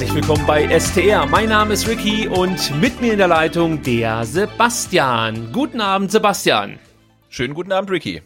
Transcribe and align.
Herzlich 0.00 0.16
willkommen 0.16 0.46
bei 0.46 0.80
STR. 0.80 1.26
Mein 1.26 1.50
Name 1.50 1.74
ist 1.74 1.86
Ricky 1.86 2.26
und 2.26 2.74
mit 2.80 3.02
mir 3.02 3.12
in 3.12 3.18
der 3.18 3.28
Leitung 3.28 3.82
der 3.82 4.24
Sebastian. 4.24 5.52
Guten 5.52 5.82
Abend, 5.82 6.10
Sebastian. 6.10 6.78
Schönen 7.28 7.52
guten 7.52 7.70
Abend, 7.70 7.90
Ricky. 7.90 8.22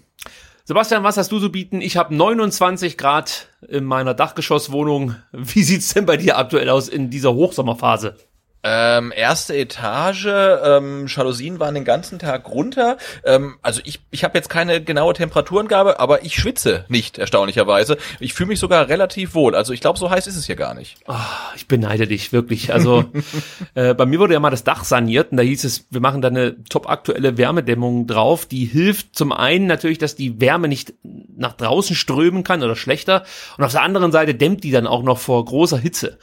Sebastian, 0.62 1.02
was 1.02 1.16
hast 1.16 1.32
du 1.32 1.40
so 1.40 1.50
bieten? 1.50 1.80
Ich 1.80 1.96
habe 1.96 2.14
29 2.14 2.96
Grad 2.96 3.48
in 3.66 3.82
meiner 3.82 4.14
Dachgeschosswohnung. 4.14 5.16
Wie 5.32 5.64
sieht's 5.64 5.92
denn 5.92 6.06
bei 6.06 6.16
dir 6.16 6.38
aktuell 6.38 6.68
aus 6.68 6.88
in 6.88 7.10
dieser 7.10 7.34
Hochsommerphase? 7.34 8.18
Ähm, 8.66 9.12
erste 9.14 9.54
Etage, 9.54 10.26
ähm, 10.26 11.06
Jalousien 11.06 11.60
waren 11.60 11.74
den 11.74 11.84
ganzen 11.84 12.18
Tag 12.18 12.48
runter. 12.48 12.96
Ähm, 13.22 13.56
also 13.60 13.82
ich, 13.84 14.00
ich 14.10 14.24
habe 14.24 14.38
jetzt 14.38 14.48
keine 14.48 14.82
genaue 14.82 15.12
Temperaturengabe, 15.12 16.00
aber 16.00 16.24
ich 16.24 16.34
schwitze 16.34 16.86
nicht, 16.88 17.18
erstaunlicherweise. 17.18 17.98
Ich 18.20 18.32
fühle 18.32 18.48
mich 18.48 18.58
sogar 18.58 18.88
relativ 18.88 19.34
wohl. 19.34 19.54
Also 19.54 19.74
ich 19.74 19.82
glaube, 19.82 19.98
so 19.98 20.08
heiß 20.08 20.26
ist 20.26 20.36
es 20.36 20.46
hier 20.46 20.56
gar 20.56 20.72
nicht. 20.72 20.96
Oh, 21.06 21.14
ich 21.54 21.68
beneide 21.68 22.06
dich, 22.06 22.32
wirklich. 22.32 22.72
Also 22.72 23.04
äh, 23.74 23.92
bei 23.92 24.06
mir 24.06 24.18
wurde 24.18 24.32
ja 24.32 24.40
mal 24.40 24.48
das 24.48 24.64
Dach 24.64 24.84
saniert 24.84 25.30
und 25.30 25.36
da 25.36 25.42
hieß 25.42 25.64
es, 25.64 25.86
wir 25.90 26.00
machen 26.00 26.22
da 26.22 26.28
eine 26.28 26.64
top 26.64 26.88
aktuelle 26.88 27.36
Wärmedämmung 27.36 28.06
drauf. 28.06 28.46
Die 28.46 28.64
hilft 28.64 29.14
zum 29.14 29.32
einen 29.32 29.66
natürlich, 29.66 29.98
dass 29.98 30.16
die 30.16 30.40
Wärme 30.40 30.68
nicht 30.68 30.94
nach 31.02 31.52
draußen 31.52 31.94
strömen 31.94 32.44
kann 32.44 32.62
oder 32.62 32.76
schlechter. 32.76 33.24
Und 33.58 33.64
auf 33.64 33.72
der 33.72 33.82
anderen 33.82 34.10
Seite 34.10 34.34
dämmt 34.34 34.64
die 34.64 34.70
dann 34.70 34.86
auch 34.86 35.02
noch 35.02 35.18
vor 35.18 35.44
großer 35.44 35.76
Hitze. 35.76 36.18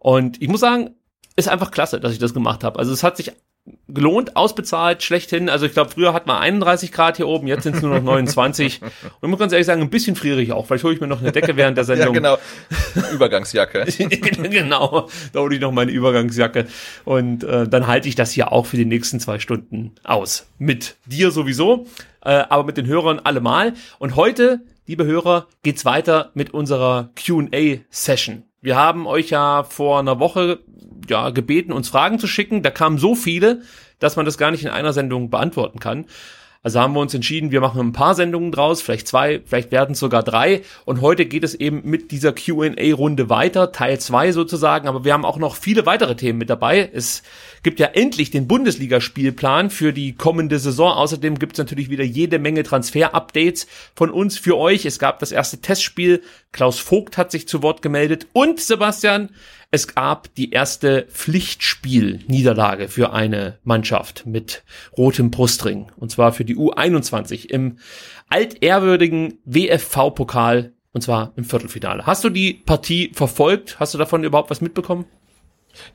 Und 0.00 0.42
ich 0.42 0.48
muss 0.48 0.60
sagen, 0.60 0.90
ist 1.36 1.48
einfach 1.48 1.70
klasse, 1.70 2.00
dass 2.00 2.12
ich 2.12 2.18
das 2.18 2.34
gemacht 2.34 2.64
habe. 2.64 2.78
Also 2.78 2.92
es 2.92 3.02
hat 3.02 3.16
sich 3.16 3.32
gelohnt, 3.88 4.36
ausbezahlt, 4.36 5.02
schlechthin. 5.02 5.48
Also 5.48 5.66
ich 5.66 5.72
glaube, 5.72 5.90
früher 5.90 6.12
hat 6.12 6.26
man 6.26 6.38
31 6.38 6.92
Grad 6.92 7.16
hier 7.16 7.26
oben, 7.26 7.46
jetzt 7.46 7.64
sind 7.64 7.76
es 7.76 7.82
nur 7.82 7.94
noch 7.94 8.02
29. 8.02 8.80
Und 8.82 8.90
ich 9.22 9.28
muss 9.28 9.38
ganz 9.38 9.52
ehrlich 9.52 9.66
sagen, 9.66 9.82
ein 9.82 9.90
bisschen 9.90 10.16
friere 10.16 10.40
ich 10.40 10.52
auch. 10.52 10.66
Vielleicht 10.66 10.84
hole 10.84 10.94
ich 10.94 11.00
mir 11.00 11.06
noch 11.06 11.20
eine 11.20 11.32
Decke 11.32 11.56
während 11.56 11.76
der 11.76 11.84
Sendung. 11.84 12.14
ja, 12.14 12.20
genau. 12.20 12.38
Übergangsjacke. 13.12 13.86
genau, 14.50 15.08
da 15.32 15.40
hole 15.40 15.54
ich 15.54 15.60
noch 15.60 15.72
meine 15.72 15.90
Übergangsjacke. 15.90 16.66
Und 17.04 17.44
äh, 17.44 17.68
dann 17.68 17.86
halte 17.86 18.08
ich 18.08 18.14
das 18.14 18.32
hier 18.32 18.52
auch 18.52 18.66
für 18.66 18.76
die 18.76 18.84
nächsten 18.84 19.20
zwei 19.20 19.38
Stunden 19.38 19.92
aus. 20.04 20.46
Mit 20.58 20.96
dir 21.06 21.30
sowieso, 21.30 21.86
äh, 22.24 22.44
aber 22.48 22.64
mit 22.64 22.76
den 22.76 22.86
Hörern 22.86 23.20
allemal. 23.20 23.74
Und 23.98 24.16
heute, 24.16 24.60
liebe 24.86 25.04
Hörer, 25.04 25.48
geht's 25.62 25.84
weiter 25.84 26.30
mit 26.34 26.54
unserer 26.54 27.10
Q&A-Session. 27.24 28.44
Wir 28.60 28.76
haben 28.76 29.06
euch 29.06 29.30
ja 29.30 29.64
vor 29.64 30.00
einer 30.00 30.18
Woche 30.18 30.60
ja, 31.10 31.30
gebeten, 31.30 31.72
uns 31.72 31.88
Fragen 31.88 32.18
zu 32.18 32.26
schicken. 32.26 32.62
Da 32.62 32.70
kamen 32.70 32.98
so 32.98 33.14
viele, 33.14 33.62
dass 33.98 34.16
man 34.16 34.24
das 34.24 34.38
gar 34.38 34.50
nicht 34.50 34.62
in 34.62 34.70
einer 34.70 34.92
Sendung 34.92 35.30
beantworten 35.30 35.78
kann. 35.80 36.06
Also 36.66 36.80
haben 36.80 36.94
wir 36.94 37.00
uns 37.00 37.14
entschieden, 37.14 37.52
wir 37.52 37.60
machen 37.60 37.80
ein 37.80 37.92
paar 37.92 38.16
Sendungen 38.16 38.50
draus, 38.50 38.82
vielleicht 38.82 39.06
zwei, 39.06 39.40
vielleicht 39.46 39.70
werden 39.70 39.92
es 39.92 40.00
sogar 40.00 40.24
drei. 40.24 40.62
Und 40.84 41.00
heute 41.00 41.24
geht 41.24 41.44
es 41.44 41.54
eben 41.54 41.82
mit 41.84 42.10
dieser 42.10 42.32
QA-Runde 42.32 43.30
weiter, 43.30 43.70
Teil 43.70 44.00
zwei 44.00 44.32
sozusagen. 44.32 44.88
Aber 44.88 45.04
wir 45.04 45.12
haben 45.12 45.24
auch 45.24 45.38
noch 45.38 45.54
viele 45.54 45.86
weitere 45.86 46.16
Themen 46.16 46.40
mit 46.40 46.50
dabei. 46.50 46.90
Es 46.92 47.22
gibt 47.62 47.78
ja 47.78 47.86
endlich 47.86 48.32
den 48.32 48.48
Bundesligaspielplan 48.48 49.70
für 49.70 49.92
die 49.92 50.14
kommende 50.14 50.58
Saison. 50.58 50.90
Außerdem 50.90 51.38
gibt 51.38 51.52
es 51.52 51.58
natürlich 51.58 51.88
wieder 51.88 52.02
jede 52.02 52.40
Menge 52.40 52.64
Transfer-Updates 52.64 53.68
von 53.94 54.10
uns 54.10 54.36
für 54.36 54.56
euch. 54.56 54.86
Es 54.86 54.98
gab 54.98 55.20
das 55.20 55.30
erste 55.30 55.60
Testspiel. 55.60 56.20
Klaus 56.50 56.80
Vogt 56.80 57.16
hat 57.16 57.30
sich 57.30 57.46
zu 57.46 57.62
Wort 57.62 57.80
gemeldet. 57.80 58.26
Und 58.32 58.58
Sebastian, 58.58 59.30
es 59.70 59.88
gab 59.94 60.34
die 60.34 60.50
erste 60.50 61.06
Pflichtspiel-Niederlage 61.10 62.88
für 62.88 63.12
eine 63.12 63.58
Mannschaft 63.64 64.24
mit 64.26 64.62
rotem 64.96 65.30
Brustring. 65.30 65.90
Und 65.96 66.10
zwar 66.10 66.32
für 66.32 66.44
die 66.44 66.56
U21 66.56 67.50
im 67.50 67.78
altehrwürdigen 68.28 69.38
WFV-Pokal. 69.44 70.72
Und 70.92 71.02
zwar 71.02 71.32
im 71.36 71.44
Viertelfinale. 71.44 72.06
Hast 72.06 72.24
du 72.24 72.30
die 72.30 72.54
Partie 72.54 73.10
verfolgt? 73.12 73.78
Hast 73.78 73.92
du 73.92 73.98
davon 73.98 74.24
überhaupt 74.24 74.48
was 74.48 74.62
mitbekommen? 74.62 75.04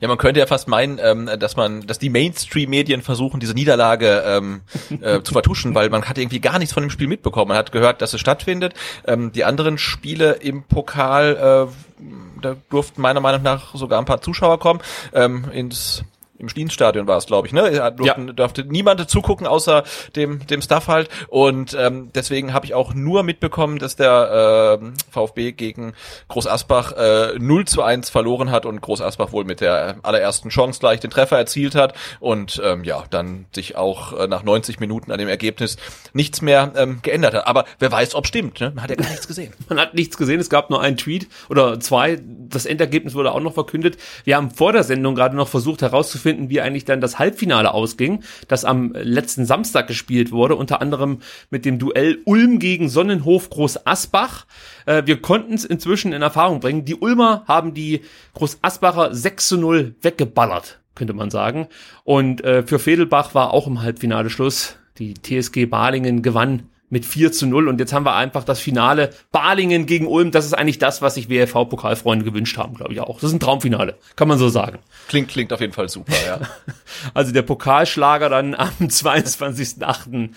Ja, 0.00 0.08
man 0.08 0.18
könnte 0.18 0.38
ja 0.38 0.46
fast 0.46 0.68
meinen, 0.68 1.00
ähm, 1.02 1.28
dass 1.38 1.56
man, 1.56 1.86
dass 1.86 1.98
die 1.98 2.08
Mainstream-Medien 2.08 3.02
versuchen, 3.02 3.40
diese 3.40 3.54
Niederlage 3.54 4.22
ähm, 4.24 4.62
äh, 5.00 5.22
zu 5.22 5.32
vertuschen, 5.32 5.74
weil 5.74 5.90
man 5.90 6.04
hat 6.04 6.18
irgendwie 6.18 6.40
gar 6.40 6.60
nichts 6.60 6.72
von 6.72 6.82
dem 6.82 6.90
Spiel 6.90 7.08
mitbekommen. 7.08 7.48
Man 7.48 7.56
hat 7.56 7.72
gehört, 7.72 8.00
dass 8.00 8.14
es 8.14 8.20
stattfindet. 8.20 8.74
Ähm, 9.06 9.32
die 9.32 9.44
anderen 9.44 9.78
Spiele 9.78 10.34
im 10.34 10.62
Pokal, 10.62 11.68
äh, 11.68 12.02
da 12.42 12.56
durften 12.70 13.00
meiner 13.00 13.20
Meinung 13.20 13.42
nach 13.42 13.74
sogar 13.74 13.98
ein 13.98 14.04
paar 14.04 14.20
Zuschauer 14.20 14.58
kommen. 14.58 14.80
Ähm, 15.12 15.46
ins 15.52 16.04
im 16.42 16.48
Stienstadion 16.48 17.06
war 17.06 17.16
es, 17.16 17.26
glaube 17.26 17.46
ich, 17.46 17.52
ne? 17.52 17.70
Da 17.70 17.90
durften, 17.90 18.26
ja. 18.28 18.32
durfte 18.32 18.64
niemand 18.64 19.08
zugucken, 19.08 19.46
außer 19.46 19.84
dem, 20.16 20.46
dem 20.46 20.60
Staff 20.60 20.88
halt. 20.88 21.08
Und 21.28 21.76
ähm, 21.78 22.10
deswegen 22.14 22.52
habe 22.52 22.66
ich 22.66 22.74
auch 22.74 22.94
nur 22.94 23.22
mitbekommen, 23.22 23.78
dass 23.78 23.96
der 23.96 24.80
äh, 24.82 24.86
VfB 25.10 25.52
gegen 25.52 25.94
Groß 26.28 26.46
Asbach 26.46 26.92
äh, 26.92 27.38
0 27.38 27.64
zu 27.66 27.82
1 27.82 28.10
verloren 28.10 28.50
hat 28.50 28.66
und 28.66 28.80
Groß 28.80 29.00
Asbach 29.00 29.32
wohl 29.32 29.44
mit 29.44 29.60
der 29.60 29.96
allerersten 30.02 30.48
Chance 30.48 30.80
gleich 30.80 31.00
den 31.00 31.10
Treffer 31.10 31.38
erzielt 31.38 31.74
hat 31.74 31.94
und 32.20 32.60
ähm, 32.64 32.84
ja, 32.84 33.04
dann 33.10 33.46
sich 33.54 33.76
auch 33.76 34.18
äh, 34.18 34.26
nach 34.26 34.42
90 34.42 34.80
Minuten 34.80 35.12
an 35.12 35.18
dem 35.18 35.28
Ergebnis 35.28 35.76
nichts 36.12 36.42
mehr 36.42 36.72
ähm, 36.76 37.00
geändert 37.02 37.34
hat. 37.34 37.46
Aber 37.46 37.64
wer 37.78 37.92
weiß, 37.92 38.14
ob 38.14 38.26
stimmt, 38.26 38.60
ne? 38.60 38.72
Man 38.74 38.82
hat 38.82 38.90
ja 38.90 38.96
gar 38.96 39.08
nichts 39.08 39.28
gesehen. 39.28 39.52
Man 39.68 39.78
hat 39.78 39.94
nichts 39.94 40.16
gesehen, 40.16 40.40
es 40.40 40.50
gab 40.50 40.70
nur 40.70 40.80
einen 40.80 40.96
Tweet 40.96 41.28
oder 41.48 41.78
zwei. 41.78 42.20
Das 42.48 42.66
Endergebnis 42.66 43.14
wurde 43.14 43.32
auch 43.32 43.40
noch 43.40 43.54
verkündet. 43.54 43.96
Wir 44.24 44.36
haben 44.36 44.50
vor 44.50 44.72
der 44.72 44.82
Sendung 44.82 45.14
gerade 45.14 45.36
noch 45.36 45.48
versucht 45.48 45.82
herauszufinden, 45.82 46.31
finden, 46.32 46.50
wie 46.50 46.60
eigentlich 46.62 46.86
dann 46.86 47.00
das 47.00 47.18
Halbfinale 47.18 47.74
ausging, 47.74 48.22
das 48.48 48.64
am 48.64 48.92
letzten 48.94 49.44
Samstag 49.44 49.86
gespielt 49.86 50.32
wurde, 50.32 50.56
unter 50.56 50.80
anderem 50.80 51.18
mit 51.50 51.66
dem 51.66 51.78
Duell 51.78 52.20
Ulm 52.24 52.58
gegen 52.58 52.88
Sonnenhof 52.88 53.50
Groß 53.50 53.86
Asbach. 53.86 54.46
Äh, 54.86 55.02
wir 55.04 55.20
konnten 55.20 55.52
es 55.52 55.64
inzwischen 55.64 56.12
in 56.12 56.22
Erfahrung 56.22 56.60
bringen. 56.60 56.86
Die 56.86 56.94
Ulmer 56.94 57.44
haben 57.46 57.74
die 57.74 58.00
Groß 58.34 58.60
Asbacher 58.62 59.14
6 59.14 59.48
zu 59.48 59.58
0 59.58 59.94
weggeballert, 60.00 60.80
könnte 60.94 61.12
man 61.12 61.30
sagen. 61.30 61.68
Und 62.04 62.42
äh, 62.44 62.62
für 62.62 62.78
Fedelbach 62.78 63.34
war 63.34 63.52
auch 63.52 63.66
im 63.66 63.82
Halbfinale 63.82 64.30
Schluss. 64.30 64.76
Die 64.98 65.14
TSG 65.14 65.66
Balingen 65.66 66.22
gewann 66.22 66.70
mit 66.92 67.06
4 67.06 67.32
zu 67.32 67.46
0 67.46 67.68
und 67.68 67.80
jetzt 67.80 67.94
haben 67.94 68.04
wir 68.04 68.14
einfach 68.14 68.44
das 68.44 68.60
Finale 68.60 69.10
Balingen 69.32 69.86
gegen 69.86 70.06
Ulm. 70.06 70.30
Das 70.30 70.44
ist 70.44 70.52
eigentlich 70.52 70.78
das, 70.78 71.00
was 71.00 71.14
sich 71.14 71.30
WFV-Pokalfreunde 71.30 72.22
gewünscht 72.22 72.58
haben, 72.58 72.74
glaube 72.74 72.92
ich 72.92 73.00
auch. 73.00 73.18
Das 73.18 73.30
ist 73.30 73.32
ein 73.32 73.40
Traumfinale, 73.40 73.96
kann 74.14 74.28
man 74.28 74.38
so 74.38 74.50
sagen. 74.50 74.78
Klingt, 75.08 75.28
klingt 75.28 75.54
auf 75.54 75.60
jeden 75.62 75.72
Fall 75.72 75.88
super, 75.88 76.12
ja. 76.26 76.40
also 77.14 77.32
der 77.32 77.42
Pokalschlager 77.42 78.28
dann 78.28 78.54
am 78.54 78.68
22.8. 78.80 80.30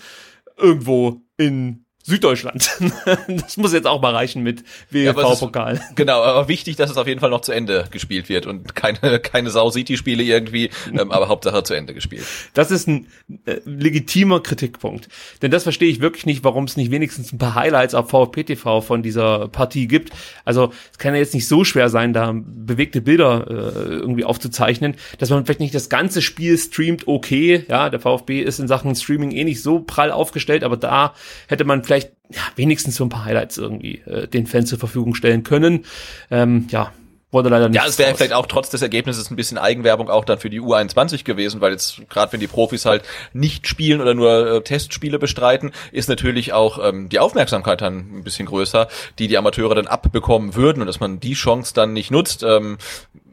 irgendwo 0.56 1.20
in 1.36 1.84
Süddeutschland. 2.06 2.70
das 3.28 3.56
muss 3.56 3.72
jetzt 3.72 3.88
auch 3.88 4.00
mal 4.00 4.14
reichen 4.14 4.44
mit 4.44 4.62
WFV-Pokal. 4.90 5.74
Ja, 5.74 5.82
genau, 5.96 6.22
aber 6.22 6.46
wichtig, 6.46 6.76
dass 6.76 6.88
es 6.88 6.96
auf 6.96 7.08
jeden 7.08 7.18
Fall 7.18 7.30
noch 7.30 7.40
zu 7.40 7.50
Ende 7.50 7.86
gespielt 7.90 8.28
wird 8.28 8.46
und 8.46 8.76
keine, 8.76 9.18
keine 9.18 9.50
Sau 9.50 9.70
City-Spiele 9.70 10.22
irgendwie, 10.22 10.70
ähm, 10.92 11.10
aber 11.10 11.26
Hauptsache 11.26 11.64
zu 11.64 11.74
Ende 11.74 11.94
gespielt. 11.94 12.24
Das 12.54 12.70
ist 12.70 12.86
ein 12.86 13.08
äh, 13.44 13.56
legitimer 13.64 14.38
Kritikpunkt. 14.40 15.08
Denn 15.42 15.50
das 15.50 15.64
verstehe 15.64 15.88
ich 15.88 16.00
wirklich 16.00 16.26
nicht, 16.26 16.44
warum 16.44 16.64
es 16.64 16.76
nicht 16.76 16.92
wenigstens 16.92 17.32
ein 17.32 17.38
paar 17.38 17.56
Highlights 17.56 17.96
auf 17.96 18.08
VfP 18.08 18.44
TV 18.44 18.82
von 18.82 19.02
dieser 19.02 19.48
Partie 19.48 19.88
gibt. 19.88 20.12
Also 20.44 20.72
es 20.92 20.98
kann 20.98 21.12
ja 21.12 21.18
jetzt 21.18 21.34
nicht 21.34 21.48
so 21.48 21.64
schwer 21.64 21.88
sein, 21.88 22.12
da 22.12 22.32
bewegte 22.32 23.00
Bilder 23.00 23.46
äh, 23.48 23.94
irgendwie 23.96 24.24
aufzuzeichnen, 24.24 24.94
dass 25.18 25.30
man 25.30 25.44
vielleicht 25.44 25.58
nicht 25.58 25.74
das 25.74 25.88
ganze 25.88 26.22
Spiel 26.22 26.56
streamt, 26.56 27.08
okay. 27.08 27.64
Ja, 27.68 27.90
der 27.90 27.98
VfB 27.98 28.42
ist 28.42 28.60
in 28.60 28.68
Sachen 28.68 28.94
Streaming 28.94 29.32
eh 29.32 29.42
nicht 29.42 29.60
so 29.60 29.80
prall 29.80 30.12
aufgestellt, 30.12 30.62
aber 30.62 30.76
da 30.76 31.12
hätte 31.48 31.64
man 31.64 31.82
vielleicht 31.82 31.95
vielleicht 31.96 32.12
ja, 32.30 32.42
wenigstens 32.56 32.96
so 32.96 33.04
ein 33.04 33.08
paar 33.08 33.24
Highlights 33.24 33.58
irgendwie 33.58 33.98
äh, 34.06 34.26
den 34.28 34.46
Fans 34.46 34.68
zur 34.68 34.78
Verfügung 34.78 35.14
stellen 35.14 35.42
können. 35.42 35.84
Ähm, 36.30 36.66
ja, 36.70 36.92
wurde 37.32 37.48
leider 37.48 37.68
nicht. 37.68 37.76
Ja, 37.76 37.86
es 37.86 37.98
wäre 37.98 38.14
vielleicht 38.14 38.32
auch 38.32 38.46
trotz 38.46 38.70
des 38.70 38.82
Ergebnisses 38.82 39.30
ein 39.30 39.36
bisschen 39.36 39.58
Eigenwerbung 39.58 40.08
auch 40.08 40.24
dann 40.24 40.38
für 40.38 40.50
die 40.50 40.60
U21 40.60 41.24
gewesen, 41.24 41.60
weil 41.60 41.72
jetzt 41.72 42.08
gerade 42.08 42.32
wenn 42.32 42.40
die 42.40 42.46
Profis 42.46 42.86
halt 42.86 43.02
nicht 43.32 43.66
spielen 43.66 44.00
oder 44.00 44.14
nur 44.14 44.46
äh, 44.46 44.60
Testspiele 44.62 45.18
bestreiten, 45.18 45.72
ist 45.92 46.08
natürlich 46.08 46.52
auch 46.52 46.78
ähm, 46.82 47.08
die 47.08 47.18
Aufmerksamkeit 47.18 47.80
dann 47.80 48.18
ein 48.18 48.24
bisschen 48.24 48.46
größer, 48.46 48.88
die 49.18 49.28
die 49.28 49.36
Amateure 49.36 49.74
dann 49.74 49.86
abbekommen 49.86 50.54
würden 50.54 50.80
und 50.80 50.86
dass 50.86 51.00
man 51.00 51.20
die 51.20 51.34
Chance 51.34 51.74
dann 51.74 51.92
nicht 51.92 52.10
nutzt. 52.10 52.42
Ähm, 52.42 52.78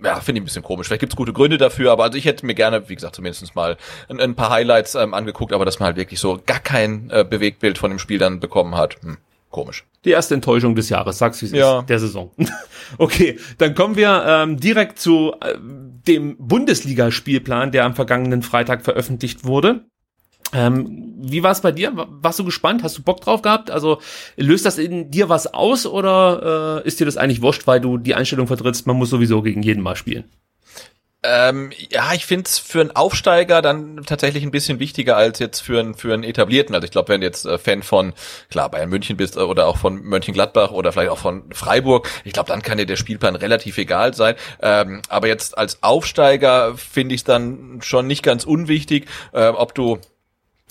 ja, 0.03 0.19
finde 0.19 0.39
ich 0.39 0.43
ein 0.43 0.45
bisschen 0.45 0.63
komisch. 0.63 0.87
Vielleicht 0.87 0.99
gibt's 0.99 1.15
gute 1.15 1.33
Gründe 1.33 1.57
dafür, 1.57 1.91
aber 1.91 2.03
also 2.03 2.17
ich 2.17 2.25
hätte 2.25 2.45
mir 2.45 2.55
gerne, 2.55 2.89
wie 2.89 2.95
gesagt, 2.95 3.15
zumindest 3.15 3.55
mal 3.55 3.77
ein, 4.09 4.19
ein 4.19 4.35
paar 4.35 4.49
Highlights 4.49 4.95
ähm, 4.95 5.13
angeguckt, 5.13 5.53
aber 5.53 5.65
dass 5.65 5.79
man 5.79 5.87
halt 5.87 5.97
wirklich 5.97 6.19
so 6.19 6.41
gar 6.45 6.59
kein 6.59 7.09
äh, 7.09 7.23
Bewegtbild 7.23 7.77
von 7.77 7.91
dem 7.91 7.99
Spiel 7.99 8.17
dann 8.17 8.39
bekommen 8.39 8.75
hat. 8.75 8.97
Hm, 9.01 9.17
komisch. 9.53 9.85
Die 10.03 10.09
erste 10.09 10.33
Enttäuschung 10.33 10.75
des 10.75 10.89
Jahres, 10.89 11.17
sag's 11.17 11.41
wie 11.41 11.45
es 11.45 11.51
Ja. 11.53 11.79
ist, 11.79 11.89
der 11.89 12.00
Saison. 12.00 12.31
okay, 12.97 13.39
dann 13.57 13.73
kommen 13.73 13.95
wir 13.95 14.25
ähm, 14.27 14.59
direkt 14.59 15.00
zu 15.00 15.33
äh, 15.39 15.55
dem 16.05 16.35
Bundesligaspielplan, 16.38 17.71
der 17.71 17.85
am 17.85 17.95
vergangenen 17.95 18.41
Freitag 18.41 18.83
veröffentlicht 18.83 19.45
wurde. 19.45 19.85
Ähm, 20.51 21.13
wie 21.17 21.41
war 21.41 21.51
es 21.51 21.61
bei 21.61 21.71
dir? 21.71 21.95
Wa- 21.95 22.07
Warst 22.09 22.38
du 22.39 22.44
gespannt? 22.44 22.83
Hast 22.83 22.97
du 22.97 23.01
Bock 23.03 23.21
drauf 23.21 23.41
gehabt? 23.41 23.71
Also 23.71 24.00
löst 24.35 24.65
das 24.65 24.77
in 24.77 25.09
dir 25.09 25.29
was 25.29 25.51
aus 25.53 25.85
oder 25.88 26.81
äh, 26.83 26.88
ist 26.88 27.00
dir 27.00 27.05
das 27.05 27.17
eigentlich 27.17 27.41
wurscht, 27.41 27.65
weil 27.65 27.79
du 27.79 27.97
die 27.97 28.13
Einstellung 28.13 28.45
vertrittst, 28.47 28.85
man 28.85 28.97
muss 28.97 29.09
sowieso 29.09 29.41
gegen 29.41 29.63
jeden 29.63 29.81
mal 29.81 29.95
spielen? 29.95 30.25
Ähm, 31.25 31.71
ja, 31.89 32.13
ich 32.13 32.25
find's 32.25 32.59
für 32.59 32.81
einen 32.81 32.91
Aufsteiger 32.91 33.61
dann 33.61 34.03
tatsächlich 34.05 34.43
ein 34.43 34.51
bisschen 34.51 34.79
wichtiger 34.79 35.15
als 35.15 35.39
jetzt 35.39 35.61
für 35.61 35.79
einen, 35.79 35.95
für 35.95 36.13
einen 36.13 36.23
etablierten. 36.23 36.75
Also 36.75 36.85
ich 36.85 36.91
glaube, 36.91 37.09
wenn 37.09 37.21
du 37.21 37.27
jetzt 37.27 37.45
äh, 37.45 37.57
Fan 37.57 37.81
von, 37.81 38.13
klar, 38.49 38.69
Bayern 38.69 38.89
München 38.89 39.15
bist 39.15 39.37
äh, 39.37 39.39
oder 39.39 39.67
auch 39.67 39.77
von 39.77 40.01
Mönchengladbach 40.03 40.71
oder 40.71 40.91
vielleicht 40.91 41.11
auch 41.11 41.17
von 41.17 41.43
Freiburg, 41.53 42.09
ich 42.25 42.33
glaube, 42.33 42.49
dann 42.49 42.61
kann 42.61 42.77
dir 42.77 42.85
der 42.85 42.97
Spielplan 42.97 43.35
relativ 43.35 43.77
egal 43.77 44.13
sein. 44.13 44.35
Ähm, 44.61 45.01
aber 45.07 45.27
jetzt 45.27 45.57
als 45.57 45.81
Aufsteiger 45.81 46.75
finde 46.77 47.15
ich 47.15 47.21
es 47.21 47.25
dann 47.25 47.79
schon 47.81 48.05
nicht 48.05 48.23
ganz 48.23 48.43
unwichtig, 48.43 49.07
äh, 49.31 49.47
ob 49.47 49.73
du 49.75 49.99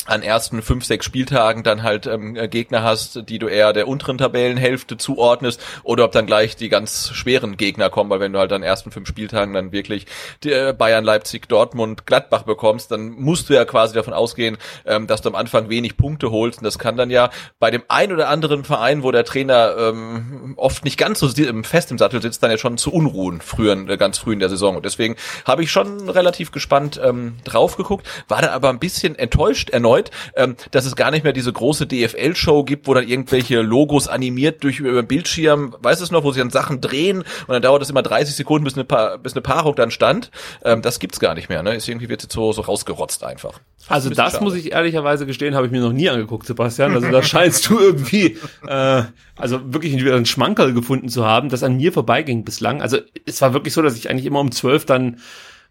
an 0.07 0.23
ersten 0.23 0.63
fünf, 0.63 0.85
sechs 0.85 1.07
Spieltagen 1.07 1.63
dann 1.63 1.83
halt 1.83 2.07
ähm, 2.07 2.35
Gegner 2.51 2.83
hast, 2.83 3.29
die 3.29 3.39
du 3.39 3.47
eher 3.47 3.73
der 3.73 3.89
unteren 3.89 4.19
Tabellenhälfte 4.19 4.97
zuordnest 4.97 5.61
oder 5.85 6.05
ob 6.05 6.13
dann 6.13 6.27
gleich 6.27 6.57
die 6.57 6.69
ganz 6.69 7.11
schweren 7.13 7.57
Gegner 7.57 7.91
kommen, 7.91 8.11
weil 8.11 8.21
wenn 8.21 8.33
du 8.33 8.39
halt 8.39 8.53
an 8.53 8.63
ersten 8.63 8.91
fünf 8.91 9.09
Spieltagen 9.09 9.55
dann 9.55 9.73
wirklich 9.73 10.07
äh, 10.45 10.73
Bayern, 10.73 11.05
Leipzig, 11.05 11.49
Dortmund, 11.49 12.07
Gladbach 12.07 12.43
bekommst, 12.43 12.91
dann 12.91 13.11
musst 13.11 13.49
du 13.49 13.55
ja 13.55 13.65
quasi 13.65 13.95
davon 13.95 14.13
ausgehen, 14.13 14.59
ähm, 14.87 15.07
dass 15.07 15.23
du 15.23 15.29
am 15.29 15.35
Anfang 15.35 15.69
wenig 15.69 15.97
Punkte 15.97 16.31
holst 16.31 16.59
und 16.59 16.65
das 16.65 16.79
kann 16.79 16.97
dann 16.97 17.11
ja 17.11 17.31
bei 17.61 17.71
dem 17.71 17.83
ein 17.89 18.13
oder 18.13 18.29
anderen 18.29 18.65
Verein, 18.65 19.03
wo 19.03 19.13
der 19.13 19.25
Trainer 19.25 19.77
ähm, 19.79 20.55
oft 20.57 20.85
nicht 20.85 20.99
ganz 20.99 21.21
so 21.21 21.29
fest 21.63 21.91
im 21.91 21.99
Sattel 21.99 22.21
sitzt, 22.21 22.43
dann 22.43 22.51
ja 22.51 22.59
schon 22.59 22.77
zu 22.77 22.93
Unruhen 22.93 23.41
früher, 23.41 23.77
äh, 23.89 23.97
ganz 23.97 24.19
früh 24.19 24.33
in 24.33 24.41
der 24.41 24.49
Saison. 24.49 24.77
Und 24.77 24.85
deswegen 24.85 25.17
habe 25.45 25.63
ich 25.63 25.71
schon 25.71 26.09
relativ 26.11 26.51
gespannt 26.51 27.01
ähm, 27.03 27.37
drauf 27.45 27.77
geguckt, 27.77 28.07
war 28.29 28.41
dann 28.41 28.51
aber 28.51 28.69
ein 28.69 28.79
bisschen 28.79 29.17
enttäuscht 29.17 29.71
erneut, 29.71 29.92
ähm, 30.37 30.57
dass 30.71 30.87
es 30.87 30.97
gar 30.97 31.11
nicht 31.11 31.25
mehr 31.25 31.33
diese 31.33 31.53
große 31.53 31.87
DFL-Show 31.87 32.65
gibt, 32.65 32.87
wo 32.87 32.95
dann 32.95 33.07
irgendwelche 33.07 33.61
Logos 33.61 34.09
animiert 34.09 34.65
durch 34.65 34.81
über 34.81 35.03
den 35.03 35.07
Bildschirm, 35.07 35.75
weißt 35.81 36.01
du 36.01 36.05
es 36.05 36.11
noch, 36.11 36.25
wo 36.25 36.33
sich 36.33 36.41
dann 36.41 36.51
Sachen 36.51 36.81
drehen 36.81 37.19
und 37.19 37.49
dann 37.49 37.63
dauert 37.63 37.83
es 37.83 37.91
immer 37.91 38.03
30 38.03 38.35
Sekunden, 38.35 38.65
bis 38.65 38.75
eine, 38.75 38.85
pa 38.85 39.17
bis 39.17 39.35
eine 39.35 39.43
Paarung 39.43 39.75
dann 39.75 39.91
stand. 39.91 40.31
Ähm, 40.65 40.83
das 40.83 40.99
gibt's 40.99 41.21
gar 41.21 41.35
nicht 41.35 41.49
mehr, 41.49 41.63
ne? 41.63 41.75
Ist 41.75 41.89
irgendwie 41.89 42.09
wird 42.09 42.23
jetzt 42.23 42.33
so, 42.33 42.53
so 42.53 42.63
rausgerotzt 42.63 43.25
einfach. 43.25 43.61
Also 43.89 44.11
ein 44.11 44.17
das 44.17 44.33
schade. 44.35 44.45
muss 44.45 44.55
ich 44.55 44.73
ehrlicherweise 44.73 45.27
gestehen, 45.27 45.55
habe 45.55 45.67
ich 45.67 45.73
mir 45.73 45.81
noch 45.81 45.93
nie 45.93 46.09
angeguckt, 46.09 46.47
Sebastian. 46.47 46.95
Also 46.95 47.11
da 47.11 47.23
scheinst 47.23 47.69
du 47.69 47.79
irgendwie, 47.79 48.39
äh, 48.67 49.03
also 49.37 49.73
wirklich 49.73 49.95
wieder 49.95 50.15
einen 50.15 50.27
Schmankerl 50.27 50.73
gefunden 50.73 51.09
zu 51.09 51.27
haben, 51.27 51.49
das 51.49 51.63
an 51.63 51.77
mir 51.77 51.93
vorbeiging 51.93 52.45
bislang. 52.45 52.81
Also 52.81 52.99
es 53.27 53.41
war 53.43 53.53
wirklich 53.55 53.75
so, 53.75 53.83
dass 53.83 53.97
ich 53.97 54.09
eigentlich 54.09 54.27
immer 54.27 54.41
um 54.41 54.53
zwölf 54.53 54.87
dann 54.87 55.19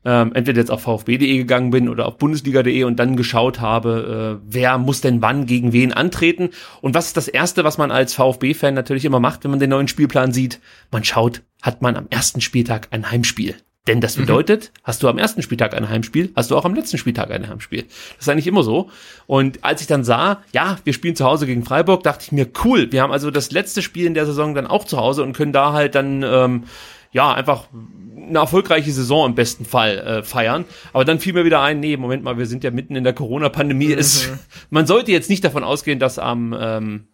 ähm, 0.03 0.33
entweder 0.33 0.59
jetzt 0.59 0.71
auf 0.71 0.81
vfb.de 0.81 1.37
gegangen 1.37 1.71
bin 1.71 1.89
oder 1.89 2.07
auf 2.07 2.17
bundesliga.de 2.17 2.83
und 2.83 2.97
dann 2.97 3.15
geschaut 3.15 3.59
habe, 3.59 4.39
äh, 4.41 4.45
wer 4.47 4.77
muss 4.77 5.01
denn 5.01 5.21
wann 5.21 5.45
gegen 5.45 5.73
wen 5.73 5.93
antreten. 5.93 6.49
Und 6.81 6.93
was 6.93 7.07
ist 7.07 7.17
das 7.17 7.27
Erste, 7.27 7.63
was 7.63 7.77
man 7.77 7.91
als 7.91 8.13
VfB-Fan 8.13 8.73
natürlich 8.73 9.05
immer 9.05 9.19
macht, 9.19 9.43
wenn 9.43 9.51
man 9.51 9.59
den 9.59 9.69
neuen 9.69 9.87
Spielplan 9.87 10.31
sieht? 10.31 10.59
Man 10.91 11.03
schaut, 11.03 11.41
hat 11.61 11.81
man 11.81 11.95
am 11.95 12.07
ersten 12.09 12.41
Spieltag 12.41 12.87
ein 12.91 13.11
Heimspiel. 13.11 13.55
Denn 13.87 13.99
das 13.99 14.15
bedeutet, 14.15 14.71
hast 14.83 15.01
du 15.01 15.07
am 15.09 15.17
ersten 15.17 15.41
Spieltag 15.41 15.73
ein 15.73 15.89
Heimspiel, 15.89 16.31
hast 16.35 16.51
du 16.51 16.55
auch 16.55 16.65
am 16.65 16.75
letzten 16.75 16.99
Spieltag 16.99 17.31
ein 17.31 17.49
Heimspiel. 17.49 17.81
Das 17.81 18.27
ist 18.27 18.29
eigentlich 18.29 18.45
immer 18.45 18.61
so. 18.61 18.91
Und 19.25 19.63
als 19.63 19.81
ich 19.81 19.87
dann 19.87 20.03
sah, 20.03 20.43
ja, 20.53 20.77
wir 20.83 20.93
spielen 20.93 21.15
zu 21.15 21.25
Hause 21.25 21.47
gegen 21.47 21.65
Freiburg, 21.65 22.03
dachte 22.03 22.25
ich 22.25 22.31
mir, 22.31 22.47
cool, 22.63 22.91
wir 22.91 23.01
haben 23.01 23.11
also 23.11 23.31
das 23.31 23.49
letzte 23.49 23.81
Spiel 23.81 24.05
in 24.05 24.13
der 24.13 24.27
Saison 24.27 24.53
dann 24.53 24.67
auch 24.67 24.85
zu 24.85 24.97
Hause 24.97 25.23
und 25.23 25.33
können 25.33 25.51
da 25.51 25.73
halt 25.73 25.95
dann, 25.95 26.21
ähm, 26.21 26.63
ja, 27.11 27.33
einfach 27.33 27.67
eine 28.15 28.39
erfolgreiche 28.39 28.91
Saison 28.91 29.29
im 29.29 29.35
besten 29.35 29.65
Fall 29.65 29.97
äh, 29.97 30.23
feiern. 30.23 30.65
Aber 30.93 31.05
dann 31.05 31.19
fiel 31.19 31.33
mir 31.33 31.45
wieder 31.45 31.61
ein, 31.61 31.79
nee, 31.79 31.97
Moment 31.97 32.23
mal, 32.23 32.37
wir 32.37 32.45
sind 32.45 32.63
ja 32.63 32.71
mitten 32.71 32.95
in 32.95 33.03
der 33.03 33.13
Corona-Pandemie. 33.13 33.93
Es 33.93 34.29
Man 34.69 34.87
sollte 34.87 35.11
jetzt 35.11 35.29
nicht 35.29 35.43
davon 35.43 35.63
ausgehen, 35.63 35.99
dass 35.99 36.19
am, 36.19 36.55
ähm, 36.57 37.07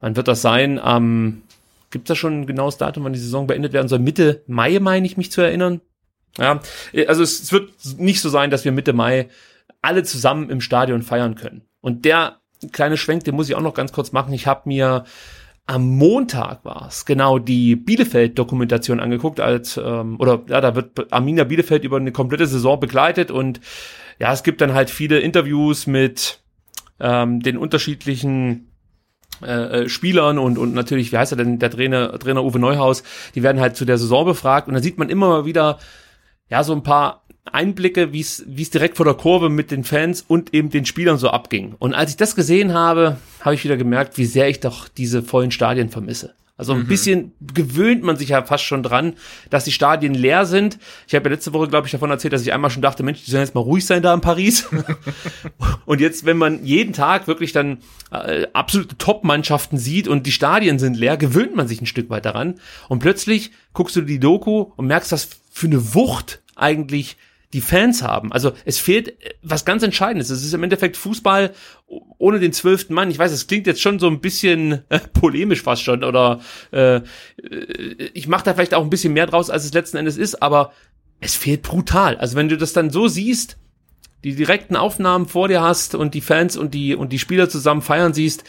wann 0.00 0.16
wird 0.16 0.28
das 0.28 0.42
sein? 0.42 0.78
Am, 0.78 1.42
gibt 1.90 2.04
es 2.04 2.08
da 2.08 2.16
schon 2.16 2.40
ein 2.40 2.46
genaues 2.46 2.76
Datum, 2.76 3.04
wann 3.04 3.12
die 3.12 3.18
Saison 3.18 3.46
beendet 3.46 3.72
werden 3.72 3.88
soll? 3.88 4.00
Mitte 4.00 4.42
Mai, 4.46 4.78
meine 4.80 5.06
ich 5.06 5.16
mich 5.16 5.32
zu 5.32 5.40
erinnern. 5.40 5.80
Ja, 6.36 6.60
also 7.06 7.22
es, 7.22 7.40
es 7.40 7.52
wird 7.52 7.70
nicht 7.98 8.20
so 8.20 8.28
sein, 8.28 8.50
dass 8.50 8.64
wir 8.64 8.72
Mitte 8.72 8.92
Mai 8.92 9.28
alle 9.80 10.02
zusammen 10.02 10.50
im 10.50 10.60
Stadion 10.60 11.02
feiern 11.02 11.36
können. 11.36 11.62
Und 11.80 12.04
der 12.04 12.40
kleine 12.72 12.96
Schwenk, 12.96 13.24
den 13.24 13.34
muss 13.34 13.48
ich 13.48 13.54
auch 13.54 13.60
noch 13.60 13.74
ganz 13.74 13.92
kurz 13.92 14.12
machen. 14.12 14.32
Ich 14.32 14.46
habe 14.46 14.62
mir 14.66 15.04
am 15.66 15.96
Montag 15.96 16.64
war 16.64 16.88
es 16.88 17.06
genau 17.06 17.38
die 17.38 17.74
Bielefeld-Dokumentation 17.76 19.00
angeguckt, 19.00 19.40
als 19.40 19.78
ähm, 19.78 20.16
oder 20.18 20.42
ja, 20.48 20.60
da 20.60 20.74
wird 20.74 21.12
Arminia 21.12 21.44
Bielefeld 21.44 21.84
über 21.84 21.96
eine 21.96 22.12
komplette 22.12 22.46
Saison 22.46 22.78
begleitet 22.78 23.30
und 23.30 23.60
ja, 24.18 24.32
es 24.32 24.42
gibt 24.42 24.60
dann 24.60 24.74
halt 24.74 24.90
viele 24.90 25.18
Interviews 25.20 25.86
mit 25.86 26.40
ähm, 27.00 27.40
den 27.40 27.56
unterschiedlichen 27.56 28.70
äh, 29.42 29.84
äh, 29.84 29.88
Spielern 29.88 30.38
und 30.38 30.58
und 30.58 30.74
natürlich, 30.74 31.12
wie 31.12 31.18
heißt 31.18 31.32
er 31.32 31.36
denn, 31.36 31.58
der 31.58 31.70
Trainer 31.70 32.18
Trainer 32.18 32.44
Uwe 32.44 32.58
Neuhaus, 32.58 33.02
die 33.34 33.42
werden 33.42 33.60
halt 33.60 33.76
zu 33.76 33.86
der 33.86 33.98
Saison 33.98 34.26
befragt 34.26 34.68
und 34.68 34.74
da 34.74 34.82
sieht 34.82 34.98
man 34.98 35.08
immer 35.08 35.46
wieder 35.46 35.78
ja 36.50 36.62
so 36.62 36.74
ein 36.74 36.82
paar 36.82 37.23
Einblicke, 37.44 38.12
wie 38.12 38.20
es 38.20 38.44
wie 38.46 38.62
es 38.62 38.70
direkt 38.70 38.96
vor 38.96 39.06
der 39.06 39.14
Kurve 39.14 39.48
mit 39.48 39.70
den 39.70 39.84
Fans 39.84 40.24
und 40.26 40.54
eben 40.54 40.70
den 40.70 40.86
Spielern 40.86 41.18
so 41.18 41.28
abging. 41.28 41.74
Und 41.78 41.94
als 41.94 42.10
ich 42.10 42.16
das 42.16 42.34
gesehen 42.36 42.72
habe, 42.72 43.18
habe 43.40 43.54
ich 43.54 43.64
wieder 43.64 43.76
gemerkt, 43.76 44.18
wie 44.18 44.24
sehr 44.24 44.48
ich 44.48 44.60
doch 44.60 44.88
diese 44.88 45.22
vollen 45.22 45.50
Stadien 45.50 45.90
vermisse. 45.90 46.34
Also 46.56 46.72
ein 46.72 46.86
bisschen 46.86 47.32
gewöhnt 47.40 48.04
man 48.04 48.16
sich 48.16 48.28
ja 48.28 48.44
fast 48.44 48.62
schon 48.62 48.84
dran, 48.84 49.14
dass 49.50 49.64
die 49.64 49.72
Stadien 49.72 50.14
leer 50.14 50.46
sind. 50.46 50.78
Ich 51.08 51.14
habe 51.16 51.28
ja 51.28 51.34
letzte 51.34 51.52
Woche, 51.52 51.66
glaube 51.66 51.88
ich, 51.88 51.90
davon 51.90 52.10
erzählt, 52.12 52.32
dass 52.32 52.42
ich 52.42 52.52
einmal 52.52 52.70
schon 52.70 52.80
dachte, 52.80 53.02
Mensch, 53.02 53.24
die 53.24 53.30
sollen 53.32 53.42
jetzt 53.42 53.56
mal 53.56 53.60
ruhig 53.60 53.84
sein 53.84 54.02
da 54.02 54.14
in 54.14 54.20
Paris. 54.20 54.68
und 55.84 56.00
jetzt, 56.00 56.26
wenn 56.26 56.36
man 56.36 56.64
jeden 56.64 56.92
Tag 56.92 57.26
wirklich 57.26 57.50
dann 57.50 57.78
äh, 58.12 58.46
absolute 58.52 58.96
Top-Mannschaften 58.96 59.78
sieht 59.78 60.06
und 60.06 60.26
die 60.26 60.32
Stadien 60.32 60.78
sind 60.78 60.96
leer, 60.96 61.16
gewöhnt 61.16 61.56
man 61.56 61.66
sich 61.66 61.80
ein 61.80 61.86
Stück 61.86 62.08
weit 62.08 62.24
daran. 62.24 62.60
Und 62.88 63.00
plötzlich 63.00 63.50
guckst 63.72 63.96
du 63.96 64.02
die 64.02 64.20
Doku 64.20 64.70
und 64.76 64.86
merkst, 64.86 65.10
was 65.10 65.28
für 65.50 65.66
eine 65.66 65.92
Wucht 65.94 66.40
eigentlich 66.54 67.16
die 67.54 67.60
Fans 67.60 68.02
haben. 68.02 68.32
Also 68.32 68.52
es 68.64 68.78
fehlt 68.78 69.08
äh, 69.08 69.34
was 69.42 69.64
ganz 69.64 69.82
Entscheidendes. 69.82 70.28
Es 70.28 70.44
ist 70.44 70.52
im 70.52 70.62
Endeffekt 70.62 70.96
Fußball 70.96 71.54
ohne 72.18 72.40
den 72.40 72.52
zwölften 72.52 72.92
Mann. 72.92 73.10
Ich 73.10 73.18
weiß, 73.18 73.32
es 73.32 73.46
klingt 73.46 73.66
jetzt 73.66 73.80
schon 73.80 73.98
so 73.98 74.08
ein 74.08 74.20
bisschen 74.20 74.82
äh, 74.88 74.98
polemisch 74.98 75.62
fast 75.62 75.82
schon 75.82 76.04
oder 76.04 76.40
äh, 76.72 76.96
äh, 76.96 77.02
ich 78.12 78.28
mache 78.28 78.44
da 78.44 78.54
vielleicht 78.54 78.74
auch 78.74 78.82
ein 78.82 78.90
bisschen 78.90 79.12
mehr 79.12 79.26
draus, 79.26 79.48
als 79.48 79.64
es 79.64 79.72
letzten 79.72 79.96
Endes 79.96 80.16
ist, 80.16 80.42
aber 80.42 80.72
es 81.20 81.36
fehlt 81.36 81.62
brutal. 81.62 82.16
Also 82.16 82.36
wenn 82.36 82.48
du 82.48 82.58
das 82.58 82.72
dann 82.72 82.90
so 82.90 83.08
siehst, 83.08 83.56
die 84.24 84.34
direkten 84.34 84.74
Aufnahmen 84.74 85.26
vor 85.26 85.48
dir 85.48 85.62
hast 85.62 85.94
und 85.94 86.14
die 86.14 86.20
Fans 86.20 86.56
und 86.56 86.74
die 86.74 86.94
und 86.94 87.12
die 87.12 87.18
Spieler 87.18 87.48
zusammen 87.48 87.82
feiern 87.82 88.14
siehst, 88.14 88.44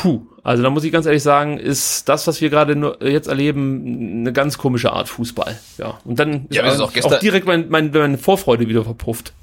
puh, 0.00 0.22
also 0.42 0.62
da 0.62 0.70
muss 0.70 0.84
ich 0.84 0.90
ganz 0.92 1.06
ehrlich 1.06 1.22
sagen, 1.22 1.58
ist 1.58 2.08
das, 2.08 2.26
was 2.26 2.40
wir 2.40 2.50
gerade 2.50 2.74
nur 2.76 3.02
jetzt 3.04 3.28
erleben, 3.28 4.20
eine 4.20 4.32
ganz 4.32 4.58
komische 4.58 4.92
Art 4.92 5.08
Fußball. 5.08 5.58
Ja, 5.78 5.98
und 6.04 6.18
dann 6.18 6.46
Ja, 6.50 6.66
ist 6.66 6.80
auch 6.80 6.92
gestern- 6.92 7.20
direkt 7.20 7.46
mein, 7.46 7.68
mein, 7.68 7.90
meine 7.92 8.18
Vorfreude 8.18 8.68
wieder 8.68 8.84
verpufft. 8.84 9.34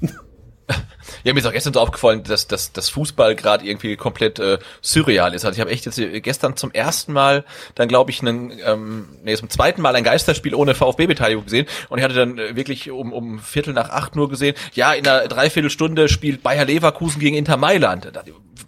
Ja, 1.24 1.32
mir 1.32 1.40
ist 1.40 1.46
auch 1.46 1.52
gestern 1.52 1.74
so 1.74 1.80
aufgefallen, 1.80 2.22
dass, 2.22 2.46
dass, 2.46 2.72
dass 2.72 2.88
Fußball 2.88 3.34
gerade 3.34 3.66
irgendwie 3.66 3.96
komplett 3.96 4.38
äh, 4.38 4.58
surreal 4.80 5.34
ist. 5.34 5.44
Also 5.44 5.56
ich 5.56 5.60
habe 5.60 5.70
echt 5.70 5.86
jetzt 5.86 5.98
äh, 5.98 6.20
gestern 6.20 6.56
zum 6.56 6.70
ersten 6.72 7.12
Mal 7.12 7.44
dann 7.74 7.88
glaube 7.88 8.10
ich 8.10 8.20
einen, 8.20 8.52
ähm, 8.64 9.08
nee, 9.22 9.36
zum 9.36 9.50
zweiten 9.50 9.82
Mal 9.82 9.96
ein 9.96 10.04
Geisterspiel 10.04 10.54
ohne 10.54 10.74
VfB-Beteiligung 10.74 11.44
gesehen 11.44 11.66
und 11.88 11.98
ich 11.98 12.04
hatte 12.04 12.14
dann 12.14 12.38
äh, 12.38 12.56
wirklich 12.56 12.90
um, 12.90 13.12
um 13.12 13.38
Viertel 13.38 13.74
nach 13.74 13.90
acht 13.90 14.16
nur 14.16 14.28
gesehen, 14.28 14.54
ja, 14.74 14.92
in 14.92 15.06
einer 15.06 15.28
Dreiviertelstunde 15.28 16.08
spielt 16.08 16.42
Bayer 16.42 16.64
Leverkusen 16.64 17.20
gegen 17.20 17.36
Inter 17.36 17.56
Mailand. 17.56 18.10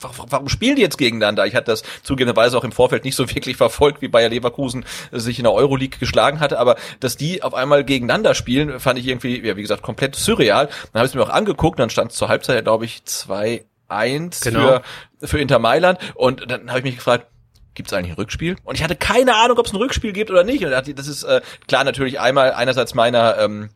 Warum 0.00 0.48
spielen 0.48 0.76
die 0.76 0.82
jetzt 0.82 0.98
gegeneinander? 0.98 1.46
Ich 1.46 1.54
hatte 1.54 1.70
das 1.70 1.82
zugegebenerweise 2.02 2.56
auch 2.58 2.64
im 2.64 2.72
Vorfeld 2.72 3.04
nicht 3.04 3.16
so 3.16 3.28
wirklich 3.34 3.56
verfolgt, 3.56 4.02
wie 4.02 4.08
Bayer 4.08 4.28
Leverkusen 4.28 4.84
sich 5.10 5.38
in 5.38 5.44
der 5.44 5.52
Euroleague 5.52 5.98
geschlagen 5.98 6.40
hatte, 6.40 6.58
aber 6.58 6.76
dass 7.00 7.16
die 7.16 7.42
auf 7.42 7.54
einmal 7.54 7.84
gegeneinander 7.84 8.34
spielen, 8.34 8.80
fand 8.80 8.98
ich 8.98 9.06
irgendwie, 9.06 9.44
ja, 9.44 9.56
wie 9.56 9.62
gesagt, 9.62 9.82
komplett 9.82 10.16
surreal. 10.16 10.66
Dann 10.66 11.00
habe 11.00 11.06
ich 11.06 11.12
es 11.12 11.14
mir 11.14 11.22
auch 11.22 11.28
angeguckt, 11.28 11.78
dann 11.78 11.90
stand 11.90 12.12
es 12.12 12.16
zur 12.16 12.28
Halbzeit, 12.28 12.41
glaube 12.46 12.84
ich, 12.84 13.02
2-1 13.06 13.62
1 13.92 14.40
Genau. 14.40 14.80
für, 15.20 15.28
für 15.28 15.38
Inter 15.38 15.58
Mailand. 15.58 15.98
Und 16.14 16.50
dann 16.50 16.68
habe 16.70 16.78
ich 16.78 16.84
mich 16.84 16.96
gefragt, 16.96 17.26
Gibt 17.74 17.88
es 17.88 17.94
eigentlich 17.94 18.12
ein 18.12 18.16
Rückspiel? 18.16 18.56
Und 18.64 18.74
ich 18.74 18.84
hatte 18.84 18.96
keine 18.96 19.34
Ahnung, 19.34 19.58
ob 19.58 19.64
es 19.64 19.72
ein 19.72 19.76
Rückspiel 19.76 20.12
gibt 20.12 20.30
oder 20.30 20.44
nicht. 20.44 20.62
Und 20.62 20.72
dachte, 20.72 20.92
das 20.92 21.08
ist 21.08 21.22
äh, 21.22 21.40
klar 21.68 21.84
natürlich 21.84 22.20
einmal 22.20 22.52
einerseits 22.52 22.94
meiner 22.94 23.38
ähm, 23.38 23.70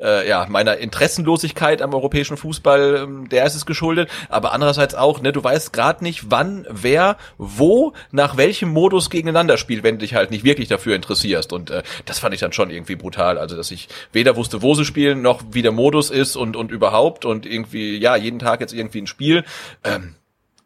äh, 0.00 0.28
ja 0.28 0.46
meiner 0.48 0.78
Interessenlosigkeit 0.78 1.82
am 1.82 1.94
europäischen 1.94 2.36
Fußball, 2.36 3.00
ähm, 3.02 3.28
der 3.28 3.44
ist 3.46 3.54
es 3.54 3.66
geschuldet, 3.66 4.10
aber 4.28 4.52
andererseits 4.52 4.94
auch, 4.94 5.20
ne, 5.20 5.32
du 5.32 5.42
weißt 5.42 5.72
gerade 5.72 6.02
nicht, 6.04 6.30
wann, 6.30 6.66
wer, 6.70 7.16
wo, 7.38 7.92
nach 8.10 8.36
welchem 8.36 8.70
Modus 8.70 9.10
gegeneinander 9.10 9.56
spielt, 9.58 9.82
wenn 9.82 9.96
du 9.96 10.00
dich 10.00 10.14
halt 10.14 10.30
nicht 10.30 10.44
wirklich 10.44 10.68
dafür 10.68 10.94
interessierst. 10.96 11.52
Und 11.52 11.70
äh, 11.70 11.82
das 12.06 12.18
fand 12.18 12.34
ich 12.34 12.40
dann 12.40 12.52
schon 12.52 12.70
irgendwie 12.70 12.96
brutal. 12.96 13.38
Also 13.38 13.56
dass 13.56 13.70
ich 13.70 13.88
weder 14.12 14.36
wusste, 14.36 14.62
wo 14.62 14.74
sie 14.74 14.84
spielen, 14.84 15.22
noch 15.22 15.42
wie 15.52 15.62
der 15.62 15.72
Modus 15.72 16.10
ist 16.10 16.36
und 16.36 16.56
und 16.56 16.70
überhaupt 16.70 17.24
und 17.24 17.46
irgendwie 17.46 17.98
ja 17.98 18.16
jeden 18.16 18.38
Tag 18.38 18.60
jetzt 18.60 18.72
irgendwie 18.72 19.02
ein 19.02 19.06
Spiel. 19.06 19.44
Ähm, 19.84 20.14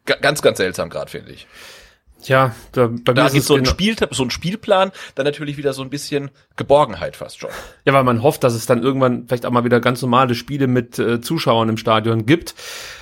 ga- 0.05 0.17
ganz 0.21 0.41
ganz 0.41 0.57
seltsam 0.57 0.89
gerade 0.89 1.11
finde 1.11 1.31
ich. 1.31 1.47
Ja, 2.27 2.55
da, 2.71 2.87
bei 2.87 3.13
Da 3.13 3.25
gibt 3.25 3.37
es 3.37 3.47
so 3.47 3.55
ein 3.55 3.65
Spiel, 3.65 3.95
so 4.11 4.23
ein 4.23 4.31
Spielplan, 4.31 4.91
dann 5.15 5.25
natürlich 5.25 5.57
wieder 5.57 5.73
so 5.73 5.81
ein 5.81 5.89
bisschen 5.89 6.31
Geborgenheit 6.55 7.15
fast 7.15 7.39
schon. 7.39 7.49
Ja, 7.85 7.93
weil 7.93 8.03
man 8.03 8.23
hofft, 8.23 8.43
dass 8.43 8.53
es 8.53 8.65
dann 8.65 8.81
irgendwann 8.81 9.27
vielleicht 9.27 9.45
auch 9.45 9.51
mal 9.51 9.63
wieder 9.63 9.79
ganz 9.79 10.01
normale 10.01 10.35
Spiele 10.35 10.67
mit 10.67 10.99
äh, 10.99 11.21
Zuschauern 11.21 11.69
im 11.69 11.77
Stadion 11.77 12.25
gibt. 12.25 12.55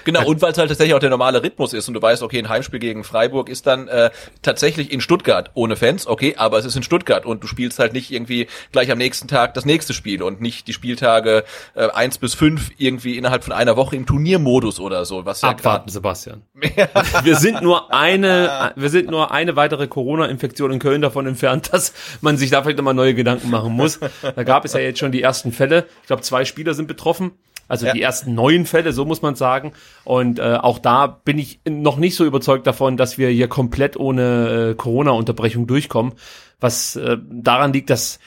Genau, 0.05 0.25
und 0.25 0.41
weil 0.41 0.51
es 0.51 0.57
halt 0.57 0.69
tatsächlich 0.69 0.93
auch 0.95 0.99
der 0.99 1.09
normale 1.09 1.43
Rhythmus 1.43 1.73
ist 1.73 1.87
und 1.87 1.93
du 1.93 2.01
weißt, 2.01 2.23
okay, 2.23 2.39
ein 2.39 2.49
Heimspiel 2.49 2.79
gegen 2.79 3.03
Freiburg 3.03 3.49
ist 3.49 3.67
dann 3.67 3.87
äh, 3.87 4.09
tatsächlich 4.41 4.91
in 4.91 5.01
Stuttgart 5.01 5.51
ohne 5.53 5.75
Fans, 5.75 6.07
okay, 6.07 6.35
aber 6.37 6.57
es 6.57 6.65
ist 6.65 6.75
in 6.75 6.83
Stuttgart 6.83 7.25
und 7.25 7.43
du 7.43 7.47
spielst 7.47 7.79
halt 7.79 7.93
nicht 7.93 8.11
irgendwie 8.11 8.47
gleich 8.71 8.91
am 8.91 8.97
nächsten 8.97 9.27
Tag 9.27 9.53
das 9.53 9.65
nächste 9.65 9.93
Spiel 9.93 10.23
und 10.23 10.41
nicht 10.41 10.67
die 10.67 10.73
Spieltage 10.73 11.43
äh, 11.75 11.89
eins 11.89 12.17
bis 12.17 12.33
fünf 12.33 12.71
irgendwie 12.77 13.17
innerhalb 13.17 13.43
von 13.43 13.53
einer 13.53 13.75
Woche 13.77 13.95
im 13.95 14.05
Turniermodus 14.05 14.79
oder 14.79 15.05
so, 15.05 15.25
was 15.25 15.41
ja 15.41 15.49
Abwarten, 15.49 15.89
Sebastian. 15.89 16.43
wir 17.23 17.35
sind 17.35 17.61
nur 17.61 17.93
eine, 17.93 18.73
wir 18.75 18.89
sind 18.89 19.09
nur 19.09 19.31
eine 19.31 19.55
weitere 19.55 19.87
Corona-Infektion 19.87 20.71
in 20.71 20.79
Köln 20.79 21.01
davon 21.01 21.27
entfernt, 21.27 21.71
dass 21.71 21.93
man 22.21 22.37
sich 22.37 22.49
da 22.49 22.61
vielleicht 22.61 22.77
nochmal 22.77 22.93
neue 22.93 23.13
Gedanken 23.13 23.49
machen 23.49 23.73
muss. 23.73 23.99
Da 24.21 24.43
gab 24.43 24.65
es 24.65 24.73
ja 24.73 24.79
jetzt 24.79 24.99
schon 24.99 25.11
die 25.11 25.21
ersten 25.21 25.51
Fälle. 25.51 25.85
Ich 26.01 26.07
glaube, 26.07 26.21
zwei 26.21 26.45
Spieler 26.45 26.73
sind 26.73 26.87
betroffen. 26.87 27.31
Also 27.67 27.85
Ja. 27.85 27.93
die 27.93 28.01
ersten 28.01 28.35
neuen 28.35 28.65
Fälle, 28.65 28.93
so 28.93 29.05
muss 29.05 29.21
man 29.21 29.35
sagen. 29.35 29.73
Und 30.03 30.39
äh, 30.39 30.57
auch 30.61 30.79
da 30.79 31.07
bin 31.07 31.39
ich 31.39 31.59
noch 31.67 31.97
nicht 31.97 32.15
so 32.15 32.25
überzeugt 32.25 32.67
davon, 32.67 32.97
dass 32.97 33.17
wir 33.17 33.29
hier 33.29 33.47
komplett 33.47 33.97
ohne 33.97 34.71
äh, 34.71 34.75
Corona-Unterbrechung 34.75 35.67
durchkommen. 35.67 36.13
Was 36.59 36.95
äh, 36.95 37.17
daran 37.29 37.73
liegt, 37.73 37.89
dass 37.89 38.19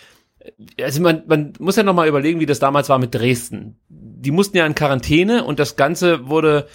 also 0.81 1.03
man, 1.03 1.23
man 1.27 1.53
muss 1.59 1.77
ja 1.77 1.83
noch 1.83 1.95
mal 1.95 2.09
überlegen, 2.09 2.41
wie 2.41 2.47
das 2.47 2.59
damals 2.59 2.89
war 2.89 2.99
mit 2.99 3.15
Dresden. 3.15 3.77
Die 3.89 4.31
mussten 4.31 4.57
ja 4.57 4.67
in 4.67 4.75
Quarantäne 4.75 5.45
und 5.45 5.59
das 5.59 5.77
Ganze 5.77 6.29
wurde 6.29 6.69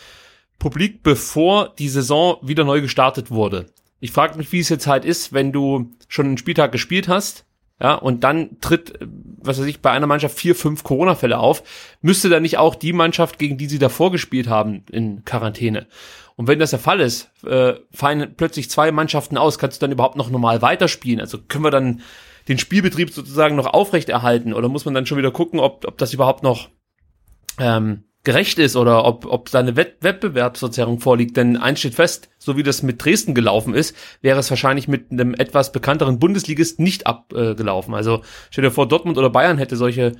publik, 0.59 1.03
bevor 1.03 1.73
die 1.79 1.89
Saison 1.89 2.37
wieder 2.41 2.63
neu 2.63 2.81
gestartet 2.81 3.31
wurde. 3.31 3.67
Ich 3.99 4.11
frage 4.11 4.37
mich, 4.37 4.51
wie 4.51 4.59
es 4.59 4.69
jetzt 4.69 4.87
halt 4.87 5.05
ist, 5.05 5.33
wenn 5.33 5.51
du 5.51 5.91
schon 6.07 6.25
einen 6.25 6.37
Spieltag 6.37 6.71
gespielt 6.71 7.07
hast, 7.07 7.45
ja, 7.79 7.95
und 7.95 8.23
dann 8.23 8.59
tritt, 8.61 9.01
äh, 9.01 9.07
was 9.43 9.59
weiß 9.59 9.65
ich, 9.65 9.81
bei 9.81 9.91
einer 9.91 10.07
Mannschaft 10.07 10.37
vier, 10.37 10.55
fünf 10.55 10.83
Corona-Fälle 10.83 11.37
auf, 11.37 11.63
müsste 12.01 12.29
dann 12.29 12.43
nicht 12.43 12.57
auch 12.57 12.75
die 12.75 12.93
Mannschaft, 12.93 13.39
gegen 13.39 13.57
die 13.57 13.67
sie 13.67 13.79
davor 13.79 14.11
gespielt 14.11 14.47
haben, 14.47 14.83
in 14.91 15.25
Quarantäne? 15.25 15.87
Und 16.35 16.47
wenn 16.47 16.59
das 16.59 16.71
der 16.71 16.79
Fall 16.79 16.99
ist, 16.99 17.29
äh, 17.45 17.73
fallen 17.91 18.33
plötzlich 18.35 18.69
zwei 18.69 18.91
Mannschaften 18.91 19.37
aus, 19.37 19.59
kannst 19.59 19.81
du 19.81 19.85
dann 19.85 19.91
überhaupt 19.91 20.15
noch 20.15 20.29
normal 20.29 20.61
weiterspielen? 20.61 21.19
Also 21.19 21.37
können 21.37 21.63
wir 21.63 21.71
dann 21.71 22.01
den 22.47 22.57
Spielbetrieb 22.57 23.11
sozusagen 23.11 23.55
noch 23.55 23.67
aufrechterhalten 23.67 24.53
oder 24.53 24.67
muss 24.67 24.85
man 24.85 24.93
dann 24.93 25.05
schon 25.05 25.17
wieder 25.17 25.31
gucken, 25.31 25.59
ob, 25.59 25.85
ob 25.85 25.97
das 25.97 26.13
überhaupt 26.13 26.43
noch 26.43 26.69
ähm, 27.59 28.05
gerecht 28.23 28.59
ist 28.59 28.75
oder 28.75 29.05
ob, 29.05 29.25
ob 29.25 29.49
da 29.49 29.59
eine 29.59 29.75
Wett 29.75 29.97
Wettbewerbsverzerrung 30.01 30.99
vorliegt. 30.99 31.37
Denn 31.37 31.57
eins 31.57 31.79
steht 31.79 31.95
fest, 31.95 32.29
so 32.37 32.57
wie 32.57 32.63
das 32.63 32.83
mit 32.83 33.03
Dresden 33.03 33.33
gelaufen 33.33 33.73
ist, 33.73 33.95
wäre 34.21 34.39
es 34.39 34.49
wahrscheinlich 34.49 34.87
mit 34.87 35.11
einem 35.11 35.33
etwas 35.33 35.71
bekannteren 35.71 36.19
Bundesligist 36.19 36.79
nicht 36.79 37.07
abgelaufen. 37.07 37.93
Äh, 37.93 37.97
also 37.97 38.21
stell 38.49 38.63
dir 38.63 38.71
vor, 38.71 38.87
Dortmund 38.87 39.17
oder 39.17 39.29
Bayern 39.29 39.57
hätte 39.57 39.75
solche 39.75 40.13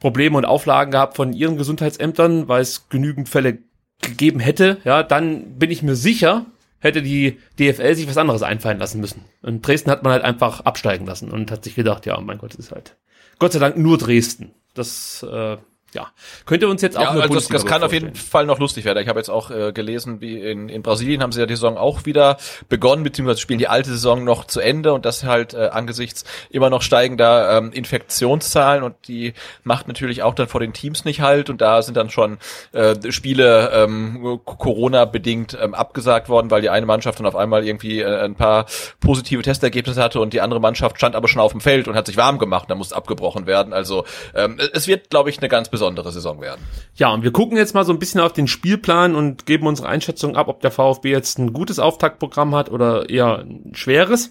Probleme 0.00 0.36
und 0.36 0.44
Auflagen 0.44 0.90
gehabt 0.90 1.16
von 1.16 1.32
ihren 1.32 1.56
Gesundheitsämtern, 1.56 2.48
weil 2.48 2.62
es 2.62 2.88
genügend 2.88 3.28
Fälle 3.28 3.58
gegeben 4.00 4.40
hätte, 4.40 4.78
ja, 4.84 5.02
dann 5.02 5.58
bin 5.58 5.70
ich 5.70 5.82
mir 5.82 5.94
sicher, 5.94 6.46
hätte 6.80 7.02
die 7.02 7.38
DFL 7.58 7.94
sich 7.94 8.08
was 8.08 8.18
anderes 8.18 8.42
einfallen 8.42 8.80
lassen 8.80 9.00
müssen. 9.00 9.24
Und 9.42 9.66
Dresden 9.66 9.90
hat 9.90 10.02
man 10.02 10.12
halt 10.12 10.24
einfach 10.24 10.60
absteigen 10.60 11.06
lassen 11.06 11.30
und 11.30 11.52
hat 11.52 11.62
sich 11.62 11.76
gedacht, 11.76 12.04
ja, 12.04 12.20
mein 12.20 12.38
Gott, 12.38 12.52
es 12.52 12.58
ist 12.58 12.72
halt 12.72 12.96
Gott 13.38 13.52
sei 13.52 13.58
Dank 13.60 13.76
nur 13.76 13.98
Dresden. 13.98 14.52
Das 14.74 15.22
äh, 15.22 15.56
ja, 15.94 16.10
könnte 16.46 16.68
uns 16.68 16.80
jetzt 16.80 16.96
auch 16.96 17.02
Ja, 17.02 17.10
eine 17.10 17.22
also 17.22 17.34
das, 17.34 17.48
das 17.48 17.66
kann 17.66 17.82
auf 17.82 17.92
jeden 17.92 18.08
vorstellen. 18.08 18.30
Fall 18.30 18.46
noch 18.46 18.58
lustig 18.58 18.84
werden. 18.84 18.98
Ich 19.02 19.08
habe 19.08 19.18
jetzt 19.20 19.28
auch 19.28 19.50
äh, 19.50 19.72
gelesen, 19.72 20.20
wie 20.22 20.40
in, 20.40 20.68
in 20.70 20.82
Brasilien 20.82 21.22
haben 21.22 21.32
sie 21.32 21.40
ja 21.40 21.46
die 21.46 21.54
Saison 21.54 21.76
auch 21.76 22.06
wieder 22.06 22.38
begonnen, 22.70 23.02
beziehungsweise 23.02 23.40
spielen 23.40 23.58
die 23.58 23.68
alte 23.68 23.90
Saison 23.90 24.24
noch 24.24 24.46
zu 24.46 24.60
Ende 24.60 24.94
und 24.94 25.04
das 25.04 25.24
halt 25.24 25.52
äh, 25.52 25.68
angesichts 25.68 26.24
immer 26.48 26.70
noch 26.70 26.80
steigender 26.80 27.58
ähm, 27.58 27.72
Infektionszahlen 27.72 28.82
und 28.82 28.94
die 29.06 29.34
macht 29.64 29.86
natürlich 29.86 30.22
auch 30.22 30.34
dann 30.34 30.48
vor 30.48 30.60
den 30.60 30.72
Teams 30.72 31.04
nicht 31.04 31.20
halt 31.20 31.50
und 31.50 31.60
da 31.60 31.82
sind 31.82 31.96
dann 31.96 32.08
schon 32.08 32.38
äh, 32.72 33.12
Spiele 33.12 33.70
ähm, 33.74 34.40
Corona-bedingt 34.44 35.58
ähm, 35.60 35.74
abgesagt 35.74 36.30
worden, 36.30 36.50
weil 36.50 36.62
die 36.62 36.70
eine 36.70 36.86
Mannschaft 36.86 37.18
dann 37.18 37.26
auf 37.26 37.36
einmal 37.36 37.66
irgendwie 37.66 38.00
äh, 38.00 38.24
ein 38.24 38.34
paar 38.34 38.64
positive 39.00 39.42
Testergebnisse 39.42 40.02
hatte 40.02 40.20
und 40.20 40.32
die 40.32 40.40
andere 40.40 40.60
Mannschaft 40.60 40.96
stand 40.96 41.14
aber 41.16 41.28
schon 41.28 41.42
auf 41.42 41.52
dem 41.52 41.60
Feld 41.60 41.86
und 41.86 41.96
hat 41.96 42.06
sich 42.06 42.16
warm 42.16 42.38
gemacht, 42.38 42.70
da 42.70 42.74
muss 42.74 42.94
abgebrochen 42.94 43.46
werden. 43.46 43.74
Also 43.74 44.04
ähm, 44.34 44.58
es 44.72 44.86
wird, 44.88 45.10
glaube 45.10 45.28
ich, 45.28 45.38
eine 45.38 45.50
ganz 45.50 45.68
besondere 45.68 45.81
Saison 46.12 46.40
werden. 46.40 46.60
Ja, 46.94 47.12
und 47.12 47.22
wir 47.22 47.32
gucken 47.32 47.56
jetzt 47.56 47.74
mal 47.74 47.84
so 47.84 47.92
ein 47.92 47.98
bisschen 47.98 48.20
auf 48.20 48.32
den 48.32 48.48
Spielplan 48.48 49.14
und 49.14 49.46
geben 49.46 49.66
unsere 49.66 49.88
Einschätzung 49.88 50.36
ab, 50.36 50.48
ob 50.48 50.60
der 50.60 50.70
VfB 50.70 51.10
jetzt 51.10 51.38
ein 51.38 51.52
gutes 51.52 51.78
Auftaktprogramm 51.78 52.54
hat 52.54 52.70
oder 52.70 53.08
eher 53.08 53.38
ein 53.38 53.72
schweres. 53.74 54.30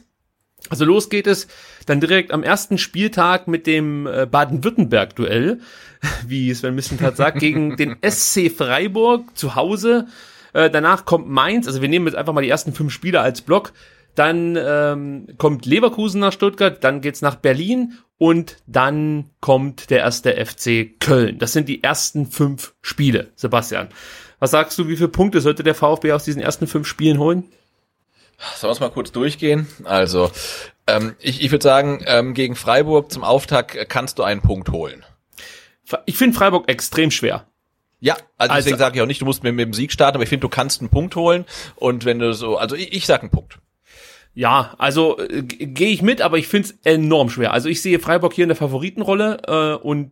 Also 0.69 0.85
los 0.85 1.09
geht 1.09 1.27
es 1.27 1.47
dann 1.85 1.99
direkt 1.99 2.31
am 2.31 2.43
ersten 2.43 2.77
Spieltag 2.77 3.47
mit 3.47 3.65
dem 3.65 4.05
äh, 4.05 4.27
Baden-Württemberg-Duell, 4.29 5.59
wie 6.27 6.53
Sven 6.53 6.75
Missentat 6.75 7.17
sagt, 7.17 7.39
gegen 7.39 7.77
den 7.77 7.97
SC 8.07 8.51
Freiburg 8.51 9.35
zu 9.37 9.55
Hause. 9.55 10.07
Äh, 10.53 10.69
danach 10.69 11.05
kommt 11.05 11.29
Mainz, 11.29 11.67
also 11.67 11.81
wir 11.81 11.89
nehmen 11.89 12.05
jetzt 12.05 12.15
einfach 12.15 12.33
mal 12.33 12.41
die 12.41 12.49
ersten 12.49 12.73
fünf 12.73 12.93
Spiele 12.93 13.21
als 13.21 13.41
Block. 13.41 13.73
Dann 14.15 14.57
ähm, 14.61 15.27
kommt 15.37 15.65
Leverkusen 15.65 16.19
nach 16.19 16.33
Stuttgart, 16.33 16.83
dann 16.83 17.01
geht's 17.01 17.21
nach 17.21 17.35
Berlin 17.35 17.97
und 18.17 18.57
dann 18.67 19.29
kommt 19.39 19.89
der 19.89 19.99
erste 19.99 20.33
FC 20.45 20.99
Köln. 20.99 21.39
Das 21.39 21.53
sind 21.53 21.69
die 21.69 21.83
ersten 21.83 22.27
fünf 22.29 22.73
Spiele, 22.81 23.31
Sebastian. 23.35 23.87
Was 24.39 24.51
sagst 24.51 24.77
du, 24.79 24.87
wie 24.87 24.97
viele 24.97 25.07
Punkte 25.09 25.39
sollte 25.39 25.63
der 25.63 25.75
VfB 25.75 26.11
aus 26.11 26.25
diesen 26.25 26.41
ersten 26.41 26.67
fünf 26.67 26.87
Spielen 26.87 27.19
holen? 27.19 27.43
Sollen 28.57 28.69
wir 28.69 28.73
es 28.73 28.79
mal 28.79 28.89
kurz 28.89 29.11
durchgehen? 29.11 29.67
Also, 29.83 30.31
ähm, 30.87 31.15
ich, 31.19 31.41
ich 31.43 31.51
würde 31.51 31.63
sagen, 31.63 32.03
ähm, 32.07 32.33
gegen 32.33 32.55
Freiburg 32.55 33.11
zum 33.11 33.23
Auftakt 33.23 33.75
äh, 33.75 33.85
kannst 33.85 34.17
du 34.19 34.23
einen 34.23 34.41
Punkt 34.41 34.69
holen. 34.69 35.05
Ich 36.05 36.17
finde 36.17 36.35
Freiburg 36.37 36.67
extrem 36.69 37.11
schwer. 37.11 37.47
Ja, 37.99 38.15
also, 38.15 38.23
Also- 38.37 38.55
deswegen 38.55 38.77
sage 38.79 38.95
ich 38.95 39.01
auch 39.03 39.05
nicht, 39.07 39.21
du 39.21 39.25
musst 39.25 39.43
mit, 39.43 39.53
mit 39.53 39.65
dem 39.67 39.73
Sieg 39.73 39.91
starten, 39.91 40.15
aber 40.15 40.23
ich 40.23 40.29
finde, 40.29 40.41
du 40.41 40.49
kannst 40.49 40.81
einen 40.81 40.89
Punkt 40.89 41.15
holen 41.15 41.45
und 41.75 42.03
wenn 42.05 42.17
du 42.17 42.33
so, 42.33 42.57
also 42.57 42.75
ich, 42.75 42.93
ich 42.93 43.05
sag 43.05 43.21
einen 43.21 43.29
Punkt. 43.29 43.59
Ja, 44.33 44.75
also 44.77 45.19
äh, 45.19 45.43
gehe 45.43 45.89
ich 45.89 46.01
mit, 46.01 46.21
aber 46.21 46.37
ich 46.37 46.47
find's 46.47 46.77
enorm 46.85 47.29
schwer. 47.29 47.51
Also 47.51 47.67
ich 47.67 47.81
sehe 47.81 47.99
Freiburg 47.99 48.33
hier 48.33 48.45
in 48.45 48.49
der 48.49 48.55
Favoritenrolle 48.55 49.41
äh, 49.45 49.85
und 49.85 50.11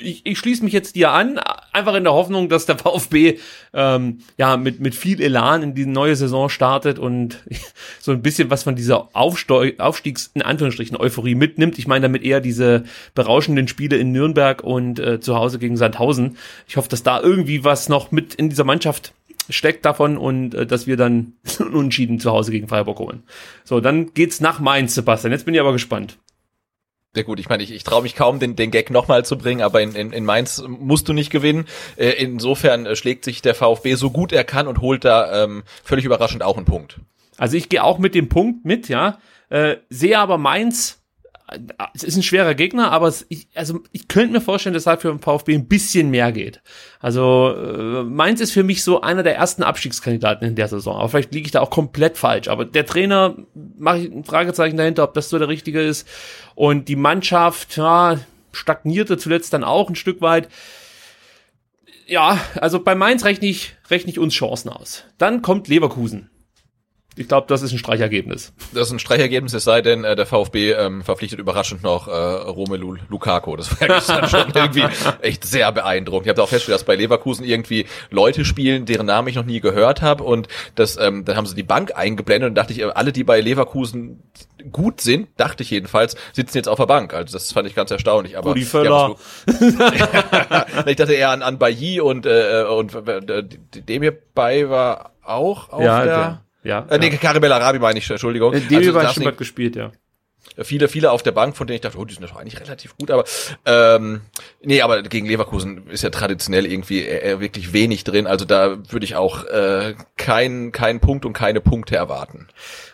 ich, 0.00 0.26
ich 0.26 0.36
schließe 0.38 0.64
mich 0.64 0.72
jetzt 0.72 0.96
dir 0.96 1.12
an, 1.12 1.38
einfach 1.72 1.94
in 1.94 2.02
der 2.02 2.12
Hoffnung, 2.12 2.48
dass 2.48 2.66
der 2.66 2.76
VfB 2.78 3.38
ähm, 3.72 4.18
ja 4.36 4.56
mit 4.56 4.80
mit 4.80 4.96
viel 4.96 5.20
Elan 5.20 5.62
in 5.62 5.74
die 5.76 5.86
neue 5.86 6.16
Saison 6.16 6.48
startet 6.48 6.98
und 6.98 7.44
so 8.00 8.10
ein 8.10 8.20
bisschen 8.20 8.50
was 8.50 8.64
von 8.64 8.74
dieser 8.74 9.14
Aufsteu 9.14 9.74
Aufstiegs 9.78 10.32
in 10.34 10.42
Anführungsstrichen 10.42 10.96
Euphorie 10.96 11.36
mitnimmt. 11.36 11.78
Ich 11.78 11.86
meine 11.86 12.02
damit 12.02 12.24
eher 12.24 12.40
diese 12.40 12.82
berauschenden 13.14 13.68
Spiele 13.68 13.96
in 13.96 14.10
Nürnberg 14.10 14.64
und 14.64 14.98
äh, 14.98 15.20
zu 15.20 15.36
Hause 15.36 15.60
gegen 15.60 15.76
Sandhausen. 15.76 16.36
Ich 16.66 16.76
hoffe, 16.76 16.88
dass 16.88 17.04
da 17.04 17.20
irgendwie 17.20 17.62
was 17.62 17.88
noch 17.88 18.10
mit 18.10 18.34
in 18.34 18.48
dieser 18.48 18.64
Mannschaft 18.64 19.12
steckt 19.48 19.84
davon 19.84 20.16
und 20.16 20.54
äh, 20.54 20.66
dass 20.66 20.86
wir 20.86 20.96
dann 20.96 21.34
unentschieden 21.58 22.20
zu 22.20 22.30
Hause 22.30 22.50
gegen 22.50 22.68
Freiburg 22.68 22.98
holen. 22.98 23.22
So, 23.64 23.80
dann 23.80 24.14
geht's 24.14 24.40
nach 24.40 24.60
Mainz, 24.60 24.94
Sebastian. 24.94 25.32
Jetzt 25.32 25.44
bin 25.44 25.54
ich 25.54 25.60
aber 25.60 25.72
gespannt. 25.72 26.18
Ja 27.16 27.22
gut, 27.22 27.40
ich 27.40 27.48
meine, 27.48 27.62
ich, 27.62 27.72
ich 27.72 27.82
traue 27.82 28.02
mich 28.02 28.14
kaum, 28.14 28.38
den, 28.38 28.56
den 28.56 28.70
Gag 28.70 28.90
nochmal 28.90 29.24
zu 29.24 29.38
bringen, 29.38 29.62
aber 29.62 29.80
in, 29.80 29.94
in, 29.94 30.12
in 30.12 30.24
Mainz 30.24 30.62
musst 30.66 31.08
du 31.08 31.14
nicht 31.14 31.30
gewinnen. 31.30 31.64
Äh, 31.96 32.10
insofern 32.10 32.84
äh, 32.84 32.94
schlägt 32.94 33.24
sich 33.24 33.40
der 33.40 33.54
VfB 33.54 33.94
so 33.94 34.10
gut 34.10 34.32
er 34.32 34.44
kann 34.44 34.66
und 34.66 34.82
holt 34.82 35.04
da 35.04 35.44
ähm, 35.44 35.62
völlig 35.82 36.04
überraschend 36.04 36.42
auch 36.42 36.58
einen 36.58 36.66
Punkt. 36.66 37.00
Also 37.38 37.56
ich 37.56 37.70
gehe 37.70 37.82
auch 37.82 37.98
mit 37.98 38.14
dem 38.14 38.28
Punkt 38.28 38.66
mit, 38.66 38.88
ja. 38.88 39.18
Äh, 39.48 39.76
sehe 39.88 40.18
aber 40.18 40.36
Mainz, 40.36 40.95
es 41.94 42.02
ist 42.02 42.16
ein 42.16 42.24
schwerer 42.24 42.54
Gegner, 42.54 42.90
aber 42.90 43.06
es, 43.06 43.24
ich, 43.28 43.46
also 43.54 43.80
ich 43.92 44.08
könnte 44.08 44.32
mir 44.32 44.40
vorstellen, 44.40 44.74
dass 44.74 44.84
da 44.84 44.96
für 44.96 45.08
den 45.08 45.20
VfB 45.20 45.54
ein 45.54 45.68
bisschen 45.68 46.10
mehr 46.10 46.32
geht. 46.32 46.60
Also 46.98 47.54
äh, 47.54 48.02
Mainz 48.02 48.40
ist 48.40 48.50
für 48.50 48.64
mich 48.64 48.82
so 48.82 49.00
einer 49.00 49.22
der 49.22 49.36
ersten 49.36 49.62
Abstiegskandidaten 49.62 50.46
in 50.46 50.56
der 50.56 50.66
Saison. 50.66 50.96
Aber 50.96 51.08
vielleicht 51.08 51.32
liege 51.32 51.46
ich 51.46 51.52
da 51.52 51.60
auch 51.60 51.70
komplett 51.70 52.18
falsch. 52.18 52.48
Aber 52.48 52.64
der 52.64 52.84
Trainer, 52.84 53.36
mache 53.78 53.98
ich 53.98 54.12
ein 54.12 54.24
Fragezeichen 54.24 54.76
dahinter, 54.76 55.04
ob 55.04 55.14
das 55.14 55.30
so 55.30 55.38
der 55.38 55.48
richtige 55.48 55.80
ist. 55.80 56.08
Und 56.56 56.88
die 56.88 56.96
Mannschaft, 56.96 57.76
ja, 57.76 58.18
stagnierte 58.50 59.16
zuletzt 59.16 59.52
dann 59.52 59.62
auch 59.62 59.88
ein 59.88 59.96
Stück 59.96 60.20
weit. 60.20 60.48
Ja, 62.08 62.40
also 62.56 62.82
bei 62.82 62.96
Mainz 62.96 63.24
rechne 63.24 63.46
ich, 63.46 63.76
rechne 63.88 64.10
ich 64.10 64.18
uns 64.18 64.34
Chancen 64.34 64.68
aus. 64.68 65.04
Dann 65.18 65.42
kommt 65.42 65.68
Leverkusen. 65.68 66.28
Ich 67.18 67.28
glaube, 67.28 67.46
das 67.48 67.62
ist 67.62 67.72
ein 67.72 67.78
Streichergebnis. 67.78 68.52
Das 68.74 68.88
ist 68.88 68.92
ein 68.92 68.98
Streichergebnis, 68.98 69.54
es 69.54 69.64
sei 69.64 69.80
denn, 69.80 70.04
äh, 70.04 70.14
der 70.16 70.26
VfB 70.26 70.72
ähm, 70.72 71.02
verpflichtet 71.02 71.38
überraschend 71.38 71.82
noch 71.82 72.08
äh, 72.08 72.10
Romelu 72.12 72.96
Lukaku. 73.08 73.56
Das 73.56 73.80
war 73.80 73.88
gestern 73.88 74.28
schon 74.28 74.50
irgendwie 74.54 74.84
echt 75.22 75.44
sehr 75.46 75.72
beeindruckend. 75.72 76.26
Ich 76.26 76.28
habe 76.28 76.36
da 76.36 76.42
auch 76.42 76.48
festgestellt, 76.50 76.74
dass 76.74 76.84
bei 76.84 76.94
Leverkusen 76.94 77.44
irgendwie 77.46 77.86
Leute 78.10 78.44
spielen, 78.44 78.84
deren 78.84 79.06
Namen 79.06 79.28
ich 79.28 79.34
noch 79.36 79.46
nie 79.46 79.60
gehört 79.60 80.02
habe. 80.02 80.24
Und 80.24 80.48
das, 80.74 80.98
ähm, 80.98 81.24
dann 81.24 81.36
haben 81.38 81.46
sie 81.46 81.54
die 81.54 81.62
Bank 81.62 81.96
eingeblendet 81.96 82.50
und 82.50 82.54
dachte 82.54 82.74
ich, 82.74 82.84
alle, 82.84 83.12
die 83.12 83.24
bei 83.24 83.40
Leverkusen 83.40 84.22
gut 84.70 85.00
sind, 85.00 85.28
dachte 85.38 85.62
ich 85.62 85.70
jedenfalls, 85.70 86.16
sitzen 86.34 86.58
jetzt 86.58 86.68
auf 86.68 86.76
der 86.78 86.86
Bank. 86.86 87.14
Also 87.14 87.32
das 87.32 87.50
fand 87.50 87.66
ich 87.66 87.74
ganz 87.74 87.90
erstaunlich. 87.90 88.36
Aber 88.36 88.50
Rudi 88.50 88.62
Völler. 88.64 89.14
ich 90.86 90.96
dachte 90.96 91.14
eher 91.14 91.30
an, 91.30 91.42
an 91.42 91.58
Bailly 91.58 91.98
und, 92.00 92.26
äh, 92.26 92.64
und 92.68 92.94
äh, 92.94 93.42
dem 93.74 94.02
hierbei 94.02 94.68
war 94.68 95.12
auch 95.22 95.70
auf 95.70 95.82
Ja, 95.82 96.04
der... 96.04 96.16
der- 96.16 96.42
ja, 96.66 96.86
Äh, 96.90 96.98
nee, 96.98 97.10
ja. 97.10 97.16
Karibel 97.16 97.52
Arabi 97.52 97.78
meine 97.78 97.98
ich, 97.98 98.10
Entschuldigung. 98.10 98.52
Äh, 98.52 98.60
Demi 98.60 98.76
Also, 98.76 98.94
war 98.94 99.12
schon 99.12 99.24
nicht- 99.24 99.38
gespielt, 99.38 99.76
ja. 99.76 99.92
viele, 100.62 100.88
viele 100.88 101.10
auf 101.10 101.22
der 101.22 101.32
Bank, 101.32 101.56
von 101.56 101.66
denen 101.66 101.74
ich 101.76 101.80
dachte, 101.80 101.98
oh, 101.98 102.04
die 102.04 102.14
sind 102.14 102.22
doch 102.28 102.36
eigentlich 102.36 102.60
relativ 102.60 102.96
gut, 102.96 103.10
aber 103.10 103.24
ähm, 103.66 104.20
nee, 104.62 104.80
aber 104.80 105.02
gegen 105.02 105.26
Leverkusen 105.26 105.88
ist 105.88 106.02
ja 106.02 106.10
traditionell 106.10 106.66
irgendwie 106.66 107.00
äh, 107.02 107.32
äh, 107.32 107.40
wirklich 107.40 107.72
wenig 107.72 108.04
drin. 108.04 108.26
Also 108.26 108.44
da 108.44 108.78
würde 108.90 109.04
ich 109.04 109.16
auch 109.16 109.44
äh, 109.44 109.94
keinen 110.16 110.72
keinen 110.72 111.00
Punkt 111.00 111.24
und 111.24 111.32
keine 111.32 111.60
Punkte 111.60 111.96
erwarten. 111.96 112.46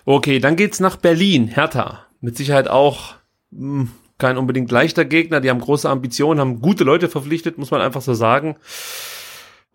Okay, 0.04 0.38
dann 0.38 0.56
geht's 0.56 0.80
nach 0.80 0.96
Berlin, 0.96 1.46
Hertha. 1.48 2.06
Mit 2.20 2.36
Sicherheit 2.36 2.68
auch 2.68 3.14
mh, 3.50 3.88
kein 4.18 4.38
unbedingt 4.38 4.70
leichter 4.70 5.04
Gegner. 5.04 5.40
Die 5.40 5.50
haben 5.50 5.60
große 5.60 5.88
Ambitionen, 5.90 6.40
haben 6.40 6.60
gute 6.60 6.84
Leute 6.84 7.08
verpflichtet, 7.08 7.58
muss 7.58 7.70
man 7.70 7.80
einfach 7.82 8.02
so 8.02 8.14
sagen. 8.14 8.56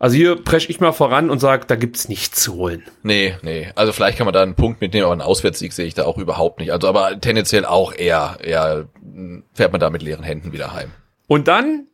Also 0.00 0.14
hier 0.16 0.36
presche 0.36 0.70
ich 0.70 0.78
mal 0.80 0.92
voran 0.92 1.28
und 1.28 1.40
sage, 1.40 1.66
da 1.66 1.74
gibt's 1.74 2.08
nichts 2.08 2.40
zu 2.40 2.54
holen. 2.54 2.84
Nee, 3.02 3.36
nee. 3.42 3.68
Also 3.74 3.92
vielleicht 3.92 4.16
kann 4.16 4.26
man 4.26 4.34
da 4.34 4.42
einen 4.42 4.54
Punkt 4.54 4.80
mitnehmen, 4.80 5.04
aber 5.04 5.12
einen 5.12 5.22
Auswärtssieg 5.22 5.72
sehe 5.72 5.86
ich 5.86 5.94
da 5.94 6.04
auch 6.04 6.18
überhaupt 6.18 6.60
nicht. 6.60 6.72
Also 6.72 6.86
aber 6.88 7.20
tendenziell 7.20 7.64
auch 7.64 7.92
eher, 7.92 8.38
eher 8.40 8.86
mh, 9.02 9.42
fährt 9.54 9.72
man 9.72 9.80
da 9.80 9.90
mit 9.90 10.02
leeren 10.02 10.22
Händen 10.24 10.52
wieder 10.52 10.72
heim. 10.72 10.92
Und 11.26 11.48
dann 11.48 11.86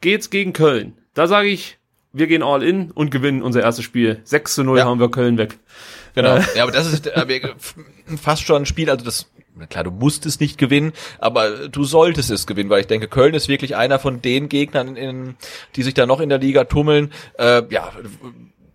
geht's 0.00 0.30
gegen 0.30 0.54
Köln. 0.54 0.96
Da 1.12 1.26
sage 1.26 1.48
ich, 1.48 1.78
wir 2.14 2.26
gehen 2.26 2.42
all 2.42 2.62
in 2.62 2.90
und 2.90 3.10
gewinnen 3.10 3.42
unser 3.42 3.60
erstes 3.62 3.84
Spiel. 3.84 4.20
6 4.24 4.54
zu 4.54 4.64
0 4.64 4.78
Ja. 4.78 4.84
haben 4.86 4.98
wir 5.00 5.10
Köln 5.10 5.36
weg. 5.36 5.58
Genau. 6.14 6.36
Ja, 6.54 6.62
aber 6.62 6.72
das 6.72 6.90
ist 6.92 7.06
äh, 7.06 7.40
fast 8.20 8.42
schon 8.42 8.62
ein 8.62 8.66
Spiel, 8.66 8.90
also 8.90 9.04
das 9.04 9.30
klar, 9.68 9.84
du 9.84 9.90
musst 9.90 10.26
es 10.26 10.40
nicht 10.40 10.58
gewinnen, 10.58 10.92
aber 11.18 11.68
du 11.68 11.84
solltest 11.84 12.30
es 12.30 12.46
gewinnen, 12.46 12.70
weil 12.70 12.80
ich 12.80 12.86
denke, 12.86 13.08
Köln 13.08 13.34
ist 13.34 13.48
wirklich 13.48 13.76
einer 13.76 13.98
von 13.98 14.22
den 14.22 14.48
Gegnern, 14.48 14.96
in, 14.96 15.36
die 15.76 15.82
sich 15.82 15.94
da 15.94 16.06
noch 16.06 16.20
in 16.20 16.28
der 16.28 16.38
Liga 16.38 16.64
tummeln, 16.64 17.12
äh, 17.38 17.62
ja, 17.70 17.92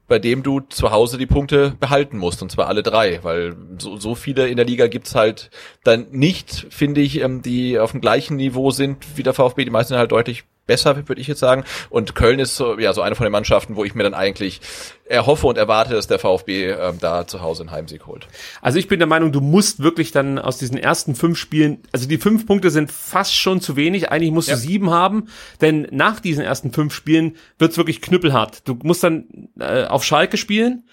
bei 0.07 0.19
dem 0.19 0.41
du 0.41 0.61
zu 0.61 0.91
Hause 0.91 1.17
die 1.17 1.25
Punkte 1.25 1.75
behalten 1.79 2.17
musst, 2.17 2.41
und 2.41 2.51
zwar 2.51 2.67
alle 2.67 2.83
drei, 2.83 3.19
weil 3.23 3.55
so, 3.77 3.97
so 3.97 4.15
viele 4.15 4.47
in 4.47 4.55
der 4.55 4.65
Liga 4.65 4.87
gibt's 4.87 5.15
halt 5.15 5.49
dann 5.83 6.07
nicht, 6.11 6.67
finde 6.69 7.01
ich, 7.01 7.21
ähm, 7.21 7.41
die 7.41 7.77
auf 7.77 7.91
dem 7.91 8.01
gleichen 8.01 8.37
Niveau 8.37 8.71
sind 8.71 9.17
wie 9.17 9.23
der 9.23 9.33
VfB, 9.33 9.65
die 9.65 9.71
meisten 9.71 9.97
halt 9.97 10.11
deutlich 10.11 10.45
besser, 10.67 10.95
würde 11.07 11.19
ich 11.21 11.27
jetzt 11.27 11.39
sagen. 11.39 11.63
Und 11.89 12.13
Köln 12.15 12.39
ist 12.39 12.55
so, 12.55 12.77
ja 12.77 12.93
so 12.93 13.01
eine 13.01 13.15
von 13.15 13.23
den 13.25 13.31
Mannschaften, 13.31 13.75
wo 13.75 13.83
ich 13.83 13.95
mir 13.95 14.03
dann 14.03 14.13
eigentlich 14.13 14.61
erhoffe 15.05 15.47
und 15.47 15.57
erwarte, 15.57 15.93
dass 15.93 16.07
der 16.07 16.19
VfB 16.19 16.71
ähm, 16.71 16.97
da 16.99 17.25
zu 17.25 17.41
Hause 17.41 17.63
einen 17.63 17.71
Heimsieg 17.71 18.05
holt. 18.07 18.27
Also 18.61 18.77
ich 18.77 18.87
bin 18.89 18.99
der 18.99 19.07
Meinung, 19.07 19.31
du 19.31 19.39
musst 19.41 19.81
wirklich 19.81 20.11
dann 20.11 20.37
aus 20.37 20.57
diesen 20.57 20.77
ersten 20.77 21.15
fünf 21.15 21.37
Spielen, 21.37 21.79
also 21.93 22.07
die 22.09 22.17
fünf 22.17 22.45
Punkte 22.45 22.69
sind 22.69 22.91
fast 22.91 23.33
schon 23.33 23.61
zu 23.61 23.75
wenig. 23.77 24.11
Eigentlich 24.11 24.31
musst 24.31 24.49
Ja. 24.49 24.55
du 24.55 24.59
sieben 24.61 24.89
haben, 24.91 25.27
denn 25.61 25.87
nach 25.91 26.19
diesen 26.19 26.43
ersten 26.43 26.73
fünf 26.73 26.93
Spielen 26.93 27.37
wird's 27.57 27.77
wirklich 27.77 28.01
knüppelhart. 28.01 28.67
Du 28.67 28.77
musst 28.83 29.03
dann 29.03 29.49
äh, 29.59 29.85
auf 29.85 30.03
Schalke 30.03 30.35
spielen. 30.37 30.83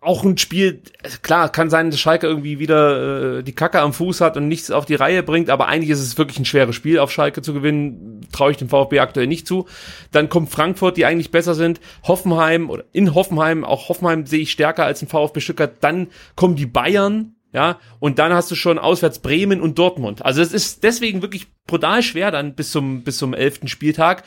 Auch 0.00 0.24
ein 0.24 0.38
Spiel, 0.38 0.82
äh, 1.02 1.08
klar, 1.22 1.50
kann 1.50 1.70
sein, 1.70 1.90
dass 1.90 1.98
Schalke 1.98 2.28
irgendwie 2.28 2.60
wieder 2.60 3.38
äh, 3.38 3.42
die 3.42 3.54
Kacke 3.54 3.80
am 3.80 3.92
Fuß 3.92 4.20
hat 4.20 4.36
und 4.36 4.46
nichts 4.46 4.70
auf 4.70 4.84
die 4.84 4.94
Reihe 4.94 5.24
bringt, 5.24 5.50
aber 5.50 5.66
eigentlich 5.66 5.90
ist 5.90 6.00
es 6.00 6.16
wirklich 6.16 6.38
ein 6.38 6.44
schweres 6.44 6.76
Spiel, 6.76 7.00
auf 7.00 7.10
Schalke 7.10 7.42
zu 7.42 7.52
gewinnen. 7.52 8.20
Traue 8.30 8.52
ich 8.52 8.56
dem 8.56 8.68
VfB 8.68 9.00
aktuell 9.00 9.26
nicht 9.26 9.48
zu. 9.48 9.66
Dann 10.12 10.28
kommt 10.28 10.50
Frankfurt, 10.50 10.96
die 10.96 11.04
eigentlich 11.04 11.32
besser 11.32 11.54
sind. 11.54 11.80
Hoffenheim 12.04 12.70
oder 12.70 12.84
in 12.92 13.14
Hoffenheim, 13.14 13.64
auch 13.64 13.88
Hoffenheim 13.88 14.26
sehe 14.26 14.40
ich 14.40 14.52
stärker 14.52 14.84
als 14.84 15.00
den 15.00 15.08
VfB 15.08 15.40
Stuttgart. 15.40 15.76
Dann 15.80 16.08
kommen 16.36 16.54
die 16.54 16.66
Bayern, 16.66 17.34
ja, 17.52 17.80
und 17.98 18.18
dann 18.18 18.32
hast 18.32 18.50
du 18.50 18.54
schon 18.54 18.78
auswärts 18.78 19.20
Bremen 19.20 19.60
und 19.60 19.78
Dortmund. 19.78 20.24
Also 20.24 20.42
es 20.42 20.52
ist 20.52 20.84
deswegen 20.84 21.22
wirklich 21.22 21.46
brutal 21.66 22.02
schwer 22.02 22.30
dann 22.30 22.54
bis 22.54 22.70
zum, 22.70 23.02
bis 23.02 23.18
zum 23.18 23.32
elften 23.34 23.68
Spieltag, 23.68 24.22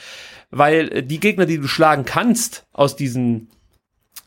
weil 0.50 0.92
äh, 0.92 1.04
die 1.04 1.20
Gegner, 1.20 1.46
die 1.46 1.60
du 1.60 1.68
schlagen 1.68 2.04
kannst 2.04 2.66
aus 2.74 2.96
diesen, 2.96 3.50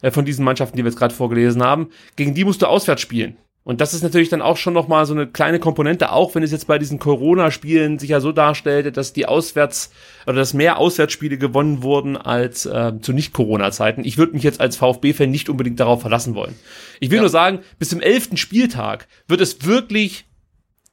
äh, 0.05 0.11
von 0.11 0.25
diesen 0.25 0.45
Mannschaften, 0.45 0.77
die 0.77 0.85
wir 0.85 0.91
jetzt 0.91 0.99
gerade 0.99 1.15
vorgelesen 1.15 1.63
haben, 1.63 1.89
gegen 2.17 2.35
die 2.35 2.45
musst 2.45 2.63
du 2.63 2.67
auswärts 2.67 3.03
spielen. 3.03 3.37
Und 3.67 3.81
das 3.81 3.95
ist 3.95 4.03
natürlich 4.03 4.29
dann 4.29 4.43
auch 4.43 4.59
schon 4.59 4.75
nochmal 4.75 5.07
so 5.07 5.15
eine 5.15 5.27
kleine 5.27 5.59
Komponente, 5.59 6.13
auch 6.13 6.35
wenn 6.35 6.43
es 6.43 6.53
jetzt 6.53 6.67
bei 6.67 6.79
diesen 6.79 6.99
Corona-Spielen 6.99 7.99
sich 7.99 8.11
ja 8.11 8.21
so 8.21 8.31
darstellte, 8.31 8.93
dass 8.93 9.15
die 9.15 9.27
Auswärts- 9.27 9.91
oder 10.27 10.37
dass 10.37 10.53
mehr 10.53 10.77
Auswärtsspiele 10.77 11.39
gewonnen 11.39 11.83
wurden 11.83 12.19
als 12.19 12.67
äh, 12.67 12.93
zu 13.01 13.15
Nicht-Corona-Zeiten. 13.15 14.05
Ich 14.05 14.19
würde 14.19 14.35
mich 14.35 14.43
jetzt 14.43 14.61
als 14.61 14.77
VfB-Fan 14.77 15.31
nicht 15.31 15.49
unbedingt 15.49 15.81
darauf 15.81 16.03
verlassen 16.03 16.35
wollen. 16.35 16.55
Ich 17.01 17.09
will 17.11 17.17
Ja. 17.17 17.23
nur 17.23 17.31
sagen, 17.31 17.61
bis 17.79 17.89
zum 17.89 18.03
elften 18.03 18.37
Spieltag 18.37 19.09
wird 19.29 19.41
es 19.41 19.65
wirklich 19.65 20.27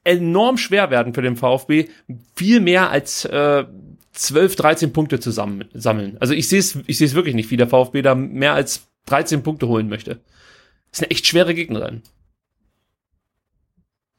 enorm 0.04 0.56
schwer 0.56 0.90
werden 0.90 1.12
für 1.12 1.22
den 1.22 1.36
VfB, 1.36 1.88
viel 2.34 2.60
mehr 2.60 2.88
als 2.90 3.26
äh, 3.26 3.64
12, 4.14 4.56
13 4.56 4.92
Punkte 4.94 5.20
zu 5.20 5.30
sam- 5.30 5.64
sammeln. 5.74 6.16
Also 6.20 6.32
ich 6.34 6.48
sehe 6.48 6.58
es 6.58 6.78
ich 6.86 6.96
sehe 6.98 7.06
es 7.06 7.14
wirklich 7.14 7.34
nicht, 7.34 7.50
wie 7.50 7.56
der 7.58 7.68
VfB 7.68 8.00
da 8.02 8.14
mehr 8.14 8.54
als 8.54 8.88
13 9.06 9.42
Punkte 9.42 9.68
holen 9.68 9.88
möchte. 9.88 10.20
Das 10.90 11.00
eine 11.02 11.10
echt 11.10 11.26
schwere 11.26 11.54
Gegnerin. 11.54 12.02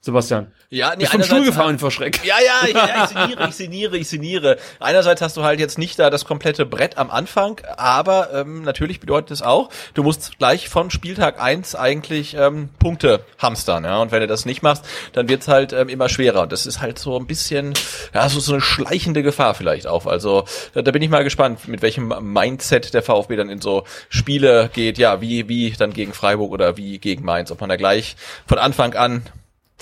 Sebastian. 0.05 0.51
Ja, 0.69 0.91
nee, 0.97 1.03
Bist 1.03 1.13
vom 1.13 1.23
Stuhl 1.23 1.45
gefallen 1.45 1.79
vor 1.79 1.89
Schreck. 1.89 2.25
Ja, 2.25 2.35
ja, 2.45 2.67
ich, 2.67 2.73
ja, 2.73 3.05
ich 3.05 3.09
sinniere, 3.15 3.47
ich 3.47 3.55
sinniere, 3.55 3.97
ich 3.97 4.09
sinniere. 4.09 4.57
Einerseits 4.81 5.21
hast 5.21 5.37
du 5.37 5.45
halt 5.45 5.61
jetzt 5.61 5.77
nicht 5.77 5.97
da 5.97 6.09
das 6.09 6.25
komplette 6.25 6.65
Brett 6.65 6.97
am 6.97 7.09
Anfang, 7.09 7.61
aber 7.77 8.33
ähm, 8.33 8.63
natürlich 8.63 8.99
bedeutet 8.99 9.31
es 9.31 9.41
auch, 9.41 9.69
du 9.93 10.03
musst 10.03 10.37
gleich 10.39 10.67
von 10.67 10.91
Spieltag 10.91 11.41
eins 11.41 11.73
eigentlich 11.73 12.35
ähm, 12.37 12.67
Punkte 12.79 13.21
hamstern, 13.37 13.85
ja. 13.85 14.01
Und 14.01 14.11
wenn 14.11 14.19
du 14.19 14.27
das 14.27 14.45
nicht 14.45 14.61
machst, 14.61 14.83
dann 15.13 15.29
wird's 15.29 15.47
halt 15.47 15.71
ähm, 15.71 15.87
immer 15.87 16.09
schwerer. 16.09 16.41
Und 16.41 16.51
das 16.51 16.65
ist 16.65 16.81
halt 16.81 16.99
so 16.99 17.17
ein 17.17 17.25
bisschen, 17.25 17.73
ja, 18.13 18.27
so, 18.27 18.41
so 18.41 18.51
eine 18.51 18.61
schleichende 18.61 19.23
Gefahr 19.23 19.53
vielleicht 19.53 19.87
auch. 19.87 20.05
Also 20.05 20.43
da, 20.73 20.81
da 20.81 20.91
bin 20.91 21.01
ich 21.01 21.09
mal 21.09 21.23
gespannt, 21.23 21.69
mit 21.69 21.81
welchem 21.81 22.13
Mindset 22.19 22.93
der 22.93 23.03
VfB 23.03 23.37
dann 23.37 23.49
in 23.49 23.61
so 23.61 23.85
Spiele 24.09 24.69
geht, 24.73 24.97
ja, 24.97 25.21
wie, 25.21 25.47
wie 25.47 25.71
dann 25.71 25.93
gegen 25.93 26.11
Freiburg 26.11 26.51
oder 26.51 26.75
wie 26.75 26.99
gegen 26.99 27.23
Mainz, 27.23 27.51
ob 27.51 27.61
man 27.61 27.69
da 27.69 27.77
gleich 27.77 28.17
von 28.45 28.57
Anfang 28.57 28.95
an 28.95 29.21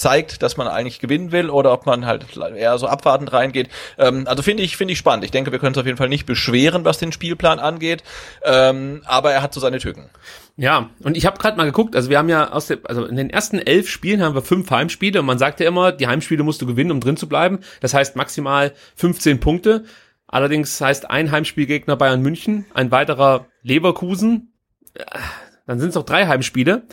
zeigt, 0.01 0.41
dass 0.41 0.57
man 0.57 0.67
eigentlich 0.67 0.99
gewinnen 0.99 1.31
will 1.31 1.49
oder 1.49 1.71
ob 1.71 1.85
man 1.85 2.05
halt 2.05 2.25
eher 2.55 2.77
so 2.77 2.87
abwartend 2.87 3.31
reingeht. 3.31 3.69
Ähm, 3.97 4.27
also 4.27 4.43
finde 4.43 4.63
ich, 4.63 4.75
finde 4.75 4.93
ich 4.93 4.97
spannend. 4.97 5.23
Ich 5.23 5.31
denke, 5.31 5.51
wir 5.51 5.59
können 5.59 5.73
es 5.73 5.77
auf 5.77 5.85
jeden 5.85 5.97
Fall 5.97 6.09
nicht 6.09 6.25
beschweren, 6.25 6.83
was 6.83 6.97
den 6.97 7.11
Spielplan 7.11 7.59
angeht. 7.59 8.03
Ähm, 8.43 9.03
aber 9.05 9.31
er 9.31 9.41
hat 9.41 9.53
so 9.53 9.59
seine 9.59 9.79
Tücken. 9.79 10.09
Ja, 10.57 10.89
und 11.03 11.15
ich 11.15 11.25
habe 11.25 11.37
gerade 11.37 11.55
mal 11.55 11.65
geguckt, 11.65 11.95
also 11.95 12.09
wir 12.09 12.17
haben 12.17 12.29
ja 12.29 12.51
aus 12.51 12.67
der, 12.67 12.79
also 12.83 13.05
in 13.05 13.15
den 13.15 13.29
ersten 13.29 13.59
elf 13.59 13.89
Spielen 13.89 14.21
haben 14.21 14.35
wir 14.35 14.41
fünf 14.41 14.69
Heimspiele 14.69 15.19
und 15.19 15.25
man 15.25 15.37
sagt 15.37 15.59
ja 15.59 15.67
immer, 15.67 15.91
die 15.91 16.07
Heimspiele 16.07 16.43
musst 16.43 16.61
du 16.61 16.65
gewinnen, 16.65 16.91
um 16.91 16.99
drin 16.99 17.17
zu 17.17 17.29
bleiben. 17.29 17.59
Das 17.79 17.93
heißt 17.93 18.15
maximal 18.15 18.73
15 18.95 19.39
Punkte. 19.39 19.85
Allerdings 20.27 20.79
heißt 20.79 21.09
ein 21.09 21.31
Heimspielgegner 21.31 21.95
Bayern 21.95 22.21
München, 22.21 22.65
ein 22.73 22.89
weiterer 22.89 23.47
Leverkusen. 23.63 24.53
Äh, 24.93 25.03
Dann 25.67 25.79
sind 25.79 25.89
es 25.89 25.95
noch 25.95 26.05
drei 26.05 26.25
Heimspiele. 26.25 26.83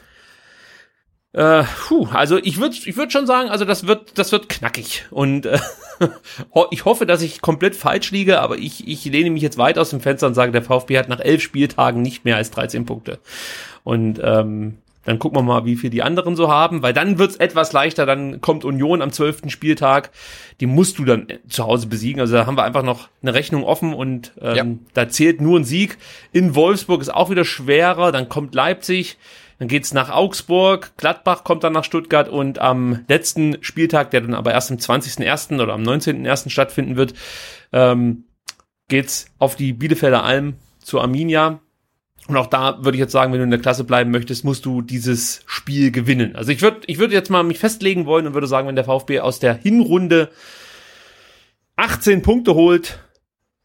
Äh, 1.38 1.62
puh, 1.87 2.09
also 2.12 2.37
ich 2.37 2.59
würde 2.59 2.74
ich 2.85 2.96
würd 2.96 3.12
schon 3.12 3.29
sagen, 3.29 3.48
also 3.48 3.64
das 3.64 3.87
wird 3.87 4.18
das 4.18 4.33
wird 4.33 4.48
knackig 4.48 5.05
und 5.12 5.46
äh, 5.46 5.59
ich 6.72 6.85
hoffe, 6.85 7.07
dass 7.07 7.22
ich 7.22 7.40
komplett 7.40 7.77
falsch 7.77 8.11
liege, 8.11 8.40
aber 8.40 8.59
ich, 8.59 8.88
ich 8.88 9.05
lehne 9.05 9.31
mich 9.31 9.42
jetzt 9.42 9.57
weit 9.57 9.79
aus 9.79 9.90
dem 9.90 10.01
Fenster 10.01 10.27
und 10.27 10.35
sage, 10.35 10.51
der 10.51 10.62
VfB 10.62 10.98
hat 10.98 11.09
nach 11.09 11.20
elf 11.20 11.40
Spieltagen 11.40 12.03
nicht 12.03 12.24
mehr 12.24 12.35
als 12.37 12.51
13 12.51 12.87
Punkte. 12.87 13.20
Und 13.85 14.20
ähm, 14.20 14.79
dann 15.05 15.18
gucken 15.20 15.38
wir 15.38 15.42
mal, 15.42 15.64
wie 15.64 15.77
viel 15.77 15.90
die 15.90 16.03
anderen 16.03 16.35
so 16.35 16.51
haben, 16.51 16.83
weil 16.83 16.92
dann 16.92 17.18
wird's 17.18 17.37
etwas 17.37 17.72
leichter. 17.72 18.05
Dann 18.05 18.40
kommt 18.40 18.64
Union 18.64 19.01
am 19.01 19.12
zwölften 19.12 19.48
Spieltag. 19.48 20.11
Die 20.61 20.66
musst 20.66 20.98
du 20.98 21.05
dann 21.05 21.29
zu 21.48 21.64
Hause 21.64 21.87
besiegen. 21.87 22.20
Also 22.20 22.35
da 22.35 22.46
haben 22.46 22.59
wir 22.59 22.64
einfach 22.64 22.83
noch 22.83 23.09
eine 23.22 23.33
Rechnung 23.33 23.62
offen 23.62 23.94
und 23.94 24.33
ähm, 24.42 24.57
Ja. 24.57 24.64
da 24.92 25.09
zählt 25.09 25.40
nur 25.40 25.59
ein 25.59 25.64
Sieg. 25.64 25.96
In 26.33 26.55
Wolfsburg 26.55 27.01
ist 27.01 27.14
auch 27.14 27.31
wieder 27.31 27.44
schwerer. 27.46 28.12
Dann 28.12 28.29
kommt 28.29 28.55
Leipzig. 28.55 29.16
Dann 29.58 29.68
geht's 29.68 29.92
nach 29.92 30.10
Augsburg, 30.10 30.92
Gladbach 30.96 31.42
kommt 31.42 31.64
dann 31.64 31.72
nach 31.72 31.84
Stuttgart 31.84 32.28
und 32.28 32.60
am 32.60 33.04
letzten 33.08 33.56
Spieltag, 33.60 34.12
der 34.12 34.20
dann 34.20 34.34
aber 34.34 34.52
erst 34.52 34.70
am 34.70 34.76
20.01. 34.76 35.60
oder 35.60 35.74
am 35.74 35.82
19.01. 35.82 36.50
stattfinden 36.50 36.96
wird, 36.96 37.14
ähm, 37.72 38.24
geht's 38.86 39.26
auf 39.38 39.56
die 39.56 39.72
Bielefelder 39.72 40.22
Alm 40.22 40.54
zu 40.80 41.00
Arminia. 41.00 41.60
Und 42.28 42.36
auch 42.36 42.46
da 42.46 42.84
würde 42.84 42.96
ich 42.96 43.00
jetzt 43.00 43.12
sagen, 43.12 43.32
wenn 43.32 43.38
du 43.40 43.44
in 43.44 43.50
der 43.50 43.58
Klasse 43.58 43.84
bleiben 43.84 44.10
möchtest, 44.10 44.44
musst 44.44 44.64
du 44.64 44.82
dieses 44.82 45.42
Spiel 45.46 45.90
gewinnen. 45.90 46.36
Also 46.36 46.52
ich 46.52 46.62
würde 46.62 46.80
ich 46.86 46.98
würde 46.98 47.14
jetzt 47.14 47.30
mal 47.30 47.42
mich 47.42 47.58
festlegen 47.58 48.06
wollen 48.06 48.26
und 48.26 48.34
würde 48.34 48.46
sagen, 48.46 48.68
wenn 48.68 48.76
der 48.76 48.84
VfB 48.84 49.20
aus 49.20 49.40
der 49.40 49.54
Hinrunde 49.54 50.30
18 51.76 52.22
Punkte 52.22 52.54
holt, 52.54 52.98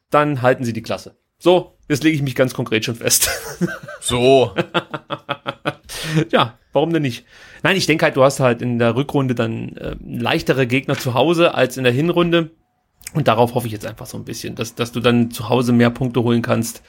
dann 0.09 0.41
halten 0.41 0.63
sie 0.63 0.73
die 0.73 0.81
Klasse. 0.81 1.17
So, 1.39 1.77
Das 1.89 2.01
lege 2.01 2.15
ich 2.15 2.21
mich 2.21 2.35
ganz 2.35 2.53
konkret 2.53 2.85
schon 2.85 2.95
fest. 2.95 3.29
So. 3.99 4.55
ja, 6.31 6.57
warum 6.71 6.93
denn 6.93 7.01
nicht? 7.01 7.25
Nein, 7.61 7.77
ich 7.77 7.85
denke 7.85 8.05
halt, 8.05 8.15
du 8.15 8.23
hast 8.23 8.39
halt 8.39 8.61
in 8.61 8.79
der 8.79 8.95
Rückrunde 8.95 9.35
dann 9.35 9.77
äh, 9.77 9.95
leichtere 10.03 10.67
Gegner 10.67 10.97
zu 10.97 11.13
Hause 11.13 11.53
als 11.53 11.77
in 11.77 11.83
der 11.83 11.93
Hinrunde. 11.93 12.51
Und 13.13 13.27
darauf 13.27 13.53
hoffe 13.53 13.67
ich 13.67 13.73
jetzt 13.73 13.85
einfach 13.85 14.05
so 14.05 14.17
ein 14.17 14.25
bisschen, 14.25 14.55
dass, 14.55 14.75
dass 14.75 14.91
du 14.91 14.99
dann 14.99 15.29
zu 15.29 15.49
Hause 15.49 15.71
mehr 15.71 15.91
Punkte 15.91 16.23
holen 16.23 16.41
kannst. 16.41 16.81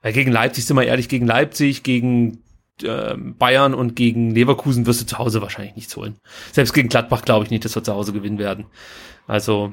Weil 0.00 0.12
gegen 0.12 0.30
Leipzig, 0.30 0.64
sind 0.64 0.76
wir 0.76 0.84
ehrlich, 0.84 1.08
gegen 1.08 1.26
Leipzig, 1.26 1.82
gegen 1.82 2.42
äh, 2.82 3.14
Bayern 3.16 3.74
und 3.74 3.96
gegen 3.96 4.32
Leverkusen 4.32 4.86
wirst 4.86 5.00
du 5.00 5.06
zu 5.06 5.18
Hause 5.18 5.42
wahrscheinlich 5.42 5.74
nichts 5.74 5.96
holen. 5.96 6.16
Selbst 6.52 6.72
gegen 6.72 6.88
Gladbach 6.88 7.22
glaube 7.22 7.44
ich 7.44 7.50
nicht, 7.50 7.64
dass 7.64 7.74
wir 7.74 7.82
zu 7.82 7.94
Hause 7.94 8.12
gewinnen 8.12 8.38
werden. 8.38 8.66
Also 9.26 9.72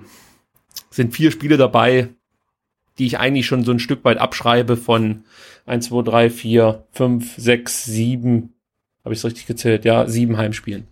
sind 0.90 1.14
vier 1.16 1.32
Spiele 1.32 1.58
dabei, 1.58 2.10
die 2.98 3.06
ich 3.06 3.20
eigentlich 3.20 3.46
schon 3.46 3.64
so 3.64 3.72
ein 3.72 3.80
Stück 3.80 4.04
weit 4.04 4.18
abschreibe 4.18 4.78
von 4.78 5.24
1, 5.66 5.88
2, 5.88 6.02
3, 6.04 6.30
4, 6.30 6.88
5, 6.92 7.36
6, 7.38 7.86
7, 7.86 8.54
habe 9.04 9.14
ich 9.14 9.20
es 9.20 9.26
richtig 9.26 9.48
gezählt, 9.48 9.86
ja, 9.86 10.08
sieben 10.08 10.38
Heimspielen. 10.38 10.88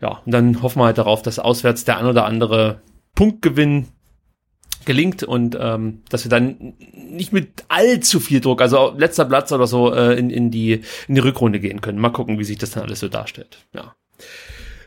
Ja, 0.00 0.22
und 0.24 0.32
dann 0.32 0.62
hoffen 0.62 0.80
wir 0.80 0.86
halt 0.86 0.98
darauf, 0.98 1.22
dass 1.22 1.38
auswärts 1.38 1.84
der 1.84 1.98
ein 1.98 2.06
oder 2.06 2.24
andere 2.24 2.80
Punktgewinn 3.14 3.88
gelingt 4.84 5.22
und 5.22 5.56
ähm, 5.60 6.02
dass 6.08 6.24
wir 6.24 6.30
dann 6.30 6.74
nicht 6.94 7.32
mit 7.32 7.64
allzu 7.68 8.20
viel 8.20 8.40
Druck, 8.40 8.62
also 8.62 8.94
letzter 8.96 9.24
Platz 9.24 9.52
oder 9.52 9.66
so, 9.66 9.92
äh, 9.92 10.18
in, 10.18 10.30
in, 10.30 10.50
die, 10.50 10.82
in 11.08 11.14
die 11.14 11.20
Rückrunde 11.20 11.60
gehen 11.60 11.80
können. 11.80 11.98
Mal 11.98 12.10
gucken, 12.10 12.38
wie 12.38 12.44
sich 12.44 12.58
das 12.58 12.70
dann 12.70 12.84
alles 12.84 13.00
so 13.00 13.08
darstellt. 13.08 13.58
Ja. 13.74 13.94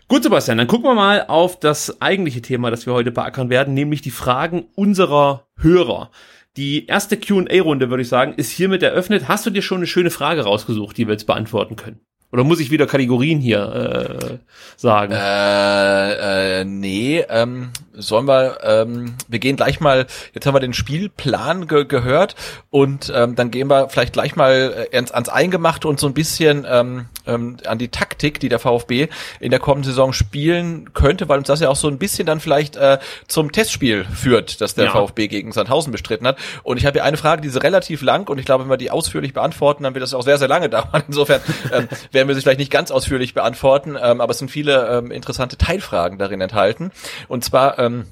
Gut, 0.07 0.23
Sebastian, 0.23 0.57
dann 0.57 0.67
gucken 0.67 0.89
wir 0.89 0.95
mal 0.95 1.25
auf 1.27 1.59
das 1.59 2.01
eigentliche 2.01 2.41
Thema, 2.41 2.71
das 2.71 2.85
wir 2.85 2.93
heute 2.93 3.11
beackern 3.11 3.49
werden, 3.49 3.73
nämlich 3.73 4.01
die 4.01 4.11
Fragen 4.11 4.65
unserer 4.75 5.47
Hörer. 5.57 6.11
Die 6.57 6.87
erste 6.87 7.15
Q&A-Runde, 7.17 7.89
würde 7.89 8.01
ich 8.01 8.09
sagen, 8.09 8.33
ist 8.35 8.51
hiermit 8.51 8.83
eröffnet. 8.83 9.29
Hast 9.29 9.45
du 9.45 9.51
dir 9.51 9.61
schon 9.61 9.77
eine 9.77 9.87
schöne 9.87 10.09
Frage 10.09 10.41
rausgesucht, 10.41 10.97
die 10.97 11.07
wir 11.07 11.13
jetzt 11.13 11.27
beantworten 11.27 11.77
können? 11.77 12.01
Oder 12.31 12.43
muss 12.43 12.59
ich 12.59 12.71
wieder 12.71 12.87
Kategorien 12.87 13.39
hier 13.39 14.09
äh, 14.31 14.37
sagen? 14.77 15.11
Äh, 15.13 16.61
äh, 16.61 16.65
nee, 16.65 17.25
ähm, 17.29 17.71
sollen 17.93 18.25
wir, 18.27 18.59
ähm, 18.63 19.15
wir 19.27 19.39
gehen 19.39 19.57
gleich 19.57 19.79
mal, 19.81 20.07
jetzt 20.33 20.45
haben 20.45 20.55
wir 20.55 20.59
den 20.61 20.73
Spielplan 20.73 21.67
ge 21.67 21.85
gehört 21.85 22.35
und 22.69 23.11
ähm, 23.13 23.35
dann 23.35 23.51
gehen 23.51 23.67
wir 23.67 23.89
vielleicht 23.89 24.13
gleich 24.13 24.35
mal 24.35 24.87
äh, 24.91 24.95
ans, 24.95 25.11
ans 25.11 25.29
Eingemachte 25.29 25.87
und 25.87 25.99
so 25.99 26.07
ein 26.07 26.13
bisschen 26.13 26.65
ähm, 26.69 27.05
ähm, 27.27 27.57
an 27.65 27.77
die 27.77 27.89
Taktik, 27.89 28.39
die 28.39 28.49
der 28.49 28.59
VfB 28.59 29.09
in 29.39 29.51
der 29.51 29.59
kommenden 29.59 29.91
Saison 29.91 30.13
spielen 30.13 30.93
könnte, 30.93 31.27
weil 31.27 31.37
uns 31.39 31.47
das 31.47 31.59
ja 31.59 31.69
auch 31.69 31.75
so 31.75 31.87
ein 31.89 31.97
bisschen 31.97 32.25
dann 32.25 32.39
vielleicht 32.39 32.75
äh, 32.77 32.99
zum 33.27 33.51
Testspiel 33.51 34.05
führt, 34.05 34.61
das 34.61 34.73
der 34.75 34.85
Ja. 34.85 34.91
VfB 34.91 35.27
gegen 35.27 35.51
Sandhausen 35.51 35.91
bestritten 35.91 36.25
hat. 36.27 36.37
Und 36.63 36.77
ich 36.77 36.85
habe 36.85 36.93
hier 36.93 37.03
eine 37.03 37.17
Frage, 37.17 37.41
die 37.41 37.49
ist 37.49 37.61
relativ 37.61 38.01
lang 38.01 38.29
und 38.29 38.37
ich 38.37 38.45
glaube, 38.45 38.63
wenn 38.63 38.69
wir 38.71 38.77
die 38.77 38.89
ausführlich 38.91 39.33
beantworten, 39.33 39.83
dann 39.83 39.93
wird 39.95 40.03
das 40.03 40.13
auch 40.13 40.23
sehr, 40.23 40.37
sehr 40.37 40.47
lange 40.47 40.69
dauern. 40.69 41.03
Insofern 41.07 41.41
ähm, 41.73 41.87
werden 42.21 42.27
wir 42.27 42.35
sie 42.35 42.41
vielleicht 42.41 42.59
nicht 42.59 42.71
ganz 42.71 42.91
ausführlich 42.91 43.33
beantworten, 43.33 43.97
ähm, 43.99 44.21
aber 44.21 44.29
es 44.29 44.37
sind 44.37 44.51
viele 44.51 44.87
ähm, 44.87 45.09
interessante 45.09 45.57
Teilfragen 45.57 46.19
darin 46.19 46.39
enthalten. 46.39 46.91
Und 47.27 47.43
zwar 47.43 47.79
ähm, 47.79 48.05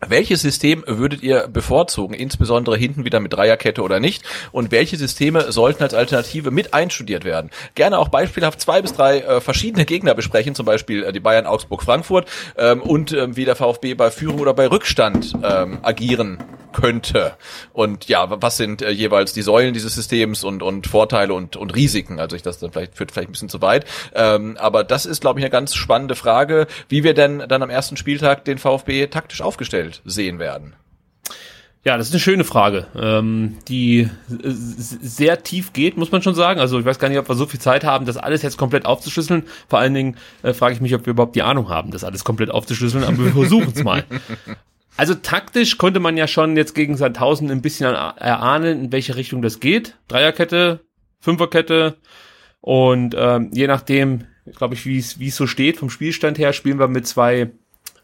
welches 0.00 0.42
System 0.42 0.84
würdet 0.86 1.22
ihr 1.22 1.48
bevorzugen, 1.48 2.14
insbesondere 2.14 2.76
hinten 2.76 3.04
wieder 3.04 3.18
mit 3.18 3.32
Dreierkette 3.32 3.82
oder 3.82 3.98
nicht? 3.98 4.24
Und 4.52 4.70
welche 4.70 4.96
Systeme 4.96 5.50
sollten 5.52 5.82
als 5.82 5.94
Alternative 5.94 6.50
mit 6.50 6.74
einstudiert 6.74 7.24
werden? 7.24 7.50
Gerne 7.74 7.98
auch 7.98 8.08
beispielhaft 8.08 8.60
zwei 8.60 8.82
bis 8.82 8.92
drei 8.92 9.20
äh, 9.20 9.40
verschiedene 9.40 9.86
Gegner 9.86 10.14
besprechen, 10.14 10.54
zum 10.54 10.66
Beispiel 10.66 11.04
äh, 11.04 11.12
die 11.12 11.20
Bayern, 11.20 11.46
Augsburg, 11.46 11.82
Frankfurt 11.82 12.28
ähm, 12.58 12.82
und 12.82 13.12
ähm, 13.12 13.36
wie 13.36 13.46
der 13.46 13.56
VfB 13.56 13.94
bei 13.94 14.10
Führung 14.10 14.40
oder 14.40 14.52
bei 14.52 14.66
Rückstand 14.66 15.32
ähm, 15.42 15.78
agieren 15.82 16.38
könnte. 16.74 17.32
Und 17.72 18.06
ja, 18.06 18.26
was 18.28 18.58
sind 18.58 18.82
äh, 18.82 18.90
jeweils 18.90 19.32
die 19.32 19.40
Säulen 19.40 19.72
dieses 19.72 19.94
Systems 19.94 20.44
und, 20.44 20.62
und 20.62 20.86
Vorteile 20.86 21.32
und, 21.32 21.56
und 21.56 21.74
Risiken? 21.74 22.20
Also 22.20 22.36
ich 22.36 22.42
das 22.42 22.58
dann 22.58 22.70
vielleicht 22.70 22.96
führt 22.96 23.12
vielleicht 23.12 23.30
ein 23.30 23.32
bisschen 23.32 23.48
zu 23.48 23.62
weit. 23.62 23.86
Ähm, 24.14 24.58
aber 24.60 24.84
das 24.84 25.06
ist, 25.06 25.22
glaube 25.22 25.40
ich, 25.40 25.44
eine 25.44 25.50
ganz 25.50 25.74
spannende 25.74 26.14
Frage, 26.14 26.66
wie 26.90 27.02
wir 27.02 27.14
denn 27.14 27.44
dann 27.48 27.62
am 27.62 27.70
ersten 27.70 27.96
Spieltag 27.96 28.44
den 28.44 28.58
VfB 28.58 29.06
taktisch 29.06 29.40
aufgestellt 29.40 29.85
sehen 30.04 30.38
werden. 30.38 30.74
Ja, 31.86 31.96
das 31.96 32.08
ist 32.08 32.14
eine 32.14 32.20
schöne 32.20 32.42
Frage, 32.42 32.88
ähm, 33.00 33.58
die 33.68 34.00
äh, 34.00 34.08
sehr 34.42 35.44
tief 35.44 35.72
geht, 35.72 35.96
muss 35.96 36.10
man 36.10 36.20
schon 36.20 36.34
sagen. 36.34 36.58
Also 36.58 36.80
ich 36.80 36.84
weiß 36.84 36.98
gar 36.98 37.08
nicht, 37.08 37.18
ob 37.18 37.28
wir 37.28 37.36
so 37.36 37.46
viel 37.46 37.60
Zeit 37.60 37.84
haben, 37.84 38.06
das 38.06 38.16
alles 38.16 38.42
jetzt 38.42 38.58
komplett 38.58 38.86
aufzuschlüsseln. 38.86 39.44
Vor 39.68 39.78
allen 39.78 39.94
Dingen 39.94 40.16
äh, 40.42 40.52
frage 40.52 40.74
ich 40.74 40.80
mich, 40.80 40.96
ob 40.96 41.06
wir 41.06 41.12
überhaupt 41.12 41.36
die 41.36 41.44
Ahnung 41.44 41.68
haben, 41.68 41.92
das 41.92 42.02
alles 42.02 42.24
komplett 42.24 42.50
aufzuschlüsseln, 42.50 43.04
aber 43.04 43.18
wir 43.18 43.32
versuchen 43.32 43.72
es 43.74 43.84
mal. 43.84 44.04
Also 44.98 45.14
taktisch 45.14 45.76
konnte 45.76 46.00
man 46.00 46.16
ja 46.16 46.26
schon 46.26 46.56
jetzt 46.56 46.74
gegen 46.74 46.96
Sandhausen 46.96 47.50
ein 47.50 47.60
bisschen 47.60 47.94
erahnen, 47.94 48.84
in 48.84 48.92
welche 48.92 49.16
Richtung 49.16 49.42
das 49.42 49.60
geht. 49.60 49.98
Dreierkette, 50.08 50.80
Fünferkette 51.20 51.98
und 52.62 53.14
ähm, 53.14 53.50
je 53.52 53.66
nachdem, 53.66 54.24
glaube 54.56 54.72
ich, 54.72 54.86
wie 54.86 54.96
es 54.98 55.18
wie 55.18 55.28
es 55.28 55.36
so 55.36 55.46
steht 55.46 55.76
vom 55.76 55.90
Spielstand 55.90 56.38
her, 56.38 56.54
spielen 56.54 56.78
wir 56.78 56.88
mit 56.88 57.06
zwei 57.06 57.50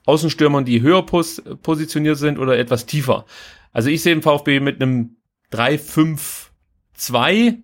Außenstürmern, 0.06 0.64
die 0.64 0.82
höher 0.82 1.06
pos 1.06 1.40
positioniert 1.62 2.18
sind 2.18 2.38
oder 2.38 2.58
etwas 2.58 2.86
tiefer. 2.86 3.24
Also 3.72 3.88
ich 3.88 4.02
sehe 4.02 4.14
den 4.14 4.22
VfB 4.22 4.60
mit 4.60 4.82
einem 4.82 5.16
3-5-2 5.52 7.62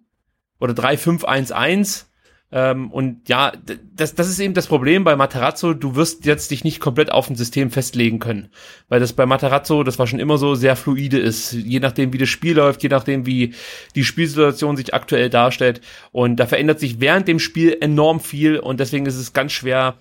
oder 0.60 0.74
3-5-1-1. 0.74 2.04
Ähm, 2.50 2.90
und 2.90 3.28
ja, 3.28 3.52
das, 3.94 4.14
das 4.14 4.26
ist 4.28 4.38
eben 4.38 4.54
das 4.54 4.68
Problem 4.68 5.04
bei 5.04 5.16
Materazzo. 5.16 5.74
Du 5.74 5.96
wirst 5.96 6.24
jetzt 6.24 6.50
dich 6.50 6.64
nicht 6.64 6.80
komplett 6.80 7.12
auf 7.12 7.28
ein 7.28 7.36
System 7.36 7.70
festlegen 7.70 8.20
können. 8.20 8.48
Weil 8.88 9.00
das 9.00 9.12
bei 9.12 9.26
Materazzo, 9.26 9.82
das 9.82 9.98
war 9.98 10.06
schon 10.06 10.18
immer 10.18 10.38
so, 10.38 10.54
sehr 10.54 10.74
fluide 10.74 11.18
ist. 11.18 11.52
Je 11.52 11.80
nachdem, 11.80 12.14
wie 12.14 12.18
das 12.18 12.30
Spiel 12.30 12.56
läuft, 12.56 12.82
je 12.82 12.88
nachdem, 12.88 13.26
wie 13.26 13.52
die 13.94 14.04
Spielsituation 14.04 14.78
sich 14.78 14.94
aktuell 14.94 15.28
darstellt. 15.28 15.82
Und 16.10 16.36
da 16.36 16.46
verändert 16.46 16.80
sich 16.80 17.00
während 17.00 17.28
dem 17.28 17.38
Spiel 17.38 17.76
enorm 17.80 18.20
viel. 18.20 18.58
Und 18.58 18.80
deswegen 18.80 19.04
ist 19.04 19.16
es 19.16 19.34
ganz 19.34 19.52
schwer, 19.52 19.98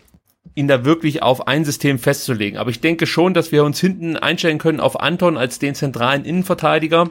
ihn 0.56 0.68
da 0.68 0.86
wirklich 0.86 1.24
auf 1.24 1.48
ein 1.48 1.66
System 1.66 2.00
festzulegen. 2.00 2.58
Aber 2.60 2.70
ich 2.70 2.82
denke 2.82 3.06
schon, 3.08 3.34
dass 3.34 3.52
wir 3.52 3.64
uns 3.64 3.80
hinten 3.80 4.18
einstellen 4.18 4.58
können 4.58 4.80
auf 4.80 5.00
Anton 5.00 5.38
als 5.38 5.60
den 5.60 5.76
zentralen 5.76 6.26
Innenverteidiger. 6.26 7.10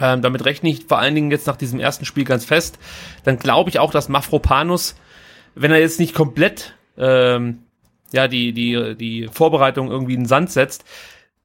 Ähm, 0.00 0.22
damit 0.22 0.44
rechne 0.44 0.70
ich 0.70 0.86
vor 0.86 0.98
allen 0.98 1.14
Dingen 1.14 1.30
jetzt 1.30 1.46
nach 1.46 1.56
diesem 1.56 1.80
ersten 1.80 2.04
Spiel 2.04 2.24
ganz 2.24 2.44
fest. 2.44 2.78
Dann 3.24 3.38
glaube 3.38 3.70
ich 3.70 3.78
auch, 3.78 3.92
dass 3.92 4.08
Mafropanus, 4.08 4.96
wenn 5.54 5.70
er 5.70 5.78
jetzt 5.78 6.00
nicht 6.00 6.14
komplett 6.14 6.74
ähm, 6.98 7.60
ja 8.12 8.28
die 8.28 8.52
die 8.52 8.94
die 8.96 9.28
Vorbereitung 9.32 9.90
irgendwie 9.90 10.14
in 10.14 10.20
den 10.20 10.26
Sand 10.28 10.50
setzt, 10.50 10.84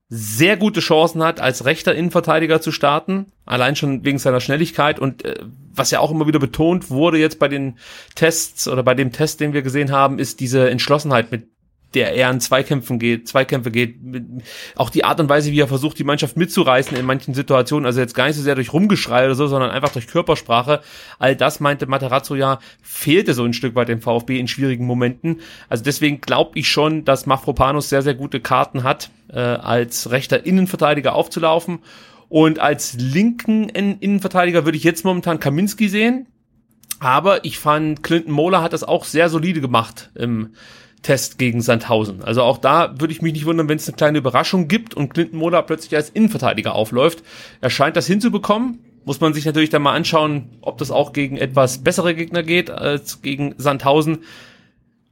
sehr 0.10 0.58
gute 0.58 0.80
Chancen 0.80 1.24
hat, 1.24 1.40
als 1.40 1.66
rechter 1.66 1.94
Innenverteidiger 1.94 2.62
zu 2.62 2.72
starten. 2.72 3.28
Allein 3.46 3.76
schon 3.76 4.04
wegen 4.04 4.18
seiner 4.18 4.42
Schnelligkeit 4.42 5.00
und 5.00 5.24
äh, 5.24 5.36
was 5.72 5.92
ja 5.92 6.00
auch 6.00 6.10
immer 6.10 6.28
wieder 6.28 6.40
betont 6.40 6.90
wurde 6.90 7.20
jetzt 7.20 7.38
bei 7.38 7.48
den 7.48 7.78
Tests 8.16 8.68
oder 8.68 8.82
bei 8.82 8.96
dem 8.96 9.12
Test, 9.12 9.40
den 9.40 9.54
wir 9.54 9.62
gesehen 9.62 9.92
haben, 9.92 10.18
ist 10.18 10.40
diese 10.40 10.70
Entschlossenheit, 10.70 11.32
mit 11.32 11.48
der 11.94 12.16
er 12.16 12.30
in 12.30 12.40
Zweikämpfen 12.40 13.00
geht, 13.00 13.28
Zweikämpfe 13.28 13.72
geht, 13.72 13.96
auch 14.76 14.90
die 14.90 15.04
Art 15.04 15.20
und 15.20 15.28
Weise, 15.30 15.52
wie 15.52 15.60
er 15.60 15.68
versucht, 15.68 15.98
die 15.98 16.04
Mannschaft 16.04 16.38
mitzureißen 16.38 16.96
in 16.96 17.06
manchen 17.06 17.34
Situationen, 17.34 17.86
also 17.86 18.00
jetzt 18.00 18.14
gar 18.14 18.28
nicht 18.28 18.36
so 18.36 18.44
sehr 18.44 18.56
durch 18.56 18.74
Rumgeschrei 18.74 19.26
oder 19.26 19.36
so, 19.36 19.48
sondern 19.48 19.72
einfach 19.72 19.92
durch 19.92 20.08
Körpersprache. 20.08 20.82
All 21.18 21.36
das 21.36 21.60
meinte 21.60 21.88
Materazzo 21.88 22.36
ja, 22.36 22.60
fehlte 22.82 23.34
so 23.34 23.44
ein 23.44 23.54
Stück 23.54 23.74
weit 23.76 23.90
dem 23.90 24.02
VfB 24.02 24.40
in 24.40 24.48
schwierigen 24.48 24.86
Momenten. 24.86 25.42
Also 25.68 25.84
deswegen 25.84 26.22
glaube 26.22 26.60
ich 26.60 26.70
schon, 26.70 27.06
dass 27.06 27.26
Mafropanus 27.26 27.90
sehr, 27.90 28.04
sehr 28.04 28.14
gute 28.14 28.40
Karten 28.40 28.84
hat, 28.84 29.10
äh, 29.32 29.40
als 29.40 30.12
rechter 30.12 30.46
Innenverteidiger 30.46 31.16
aufzulaufen. 31.16 31.80
Und 32.30 32.60
als 32.60 32.94
linken 32.94 33.70
In- 33.70 33.98
Innenverteidiger 34.00 34.64
würde 34.64 34.78
ich 34.78 34.84
jetzt 34.84 35.04
momentan 35.04 35.40
Kaminski 35.40 35.90
sehen. 35.90 36.28
Aber 37.00 37.46
ich 37.46 37.58
fand, 37.58 38.04
Clinton 38.04 38.34
Mola 38.34 38.62
hat 38.62 38.74
das 38.74 38.84
auch 38.84 39.06
sehr 39.06 39.30
solide 39.30 39.62
gemacht 39.62 40.12
im 40.16 40.52
Test 41.02 41.38
gegen 41.38 41.62
Sandhausen. 41.62 42.24
Also 42.24 42.44
auch 42.44 42.58
da 42.58 43.00
würde 43.00 43.14
ich 43.14 43.22
mich 43.22 43.34
nicht 43.34 43.46
wundern, 43.46 43.70
wenn 43.70 43.78
es 43.78 43.88
eine 43.88 43.96
kleine 43.96 44.18
Überraschung 44.18 44.68
gibt 44.68 44.94
und 44.94 45.14
Clinton 45.14 45.40
Mola 45.40 45.62
plötzlich 45.62 45.96
als 45.96 46.10
Innenverteidiger 46.10 46.76
aufläuft. 46.76 47.24
Er 47.62 47.70
scheint 47.70 47.96
das 47.96 48.08
hinzubekommen. 48.08 48.80
Muss 49.06 49.22
man 49.22 49.34
sich 49.34 49.46
natürlich 49.46 49.70
dann 49.70 49.82
mal 49.82 49.96
anschauen, 49.96 50.58
ob 50.62 50.78
das 50.78 50.92
auch 50.92 51.14
gegen 51.14 51.38
etwas 51.38 51.84
bessere 51.84 52.14
Gegner 52.14 52.44
geht 52.44 52.70
als 52.70 53.22
gegen 53.22 53.56
Sandhausen. 53.58 54.20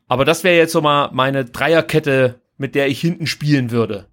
Aber 0.07 0.25
das 0.25 0.43
wäre 0.43 0.57
jetzt 0.57 0.73
so 0.73 0.81
mal 0.81 1.09
meine 1.13 1.45
Dreierkette, 1.45 2.41
mit 2.57 2.75
der 2.75 2.89
ich 2.89 2.99
hinten 2.99 3.27
spielen 3.27 3.71
würde. 3.71 4.07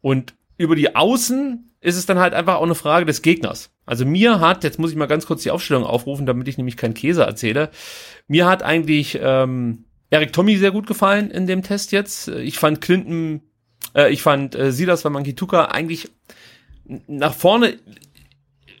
Und 0.00 0.34
über 0.56 0.76
die 0.76 0.94
Außen 0.94 1.72
ist 1.80 1.96
es 1.96 2.06
dann 2.06 2.20
halt 2.20 2.32
einfach 2.32 2.56
auch 2.56 2.62
eine 2.62 2.76
Frage 2.76 3.04
des 3.04 3.22
Gegners. 3.22 3.70
Also 3.84 4.06
mir 4.06 4.38
hat, 4.38 4.62
jetzt 4.62 4.78
muss 4.78 4.92
ich 4.92 4.96
mal 4.96 5.06
ganz 5.06 5.26
kurz 5.26 5.42
die 5.42 5.50
Aufstellung 5.50 5.84
aufrufen, 5.84 6.26
damit 6.26 6.46
ich 6.46 6.56
nämlich 6.56 6.76
keinen 6.76 6.94
Käse 6.94 7.24
erzähle. 7.24 7.70
Mir 8.28 8.46
hat 8.46 8.62
eigentlich 8.62 9.18
ähm, 9.20 9.84
Eric 10.12 10.34
Tommy 10.34 10.58
sehr 10.58 10.72
gut 10.72 10.86
gefallen 10.86 11.30
in 11.30 11.46
dem 11.46 11.62
Test 11.62 11.90
jetzt. 11.90 12.28
Ich 12.28 12.58
fand 12.58 12.82
Clinton, 12.82 13.40
äh, 13.94 14.12
ich 14.12 14.20
fand 14.20 14.54
äh, 14.54 14.70
Silas 14.70 15.06
Wamankituka 15.06 15.64
eigentlich 15.66 16.10
nach 17.06 17.32
vorne 17.32 17.78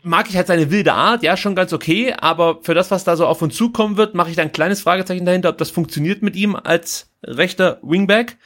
mag 0.02 0.28
ich 0.28 0.36
halt 0.36 0.48
seine 0.48 0.70
wilde 0.70 0.92
Art, 0.92 1.22
ja, 1.22 1.36
schon 1.36 1.54
ganz 1.54 1.72
okay, 1.72 2.12
aber 2.12 2.58
für 2.62 2.74
das, 2.74 2.90
was 2.90 3.04
da 3.04 3.16
so 3.16 3.26
auf 3.26 3.40
uns 3.40 3.56
zukommen 3.56 3.96
wird, 3.96 4.14
mache 4.14 4.28
ich 4.28 4.36
da 4.36 4.42
ein 4.42 4.52
kleines 4.52 4.82
Fragezeichen 4.82 5.24
dahinter, 5.24 5.48
ob 5.48 5.58
das 5.58 5.70
funktioniert 5.70 6.22
mit 6.22 6.36
ihm 6.36 6.54
als 6.54 7.10
rechter 7.24 7.78
Wingback. 7.82 8.36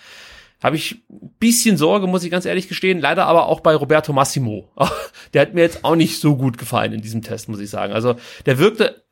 habe 0.63 0.77
ich 0.77 1.03
ein 1.11 1.35
bisschen 1.41 1.79
Sorge, 1.79 2.07
muss 2.07 2.25
ich 2.25 2.31
ganz 2.31 2.45
ehrlich 2.45 2.69
gestehen. 2.69 3.01
Leider 3.01 3.27
aber 3.27 3.47
auch 3.47 3.61
bei 3.61 3.75
Roberto 3.75 4.13
Massimo. 4.13 4.71
Der 5.35 5.43
hat 5.43 5.55
mir 5.55 5.63
jetzt 5.63 5.85
auch 5.85 5.97
nicht 5.97 6.21
so 6.21 6.37
gut 6.37 6.59
gefallen 6.59 6.93
in 6.93 7.01
diesem 7.01 7.23
Test, 7.23 7.49
muss 7.49 7.61
ich 7.61 7.71
sagen. 7.71 7.93
Also 7.93 8.17
der 8.45 8.59
wirkte 8.59 9.06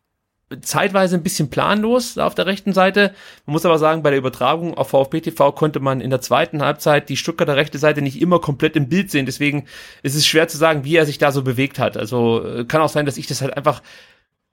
zeitweise 0.61 1.17
ein 1.17 1.23
bisschen 1.23 1.51
planlos 1.51 2.19
auf 2.19 2.35
der 2.35 2.47
rechten 2.47 2.73
Seite. 2.73 3.15
Man 3.47 3.53
muss 3.53 3.65
aber 3.65 3.79
sagen, 3.79 4.03
bei 4.03 4.11
der 4.11 4.19
Übertragung 4.19 4.75
auf 4.75 4.89
VfB 4.91 5.21
TV 5.21 5.53
konnte 5.53 5.81
man 5.81 6.01
in 6.01 6.11
der 6.11 6.21
zweiten 6.21 6.63
Halbzeit 6.63 7.09
die 7.09 7.17
Stuttgarter 7.17 7.57
rechte 7.57 7.79
Seite 7.79 8.03
nicht 8.03 8.21
immer 8.21 8.39
komplett 8.39 8.77
im 8.77 8.89
Bild 8.89 9.11
sehen. 9.11 9.27
Deswegen 9.27 9.67
ist 10.03 10.15
es 10.15 10.27
schwer 10.27 10.49
zu 10.49 10.57
sagen, 10.57 10.85
wie 10.85 10.97
er 10.97 11.07
sich 11.07 11.19
da 11.19 11.33
so 11.33 11.43
bewegt 11.43 11.79
hat. 11.79 11.97
Also 11.97 12.45
äh, 12.45 12.65
kann 12.65 12.81
auch 12.81 12.89
sein, 12.89 13.07
dass 13.07 13.17
ich 13.17 13.27
das 13.27 13.41
halt 13.41 13.57
einfach 13.57 13.83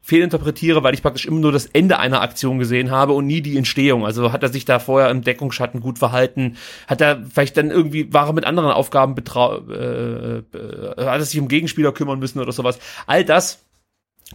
fehlinterpretiere, 0.02 0.84
weil 0.84 0.94
ich 0.94 1.04
praktisch 1.04 1.26
immer 1.26 1.40
nur 1.40 1.52
das 1.52 1.68
Ende 1.68 2.00
einer 2.00 2.22
Aktion 2.22 2.58
gesehen 2.58 2.90
habe 2.90 3.14
und 3.14 3.28
nie 3.28 3.42
die 3.42 3.58
Entstehung. 3.58 4.06
Also 4.06 4.32
hat 4.32 4.44
er 4.44 4.50
sich 4.50 4.66
da 4.66 4.80
vorher 4.80 5.12
im 5.12 5.22
Deckungsschatten 5.22 5.80
gut 5.80 6.00
verhalten? 6.00 6.58
Hat 6.88 7.02
er 7.02 7.24
vielleicht 7.24 7.56
dann 7.58 7.70
irgendwie, 7.70 8.12
war 8.12 8.28
er 8.28 8.34
mit 8.34 8.46
anderen 8.46 8.72
Aufgaben 8.72 9.14
betrau, 9.14 9.58
äh, 9.70 10.40
äh, 10.40 10.44
hat 10.98 11.20
er 11.20 11.22
sich 11.22 11.40
um 11.40 11.48
Gegenspieler 11.48 11.92
kümmern 11.92 12.20
müssen 12.20 12.40
oder 12.40 12.52
sowas? 12.52 12.80
All 13.06 13.24
das 13.24 13.64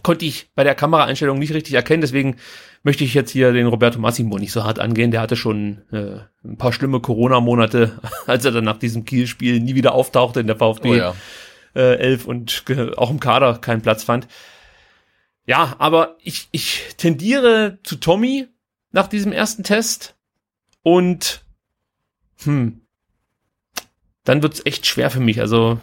konnte 0.03 0.25
ich 0.25 0.49
bei 0.55 0.63
der 0.63 0.75
Kameraeinstellung 0.75 1.39
nicht 1.39 1.53
richtig 1.53 1.73
erkennen, 1.73 2.01
deswegen 2.01 2.37
möchte 2.83 3.03
ich 3.03 3.13
jetzt 3.13 3.31
hier 3.31 3.51
den 3.51 3.67
Roberto 3.67 3.99
Massimo 3.99 4.37
nicht 4.37 4.51
so 4.51 4.63
hart 4.63 4.79
angehen. 4.79 5.11
Der 5.11 5.21
hatte 5.21 5.35
schon 5.35 5.81
äh, 5.91 6.19
ein 6.43 6.57
paar 6.57 6.73
schlimme 6.73 6.99
Corona-Monate, 6.99 7.99
als 8.27 8.45
er 8.45 8.51
dann 8.51 8.63
nach 8.63 8.77
diesem 8.77 9.05
Kiel-Spiel 9.05 9.59
nie 9.59 9.75
wieder 9.75 9.93
auftauchte 9.93 10.39
in 10.39 10.47
der 10.47 10.55
VfB 10.55 10.89
oh 10.89 10.95
ja. 10.95 11.15
äh, 11.75 11.95
11 11.97 12.25
und 12.25 12.63
auch 12.97 13.11
im 13.11 13.19
Kader 13.19 13.57
keinen 13.57 13.81
Platz 13.81 14.03
fand. 14.03 14.27
Ja, 15.45 15.75
aber 15.79 16.17
ich, 16.21 16.49
ich 16.51 16.83
tendiere 16.97 17.79
zu 17.83 17.95
Tommy 17.95 18.47
nach 18.91 19.07
diesem 19.07 19.31
ersten 19.31 19.63
Test 19.63 20.15
und 20.83 21.43
hm, 22.43 22.81
dann 24.23 24.43
wird's 24.43 24.61
echt 24.65 24.85
schwer 24.85 25.09
für 25.09 25.21
mich. 25.21 25.39
Also 25.39 25.79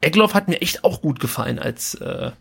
Egloff 0.00 0.34
hat 0.34 0.48
mir 0.48 0.60
echt 0.60 0.84
auch 0.84 1.00
gut 1.00 1.20
gefallen 1.20 1.58
als 1.58 1.94
äh, 1.94 2.32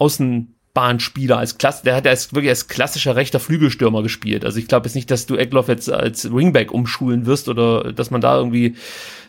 Außenbahnspieler, 0.00 1.38
als 1.38 1.58
Klasse. 1.58 1.84
Der 1.84 1.94
hat 1.94 2.06
als 2.06 2.34
wirklich 2.34 2.50
als 2.50 2.66
klassischer 2.66 3.14
rechter 3.14 3.38
Flügelstürmer 3.38 4.02
gespielt. 4.02 4.44
Also 4.44 4.58
ich 4.58 4.66
glaube 4.66 4.86
jetzt 4.86 4.96
nicht, 4.96 5.10
dass 5.10 5.26
du 5.26 5.36
Egloff 5.36 5.68
jetzt 5.68 5.90
als 5.90 6.34
Wingback 6.34 6.72
umschulen 6.72 7.26
wirst 7.26 7.48
oder 7.48 7.92
dass 7.92 8.10
man 8.10 8.20
da 8.20 8.36
irgendwie 8.36 8.74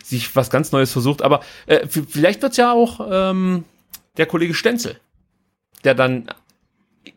sich 0.03 0.35
was 0.35 0.49
ganz 0.49 0.71
Neues 0.71 0.91
versucht. 0.91 1.21
Aber 1.21 1.41
äh, 1.67 1.85
vielleicht 1.87 2.41
wird's 2.41 2.57
ja 2.57 2.71
auch 2.71 3.07
ähm, 3.11 3.65
der 4.17 4.25
Kollege 4.25 4.55
Stenzel 4.55 4.97
der 5.83 5.95
dann 5.95 6.27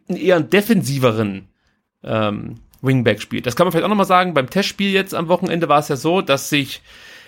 eher 0.08 0.36
einen 0.36 0.50
defensiveren 0.50 1.48
ähm, 2.02 2.56
Wingback 2.82 3.20
spielt. 3.22 3.46
Das 3.46 3.56
kann 3.56 3.66
man 3.66 3.72
vielleicht 3.72 3.84
auch 3.84 3.90
nochmal 3.90 4.06
sagen. 4.06 4.34
Beim 4.34 4.50
Testspiel 4.50 4.90
jetzt 4.90 5.14
am 5.14 5.28
Wochenende 5.28 5.68
war 5.68 5.78
es 5.78 5.88
ja 5.88 5.96
so, 5.96 6.20
dass 6.20 6.48
sich 6.48 6.82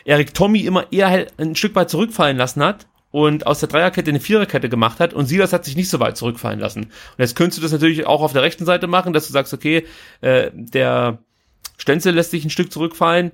Erik 0.04 0.34
Tommy 0.34 0.60
immer 0.60 0.92
eher 0.92 1.26
ein 1.38 1.56
Stück 1.56 1.74
weit 1.74 1.90
zurückfallen 1.90 2.36
lassen 2.36 2.62
hat 2.62 2.86
und 3.16 3.46
aus 3.46 3.60
der 3.60 3.70
Dreierkette 3.70 4.10
eine 4.10 4.20
Viererkette 4.20 4.68
gemacht 4.68 5.00
hat 5.00 5.14
und 5.14 5.24
Silas 5.24 5.54
hat 5.54 5.64
sich 5.64 5.74
nicht 5.74 5.88
so 5.88 6.00
weit 6.00 6.18
zurückfallen 6.18 6.60
lassen. 6.60 6.82
Und 6.82 6.92
jetzt 7.16 7.34
könntest 7.34 7.56
du 7.56 7.62
das 7.62 7.72
natürlich 7.72 8.06
auch 8.06 8.20
auf 8.20 8.34
der 8.34 8.42
rechten 8.42 8.66
Seite 8.66 8.88
machen, 8.88 9.14
dass 9.14 9.26
du 9.26 9.32
sagst, 9.32 9.54
okay, 9.54 9.86
äh, 10.20 10.50
der 10.52 11.16
Stenzel 11.78 12.14
lässt 12.14 12.32
sich 12.32 12.44
ein 12.44 12.50
Stück 12.50 12.70
zurückfallen, 12.70 13.32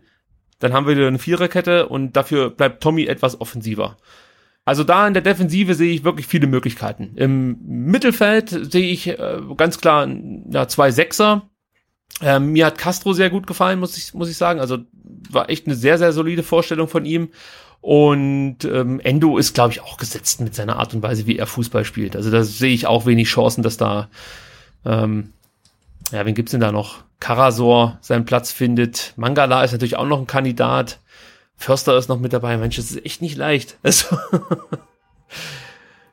dann 0.60 0.72
haben 0.72 0.86
wir 0.86 0.94
wieder 0.94 1.08
eine 1.08 1.18
Viererkette 1.18 1.88
und 1.88 2.12
dafür 2.12 2.50
bleibt 2.50 2.80
Tommy 2.80 3.06
etwas 3.06 3.40
offensiver. 3.40 3.96
Also 4.64 4.84
da 4.84 5.04
in 5.08 5.14
der 5.14 5.22
Defensive 5.24 5.74
sehe 5.74 5.92
ich 5.92 6.04
wirklich 6.04 6.28
viele 6.28 6.46
Möglichkeiten. 6.46 7.14
Im 7.16 7.58
Mittelfeld 7.64 8.50
sehe 8.50 8.88
ich 8.88 9.08
äh, 9.08 9.40
ganz 9.56 9.80
klar 9.80 10.08
ja, 10.48 10.68
zwei 10.68 10.92
Sechser. 10.92 11.50
Ähm, 12.20 12.52
mir 12.52 12.66
hat 12.66 12.78
Castro 12.78 13.14
sehr 13.14 13.30
gut 13.30 13.48
gefallen, 13.48 13.80
muss 13.80 13.98
ich, 13.98 14.14
muss 14.14 14.30
ich 14.30 14.36
sagen. 14.36 14.60
Also 14.60 14.78
war 15.28 15.50
echt 15.50 15.66
eine 15.66 15.74
sehr, 15.74 15.98
sehr 15.98 16.12
solide 16.12 16.44
Vorstellung 16.44 16.86
von 16.86 17.04
ihm. 17.04 17.30
Und 17.82 18.64
ähm, 18.64 19.00
Endo 19.00 19.38
ist, 19.38 19.54
glaube 19.54 19.72
ich, 19.72 19.82
auch 19.82 19.96
gesetzt 19.96 20.40
mit 20.40 20.54
seiner 20.54 20.76
Art 20.76 20.94
und 20.94 21.02
Weise, 21.02 21.26
wie 21.26 21.36
er 21.36 21.48
Fußball 21.48 21.84
spielt. 21.84 22.14
Also 22.14 22.30
da 22.30 22.44
sehe 22.44 22.72
ich 22.72 22.86
auch 22.86 23.06
wenig 23.06 23.28
Chancen, 23.28 23.64
dass 23.64 23.76
da, 23.76 24.08
ähm, 24.84 25.32
ja, 26.12 26.24
wen 26.24 26.34
gibt's 26.34 26.52
denn 26.52 26.60
da 26.60 26.70
noch? 26.70 27.02
Karasor 27.18 27.98
seinen 28.00 28.24
Platz 28.24 28.52
findet. 28.52 29.12
Mangala 29.16 29.64
ist 29.64 29.72
natürlich 29.72 29.96
auch 29.96 30.06
noch 30.06 30.20
ein 30.20 30.28
Kandidat. 30.28 31.00
Förster 31.56 31.96
ist 31.96 32.08
noch 32.08 32.20
mit 32.20 32.32
dabei. 32.32 32.56
Mensch, 32.56 32.76
das 32.76 32.92
ist 32.92 33.04
echt 33.04 33.20
nicht 33.20 33.36
leicht. 33.36 33.76
Also 33.82 34.16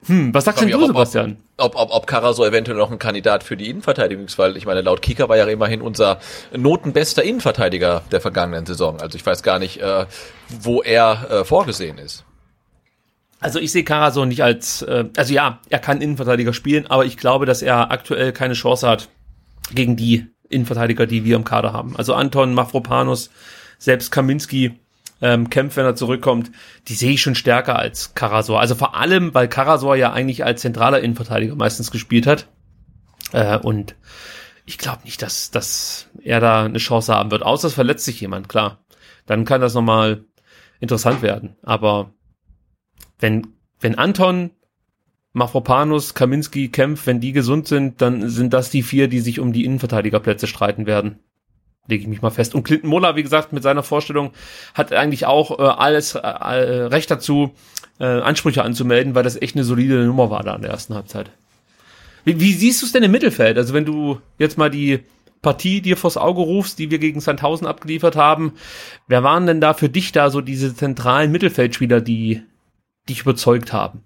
hm, 0.09 0.33
was 0.33 0.45
sagst 0.45 0.61
denn 0.61 0.71
du, 0.71 0.87
Sebastian? 0.87 1.37
Ob, 1.57 1.75
ob, 1.75 1.91
ob 1.91 2.07
Karasor 2.07 2.47
eventuell 2.47 2.77
noch 2.77 2.91
ein 2.91 2.97
Kandidat 2.97 3.43
für 3.43 3.55
die 3.55 3.69
Innenverteidigung 3.69 4.25
ist, 4.25 4.39
weil 4.39 4.57
ich 4.57 4.65
meine, 4.65 4.81
laut 4.81 5.03
Kicker 5.03 5.29
war 5.29 5.37
ja 5.37 5.45
immerhin 5.45 5.81
unser 5.81 6.19
notenbester 6.51 7.21
Innenverteidiger 7.23 8.01
der 8.11 8.19
vergangenen 8.19 8.65
Saison. 8.65 8.99
Also 8.99 9.17
ich 9.17 9.25
weiß 9.25 9.43
gar 9.43 9.59
nicht, 9.59 9.79
äh, 9.81 10.07
wo 10.61 10.81
er 10.81 11.27
äh, 11.29 11.45
vorgesehen 11.45 11.99
ist. 11.99 12.25
Also 13.39 13.59
ich 13.59 13.71
sehe 13.71 13.83
Karasor 13.83 14.25
nicht 14.25 14.41
als, 14.41 14.81
äh, 14.81 15.05
also 15.15 15.31
ja, 15.31 15.59
er 15.69 15.79
kann 15.79 16.01
Innenverteidiger 16.01 16.53
spielen, 16.53 16.87
aber 16.87 17.05
ich 17.05 17.15
glaube, 17.15 17.45
dass 17.45 17.61
er 17.61 17.91
aktuell 17.91 18.33
keine 18.33 18.55
Chance 18.55 18.87
hat 18.89 19.09
gegen 19.75 19.95
die 19.95 20.25
Innenverteidiger, 20.49 21.05
die 21.05 21.23
wir 21.23 21.35
im 21.35 21.43
Kader 21.43 21.71
haben. 21.71 21.95
Also 21.95 22.15
Anton 22.15 22.55
Mafropanus, 22.55 23.29
selbst 23.77 24.11
Kaminski, 24.11 24.79
ähm, 25.21 25.49
kämpft, 25.49 25.77
wenn 25.77 25.85
er 25.85 25.95
zurückkommt, 25.95 26.51
die 26.87 26.93
sehe 26.93 27.11
ich 27.11 27.21
schon 27.21 27.35
stärker 27.35 27.77
als 27.77 28.13
Karasor. 28.13 28.59
Also 28.59 28.75
vor 28.75 28.95
allem, 28.95 29.33
weil 29.33 29.47
Karasor 29.47 29.95
ja 29.95 30.13
eigentlich 30.13 30.45
als 30.45 30.61
zentraler 30.61 31.01
Innenverteidiger 31.01 31.55
meistens 31.55 31.91
gespielt 31.91 32.25
hat. 32.25 32.47
Äh, 33.33 33.57
und 33.57 33.95
ich 34.65 34.77
glaube 34.77 35.03
nicht, 35.03 35.21
dass, 35.21 35.51
dass 35.51 36.07
er 36.21 36.39
da 36.39 36.65
eine 36.65 36.77
Chance 36.77 37.13
haben 37.13 37.31
wird. 37.31 37.43
Außer 37.43 37.67
es 37.67 37.73
verletzt 37.73 38.05
sich 38.05 38.21
jemand, 38.21 38.49
klar. 38.49 38.83
Dann 39.25 39.45
kann 39.45 39.61
das 39.61 39.73
nochmal 39.73 40.25
interessant 40.79 41.21
werden. 41.21 41.55
Aber 41.63 42.13
wenn, 43.19 43.47
wenn 43.79 43.95
Anton, 43.95 44.51
Mafropanus, 45.33 46.15
Kaminski, 46.15 46.69
Kempf, 46.69 47.05
wenn 47.05 47.19
die 47.19 47.33
gesund 47.33 47.67
sind, 47.67 48.01
dann 48.01 48.29
sind 48.29 48.53
das 48.53 48.69
die 48.69 48.83
vier, 48.83 49.07
die 49.07 49.19
sich 49.19 49.39
um 49.39 49.53
die 49.53 49.65
Innenverteidigerplätze 49.65 50.47
streiten 50.47 50.85
werden 50.85 51.19
lege 51.89 52.03
ich 52.03 52.07
mich 52.07 52.21
mal 52.21 52.29
fest. 52.29 52.55
Und 52.55 52.63
Clinton 52.63 52.89
Muller, 52.89 53.15
wie 53.15 53.23
gesagt, 53.23 53.53
mit 53.53 53.63
seiner 53.63 53.83
Vorstellung 53.83 54.31
hat 54.73 54.93
eigentlich 54.93 55.25
auch 55.25 55.59
äh, 55.59 55.63
alles 55.63 56.15
äh, 56.15 56.19
äh, 56.19 56.85
Recht 56.85 57.11
dazu, 57.11 57.53
äh, 57.99 58.05
Ansprüche 58.05 58.63
anzumelden, 58.63 59.15
weil 59.15 59.23
das 59.23 59.41
echt 59.41 59.55
eine 59.55 59.65
solide 59.65 60.05
Nummer 60.05 60.29
war 60.29 60.43
da 60.43 60.55
in 60.55 60.61
der 60.61 60.71
ersten 60.71 60.95
Halbzeit. 60.95 61.31
Wie, 62.25 62.39
wie 62.39 62.53
siehst 62.53 62.81
du 62.81 62.85
es 62.85 62.91
denn 62.91 63.03
im 63.03 63.11
Mittelfeld? 63.11 63.57
Also 63.57 63.73
wenn 63.73 63.85
du 63.85 64.19
jetzt 64.37 64.57
mal 64.57 64.69
die 64.69 64.99
Partie 65.41 65.81
dir 65.81 65.97
vors 65.97 66.17
Auge 66.17 66.41
rufst, 66.41 66.79
die 66.79 66.91
wir 66.91 66.99
gegen 66.99 67.21
Sandhausen 67.21 67.65
abgeliefert 67.65 68.15
haben, 68.15 68.53
wer 69.07 69.23
waren 69.23 69.47
denn 69.47 69.61
da 69.61 69.73
für 69.73 69.89
dich 69.89 70.11
da 70.11 70.29
so 70.29 70.41
diese 70.41 70.75
zentralen 70.75 71.31
Mittelfeldspieler, 71.31 72.01
die 72.01 72.41
dich 73.07 73.21
überzeugt 73.21 73.73
haben? 73.73 74.03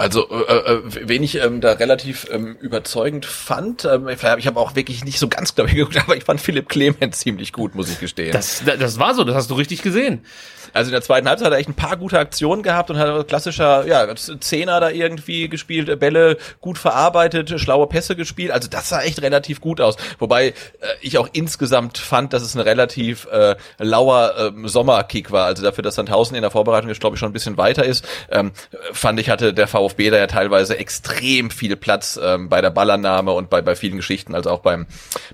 Also, 0.00 0.30
äh, 0.30 0.54
äh, 0.54 0.80
wen 0.84 1.22
ich 1.22 1.34
ähm, 1.34 1.60
da 1.60 1.72
relativ 1.72 2.26
ähm, 2.30 2.56
überzeugend 2.58 3.26
fand, 3.26 3.84
ähm, 3.84 4.08
ich 4.08 4.46
habe 4.46 4.58
auch 4.58 4.74
wirklich 4.74 5.04
nicht 5.04 5.18
so 5.18 5.28
ganz, 5.28 5.54
glaube 5.54 5.68
ich, 5.68 5.76
geguckt, 5.76 5.98
aber 6.02 6.16
ich 6.16 6.24
fand 6.24 6.40
Philipp 6.40 6.70
Clement 6.70 7.14
ziemlich 7.14 7.52
gut, 7.52 7.74
muss 7.74 7.90
ich 7.90 8.00
gestehen. 8.00 8.32
Das, 8.32 8.62
das 8.64 8.98
war 8.98 9.14
so, 9.14 9.24
das 9.24 9.34
hast 9.36 9.50
du 9.50 9.54
richtig 9.54 9.82
gesehen. 9.82 10.24
Also 10.72 10.88
in 10.88 10.92
der 10.92 11.02
zweiten 11.02 11.28
Halbzeit 11.28 11.46
hat 11.46 11.52
er 11.52 11.58
echt 11.58 11.68
ein 11.68 11.74
paar 11.74 11.96
gute 11.96 12.18
Aktionen 12.18 12.62
gehabt 12.62 12.90
und 12.90 12.98
hat 12.98 13.28
klassischer, 13.28 13.86
ja, 13.86 14.14
Zehner 14.14 14.80
da 14.80 14.90
irgendwie 14.90 15.48
gespielt, 15.48 15.98
Bälle 16.00 16.38
gut 16.60 16.78
verarbeitet, 16.78 17.58
schlaue 17.60 17.86
Pässe 17.86 18.16
gespielt. 18.16 18.50
Also 18.50 18.68
das 18.68 18.88
sah 18.88 19.02
echt 19.02 19.20
relativ 19.22 19.60
gut 19.60 19.80
aus. 19.80 19.96
Wobei 20.18 20.48
äh, 20.48 20.52
ich 21.00 21.18
auch 21.18 21.28
insgesamt 21.32 21.98
fand, 21.98 22.32
dass 22.32 22.42
es 22.42 22.54
ein 22.54 22.60
relativ 22.60 23.26
äh, 23.30 23.56
lauer 23.78 24.52
äh, 24.56 24.68
Sommerkick 24.68 25.30
war. 25.30 25.46
Also 25.46 25.62
dafür, 25.62 25.82
dass 25.82 25.96
Sandhausen 25.96 26.36
in 26.36 26.42
der 26.42 26.50
Vorbereitung 26.50 26.88
jetzt, 26.88 27.00
glaube 27.00 27.16
ich, 27.16 27.20
schon 27.20 27.30
ein 27.30 27.34
bisschen 27.34 27.56
weiter 27.56 27.84
ist, 27.84 28.06
ähm, 28.30 28.52
fand 28.92 29.18
ich, 29.20 29.28
hatte 29.28 29.52
der 29.52 29.66
VfB 29.66 29.89
da 29.96 30.18
ja 30.18 30.26
teilweise 30.26 30.78
extrem 30.78 31.50
viel 31.50 31.76
Platz 31.76 32.18
ähm, 32.22 32.48
bei 32.48 32.60
der 32.60 32.70
Ballannahme 32.70 33.32
und 33.32 33.50
bei, 33.50 33.62
bei 33.62 33.74
vielen 33.76 33.96
Geschichten. 33.96 34.34
Also 34.34 34.50
auch 34.50 34.60
beim, 34.60 34.86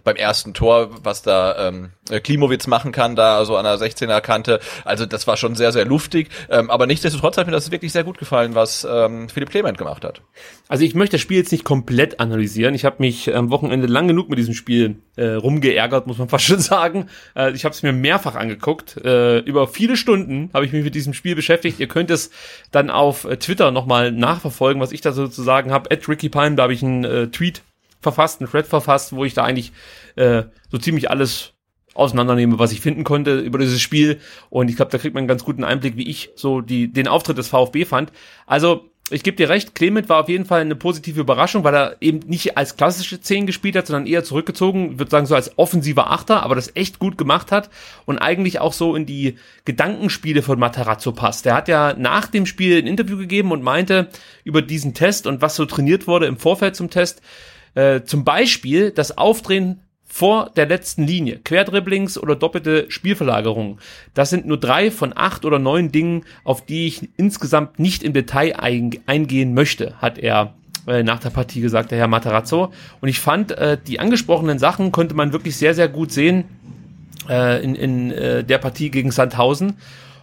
beim 0.04 0.16
ersten 0.16 0.54
Tor, 0.54 0.90
was 1.02 1.22
da 1.22 1.68
ähm, 1.68 1.90
Klimowitz 2.22 2.66
machen 2.66 2.92
kann, 2.92 3.16
da 3.16 3.44
so 3.44 3.56
an 3.56 3.64
der 3.64 3.76
16er 3.78 4.20
Kante. 4.20 4.60
Also 4.84 5.06
das 5.06 5.26
war 5.26 5.36
schon 5.36 5.54
sehr, 5.54 5.72
sehr 5.72 5.84
luftig. 5.84 6.28
Ähm, 6.50 6.70
aber 6.70 6.86
nichtsdestotrotz 6.86 7.36
hat 7.36 7.46
mir 7.46 7.52
das 7.52 7.70
wirklich 7.70 7.92
sehr 7.92 8.04
gut 8.04 8.18
gefallen, 8.18 8.54
was 8.54 8.86
ähm, 8.88 9.28
Philipp 9.28 9.50
Clement 9.50 9.78
gemacht 9.78 10.04
hat. 10.04 10.22
Also 10.68 10.84
ich 10.84 10.94
möchte 10.94 11.14
das 11.16 11.20
Spiel 11.20 11.36
jetzt 11.36 11.52
nicht 11.52 11.64
komplett 11.64 12.20
analysieren. 12.20 12.74
Ich 12.74 12.84
habe 12.84 12.96
mich 12.98 13.34
am 13.34 13.50
Wochenende 13.50 13.86
lang 13.86 14.08
genug 14.08 14.28
mit 14.28 14.38
diesem 14.38 14.54
Spiel 14.54 14.96
äh, 15.16 15.28
rumgeärgert, 15.28 16.06
muss 16.06 16.18
man 16.18 16.28
fast 16.36 16.44
schon 16.44 16.60
sagen. 16.60 17.08
Äh, 17.34 17.52
ich 17.52 17.64
habe 17.64 17.74
es 17.74 17.82
mir 17.82 17.92
mehrfach 17.92 18.34
angeguckt. 18.34 18.96
Äh, 19.04 19.38
über 19.40 19.68
viele 19.68 19.96
Stunden 19.96 20.50
habe 20.52 20.64
ich 20.64 20.72
mich 20.72 20.84
mit 20.84 20.94
diesem 20.94 21.14
Spiel 21.14 21.34
beschäftigt. 21.34 21.80
Ihr 21.80 21.88
könnt 21.88 22.10
es 22.10 22.30
dann 22.70 22.90
auf 22.90 23.24
äh, 23.24 23.36
Twitter 23.36 23.70
nochmal 23.70 24.12
nachverfolgen, 24.46 24.80
was 24.80 24.92
ich 24.92 25.00
da 25.00 25.12
sozusagen 25.12 25.72
habe. 25.72 25.90
At 25.90 26.08
Ricky 26.08 26.28
Pine, 26.28 26.56
da 26.56 26.64
habe 26.64 26.72
ich 26.72 26.82
einen 26.82 27.04
äh, 27.04 27.28
Tweet 27.28 27.62
verfasst, 28.00 28.40
einen 28.40 28.50
Thread 28.50 28.66
verfasst, 28.66 29.14
wo 29.14 29.24
ich 29.24 29.34
da 29.34 29.44
eigentlich 29.44 29.72
äh, 30.16 30.44
so 30.70 30.78
ziemlich 30.78 31.10
alles 31.10 31.52
auseinandernehme, 31.94 32.58
was 32.58 32.72
ich 32.72 32.80
finden 32.80 33.04
konnte 33.04 33.40
über 33.40 33.58
dieses 33.58 33.80
Spiel. 33.80 34.20
Und 34.50 34.68
ich 34.68 34.76
glaube, 34.76 34.90
da 34.90 34.98
kriegt 34.98 35.14
man 35.14 35.22
einen 35.22 35.28
ganz 35.28 35.44
guten 35.44 35.64
Einblick, 35.64 35.96
wie 35.96 36.08
ich 36.08 36.30
so 36.36 36.60
die, 36.60 36.92
den 36.92 37.08
Auftritt 37.08 37.38
des 37.38 37.48
VfB 37.48 37.84
fand. 37.84 38.12
Also, 38.46 38.90
ich 39.10 39.22
gebe 39.22 39.36
dir 39.36 39.48
recht, 39.48 39.76
Clement 39.76 40.08
war 40.08 40.20
auf 40.20 40.28
jeden 40.28 40.46
Fall 40.46 40.60
eine 40.60 40.74
positive 40.74 41.20
Überraschung, 41.20 41.62
weil 41.62 41.74
er 41.74 41.96
eben 42.00 42.20
nicht 42.26 42.56
als 42.56 42.76
klassische 42.76 43.20
Zehn 43.20 43.46
gespielt 43.46 43.76
hat, 43.76 43.86
sondern 43.86 44.06
eher 44.06 44.24
zurückgezogen, 44.24 44.98
würde 44.98 45.10
sagen 45.10 45.26
so 45.26 45.36
als 45.36 45.56
offensiver 45.58 46.10
Achter, 46.10 46.42
aber 46.42 46.56
das 46.56 46.74
echt 46.74 46.98
gut 46.98 47.16
gemacht 47.16 47.52
hat 47.52 47.70
und 48.04 48.18
eigentlich 48.18 48.58
auch 48.58 48.72
so 48.72 48.96
in 48.96 49.06
die 49.06 49.36
Gedankenspiele 49.64 50.42
von 50.42 50.58
Matarazzo 50.58 51.12
passt. 51.12 51.44
Der 51.44 51.54
hat 51.54 51.68
ja 51.68 51.94
nach 51.96 52.26
dem 52.26 52.46
Spiel 52.46 52.78
ein 52.78 52.88
Interview 52.88 53.16
gegeben 53.16 53.52
und 53.52 53.62
meinte 53.62 54.08
über 54.42 54.60
diesen 54.60 54.92
Test 54.92 55.28
und 55.28 55.40
was 55.40 55.54
so 55.54 55.66
trainiert 55.66 56.08
wurde 56.08 56.26
im 56.26 56.36
Vorfeld 56.36 56.74
zum 56.74 56.90
Test, 56.90 57.22
äh, 57.74 58.02
zum 58.02 58.24
Beispiel 58.24 58.90
das 58.90 59.16
Aufdrehen 59.16 59.82
vor 60.16 60.50
der 60.56 60.64
letzten 60.64 61.06
Linie, 61.06 61.40
Querdribblings 61.44 62.16
oder 62.16 62.36
doppelte 62.36 62.86
Spielverlagerungen. 62.88 63.76
Das 64.14 64.30
sind 64.30 64.46
nur 64.46 64.58
drei 64.58 64.90
von 64.90 65.12
acht 65.14 65.44
oder 65.44 65.58
neun 65.58 65.92
Dingen, 65.92 66.24
auf 66.42 66.64
die 66.64 66.86
ich 66.86 67.10
insgesamt 67.18 67.78
nicht 67.78 68.02
im 68.02 68.14
Detail 68.14 68.56
eingehen 68.56 69.52
möchte, 69.52 70.00
hat 70.00 70.16
er 70.16 70.54
äh, 70.86 71.02
nach 71.02 71.20
der 71.20 71.28
Partie 71.28 71.60
gesagt, 71.60 71.90
der 71.90 71.98
Herr 71.98 72.08
Matarazzo. 72.08 72.72
Und 73.02 73.10
ich 73.10 73.20
fand, 73.20 73.52
äh, 73.52 73.76
die 73.86 74.00
angesprochenen 74.00 74.58
Sachen 74.58 74.90
konnte 74.90 75.14
man 75.14 75.34
wirklich 75.34 75.58
sehr, 75.58 75.74
sehr 75.74 75.88
gut 75.90 76.10
sehen 76.10 76.44
äh, 77.28 77.62
in, 77.62 77.74
in 77.74 78.10
äh, 78.10 78.42
der 78.42 78.56
Partie 78.56 78.90
gegen 78.90 79.10
Sandhausen. 79.10 79.76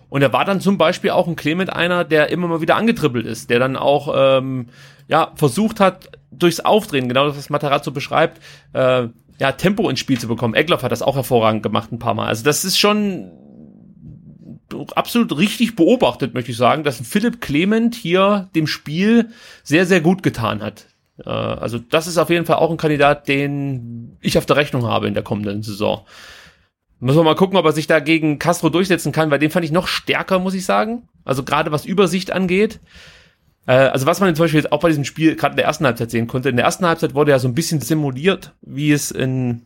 Und 0.09 0.23
er 0.23 0.33
war 0.33 0.43
dann 0.43 0.59
zum 0.59 0.79
Beispiel 0.79 1.11
auch 1.11 1.27
ein 1.27 1.35
Clement 1.35 1.71
einer, 1.71 2.03
der 2.03 2.31
immer 2.31 2.47
mal 2.47 2.61
wieder 2.61 2.77
angetribbelt 2.77 3.27
ist, 3.27 3.51
der 3.51 3.59
dann 3.59 3.75
auch 3.75 4.11
ähm, 4.15 4.69
ja 5.07 5.33
versucht 5.35 5.79
hat, 5.79 6.09
durchs 6.31 6.61
Aufdrehen, 6.61 7.07
genau 7.07 7.27
das, 7.27 7.37
was 7.37 7.51
Matarazzo 7.51 7.91
beschreibt, 7.91 8.41
äh, 8.73 9.07
ja, 9.39 9.51
Tempo 9.51 9.89
ins 9.89 9.99
Spiel 9.99 10.19
zu 10.19 10.27
bekommen. 10.27 10.53
Egloff 10.53 10.83
hat 10.83 10.91
das 10.91 11.01
auch 11.01 11.15
hervorragend 11.15 11.63
gemacht 11.63 11.91
ein 11.91 11.99
paar 11.99 12.13
Mal. 12.13 12.27
Also 12.27 12.43
das 12.43 12.65
ist 12.65 12.77
schon 12.77 13.31
absolut 14.95 15.37
richtig 15.37 15.75
beobachtet, 15.75 16.33
möchte 16.33 16.51
ich 16.51 16.57
sagen, 16.57 16.83
dass 16.83 16.99
Philipp 16.99 17.41
Clement 17.41 17.95
hier 17.95 18.49
dem 18.55 18.67
Spiel 18.67 19.29
sehr, 19.63 19.85
sehr 19.85 20.01
gut 20.01 20.23
getan 20.23 20.61
hat. 20.61 20.87
Äh, 21.23 21.29
also 21.29 21.77
das 21.77 22.07
ist 22.07 22.17
auf 22.17 22.29
jeden 22.29 22.45
Fall 22.45 22.57
auch 22.57 22.71
ein 22.71 22.77
Kandidat, 22.77 23.27
den 23.27 24.17
ich 24.21 24.37
auf 24.37 24.45
der 24.45 24.55
Rechnung 24.55 24.85
habe 24.85 25.07
in 25.07 25.13
der 25.13 25.23
kommenden 25.23 25.63
Saison. 25.63 26.05
Müssen 26.99 27.19
wir 27.19 27.23
mal 27.23 27.35
gucken, 27.35 27.57
ob 27.57 27.65
er 27.65 27.73
sich 27.73 27.87
da 27.87 27.99
gegen 27.99 28.39
Castro 28.39 28.69
durchsetzen 28.69 29.11
kann, 29.11 29.29
weil 29.29 29.39
den 29.39 29.51
fand 29.51 29.65
ich 29.65 29.71
noch 29.71 29.87
stärker, 29.87 30.39
muss 30.39 30.53
ich 30.53 30.65
sagen. 30.65 31.09
Also 31.25 31.43
gerade 31.43 31.71
was 31.71 31.85
Übersicht 31.85 32.31
angeht. 32.31 32.79
Äh, 33.65 33.73
also 33.73 34.05
was 34.05 34.19
man 34.19 34.35
zum 34.35 34.43
Beispiel 34.43 34.61
jetzt 34.61 34.71
auch 34.71 34.79
bei 34.79 34.89
diesem 34.89 35.05
Spiel 35.05 35.35
gerade 35.35 35.53
in 35.53 35.57
der 35.57 35.65
ersten 35.65 35.85
Halbzeit 35.85 36.11
sehen 36.11 36.27
konnte, 36.27 36.49
in 36.49 36.55
der 36.55 36.65
ersten 36.65 36.85
Halbzeit 36.85 37.15
wurde 37.15 37.31
ja 37.31 37.39
so 37.39 37.47
ein 37.47 37.55
bisschen 37.55 37.81
simuliert, 37.81 38.53
wie 38.61 38.91
es 38.91 39.11
in 39.11 39.61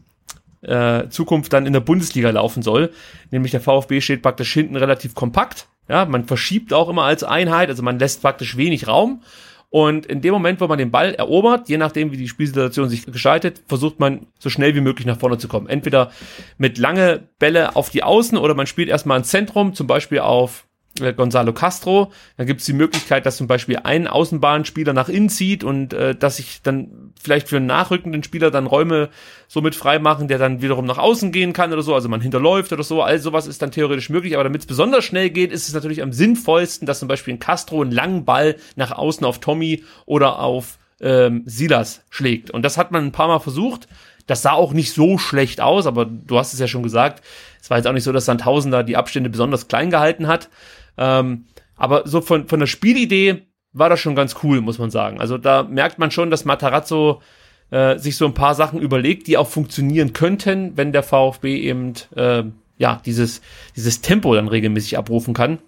äh, 0.62 1.08
Zukunft 1.10 1.54
dann 1.54 1.66
in 1.66 1.74
der 1.74 1.80
Bundesliga 1.80 2.30
laufen 2.30 2.64
soll. 2.64 2.92
Nämlich 3.32 3.52
der 3.52 3.62
VfB 3.62 4.02
steht 4.02 4.22
praktisch 4.22 4.54
hinten 4.54 4.76
relativ 4.76 5.16
kompakt. 5.16 5.68
Ja, 5.88 6.06
man 6.06 6.26
verschiebt 6.26 6.74
auch 6.74 6.90
immer 6.90 7.04
als 7.04 7.24
Einheit, 7.24 7.70
also 7.70 7.82
man 7.82 8.00
lässt 8.00 8.22
praktisch 8.22 8.58
wenig 8.58 8.88
Raum. 8.88 9.22
Und 9.70 10.06
in 10.06 10.22
dem 10.22 10.34
Moment, 10.34 10.62
wo 10.62 10.68
man 10.68 10.78
den 10.78 10.92
Ball 10.92 11.14
erobert, 11.14 11.68
je 11.68 11.78
nachdem, 11.78 12.12
wie 12.12 12.18
die 12.18 12.30
Spielsituation 12.30 12.88
sich 12.88 13.06
gestaltet, 13.06 13.64
versucht 13.68 14.00
man 14.00 14.28
so 14.40 14.50
schnell 14.50 14.76
wie 14.76 14.82
möglich 14.82 15.06
nach 15.06 15.20
vorne 15.20 15.38
zu 15.38 15.50
kommen. 15.50 15.68
Entweder 15.68 16.12
mit 16.58 16.78
lange 16.78 17.28
Bälle 17.38 17.76
auf 17.76 17.90
die 17.90 18.04
Außen 18.04 18.38
oder 18.38 18.54
man 18.54 18.68
spielt 18.68 18.88
erstmal 18.88 19.18
ein 19.18 19.26
Zentrum, 19.26 19.74
zum 19.74 19.86
Beispiel 19.86 20.20
auf 20.20 20.67
Gonzalo 21.00 21.54
Castro. 21.54 22.12
Da 22.38 22.44
gibt 22.44 22.62
es 22.62 22.66
die 22.66 22.74
Möglichkeit, 22.74 23.26
dass 23.26 23.38
zum 23.38 23.48
Beispiel 23.48 23.80
ein 23.84 24.08
Außenbahnspieler 24.08 24.94
nach 24.94 25.10
innen 25.10 25.30
zieht 25.30 25.64
und 25.64 25.94
äh, 25.94 26.16
dass 26.16 26.38
sich 26.38 26.62
dann 26.62 27.14
vielleicht 27.22 27.48
für 27.50 27.58
einen 27.58 27.66
nachrückenden 27.66 28.24
Spieler 28.24 28.52
dann 28.52 28.68
Räume 28.68 29.10
so 29.48 29.62
mit 29.62 29.76
frei 29.76 30.00
machen, 30.00 30.28
der 30.28 30.38
dann 30.38 30.62
wiederum 30.62 30.86
nach 30.86 30.98
außen 30.98 31.32
gehen 31.32 31.54
kann 31.54 31.74
oder 31.74 31.82
so, 31.82 31.96
also 31.96 32.10
man 32.10 32.22
hinterläuft 32.22 32.74
oder 32.74 32.84
so. 32.84 33.02
All 33.02 33.20
sowas 33.20 33.48
ist 33.48 33.62
dann 33.62 33.72
theoretisch 33.72 34.10
möglich, 34.10 34.36
aber 34.36 34.44
damit 34.44 34.62
es 34.62 34.68
besonders 34.68 35.06
schnell 35.06 35.30
geht, 35.30 35.52
ist 35.52 35.68
es 35.68 35.74
natürlich 35.74 36.02
am 36.02 36.14
sinnvollsten, 36.14 36.86
dass 36.86 37.00
zum 37.00 37.08
Beispiel 37.08 37.36
ein 37.36 37.40
Castro 37.40 37.82
einen 37.82 37.92
langen 37.92 38.26
Ball 38.26 38.56
nach 38.76 38.92
außen 38.92 39.26
auf 39.26 39.40
Tommy 39.40 39.84
oder 40.06 40.40
auf 40.40 40.78
ähm, 41.00 41.44
Silas 41.46 42.02
schlägt. 42.10 42.52
Und 42.52 42.64
das 42.64 42.78
hat 42.78 42.92
man 42.92 43.06
ein 43.06 43.12
paar 43.12 43.28
Mal 43.28 43.40
versucht. 43.40 43.88
Das 44.26 44.42
sah 44.42 44.52
auch 44.52 44.74
nicht 44.74 44.94
so 44.94 45.18
schlecht 45.18 45.62
aus, 45.62 45.88
aber 45.88 46.06
du 46.06 46.38
hast 46.38 46.54
es 46.54 46.60
ja 46.60 46.68
schon 46.68 46.84
gesagt, 46.84 47.24
es 47.62 47.70
war 47.70 47.78
jetzt 47.78 47.88
auch 47.88 47.94
nicht 47.94 48.04
so, 48.04 48.12
dass 48.12 48.26
Sandhausen 48.26 48.72
da 48.72 48.84
die 48.84 48.98
Abstände 48.98 49.30
besonders 49.30 49.68
klein 49.68 49.90
gehalten 49.90 50.28
hat. 50.28 50.50
Ähm, 50.98 51.46
aber 51.76 52.08
so 52.08 52.22
von, 52.22 52.48
von 52.48 52.60
der 52.60 52.68
Spielidee 52.68 53.48
war 53.74 53.90
das 53.90 54.00
schon 54.00 54.16
ganz 54.16 54.38
cool, 54.44 54.62
muss 54.62 54.80
man 54.80 54.90
sagen. 54.90 55.20
Also 55.20 55.38
da 55.38 55.64
merkt 55.64 56.00
man 56.00 56.12
schon, 56.12 56.32
dass 56.32 56.46
Matarazzo 56.46 57.22
äh, 57.70 57.98
sich 57.98 58.18
so 58.18 58.26
ein 58.26 58.34
paar 58.34 58.56
Sachen 58.56 58.80
überlegt, 58.80 59.28
die 59.28 59.38
auch 59.38 59.48
funktionieren 59.48 60.14
könnten, 60.14 60.76
wenn 60.76 60.92
der 60.92 61.04
VfB 61.04 61.58
eben 61.58 61.94
äh, 62.16 62.44
ja 62.78 63.02
dieses 63.06 63.42
dieses 63.76 64.02
Tempo 64.02 64.34
dann 64.36 64.48
regelmäßig 64.48 64.98
abrufen 64.98 65.34
kann. 65.34 65.60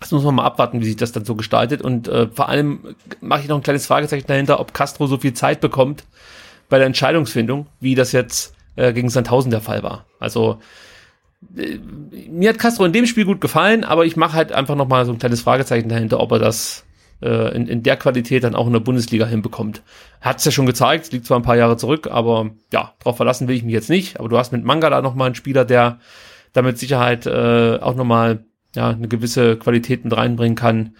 Das 0.00 0.12
muss 0.12 0.22
man 0.22 0.36
mal 0.36 0.44
abwarten, 0.44 0.80
wie 0.80 0.84
sich 0.84 0.96
das 0.96 1.12
dann 1.12 1.24
so 1.24 1.34
gestaltet. 1.34 1.82
Und 1.82 2.08
äh, 2.08 2.28
vor 2.28 2.48
allem 2.48 2.94
mache 3.20 3.42
ich 3.42 3.48
noch 3.48 3.56
ein 3.56 3.62
kleines 3.62 3.86
Fragezeichen 3.86 4.26
dahinter, 4.26 4.60
ob 4.60 4.72
Castro 4.72 5.06
so 5.06 5.18
viel 5.18 5.34
Zeit 5.34 5.60
bekommt 5.60 6.04
bei 6.68 6.78
der 6.78 6.86
Entscheidungsfindung, 6.86 7.66
wie 7.80 7.94
das 7.94 8.12
jetzt 8.12 8.54
äh, 8.76 8.92
gegen 8.92 9.10
Sandhausen 9.10 9.50
der 9.50 9.60
Fall 9.60 9.82
war. 9.82 10.06
Also 10.20 10.60
mir 11.40 12.48
hat 12.48 12.58
Castro 12.58 12.84
in 12.84 12.92
dem 12.92 13.06
Spiel 13.06 13.24
gut 13.24 13.40
gefallen, 13.40 13.84
aber 13.84 14.04
ich 14.04 14.16
mache 14.16 14.34
halt 14.34 14.52
einfach 14.52 14.74
noch 14.74 14.88
mal 14.88 15.06
so 15.06 15.12
ein 15.12 15.18
kleines 15.18 15.40
Fragezeichen 15.40 15.88
dahinter, 15.88 16.20
ob 16.20 16.32
er 16.32 16.38
das 16.38 16.84
äh, 17.22 17.54
in, 17.54 17.66
in 17.66 17.82
der 17.82 17.96
Qualität 17.96 18.44
dann 18.44 18.54
auch 18.54 18.66
in 18.66 18.72
der 18.72 18.80
Bundesliga 18.80 19.26
hinbekommt. 19.26 19.82
Hat 20.20 20.38
es 20.38 20.44
ja 20.44 20.50
schon 20.50 20.66
gezeigt, 20.66 21.12
liegt 21.12 21.26
zwar 21.26 21.38
ein 21.38 21.44
paar 21.44 21.56
Jahre 21.56 21.76
zurück, 21.76 22.08
aber 22.10 22.50
ja, 22.72 22.94
darauf 22.98 23.16
verlassen 23.16 23.48
will 23.48 23.56
ich 23.56 23.62
mich 23.62 23.74
jetzt 23.74 23.90
nicht. 23.90 24.18
Aber 24.18 24.28
du 24.28 24.36
hast 24.36 24.52
mit 24.52 24.64
Mangala 24.64 25.00
noch 25.00 25.14
mal 25.14 25.26
einen 25.26 25.34
Spieler, 25.34 25.64
der 25.64 26.00
da 26.52 26.62
mit 26.62 26.78
Sicherheit 26.78 27.26
äh, 27.26 27.78
auch 27.80 27.94
noch 27.94 28.04
mal 28.04 28.44
ja, 28.74 28.90
eine 28.90 29.08
gewisse 29.08 29.56
Qualität 29.56 30.04
mit 30.04 30.16
reinbringen 30.16 30.56
kann. 30.56 30.96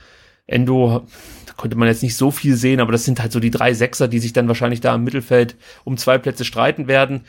Endo, 0.46 1.06
da 1.46 1.52
konnte 1.56 1.76
man 1.76 1.88
jetzt 1.88 2.02
nicht 2.02 2.16
so 2.16 2.30
viel 2.30 2.54
sehen, 2.54 2.80
aber 2.80 2.92
das 2.92 3.04
sind 3.04 3.20
halt 3.20 3.32
so 3.32 3.40
die 3.40 3.50
drei 3.50 3.74
Sechser, 3.74 4.08
die 4.08 4.18
sich 4.18 4.32
dann 4.32 4.48
wahrscheinlich 4.48 4.80
da 4.80 4.94
im 4.94 5.04
Mittelfeld 5.04 5.56
um 5.84 5.96
zwei 5.96 6.16
Plätze 6.18 6.44
streiten 6.44 6.88
werden. 6.88 7.24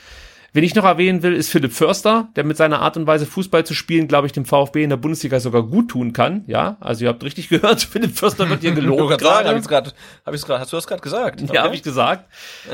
Wen 0.52 0.64
ich 0.64 0.74
noch 0.74 0.84
erwähnen 0.84 1.22
will, 1.22 1.34
ist 1.34 1.48
Philipp 1.48 1.72
Förster, 1.72 2.28
der 2.34 2.42
mit 2.44 2.56
seiner 2.56 2.80
Art 2.80 2.96
und 2.96 3.06
Weise 3.06 3.24
Fußball 3.24 3.64
zu 3.64 3.74
spielen, 3.74 4.08
glaube 4.08 4.26
ich, 4.26 4.32
dem 4.32 4.44
VfB 4.44 4.82
in 4.82 4.90
der 4.90 4.96
Bundesliga 4.96 5.38
sogar 5.38 5.62
gut 5.62 5.90
tun 5.90 6.12
kann. 6.12 6.42
Ja, 6.48 6.76
also 6.80 7.04
ihr 7.04 7.08
habt 7.08 7.22
richtig 7.22 7.48
gehört, 7.50 7.82
Philipp 7.82 8.16
Förster 8.16 8.48
wird 8.50 8.62
hier 8.62 8.72
gelobt. 8.72 9.18
gerade. 9.18 9.48
Hab 9.48 9.56
ich's 9.56 9.68
grad, 9.68 9.94
hab 10.26 10.34
ich's 10.34 10.44
grad, 10.44 10.60
hast 10.60 10.72
du 10.72 10.76
das 10.76 10.86
gerade 10.86 11.02
gesagt? 11.02 11.42
Okay. 11.42 11.54
Ja, 11.54 11.62
habe 11.62 11.74
ich 11.74 11.82
gesagt. 11.82 12.24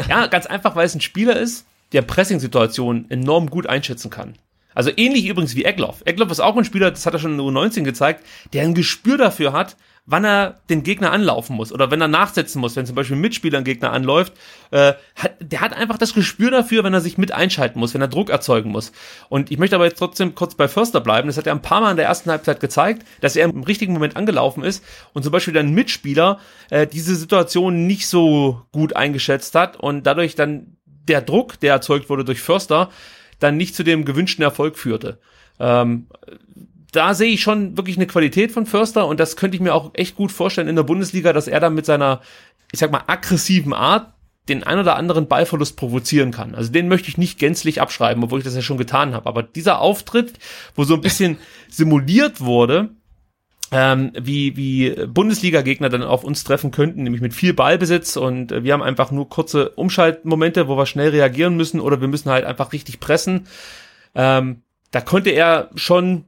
Ja, 0.09 0.27
ganz 0.27 0.47
einfach, 0.47 0.75
weil 0.75 0.87
es 0.87 0.95
ein 0.95 1.01
Spieler 1.03 1.37
ist, 1.37 1.67
der 1.93 2.03
Pressing-Situationen 2.03 3.11
enorm 3.11 3.51
gut 3.51 3.67
einschätzen 3.67 4.11
kann. 4.11 4.37
Also 4.77 4.91
ähnlich 4.95 5.27
übrigens 5.27 5.57
wie 5.57 5.65
Egloff. 5.65 6.03
Egloff 6.05 6.31
ist 6.31 6.41
auch 6.41 6.55
ein 6.55 6.67
Spieler, 6.67 6.91
das 6.91 7.07
hat 7.07 7.15
er 7.15 7.19
schon 7.19 7.33
in 7.33 7.39
der 7.39 7.47
U19 7.47 7.83
gezeigt, 7.83 8.25
der 8.53 8.63
ein 8.63 8.75
Gespür 8.75 9.17
dafür 9.17 9.55
hat, 9.55 9.77
wann 10.05 10.25
er 10.25 10.61
den 10.69 10.83
Gegner 10.83 11.13
anlaufen 11.13 11.57
muss 11.57 11.73
oder 11.73 11.91
wenn 11.91 12.01
er 12.03 12.09
nachsetzen 12.09 12.61
muss, 12.61 12.77
wenn 12.77 12.85
zum 12.85 12.95
Beispiel 12.95 13.17
ein 13.17 13.23
Mitspieler 13.23 13.57
ein 13.57 13.65
Gegner 13.65 13.91
anläuft, 13.91 14.35
äh, 14.71 14.93
hat, 15.17 15.33
der 15.41 15.63
hat 15.63 15.73
einfach 15.73 15.97
das 15.97 16.13
Gespür 16.13 16.51
dafür, 16.51 16.85
wenn 16.85 16.93
er 16.93 17.01
sich 17.01 17.17
mit 17.17 17.33
einschalten 17.33 17.81
muss, 17.81 17.95
wenn 17.95 18.03
er 18.03 18.09
Druck 18.09 18.29
erzeugen 18.29 18.71
muss. 18.71 18.93
Und 19.31 19.51
ich 19.51 19.57
möchte 19.57 19.77
aber 19.77 19.87
jetzt 19.87 19.99
trotzdem 19.99 20.35
kurz 20.35 20.55
bei 20.55 20.69
Förster 20.69 21.01
bleiben. 21.01 21.27
Das 21.27 21.39
hat 21.39 21.47
er 21.47 21.55
ein 21.55 21.63
paar 21.63 21.81
Mal 21.81 21.93
in 21.93 21.97
der 21.97 22.07
ersten 22.07 22.31
Halbzeit 22.31 22.61
gezeigt, 22.61 23.07
dass 23.23 23.35
er 23.35 23.47
im 23.47 23.63
richtigen 23.63 23.95
Moment 23.95 24.15
angelaufen 24.15 24.63
ist 24.63 24.85
und 25.15 25.23
zum 25.23 25.33
Beispiel 25.33 25.55
dann 25.55 25.73
Mitspieler 25.73 26.39
äh, 26.69 26.87
diese 26.87 27.17
Situation 27.17 27.87
nicht 27.87 28.09
so 28.09 28.61
gut 28.73 28.95
eingeschätzt 28.95 29.55
hat 29.55 29.79
und 29.79 30.07
dadurch 30.07 30.35
dann 30.35 30.77
der 31.09 31.23
Druck, 31.23 31.59
der 31.61 31.73
erzeugt 31.73 32.11
wurde 32.11 32.25
durch 32.25 32.43
Förster, 32.43 32.91
dann 33.39 33.57
nicht 33.57 33.75
zu 33.75 33.83
dem 33.83 34.05
gewünschten 34.05 34.43
Erfolg 34.43 34.77
führte. 34.77 35.19
Ähm, 35.59 36.07
da 36.93 37.15
sehe 37.15 37.33
ich 37.33 37.43
schon 37.43 37.77
wirklich 37.77 37.97
eine 37.97 38.07
Qualität 38.07 38.53
von 38.53 38.67
Förster 38.67 39.07
und 39.07 39.21
das 39.21 39.37
könnte 39.37 39.57
ich 39.57 39.63
mir 39.63 39.75
auch 39.75 39.91
echt 39.95 40.17
gut 40.17 40.33
vorstellen 40.33 40.69
in 40.69 40.77
der 40.77 40.83
Bundesliga, 40.83 41.33
dass 41.33 41.49
er 41.49 41.61
dann 41.61 41.75
mit 41.75 41.87
seiner, 41.87 42.23
ich 42.73 42.79
sag 42.79 42.91
mal, 42.91 43.05
aggressiven 43.07 43.73
Art 43.73 44.13
den 44.49 44.63
ein 44.63 44.79
oder 44.79 44.97
anderen 44.97 45.27
Ballverlust 45.27 45.77
provozieren 45.77 46.31
kann. 46.31 46.55
Also 46.55 46.71
den 46.71 46.89
möchte 46.89 47.09
ich 47.09 47.19
nicht 47.19 47.39
gänzlich 47.39 47.81
abschreiben, 47.81 48.23
obwohl 48.23 48.39
ich 48.39 48.45
das 48.45 48.55
ja 48.55 48.63
schon 48.63 48.79
getan 48.79 49.13
habe. 49.13 49.27
Aber 49.27 49.43
dieser 49.43 49.81
Auftritt, 49.81 50.35
wo 50.75 50.85
so 50.85 50.95
ein 50.95 51.01
bisschen 51.01 51.39
simuliert 51.69 52.41
wurde, 52.41 52.91
ähm, 53.73 54.13
wie, 54.19 54.57
wie 54.57 54.91
Bundesliga-Gegner 55.07 55.89
dann 55.89 56.03
auf 56.03 56.25
uns 56.25 56.45
treffen 56.45 56.71
könnten, 56.71 57.03
nämlich 57.03 57.23
mit 57.23 57.35
viel 57.35 57.53
Ballbesitz 57.53 58.17
und 58.17 58.53
äh, 58.53 58.63
wir 58.65 58.73
haben 58.73 58.83
einfach 58.83 59.11
nur 59.11 59.29
kurze 59.29 59.71
Umschaltmomente, 59.71 60.69
wo 60.69 60.77
wir 60.77 60.87
schnell 60.87 61.11
reagieren 61.11 61.57
müssen 61.57 61.81
oder 61.81 62.01
wir 62.01 62.09
müssen 62.09 62.31
halt 62.31 62.45
einfach 62.45 62.73
richtig 62.73 63.01
pressen. 63.01 63.47
Ähm, 64.15 64.63
da 64.93 65.01
konnte 65.01 65.31
er 65.31 65.71
schon 65.75 66.27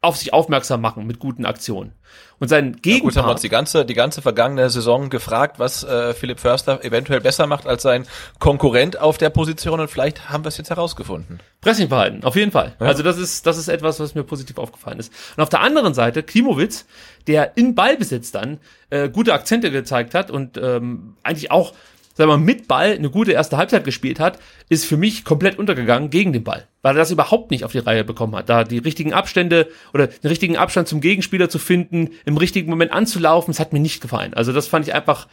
auf 0.00 0.16
sich 0.16 0.32
aufmerksam 0.32 0.80
machen 0.80 1.06
mit 1.06 1.18
guten 1.18 1.46
Aktionen. 1.46 1.92
Und 2.38 2.48
sein 2.48 2.76
Gegenpart... 2.82 2.86
Ja 2.86 2.98
gut, 3.00 3.16
haben 3.16 3.26
wir 3.28 3.32
uns 3.32 3.40
die 3.40 3.48
ganze, 3.48 3.84
die 3.84 3.94
ganze 3.94 4.22
vergangene 4.22 4.68
Saison 4.70 5.08
gefragt, 5.08 5.58
was 5.58 5.84
äh, 5.84 6.14
Philipp 6.14 6.40
Förster 6.40 6.84
eventuell 6.84 7.20
besser 7.20 7.46
macht 7.46 7.66
als 7.66 7.82
sein 7.82 8.06
Konkurrent 8.38 9.00
auf 9.00 9.18
der 9.18 9.30
Position 9.30 9.80
und 9.80 9.88
vielleicht 9.88 10.28
haben 10.28 10.44
wir 10.44 10.48
es 10.48 10.58
jetzt 10.58 10.70
herausgefunden. 10.70 11.40
Pressingverhalten, 11.60 12.24
auf 12.24 12.36
jeden 12.36 12.52
Fall. 12.52 12.74
Ja. 12.80 12.86
Also 12.86 13.02
das 13.02 13.18
ist, 13.18 13.46
das 13.46 13.56
ist 13.56 13.68
etwas, 13.68 14.00
was 14.00 14.14
mir 14.14 14.24
positiv 14.24 14.58
aufgefallen 14.58 14.98
ist. 14.98 15.12
Und 15.36 15.42
auf 15.42 15.48
der 15.48 15.60
anderen 15.60 15.94
Seite 15.94 16.22
Klimowitz, 16.22 16.86
der 17.26 17.56
in 17.56 17.74
Ballbesitz 17.74 18.32
dann 18.32 18.58
äh, 18.90 19.08
gute 19.08 19.32
Akzente 19.32 19.70
gezeigt 19.70 20.14
hat 20.14 20.30
und 20.30 20.58
ähm, 20.58 21.16
eigentlich 21.22 21.50
auch 21.50 21.72
sagen 22.14 22.30
wir 22.30 22.38
mal, 22.38 22.44
mit 22.44 22.66
Ball 22.66 22.92
eine 22.92 23.10
gute 23.10 23.32
erste 23.32 23.58
Halbzeit 23.58 23.84
gespielt 23.84 24.20
hat, 24.20 24.38
ist 24.70 24.86
für 24.86 24.96
mich 24.96 25.24
komplett 25.24 25.58
untergegangen 25.58 26.08
gegen 26.08 26.32
den 26.32 26.44
Ball 26.44 26.66
weil 26.86 26.94
er 26.94 27.00
das 27.00 27.10
überhaupt 27.10 27.50
nicht 27.50 27.64
auf 27.64 27.72
die 27.72 27.80
Reihe 27.80 28.04
bekommen 28.04 28.36
hat, 28.36 28.48
da 28.48 28.62
die 28.62 28.78
richtigen 28.78 29.12
Abstände 29.12 29.66
oder 29.92 30.06
den 30.06 30.28
richtigen 30.28 30.56
Abstand 30.56 30.86
zum 30.86 31.00
Gegenspieler 31.00 31.48
zu 31.48 31.58
finden, 31.58 32.10
im 32.24 32.36
richtigen 32.36 32.70
Moment 32.70 32.92
anzulaufen, 32.92 33.52
das 33.52 33.58
hat 33.58 33.72
mir 33.72 33.80
nicht 33.80 34.00
gefallen. 34.00 34.34
Also 34.34 34.52
das 34.52 34.68
fand 34.68 34.86
ich 34.86 34.94
einfach 34.94 35.26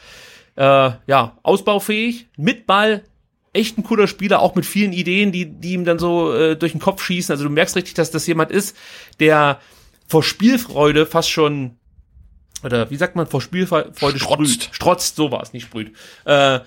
äh, 0.56 0.89
ja 1.06 1.38
ausbaufähig 1.43 2.26
mit 2.38 2.66
Ball. 2.66 3.04
Echt 3.54 3.78
ein 3.78 3.84
cooler 3.84 4.08
Spieler, 4.08 4.41
auch 4.41 4.56
mit 4.56 4.66
vielen 4.66 4.93
Ideen, 4.93 5.32
die, 5.32 5.45
die 5.45 5.74
ihm 5.74 5.86
dann 5.86 5.99
so 5.99 6.34
äh, 6.34 6.56
durch 6.56 6.72
den 6.72 6.82
Kopf 6.82 7.04
schießen. 7.04 7.32
Also 7.32 7.43
du 7.43 7.51
merkst 7.51 7.76
richtig, 7.76 7.93
dass 7.93 8.10
das 8.10 8.26
jemand 8.26 8.49
ist, 8.49 8.76
der 9.20 9.60
vor 10.08 10.24
Spielfreude 10.24 11.06
fast 11.06 11.30
schon 11.30 11.78
oder 12.64 12.89
wie 12.89 12.95
sagt 12.95 13.16
man, 13.16 13.28
vor 13.28 13.41
Spielfreude 13.41 13.93
Strotzt. 13.95 14.20
sprüht. 14.20 14.70
Strotzt, 14.72 15.16
so 15.18 15.30
war 15.30 15.43
es, 15.43 15.54
nicht 15.54 15.66
sprüht. 15.66 15.93
Äh, 16.26 16.62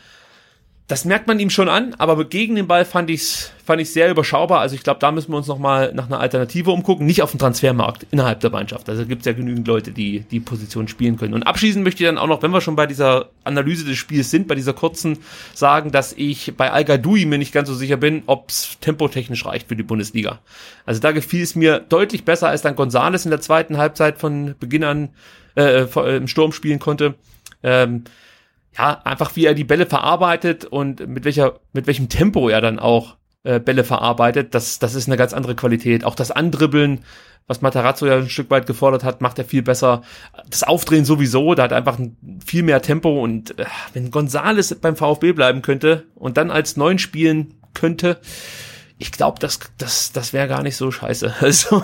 das 0.88 1.04
merkt 1.04 1.26
man 1.26 1.40
ihm 1.40 1.50
schon 1.50 1.68
an, 1.68 1.94
aber 1.98 2.24
gegen 2.26 2.54
den 2.54 2.68
Ball 2.68 2.84
fand 2.84 3.10
ich's 3.10 3.52
fand 3.64 3.80
ich 3.80 3.90
sehr 3.90 4.08
überschaubar. 4.08 4.60
Also 4.60 4.76
ich 4.76 4.84
glaube, 4.84 5.00
da 5.00 5.10
müssen 5.10 5.32
wir 5.32 5.36
uns 5.36 5.48
noch 5.48 5.58
mal 5.58 5.92
nach 5.92 6.06
einer 6.06 6.20
Alternative 6.20 6.70
umgucken, 6.70 7.04
nicht 7.04 7.22
auf 7.22 7.32
dem 7.32 7.40
Transfermarkt 7.40 8.06
innerhalb 8.12 8.38
der 8.38 8.50
Mannschaft. 8.50 8.88
Also 8.88 9.04
gibt 9.04 9.22
es 9.22 9.26
ja 9.26 9.32
genügend 9.32 9.66
Leute, 9.66 9.90
die 9.90 10.20
die 10.20 10.38
Position 10.38 10.86
spielen 10.86 11.16
können. 11.16 11.34
Und 11.34 11.42
abschließend 11.42 11.82
möchte 11.82 12.04
ich 12.04 12.08
dann 12.08 12.16
auch 12.16 12.28
noch, 12.28 12.42
wenn 12.42 12.52
wir 12.52 12.60
schon 12.60 12.76
bei 12.76 12.86
dieser 12.86 13.30
Analyse 13.42 13.84
des 13.84 13.98
Spiels 13.98 14.30
sind, 14.30 14.46
bei 14.46 14.54
dieser 14.54 14.72
kurzen, 14.72 15.18
sagen, 15.52 15.90
dass 15.90 16.12
ich 16.12 16.54
bei 16.56 16.70
Al 16.70 16.84
Gadoui 16.84 17.26
mir 17.26 17.38
nicht 17.38 17.52
ganz 17.52 17.68
so 17.68 17.74
sicher 17.74 17.96
bin, 17.96 18.22
ob's 18.26 18.78
tempotechnisch 18.80 19.44
reicht 19.44 19.66
für 19.66 19.74
die 19.74 19.82
Bundesliga. 19.82 20.38
Also 20.84 21.00
da 21.00 21.10
gefiel 21.10 21.42
es 21.42 21.56
mir 21.56 21.80
deutlich 21.80 22.24
besser, 22.24 22.48
als 22.48 22.62
dann 22.62 22.76
Gonzales 22.76 23.24
in 23.24 23.32
der 23.32 23.40
zweiten 23.40 23.78
Halbzeit 23.78 24.18
von 24.18 24.54
Beginn 24.60 24.84
an 24.84 25.08
äh 25.56 25.86
im 26.16 26.28
Sturm 26.28 26.52
spielen 26.52 26.78
konnte. 26.78 27.14
Ähm, 27.64 28.04
ja, 28.76 29.00
einfach 29.04 29.36
wie 29.36 29.46
er 29.46 29.54
die 29.54 29.64
Bälle 29.64 29.86
verarbeitet 29.86 30.64
und 30.64 31.06
mit 31.06 31.24
welcher, 31.24 31.60
mit 31.72 31.86
welchem 31.86 32.08
Tempo 32.08 32.48
er 32.48 32.60
dann 32.60 32.78
auch 32.78 33.16
äh, 33.44 33.60
Bälle 33.60 33.84
verarbeitet, 33.84 34.54
das, 34.54 34.78
das 34.78 34.94
ist 34.94 35.08
eine 35.08 35.16
ganz 35.16 35.32
andere 35.32 35.54
Qualität. 35.54 36.04
Auch 36.04 36.14
das 36.14 36.30
Andribbeln, 36.30 37.04
was 37.46 37.62
Matarazzo 37.62 38.06
ja 38.06 38.16
ein 38.16 38.28
Stück 38.28 38.50
weit 38.50 38.66
gefordert 38.66 39.04
hat, 39.04 39.20
macht 39.20 39.38
er 39.38 39.44
viel 39.44 39.62
besser. 39.62 40.02
Das 40.50 40.62
Aufdrehen 40.62 41.04
sowieso, 41.04 41.54
da 41.54 41.62
hat 41.62 41.72
einfach 41.72 41.98
viel 42.44 42.62
mehr 42.62 42.82
Tempo 42.82 43.22
und 43.22 43.58
äh, 43.58 43.66
wenn 43.92 44.10
Gonzales 44.10 44.74
beim 44.74 44.96
VfB 44.96 45.32
bleiben 45.32 45.62
könnte 45.62 46.04
und 46.14 46.36
dann 46.36 46.50
als 46.50 46.76
Neun 46.76 46.98
spielen 46.98 47.54
könnte, 47.72 48.18
ich 48.98 49.12
glaube, 49.12 49.38
das, 49.40 49.60
das, 49.76 50.12
das 50.12 50.32
wäre 50.32 50.48
gar 50.48 50.62
nicht 50.62 50.76
so 50.76 50.90
scheiße. 50.90 51.36
Also. 51.40 51.82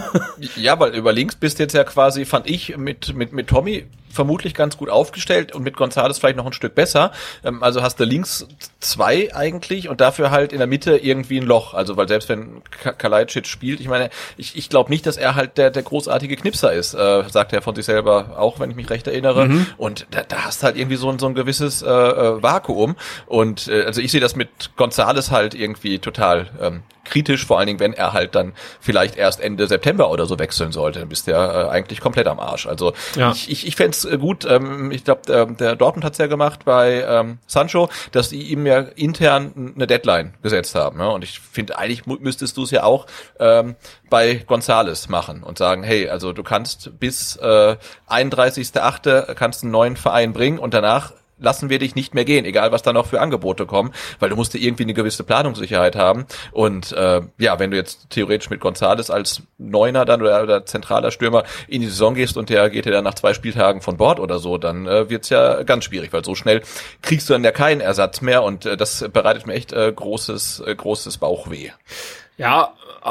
Ja, 0.56 0.80
weil 0.80 0.94
über 0.94 1.12
links 1.12 1.36
bist 1.36 1.58
jetzt 1.58 1.74
ja 1.74 1.84
quasi, 1.84 2.24
fand 2.24 2.48
ich, 2.48 2.76
mit, 2.76 3.14
mit, 3.14 3.32
mit 3.32 3.48
Tommy 3.48 3.86
vermutlich 4.12 4.54
ganz 4.54 4.76
gut 4.76 4.90
aufgestellt 4.90 5.54
und 5.54 5.62
mit 5.62 5.76
Gonzales 5.76 6.18
vielleicht 6.18 6.36
noch 6.36 6.46
ein 6.46 6.52
Stück 6.52 6.74
besser. 6.74 7.12
Ähm, 7.44 7.62
also 7.62 7.82
hast 7.82 7.98
du 7.98 8.04
links 8.04 8.46
zwei 8.80 9.34
eigentlich 9.34 9.88
und 9.88 10.00
dafür 10.00 10.30
halt 10.30 10.52
in 10.52 10.58
der 10.58 10.66
Mitte 10.66 10.96
irgendwie 10.96 11.38
ein 11.38 11.46
Loch. 11.46 11.74
Also 11.74 11.96
weil 11.96 12.08
selbst 12.08 12.28
wenn 12.28 12.62
Kalajdzic 12.98 13.46
spielt, 13.46 13.80
ich 13.80 13.88
meine, 13.88 14.10
ich, 14.36 14.56
ich 14.56 14.68
glaube 14.68 14.90
nicht, 14.90 15.06
dass 15.06 15.16
er 15.16 15.34
halt 15.34 15.58
der, 15.58 15.70
der 15.70 15.82
großartige 15.82 16.36
Knipser 16.36 16.72
ist, 16.72 16.94
äh, 16.94 17.24
sagt 17.28 17.52
er 17.52 17.62
von 17.62 17.74
sich 17.74 17.86
selber 17.86 18.36
auch, 18.38 18.60
wenn 18.60 18.70
ich 18.70 18.76
mich 18.76 18.90
recht 18.90 19.06
erinnere. 19.06 19.46
Mhm. 19.46 19.66
Und 19.76 20.06
da, 20.10 20.22
da 20.22 20.44
hast 20.44 20.62
du 20.62 20.66
halt 20.66 20.76
irgendwie 20.76 20.96
so 20.96 21.10
ein, 21.10 21.18
so 21.18 21.26
ein 21.26 21.34
gewisses 21.34 21.82
äh, 21.82 21.88
äh, 21.88 22.42
Vakuum. 22.42 22.96
Und 23.26 23.68
äh, 23.68 23.84
also 23.84 24.00
ich 24.00 24.12
sehe 24.12 24.20
das 24.20 24.36
mit 24.36 24.76
Gonzales 24.76 25.30
halt 25.30 25.54
irgendwie 25.54 25.98
total 25.98 26.48
ähm, 26.60 26.82
kritisch, 27.04 27.46
vor 27.46 27.58
allen 27.58 27.66
Dingen, 27.66 27.80
wenn 27.80 27.92
er 27.92 28.12
halt 28.12 28.34
dann 28.34 28.52
vielleicht 28.80 29.16
erst 29.16 29.40
Ende 29.40 29.66
September 29.66 30.10
oder 30.10 30.26
so 30.26 30.38
wechseln 30.38 30.72
sollte, 30.72 31.00
dann 31.00 31.08
bist 31.08 31.26
du 31.26 31.32
ja 31.32 31.66
äh, 31.66 31.68
eigentlich 31.68 32.00
komplett 32.00 32.26
am 32.26 32.38
Arsch. 32.38 32.66
Also 32.66 32.92
ja. 33.16 33.32
ich, 33.32 33.50
ich, 33.50 33.66
ich 33.66 33.76
fände 33.76 33.96
äh, 34.04 34.18
gut, 34.18 34.44
ähm, 34.44 34.90
ich 34.90 35.04
glaube, 35.04 35.22
der, 35.26 35.46
der 35.46 35.76
Dortmund 35.76 36.04
hat's 36.04 36.18
ja 36.18 36.26
gemacht 36.26 36.64
bei 36.64 37.04
ähm, 37.06 37.38
Sancho, 37.46 37.88
dass 38.12 38.30
die 38.30 38.52
ihm 38.52 38.66
ja 38.66 38.80
intern 38.80 39.72
eine 39.74 39.86
Deadline 39.86 40.34
gesetzt 40.42 40.74
haben. 40.74 41.00
Ja? 41.00 41.08
Und 41.08 41.24
ich 41.24 41.40
finde, 41.40 41.78
eigentlich 41.78 42.06
müsstest 42.06 42.56
du 42.56 42.64
es 42.64 42.70
ja 42.70 42.84
auch 42.84 43.06
ähm, 43.38 43.76
bei 44.10 44.34
Gonzales 44.46 45.08
machen 45.08 45.42
und 45.42 45.58
sagen, 45.58 45.82
hey, 45.82 46.08
also 46.08 46.32
du 46.32 46.42
kannst 46.42 46.98
bis 46.98 47.36
äh, 47.36 47.76
31.8. 48.08 49.34
kannst 49.34 49.62
einen 49.62 49.72
neuen 49.72 49.96
Verein 49.96 50.32
bringen 50.32 50.58
und 50.58 50.74
danach 50.74 51.12
lassen 51.42 51.68
wir 51.68 51.78
dich 51.78 51.94
nicht 51.94 52.14
mehr 52.14 52.24
gehen, 52.24 52.44
egal 52.44 52.72
was 52.72 52.82
da 52.82 52.92
noch 52.92 53.06
für 53.06 53.20
Angebote 53.20 53.66
kommen, 53.66 53.92
weil 54.18 54.30
du 54.30 54.36
musst 54.36 54.54
irgendwie 54.54 54.84
eine 54.84 54.94
gewisse 54.94 55.24
Planungssicherheit 55.24 55.96
haben. 55.96 56.26
Und 56.52 56.92
äh, 56.92 57.20
ja, 57.38 57.58
wenn 57.58 57.70
du 57.70 57.76
jetzt 57.76 58.10
theoretisch 58.10 58.50
mit 58.50 58.60
Gonzales 58.60 59.10
als 59.10 59.42
Neuner 59.58 60.04
dann 60.04 60.22
oder, 60.22 60.42
oder 60.42 60.64
zentraler 60.64 61.10
Stürmer 61.10 61.44
in 61.68 61.80
die 61.80 61.88
Saison 61.88 62.14
gehst 62.14 62.36
und 62.36 62.50
der 62.50 62.70
geht 62.70 62.84
dir 62.84 62.92
dann 62.92 63.04
nach 63.04 63.14
zwei 63.14 63.34
Spieltagen 63.34 63.80
von 63.80 63.96
Bord 63.96 64.20
oder 64.20 64.38
so, 64.38 64.58
dann 64.58 64.86
äh, 64.86 65.10
wird's 65.10 65.28
ja 65.28 65.62
ganz 65.62 65.84
schwierig, 65.84 66.12
weil 66.12 66.24
so 66.24 66.34
schnell 66.34 66.62
kriegst 67.02 67.28
du 67.28 67.34
dann 67.34 67.44
ja 67.44 67.52
keinen 67.52 67.80
Ersatz 67.80 68.20
mehr 68.20 68.42
und 68.42 68.66
äh, 68.66 68.76
das 68.76 69.04
bereitet 69.12 69.46
mir 69.46 69.54
echt 69.54 69.72
äh, 69.72 69.92
großes, 69.94 70.62
äh, 70.66 70.74
großes 70.74 71.18
Bauchweh. 71.18 71.70
Ja, 72.38 72.74
äh, 73.04 73.10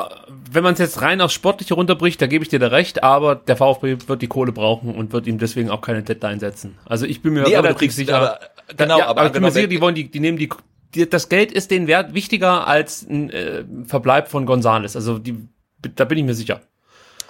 wenn 0.51 0.63
man 0.63 0.74
es 0.74 0.80
jetzt 0.80 1.01
rein 1.01 1.22
aufs 1.22 1.34
Sportliche 1.34 1.74
runterbricht, 1.74 2.22
da 2.22 2.28
gebe 2.28 2.43
ich 2.43 2.49
dir 2.49 2.59
da 2.59 2.67
recht, 2.67 3.03
aber 3.03 3.36
der 3.36 3.55
VfB 3.55 3.97
wird 4.07 4.22
die 4.22 4.28
Kohle 4.28 4.51
brauchen 4.51 4.95
und 4.95 5.13
wird 5.13 5.28
ihm 5.28 5.38
deswegen 5.38 5.69
auch 5.69 5.82
keine 5.82 6.03
Deadline 6.03 6.39
setzen. 6.39 6.78
Also 6.86 7.05
ich 7.05 7.22
bin 7.22 7.34
mir 7.34 7.43
nee, 7.43 7.55
relativ 7.55 7.78
kriegst, 7.78 7.97
sicher. 7.97 8.17
Aber, 8.17 8.39
genau, 8.76 8.99
ja, 8.99 9.07
aber, 9.07 9.22
aber 9.22 9.28
ich 9.28 9.34
bin 9.34 9.43
mir 9.43 9.51
sicher, 9.51 9.67
die 9.67 9.82
wollen 9.82 9.95
die, 9.95 10.09
die 10.09 10.19
nehmen 10.19 10.38
die, 10.38 10.49
die, 10.95 11.09
das 11.09 11.30
Geld 11.30 11.51
ist 11.51 11.72
denen 11.72 11.88
wert 11.88 12.13
wichtiger 12.13 12.67
als 12.67 13.07
ein 13.07 13.30
äh, 13.30 13.63
Verbleib 13.86 14.28
von 14.28 14.45
Gonzales. 14.45 14.95
Also 14.95 15.19
die, 15.19 15.47
da 15.95 16.05
bin 16.05 16.17
ich 16.17 16.24
mir 16.24 16.36
sicher. 16.36 16.61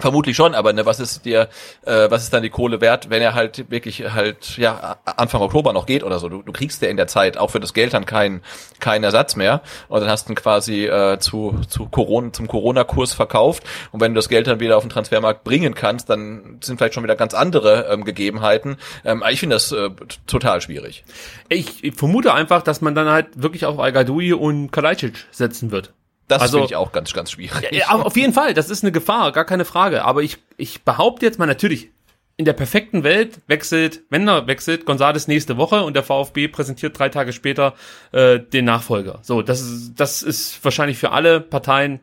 Vermutlich 0.02 0.36
schon, 0.36 0.56
aber 0.56 0.74
ne, 0.74 0.86
was 0.86 1.00
ist 1.00 1.26
dir, 1.26 1.48
äh, 1.86 2.10
was 2.10 2.24
ist 2.24 2.34
dann 2.34 2.42
die 2.42 2.50
Kohle 2.50 2.82
wert, 2.82 3.10
wenn 3.12 3.22
er 3.22 3.36
halt 3.36 3.70
wirklich 3.70 4.12
halt 4.14 4.58
ja 4.58 4.98
Anfang 5.06 5.42
Oktober 5.42 5.74
noch 5.74 5.86
geht 5.86 6.04
oder 6.04 6.18
so? 6.18 6.28
Du, 6.28 6.42
du 6.42 6.52
kriegst 6.52 6.82
ja 6.82 6.90
in 6.90 6.98
der 6.98 7.06
Zeit 7.08 7.38
auch 7.38 7.52
für 7.52 7.60
das 7.60 7.74
Geld 7.74 7.94
dann 7.94 8.06
keinen 8.06 8.42
keinen 8.80 9.04
Ersatz 9.04 9.36
mehr 9.36 9.62
und 9.90 10.02
dann 10.02 10.10
hast 10.10 10.28
du 10.28 10.34
ihn 10.34 10.36
quasi 10.36 10.86
äh, 10.86 11.20
zu 11.20 11.62
zu 11.68 11.86
Corona 11.86 12.34
zum 12.34 12.48
Corona-Kurs 12.48 13.14
verkauft 13.14 13.64
und 13.92 14.02
wenn 14.02 14.14
du 14.14 14.18
das 14.18 14.28
Geld 14.28 14.48
dann 14.48 14.60
wieder 14.60 14.76
auf 14.76 14.84
den 14.84 14.90
Transfermarkt 14.90 15.44
bringen 15.44 15.76
kannst, 15.76 16.10
dann 16.10 16.58
sind 16.62 16.78
vielleicht 16.78 16.96
schon 16.96 17.04
wieder 17.04 17.16
ganz 17.16 17.36
andere 17.36 17.88
ähm, 17.92 18.04
Gegebenheiten. 18.04 18.78
Ähm, 19.06 19.24
ich 19.30 19.40
finde 19.40 19.56
das 19.56 19.72
äh, 19.72 19.92
total 20.26 20.62
schwierig. 20.62 21.04
Ich, 21.50 21.84
ich 21.84 21.94
vermute 21.94 22.34
einfach, 22.34 22.64
dass 22.64 22.82
man 22.82 22.96
dann 22.96 23.08
halt 23.08 23.28
wirklich 23.36 23.66
auf 23.66 23.80
Al 23.80 23.92
und 24.10 24.72
Kalajdzic 24.72 25.28
setzen 25.32 25.72
wird. 25.72 25.94
Das 26.32 26.42
also, 26.42 26.60
finde 26.60 26.72
ich 26.72 26.76
auch 26.78 26.94
ganz, 26.94 27.12
ganz 27.12 27.32
schwierig. 27.32 27.72
Ja, 27.72 27.90
auf 27.90 28.16
jeden 28.16 28.32
Fall, 28.32 28.54
das 28.54 28.70
ist 28.70 28.84
eine 28.84 28.92
Gefahr, 28.92 29.34
gar 29.34 29.44
keine 29.44 29.66
Frage. 29.66 30.06
Aber 30.06 30.24
ich, 30.24 30.38
ich 30.56 30.84
behaupte 30.84 31.26
jetzt 31.26 31.40
mal 31.40 31.46
natürlich, 31.46 31.90
in 32.38 32.46
der 32.46 32.54
perfekten 32.54 33.04
Welt 33.04 33.40
wechselt, 33.48 34.02
wenn 34.10 34.28
er 34.28 34.48
wechselt, 34.48 34.86
Gonzales 34.86 35.28
nächste 35.28 35.58
Woche 35.58 35.84
und 35.84 35.94
der 35.94 36.04
VfB 36.04 36.48
präsentiert 36.48 36.98
drei 36.98 37.10
Tage 37.10 37.34
später 37.34 37.76
äh, 38.14 38.40
den 38.40 38.66
Nachfolger. 38.66 39.20
So, 39.22 39.42
das 39.42 39.62
ist, 39.62 39.94
das 39.96 40.24
ist 40.24 40.64
wahrscheinlich 40.64 40.98
für 40.98 41.12
alle 41.12 41.42
Parteien 41.42 42.00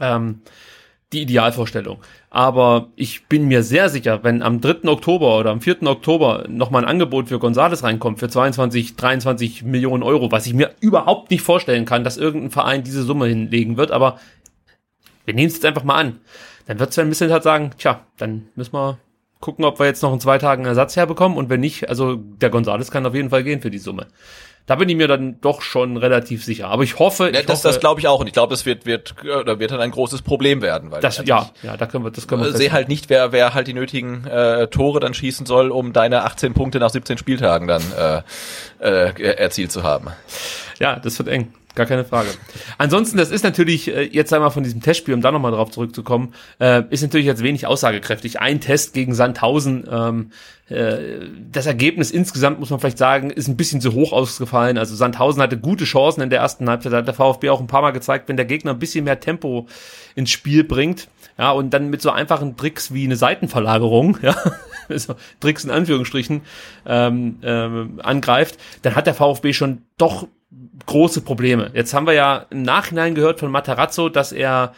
ähm, 0.00 0.42
die 1.12 1.22
Idealvorstellung. 1.22 2.02
Aber 2.30 2.88
ich 2.94 3.26
bin 3.26 3.48
mir 3.48 3.62
sehr 3.62 3.88
sicher, 3.88 4.22
wenn 4.22 4.42
am 4.42 4.60
3. 4.60 4.88
Oktober 4.88 5.38
oder 5.38 5.50
am 5.50 5.62
4. 5.62 5.82
Oktober 5.84 6.44
nochmal 6.48 6.84
ein 6.84 6.88
Angebot 6.88 7.28
für 7.28 7.38
Gonzales 7.38 7.82
reinkommt 7.82 8.18
für 8.18 8.28
22, 8.28 8.96
23 8.96 9.62
Millionen 9.62 10.02
Euro, 10.02 10.30
was 10.30 10.46
ich 10.46 10.52
mir 10.52 10.74
überhaupt 10.80 11.30
nicht 11.30 11.42
vorstellen 11.42 11.86
kann, 11.86 12.04
dass 12.04 12.18
irgendein 12.18 12.50
Verein 12.50 12.84
diese 12.84 13.02
Summe 13.02 13.26
hinlegen 13.26 13.78
wird, 13.78 13.90
aber 13.90 14.18
wir 15.24 15.34
nehmen 15.34 15.48
es 15.48 15.54
jetzt 15.54 15.64
einfach 15.64 15.84
mal 15.84 15.96
an. 15.96 16.20
Dann 16.66 16.78
wird 16.78 16.92
Sven 16.92 17.08
Misselt 17.08 17.32
halt 17.32 17.42
sagen, 17.42 17.70
tja, 17.78 18.00
dann 18.18 18.48
müssen 18.54 18.74
wir 18.74 18.98
gucken, 19.40 19.64
ob 19.64 19.78
wir 19.78 19.86
jetzt 19.86 20.02
noch 20.02 20.12
in 20.12 20.20
zwei 20.20 20.36
Tagen 20.36 20.66
Ersatz 20.66 20.96
herbekommen 20.96 21.38
und 21.38 21.48
wenn 21.48 21.60
nicht, 21.60 21.88
also 21.88 22.16
der 22.16 22.50
Gonzales 22.50 22.90
kann 22.90 23.06
auf 23.06 23.14
jeden 23.14 23.30
Fall 23.30 23.44
gehen 23.44 23.62
für 23.62 23.70
die 23.70 23.78
Summe. 23.78 24.06
Da 24.68 24.74
bin 24.74 24.86
ich 24.90 24.96
mir 24.96 25.08
dann 25.08 25.40
doch 25.40 25.62
schon 25.62 25.96
relativ 25.96 26.44
sicher. 26.44 26.68
Aber 26.68 26.82
ich 26.82 26.98
hoffe, 26.98 27.30
ja, 27.32 27.40
das, 27.42 27.48
hoffe, 27.48 27.68
das 27.68 27.80
glaube 27.80 28.00
ich 28.00 28.06
auch. 28.06 28.20
Und 28.20 28.26
ich 28.26 28.34
glaube, 28.34 28.52
es 28.52 28.66
wird 28.66 28.84
wird 28.84 29.14
oder 29.24 29.58
wird 29.58 29.70
dann 29.70 29.80
ein 29.80 29.90
großes 29.90 30.20
Problem 30.20 30.60
werden, 30.60 30.90
weil 30.90 31.00
das 31.00 31.22
ja 31.24 31.50
ja 31.62 31.76
da 31.78 31.86
können 31.86 32.04
wir 32.04 32.10
das 32.10 32.28
können 32.28 32.44
wir 32.44 32.52
sehe 32.52 32.70
halt 32.70 32.88
nicht, 32.88 33.08
wer 33.08 33.32
wer 33.32 33.54
halt 33.54 33.66
die 33.66 33.72
nötigen 33.72 34.26
äh, 34.26 34.66
Tore 34.68 35.00
dann 35.00 35.14
schießen 35.14 35.46
soll, 35.46 35.70
um 35.70 35.94
deine 35.94 36.24
18 36.24 36.52
Punkte 36.52 36.80
nach 36.80 36.90
17 36.90 37.16
Spieltagen 37.16 37.66
dann 37.66 37.82
äh, 37.98 38.22
äh, 38.78 39.36
erzielt 39.36 39.72
zu 39.72 39.82
haben. 39.82 40.08
Ja, 40.78 40.98
das 40.98 41.18
wird 41.18 41.28
eng 41.28 41.54
gar 41.78 41.86
keine 41.86 42.04
Frage. 42.04 42.28
Ansonsten, 42.76 43.16
das 43.16 43.30
ist 43.30 43.44
natürlich, 43.44 43.88
äh, 43.88 44.02
jetzt 44.02 44.32
einmal 44.34 44.50
von 44.50 44.62
diesem 44.62 44.82
Testspiel, 44.82 45.14
um 45.14 45.22
da 45.22 45.32
nochmal 45.32 45.52
drauf 45.52 45.70
zurückzukommen, 45.70 46.34
äh, 46.60 46.82
ist 46.90 47.00
natürlich 47.00 47.26
jetzt 47.26 47.42
wenig 47.42 47.66
aussagekräftig. 47.66 48.40
Ein 48.40 48.60
Test 48.60 48.92
gegen 48.92 49.14
Sandhausen, 49.14 49.88
ähm, 49.90 50.30
äh, 50.68 51.28
das 51.50 51.66
Ergebnis 51.66 52.10
insgesamt, 52.10 52.60
muss 52.60 52.68
man 52.68 52.80
vielleicht 52.80 52.98
sagen, 52.98 53.30
ist 53.30 53.48
ein 53.48 53.56
bisschen 53.56 53.80
zu 53.80 53.94
hoch 53.94 54.12
ausgefallen. 54.12 54.76
Also 54.76 54.94
Sandhausen 54.94 55.40
hatte 55.40 55.58
gute 55.58 55.84
Chancen 55.84 56.20
in 56.20 56.30
der 56.30 56.40
ersten 56.40 56.68
Halbzeit, 56.68 56.92
da 56.92 56.98
hat 56.98 57.06
der 57.06 57.14
VfB 57.14 57.48
auch 57.48 57.60
ein 57.60 57.66
paar 57.66 57.82
Mal 57.82 57.92
gezeigt, 57.92 58.28
wenn 58.28 58.36
der 58.36 58.44
Gegner 58.44 58.72
ein 58.72 58.78
bisschen 58.78 59.04
mehr 59.04 59.20
Tempo 59.20 59.66
ins 60.14 60.30
Spiel 60.30 60.64
bringt, 60.64 61.08
ja, 61.38 61.52
und 61.52 61.70
dann 61.70 61.88
mit 61.88 62.02
so 62.02 62.10
einfachen 62.10 62.56
Tricks 62.56 62.92
wie 62.92 63.04
eine 63.04 63.16
Seitenverlagerung, 63.16 64.18
ja, 64.22 64.36
so 64.94 65.14
Tricks 65.40 65.64
in 65.64 65.70
Anführungsstrichen, 65.70 66.42
ähm, 66.84 67.38
ähm, 67.42 68.00
angreift, 68.02 68.58
dann 68.82 68.94
hat 68.94 69.06
der 69.06 69.14
VfB 69.14 69.52
schon 69.52 69.82
doch 69.96 70.26
große 70.86 71.20
Probleme. 71.20 71.70
Jetzt 71.74 71.94
haben 71.94 72.06
wir 72.06 72.14
ja 72.14 72.46
im 72.50 72.62
Nachhinein 72.62 73.14
gehört 73.14 73.40
von 73.40 73.50
Matarazzo, 73.50 74.08
dass 74.08 74.32
er 74.32 74.74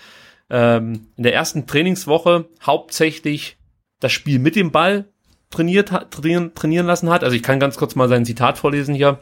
ähm, 0.49 1.07
in 1.17 1.23
der 1.23 1.35
ersten 1.35 1.67
Trainingswoche 1.67 2.47
hauptsächlich 2.63 3.57
das 4.01 4.13
Spiel 4.13 4.39
mit 4.39 4.57
dem 4.57 4.71
Ball 4.71 5.07
trainiert 5.51 5.91
trainieren, 6.11 6.55
trainieren 6.55 6.87
lassen 6.87 7.11
hat. 7.11 7.25
Also 7.25 7.37
ich 7.37 7.43
kann 7.43 7.61
ganz 7.61 7.77
kurz 7.77 7.95
mal 7.95 8.09
sein 8.09 8.25
Zitat 8.25 8.59
vorlesen 8.59 8.95
hier. 8.95 9.21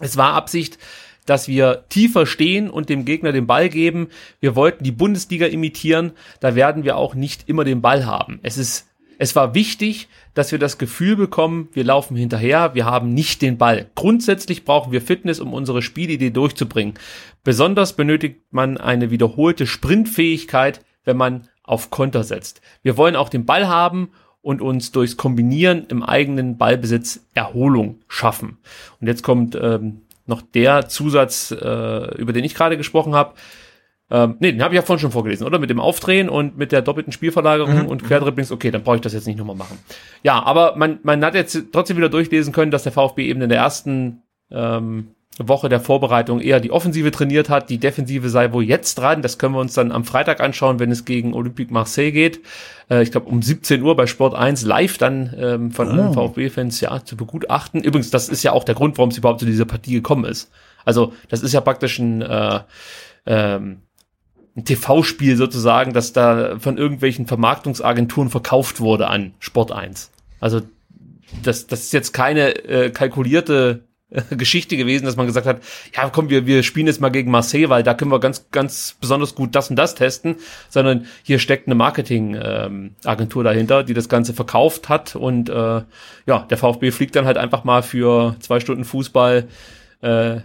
Es 0.00 0.16
war 0.16 0.34
Absicht, 0.34 0.78
dass 1.24 1.48
wir 1.48 1.84
tiefer 1.88 2.26
stehen 2.26 2.70
und 2.70 2.88
dem 2.88 3.04
Gegner 3.04 3.32
den 3.32 3.46
Ball 3.46 3.68
geben. 3.68 4.08
Wir 4.40 4.54
wollten 4.54 4.84
die 4.84 4.92
Bundesliga 4.92 5.46
imitieren. 5.46 6.12
Da 6.40 6.54
werden 6.54 6.84
wir 6.84 6.96
auch 6.96 7.14
nicht 7.14 7.48
immer 7.48 7.64
den 7.64 7.82
Ball 7.82 8.06
haben. 8.06 8.38
Es 8.42 8.58
ist, 8.58 8.86
es 9.18 9.34
war 9.36 9.54
wichtig, 9.54 10.08
dass 10.34 10.52
wir 10.52 10.58
das 10.58 10.78
Gefühl 10.78 11.16
bekommen, 11.16 11.68
wir 11.72 11.84
laufen 11.84 12.16
hinterher, 12.16 12.74
wir 12.74 12.84
haben 12.84 13.14
nicht 13.14 13.42
den 13.42 13.58
Ball. 13.58 13.90
Grundsätzlich 13.94 14.64
brauchen 14.64 14.92
wir 14.92 15.00
Fitness, 15.00 15.40
um 15.40 15.54
unsere 15.54 15.82
Spielidee 15.82 16.30
durchzubringen. 16.30 16.94
Besonders 17.44 17.94
benötigt 17.94 18.40
man 18.50 18.76
eine 18.76 19.10
wiederholte 19.10 19.66
Sprintfähigkeit, 19.66 20.80
wenn 21.04 21.16
man 21.16 21.48
auf 21.62 21.90
Konter 21.90 22.24
setzt. 22.24 22.60
Wir 22.82 22.96
wollen 22.96 23.16
auch 23.16 23.28
den 23.28 23.46
Ball 23.46 23.68
haben 23.68 24.10
und 24.42 24.60
uns 24.60 24.92
durchs 24.92 25.16
Kombinieren 25.16 25.86
im 25.88 26.02
eigenen 26.02 26.58
Ballbesitz 26.58 27.26
Erholung 27.34 28.00
schaffen. 28.06 28.58
Und 29.00 29.08
jetzt 29.08 29.22
kommt 29.22 29.58
ähm, 29.60 30.02
noch 30.26 30.42
der 30.42 30.88
Zusatz, 30.88 31.50
äh, 31.50 32.14
über 32.16 32.32
den 32.32 32.44
ich 32.44 32.54
gerade 32.54 32.76
gesprochen 32.76 33.14
habe. 33.14 33.34
Ähm, 34.10 34.36
nee, 34.38 34.52
den 34.52 34.62
habe 34.62 34.74
ich 34.74 34.76
ja 34.76 34.82
vorhin 34.82 35.00
schon 35.00 35.10
vorgelesen, 35.10 35.46
oder? 35.46 35.58
Mit 35.58 35.70
dem 35.70 35.80
Aufdrehen 35.80 36.28
und 36.28 36.56
mit 36.56 36.70
der 36.70 36.82
doppelten 36.82 37.12
Spielverlagerung 37.12 37.84
mhm. 37.84 37.86
und 37.86 38.04
Querdribblings. 38.04 38.52
Okay, 38.52 38.70
dann 38.70 38.82
brauche 38.82 38.96
ich 38.96 39.02
das 39.02 39.12
jetzt 39.12 39.26
nicht 39.26 39.38
nochmal 39.38 39.56
machen. 39.56 39.78
Ja, 40.22 40.42
aber 40.42 40.76
man, 40.76 41.00
man 41.02 41.24
hat 41.24 41.34
jetzt 41.34 41.58
trotzdem 41.72 41.96
wieder 41.96 42.08
durchlesen 42.08 42.52
können, 42.52 42.70
dass 42.70 42.84
der 42.84 42.92
VfB 42.92 43.26
eben 43.26 43.42
in 43.42 43.48
der 43.48 43.58
ersten 43.58 44.22
ähm, 44.50 45.08
Woche 45.38 45.68
der 45.68 45.80
Vorbereitung 45.80 46.40
eher 46.40 46.60
die 46.60 46.70
Offensive 46.70 47.10
trainiert 47.10 47.50
hat. 47.50 47.68
Die 47.68 47.78
Defensive 47.78 48.28
sei 48.30 48.52
wohl 48.52 48.64
jetzt 48.64 48.94
dran. 48.96 49.22
Das 49.22 49.38
können 49.38 49.54
wir 49.54 49.60
uns 49.60 49.74
dann 49.74 49.92
am 49.92 50.04
Freitag 50.04 50.40
anschauen, 50.40 50.78
wenn 50.78 50.90
es 50.90 51.04
gegen 51.04 51.34
Olympique 51.34 51.72
Marseille 51.72 52.12
geht. 52.12 52.40
Äh, 52.88 53.02
ich 53.02 53.10
glaube 53.10 53.26
um 53.26 53.42
17 53.42 53.82
Uhr 53.82 53.96
bei 53.96 54.06
Sport 54.06 54.34
1 54.34 54.64
live 54.64 54.98
dann 54.98 55.34
ähm, 55.36 55.70
von 55.72 55.88
allen 55.88 56.16
oh. 56.16 56.28
VfB-Fans 56.28 56.80
ja 56.80 57.04
zu 57.04 57.16
begutachten. 57.16 57.82
Übrigens, 57.82 58.10
das 58.10 58.28
ist 58.28 58.42
ja 58.42 58.52
auch 58.52 58.64
der 58.64 58.74
Grund, 58.74 58.96
warum 58.98 59.10
es 59.10 59.18
überhaupt 59.18 59.40
zu 59.40 59.46
dieser 59.46 59.66
Partie 59.66 59.92
gekommen 59.92 60.24
ist. 60.24 60.50
Also 60.84 61.12
das 61.28 61.42
ist 61.42 61.52
ja 61.52 61.60
praktisch 61.60 61.98
ein, 61.98 62.22
äh, 62.22 62.60
ähm, 63.26 63.82
ein 64.56 64.64
TV-Spiel 64.64 65.36
sozusagen, 65.36 65.92
das 65.92 66.12
da 66.12 66.58
von 66.58 66.78
irgendwelchen 66.78 67.26
Vermarktungsagenturen 67.26 68.30
verkauft 68.30 68.80
wurde 68.80 69.08
an 69.08 69.34
Sport 69.38 69.72
1. 69.72 70.10
Also 70.40 70.62
das, 71.42 71.66
das 71.66 71.84
ist 71.84 71.92
jetzt 71.92 72.12
keine 72.12 72.64
äh, 72.64 72.90
kalkulierte 72.90 73.84
Geschichte 74.30 74.76
gewesen, 74.76 75.04
dass 75.04 75.16
man 75.16 75.26
gesagt 75.26 75.46
hat, 75.46 75.60
ja 75.94 76.08
komm, 76.10 76.30
wir, 76.30 76.46
wir 76.46 76.62
spielen 76.62 76.86
jetzt 76.86 77.00
mal 77.00 77.08
gegen 77.08 77.30
Marseille, 77.30 77.68
weil 77.68 77.82
da 77.82 77.92
können 77.94 78.12
wir 78.12 78.20
ganz, 78.20 78.46
ganz 78.50 78.96
besonders 79.00 79.34
gut 79.34 79.54
das 79.54 79.68
und 79.68 79.76
das 79.76 79.94
testen, 79.94 80.36
sondern 80.68 81.06
hier 81.22 81.38
steckt 81.38 81.66
eine 81.66 81.74
Marketingagentur 81.74 83.42
ähm, 83.42 83.44
dahinter, 83.44 83.82
die 83.82 83.94
das 83.94 84.08
Ganze 84.08 84.32
verkauft 84.32 84.88
hat 84.88 85.16
und 85.16 85.48
äh, 85.48 85.82
ja, 86.26 86.46
der 86.48 86.56
VfB 86.56 86.92
fliegt 86.92 87.16
dann 87.16 87.26
halt 87.26 87.36
einfach 87.36 87.64
mal 87.64 87.82
für 87.82 88.36
zwei 88.40 88.60
Stunden 88.60 88.84
Fußball 88.84 89.48
äh, 90.02 90.36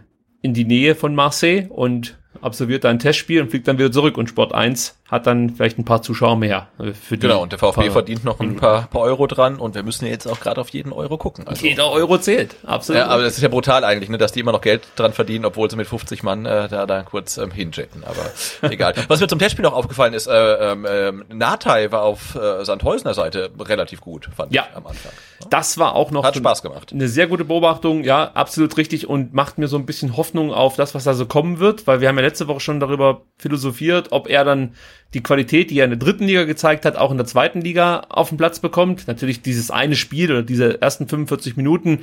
in 0.41 0.53
die 0.55 0.66
Nähe 0.66 0.95
von 0.95 1.14
Marseille 1.14 1.68
und 1.70 2.18
absolviert 2.42 2.84
da 2.84 2.89
ein 2.89 3.00
Testspiel 3.00 3.42
und 3.42 3.50
fliegt 3.50 3.68
dann 3.68 3.78
wieder 3.78 3.92
zurück. 3.92 4.18
Und 4.18 4.30
Sport 4.30 4.54
1 4.54 5.01
hat 5.12 5.28
dann 5.28 5.49
vielleicht 5.49 5.78
ein 5.78 5.84
paar 5.84 6.01
Zuschauer 6.01 6.38
mehr. 6.38 6.70
Äh, 6.80 6.93
für 6.93 7.18
die 7.18 7.28
genau, 7.28 7.43
und 7.43 7.51
der 7.51 7.59
VfB 7.59 7.82
paar, 7.82 7.91
verdient 7.91 8.24
noch 8.24 8.39
ein 8.39 8.55
paar, 8.55 8.88
paar 8.88 9.01
Euro 9.01 9.28
dran 9.28 9.57
und 9.57 9.76
wir 9.76 9.84
müssen 9.84 10.05
ja 10.05 10.12
jetzt 10.12 10.26
auch 10.26 10.39
gerade 10.39 10.62
auf 10.62 10.70
jeden 10.70 10.93
Euro 10.93 11.18
gucken. 11.18 11.45
Also, 11.47 11.66
Jeder 11.66 11.91
Euro 11.91 12.18
zählt, 12.18 12.55
absolut. 12.66 13.01
Ja, 13.01 13.07
aber 13.09 13.24
das 13.24 13.36
ist 13.36 13.43
ja 13.43 13.49
brutal 13.49 13.84
eigentlich, 13.84 14.09
ne, 14.09 14.18
dass 14.18 14.32
die 14.32 14.39
immer 14.39 14.53
noch 14.53 14.62
Geld 14.62 14.84
dran 14.95 15.12
verdienen, 15.12 15.43
obwohl 15.43 15.70
sie 15.70 15.76
mit 15.76 15.88
50 15.88 16.24
Mann 16.24 16.45
äh, 16.45 16.70
da, 16.70 16.86
da 16.86 17.03
kurz 17.03 17.38
ähm, 17.38 17.51
hinjetten, 17.51 18.05
aber 18.05 18.32
egal. 18.72 18.93
Was 19.09 19.20
mir 19.20 19.28
zum 19.28 19.38
Testspiel 19.38 19.64
noch 19.64 19.74
aufgefallen 19.74 20.14
ist, 20.14 20.28
äh, 20.28 20.72
ähm, 20.72 20.86
äh, 20.86 21.12
Natai 21.34 21.91
war 21.91 22.03
auf 22.03 22.36
äh, 22.36 22.64
Sandhäusner 22.64 23.14
Seite 23.14 23.51
relativ 23.59 23.99
gut, 23.99 24.30
fand 24.34 24.53
ja. 24.53 24.66
ich 24.70 24.78
am 24.78 24.88
Anfang. 24.88 25.12
Das 25.49 25.78
war 25.78 25.95
auch 25.95 26.12
noch 26.12 26.24
Hat 26.24 26.38
Spaß 26.38 26.62
gemacht. 26.62 26.93
Eine 26.93 27.09
sehr 27.09 27.28
gute 27.28 27.43
Beobachtung, 27.43 28.05
ja, 28.05 28.32
absolut 28.34 28.78
richtig 28.78 29.09
und 29.09 29.34
macht 29.34 29.57
mir 29.57 29.68
so 29.68 29.76
ein 29.76 29.86
bisschen 29.86 30.16
Hoffnung 30.16 30.53
auf 30.53 30.78
das, 30.78 30.95
was 30.95 31.03
da 31.03 31.14
so 31.14 31.26
kommen 31.26 31.59
wird, 31.59 31.86
weil 31.88 31.99
wir 31.99 32.07
haben 32.07 32.16
ja 32.16 32.24
letzte 32.24 32.47
Woche 32.47 32.62
schon 32.62 32.80
darüber 32.80 33.24
philosophiert, 33.38 34.12
ob 34.12 34.30
er 34.30 34.45
dann 34.45 34.76
die 35.14 35.24
Qualität, 35.24 35.70
die 35.70 35.80
er 35.80 35.86
in 35.86 35.91
der 35.91 35.99
dritten 35.99 36.26
Liga 36.26 36.45
gezeigt 36.45 36.86
hat, 36.86 36.95
auch 36.95 37.12
in 37.12 37.18
der 37.18 37.26
zweiten 37.26 37.62
Liga 37.62 38.01
auf 38.09 38.30
den 38.30 38.38
Platz 38.38 38.59
bekommt. 38.59 39.07
Natürlich 39.07 39.41
dieses 39.41 39.72
eine 39.72 39.95
Spiel 39.95 40.32
oder 40.32 40.43
diese 40.43 40.82
ersten 40.82 41.07
45 41.07 41.57
Minuten, 41.57 41.99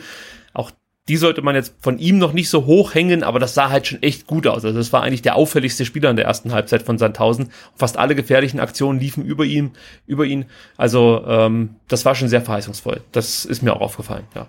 auch 0.53 0.71
die 1.09 1.17
sollte 1.17 1.41
man 1.41 1.55
jetzt 1.55 1.75
von 1.81 1.99
ihm 1.99 2.19
noch 2.19 2.35
nicht 2.35 2.51
so 2.51 2.67
hoch 2.67 2.95
hängen, 2.95 3.23
aber 3.23 3.39
das 3.39 3.55
sah 3.55 3.71
halt 3.71 3.87
schon 3.87 4.03
echt 4.03 4.27
gut 4.27 4.47
aus. 4.47 4.65
Also 4.65 4.77
das 4.77 4.93
war 4.93 5.03
eigentlich 5.03 5.23
der 5.23 5.37
auffälligste 5.37 5.87
Spieler 5.87 6.11
in 6.11 6.17
der 6.17 6.27
ersten 6.27 6.53
Halbzeit 6.53 6.83
von 6.83 6.99
Sandhausen. 6.99 7.51
Fast 7.77 7.97
alle 7.97 8.15
gefährlichen 8.15 8.61
Aktionen 8.61 9.01
liefen 9.01 9.25
über 9.25 9.45
ihn, 9.45 9.71
über 10.07 10.27
ihn. 10.27 10.45
Also 10.77 11.25
ähm, 11.27 11.77
das 11.89 12.05
war 12.05 12.15
schon 12.15 12.29
sehr 12.29 12.43
verheißungsvoll. 12.43 13.01
Das 13.13 13.47
ist 13.47 13.63
mir 13.63 13.73
auch 13.75 13.81
aufgefallen, 13.81 14.25
ja. 14.35 14.49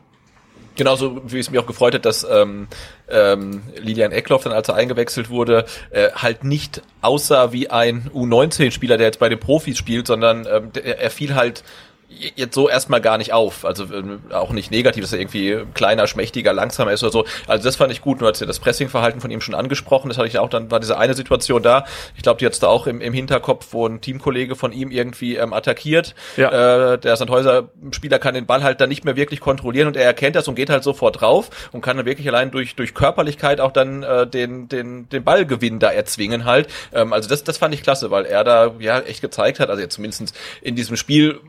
Genauso 0.80 1.22
wie 1.26 1.40
es 1.40 1.52
mich 1.52 1.60
auch 1.60 1.68
gefreut 1.68 1.94
hat, 1.94 2.06
dass 2.06 2.24
ähm, 2.24 2.70
ähm, 3.10 3.64
Lilian 3.76 4.14
Eckloff 4.14 4.44
dann, 4.44 4.54
als 4.54 4.70
er 4.70 4.76
eingewechselt 4.76 5.30
wurde, 5.30 5.66
äh, 5.90 6.10
halt 6.14 6.46
nicht 6.46 6.82
aussah 7.02 7.52
wie 7.52 7.70
ein 7.70 8.10
U19-Spieler, 8.14 8.96
der 8.96 9.08
jetzt 9.08 9.20
bei 9.20 9.28
den 9.28 9.42
Profis 9.42 9.78
spielt, 9.78 10.08
sondern 10.08 10.48
ähm, 10.50 10.72
der, 10.72 11.02
er 11.02 11.12
fiel 11.12 11.36
halt 11.36 11.66
jetzt 12.10 12.56
so 12.56 12.68
erstmal 12.70 13.02
gar 13.02 13.18
nicht 13.18 13.34
auf. 13.34 13.66
Also 13.66 13.86
äh, 13.86 14.34
auch 14.34 14.52
nicht 14.52 14.72
negativ, 14.72 15.04
dass 15.04 15.14
er 15.14 15.20
irgendwie 15.20 15.60
kleiner, 15.74 16.08
schmächtiger, 16.08 16.54
langsamer 16.54 16.92
ist 16.92 17.04
oder 17.04 17.12
so. 17.12 17.26
Also 17.48 17.64
das 17.64 17.76
fand 17.76 17.92
ich 17.92 18.02
gut. 18.02 18.22
Du 18.22 18.28
hast 18.28 18.40
ja 18.40 18.48
das 18.48 18.60
Pressingverhalten 18.60 19.22
von 19.22 19.32
ihm 19.32 19.42
schon 19.42 19.56
angesprochen. 19.56 20.10
Das 20.10 20.18
hatte 20.18 20.28
ich 20.28 20.40
auch, 20.40 20.50
dann 20.50 20.72
war 20.72 20.80
diese 20.80 20.98
eine 20.98 21.14
Situation 21.14 21.62
da. 21.62 21.86
Ich 22.16 22.24
glaube, 22.24 22.40
die 22.40 22.46
jetzt 22.46 22.64
da 22.64 22.68
auch 22.68 22.88
im, 22.88 23.02
im 23.02 23.14
Hinterkopf, 23.14 23.68
wo 23.72 23.88
ein 23.88 24.02
Teamkollege 24.02 24.56
von 24.56 24.72
ihm 24.72 24.92
irgendwie 24.92 25.36
ähm, 25.36 25.54
attackiert. 25.54 26.16
Ja. 26.36 26.94
Äh, 26.94 26.98
der 27.00 27.16
Sandhäuser-Spieler 27.16 28.20
kann 28.20 28.34
den 28.34 28.46
Ball 28.46 28.64
halt 28.64 28.82
dann 28.82 28.90
nicht 28.90 29.06
mehr 29.06 29.16
wirklich 29.16 29.40
kontrollieren 29.40 29.88
und 29.88 29.96
er 29.96 30.06
erkennt 30.06 30.36
das 30.36 30.48
und 30.48 30.56
geht 30.56 30.70
halt 30.70 30.84
sofort 30.84 31.22
drauf 31.22 31.50
und 31.72 31.82
kann 31.82 31.98
dann 31.98 32.06
wirklich 32.06 32.28
allein 32.28 32.52
durch, 32.52 32.76
durch 32.76 32.94
Körperlichkeit 32.94 33.62
auch 33.62 33.72
dann 33.72 34.04
äh, 34.04 34.28
den, 34.28 34.68
den, 34.68 35.08
den 35.10 35.24
Ballgewinn 35.24 35.80
da 35.80 35.92
erzwingen 35.92 36.46
halt. 36.46 36.68
Ähm, 36.94 37.14
also 37.14 37.30
das, 37.30 37.44
das 37.44 37.58
fand 37.58 37.74
ich 37.74 37.84
klasse, 37.84 38.12
weil 38.12 38.26
er 38.26 38.44
da 38.44 38.74
ja 38.80 39.00
echt 39.00 39.22
gezeigt 39.22 39.60
hat, 39.60 39.70
also 39.70 39.82
jetzt 39.82 39.96
zumindest 39.96 40.36
in 40.62 40.76
diesem 40.76 40.98
Spiel, 40.98 41.40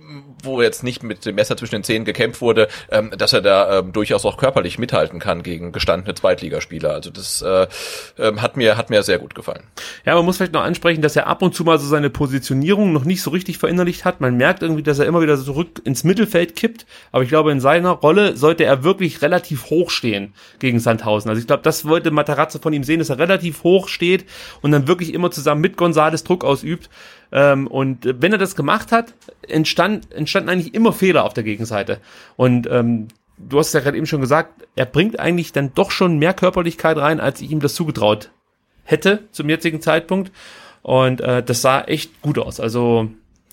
wo 0.45 0.61
jetzt 0.62 0.82
nicht 0.82 1.03
mit 1.03 1.24
dem 1.26 1.34
Messer 1.34 1.57
zwischen 1.57 1.76
den 1.76 1.84
Zähnen 1.84 2.05
gekämpft 2.05 2.41
wurde, 2.41 2.68
ähm, 2.91 3.12
dass 3.16 3.32
er 3.32 3.43
da 3.43 3.78
ähm, 3.78 3.93
durchaus 3.93 4.24
auch 4.24 4.36
körperlich 4.36 4.78
mithalten 4.78 5.18
kann 5.18 5.43
gegen 5.43 5.72
gestandene 5.72 6.14
Zweitligaspieler. 6.14 6.93
Also 6.93 7.11
das 7.11 7.43
äh, 7.43 7.66
ähm, 8.18 8.43
hat 8.43 8.57
mir 8.57 8.76
hat 8.76 8.91
mir 8.91 9.03
sehr 9.03 9.18
gut 9.18 9.34
gefallen. 9.34 9.62
Ja, 10.05 10.14
man 10.14 10.24
muss 10.24 10.36
vielleicht 10.36 10.53
noch 10.53 10.62
ansprechen, 10.62 11.03
dass 11.03 11.16
er 11.16 11.26
ab 11.26 11.43
und 11.43 11.55
zu 11.55 11.64
mal 11.64 11.78
so 11.78 11.86
seine 11.86 12.11
Positionierung 12.11 12.93
noch 12.93 13.05
nicht 13.05 13.22
so 13.22 13.30
richtig 13.30 13.59
verinnerlicht 13.59 14.05
hat. 14.05 14.20
Man 14.20 14.36
merkt 14.36 14.62
irgendwie, 14.62 14.82
dass 14.82 14.99
er 14.99 15.07
immer 15.07 15.20
wieder 15.22 15.38
zurück 15.38 15.80
ins 15.84 16.05
Mittelfeld 16.05 16.57
kippt. 16.57 16.86
Aber 17.12 17.22
ich 17.22 17.28
glaube, 17.28 17.53
in 17.53 17.61
seiner 17.61 17.91
Rolle 17.91 18.36
sollte 18.36 18.64
er 18.64 18.84
wirklich 18.84 19.22
relativ 19.22 19.66
hoch 19.70 19.91
stehen 19.91 20.34
gegen 20.59 20.80
Sandhausen. 20.80 21.28
Also 21.28 21.41
ich 21.41 21.47
glaube, 21.47 21.62
das 21.62 21.84
wollte 21.84 22.11
Matarazzo 22.11 22.59
von 22.59 22.72
ihm 22.72 22.84
sehen, 22.84 22.99
dass 22.99 23.11
er 23.11 23.18
relativ 23.18 23.62
hoch 23.62 23.88
steht 23.88 24.24
und 24.62 24.72
dann 24.72 24.88
wirklich 24.88 25.14
immer 25.14 25.30
zusammen 25.30 25.61
mit 25.61 25.76
Gonzales 25.76 26.24
Druck 26.24 26.45
ausübt. 26.45 26.91
Ähm, 27.33 27.66
und 27.66 27.99
wenn 28.05 28.33
er 28.33 28.39
das 28.39 28.57
gemacht 28.57 28.93
hat, 28.93 29.14
entstand, 29.47 30.12
entstanden 30.12 30.49
eigentlich 30.49 30.74
immer 30.74 30.93
Fehler 30.93 31.24
auf 31.24 31.35
der 31.35 31.45
Gegenseite. 31.45 32.01
Und 32.37 32.68
ähm, 32.70 33.09
du 33.39 33.59
hast 33.59 33.72
ja 33.72 33.81
gerade 33.81 33.97
eben 33.97 34.07
schon 34.07 34.20
gesagt, 34.20 34.66
er 34.76 34.87
bringt 34.87 35.18
eigentlich 35.18 35.53
dann 35.53 35.72
doch 35.74 35.91
schon 35.91 36.18
mehr 36.18 36.35
Körperlichkeit 36.35 36.97
rein, 36.97 37.20
als 37.20 37.41
ich 37.41 37.51
ihm 37.51 37.61
das 37.61 37.74
zugetraut 37.74 38.31
hätte 38.85 39.24
zum 39.33 39.49
jetzigen 39.49 39.81
Zeitpunkt. 39.81 40.33
Und 40.83 41.20
äh, 41.20 41.43
das 41.43 41.62
sah 41.62 41.83
echt 41.83 42.22
gut 42.22 42.39
aus. 42.39 42.59
Also 42.59 43.11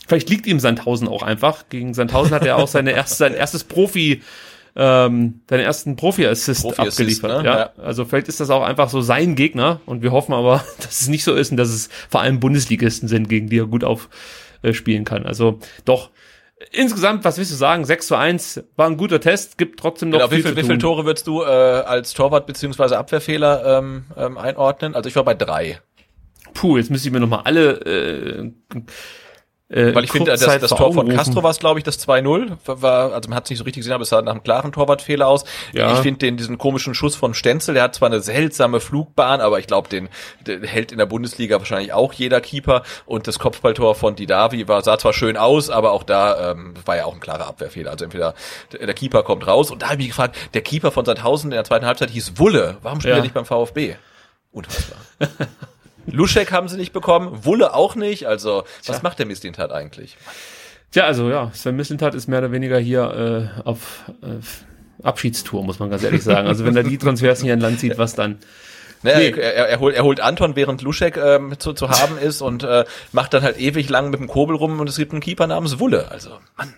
vielleicht 0.07 0.30
liegt 0.30 0.47
ihm 0.47 0.59
Sandhausen 0.59 1.07
auch 1.07 1.23
einfach. 1.23 1.65
Gegen 1.69 1.93
Sandhausen 1.93 2.34
hat 2.34 2.45
er 2.45 2.57
auch 2.57 2.67
seine 2.67 2.91
erste, 2.91 3.15
sein 3.15 3.34
erstes 3.34 3.63
Profi 3.63 4.21
ähm, 4.80 5.41
deinen 5.47 5.61
ersten 5.61 5.95
Profi-Assist 5.95 6.61
Profi 6.61 6.82
abgeliefert. 6.82 7.41
Ne? 7.41 7.49
Ja? 7.49 7.57
ja? 7.57 7.69
Also 7.84 8.05
vielleicht 8.05 8.28
ist 8.28 8.39
das 8.39 8.51
auch 8.51 8.61
einfach 8.61 8.89
so 8.89 9.01
sein 9.01 9.36
Gegner 9.36 9.82
und 9.88 10.03
wir 10.03 10.11
hoffen 10.11 10.34
aber, 10.34 10.63
dass 10.78 11.01
es 11.01 11.07
nicht 11.07 11.23
so 11.23 11.34
ist 11.34 11.49
und 11.51 11.57
dass 11.57 11.69
es 11.69 11.89
vor 12.09 12.21
allem 12.21 12.39
Bundesligisten 12.39 13.09
sind, 13.09 13.28
gegen 13.28 13.49
die 13.49 13.57
er 13.57 13.65
gut 13.65 13.84
aufspielen 13.84 15.03
kann. 15.03 15.25
Also 15.25 15.59
doch, 15.84 16.11
Insgesamt, 16.71 17.23
was 17.23 17.38
willst 17.38 17.51
du 17.51 17.55
sagen? 17.55 17.86
6 17.86 18.07
zu 18.07 18.15
1 18.15 18.63
war 18.75 18.88
ein 18.88 18.97
guter 18.97 19.19
Test, 19.19 19.59
gibt 19.59 19.80
trotzdem 19.80 20.09
noch 20.09 20.17
genau, 20.17 20.30
viel 20.30 20.39
wie 20.39 20.41
viel, 20.41 20.55
Wie 20.55 20.63
viele 20.63 20.80
Tore 20.80 21.05
würdest 21.05 21.28
du 21.28 21.43
äh, 21.43 21.45
als 21.45 22.15
Torwart 22.15 22.47
beziehungsweise 22.47 22.97
Abwehrfehler 22.97 23.78
ähm, 23.78 24.05
ähm, 24.17 24.39
einordnen? 24.39 24.95
Also 24.95 25.07
ich 25.07 25.15
war 25.15 25.23
bei 25.23 25.36
drei. 25.36 25.80
Puh, 26.55 26.78
jetzt 26.78 26.89
müsste 26.89 27.09
ich 27.09 27.13
mir 27.13 27.19
nochmal 27.19 27.41
alle 27.43 27.73
äh, 27.86 28.51
äh, 29.70 29.93
Weil 29.93 30.05
ich 30.05 30.11
finde, 30.11 30.32
das, 30.32 30.39
das 30.39 30.70
Tor 30.70 30.93
von 30.93 31.09
Castro 31.09 31.43
war 31.43 31.51
es, 31.51 31.59
glaube 31.59 31.80
ich, 31.80 31.84
das 31.84 31.99
2-0. 32.07 32.57
War, 32.65 33.11
also 33.11 33.28
man 33.28 33.36
hat 33.36 33.43
es 33.45 33.49
nicht 33.49 33.59
so 33.59 33.65
richtig 33.65 33.82
gesehen, 33.82 33.93
aber 33.93 34.03
es 34.03 34.09
sah 34.09 34.22
nach 34.22 34.32
einem 34.32 34.43
klaren 34.43 34.72
Torwartfehler 34.72 35.28
aus. 35.28 35.43
Ja. 35.74 35.93
Ich 35.93 35.99
finde 35.99 36.20
den 36.20 36.38
diesen 36.38 36.57
komischen 36.57 36.95
Schuss 36.95 37.18
von 37.18 37.34
Stenzel, 37.34 37.74
der 37.74 37.84
hat 37.84 37.95
zwar 37.95 38.07
eine 38.07 38.22
seltsame 38.22 38.80
Flugbahn, 38.80 39.41
aber 39.41 39.59
ich 39.59 39.68
glaube, 39.68 39.89
den, 39.89 40.07
den, 40.45 40.63
hält 40.63 40.93
in 40.93 40.99
der 40.99 41.05
Bundesliga 41.05 41.59
wahrscheinlich 41.59 41.91
auch 41.91 42.13
jeder 42.13 42.39
Keeper. 42.39 42.84
Und 43.05 43.28
das 43.28 43.39
Kopfballtor 43.39 43.95
von 43.95 44.15
Didavi 44.15 44.70
war, 44.70 44.82
sah 44.84 44.97
zwar 44.97 45.11
schön 45.11 45.36
aus, 45.36 45.70
aber 45.70 45.91
auch 45.91 46.03
da 46.03 46.51
ähm, 46.51 46.76
war 46.86 46.95
ja 46.95 47.03
auch 47.03 47.13
ein 47.13 47.20
klarer 47.20 47.47
Abwehrfehler. 47.47 47.91
Also 47.91 48.05
entweder 48.05 48.36
der 48.72 48.93
Keeper 48.93 49.24
kommt 49.24 49.45
raus 49.47 49.70
und 49.70 49.82
da 49.82 49.88
habe 49.88 49.95
ich 49.95 49.99
mich 49.99 50.07
gefragt, 50.09 50.38
der 50.53 50.61
Keeper 50.61 50.91
von 50.91 51.03
Sandhausen 51.03 51.51
in 51.51 51.55
der 51.55 51.65
zweiten 51.65 51.86
Halbzeit 51.86 52.09
hieß 52.09 52.39
Wulle. 52.39 52.78
Warum 52.84 53.01
spielt 53.01 53.15
ja. 53.15 53.18
er 53.18 53.24
nicht 53.24 53.34
beim 53.34 53.45
VfB? 53.45 53.95
Unfassbar. 54.53 54.99
Luschek 56.07 56.51
haben 56.51 56.67
sie 56.67 56.77
nicht 56.77 56.93
bekommen, 56.93 57.45
Wulle 57.45 57.73
auch 57.73 57.95
nicht. 57.95 58.25
Also, 58.25 58.63
Tja. 58.81 58.93
was 58.93 59.03
macht 59.03 59.19
der 59.19 59.25
Mislintat 59.25 59.71
eigentlich? 59.71 60.17
Tja, 60.91 61.03
also 61.03 61.29
ja, 61.29 61.51
Sven 61.53 61.75
Mislintat 61.75 62.15
ist 62.15 62.27
mehr 62.27 62.39
oder 62.39 62.51
weniger 62.51 62.79
hier 62.79 63.51
äh, 63.57 63.67
auf 63.67 64.05
äh, 64.21 65.03
Abschiedstour, 65.03 65.63
muss 65.63 65.79
man 65.79 65.89
ganz 65.89 66.03
ehrlich 66.03 66.23
sagen. 66.23 66.47
Also 66.47 66.65
wenn 66.65 66.75
er 66.75 66.83
die 66.83 66.97
Transfers 66.97 67.41
hier 67.41 67.53
in 67.53 67.59
Land 67.59 67.79
zieht, 67.79 67.97
was 67.97 68.15
dann? 68.15 68.39
Ne, 69.03 69.13
nee. 69.15 69.29
er, 69.29 69.69
er, 69.69 69.79
holt, 69.79 69.95
er 69.95 70.03
holt 70.03 70.19
Anton, 70.21 70.55
während 70.55 70.81
Luschek 70.81 71.17
ähm, 71.17 71.53
zu, 71.59 71.73
zu 71.73 71.89
haben 71.89 72.17
ist 72.17 72.41
und 72.41 72.63
äh, 72.63 72.83
macht 73.11 73.33
dann 73.33 73.43
halt 73.43 73.59
ewig 73.59 73.89
lang 73.89 74.09
mit 74.09 74.19
dem 74.19 74.27
Kobel 74.27 74.55
rum 74.55 74.79
und 74.79 74.89
es 74.89 74.97
gibt 74.97 75.11
einen 75.11 75.21
Keeper 75.21 75.45
namens 75.45 75.79
Wulle. 75.79 76.09
Also, 76.09 76.31
Mann. 76.57 76.73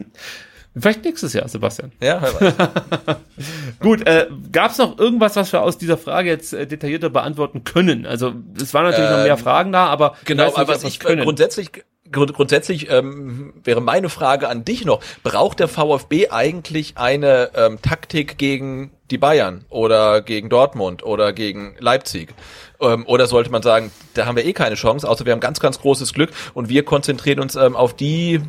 Vielleicht 0.80 1.03
nächstes 1.03 1.34
Jahr, 1.34 1.47
Sebastian. 1.47 1.91
Ja, 2.01 2.21
Gut, 3.80 4.05
äh, 4.07 4.27
gab 4.51 4.71
es 4.71 4.77
noch 4.77 4.97
irgendwas, 4.97 5.36
was 5.36 5.51
wir 5.53 5.61
aus 5.61 5.77
dieser 5.77 5.97
Frage 5.97 6.30
jetzt 6.30 6.53
äh, 6.53 6.67
detaillierter 6.67 7.09
beantworten 7.09 7.63
können? 7.63 8.05
Also 8.05 8.34
es 8.61 8.73
waren 8.73 8.86
natürlich 8.86 9.09
ähm, 9.09 9.17
noch 9.17 9.23
mehr 9.23 9.34
ähm, 9.34 9.39
Fragen 9.39 9.71
da, 9.71 9.88
aber 9.88 10.15
genau, 10.25 10.45
nicht, 10.45 10.57
aber 10.57 10.73
was 10.73 10.84
ich 10.84 10.99
können. 10.99 11.23
grundsätzlich 11.23 11.71
grund, 12.11 12.34
grundsätzlich 12.34 12.89
ähm, 12.89 13.53
wäre 13.63 13.82
meine 13.82 14.09
Frage 14.09 14.47
an 14.47 14.65
dich 14.65 14.86
noch: 14.86 15.01
Braucht 15.23 15.59
der 15.59 15.67
VfB 15.67 16.30
eigentlich 16.30 16.97
eine 16.97 17.51
ähm, 17.55 17.82
Taktik 17.82 18.38
gegen 18.38 18.91
die 19.11 19.17
Bayern 19.17 19.65
oder 19.69 20.21
gegen 20.21 20.49
Dortmund 20.49 21.03
oder 21.03 21.34
gegen 21.34 21.75
Leipzig? 21.80 22.34
Ähm, 22.82 23.05
oder 23.07 23.27
sollte 23.27 23.51
man 23.51 23.61
sagen, 23.61 23.91
da 24.13 24.25
haben 24.25 24.38
wir 24.38 24.45
eh 24.45 24.53
keine 24.53 24.75
Chance, 24.75 25.07
außer 25.07 25.25
wir 25.25 25.34
haben 25.34 25.41
ganz, 25.41 25.59
ganz 25.59 25.80
großes 25.80 26.13
Glück 26.13 26.32
und 26.53 26.69
wir 26.69 26.84
konzentrieren 26.84 27.39
uns 27.39 27.55
ähm, 27.55 27.75
auf 27.75 27.93
die 27.93 28.41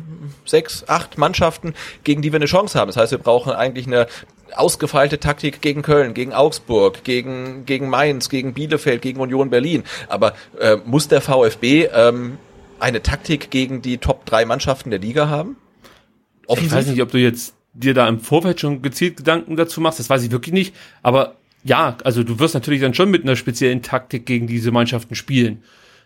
sechs, 0.45 0.85
acht 0.87 1.17
Mannschaften, 1.17 1.73
gegen 2.03 2.21
die 2.21 2.31
wir 2.31 2.37
eine 2.37 2.45
Chance 2.45 2.79
haben. 2.79 2.87
Das 2.87 2.97
heißt, 2.97 3.11
wir 3.11 3.19
brauchen 3.19 3.51
eigentlich 3.51 3.87
eine 3.87 4.07
ausgefeilte 4.55 5.19
Taktik 5.19 5.61
gegen 5.61 5.81
Köln, 5.81 6.13
gegen 6.13 6.33
Augsburg, 6.33 7.03
gegen, 7.03 7.65
gegen 7.65 7.89
Mainz, 7.89 8.29
gegen 8.29 8.53
Bielefeld, 8.53 9.01
gegen 9.01 9.19
Union 9.19 9.49
Berlin. 9.49 9.83
Aber 10.07 10.33
äh, 10.59 10.77
muss 10.85 11.07
der 11.07 11.21
VfB 11.21 11.85
ähm, 11.93 12.37
eine 12.79 13.01
Taktik 13.01 13.51
gegen 13.51 13.81
die 13.81 13.97
Top 13.97 14.25
drei 14.25 14.45
Mannschaften 14.45 14.89
der 14.89 14.99
Liga 14.99 15.29
haben? 15.29 15.57
Offensiv? 16.47 16.71
Ich 16.71 16.77
weiß 16.77 16.87
nicht, 16.87 17.01
ob 17.01 17.11
du 17.11 17.17
jetzt 17.17 17.53
dir 17.73 17.93
da 17.93 18.07
im 18.07 18.19
Vorfeld 18.19 18.59
schon 18.59 18.81
gezielt 18.81 19.17
Gedanken 19.17 19.55
dazu 19.55 19.79
machst, 19.81 19.99
das 19.99 20.09
weiß 20.09 20.23
ich 20.23 20.31
wirklich 20.31 20.53
nicht. 20.53 20.75
Aber 21.01 21.35
ja, 21.63 21.97
also 22.03 22.23
du 22.23 22.39
wirst 22.39 22.53
natürlich 22.53 22.81
dann 22.81 22.93
schon 22.93 23.11
mit 23.11 23.23
einer 23.23 23.35
speziellen 23.35 23.81
Taktik 23.81 24.25
gegen 24.25 24.47
diese 24.47 24.71
Mannschaften 24.71 25.15
spielen. 25.15 25.63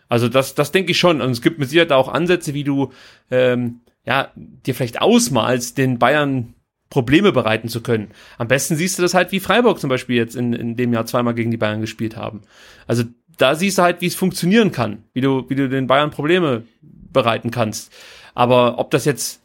Also 0.10 0.30
das, 0.30 0.56
das 0.56 0.72
denke 0.72 0.92
ich 0.92 1.00
schon. 1.00 1.22
Und 1.22 1.32
es 1.32 1.42
gibt 1.42 1.60
mit 1.60 1.70
Sicherheit 1.70 1.92
auch 1.92 2.10
Ansätze, 2.10 2.54
wie 2.54 2.64
du 2.64 2.92
ähm, 3.32 3.82
ja 4.06 4.32
dir 4.36 4.76
vielleicht 4.76 5.02
ausmalst, 5.02 5.78
den 5.78 5.98
Bayern 5.98 6.54
Probleme 6.90 7.32
bereiten 7.32 7.68
zu 7.68 7.82
können. 7.82 8.12
Am 8.38 8.48
besten 8.48 8.76
siehst 8.76 8.98
du 8.98 9.02
das 9.02 9.14
halt, 9.14 9.32
wie 9.32 9.40
Freiburg 9.40 9.80
zum 9.80 9.90
Beispiel 9.90 10.16
jetzt 10.16 10.36
in, 10.36 10.54
in 10.54 10.76
dem 10.76 10.94
Jahr 10.94 11.06
zweimal 11.06 11.34
gegen 11.34 11.52
die 11.52 11.58
Bayern 11.58 11.82
gespielt 11.82 12.16
haben. 12.16 12.42
Also 12.86 13.04
da 13.38 13.56
siehst 13.56 13.78
du 13.78 13.82
halt, 13.82 14.02
wie 14.02 14.06
es 14.06 14.16
funktionieren 14.16 14.72
kann, 14.72 15.04
wie 15.14 15.22
du, 15.22 15.50
wie 15.50 15.56
du 15.56 15.68
den 15.68 15.88
Bayern 15.88 16.12
Probleme 16.12 16.64
bereiten 17.12 17.52
kannst. 17.52 17.92
Aber 18.34 18.78
ob 18.78 18.92
das 18.92 19.06
jetzt 19.06 19.42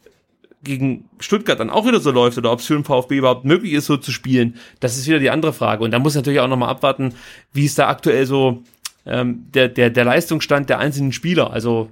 gegen 0.63 1.09
Stuttgart 1.19 1.59
dann 1.59 1.69
auch 1.69 1.85
wieder 1.87 1.99
so 1.99 2.11
läuft 2.11 2.37
oder 2.37 2.51
ob 2.51 2.59
es 2.59 2.65
für 2.65 2.75
den 2.75 2.83
VfB 2.83 3.17
überhaupt 3.17 3.45
möglich 3.45 3.73
ist, 3.73 3.87
so 3.87 3.97
zu 3.97 4.11
spielen, 4.11 4.55
das 4.79 4.97
ist 4.97 5.07
wieder 5.07 5.19
die 5.19 5.29
andere 5.29 5.53
Frage. 5.53 5.83
Und 5.83 5.91
da 5.91 5.99
muss 5.99 6.15
natürlich 6.15 6.39
auch 6.39 6.47
nochmal 6.47 6.69
abwarten, 6.69 7.13
wie 7.53 7.65
ist 7.65 7.79
da 7.79 7.87
aktuell 7.87 8.25
so 8.25 8.63
ähm, 9.05 9.47
der, 9.53 9.69
der, 9.69 9.89
der 9.89 10.05
Leistungsstand 10.05 10.69
der 10.69 10.79
einzelnen 10.79 11.13
Spieler. 11.13 11.51
Also 11.51 11.89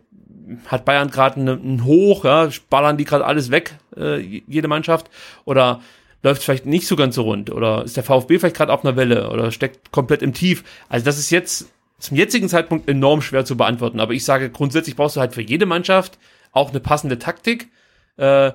hat 0.65 0.85
Bayern 0.85 1.09
gerade 1.09 1.39
einen 1.39 1.85
Hoch, 1.85 2.25
ja, 2.25 2.49
ballern 2.69 2.97
die 2.97 3.05
gerade 3.05 3.25
alles 3.25 3.51
weg, 3.51 3.75
äh, 3.95 4.19
jede 4.19 4.67
Mannschaft, 4.67 5.09
oder 5.45 5.81
läuft 6.23 6.43
vielleicht 6.43 6.65
nicht 6.65 6.87
so 6.87 6.95
ganz 6.95 7.15
so 7.15 7.23
rund, 7.23 7.51
oder 7.51 7.83
ist 7.83 7.97
der 7.97 8.03
VfB 8.03 8.39
vielleicht 8.39 8.57
gerade 8.57 8.73
auf 8.73 8.83
einer 8.83 8.95
Welle 8.95 9.29
oder 9.29 9.51
steckt 9.51 9.91
komplett 9.91 10.21
im 10.21 10.33
Tief. 10.33 10.63
Also 10.89 11.05
das 11.05 11.19
ist 11.19 11.29
jetzt 11.29 11.69
zum 11.99 12.17
jetzigen 12.17 12.49
Zeitpunkt 12.49 12.89
enorm 12.89 13.21
schwer 13.21 13.45
zu 13.45 13.57
beantworten. 13.57 13.99
Aber 13.99 14.13
ich 14.13 14.25
sage, 14.25 14.49
grundsätzlich 14.49 14.95
brauchst 14.95 15.17
du 15.17 15.19
halt 15.19 15.33
für 15.33 15.41
jede 15.41 15.65
Mannschaft 15.65 16.17
auch 16.51 16.71
eine 16.71 16.79
passende 16.79 17.19
Taktik. 17.19 17.69
Äh, 18.19 18.51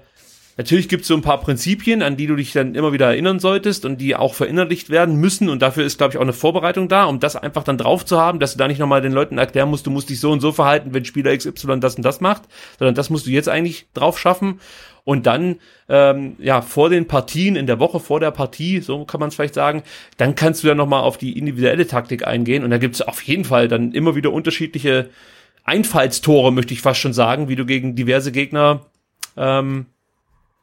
natürlich 0.57 0.89
gibt 0.89 1.03
es 1.03 1.09
so 1.09 1.15
ein 1.15 1.23
paar 1.23 1.41
Prinzipien, 1.41 2.03
an 2.03 2.17
die 2.17 2.27
du 2.27 2.37
dich 2.37 2.53
dann 2.53 2.75
immer 2.75 2.93
wieder 2.93 3.07
erinnern 3.07 3.41
solltest 3.41 3.85
und 3.85 4.01
die 4.01 4.15
auch 4.15 4.35
verinnerlicht 4.35 4.91
werden 4.91 5.17
müssen. 5.17 5.49
Und 5.49 5.63
dafür 5.63 5.85
ist, 5.85 5.99
glaube 5.99 6.13
ich, 6.13 6.19
auch 6.19 6.23
eine 6.23 6.33
Vorbereitung 6.33 6.89
da, 6.89 7.05
um 7.05 7.21
das 7.21 7.37
einfach 7.37 7.65
dann 7.65 7.79
drauf 7.79 8.05
zu 8.05 8.21
haben, 8.21 8.39
dass 8.39 8.53
du 8.53 8.59
da 8.59 8.69
nicht 8.69 8.79
nochmal 8.79 9.01
den 9.01 9.13
Leuten 9.13 9.39
erklären 9.39 9.71
musst, 9.71 9.87
du 9.87 9.91
musst 9.91 10.11
dich 10.11 10.21
so 10.21 10.31
und 10.31 10.41
so 10.41 10.53
verhalten, 10.53 10.95
wenn 10.95 11.05
Spieler 11.05 11.37
XY 11.37 11.81
das 11.81 11.97
und 11.97 12.05
das 12.05 12.21
macht, 12.21 12.43
sondern 12.79 12.95
das 12.95 13.11
musst 13.11 13.27
du 13.27 13.31
jetzt 13.31 13.49
eigentlich 13.49 13.87
drauf 13.95 14.19
schaffen 14.19 14.61
und 15.05 15.27
dann 15.27 15.57
ähm, 15.89 16.37
ja 16.39 16.63
vor 16.63 16.89
den 16.89 17.07
Partien 17.07 17.57
in 17.57 17.67
der 17.67 17.79
Woche 17.79 18.01
vor 18.01 18.21
der 18.21 18.31
Partie, 18.31 18.81
so 18.81 19.05
kann 19.05 19.21
man 19.21 19.29
es 19.29 19.35
vielleicht 19.35 19.55
sagen, 19.55 19.83
dann 20.17 20.35
kannst 20.35 20.65
du 20.65 20.69
ja 20.69 20.75
noch 20.75 20.87
mal 20.87 21.01
auf 21.01 21.19
die 21.19 21.39
individuelle 21.39 21.87
Taktik 21.87 22.27
eingehen 22.27 22.65
und 22.65 22.71
da 22.71 22.79
gibt 22.79 22.95
es 22.95 23.03
auf 23.03 23.23
jeden 23.23 23.45
Fall 23.45 23.69
dann 23.69 23.93
immer 23.93 24.15
wieder 24.15 24.33
unterschiedliche 24.33 25.11
Einfallstore, 25.65 26.53
möchte 26.53 26.75
ich 26.75 26.81
fast 26.81 27.01
schon 27.01 27.13
sagen, 27.13 27.49
wie 27.49 27.57
du 27.57 27.65
gegen 27.65 27.97
diverse 27.97 28.33
Gegner 28.33 28.87
ähm, 29.37 29.87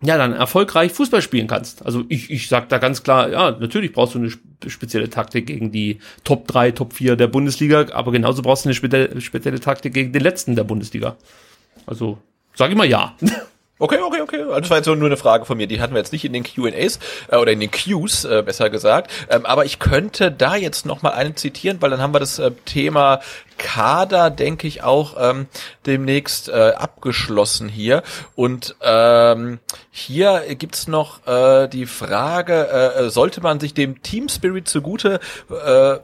ja, 0.04 0.18
dann 0.18 0.34
erfolgreich 0.34 0.92
Fußball 0.92 1.22
spielen 1.22 1.48
kannst. 1.48 1.86
Also 1.86 2.04
ich, 2.10 2.32
ich 2.32 2.50
sag 2.50 2.70
da 2.70 2.80
ganz 2.80 3.04
klar, 3.04 3.30
ja, 3.30 3.52
natürlich 3.52 3.94
brauchst 3.94 4.16
du 4.16 4.20
eine 4.20 4.32
spezielle 4.70 5.10
Taktik 5.10 5.46
gegen 5.46 5.72
die 5.72 6.00
Top 6.24 6.48
3, 6.48 6.72
Top 6.72 6.94
4 6.94 7.16
der 7.16 7.28
Bundesliga, 7.28 7.86
aber 7.94 8.12
genauso 8.12 8.42
brauchst 8.42 8.66
du 8.66 8.70
eine 8.70 9.22
spezielle, 9.22 9.60
Taktik 9.60 9.94
gegen 9.94 10.12
den 10.12 10.24
letzten 10.24 10.56
der 10.56 10.64
Bundesliga. 10.64 11.18
Also, 11.86 12.18
sag 12.56 12.72
ich 12.72 12.78
mal 12.78 12.88
ja. 12.88 13.16
Okay, 13.82 13.98
okay, 14.00 14.22
okay. 14.22 14.42
Also 14.42 14.60
das 14.60 14.70
war 14.70 14.78
jetzt 14.78 14.86
nur 14.86 14.96
eine 15.04 15.18
Frage 15.18 15.46
von 15.46 15.58
mir. 15.58 15.66
Die 15.66 15.82
hatten 15.82 15.96
wir 15.96 15.98
jetzt 15.98 16.14
nicht 16.14 16.24
in 16.24 16.34
den 16.34 16.44
Q&As 16.44 17.00
äh, 17.30 17.38
oder 17.38 17.52
in 17.52 17.60
den 17.60 17.72
Qs, 17.72 18.26
äh, 18.26 18.44
besser 18.46 18.70
gesagt. 18.70 19.10
Ähm, 19.28 19.44
aber 19.44 19.66
ich 19.66 19.80
könnte 19.80 20.32
da 20.32 20.56
jetzt 20.56 20.86
noch 20.86 21.02
mal 21.02 21.14
einen 21.14 21.36
zitieren, 21.36 21.82
weil 21.82 21.90
dann 21.90 22.00
haben 22.00 22.14
wir 22.14 22.20
das 22.20 22.38
äh, 22.38 22.52
Thema 22.66 23.22
Kader, 23.58 24.30
denke 24.30 24.68
ich, 24.68 24.84
auch 24.84 25.16
ähm, 25.20 25.48
demnächst 25.88 26.50
äh, 26.50 26.74
abgeschlossen 26.78 27.70
hier. 27.70 28.04
Und 28.36 28.76
ähm, 28.84 29.58
hier 29.90 30.44
gibt's 30.54 30.88
noch 30.88 31.26
äh, 31.26 31.68
die 31.68 31.88
Frage, 31.88 32.70
äh, 32.70 33.10
sollte 33.10 33.42
man 33.42 33.60
sich 33.60 33.74
dem 33.74 34.04
Team 34.04 34.30
Spirit 34.30 34.68
zugute 34.68 35.20
äh, 35.50 35.98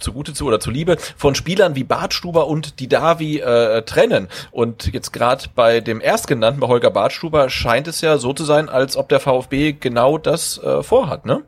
zugute 0.00 0.34
zu 0.34 0.46
oder 0.46 0.60
zuliebe 0.60 0.96
von 1.16 1.34
Spielern 1.34 1.76
wie 1.76 1.84
Bartstuber 1.84 2.46
und 2.46 2.80
Didavi 2.80 3.38
äh, 3.38 3.82
trennen. 3.82 4.28
Und 4.50 4.92
jetzt 4.92 5.12
gerade 5.12 5.44
bei 5.54 5.80
dem 5.80 6.00
erstgenannten, 6.00 6.60
bei 6.60 6.68
Holger 6.68 6.90
Bartstuber, 6.90 7.50
scheint 7.50 7.88
es 7.88 8.00
ja 8.00 8.18
so 8.18 8.32
zu 8.32 8.44
sein, 8.44 8.68
als 8.68 8.96
ob 8.96 9.08
der 9.08 9.20
VfB 9.20 9.72
genau 9.72 10.18
das 10.18 10.58
äh, 10.58 10.82
vorhat, 10.82 11.26
ne? 11.26 11.42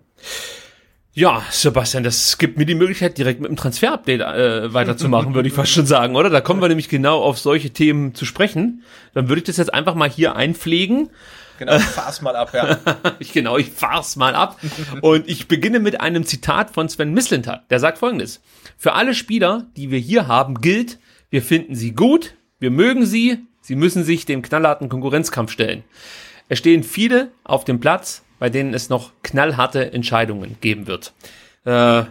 Ja, 1.12 1.42
Sebastian, 1.50 2.04
das 2.04 2.38
gibt 2.38 2.56
mir 2.56 2.66
die 2.66 2.76
Möglichkeit, 2.76 3.18
direkt 3.18 3.40
mit 3.40 3.50
dem 3.50 3.56
Transfer-Update 3.56 4.20
äh, 4.20 4.72
weiterzumachen, 4.72 5.34
würde 5.34 5.48
ich 5.48 5.54
fast 5.54 5.72
schon 5.72 5.84
sagen, 5.84 6.14
oder? 6.14 6.30
Da 6.30 6.40
kommen 6.40 6.62
wir 6.62 6.68
nämlich 6.68 6.88
genau 6.88 7.20
auf 7.20 7.38
solche 7.38 7.70
Themen 7.70 8.14
zu 8.14 8.24
sprechen. 8.24 8.84
Dann 9.12 9.28
würde 9.28 9.40
ich 9.40 9.46
das 9.46 9.56
jetzt 9.56 9.74
einfach 9.74 9.96
mal 9.96 10.08
hier 10.08 10.36
einpflegen. 10.36 11.10
Genau, 11.60 11.76
ich 11.76 11.82
fahr's 11.82 12.22
mal 12.22 12.36
ab, 12.36 12.54
ja. 12.54 12.78
ich, 13.18 13.34
genau, 13.34 13.58
ich 13.58 13.70
fahr's 13.70 14.16
mal 14.16 14.34
ab. 14.34 14.58
Und 15.02 15.28
ich 15.28 15.46
beginne 15.46 15.78
mit 15.78 16.00
einem 16.00 16.24
Zitat 16.24 16.70
von 16.70 16.88
Sven 16.88 17.12
Mislintat. 17.12 17.70
Der 17.70 17.78
sagt 17.78 17.98
folgendes. 17.98 18.40
Für 18.78 18.94
alle 18.94 19.14
Spieler, 19.14 19.66
die 19.76 19.90
wir 19.90 19.98
hier 19.98 20.26
haben, 20.26 20.62
gilt, 20.62 20.98
wir 21.28 21.42
finden 21.42 21.74
sie 21.74 21.92
gut, 21.92 22.34
wir 22.60 22.70
mögen 22.70 23.04
sie, 23.04 23.46
sie 23.60 23.76
müssen 23.76 24.04
sich 24.04 24.24
dem 24.24 24.40
knallharten 24.40 24.88
Konkurrenzkampf 24.88 25.52
stellen. 25.52 25.84
Es 26.48 26.58
stehen 26.58 26.82
viele 26.82 27.30
auf 27.44 27.64
dem 27.66 27.78
Platz, 27.78 28.22
bei 28.38 28.48
denen 28.48 28.72
es 28.72 28.88
noch 28.88 29.12
knallharte 29.22 29.92
Entscheidungen 29.92 30.56
geben 30.62 30.86
wird. 30.86 31.12
Äh, 31.66 32.04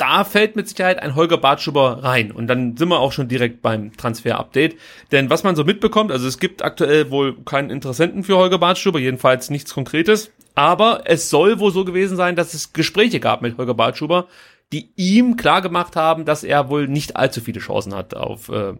da 0.00 0.24
fällt 0.24 0.56
mit 0.56 0.68
Sicherheit 0.68 0.98
ein 0.98 1.14
Holger 1.14 1.36
Bartschuber 1.36 2.02
rein. 2.02 2.32
Und 2.32 2.46
dann 2.46 2.76
sind 2.76 2.88
wir 2.88 3.00
auch 3.00 3.12
schon 3.12 3.28
direkt 3.28 3.60
beim 3.60 3.94
Transfer-Update. 3.96 4.76
Denn 5.12 5.28
was 5.28 5.44
man 5.44 5.56
so 5.56 5.64
mitbekommt, 5.64 6.10
also 6.10 6.26
es 6.26 6.38
gibt 6.38 6.62
aktuell 6.62 7.10
wohl 7.10 7.36
keinen 7.44 7.70
Interessenten 7.70 8.24
für 8.24 8.36
Holger 8.36 8.58
Bartschuber, 8.58 8.98
jedenfalls 8.98 9.50
nichts 9.50 9.74
Konkretes. 9.74 10.32
Aber 10.54 11.02
es 11.04 11.28
soll 11.28 11.58
wohl 11.58 11.70
so 11.70 11.84
gewesen 11.84 12.16
sein, 12.16 12.34
dass 12.34 12.54
es 12.54 12.72
Gespräche 12.72 13.20
gab 13.20 13.42
mit 13.42 13.58
Holger 13.58 13.74
Bartschuber, 13.74 14.26
die 14.72 14.90
ihm 14.96 15.36
klar 15.36 15.60
gemacht 15.60 15.96
haben, 15.96 16.24
dass 16.24 16.44
er 16.44 16.70
wohl 16.70 16.88
nicht 16.88 17.16
allzu 17.16 17.40
viele 17.40 17.60
Chancen 17.60 17.94
hat 17.94 18.14
auf 18.14 18.48
äh, 18.48 18.74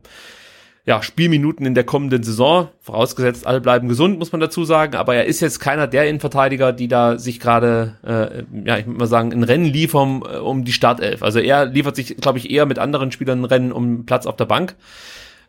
ja, 0.87 1.03
Spielminuten 1.03 1.66
in 1.66 1.74
der 1.74 1.85
kommenden 1.85 2.22
Saison. 2.22 2.68
Vorausgesetzt, 2.81 3.47
alle 3.47 3.61
bleiben 3.61 3.89
gesund, 3.89 4.18
muss 4.18 4.33
man 4.33 4.41
dazu 4.41 4.64
sagen. 4.64 4.97
Aber 4.97 5.14
er 5.14 5.26
ist 5.26 5.41
jetzt 5.41 5.61
keiner 5.61 5.87
der 5.87 6.09
Innenverteidiger, 6.09 6.72
die 6.72 6.89
da 6.89 7.18
sich 7.18 7.39
gerade, 7.39 7.97
äh, 8.03 8.68
ja, 8.68 8.78
ich 8.78 8.87
würde 8.87 8.99
mal 8.99 9.07
sagen, 9.07 9.33
ein 9.33 9.45
Rennen 9.45 9.66
liefern 9.66 10.22
äh, 10.22 10.39
um 10.39 10.64
die 10.64 10.72
Startelf. 10.72 11.22
Also 11.22 11.39
er 11.39 11.66
liefert 11.66 11.97
sich, 11.97 12.16
glaube 12.16 12.39
ich, 12.39 12.51
eher 12.51 12.66
mit 12.66 12.78
anderen 12.78 13.12
Spielern 13.12 13.43
ein 13.43 13.45
Rennen 13.45 13.72
um 13.72 14.07
Platz 14.07 14.26
auf 14.26 14.37
der 14.37 14.47
Bank. 14.47 14.76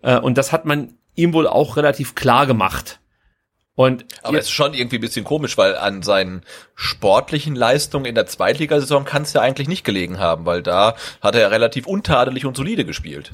Äh, 0.02 0.20
und 0.20 0.38
das 0.38 0.52
hat 0.52 0.66
man 0.66 0.94
ihm 1.16 1.34
wohl 1.34 1.48
auch 1.48 1.78
relativ 1.78 2.16
klar 2.16 2.46
gemacht. 2.46 3.00
Und 3.74 4.06
aber 4.22 4.38
es 4.38 4.46
ist 4.46 4.52
schon 4.52 4.74
irgendwie 4.74 4.98
ein 4.98 5.02
bisschen 5.02 5.24
komisch, 5.24 5.58
weil 5.58 5.76
an 5.76 6.02
seinen 6.04 6.42
sportlichen 6.76 7.56
Leistungen 7.56 8.06
in 8.06 8.16
der 8.16 8.28
Zweitligasaison 8.28 9.06
kann 9.06 9.24
es 9.24 9.34
ja 9.34 9.42
eigentlich 9.42 9.70
nicht 9.70 9.86
gelegen 9.86 10.20
haben, 10.20 10.46
weil 10.46 10.62
da 10.62 10.96
hat 11.22 11.36
er 11.36 11.52
relativ 11.52 11.88
untadelig 11.88 12.46
und 12.46 12.58
solide 12.58 12.86
gespielt. 12.86 13.32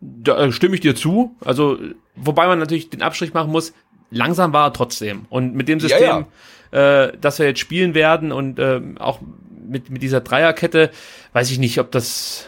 Da 0.00 0.38
äh, 0.38 0.52
stimme 0.52 0.74
ich 0.74 0.80
dir 0.80 0.94
zu. 0.94 1.36
Also, 1.44 1.78
wobei 2.14 2.46
man 2.46 2.58
natürlich 2.58 2.90
den 2.90 3.02
Abstrich 3.02 3.34
machen 3.34 3.50
muss, 3.50 3.72
langsam 4.10 4.52
war 4.52 4.68
er 4.68 4.72
trotzdem. 4.72 5.26
Und 5.28 5.54
mit 5.54 5.68
dem 5.68 5.80
System, 5.80 6.00
ja, 6.00 6.26
ja. 6.72 7.04
Äh, 7.04 7.12
das 7.20 7.38
wir 7.38 7.46
jetzt 7.46 7.60
spielen 7.60 7.94
werden 7.94 8.32
und 8.32 8.58
äh, 8.58 8.80
auch 8.98 9.20
mit, 9.66 9.90
mit 9.90 10.02
dieser 10.02 10.20
Dreierkette, 10.20 10.90
weiß 11.32 11.50
ich 11.50 11.58
nicht, 11.58 11.78
ob 11.78 11.90
das, 11.90 12.46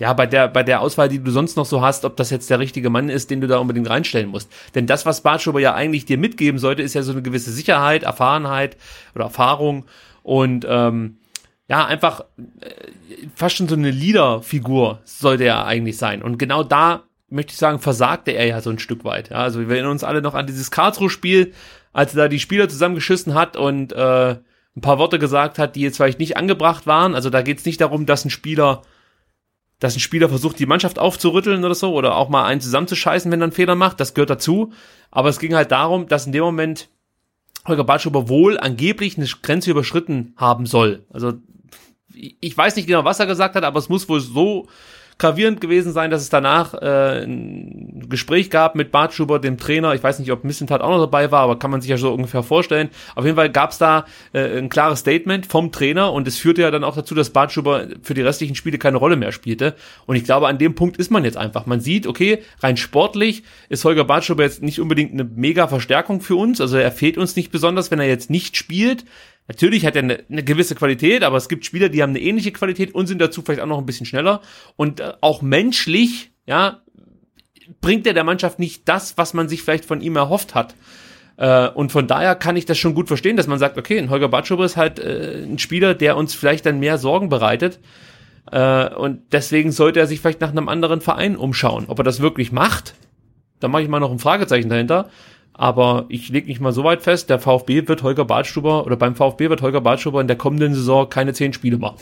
ja, 0.00 0.12
bei 0.12 0.26
der, 0.26 0.48
bei 0.48 0.62
der 0.62 0.80
Auswahl, 0.80 1.08
die 1.08 1.18
du 1.18 1.30
sonst 1.30 1.56
noch 1.56 1.66
so 1.66 1.82
hast, 1.82 2.04
ob 2.04 2.16
das 2.16 2.30
jetzt 2.30 2.50
der 2.50 2.58
richtige 2.58 2.90
Mann 2.90 3.08
ist, 3.08 3.30
den 3.30 3.40
du 3.40 3.46
da 3.46 3.58
unbedingt 3.58 3.88
reinstellen 3.88 4.28
musst. 4.28 4.50
Denn 4.74 4.86
das, 4.86 5.06
was 5.06 5.20
Bartschuber 5.22 5.60
ja 5.60 5.74
eigentlich 5.74 6.04
dir 6.04 6.18
mitgeben 6.18 6.58
sollte, 6.58 6.82
ist 6.82 6.94
ja 6.94 7.02
so 7.02 7.12
eine 7.12 7.22
gewisse 7.22 7.52
Sicherheit, 7.52 8.02
Erfahrenheit 8.02 8.76
oder 9.14 9.24
Erfahrung 9.24 9.84
und 10.22 10.66
ähm, 10.68 11.16
ja, 11.68 11.84
einfach 11.86 12.24
äh, 12.60 12.70
fast 13.34 13.56
schon 13.56 13.68
so 13.68 13.74
eine 13.74 13.90
Leader-Figur 13.90 15.00
sollte 15.04 15.44
er 15.44 15.66
eigentlich 15.66 15.96
sein. 15.96 16.22
Und 16.22 16.38
genau 16.38 16.62
da 16.62 17.04
möchte 17.30 17.52
ich 17.52 17.58
sagen, 17.58 17.80
versagte 17.80 18.32
er 18.32 18.46
ja 18.46 18.60
so 18.60 18.70
ein 18.70 18.78
Stück 18.78 19.04
weit. 19.04 19.30
Ja, 19.30 19.38
also 19.38 19.60
wir 19.60 19.68
erinnern 19.68 19.92
uns 19.92 20.04
alle 20.04 20.22
noch 20.22 20.34
an 20.34 20.46
dieses 20.46 20.70
Karlsruhe-Spiel, 20.70 21.52
als 21.92 22.14
er 22.14 22.24
da 22.24 22.28
die 22.28 22.40
Spieler 22.40 22.68
zusammengeschissen 22.68 23.34
hat 23.34 23.56
und 23.56 23.92
äh, 23.92 24.36
ein 24.76 24.80
paar 24.80 24.98
Worte 24.98 25.18
gesagt 25.18 25.58
hat, 25.58 25.76
die 25.76 25.80
jetzt 25.80 25.96
vielleicht 25.96 26.18
nicht 26.18 26.36
angebracht 26.36 26.86
waren. 26.86 27.14
Also 27.14 27.30
da 27.30 27.42
geht 27.42 27.58
es 27.58 27.64
nicht 27.64 27.80
darum, 27.80 28.06
dass 28.06 28.24
ein 28.24 28.30
Spieler, 28.30 28.82
dass 29.78 29.96
ein 29.96 30.00
Spieler 30.00 30.28
versucht, 30.28 30.58
die 30.58 30.66
Mannschaft 30.66 30.98
aufzurütteln 30.98 31.64
oder 31.64 31.74
so, 31.74 31.94
oder 31.94 32.16
auch 32.16 32.28
mal 32.28 32.44
einen 32.44 32.60
zusammenzuscheißen, 32.60 33.30
wenn 33.30 33.40
er 33.40 33.44
einen 33.44 33.52
Fehler 33.52 33.76
macht. 33.76 34.00
Das 34.00 34.14
gehört 34.14 34.30
dazu. 34.30 34.72
Aber 35.10 35.28
es 35.28 35.38
ging 35.38 35.54
halt 35.54 35.70
darum, 35.70 36.08
dass 36.08 36.26
in 36.26 36.32
dem 36.32 36.42
Moment 36.42 36.88
Holger 37.66 37.84
Bartschuber 37.84 38.28
wohl 38.28 38.58
angeblich 38.58 39.16
eine 39.16 39.26
Grenze 39.42 39.70
überschritten 39.70 40.34
haben 40.36 40.66
soll. 40.66 41.04
Also 41.10 41.34
ich 42.14 42.56
weiß 42.56 42.76
nicht 42.76 42.86
genau, 42.86 43.04
was 43.04 43.20
er 43.20 43.26
gesagt 43.26 43.54
hat, 43.54 43.64
aber 43.64 43.78
es 43.78 43.88
muss 43.88 44.08
wohl 44.08 44.20
so 44.20 44.68
gravierend 45.18 45.60
gewesen 45.60 45.92
sein, 45.92 46.10
dass 46.10 46.22
es 46.22 46.28
danach 46.28 46.74
äh, 46.74 47.22
ein 47.24 48.06
Gespräch 48.08 48.50
gab 48.50 48.74
mit 48.74 48.90
Bart 48.90 49.12
Schubert, 49.12 49.44
dem 49.44 49.58
Trainer. 49.58 49.94
Ich 49.94 50.02
weiß 50.02 50.18
nicht, 50.18 50.32
ob 50.32 50.44
Missentat 50.44 50.80
auch 50.80 50.90
noch 50.90 51.00
dabei 51.00 51.30
war, 51.30 51.42
aber 51.42 51.58
kann 51.58 51.70
man 51.70 51.80
sich 51.80 51.90
ja 51.90 51.96
so 51.96 52.12
ungefähr 52.12 52.42
vorstellen. 52.42 52.90
Auf 53.14 53.24
jeden 53.24 53.36
Fall 53.36 53.50
gab 53.50 53.70
es 53.70 53.78
da 53.78 54.06
äh, 54.32 54.58
ein 54.58 54.68
klares 54.68 55.00
Statement 55.00 55.46
vom 55.46 55.70
Trainer 55.70 56.12
und 56.12 56.26
es 56.26 56.38
führte 56.38 56.62
ja 56.62 56.70
dann 56.70 56.84
auch 56.84 56.96
dazu, 56.96 57.14
dass 57.14 57.30
Bart 57.30 57.52
Schubert 57.52 57.96
für 58.02 58.14
die 58.14 58.22
restlichen 58.22 58.56
Spiele 58.56 58.78
keine 58.78 58.96
Rolle 58.96 59.16
mehr 59.16 59.32
spielte. 59.32 59.74
Und 60.06 60.16
ich 60.16 60.24
glaube, 60.24 60.48
an 60.48 60.58
dem 60.58 60.74
Punkt 60.74 60.96
ist 60.96 61.10
man 61.10 61.24
jetzt 61.24 61.36
einfach. 61.36 61.66
Man 61.66 61.80
sieht, 61.80 62.06
okay, 62.06 62.42
rein 62.60 62.76
sportlich 62.76 63.44
ist 63.68 63.84
Holger 63.84 64.04
Bartschuber 64.04 64.42
jetzt 64.42 64.62
nicht 64.62 64.80
unbedingt 64.80 65.12
eine 65.12 65.24
mega 65.24 65.68
Verstärkung 65.68 66.20
für 66.20 66.36
uns. 66.36 66.60
Also 66.60 66.76
er 66.76 66.90
fehlt 66.90 67.18
uns 67.18 67.36
nicht 67.36 67.52
besonders, 67.52 67.90
wenn 67.90 68.00
er 68.00 68.08
jetzt 68.08 68.30
nicht 68.30 68.56
spielt. 68.56 69.04
Natürlich 69.46 69.84
hat 69.84 69.94
er 69.94 70.02
eine, 70.02 70.24
eine, 70.30 70.42
gewisse 70.42 70.74
Qualität, 70.74 71.22
aber 71.22 71.36
es 71.36 71.48
gibt 71.48 71.66
Spieler, 71.66 71.90
die 71.90 72.02
haben 72.02 72.10
eine 72.10 72.20
ähnliche 72.20 72.52
Qualität 72.52 72.94
und 72.94 73.06
sind 73.06 73.20
dazu 73.20 73.42
vielleicht 73.42 73.60
auch 73.60 73.66
noch 73.66 73.78
ein 73.78 73.86
bisschen 73.86 74.06
schneller. 74.06 74.40
Und 74.76 75.00
äh, 75.00 75.12
auch 75.20 75.42
menschlich, 75.42 76.32
ja, 76.46 76.82
bringt 77.80 78.06
er 78.06 78.14
der 78.14 78.24
Mannschaft 78.24 78.58
nicht 78.58 78.88
das, 78.88 79.18
was 79.18 79.34
man 79.34 79.48
sich 79.48 79.62
vielleicht 79.62 79.84
von 79.84 80.00
ihm 80.00 80.16
erhofft 80.16 80.54
hat. 80.54 80.74
Äh, 81.36 81.68
und 81.68 81.92
von 81.92 82.06
daher 82.06 82.36
kann 82.36 82.56
ich 82.56 82.64
das 82.64 82.78
schon 82.78 82.94
gut 82.94 83.08
verstehen, 83.08 83.36
dass 83.36 83.46
man 83.46 83.58
sagt, 83.58 83.76
okay, 83.76 83.98
ein 83.98 84.08
Holger 84.08 84.28
Batschuber 84.28 84.64
ist 84.64 84.78
halt 84.78 84.98
äh, 84.98 85.42
ein 85.44 85.58
Spieler, 85.58 85.94
der 85.94 86.16
uns 86.16 86.34
vielleicht 86.34 86.64
dann 86.64 86.80
mehr 86.80 86.96
Sorgen 86.98 87.28
bereitet. 87.28 87.80
Und 88.46 89.22
deswegen 89.32 89.72
sollte 89.72 90.00
er 90.00 90.06
sich 90.06 90.20
vielleicht 90.20 90.42
nach 90.42 90.50
einem 90.50 90.68
anderen 90.68 91.00
Verein 91.00 91.34
umschauen. 91.34 91.86
Ob 91.88 91.98
er 91.98 92.04
das 92.04 92.20
wirklich 92.20 92.52
macht, 92.52 92.94
da 93.58 93.68
mache 93.68 93.80
ich 93.80 93.88
mal 93.88 94.00
noch 94.00 94.12
ein 94.12 94.18
Fragezeichen 94.18 94.68
dahinter. 94.68 95.08
Aber 95.54 96.04
ich 96.08 96.28
lege 96.28 96.48
mich 96.48 96.60
mal 96.60 96.72
so 96.72 96.82
weit 96.84 97.02
fest, 97.02 97.30
der 97.30 97.38
VfB 97.38 97.86
wird 97.86 98.02
Holger 98.02 98.24
Badstuber 98.24 98.84
oder 98.84 98.96
beim 98.96 99.14
VfB 99.14 99.48
wird 99.48 99.62
Holger 99.62 99.80
Badstuber 99.80 100.20
in 100.20 100.26
der 100.26 100.36
kommenden 100.36 100.74
Saison 100.74 101.08
keine 101.08 101.32
zehn 101.32 101.52
Spiele 101.52 101.78
machen. 101.78 101.98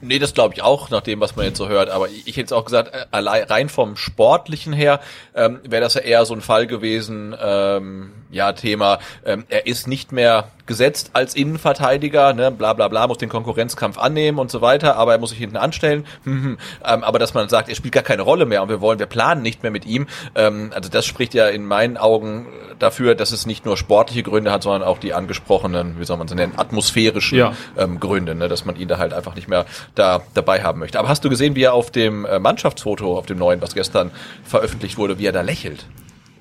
Nee, 0.00 0.18
das 0.18 0.34
glaube 0.34 0.54
ich 0.54 0.62
auch, 0.62 0.90
nach 0.90 1.00
dem, 1.00 1.20
was 1.20 1.34
man 1.34 1.46
jetzt 1.46 1.58
so 1.58 1.68
hört. 1.68 1.90
Aber 1.90 2.08
ich, 2.08 2.20
ich 2.20 2.36
hätte 2.36 2.40
jetzt 2.40 2.52
auch 2.52 2.64
gesagt, 2.64 2.94
äh, 2.94 3.06
allein 3.10 3.44
rein 3.44 3.68
vom 3.68 3.96
Sportlichen 3.96 4.72
her 4.72 5.00
ähm, 5.34 5.60
wäre 5.64 5.82
das 5.82 5.94
ja 5.94 6.02
eher 6.02 6.24
so 6.24 6.34
ein 6.34 6.40
Fall 6.40 6.66
gewesen, 6.66 7.34
ähm, 7.40 8.12
ja, 8.30 8.52
Thema, 8.52 8.98
ähm, 9.24 9.44
er 9.48 9.66
ist 9.66 9.88
nicht 9.88 10.12
mehr 10.12 10.48
gesetzt 10.68 11.10
als 11.14 11.34
Innenverteidiger, 11.34 12.32
ne, 12.32 12.52
bla 12.52 12.74
bla 12.74 12.86
bla, 12.86 13.08
muss 13.08 13.18
den 13.18 13.28
Konkurrenzkampf 13.28 13.98
annehmen 13.98 14.38
und 14.38 14.52
so 14.52 14.60
weiter, 14.60 14.94
aber 14.94 15.12
er 15.12 15.18
muss 15.18 15.30
sich 15.30 15.38
hinten 15.38 15.56
anstellen. 15.56 16.06
Hm, 16.24 16.42
hm. 16.42 16.58
Ähm, 16.84 17.04
aber 17.04 17.18
dass 17.18 17.32
man 17.32 17.48
sagt, 17.48 17.68
er 17.70 17.74
spielt 17.74 17.94
gar 17.94 18.02
keine 18.02 18.22
Rolle 18.22 18.44
mehr 18.44 18.62
und 18.62 18.68
wir 18.68 18.82
wollen, 18.82 18.98
wir 18.98 19.06
planen 19.06 19.40
nicht 19.40 19.62
mehr 19.62 19.72
mit 19.72 19.86
ihm, 19.86 20.06
ähm, 20.34 20.72
also 20.74 20.90
das 20.90 21.06
spricht 21.06 21.32
ja 21.32 21.48
in 21.48 21.64
meinen 21.64 21.96
Augen 21.96 22.46
dafür, 22.78 23.14
dass 23.14 23.32
es 23.32 23.46
nicht 23.46 23.64
nur 23.64 23.76
sportliche 23.76 24.22
Gründe 24.22 24.52
hat, 24.52 24.64
sondern 24.64 24.82
auch 24.82 24.98
die 24.98 25.14
angesprochenen, 25.14 25.98
wie 25.98 26.04
soll 26.04 26.18
man 26.18 26.28
sie 26.28 26.34
nennen, 26.34 26.54
atmosphärischen 26.56 27.38
ja. 27.38 27.52
ähm, 27.78 27.98
Gründe, 27.98 28.34
ne, 28.34 28.48
dass 28.48 28.64
man 28.64 28.76
ihn 28.76 28.88
da 28.88 28.98
halt 28.98 29.14
einfach 29.14 29.36
nicht 29.36 29.48
mehr 29.48 29.64
da 29.94 30.20
dabei 30.34 30.62
haben 30.62 30.80
möchte. 30.80 30.98
Aber 30.98 31.08
hast 31.08 31.24
du 31.24 31.30
gesehen, 31.30 31.54
wie 31.54 31.62
er 31.62 31.72
auf 31.72 31.90
dem 31.90 32.26
äh, 32.26 32.38
Mannschaftsfoto, 32.38 33.16
auf 33.16 33.26
dem 33.26 33.38
neuen, 33.38 33.62
was 33.62 33.74
gestern 33.74 34.10
veröffentlicht 34.44 34.98
wurde, 34.98 35.18
wie 35.18 35.26
er 35.26 35.32
da 35.32 35.40
lächelt? 35.40 35.86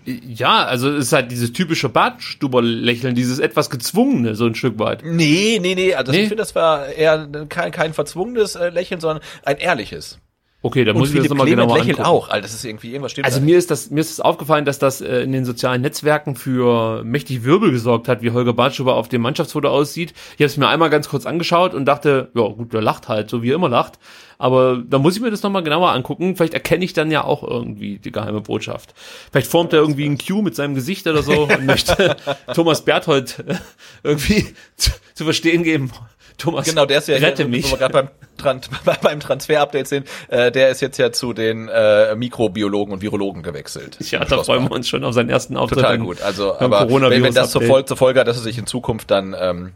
Ja, 0.07 0.63
also 0.63 0.89
es 0.89 1.07
ist 1.07 1.13
halt 1.13 1.31
dieses 1.31 1.51
typische 1.51 1.89
Badstuber-Lächeln, 1.89 3.13
dieses 3.13 3.39
etwas 3.39 3.69
gezwungene, 3.69 4.35
so 4.35 4.45
ein 4.45 4.55
Stück 4.55 4.79
weit. 4.79 5.03
Nee, 5.03 5.59
nee, 5.61 5.75
nee, 5.75 5.93
also 5.95 6.13
nee. 6.13 6.19
ich 6.21 6.27
finde, 6.29 6.41
das 6.41 6.55
war 6.55 6.87
eher 6.87 7.27
kein, 7.49 7.71
kein 7.71 7.93
verzwungenes 7.93 8.55
äh, 8.55 8.69
Lächeln, 8.69 9.01
sondern 9.01 9.21
ein 9.43 9.57
ehrliches. 9.57 10.19
Okay, 10.63 10.85
da 10.85 10.93
muss 10.93 11.13
ich 11.13 11.19
das 11.19 11.29
nochmal 11.29 11.45
genauer 11.45 11.77
lächelt 11.77 11.99
angucken. 11.99 12.17
auch, 12.17 12.29
also 12.29 12.41
das 12.41 12.53
ist 12.53 12.65
irgendwie 12.65 12.89
irgendwas 12.89 13.11
stimmt. 13.11 13.25
Also 13.25 13.41
mir 13.41 13.59
ist 13.59 13.69
das 13.69 13.91
mir 13.91 14.01
ist 14.01 14.17
das 14.17 14.19
aufgefallen, 14.19 14.65
dass 14.65 14.79
das 14.79 15.01
äh, 15.01 15.21
in 15.21 15.31
den 15.31 15.45
sozialen 15.45 15.81
Netzwerken 15.81 16.35
für 16.35 17.03
mächtig 17.03 17.43
Wirbel 17.43 17.71
gesorgt 17.71 18.07
hat, 18.07 18.23
wie 18.23 18.31
Holger 18.31 18.53
Bartschuber 18.53 18.95
auf 18.95 19.07
dem 19.07 19.21
Mannschaftsfoto 19.21 19.69
aussieht. 19.69 20.13
Ich 20.31 20.41
habe 20.41 20.45
es 20.45 20.57
mir 20.57 20.67
einmal 20.67 20.89
ganz 20.89 21.09
kurz 21.09 21.27
angeschaut 21.27 21.75
und 21.75 21.85
dachte, 21.85 22.31
ja 22.33 22.47
gut, 22.47 22.73
der 22.73 22.81
lacht 22.81 23.07
halt, 23.07 23.29
so 23.29 23.43
wie 23.43 23.51
er 23.51 23.55
immer 23.55 23.69
lacht. 23.69 23.99
Aber 24.39 24.83
da 24.87 24.97
muss 24.99 25.15
ich 25.15 25.21
mir 25.21 25.31
das 25.31 25.43
nochmal 25.43 25.63
genauer 25.63 25.91
angucken. 25.91 26.35
Vielleicht 26.35 26.53
erkenne 26.53 26.85
ich 26.85 26.93
dann 26.93 27.11
ja 27.11 27.23
auch 27.23 27.43
irgendwie 27.43 27.99
die 27.99 28.11
geheime 28.11 28.41
Botschaft. 28.41 28.93
Vielleicht 29.31 29.49
formt 29.49 29.73
er 29.73 29.79
irgendwie 29.79 30.05
ein 30.05 30.17
Q 30.17 30.41
mit 30.41 30.55
seinem 30.55 30.73
Gesicht 30.75 31.05
oder 31.07 31.21
so 31.21 31.43
und 31.43 31.65
möchte 31.65 32.15
Thomas 32.53 32.83
Berthold 32.83 33.43
äh, 33.47 33.55
irgendwie 34.03 34.47
zu, 34.75 34.91
zu 35.13 35.23
verstehen 35.23 35.63
geben. 35.63 35.91
Thomas, 36.37 36.65
genau, 36.65 36.85
der 36.85 36.99
ist 36.99 37.07
ja 37.07 37.17
rette 37.17 37.43
hier, 37.43 37.47
mich. 37.47 37.65
Wo 37.65 37.71
wir 37.71 37.77
gerade 37.77 37.93
beim, 37.93 38.07
Trans 38.37 38.69
beim 39.01 39.19
Transfer-Update 39.19 39.87
sind, 39.87 40.07
äh, 40.27 40.51
der 40.51 40.69
ist 40.69 40.81
jetzt 40.81 40.97
ja 40.97 41.11
zu 41.11 41.33
den 41.33 41.67
äh, 41.67 42.15
Mikrobiologen 42.15 42.93
und 42.93 43.01
Virologen 43.01 43.41
gewechselt. 43.43 43.97
Ja, 44.11 44.23
da 44.23 44.43
freuen 44.43 44.63
wir 44.63 44.71
uns 44.71 44.87
schon 44.87 45.03
auf 45.03 45.13
seinen 45.13 45.29
ersten 45.29 45.57
Auftritt. 45.57 45.79
Total 45.79 45.97
gut. 45.97 46.21
Also, 46.21 46.57
aber 46.59 46.89
wenn, 46.89 47.23
wenn 47.23 47.33
das 47.33 47.51
zur 47.51 47.63
Folge, 47.63 47.85
zur 47.85 47.97
Folge 47.97 48.19
hat, 48.19 48.27
dass 48.27 48.37
er 48.37 48.43
sich 48.43 48.57
in 48.57 48.67
Zukunft 48.67 49.09
dann 49.09 49.35
ähm, 49.39 49.73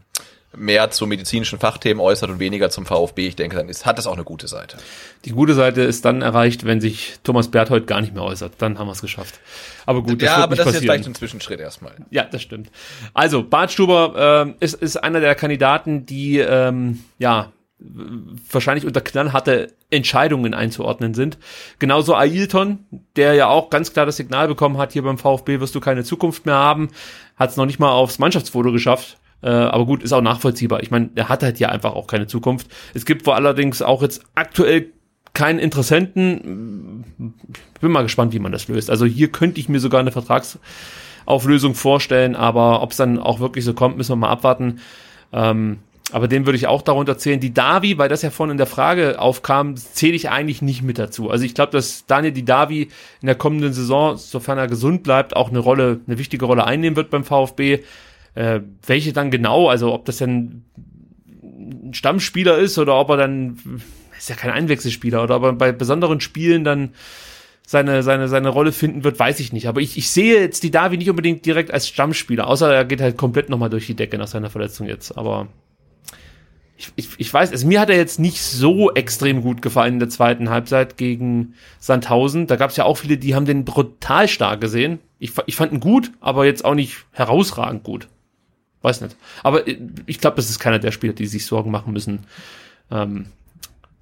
mehr 0.56 0.90
zu 0.90 1.06
medizinischen 1.06 1.58
Fachthemen 1.58 2.00
äußert 2.00 2.30
und 2.30 2.38
weniger 2.38 2.70
zum 2.70 2.86
VfB, 2.86 3.28
ich 3.28 3.36
denke, 3.36 3.56
dann 3.56 3.68
ist, 3.68 3.86
hat 3.86 3.98
das 3.98 4.06
auch 4.06 4.14
eine 4.14 4.24
gute 4.24 4.48
Seite. 4.48 4.76
Die 5.24 5.30
gute 5.30 5.54
Seite 5.54 5.82
ist 5.82 6.04
dann 6.04 6.22
erreicht, 6.22 6.64
wenn 6.64 6.80
sich 6.80 7.14
Thomas 7.24 7.50
Berthold 7.50 7.86
gar 7.86 8.00
nicht 8.00 8.14
mehr 8.14 8.22
äußert. 8.22 8.54
Dann 8.58 8.78
haben 8.78 8.88
wir 8.88 8.92
es 8.92 9.00
geschafft. 9.00 9.40
Aber 9.86 10.02
gut, 10.02 10.20
das 10.20 10.26
Ja, 10.26 10.36
aber 10.36 10.56
das 10.56 10.64
passieren. 10.64 10.68
ist 10.68 10.74
jetzt 10.74 10.82
vielleicht 10.82 11.06
ein 11.08 11.14
Zwischenschritt 11.14 11.60
erstmal. 11.60 11.94
Ja, 12.10 12.24
das 12.24 12.42
stimmt. 12.42 12.70
Also, 13.14 13.42
Bart 13.42 13.72
Stuber 13.72 14.46
äh, 14.60 14.64
ist, 14.64 14.74
ist 14.74 14.96
einer 14.96 15.20
der 15.20 15.34
Kandidaten, 15.34 16.06
die 16.06 16.38
ähm, 16.38 17.02
ja 17.18 17.52
wahrscheinlich 18.50 18.86
unter 18.86 19.00
knallharte 19.00 19.72
Entscheidungen 19.90 20.54
einzuordnen 20.54 21.14
sind. 21.14 21.38
Genauso 21.78 22.14
Ailton, 22.14 22.86
der 23.16 23.34
ja 23.34 23.48
auch 23.48 23.70
ganz 23.70 23.92
klar 23.92 24.06
das 24.06 24.16
Signal 24.16 24.48
bekommen 24.48 24.78
hat, 24.78 24.92
hier 24.92 25.02
beim 25.02 25.18
VfB 25.18 25.60
wirst 25.60 25.74
du 25.74 25.80
keine 25.80 26.04
Zukunft 26.04 26.46
mehr 26.46 26.54
haben, 26.54 26.90
hat 27.36 27.50
es 27.50 27.56
noch 27.56 27.66
nicht 27.66 27.78
mal 27.78 27.90
aufs 27.90 28.18
Mannschaftsfoto 28.18 28.72
geschafft. 28.72 29.18
Äh, 29.42 29.50
aber 29.50 29.86
gut, 29.86 30.02
ist 30.02 30.12
auch 30.12 30.22
nachvollziehbar. 30.22 30.82
Ich 30.82 30.90
meine, 30.90 31.10
er 31.14 31.28
hat 31.28 31.42
halt 31.42 31.58
hier 31.58 31.70
einfach 31.70 31.94
auch 31.94 32.06
keine 32.06 32.26
Zukunft. 32.26 32.68
Es 32.94 33.04
gibt 33.04 33.26
wohl 33.26 33.34
allerdings 33.34 33.82
auch 33.82 34.02
jetzt 34.02 34.22
aktuell 34.34 34.86
keinen 35.34 35.58
Interessenten. 35.58 37.34
Bin 37.80 37.90
mal 37.90 38.02
gespannt, 38.02 38.32
wie 38.32 38.38
man 38.38 38.52
das 38.52 38.68
löst. 38.68 38.90
Also 38.90 39.06
hier 39.06 39.28
könnte 39.32 39.60
ich 39.60 39.68
mir 39.68 39.80
sogar 39.80 40.00
eine 40.00 40.12
Vertragsauflösung 40.12 41.74
vorstellen, 41.74 42.36
aber 42.36 42.82
ob 42.82 42.92
es 42.92 42.98
dann 42.98 43.18
auch 43.18 43.40
wirklich 43.40 43.64
so 43.64 43.74
kommt, 43.74 43.96
müssen 43.96 44.12
wir 44.12 44.16
mal 44.16 44.30
abwarten. 44.30 44.80
Ähm, 45.32 45.78
aber 46.12 46.28
den 46.28 46.44
würde 46.44 46.56
ich 46.56 46.66
auch 46.66 46.82
darunter 46.82 47.16
zählen. 47.16 47.40
Die 47.40 47.54
Davi, 47.54 47.96
weil 47.96 48.10
das 48.10 48.20
ja 48.20 48.30
vorhin 48.30 48.52
in 48.52 48.58
der 48.58 48.66
Frage 48.66 49.18
aufkam, 49.18 49.76
zähle 49.76 50.14
ich 50.14 50.28
eigentlich 50.28 50.60
nicht 50.60 50.82
mit 50.82 50.98
dazu. 50.98 51.30
Also 51.30 51.44
ich 51.44 51.54
glaube, 51.54 51.72
dass 51.72 52.04
Daniel 52.06 52.32
die 52.32 52.44
Davi 52.44 52.90
in 53.22 53.26
der 53.26 53.34
kommenden 53.34 53.72
Saison, 53.72 54.18
sofern 54.18 54.58
er 54.58 54.68
gesund 54.68 55.02
bleibt, 55.02 55.34
auch 55.34 55.48
eine 55.48 55.58
Rolle, 55.58 56.00
eine 56.06 56.18
wichtige 56.18 56.44
Rolle 56.44 56.64
einnehmen 56.64 56.96
wird 56.96 57.08
beim 57.08 57.24
VfB. 57.24 57.80
Äh, 58.34 58.60
welche 58.86 59.12
dann 59.12 59.30
genau, 59.30 59.68
also 59.68 59.92
ob 59.92 60.04
das 60.06 60.18
dann 60.18 60.64
ein 61.42 61.92
Stammspieler 61.92 62.58
ist 62.58 62.78
oder 62.78 62.96
ob 62.96 63.10
er 63.10 63.16
dann, 63.18 63.58
ist 64.16 64.30
ja 64.30 64.36
kein 64.36 64.50
Einwechselspieler, 64.50 65.22
oder 65.22 65.36
ob 65.36 65.42
er 65.42 65.52
bei 65.52 65.72
besonderen 65.72 66.20
Spielen 66.20 66.64
dann 66.64 66.90
seine, 67.66 68.02
seine, 68.02 68.28
seine 68.28 68.48
Rolle 68.48 68.72
finden 68.72 69.04
wird, 69.04 69.18
weiß 69.18 69.40
ich 69.40 69.52
nicht. 69.52 69.68
Aber 69.68 69.80
ich, 69.80 69.96
ich 69.96 70.10
sehe 70.10 70.40
jetzt 70.40 70.62
die 70.62 70.70
Davi 70.70 70.96
nicht 70.96 71.10
unbedingt 71.10 71.44
direkt 71.46 71.72
als 71.72 71.88
Stammspieler, 71.88 72.46
außer 72.46 72.72
er 72.72 72.84
geht 72.84 73.00
halt 73.00 73.16
komplett 73.16 73.48
nochmal 73.48 73.70
durch 73.70 73.86
die 73.86 73.94
Decke 73.94 74.18
nach 74.18 74.26
seiner 74.28 74.50
Verletzung 74.50 74.86
jetzt. 74.86 75.16
Aber 75.16 75.48
ich, 76.76 76.92
ich, 76.96 77.08
ich 77.18 77.32
weiß, 77.32 77.52
also 77.52 77.66
mir 77.66 77.80
hat 77.80 77.90
er 77.90 77.96
jetzt 77.96 78.18
nicht 78.18 78.42
so 78.42 78.92
extrem 78.92 79.42
gut 79.42 79.62
gefallen 79.62 79.94
in 79.94 80.00
der 80.00 80.08
zweiten 80.08 80.50
Halbzeit 80.50 80.96
gegen 80.96 81.54
Sandhausen. 81.78 82.46
Da 82.46 82.56
gab 82.56 82.70
es 82.70 82.76
ja 82.76 82.84
auch 82.84 82.96
viele, 82.96 83.18
die 83.18 83.34
haben 83.34 83.46
den 83.46 83.64
brutal 83.64 84.26
stark 84.26 84.60
gesehen. 84.60 84.98
Ich, 85.18 85.32
ich 85.46 85.56
fand 85.56 85.72
ihn 85.72 85.80
gut, 85.80 86.10
aber 86.20 86.44
jetzt 86.44 86.64
auch 86.64 86.74
nicht 86.74 87.04
herausragend 87.12 87.84
gut. 87.84 88.08
Weiß 88.82 89.00
nicht. 89.00 89.16
Aber 89.42 89.66
äh, 89.66 89.78
ich 90.06 90.18
glaube, 90.18 90.36
das 90.36 90.50
ist 90.50 90.58
keiner 90.58 90.78
der 90.78 90.92
Spieler, 90.92 91.12
die 91.12 91.26
sich 91.26 91.46
Sorgen 91.46 91.70
machen 91.70 91.92
müssen, 91.92 92.26
ähm, 92.90 93.26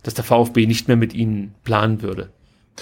dass 0.02 0.14
der 0.14 0.24
VfB 0.24 0.66
nicht 0.66 0.88
mehr 0.88 0.96
mit 0.96 1.14
ihnen 1.14 1.54
planen 1.64 2.02
würde. 2.02 2.30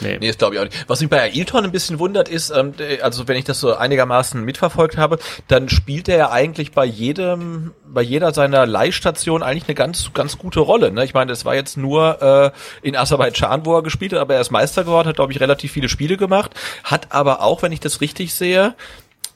Nee. 0.01 0.19
nee, 0.21 0.29
das 0.29 0.39
glaube 0.39 0.55
ich 0.55 0.61
auch 0.61 0.65
nicht. 0.65 0.85
Was 0.89 1.01
mich 1.01 1.11
bei 1.11 1.21
Ailton 1.21 1.65
ein 1.65 1.73
bisschen 1.73 1.99
wundert 1.99 2.29
ist, 2.29 2.51
ähm, 2.51 2.75
also 3.03 3.27
wenn 3.27 3.37
ich 3.37 3.45
das 3.45 3.59
so 3.59 3.75
einigermaßen 3.75 4.45
mitverfolgt 4.45 4.97
habe, 4.97 5.19
dann 5.49 5.69
spielt 5.69 6.09
er 6.09 6.17
ja 6.17 6.31
eigentlich 6.31 6.71
bei 6.71 6.85
jedem, 6.85 7.73
bei 7.85 8.03
jeder 8.03 8.33
seiner 8.33 8.65
Leihstation 8.65 9.43
eigentlich 9.43 9.67
eine 9.67 9.75
ganz, 9.75 10.13
ganz 10.15 10.39
gute 10.39 10.61
Rolle. 10.61 10.93
Ne? 10.93 11.05
Ich 11.05 11.15
meine, 11.15 11.33
es 11.33 11.45
war 11.45 11.57
jetzt 11.57 11.77
nur 11.77 12.23
äh, 12.23 12.87
in 12.87 12.95
Aserbaidschan, 12.95 13.67
wo 13.67 13.75
er 13.75 13.83
gespielt 13.83 14.13
hat, 14.13 14.21
aber 14.21 14.35
er 14.35 14.41
ist 14.41 14.53
Meister 14.53 14.85
geworden, 14.85 15.09
hat 15.09 15.17
glaube 15.17 15.33
ich 15.33 15.41
relativ 15.41 15.73
viele 15.73 15.89
Spiele 15.89 16.17
gemacht, 16.17 16.53
hat 16.85 17.11
aber 17.11 17.43
auch, 17.43 17.63
wenn 17.63 17.73
ich 17.73 17.81
das 17.81 18.01
richtig 18.01 18.35
sehe, 18.35 18.75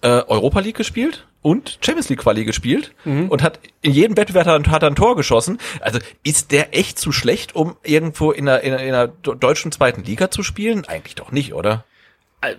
äh, 0.02 0.08
Europa 0.08 0.60
League 0.60 0.76
gespielt 0.76 1.26
und 1.42 1.78
Champions 1.80 2.08
League 2.08 2.20
Quali 2.20 2.44
gespielt 2.44 2.92
mhm. 3.04 3.28
und 3.28 3.42
hat 3.42 3.60
in 3.82 3.92
jedem 3.92 4.16
Wettbewerb 4.16 4.46
hat, 4.46 4.68
hat 4.68 4.84
ein 4.84 4.94
Tor 4.94 5.16
geschossen. 5.16 5.58
Also 5.80 5.98
ist 6.22 6.52
der 6.52 6.76
echt 6.76 6.98
zu 6.98 7.12
schlecht, 7.12 7.54
um 7.54 7.76
irgendwo 7.82 8.30
in 8.30 8.48
einer, 8.48 8.60
in 8.60 8.72
einer, 8.72 8.82
in 8.82 8.94
einer 8.94 9.08
deutschen 9.08 9.72
zweiten 9.72 10.04
Liga 10.04 10.30
zu 10.30 10.42
spielen? 10.42 10.84
Eigentlich 10.86 11.16
doch 11.16 11.32
nicht, 11.32 11.52
oder? 11.52 11.84
Äh, 12.40 12.54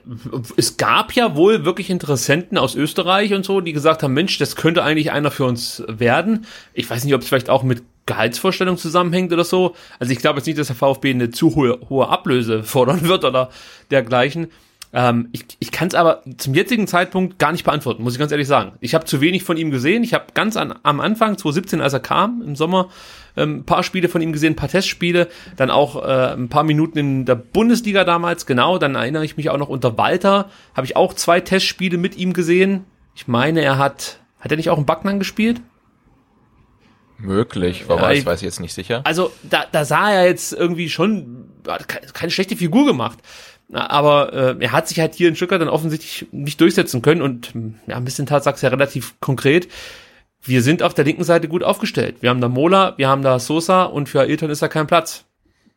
es 0.57 0.77
gab 0.77 1.13
ja 1.13 1.35
wohl 1.35 1.65
wirklich 1.65 1.89
Interessenten 1.89 2.57
aus 2.57 2.75
Österreich 2.75 3.33
und 3.33 3.45
so, 3.45 3.61
die 3.61 3.73
gesagt 3.73 4.03
haben, 4.03 4.13
Mensch, 4.13 4.37
das 4.37 4.55
könnte 4.55 4.83
eigentlich 4.83 5.11
einer 5.11 5.31
für 5.31 5.45
uns 5.45 5.83
werden. 5.87 6.45
Ich 6.73 6.89
weiß 6.89 7.03
nicht, 7.03 7.13
ob 7.13 7.21
es 7.21 7.27
vielleicht 7.27 7.49
auch 7.49 7.63
mit 7.63 7.83
Gehaltsvorstellung 8.05 8.77
zusammenhängt 8.77 9.31
oder 9.31 9.45
so. 9.45 9.75
Also 9.99 10.11
ich 10.11 10.19
glaube 10.19 10.39
jetzt 10.39 10.45
nicht, 10.45 10.57
dass 10.57 10.67
der 10.67 10.75
VfB 10.75 11.11
eine 11.11 11.29
zu 11.29 11.55
hohe, 11.55 11.79
hohe 11.89 12.09
Ablöse 12.09 12.63
fordern 12.63 13.07
wird 13.07 13.23
oder 13.23 13.49
dergleichen. 13.91 14.47
Ähm, 14.95 15.29
ich 15.31 15.45
ich 15.59 15.71
kann 15.71 15.87
es 15.87 15.95
aber 15.95 16.21
zum 16.37 16.53
jetzigen 16.53 16.85
Zeitpunkt 16.85 17.39
gar 17.39 17.51
nicht 17.51 17.63
beantworten, 17.63 18.03
muss 18.03 18.13
ich 18.13 18.19
ganz 18.19 18.31
ehrlich 18.31 18.47
sagen. 18.47 18.73
Ich 18.79 18.93
habe 18.93 19.05
zu 19.05 19.21
wenig 19.21 19.43
von 19.43 19.57
ihm 19.57 19.71
gesehen. 19.71 20.03
Ich 20.03 20.13
habe 20.13 20.25
ganz 20.35 20.55
an, 20.55 20.75
am 20.83 20.99
Anfang, 20.99 21.35
2017, 21.35 21.81
als 21.81 21.93
er 21.93 21.99
kam, 21.99 22.43
im 22.43 22.55
Sommer, 22.55 22.89
ähm, 23.35 23.57
ein 23.57 23.65
paar 23.65 23.81
Spiele 23.81 24.07
von 24.07 24.21
ihm 24.21 24.31
gesehen, 24.31 24.53
ein 24.53 24.55
paar 24.55 24.69
Testspiele, 24.69 25.29
dann 25.57 25.71
auch 25.71 26.03
äh, 26.03 26.33
ein 26.33 26.47
paar 26.47 26.63
Minuten 26.63 26.99
in 26.99 27.25
der 27.25 27.35
Bundesliga 27.35 28.03
damals, 28.03 28.45
genau, 28.45 28.77
dann 28.77 28.93
erinnere 28.93 29.25
ich 29.25 29.35
mich 29.35 29.49
auch 29.49 29.57
noch 29.57 29.69
unter 29.69 29.97
Walter, 29.97 30.49
habe 30.75 30.85
ich 30.85 30.95
auch 30.95 31.15
zwei 31.15 31.39
Testspiele 31.39 31.97
mit 31.97 32.15
ihm 32.15 32.33
gesehen. 32.33 32.85
Ich 33.15 33.27
meine, 33.27 33.61
er 33.61 33.79
hat, 33.79 34.19
hat 34.39 34.51
er 34.51 34.57
nicht 34.57 34.69
auch 34.69 34.77
in 34.77 34.85
Backnang 34.85 35.17
gespielt? 35.17 35.59
Möglich, 37.17 37.85
aber 37.87 38.01
ja, 38.01 38.11
ich 38.11 38.25
weiß 38.25 38.41
ich 38.41 38.45
jetzt 38.45 38.59
nicht 38.59 38.73
sicher. 38.73 39.01
Also 39.05 39.31
da, 39.43 39.65
da 39.71 39.85
sah 39.85 40.11
er 40.11 40.25
jetzt 40.25 40.51
irgendwie 40.51 40.89
schon 40.89 41.49
keine 42.13 42.31
schlechte 42.31 42.57
Figur 42.57 42.85
gemacht. 42.85 43.19
Aber 43.71 44.33
äh, 44.33 44.55
er 44.59 44.71
hat 44.71 44.87
sich 44.87 44.99
halt 44.99 45.15
hier 45.15 45.29
in 45.29 45.35
Stuttgart 45.35 45.61
dann 45.61 45.69
offensichtlich 45.69 46.27
nicht 46.31 46.59
durchsetzen 46.61 47.01
können 47.01 47.21
und 47.21 47.53
ja, 47.87 47.95
ein 47.95 48.05
bisschen 48.05 48.25
Tat 48.25 48.43
sagst 48.43 48.63
ja 48.63 48.69
relativ 48.69 49.19
konkret. 49.19 49.67
Wir 50.41 50.61
sind 50.61 50.83
auf 50.83 50.93
der 50.93 51.05
linken 51.05 51.23
Seite 51.23 51.47
gut 51.47 51.63
aufgestellt. 51.63 52.17
Wir 52.19 52.29
haben 52.29 52.41
da 52.41 52.49
Mola, 52.49 52.97
wir 52.97 53.07
haben 53.07 53.21
da 53.21 53.39
Sosa 53.39 53.83
und 53.83 54.09
für 54.09 54.21
Ailton 54.21 54.49
ist 54.49 54.61
da 54.61 54.67
kein 54.67 54.87
Platz. 54.87 55.25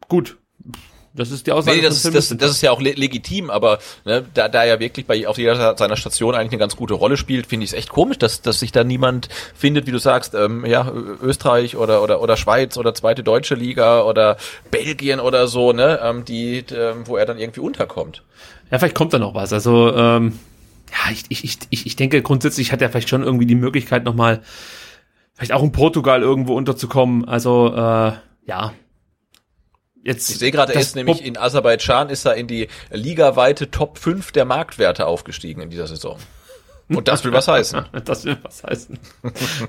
Gut. 0.09 0.37
Das 1.17 1.31
ist 1.31 1.47
die 1.47 1.53
Aussage. 1.53 1.79
Nee, 1.79 1.83
das, 1.83 2.05
ist, 2.05 2.15
das, 2.15 2.29
das 2.29 2.51
ist 2.51 2.63
ja 2.63 2.71
auch 2.71 2.81
le 2.81 2.93
legitim, 2.93 3.51
aber 3.51 3.79
ne, 4.05 4.25
da, 4.35 4.49
da 4.49 4.65
er 4.65 4.81
wirklich 4.81 5.07
bei 5.07 5.27
auf 5.27 5.39
jeder 5.39 5.77
seiner 5.77 5.97
Station 5.97 6.35
eigentlich 6.35 6.53
eine 6.53 6.59
ganz 6.59 6.77
gute 6.77 6.95
Rolle 6.95 7.17
spielt, 7.17 7.47
finde 7.47 7.65
ich 7.65 7.71
es 7.73 7.77
echt 7.77 7.89
komisch, 7.89 8.19
dass, 8.19 8.43
dass 8.43 8.61
sich 8.61 8.71
da 8.71 8.85
niemand 8.85 9.29
findet, 9.55 9.87
wie 9.87 9.93
du 9.93 9.99
sagst, 9.99 10.35
ähm, 10.35 10.67
ja, 10.67 10.93
Österreich 11.23 11.77
oder, 11.77 12.03
oder, 12.03 12.21
oder 12.21 12.37
Schweiz 12.37 12.77
oder 12.77 12.95
zweite 12.95 13.23
deutsche 13.23 13.55
Liga 13.55 14.03
oder 14.03 14.37
Belgien 14.71 15.19
oder 15.19 15.49
so, 15.49 15.73
ne, 15.73 15.99
ähm, 16.03 16.25
die, 16.25 16.65
ähm, 16.71 17.07
wo 17.07 17.17
er 17.17 17.25
dann 17.25 17.39
irgendwie 17.39 17.61
unterkommt. 17.61 18.23
Ja, 18.71 18.79
vielleicht 18.79 18.95
kommt 18.95 19.13
da 19.13 19.19
noch 19.19 19.35
was. 19.35 19.53
Also, 19.53 19.95
ähm, 19.95 20.39
ja, 20.91 21.13
ich, 21.13 21.25
ich, 21.29 21.59
ich, 21.71 21.87
ich 21.87 21.97
denke, 21.97 22.21
grundsätzlich 22.23 22.73
hat 22.73 22.83
er 22.83 22.91
vielleicht 22.91 23.09
schon 23.09 23.23
irgendwie 23.23 23.47
die 23.47 23.55
Möglichkeit, 23.55 24.05
nochmal, 24.05 24.43
vielleicht 25.35 25.53
auch 25.53 25.63
in 25.63 25.73
Portugal 25.73 26.23
irgendwo 26.23 26.55
unterzukommen. 26.55 27.27
Also, 27.27 27.73
äh, 27.75 28.13
ja, 28.47 28.73
Jetzt, 30.07 30.31
ich 30.31 30.39
sehe 30.39 30.53
gerade, 30.53 30.73
er 30.73 30.81
ist 30.81 30.95
nämlich 30.95 31.25
in 31.25 31.37
Aserbaidschan 31.37 32.11
ist 32.11 32.25
er 32.27 32.37
in 32.37 32.47
die 32.47 32.69
ligaweite 32.93 33.73
Top 33.73 33.99
5 33.99 34.31
der 34.31 34.45
Marktwerte 34.45 35.05
aufgestiegen 35.05 35.61
in 35.63 35.69
dieser 35.69 35.89
Saison. 35.89 36.17
Und 36.89 37.09
das 37.09 37.25
will 37.25 37.33
was 37.33 37.49
heißen. 37.49 37.87
das 38.05 38.25
will 38.25 38.37
was 38.43 38.63
heißen. 38.63 38.97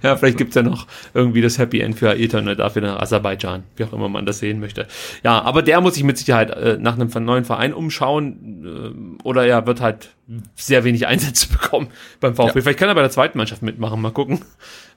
ja, 0.03 0.15
vielleicht 0.15 0.38
gibt's 0.38 0.53
ja 0.53 0.61
noch 0.61 0.85
irgendwie 1.15 1.41
das 1.41 1.57
Happy 1.57 1.79
End 1.79 1.97
für 1.97 2.11
Aether 2.11 2.38
und 2.38 2.55
dafür 2.59 2.83
nach 2.83 2.99
Aserbaidschan, 2.99 3.63
wie 3.77 3.85
auch 3.85 3.93
immer 3.93 4.09
man 4.09 4.27
das 4.27 4.38
sehen 4.38 4.59
möchte. 4.59 4.88
Ja, 5.23 5.41
aber 5.41 5.63
der 5.63 5.81
muss 5.81 5.95
sich 5.95 6.03
mit 6.03 6.19
Sicherheit 6.19 6.51
äh, 6.51 6.77
nach 6.79 6.93
einem 6.93 7.09
neuen 7.25 7.43
Verein 7.43 7.73
umschauen 7.73 9.17
äh, 9.17 9.23
oder 9.23 9.43
er 9.47 9.65
wird 9.65 9.81
halt 9.81 10.09
sehr 10.55 10.83
wenig 10.83 11.07
Einsätze 11.07 11.47
bekommen 11.51 11.88
beim 12.19 12.35
VfB. 12.35 12.59
Ja. 12.59 12.61
Vielleicht 12.61 12.79
kann 12.79 12.89
er 12.89 12.95
bei 12.95 13.01
der 13.01 13.09
zweiten 13.09 13.39
Mannschaft 13.39 13.63
mitmachen, 13.63 13.99
mal 13.99 14.11
gucken, 14.11 14.41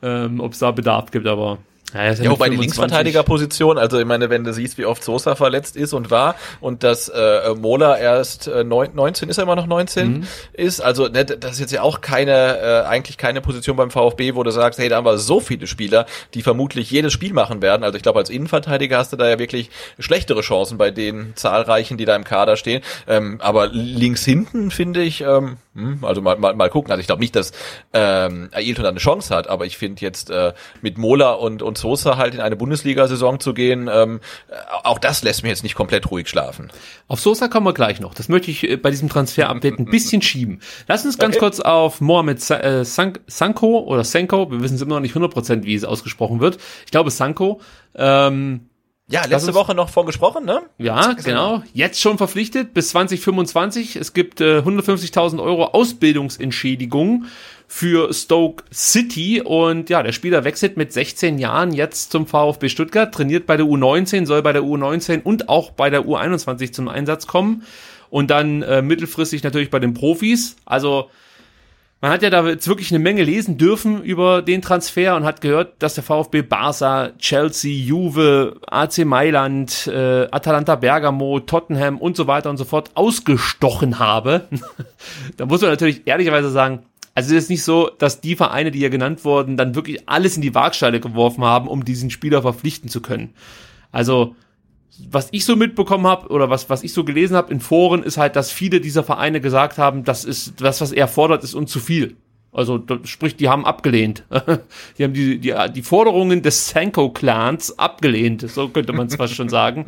ähm, 0.03 0.41
ob 0.41 0.53
es 0.53 0.59
da 0.59 0.71
Bedarf 0.71 1.11
gibt, 1.11 1.27
aber 1.27 1.57
ja, 1.95 2.13
ja 2.13 2.31
wobei 2.31 2.49
die 2.49 2.57
Linksverteidigerposition, 2.57 3.79
also 3.79 3.99
ich 3.99 4.07
meine, 4.07 4.31
wenn 4.31 4.45
du 4.45 4.53
siehst, 4.53 4.79
wie 4.79 4.85
oft 4.85 5.03
Sosa 5.03 5.35
verletzt 5.35 5.77
ist 5.77 5.93
und 5.93 6.11
war 6.11 6.35
und 6.61 6.83
dass 6.83 7.09
äh, 7.09 7.55
Mola 7.57 7.99
erst 7.99 8.49
äh, 8.49 8.65
19, 8.65 9.29
ist 9.29 9.39
er 9.39 9.45
immer 9.45 9.57
noch 9.57 9.67
19 9.67 10.09
mhm. 10.09 10.27
ist, 10.53 10.81
also 10.81 11.09
ne, 11.09 11.25
das 11.25 11.53
ist 11.53 11.61
jetzt 11.61 11.73
ja 11.73 11.83
auch 11.83 12.01
keine, 12.01 12.59
äh, 12.59 12.87
eigentlich 12.87 13.17
keine 13.17 13.41
Position 13.41 13.77
beim 13.77 13.91
VfB, 13.91 14.35
wo 14.35 14.43
du 14.43 14.51
sagst, 14.51 14.79
hey, 14.79 14.89
da 14.89 14.97
haben 14.97 15.07
wir 15.07 15.19
so 15.19 15.41
viele 15.41 15.67
Spieler, 15.67 16.07
die 16.35 16.43
vermutlich 16.43 16.91
jedes 16.91 17.13
Spiel 17.13 17.33
machen 17.33 17.63
werden. 17.63 17.85
Also 17.85 17.97
ich 17.97 18.03
glaube, 18.03 18.19
als 18.19 18.31
Innenverteidiger 18.31 18.99
hast 18.99 19.13
du 19.13 19.17
da 19.17 19.29
ja 19.29 19.39
wirklich 19.39 19.71
schlechtere 19.99 20.41
Chancen 20.41 20.79
bei 20.79 20.91
den 20.91 21.33
zahlreichen, 21.37 21.97
die 21.97 22.05
da 22.05 22.17
im 22.17 22.25
Kader 22.25 22.57
stehen. 22.57 22.83
Ähm, 23.09 23.41
aber 23.41 23.69
links 23.69 24.25
hinten 24.25 24.71
finde 24.71 25.03
ich, 25.03 25.23
ähm, 25.23 25.41
hm, 25.41 25.57
also 26.03 26.21
mal, 26.21 26.37
mal, 26.37 26.55
mal 26.55 26.69
gucken. 26.69 26.91
Also 26.91 27.01
ich 27.01 27.07
glaube 27.07 27.21
nicht, 27.21 27.37
dass 27.37 27.53
ähm, 27.93 28.49
Ailton 28.53 28.87
eine 28.87 28.99
Chance 28.99 29.35
hat, 29.35 29.49
aber 29.49 29.67
ich 29.67 29.79
finde 29.79 30.03
jetzt 30.03 30.29
äh, 30.31 30.53
mit 30.83 30.99
Mola 30.99 31.33
und, 31.33 31.63
und 31.63 31.79
Sosa 31.79 32.17
halt 32.17 32.35
in 32.35 32.41
eine 32.41 32.57
Bundesliga-Saison 32.57 33.39
zu 33.39 33.55
gehen, 33.55 33.89
ähm, 33.93 34.21
auch 34.83 34.99
das 34.99 35.23
lässt 35.23 35.43
mich 35.43 35.51
jetzt 35.51 35.63
nicht 35.63 35.77
komplett 35.77 36.11
ruhig 36.11 36.29
schlafen. 36.29 36.73
Auf 37.07 37.21
Sosa 37.21 37.47
kommen 37.47 37.67
wir 37.67 37.73
gleich 37.73 38.01
noch. 38.01 38.15
Das 38.15 38.29
möchte 38.29 38.51
ich 38.51 38.69
äh, 38.69 38.77
bei 38.77 38.91
diesem 38.91 39.09
Transfer-Update 39.09 39.79
ein 39.79 39.85
bisschen 39.85 40.23
schieben. 40.23 40.61
Lass 40.89 41.05
uns 41.05 41.19
ganz 41.19 41.37
okay. 41.37 41.45
kurz 41.45 41.61
auf 41.61 42.01
Mohamed 42.01 42.39
äh, 42.51 42.85
Sanko 42.85 43.79
oder 43.81 44.03
Sanko, 44.03 44.51
wir 44.51 44.61
wissen 44.63 44.75
es 44.75 44.83
immer 44.83 44.97
noch 44.97 45.01
nicht 45.01 45.15
100%, 45.15 45.63
wie 45.63 45.75
es 45.75 45.85
ausgesprochen 45.85 46.41
wird. 46.41 46.59
Ich 46.85 46.91
glaube 46.91 47.11
Sanko. 47.11 47.61
Ähm, 47.95 48.70
ja, 49.11 49.27
letzte 49.27 49.55
Woche 49.55 49.75
noch 49.75 49.89
von 49.89 50.07
gesprochen, 50.07 50.45
ne? 50.45 50.63
Ja, 50.79 51.15
genau. 51.15 51.63
Jetzt 51.73 52.01
schon 52.01 52.17
verpflichtet 52.17 52.75
bis 52.75 52.91
2025. 52.91 53.97
Es 53.97 54.13
gibt 54.13 54.41
äh, 54.41 54.61
150.000 54.61 55.43
Euro 55.43 55.67
Ausbildungsentschädigung 55.67 57.27
für 57.67 58.13
Stoke 58.13 58.65
City 58.73 59.41
und 59.41 59.91
ja, 59.91 60.03
der 60.03 60.13
Spieler 60.13 60.45
wechselt 60.45 60.77
mit 60.77 60.93
16 60.93 61.39
Jahren 61.39 61.73
jetzt 61.73 62.13
zum 62.13 62.27
VfB 62.27 62.69
Stuttgart, 62.69 63.13
trainiert 63.13 63.47
bei 63.47 63.57
der 63.57 63.67
U19, 63.67 64.27
soll 64.27 64.43
bei 64.43 64.53
der 64.53 64.63
U19 64.63 65.23
und 65.23 65.49
auch 65.49 65.71
bei 65.73 65.91
der 65.91 66.03
U21 66.03 66.73
zum 66.73 66.89
Einsatz 66.89 67.27
kommen 67.27 67.65
und 68.11 68.31
dann 68.31 68.63
äh, 68.63 68.81
mittelfristig 68.81 69.43
natürlich 69.43 69.71
bei 69.71 69.79
den 69.79 69.95
Profis. 69.95 70.57
Also 70.65 71.11
man 72.01 72.13
hat 72.13 72.23
ja 72.23 72.31
da 72.31 72.47
jetzt 72.49 72.67
wirklich 72.67 72.91
eine 72.91 72.99
Menge 72.99 73.23
lesen 73.25 73.59
dürfen 73.59 74.03
über 74.03 74.41
den 74.41 74.63
Transfer 74.63 75.17
und 75.17 75.25
hat 75.25 75.43
gehört, 75.43 75.75
dass 75.83 75.95
der 75.95 76.05
VfB 76.05 76.41
Barca, 76.43 77.11
Chelsea, 77.19 77.73
Juve, 77.73 78.57
AC 78.67 79.05
Mailand, 79.05 79.87
äh, 79.87 80.27
Atalanta 80.31 80.77
Bergamo, 80.77 81.41
Tottenham 81.41 81.99
und 81.99 82.17
so 82.17 82.27
weiter 82.27 82.49
und 82.49 82.57
so 82.57 82.65
fort 82.65 82.91
ausgestochen 82.95 83.99
habe. 83.99 84.49
da 85.37 85.45
muss 85.45 85.61
man 85.61 85.71
natürlich 85.71 86.07
ehrlicherweise 86.07 86.51
sagen, 86.51 86.81
also 87.15 87.35
es 87.35 87.45
ist 87.45 87.51
nicht 87.51 87.65
so, 87.65 87.91
dass 87.99 88.23
die 88.23 88.37
Vereine, 88.37 88.71
die 88.71 88.79
hier 88.79 88.89
genannt 88.89 89.25
wurden, 89.27 89.59
dann 89.59 89.75
wirklich 89.75 90.09
alles 90.09 90.37
in 90.37 90.43
die 90.43 90.55
Waagschale 90.55 91.01
geworfen 91.01 91.45
haben, 91.45 91.69
um 91.69 91.85
diesen 91.85 92.09
Spieler 92.09 92.41
verpflichten 92.41 92.89
zu 92.89 93.03
können. 93.03 93.35
Also 93.93 94.37
was 95.11 95.29
ich 95.33 95.45
so 95.45 95.57
mitbekommen 95.57 96.07
habe 96.07 96.29
oder 96.29 96.51
was, 96.51 96.71
was 96.71 96.83
ich 96.83 96.93
so 96.93 97.05
gelesen 97.05 97.37
habe 97.37 97.53
in 97.53 97.61
Foren, 97.61 98.03
ist 98.03 98.19
halt, 98.19 98.37
dass 98.37 98.51
viele 98.51 98.81
dieser 98.81 99.05
Vereine 99.05 99.41
gesagt 99.41 99.79
haben, 99.79 100.05
das 100.05 100.25
ist 100.25 100.61
das, 100.61 100.81
was 100.81 100.93
er 100.93 101.09
fordert, 101.09 101.45
ist 101.45 101.55
uns 101.55 101.71
zu 101.71 101.81
viel. 101.81 102.17
Also 102.53 102.83
sprich, 103.05 103.37
die 103.37 103.49
haben 103.49 103.65
abgelehnt. 103.65 104.25
die 104.99 105.05
haben 105.05 105.13
die, 105.13 105.39
die, 105.39 105.55
die 105.73 105.83
Forderungen 105.83 106.43
des 106.43 106.69
Sanko-Clans 106.71 107.79
abgelehnt, 107.79 108.49
so 108.51 108.69
könnte 108.69 108.93
man 108.93 109.07
es 109.07 109.15
fast 109.15 109.35
schon 109.35 109.49
sagen. 109.49 109.87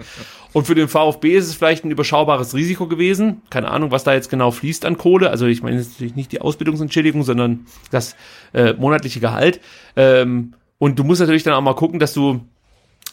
Und 0.53 0.67
für 0.67 0.77
den 0.77 0.87
VfB 0.87 1.37
ist 1.37 1.49
es 1.49 1.57
vielleicht 1.57 1.85
ein 1.85 1.91
überschaubares 1.91 2.55
Risiko 2.55 2.87
gewesen. 2.87 3.43
Keine 3.51 3.71
Ahnung, 3.71 3.91
was 3.91 4.05
da 4.05 4.15
jetzt 4.15 4.31
genau 4.31 4.53
fließt 4.53 4.85
an 4.85 4.97
Kohle. 4.97 5.31
Also 5.31 5.47
ich 5.47 5.63
meine 5.63 5.79
natürlich 5.79 6.15
nicht 6.15 6.31
die 6.31 6.41
Ausbildungsentschädigung, 6.41 7.25
sondern 7.25 7.67
das 7.91 8.15
äh, 8.53 8.75
monatliche 8.75 9.19
Gehalt. 9.19 9.61
Ähm, 9.97 10.55
und 10.79 10.99
du 10.99 11.05
musst 11.05 11.21
natürlich 11.21 11.43
dann 11.43 11.55
auch 11.55 11.63
mal 11.63 11.75
gucken, 11.75 11.99
dass 11.99 12.13
du 12.15 12.43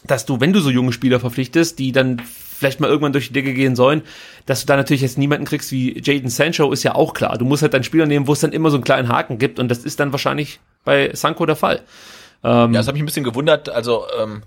dass 0.04 0.26
du, 0.26 0.40
wenn 0.40 0.52
du 0.52 0.60
so 0.60 0.70
junge 0.70 0.92
Spieler 0.92 1.20
verpflichtest, 1.20 1.78
die 1.78 1.92
dann 1.92 2.20
vielleicht 2.20 2.80
mal 2.80 2.88
irgendwann 2.88 3.12
durch 3.12 3.28
die 3.28 3.32
Decke 3.32 3.54
gehen 3.54 3.74
sollen, 3.74 4.02
dass 4.46 4.60
du 4.60 4.66
da 4.66 4.76
natürlich 4.76 5.02
jetzt 5.02 5.18
niemanden 5.18 5.46
kriegst 5.46 5.72
wie 5.72 5.98
Jaden 6.00 6.28
Sancho, 6.28 6.72
ist 6.72 6.82
ja 6.82 6.94
auch 6.94 7.14
klar. 7.14 7.38
Du 7.38 7.44
musst 7.44 7.62
halt 7.62 7.74
dann 7.74 7.84
Spieler 7.84 8.06
nehmen, 8.06 8.26
wo 8.26 8.32
es 8.32 8.40
dann 8.40 8.52
immer 8.52 8.70
so 8.70 8.76
einen 8.76 8.84
kleinen 8.84 9.08
Haken 9.08 9.38
gibt 9.38 9.58
und 9.58 9.68
das 9.68 9.78
ist 9.78 10.00
dann 10.00 10.12
wahrscheinlich 10.12 10.60
bei 10.84 11.10
Sanko 11.14 11.46
der 11.46 11.56
Fall. 11.56 11.82
Ähm, 12.42 12.72
ja, 12.72 12.80
das 12.80 12.86
hat 12.86 12.94
mich 12.94 13.02
ein 13.02 13.06
bisschen 13.06 13.24
gewundert. 13.24 13.68
Also 13.68 14.04
ähm, 14.18 14.42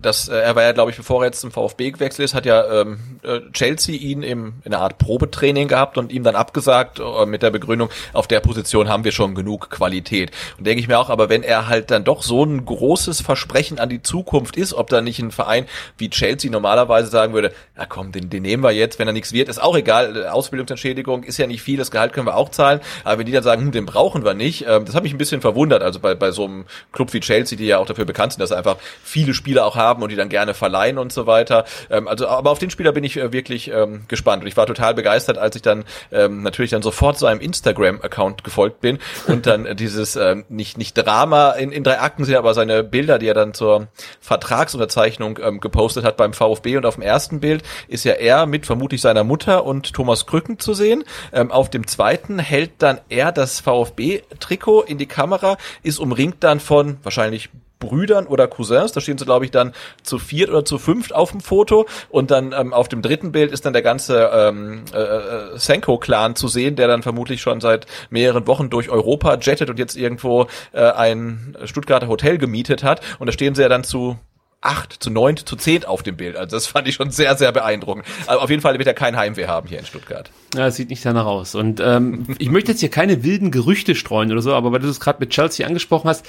das, 0.00 0.28
äh, 0.28 0.36
er 0.36 0.56
war 0.56 0.62
ja, 0.62 0.72
glaube 0.72 0.90
ich, 0.90 0.96
bevor 0.96 1.22
er 1.22 1.26
jetzt 1.26 1.40
zum 1.40 1.50
VfB 1.50 1.92
gewechselt 1.92 2.24
ist, 2.26 2.34
hat 2.34 2.44
ja 2.44 2.82
ähm, 2.82 2.98
äh, 3.22 3.40
Chelsea 3.52 3.94
ihn 3.96 4.22
im, 4.22 4.54
in 4.64 4.74
einer 4.74 4.82
Art 4.82 4.98
Probetraining 4.98 5.68
gehabt 5.68 5.96
und 5.96 6.12
ihm 6.12 6.22
dann 6.22 6.36
abgesagt 6.36 7.00
äh, 7.00 7.24
mit 7.24 7.42
der 7.42 7.50
Begründung, 7.50 7.88
auf 8.12 8.26
der 8.26 8.40
Position 8.40 8.90
haben 8.90 9.04
wir 9.04 9.12
schon 9.12 9.34
genug 9.34 9.70
Qualität. 9.70 10.32
Und 10.58 10.66
denke 10.66 10.80
ich 10.80 10.88
mir 10.88 10.98
auch, 10.98 11.08
aber 11.08 11.30
wenn 11.30 11.42
er 11.42 11.66
halt 11.66 11.90
dann 11.90 12.04
doch 12.04 12.22
so 12.22 12.44
ein 12.44 12.66
großes 12.66 13.22
Versprechen 13.22 13.78
an 13.78 13.88
die 13.88 14.02
Zukunft 14.02 14.56
ist, 14.56 14.74
ob 14.74 14.90
da 14.90 15.00
nicht 15.00 15.18
ein 15.18 15.30
Verein 15.30 15.66
wie 15.96 16.10
Chelsea 16.10 16.50
normalerweise 16.50 17.08
sagen 17.08 17.32
würde, 17.32 17.52
ja 17.76 17.86
komm, 17.86 18.12
den, 18.12 18.28
den 18.28 18.42
nehmen 18.42 18.62
wir 18.62 18.72
jetzt, 18.72 18.98
wenn 18.98 19.06
er 19.06 19.14
nichts 19.14 19.32
wird, 19.32 19.48
ist 19.48 19.62
auch 19.62 19.76
egal, 19.76 20.26
Ausbildungsentschädigung 20.26 21.22
ist 21.22 21.38
ja 21.38 21.46
nicht 21.46 21.62
viel, 21.62 21.78
das 21.78 21.90
Gehalt 21.90 22.12
können 22.12 22.26
wir 22.26 22.36
auch 22.36 22.50
zahlen, 22.50 22.80
aber 23.04 23.18
wenn 23.18 23.26
die 23.26 23.32
dann 23.32 23.42
sagen, 23.42 23.62
hm, 23.62 23.72
den 23.72 23.86
brauchen 23.86 24.26
wir 24.26 24.34
nicht, 24.34 24.66
ähm, 24.68 24.84
das 24.84 24.94
hat 24.94 25.04
mich 25.04 25.14
ein 25.14 25.18
bisschen 25.18 25.40
verwundert, 25.40 25.82
also 25.82 26.00
bei, 26.00 26.14
bei 26.14 26.32
so 26.32 26.44
einem 26.44 26.66
Club 26.92 27.14
wie 27.14 27.20
Chelsea, 27.20 27.56
die 27.56 27.64
ja 27.64 27.78
auch 27.78 27.86
dafür 27.86 28.04
bekannt 28.04 28.34
sind, 28.34 28.40
dass 28.40 28.52
einfach 28.52 28.76
viele 29.02 29.32
Spieler 29.32 29.69
auch 29.70 29.76
haben 29.76 30.02
und 30.02 30.10
die 30.10 30.16
dann 30.16 30.28
gerne 30.28 30.54
verleihen 30.54 30.98
und 30.98 31.12
so 31.12 31.26
weiter. 31.26 31.64
Ähm, 31.90 32.08
also, 32.08 32.26
aber 32.28 32.50
auf 32.50 32.58
den 32.58 32.70
Spieler 32.70 32.92
bin 32.92 33.04
ich 33.04 33.16
äh, 33.16 33.32
wirklich 33.32 33.70
ähm, 33.70 34.02
gespannt 34.08 34.42
und 34.42 34.48
ich 34.48 34.56
war 34.56 34.66
total 34.66 34.94
begeistert, 34.94 35.38
als 35.38 35.56
ich 35.56 35.62
dann 35.62 35.84
ähm, 36.12 36.42
natürlich 36.42 36.72
dann 36.72 36.82
sofort 36.82 37.18
seinem 37.18 37.40
Instagram-Account 37.40 38.44
gefolgt 38.44 38.80
bin 38.80 38.98
und 39.26 39.46
dann 39.46 39.76
dieses 39.76 40.16
ähm, 40.16 40.44
nicht 40.48 40.78
nicht 40.78 40.94
Drama 40.94 41.52
in, 41.52 41.72
in 41.72 41.84
drei 41.84 42.00
Akten 42.00 42.24
sehe, 42.24 42.38
aber 42.38 42.54
seine 42.54 42.82
Bilder, 42.82 43.18
die 43.18 43.28
er 43.28 43.34
dann 43.34 43.54
zur 43.54 43.88
Vertragsunterzeichnung 44.20 45.38
ähm, 45.42 45.60
gepostet 45.60 46.04
hat 46.04 46.16
beim 46.16 46.32
VfB 46.32 46.76
und 46.76 46.86
auf 46.86 46.94
dem 46.94 47.02
ersten 47.02 47.40
Bild 47.40 47.62
ist 47.88 48.04
ja 48.04 48.14
er 48.14 48.46
mit 48.46 48.66
vermutlich 48.66 49.00
seiner 49.00 49.24
Mutter 49.24 49.64
und 49.64 49.92
Thomas 49.92 50.26
Krücken 50.26 50.58
zu 50.58 50.74
sehen. 50.74 51.04
Ähm, 51.32 51.50
auf 51.50 51.70
dem 51.70 51.86
zweiten 51.86 52.38
hält 52.38 52.72
dann 52.78 53.00
er 53.08 53.32
das 53.32 53.60
VfB-Trikot 53.60 54.82
in 54.82 54.98
die 54.98 55.06
Kamera, 55.06 55.56
ist 55.82 55.98
umringt 55.98 56.42
dann 56.42 56.60
von 56.60 56.98
wahrscheinlich 57.02 57.50
Brüdern 57.80 58.26
oder 58.26 58.46
Cousins, 58.46 58.92
da 58.92 59.00
stehen 59.00 59.18
sie, 59.18 59.24
glaube 59.24 59.44
ich, 59.44 59.50
dann 59.50 59.72
zu 60.02 60.18
viert 60.18 60.50
oder 60.50 60.64
zu 60.64 60.78
fünft 60.78 61.12
auf 61.12 61.32
dem 61.32 61.40
Foto 61.40 61.86
und 62.08 62.30
dann 62.30 62.54
ähm, 62.56 62.72
auf 62.72 62.88
dem 62.88 63.02
dritten 63.02 63.32
Bild 63.32 63.50
ist 63.50 63.66
dann 63.66 63.72
der 63.72 63.82
ganze 63.82 64.30
ähm, 64.32 64.84
äh, 64.94 64.98
äh, 64.98 65.58
Senko-Clan 65.58 66.36
zu 66.36 66.46
sehen, 66.46 66.76
der 66.76 66.86
dann 66.86 67.02
vermutlich 67.02 67.40
schon 67.40 67.60
seit 67.60 67.86
mehreren 68.10 68.46
Wochen 68.46 68.70
durch 68.70 68.90
Europa 68.90 69.36
jettet 69.40 69.70
und 69.70 69.78
jetzt 69.78 69.96
irgendwo 69.96 70.46
äh, 70.72 70.82
ein 70.82 71.56
Stuttgarter 71.64 72.06
Hotel 72.06 72.38
gemietet 72.38 72.84
hat 72.84 73.00
und 73.18 73.26
da 73.26 73.32
stehen 73.32 73.54
sie 73.54 73.62
ja 73.62 73.68
dann 73.68 73.82
zu 73.82 74.16
acht, 74.62 75.02
zu 75.02 75.10
neun, 75.10 75.36
zu 75.36 75.56
zehn 75.56 75.84
auf 75.84 76.02
dem 76.02 76.16
Bild. 76.16 76.36
Also 76.36 76.56
das 76.56 76.66
fand 76.66 76.86
ich 76.86 76.94
schon 76.94 77.10
sehr, 77.10 77.34
sehr 77.36 77.50
beeindruckend. 77.52 78.04
Aber 78.26 78.42
auf 78.42 78.50
jeden 78.50 78.60
Fall 78.60 78.76
wird 78.78 78.86
er 78.86 78.94
kein 78.94 79.16
Heimweh 79.16 79.46
haben 79.46 79.68
hier 79.68 79.78
in 79.78 79.86
Stuttgart. 79.86 80.30
Ja, 80.54 80.66
es 80.66 80.76
sieht 80.76 80.90
nicht 80.90 81.04
danach 81.04 81.24
aus. 81.24 81.54
Und 81.54 81.80
ähm, 81.80 82.26
ich 82.38 82.50
möchte 82.50 82.72
jetzt 82.72 82.80
hier 82.80 82.90
keine 82.90 83.24
wilden 83.24 83.50
Gerüchte 83.50 83.94
streuen 83.94 84.30
oder 84.30 84.42
so, 84.42 84.52
aber 84.54 84.70
weil 84.72 84.80
du 84.80 84.88
es 84.88 85.00
gerade 85.00 85.18
mit 85.20 85.30
Chelsea 85.30 85.66
angesprochen 85.66 86.08
hast, 86.08 86.26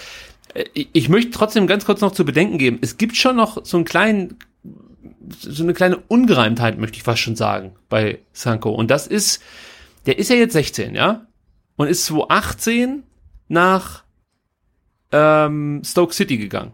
ich 0.73 1.09
möchte 1.09 1.31
trotzdem 1.31 1.67
ganz 1.67 1.85
kurz 1.85 2.01
noch 2.01 2.11
zu 2.11 2.25
bedenken 2.25 2.57
geben. 2.57 2.79
Es 2.81 2.97
gibt 2.97 3.15
schon 3.15 3.35
noch 3.35 3.65
so 3.65 3.77
einen 3.77 3.85
kleinen, 3.85 4.37
so 5.39 5.63
eine 5.63 5.73
kleine 5.73 5.97
Ungereimtheit, 6.07 6.77
möchte 6.77 6.97
ich 6.97 7.03
fast 7.03 7.21
schon 7.21 7.35
sagen, 7.35 7.75
bei 7.89 8.19
Sanko. 8.33 8.71
Und 8.71 8.91
das 8.91 9.07
ist, 9.07 9.41
der 10.05 10.19
ist 10.19 10.29
ja 10.29 10.35
jetzt 10.35 10.53
16, 10.53 10.95
ja? 10.95 11.25
Und 11.75 11.87
ist 11.87 12.05
2018 12.05 13.03
nach 13.47 14.03
ähm, 15.11 15.81
Stoke 15.85 16.13
City 16.13 16.37
gegangen. 16.37 16.73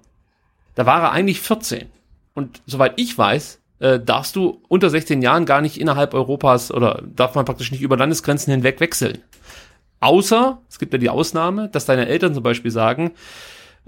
Da 0.75 0.85
war 0.85 1.01
er 1.01 1.11
eigentlich 1.11 1.41
14. 1.41 1.87
Und 2.33 2.61
soweit 2.65 2.93
ich 2.97 3.17
weiß, 3.17 3.59
äh, 3.79 3.99
darfst 3.99 4.35
du 4.35 4.61
unter 4.67 4.89
16 4.89 5.21
Jahren 5.21 5.45
gar 5.45 5.61
nicht 5.61 5.79
innerhalb 5.79 6.13
Europas 6.13 6.71
oder 6.71 7.01
darf 7.15 7.35
man 7.35 7.45
praktisch 7.45 7.71
nicht 7.71 7.81
über 7.81 7.97
Landesgrenzen 7.97 8.51
hinweg 8.51 8.79
wechseln. 8.79 9.19
Außer, 9.99 10.61
es 10.69 10.77
gibt 10.77 10.93
ja 10.93 10.99
die 10.99 11.09
Ausnahme, 11.09 11.69
dass 11.69 11.85
deine 11.85 12.07
Eltern 12.07 12.33
zum 12.33 12.43
Beispiel 12.43 12.71
sagen, 12.71 13.11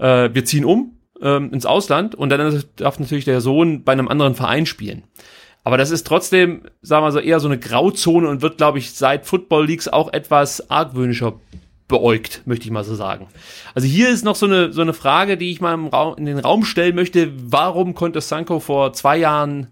äh, 0.00 0.30
wir 0.32 0.44
ziehen 0.44 0.64
um 0.64 0.96
ähm, 1.22 1.52
ins 1.52 1.66
Ausland 1.66 2.14
und 2.14 2.30
dann 2.30 2.62
darf 2.76 2.98
natürlich 2.98 3.24
der 3.24 3.40
Sohn 3.40 3.84
bei 3.84 3.92
einem 3.92 4.08
anderen 4.08 4.34
Verein 4.34 4.66
spielen. 4.66 5.04
Aber 5.62 5.76
das 5.76 5.90
ist 5.90 6.06
trotzdem, 6.06 6.62
sagen 6.80 7.04
wir 7.04 7.12
so, 7.12 7.18
eher 7.18 7.38
so 7.38 7.48
eine 7.48 7.58
Grauzone 7.58 8.28
und 8.28 8.40
wird, 8.40 8.56
glaube 8.56 8.78
ich, 8.78 8.92
seit 8.92 9.26
Football 9.26 9.66
Leagues 9.66 9.88
auch 9.88 10.12
etwas 10.12 10.70
argwöhnischer 10.70 11.34
beäugt, 11.86 12.42
möchte 12.46 12.64
ich 12.64 12.70
mal 12.70 12.84
so 12.84 12.94
sagen. 12.94 13.26
Also 13.74 13.86
hier 13.86 14.08
ist 14.08 14.24
noch 14.24 14.36
so 14.36 14.46
eine, 14.46 14.72
so 14.72 14.80
eine 14.80 14.94
Frage, 14.94 15.36
die 15.36 15.50
ich 15.50 15.60
mal 15.60 15.74
im 15.74 15.88
Raum, 15.88 16.16
in 16.16 16.24
den 16.24 16.38
Raum 16.38 16.64
stellen 16.64 16.94
möchte. 16.94 17.32
Warum 17.36 17.94
konnte 17.94 18.20
Sanko 18.22 18.60
vor 18.60 18.94
zwei 18.94 19.18
Jahren 19.18 19.66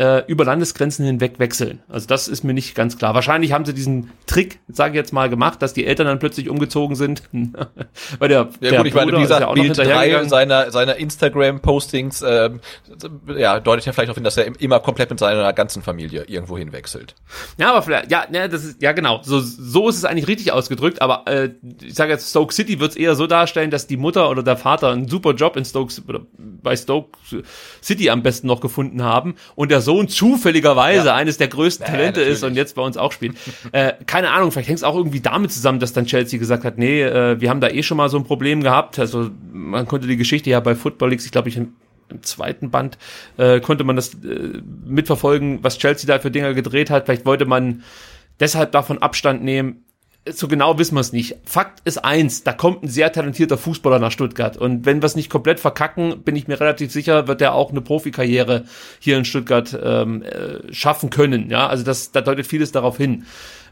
äh, 0.00 0.24
über 0.28 0.46
Landesgrenzen 0.46 1.04
hinweg 1.04 1.38
wechseln. 1.38 1.80
Also 1.86 2.06
das 2.06 2.26
ist 2.26 2.44
mir 2.44 2.54
nicht 2.54 2.74
ganz 2.74 2.96
klar. 2.96 3.14
Wahrscheinlich 3.14 3.52
haben 3.52 3.66
sie 3.66 3.74
diesen 3.74 4.10
Trick, 4.26 4.60
sage 4.68 4.92
ich 4.92 4.96
jetzt 4.96 5.12
mal, 5.12 5.28
gemacht, 5.28 5.60
dass 5.60 5.74
die 5.74 5.84
Eltern 5.84 6.06
dann 6.06 6.18
plötzlich 6.18 6.48
umgezogen 6.48 6.96
sind. 6.96 7.22
Weil 8.18 8.28
der, 8.28 8.48
ja 8.60 8.70
der 8.70 8.78
gut, 8.78 8.86
ich 8.86 8.94
meine, 8.94 9.12
wie 9.12 9.20
gesagt, 9.20 9.40
ja 9.42 9.52
Bild 9.52 9.76
3 9.76 10.24
seiner, 10.24 10.70
seiner 10.70 10.96
Instagram-Postings 10.96 12.22
äh, 12.22 12.50
ja, 13.36 13.60
deutet 13.60 13.86
ja 13.86 13.92
vielleicht 13.92 14.10
auch 14.10 14.14
hin, 14.14 14.24
dass 14.24 14.36
er 14.36 14.46
immer 14.60 14.80
komplett 14.80 15.10
mit 15.10 15.18
seiner 15.18 15.52
ganzen 15.52 15.82
Familie 15.82 16.24
irgendwo 16.26 16.56
hinwechselt. 16.56 17.16
Ja, 17.58 17.70
aber 17.70 17.82
vielleicht, 17.82 18.10
ja, 18.10 18.24
ne, 18.30 18.48
das 18.48 18.64
ist, 18.64 18.82
ja 18.82 18.92
genau, 18.92 19.20
so, 19.22 19.40
so 19.40 19.88
ist 19.88 19.96
es 19.96 20.04
eigentlich 20.04 20.28
richtig 20.28 20.52
ausgedrückt, 20.52 21.02
aber 21.02 21.24
äh, 21.26 21.50
ich 21.82 21.94
sage 21.94 22.12
jetzt, 22.12 22.30
Stoke 22.30 22.54
City 22.54 22.80
wird 22.80 22.92
es 22.92 22.96
eher 22.96 23.16
so 23.16 23.26
darstellen, 23.26 23.70
dass 23.70 23.86
die 23.86 23.96
Mutter 23.96 24.30
oder 24.30 24.42
der 24.42 24.56
Vater 24.56 24.92
einen 24.92 25.08
super 25.08 25.32
Job 25.32 25.56
in 25.56 25.64
Stoke, 25.64 25.92
oder 26.08 26.20
bei 26.38 26.76
Stoke 26.76 27.18
City 27.82 28.10
am 28.10 28.22
besten 28.22 28.46
noch 28.46 28.60
gefunden 28.60 29.02
haben 29.02 29.34
und 29.56 29.70
der 29.70 29.80
der 29.80 29.89
Sohn 29.90 30.06
zufälligerweise 30.06 31.08
ja. 31.08 31.16
eines 31.16 31.36
der 31.36 31.48
größten 31.48 31.84
ja, 31.84 31.90
Talente 31.90 32.20
natürlich. 32.20 32.38
ist 32.38 32.44
und 32.44 32.54
jetzt 32.54 32.76
bei 32.76 32.82
uns 32.82 32.96
auch 32.96 33.10
spielt. 33.10 33.36
äh, 33.72 33.94
keine 34.06 34.30
Ahnung, 34.30 34.52
vielleicht 34.52 34.68
hängt 34.68 34.78
es 34.78 34.84
auch 34.84 34.94
irgendwie 34.94 35.18
damit 35.18 35.50
zusammen, 35.50 35.80
dass 35.80 35.92
dann 35.92 36.06
Chelsea 36.06 36.38
gesagt 36.38 36.62
hat, 36.62 36.78
nee, 36.78 37.02
äh, 37.02 37.40
wir 37.40 37.50
haben 37.50 37.60
da 37.60 37.68
eh 37.68 37.82
schon 37.82 37.96
mal 37.96 38.08
so 38.08 38.16
ein 38.16 38.22
Problem 38.22 38.62
gehabt. 38.62 39.00
Also 39.00 39.30
man 39.52 39.88
konnte 39.88 40.06
die 40.06 40.16
Geschichte 40.16 40.48
ja 40.48 40.60
bei 40.60 40.76
Football 40.76 41.10
Leagues, 41.10 41.26
ich 41.26 41.32
glaube, 41.32 41.48
ich 41.48 41.56
im, 41.56 41.72
im 42.08 42.22
zweiten 42.22 42.70
Band 42.70 42.98
äh, 43.36 43.58
konnte 43.58 43.82
man 43.82 43.96
das 43.96 44.14
äh, 44.14 44.60
mitverfolgen, 44.86 45.58
was 45.62 45.78
Chelsea 45.78 46.06
da 46.06 46.20
für 46.20 46.30
Dinger 46.30 46.54
gedreht 46.54 46.88
hat. 46.88 47.06
Vielleicht 47.06 47.26
wollte 47.26 47.46
man 47.46 47.82
deshalb 48.38 48.70
davon 48.70 48.98
Abstand 48.98 49.42
nehmen 49.42 49.82
so 50.28 50.48
genau 50.48 50.78
wissen 50.78 50.96
wir 50.96 51.00
es 51.00 51.12
nicht. 51.12 51.36
Fakt 51.44 51.80
ist 51.86 52.04
eins, 52.04 52.42
da 52.44 52.52
kommt 52.52 52.82
ein 52.82 52.88
sehr 52.88 53.10
talentierter 53.10 53.56
Fußballer 53.56 53.98
nach 53.98 54.12
Stuttgart. 54.12 54.56
Und 54.56 54.84
wenn 54.84 55.00
wir 55.00 55.06
es 55.06 55.16
nicht 55.16 55.30
komplett 55.30 55.60
verkacken, 55.60 56.22
bin 56.22 56.36
ich 56.36 56.46
mir 56.46 56.60
relativ 56.60 56.92
sicher, 56.92 57.26
wird 57.26 57.40
er 57.40 57.54
auch 57.54 57.70
eine 57.70 57.80
Profikarriere 57.80 58.64
hier 58.98 59.16
in 59.16 59.24
Stuttgart 59.24 59.78
ähm, 59.82 60.22
äh, 60.22 60.72
schaffen 60.72 61.08
können. 61.08 61.50
Ja, 61.50 61.68
also 61.68 61.84
das, 61.84 62.12
da 62.12 62.20
deutet 62.20 62.46
vieles 62.46 62.70
darauf 62.70 62.98
hin. 62.98 63.24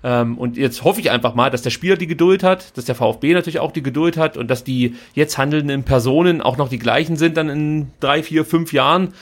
Ähm, 0.03 0.39
und 0.39 0.57
jetzt 0.57 0.85
hoffe 0.85 1.01
ich 1.01 1.11
einfach 1.11 1.35
mal, 1.35 1.51
dass 1.51 1.63
der 1.63 1.71
Spieler 1.71 1.97
die 1.97 2.07
Geduld 2.07 2.43
hat, 2.43 2.77
dass 2.77 2.85
der 2.85 2.95
VfB 2.95 3.35
natürlich 3.35 3.59
auch 3.59 3.73
die 3.73 3.83
Geduld 3.83 4.17
hat 4.17 4.37
und 4.37 4.49
dass 4.49 4.65
die 4.65 4.95
jetzt 5.15 5.39
handelnden 5.39 5.83
Personen 5.85 6.41
auch 6.41 6.57
noch 6.57 6.69
die 6.69 6.79
gleichen 6.79 7.17
sind 7.17 7.37
dann 7.37 7.49
in 7.49 7.91
drei, 8.01 8.23
vier, 8.23 8.45
fünf 8.45 8.73
Jahren, 8.73 9.13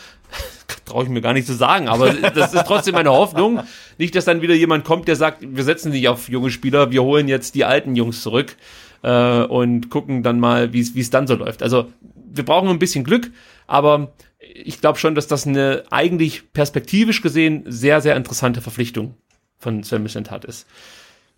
traue 0.87 1.05
ich 1.05 1.11
mir 1.11 1.20
gar 1.20 1.34
nicht 1.34 1.47
zu 1.47 1.55
sagen, 1.55 1.89
aber 1.89 2.12
das 2.12 2.55
ist 2.55 2.64
trotzdem 2.66 2.95
meine 2.95 3.11
Hoffnung. 3.11 3.61
Nicht, 3.99 4.14
dass 4.14 4.24
dann 4.24 4.41
wieder 4.41 4.55
jemand 4.55 4.84
kommt, 4.84 5.09
der 5.09 5.16
sagt, 5.16 5.39
wir 5.43 5.64
setzen 5.64 5.91
nicht 5.91 6.09
auf 6.09 6.28
junge 6.28 6.51
Spieler, 6.51 6.91
wir 6.91 7.03
holen 7.03 7.28
jetzt 7.28 7.55
die 7.55 7.64
alten 7.64 7.97
Jungs 7.97 8.22
zurück 8.22 8.57
äh, 9.03 9.43
und 9.43 9.91
gucken 9.91 10.22
dann 10.22 10.41
mal, 10.41 10.72
wie 10.72 10.80
es 10.80 11.11
dann 11.11 11.26
so 11.26 11.34
läuft. 11.34 11.62
Also 11.62 11.91
wir 12.30 12.45
brauchen 12.45 12.68
ein 12.68 12.78
bisschen 12.78 13.05
Glück, 13.05 13.30
aber 13.66 14.12
ich 14.39 14.80
glaube 14.80 14.99
schon, 14.99 15.14
dass 15.14 15.26
das 15.26 15.47
eine 15.47 15.84
eigentlich 15.91 16.53
perspektivisch 16.53 17.20
gesehen 17.20 17.64
sehr, 17.66 18.01
sehr 18.01 18.16
interessante 18.16 18.61
Verpflichtung 18.61 19.14
von 19.59 19.82
Sven 19.82 20.03
Missentat 20.03 20.45
ist. 20.45 20.66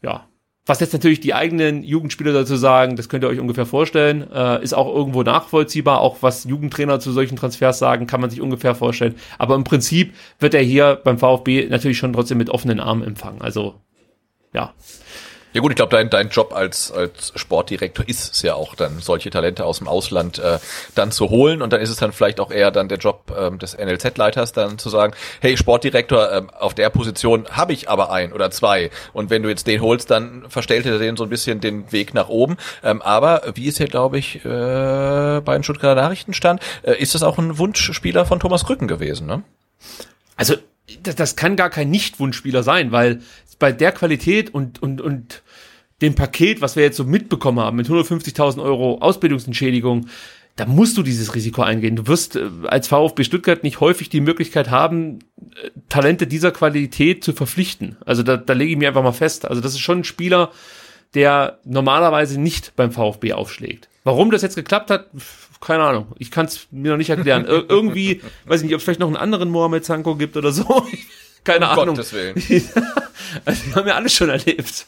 Ja, 0.03 0.27
was 0.69 0.81
jetzt 0.81 0.93
natürlich 0.93 1.21
die 1.21 1.33
eigenen 1.33 1.83
Jugendspieler 1.83 2.33
dazu 2.35 2.55
sagen, 2.57 2.97
das 2.97 3.09
könnt 3.09 3.25
ihr 3.25 3.29
euch 3.29 3.41
ungefähr 3.41 3.65
vorstellen, 3.65 4.31
äh, 4.31 4.63
ist 4.63 4.75
auch 4.75 4.95
irgendwo 4.95 5.23
nachvollziehbar. 5.23 6.03
Auch 6.03 6.19
was 6.21 6.45
Jugendtrainer 6.45 7.01
zu 7.01 7.11
solchen 7.11 7.37
Transfers 7.37 7.79
sagen, 7.79 8.07
kann 8.07 8.21
man 8.21 8.29
sich 8.29 8.43
ungefähr 8.43 8.75
vorstellen. 8.75 9.15
Aber 9.39 9.55
im 9.55 9.65
Prinzip 9.65 10.13
wird 10.39 10.53
er 10.53 10.61
hier 10.61 11.01
beim 11.03 11.19
VfB 11.19 11.69
natürlich 11.71 11.97
schon 11.97 12.13
trotzdem 12.13 12.37
mit 12.37 12.51
offenen 12.51 12.81
Armen 12.81 13.03
empfangen. 13.03 13.41
Also, 13.41 13.77
ja. 14.53 14.75
Ja 15.59 15.63
gut, 15.63 15.73
ich 15.73 15.77
glaube, 15.77 15.91
dein, 15.91 16.09
dein 16.09 16.29
Job 16.29 16.55
als, 16.55 16.93
als 16.93 17.33
Sportdirektor 17.35 18.09
ist 18.09 18.33
es 18.33 18.43
ja 18.43 18.55
auch 18.55 18.77
dann, 18.77 19.01
solche 19.01 19.29
Talente 19.29 19.65
aus 19.65 19.79
dem 19.79 19.89
Ausland 19.89 20.39
äh, 20.39 20.61
dann 20.95 21.11
zu 21.11 21.31
holen 21.31 21.63
und 21.63 21.73
dann 21.73 21.81
ist 21.81 21.91
es 21.91 21.97
dann 21.97 22.13
vielleicht 22.13 22.39
auch 22.39 22.53
eher 22.53 22.71
dann 22.71 22.89
der 22.89 22.99
Job 22.99 23.37
ähm, 23.37 23.59
des 23.59 23.77
NLZ-Leiters 23.77 24.53
dann 24.53 24.79
zu 24.79 24.89
sagen, 24.89 25.15
hey 25.41 25.57
Sportdirektor, 25.57 26.31
ähm, 26.31 26.51
auf 26.51 26.75
der 26.75 26.91
Position 26.91 27.49
habe 27.51 27.73
ich 27.73 27.91
aber 27.91 28.13
ein 28.13 28.33
oder 28.33 28.53
zwei 28.53 28.93
und 29.13 29.31
wenn 29.31 29.43
du 29.43 29.49
jetzt 29.49 29.67
den 29.67 29.81
holst, 29.81 30.13
dann 30.13 30.45
verstellt 30.49 30.87
er 30.87 31.01
den 31.01 31.17
so 31.17 31.25
ein 31.25 31.29
bisschen 31.29 31.61
den 31.61 31.91
Weg 31.91 32.15
nach 32.15 32.29
oben. 32.29 32.57
Ähm, 32.85 33.03
aber 33.03 33.43
wie 33.55 33.67
ist 33.67 33.79
hier, 33.79 33.89
glaube 33.89 34.17
ich, 34.17 34.37
äh, 34.45 35.41
bei 35.41 35.55
den 35.55 35.65
Stuttgarter 35.65 36.01
Nachrichten 36.01 36.35
stand, 36.35 36.63
äh, 36.83 37.03
ist 37.03 37.17
das 37.17 37.25
auch 37.25 37.37
ein 37.37 37.59
Wunschspieler 37.59 38.27
von 38.27 38.39
Thomas 38.39 38.65
Krücken 38.65 38.87
gewesen, 38.87 39.27
ne? 39.27 39.43
Also 40.37 40.55
das, 41.03 41.17
das 41.17 41.35
kann 41.35 41.57
gar 41.57 41.69
kein 41.69 41.91
Nicht-Wunschspieler 41.91 42.63
sein, 42.63 42.93
weil 42.93 43.23
bei 43.59 43.73
der 43.73 43.93
Qualität 43.93 44.55
und, 44.55 44.81
und, 44.81 45.01
und 45.01 45.43
dem 46.01 46.15
Paket, 46.15 46.61
was 46.61 46.77
wir 46.77 46.83
jetzt 46.83 46.97
so 46.97 47.05
mitbekommen 47.05 47.61
haben, 47.61 47.77
mit 47.77 47.89
150.000 47.89 48.63
Euro 48.63 48.99
Ausbildungsentschädigung, 48.99 50.07
da 50.59 50.67
musst 50.67 50.99
du 50.99 51.03
dieses 51.03 51.35
Risiko 51.35 51.63
eingehen. 51.63 51.97
Du 51.97 52.07
wirst 52.09 52.37
äh, 52.37 52.49
als 52.67 52.89
VfB 52.89 53.25
Stuttgart 53.25 53.63
nicht 53.63 53.81
häufig 53.81 54.09
die 54.09 54.21
Möglichkeit 54.21 54.71
haben, 54.71 55.21
äh, 55.37 55.71
Talente 55.89 56.27
dieser 56.27 56.51
Qualität 56.51 57.23
zu 57.23 57.33
verpflichten. 57.33 57.97
Also 58.05 58.23
da, 58.23 58.37
da 58.37 58.53
lege 58.55 58.73
ich 58.73 58.77
mir 58.77 58.89
einfach 58.89 59.05
mal 59.05 59.13
fest. 59.13 59.49
Also 59.49 59.61
das 59.61 59.73
ist 59.73 59.81
schon 59.81 60.01
ein 60.01 60.05
Spieler, 60.05 60.51
der 61.15 61.59
normalerweise 61.65 62.41
nicht 62.41 62.75
beim 62.75 62.91
VfB 62.91 63.33
aufschlägt. 63.33 63.89
Warum 64.03 64.31
das 64.31 64.43
jetzt 64.43 64.57
geklappt 64.57 64.91
hat, 64.91 65.07
keine 65.61 65.85
Ahnung. 65.85 66.09
Ich 66.19 66.31
kann 66.31 66.47
es 66.47 66.67
mir 66.71 66.91
noch 66.91 66.99
nicht 66.99 67.11
erklären. 67.11 67.45
Ir 67.45 67.65
irgendwie, 67.69 68.21
weiß 68.47 68.61
ich 68.61 68.67
nicht, 68.67 68.75
ob 68.75 68.79
es 68.79 68.85
vielleicht 68.85 69.01
noch 69.01 69.07
einen 69.07 69.17
anderen 69.17 69.51
Mohamed 69.51 69.85
Sanko 69.85 70.17
gibt 70.17 70.37
oder 70.37 70.53
so. 70.53 70.65
Keine 71.49 71.65
um 71.65 71.79
Ahnung. 71.79 71.95
Gottes 71.97 72.13
Willen. 72.13 72.35
also, 73.45 73.63
die 73.65 73.75
haben 73.75 73.89
ja 73.89 73.95
alles 73.95 74.13
schon 74.13 74.29
erlebt. 74.29 74.87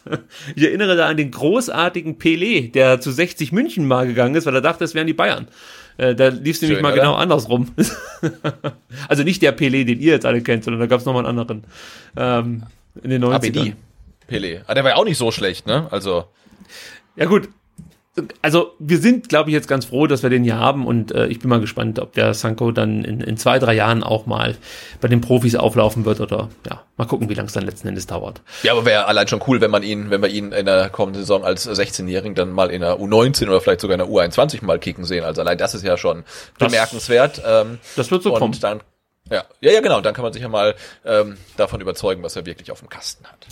Ich 0.55 0.63
erinnere 0.63 0.95
da 0.95 1.07
an 1.07 1.17
den 1.17 1.31
großartigen 1.31 2.19
Pelé, 2.19 2.71
der 2.71 3.01
zu 3.01 3.11
60 3.11 3.51
München 3.53 3.89
mal 3.89 4.07
gegangen 4.07 4.35
ist, 4.35 4.45
weil 4.45 4.55
er 4.55 4.61
dachte, 4.61 4.85
es 4.85 4.95
wären 4.95 5.07
die 5.07 5.15
Bayern. 5.15 5.49
Äh, 5.97 6.15
da 6.15 6.29
lief 6.29 6.57
es 6.57 6.63
nämlich 6.63 6.83
mal 6.83 6.93
oder? 6.93 7.01
genau 7.01 7.15
andersrum. 7.15 7.69
also 9.09 9.23
nicht 9.23 9.41
der 9.41 9.57
Pelé, 9.57 9.85
den 9.85 10.01
ihr 10.01 10.13
jetzt 10.13 10.27
alle 10.27 10.43
kennt, 10.43 10.65
sondern 10.65 10.81
da 10.81 10.87
gab 10.87 11.01
es 11.01 11.07
nochmal 11.07 11.27
einen 11.27 11.39
anderen. 11.39 11.65
Ähm, 12.17 12.65
in 13.03 13.09
den 13.09 13.25
90ern. 13.25 13.35
ABD. 13.35 13.75
Pelé. 14.29 14.61
Ah, 14.67 14.75
der 14.75 14.85
war 14.85 14.91
ja 14.91 14.97
auch 14.97 15.05
nicht 15.05 15.19
so 15.19 15.31
schlecht, 15.31 15.67
ne? 15.67 15.89
Also. 15.91 16.27
Ja 17.17 17.25
gut, 17.25 17.49
also 18.43 18.73
wir 18.79 18.99
sind, 18.99 19.29
glaube 19.29 19.51
ich, 19.51 19.55
jetzt 19.55 19.69
ganz 19.69 19.85
froh, 19.87 20.07
dass 20.07 20.23
wir 20.23 20.31
den 20.31 20.45
hier 20.45 20.57
haben 20.59 20.87
und 20.87 21.13
äh, 21.13 21.27
ich 21.27 21.39
bin 21.41 21.49
mal 21.51 21.61
gespannt, 21.61 21.99
ob 21.99 22.13
der 22.15 22.35
Sanko 22.35 22.73
dann 22.73 23.05
in, 23.05 23.21
in 23.21 23.37
zwei, 23.37 23.59
drei 23.59 23.75
Jahren 23.75 24.03
auch 24.03 24.27
mal 24.27 24.57
bei 25.01 25.09
den 25.09 25.21
Profis 25.21 25.55
auflaufen 25.57 26.05
wird 26.05 26.21
oder 26.21 26.49
ja, 26.69 26.83
mal 26.97 27.07
gucken, 27.07 27.29
wie 27.29 27.35
lange 27.35 27.47
es 27.49 27.53
dann 27.53 27.65
letzten 27.65 27.89
Endes 27.89 28.07
dauert. 28.07 28.41
Ja, 28.63 28.73
aber 28.73 28.85
wäre 28.85 29.07
allein 29.07 29.29
schon 29.29 29.43
cool, 29.47 29.61
wenn 29.61 29.71
man 29.71 29.83
ihn, 29.83 30.11
wenn 30.11 30.23
wir 30.23 30.29
ihn 30.29 30.53
in 30.53 30.67
der 30.67 30.89
kommenden 30.91 31.23
Saison 31.23 31.45
als 31.45 31.69
16-Jährigen 31.69 32.35
dann 32.35 32.51
mal 32.53 32.71
in 32.71 32.81
der 32.81 32.99
U19 32.99 33.49
oder 33.49 33.61
vielleicht 33.61 33.81
sogar 33.81 33.95
in 33.95 33.99
der 34.01 34.09
U21 34.09 34.65
mal 34.65 34.79
kicken 34.79 35.05
sehen. 35.05 35.25
Also 35.25 35.41
allein 35.43 35.59
das 35.59 35.75
ist 35.75 35.85
ja 35.85 35.97
schon 35.97 36.25
Das- 36.59 36.71
bemerkenswert. 36.71 37.43
Ähm, 37.47 37.79
Das 37.97 38.11
wird 38.11 38.23
so 38.23 38.33
und 38.35 38.39
kommen. 38.39 38.57
dann 38.61 38.81
ja, 39.31 39.45
ja, 39.61 39.71
ja, 39.73 39.81
genau. 39.81 40.01
Dann 40.01 40.13
kann 40.15 40.25
man 40.25 40.33
sich 40.33 40.43
ja 40.43 40.49
mal 40.49 40.75
ähm, 41.05 41.37
davon 41.57 41.81
überzeugen, 41.81 42.23
was 42.25 42.35
er 42.35 42.47
wirklich 42.47 42.73
auf 42.73 42.81
dem 42.81 42.89
Kasten 42.89 43.25
hat. 43.27 43.47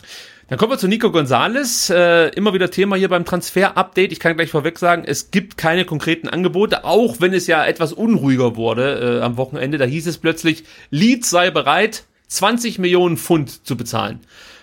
Dann 0.49 0.59
kommen 0.59 0.73
wir 0.73 0.79
zu 0.79 0.89
Nico 0.89 1.13
Gonzalez. 1.13 1.91
Äh, 1.91 2.29
immer 2.31 2.55
wieder 2.55 2.71
Thema 2.71 2.97
hier 2.97 3.11
beim 3.11 3.27
Transfer-Update. 3.27 4.13
Ich 4.13 4.19
kann 4.19 4.35
gleich 4.35 4.51
vorweg 4.51 4.79
sagen, 4.79 5.05
es 5.05 5.31
gibt 5.31 5.59
keine 5.59 5.85
konkreten 5.85 6.27
Angebote, 6.27 6.85
auch 6.85 7.21
wenn 7.21 7.35
es 7.35 7.47
ja 7.47 7.67
etwas 7.67 7.93
unruhiger 7.93 8.57
wurde 8.57 9.19
äh, 9.19 9.23
am 9.23 9.37
Wochenende. 9.37 9.77
Da 9.77 9.85
hieß 9.85 10.07
es 10.07 10.17
plötzlich, 10.17 10.65
Leeds 10.89 11.29
sei 11.29 11.51
bereit, 11.51 12.05
20 12.29 12.79
Millionen 12.79 13.19
Pfund 13.19 13.67
zu 13.67 13.77
bezahlen 13.77 14.21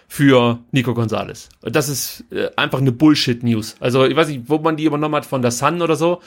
für 0.08 0.58
Nico 0.72 0.96
Gonzalez. 0.96 1.50
Und 1.62 1.76
Das 1.76 1.88
ist 1.88 2.24
äh, 2.32 2.50
einfach 2.56 2.80
eine 2.80 2.92
Bullshit-News. 2.92 3.76
Also 3.80 4.06
ich 4.06 4.16
weiß 4.16 4.30
nicht, 4.30 4.44
wo 4.48 4.58
man 4.58 4.78
die 4.78 4.86
übernommen 4.86 5.16
hat, 5.16 5.28
von 5.28 5.44
der 5.44 5.52
Sun 5.52 5.84
oder 5.84 5.96
so. 5.96 6.20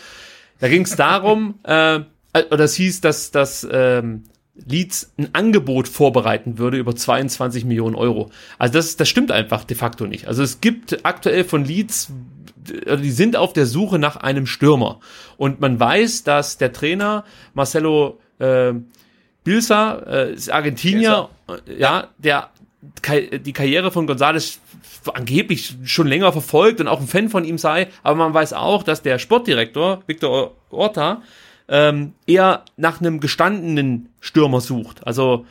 Da 0.61 0.69
ging 0.69 0.83
es 0.83 0.95
darum, 0.95 1.59
äh, 1.65 2.01
oder 2.33 2.65
es 2.65 2.75
hieß, 2.77 3.01
dass, 3.01 3.33
dass 3.33 3.67
ähm, 3.69 4.23
Leeds 4.67 5.13
ein 5.19 5.35
Angebot 5.35 5.89
vorbereiten 5.89 6.59
würde 6.59 6.79
über 6.79 6.95
22 6.95 7.65
Millionen 7.65 7.95
Euro. 7.95 8.31
Also 8.59 8.75
das, 8.75 8.97
das 8.97 9.09
stimmt 9.09 9.31
einfach 9.31 9.65
de 9.65 9.77
facto 9.77 10.07
nicht. 10.07 10.27
Also 10.27 10.43
es 10.43 10.61
gibt 10.61 11.05
aktuell 11.05 11.45
von 11.45 11.65
Leeds, 11.65 12.13
also 12.87 13.03
die 13.03 13.11
sind 13.11 13.37
auf 13.37 13.53
der 13.53 13.67
Suche 13.67 13.99
nach 13.99 14.17
einem 14.17 14.47
Stürmer. 14.47 15.01
Und 15.37 15.61
man 15.61 15.79
weiß, 15.79 16.25
dass 16.25 16.59
der 16.59 16.73
Trainer 16.73 17.25
Marcelo 17.55 18.19
äh, 18.39 18.75
Bilsa, 19.45 20.03
äh, 20.07 20.33
ist 20.35 20.51
Argentinier, 20.51 21.29
äh, 21.49 21.81
ja, 21.81 22.09
der 22.19 22.51
die 23.45 23.53
Karriere 23.53 23.91
von 23.91 24.09
González 24.09 24.59
angeblich 25.13 25.75
schon 25.85 26.07
länger 26.07 26.33
verfolgt 26.33 26.81
und 26.81 26.89
auch 26.89 27.01
ein 27.01 27.07
Fan 27.07 27.29
von 27.29 27.45
ihm 27.45 27.59
sei, 27.59 27.89
aber 28.03 28.17
man 28.17 28.35
weiß 28.35 28.53
auch, 28.53 28.83
dass 28.83 29.03
der 29.03 29.19
Sportdirektor 29.19 30.03
Victor 30.07 30.55
Orta 30.71 31.23
ähm, 31.69 32.15
eher 32.27 32.65
nach 32.77 33.01
einem 33.01 33.21
gestandenen 33.21 34.09
Stürmer 34.21 34.61
sucht. 34.61 35.07
Also 35.07 35.47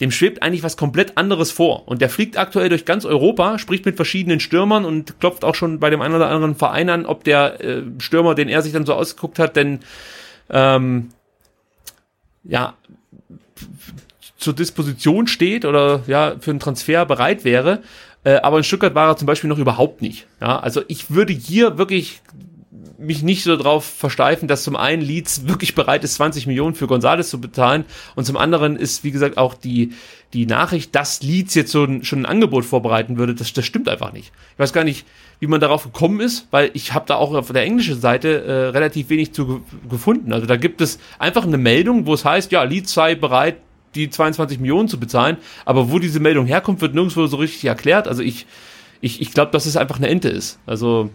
dem 0.00 0.10
schwebt 0.10 0.42
eigentlich 0.42 0.62
was 0.62 0.76
komplett 0.76 1.18
anderes 1.18 1.50
vor. 1.50 1.86
Und 1.86 2.00
der 2.00 2.08
fliegt 2.08 2.38
aktuell 2.38 2.70
durch 2.70 2.86
ganz 2.86 3.04
Europa, 3.04 3.58
spricht 3.58 3.84
mit 3.84 3.96
verschiedenen 3.96 4.40
Stürmern 4.40 4.84
und 4.84 5.20
klopft 5.20 5.44
auch 5.44 5.54
schon 5.54 5.78
bei 5.78 5.90
dem 5.90 6.00
einen 6.00 6.14
oder 6.14 6.28
anderen 6.28 6.54
Verein 6.54 6.88
an, 6.88 7.06
ob 7.06 7.24
der 7.24 7.60
äh, 7.60 7.82
Stürmer, 7.98 8.34
den 8.34 8.48
er 8.48 8.62
sich 8.62 8.72
dann 8.72 8.86
so 8.86 8.94
ausgeguckt 8.94 9.38
hat, 9.38 9.56
denn 9.56 9.80
ähm, 10.48 11.10
ja 12.44 12.74
zur 14.38 14.54
Disposition 14.54 15.26
steht 15.26 15.66
oder 15.66 16.02
ja 16.06 16.34
für 16.40 16.50
einen 16.50 16.60
Transfer 16.60 17.04
bereit 17.04 17.44
wäre. 17.44 17.82
Äh, 18.24 18.36
aber 18.36 18.56
in 18.56 18.64
Stuttgart 18.64 18.94
war 18.94 19.08
er 19.08 19.16
zum 19.16 19.26
Beispiel 19.26 19.48
noch 19.48 19.58
überhaupt 19.58 20.00
nicht. 20.00 20.26
Ja, 20.40 20.58
also 20.58 20.82
ich 20.88 21.10
würde 21.10 21.34
hier 21.34 21.76
wirklich 21.76 22.22
mich 23.00 23.22
nicht 23.22 23.42
so 23.42 23.56
drauf 23.56 23.84
versteifen, 23.84 24.46
dass 24.46 24.62
zum 24.62 24.76
einen 24.76 25.00
Leeds 25.00 25.48
wirklich 25.48 25.74
bereit 25.74 26.04
ist, 26.04 26.14
20 26.14 26.46
Millionen 26.46 26.74
für 26.74 26.86
Gonzales 26.86 27.30
zu 27.30 27.40
bezahlen 27.40 27.84
und 28.14 28.26
zum 28.26 28.36
anderen 28.36 28.76
ist, 28.76 29.04
wie 29.04 29.10
gesagt, 29.10 29.38
auch 29.38 29.54
die, 29.54 29.92
die 30.34 30.46
Nachricht, 30.46 30.94
dass 30.94 31.22
Leeds 31.22 31.54
jetzt 31.54 31.72
so 31.72 31.84
ein, 31.84 32.04
schon 32.04 32.20
ein 32.20 32.26
Angebot 32.26 32.64
vorbereiten 32.64 33.16
würde, 33.16 33.34
das, 33.34 33.52
das 33.52 33.64
stimmt 33.64 33.88
einfach 33.88 34.12
nicht. 34.12 34.32
Ich 34.52 34.58
weiß 34.58 34.72
gar 34.72 34.84
nicht, 34.84 35.06
wie 35.40 35.46
man 35.46 35.60
darauf 35.60 35.84
gekommen 35.84 36.20
ist, 36.20 36.46
weil 36.50 36.70
ich 36.74 36.92
habe 36.92 37.06
da 37.06 37.16
auch 37.16 37.32
auf 37.34 37.50
der 37.50 37.62
englischen 37.62 37.98
Seite 37.98 38.44
äh, 38.44 38.52
relativ 38.68 39.08
wenig 39.08 39.32
zu 39.32 39.46
ge 39.46 39.60
gefunden. 39.88 40.32
Also 40.32 40.46
da 40.46 40.56
gibt 40.56 40.82
es 40.82 40.98
einfach 41.18 41.44
eine 41.44 41.58
Meldung, 41.58 42.06
wo 42.06 42.12
es 42.12 42.24
heißt, 42.24 42.52
ja, 42.52 42.62
Leeds 42.62 42.92
sei 42.92 43.14
bereit, 43.14 43.56
die 43.94 44.10
22 44.10 44.60
Millionen 44.60 44.88
zu 44.88 45.00
bezahlen, 45.00 45.38
aber 45.64 45.90
wo 45.90 45.98
diese 45.98 46.20
Meldung 46.20 46.46
herkommt, 46.46 46.80
wird 46.80 46.94
nirgendwo 46.94 47.26
so 47.26 47.38
richtig 47.38 47.64
erklärt. 47.64 48.06
Also 48.06 48.22
ich, 48.22 48.46
ich, 49.00 49.20
ich 49.22 49.32
glaube, 49.32 49.52
dass 49.52 49.66
es 49.66 49.76
einfach 49.76 49.96
eine 49.96 50.08
Ente 50.08 50.28
ist. 50.28 50.58
Also 50.66 51.10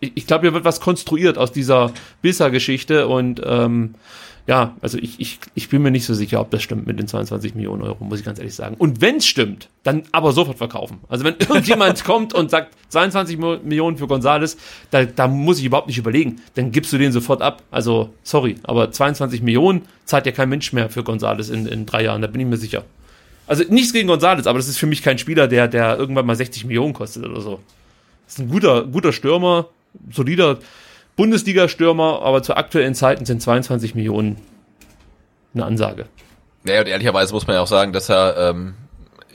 ich, 0.00 0.12
ich 0.14 0.26
glaube, 0.26 0.42
hier 0.46 0.54
wird 0.54 0.64
was 0.64 0.80
konstruiert 0.80 1.38
aus 1.38 1.52
dieser 1.52 1.92
Bisser-Geschichte 2.22 3.06
und 3.08 3.40
ähm, 3.44 3.94
ja, 4.48 4.76
also 4.80 4.96
ich, 4.98 5.18
ich, 5.18 5.40
ich 5.56 5.68
bin 5.70 5.82
mir 5.82 5.90
nicht 5.90 6.04
so 6.06 6.14
sicher, 6.14 6.40
ob 6.40 6.52
das 6.52 6.62
stimmt 6.62 6.86
mit 6.86 7.00
den 7.00 7.08
22 7.08 7.56
Millionen 7.56 7.82
Euro, 7.82 8.04
muss 8.04 8.20
ich 8.20 8.24
ganz 8.24 8.38
ehrlich 8.38 8.54
sagen. 8.54 8.76
Und 8.78 9.00
wenn 9.00 9.16
es 9.16 9.26
stimmt, 9.26 9.68
dann 9.82 10.04
aber 10.12 10.30
sofort 10.30 10.56
verkaufen. 10.58 10.98
Also 11.08 11.24
wenn 11.24 11.34
irgendjemand 11.40 12.04
kommt 12.04 12.32
und 12.32 12.48
sagt 12.50 12.74
22 12.90 13.38
Mo- 13.38 13.58
Millionen 13.64 13.96
für 13.96 14.06
Gonzales, 14.06 14.56
da, 14.92 15.04
da 15.04 15.26
muss 15.26 15.58
ich 15.58 15.64
überhaupt 15.64 15.88
nicht 15.88 15.98
überlegen. 15.98 16.36
Dann 16.54 16.70
gibst 16.70 16.92
du 16.92 16.98
den 16.98 17.10
sofort 17.10 17.42
ab. 17.42 17.64
Also 17.72 18.10
sorry, 18.22 18.54
aber 18.62 18.92
22 18.92 19.42
Millionen 19.42 19.82
zahlt 20.04 20.26
ja 20.26 20.32
kein 20.32 20.48
Mensch 20.48 20.72
mehr 20.72 20.90
für 20.90 21.02
Gonzales 21.02 21.50
in, 21.50 21.66
in 21.66 21.84
drei 21.84 22.04
Jahren, 22.04 22.22
da 22.22 22.28
bin 22.28 22.40
ich 22.40 22.46
mir 22.46 22.56
sicher. 22.56 22.84
Also 23.48 23.64
nichts 23.68 23.92
gegen 23.92 24.06
Gonzales, 24.06 24.46
aber 24.46 24.60
das 24.60 24.68
ist 24.68 24.78
für 24.78 24.86
mich 24.86 25.02
kein 25.02 25.18
Spieler, 25.18 25.48
der, 25.48 25.66
der 25.66 25.98
irgendwann 25.98 26.26
mal 26.26 26.36
60 26.36 26.64
Millionen 26.66 26.92
kostet 26.92 27.24
oder 27.24 27.40
so. 27.40 27.58
Das 28.26 28.34
ist 28.34 28.38
ein 28.40 28.48
guter, 28.48 28.84
guter 28.84 29.12
Stürmer, 29.12 29.68
solider 30.10 30.58
Bundesliga-Stürmer, 31.16 32.22
aber 32.22 32.42
zu 32.42 32.56
aktuellen 32.56 32.94
Zeiten 32.94 33.24
sind 33.24 33.40
22 33.40 33.94
Millionen 33.94 34.36
eine 35.54 35.64
Ansage. 35.64 36.06
Naja, 36.64 36.80
und 36.80 36.88
ehrlicherweise 36.88 37.32
muss 37.32 37.46
man 37.46 37.54
ja 37.54 37.62
auch 37.62 37.66
sagen, 37.66 37.92
dass 37.92 38.08
er 38.08 38.36
ähm, 38.50 38.74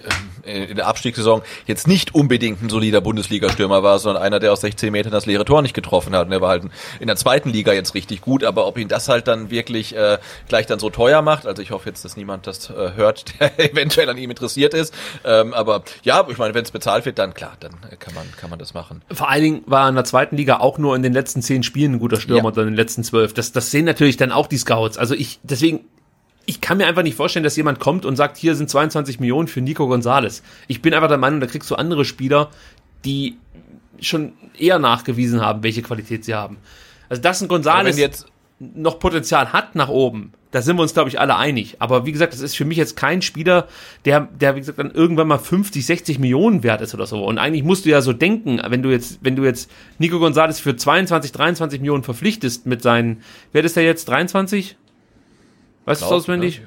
in 0.06 0.32
in 0.44 0.76
der 0.76 0.88
Abstiegssaison 0.88 1.44
jetzt 1.68 1.88
nicht 1.88 2.16
unbedingt 2.16 2.64
ein 2.64 2.70
solider 2.70 3.00
Bundesliga-Stürmer 3.00 3.84
war, 3.84 4.00
sondern 4.00 4.24
einer, 4.24 4.40
der 4.40 4.52
aus 4.52 4.62
16 4.62 4.92
Metern 4.92 5.12
das 5.12 5.28
leere 5.28 5.46
Tor 5.46 5.62
nicht 5.62 5.76
getroffen 5.76 6.16
hat. 6.16 6.26
Und 6.26 6.32
er 6.34 6.42
war 6.42 6.50
halt 6.50 6.64
in 7.00 7.06
der 7.08 7.16
zweiten 7.16 7.50
Liga 7.52 7.74
jetzt 7.74 7.94
richtig 7.94 8.22
gut, 8.22 8.44
aber 8.44 8.66
ob 8.66 8.78
ihn 8.80 8.88
das 8.88 9.08
halt 9.08 9.28
dann 9.28 9.52
wirklich 9.52 9.96
äh, 9.96 10.18
gleich 10.48 10.66
dann 10.66 10.80
so 10.80 10.90
teuer 10.90 11.22
macht, 11.22 11.46
also 11.46 11.62
ich 11.62 11.70
hoffe 11.70 11.90
jetzt, 11.90 12.04
dass 12.04 12.18
niemand 12.18 12.48
das 12.48 12.70
äh, 12.72 12.94
hört, 12.96 13.26
der 13.40 13.60
eventuell 13.60 14.10
an 14.10 14.18
ihm 14.18 14.32
interessiert 14.32 14.74
ist. 14.74 14.94
Ähm, 15.24 15.54
aber 15.54 15.84
ja, 16.04 16.26
ich 16.28 16.38
meine, 16.40 16.56
wenn 16.56 16.64
es 16.64 16.72
bezahlt 16.72 17.06
wird, 17.06 17.20
dann 17.20 17.34
klar, 17.36 17.54
dann 17.60 17.74
äh, 17.92 17.96
kann 17.96 18.16
man 18.16 18.26
kann 18.36 18.50
man 18.50 18.58
das 18.58 18.74
machen. 18.74 19.04
Vor 19.12 19.30
allen 19.30 19.44
Dingen 19.44 19.64
war 19.68 19.86
er 19.86 19.90
in 19.90 19.96
der 19.96 20.06
zweiten 20.06 20.38
Liga 20.38 20.58
auch 20.58 20.80
nur 20.80 20.96
in 20.96 21.04
den 21.04 21.14
letzten 21.14 21.44
zehn 21.44 21.62
Spielen 21.62 21.94
ein 21.94 22.00
guter 22.00 22.20
Stürmer 22.20 22.40
Ja. 22.42 22.48
oder 22.48 22.62
in 22.64 22.70
den 22.70 22.76
letzten 22.76 23.04
zwölf. 23.04 23.34
Das, 23.34 23.52
das 23.52 23.70
sehen 23.70 23.86
natürlich 23.86 24.18
dann 24.18 24.32
auch 24.32 24.48
die 24.48 24.58
Scouts. 24.58 24.98
Also 24.98 25.14
ich, 25.14 25.40
deswegen, 25.44 25.82
ich 26.46 26.62
kann 26.62 26.78
mir 26.78 26.88
einfach 26.88 27.04
nicht 27.04 27.16
vorstellen, 27.16 27.44
dass 27.44 27.56
jemand 27.56 27.80
kommt 27.80 28.06
und 28.06 28.16
sagt, 28.16 28.38
hier 28.38 28.56
sind 28.56 28.70
22 28.70 29.20
Millionen 29.20 29.48
für 29.48 29.62
Nico 29.62 29.88
Gonzalez. 29.88 30.44
Ich 30.68 30.82
bin 30.82 30.94
einfach 30.94 31.08
der 31.08 31.18
Meinung, 31.18 31.40
da 31.40 31.48
kriegst 31.48 31.70
du 31.70 31.76
andere 31.76 32.06
Spieler, 32.06 32.50
die 33.06 33.38
schon 34.00 34.34
eher 34.58 34.80
nachgewiesen 34.80 35.42
haben, 35.42 35.64
welche 35.64 35.82
Qualität 35.82 36.26
sie 36.26 36.34
haben. 36.34 36.58
Also 37.10 37.22
dass 37.22 37.42
ein 37.42 37.50
wenn 37.50 37.98
jetzt 37.98 38.26
noch 38.60 39.00
Potenzial 39.00 39.54
hat 39.54 39.76
nach 39.76 39.90
oben, 39.90 40.34
da 40.52 40.62
sind 40.62 40.76
wir 40.76 40.82
uns, 40.82 40.94
glaube 40.94 41.10
ich, 41.10 41.20
alle 41.20 41.38
einig. 41.38 41.78
Aber 41.80 42.06
wie 42.06 42.12
gesagt, 42.12 42.34
das 42.34 42.42
ist 42.42 42.56
für 42.56 42.66
mich 42.66 42.78
jetzt 42.78 42.96
kein 42.96 43.22
Spieler, 43.22 43.68
der, 44.06 44.22
der, 44.22 44.56
wie 44.56 44.60
gesagt, 44.60 44.80
dann 44.80 44.92
irgendwann 44.92 45.28
mal 45.28 45.38
50, 45.38 45.86
60 45.86 46.20
Millionen 46.20 46.62
wert 46.62 46.82
ist 46.82 46.94
oder 46.94 47.08
so. 47.08 47.24
Und 47.24 47.38
eigentlich 47.38 47.64
musst 47.64 47.86
du 47.86 47.90
ja 47.90 48.02
so 48.02 48.12
denken, 48.12 48.62
wenn 48.68 48.84
du 48.84 48.90
jetzt, 48.90 49.20
wenn 49.22 49.36
du 49.36 49.44
jetzt 49.44 49.72
Nico 49.98 50.20
Gonzalez 50.20 50.60
für 50.60 50.76
22, 50.76 51.32
23 51.32 51.80
Millionen 51.80 52.04
verpflichtest 52.04 52.66
mit 52.66 52.82
seinen, 52.82 53.24
wer 53.54 53.64
ist 53.64 53.78
der 53.78 53.84
jetzt, 53.84 54.10
23? 54.10 54.78
Weißt 55.86 56.02
du 56.02 56.06
es 56.06 56.12
auswendig? 56.12 56.62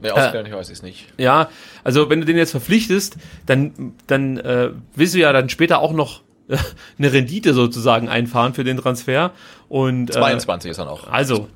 Ne, 0.00 0.12
auswendig 0.14 0.52
weiß 0.54 0.68
ich 0.68 0.74
es 0.74 0.82
nicht. 0.82 1.06
Ja, 1.18 1.48
also 1.84 2.08
wenn 2.08 2.20
du 2.20 2.26
den 2.26 2.36
jetzt 2.36 2.52
verpflichtest, 2.52 3.16
dann, 3.46 3.94
dann 4.06 4.36
äh, 4.38 4.70
willst 4.94 5.14
du 5.14 5.18
ja 5.18 5.32
dann 5.32 5.48
später 5.48 5.80
auch 5.80 5.92
noch 5.92 6.22
äh, 6.48 6.56
eine 6.98 7.12
Rendite 7.12 7.52
sozusagen 7.54 8.08
einfahren 8.08 8.54
für 8.54 8.62
den 8.64 8.76
Transfer. 8.76 9.32
Und, 9.68 10.10
äh, 10.10 10.12
22 10.12 10.70
ist 10.70 10.78
er 10.78 10.84
noch. 10.84 11.08
Also, 11.10 11.48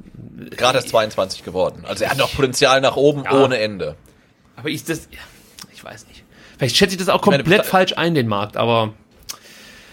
Gerade 0.51 0.79
erst 0.79 0.89
22 0.89 1.45
geworden. 1.45 1.85
Also 1.87 2.05
er 2.05 2.11
hat 2.11 2.19
noch 2.19 2.33
Potenzial 2.35 2.81
nach 2.81 2.97
oben 2.97 3.25
Ja. 3.25 3.45
ohne 3.45 3.59
Ende. 3.59 3.95
Aber 4.57 4.69
ich 4.69 4.85
das, 4.85 5.09
ich 5.73 5.83
weiß 5.85 6.07
nicht. 6.09 6.25
Vielleicht 6.59 6.77
schätze 6.77 6.93
ich 6.95 6.99
das 6.99 7.09
auch 7.09 7.25
meine, 7.27 7.43
komplett 7.43 7.63
besta- 7.63 7.69
falsch 7.71 7.93
ein, 7.97 8.15
den 8.15 8.27
Markt, 8.29 8.57
aber 8.57 8.93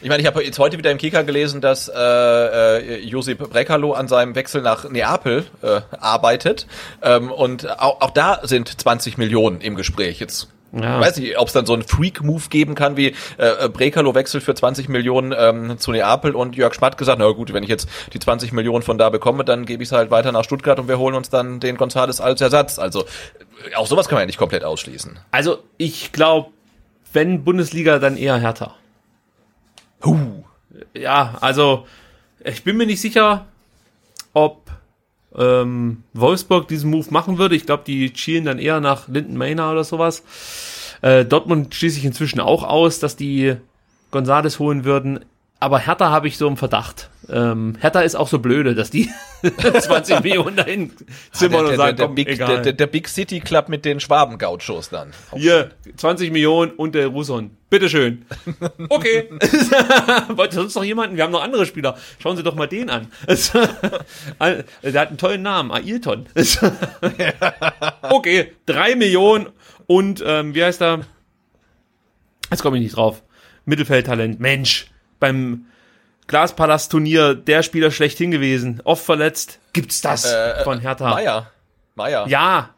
Ich 0.02 0.08
meine, 0.10 0.22
ich 0.22 0.28
habe 0.28 0.44
jetzt 0.44 0.60
heute 0.60 0.78
wieder 0.78 0.92
im 0.92 0.98
Kicker 0.98 1.24
gelesen, 1.24 1.60
dass 1.60 1.90
äh, 1.90 1.98
äh, 2.00 3.00
Josip 3.04 3.50
Brekalo 3.50 3.94
an 3.94 4.08
seinem 4.08 4.34
Wechsel 4.36 4.62
nach 4.62 4.90
Neapel 4.90 5.46
äh, 5.62 5.82
arbeitet. 6.00 6.68
Ähm, 7.02 7.32
und 7.32 7.70
auch, 7.82 8.00
auch 8.02 8.12
da 8.12 8.40
sind 8.44 8.80
20 8.80 9.18
Millionen 9.18 9.60
im 9.60 9.76
Gespräch. 9.76 10.20
Jetzt 10.22 10.48
Ja. 10.72 11.02
weiß 11.02 11.18
ich, 11.18 11.38
ob 11.38 11.48
es 11.48 11.54
dann 11.54 11.66
so 11.66 11.74
einen 11.74 11.84
Freak-Move 11.84 12.44
geben 12.50 12.76
kann, 12.76 12.96
wie 12.96 13.14
äh, 13.38 13.68
Brekalo 13.68 14.16
wechselt 14.16 14.42
für 14.44 14.56
20 14.56 14.88
Millionen 14.88 15.34
ähm, 15.38 15.78
zu 15.80 15.92
Neapel 15.92 16.34
und 16.34 16.56
Jörg 16.56 16.74
Schmatt 16.76 16.98
gesagt, 16.98 17.20
na 17.20 17.30
gut, 17.32 17.52
wenn 17.54 17.64
ich 17.64 17.70
jetzt 17.70 17.90
die 18.14 18.20
20 18.20 18.54
Millionen 18.54 18.84
von 18.84 18.98
da 18.98 19.10
bekomme, 19.10 19.44
dann 19.44 19.66
gebe 19.66 19.84
ich 19.84 19.90
es 19.90 19.94
halt 19.94 20.12
weiter 20.12 20.32
nach 20.32 20.46
Stuttgart 20.46 20.80
und 20.80 20.88
wir 20.88 20.98
holen 20.98 21.16
uns 21.16 21.30
dann 21.30 21.60
den 21.60 21.76
Gonzales 21.76 22.22
als 22.22 22.40
Ersatz. 22.40 22.80
Also 22.80 23.02
äh, 23.70 23.76
auch 23.76 23.88
sowas 23.88 24.08
kann 24.08 24.16
man 24.16 24.22
ja 24.22 24.28
nicht 24.28 24.40
komplett 24.40 24.64
ausschließen. 24.64 25.20
also 25.32 25.58
ich 25.78 26.14
glaube, 26.14 26.52
wenn 27.12 27.44
Bundesliga, 27.44 28.00
dann 28.00 28.16
eher 28.16 28.38
härter. 28.38 28.76
Huh. 30.04 30.44
Ja, 30.94 31.38
also 31.42 31.86
ich 32.44 32.64
bin 32.64 32.78
mir 32.78 32.86
nicht 32.86 33.02
sicher, 33.02 33.46
ob 34.34 34.70
ähm, 35.36 36.04
Wolfsburg 36.14 36.68
diesen 36.68 36.90
Move 36.90 37.08
machen 37.10 37.38
würde. 37.38 37.56
Ich 37.56 37.66
glaube, 37.66 37.84
die 37.86 38.12
schielen 38.16 38.46
dann 38.46 38.60
eher 38.60 38.80
nach 38.80 39.08
Linden 39.08 39.38
Maynard 39.38 39.74
oder 39.74 39.84
sowas. 39.84 40.24
Äh, 41.02 41.26
Dortmund 41.26 41.74
schließe 41.74 42.00
ich 42.00 42.06
inzwischen 42.06 42.40
auch 42.40 42.64
aus, 42.64 43.00
dass 43.00 43.16
die 43.16 43.56
Gonzales 44.12 44.60
holen 44.60 44.86
würden. 44.86 45.26
Aber 45.60 45.80
Hertha 45.80 46.10
habe 46.10 46.28
ich 46.28 46.38
so 46.38 46.48
im 46.48 46.58
Verdacht. 46.58 47.10
Ähm, 47.30 47.76
Hertha 47.80 48.02
ist 48.02 48.16
auch 48.16 48.28
so 48.28 48.40
blöde, 48.40 48.76
dass 48.76 48.90
die 48.90 49.10
20 49.42 50.20
Millionen 50.24 50.56
dahin 50.56 50.94
zimmern 51.32 51.52
der, 51.52 51.60
und 51.62 51.68
der, 51.70 51.78
sagen, 51.78 51.98
der, 51.98 52.06
komm, 52.06 52.16
Big, 52.16 52.28
egal. 52.30 52.48
der, 52.48 52.62
der, 52.62 52.74
der 52.74 52.88
Big 52.88 53.08
City 53.08 53.40
Club 53.40 53.68
mit 53.70 53.84
den 53.86 54.00
Schwaben-Gauchos 54.00 54.90
dann. 54.90 55.12
Hier, 55.36 55.72
20 55.98 56.32
Millionen 56.32 56.72
und 56.72 56.96
der 56.96 57.08
Russon. 57.08 57.52
Bitteschön. 57.70 58.26
Okay. 58.90 59.30
Wollt 60.30 60.52
ihr 60.54 60.56
sonst 60.56 60.76
noch 60.76 60.84
jemanden? 60.84 61.16
Wir 61.16 61.24
haben 61.24 61.32
noch 61.32 61.44
andere 61.44 61.66
Spieler. 61.66 61.98
Schauen 62.18 62.36
Sie 62.38 62.44
doch 62.44 62.56
mal 62.56 62.68
den 62.68 62.90
an. 62.90 63.12
der 63.28 65.02
hat 65.02 65.10
einen 65.10 65.18
tollen 65.18 65.44
Namen, 65.44 65.72
Ailton. 65.72 66.26
okay, 68.02 68.54
drei 68.66 68.96
Millionen 68.96 69.48
und 69.86 70.24
ähm, 70.26 70.56
wie 70.56 70.64
heißt 70.64 70.82
er? 70.82 71.02
Jetzt 72.50 72.64
komme 72.64 72.78
ich 72.78 72.84
nicht 72.84 72.96
drauf. 72.96 73.22
Mittelfeldtalent. 73.66 74.40
Mensch, 74.40 74.88
beim 75.20 75.66
Glaspalast-Turnier 76.28 77.34
der 77.36 77.64
Spieler 77.64 77.92
schlechthin 77.92 78.32
gewesen. 78.32 78.82
Oft 78.84 79.04
verletzt. 79.04 79.60
Gibt's 79.74 80.02
das 80.02 80.26
Äh, 80.32 80.64
von 80.64 80.80
Hertha? 80.80 81.10
Meier. 81.10 81.52
Meier. 81.96 82.28
Ja, 82.28 82.70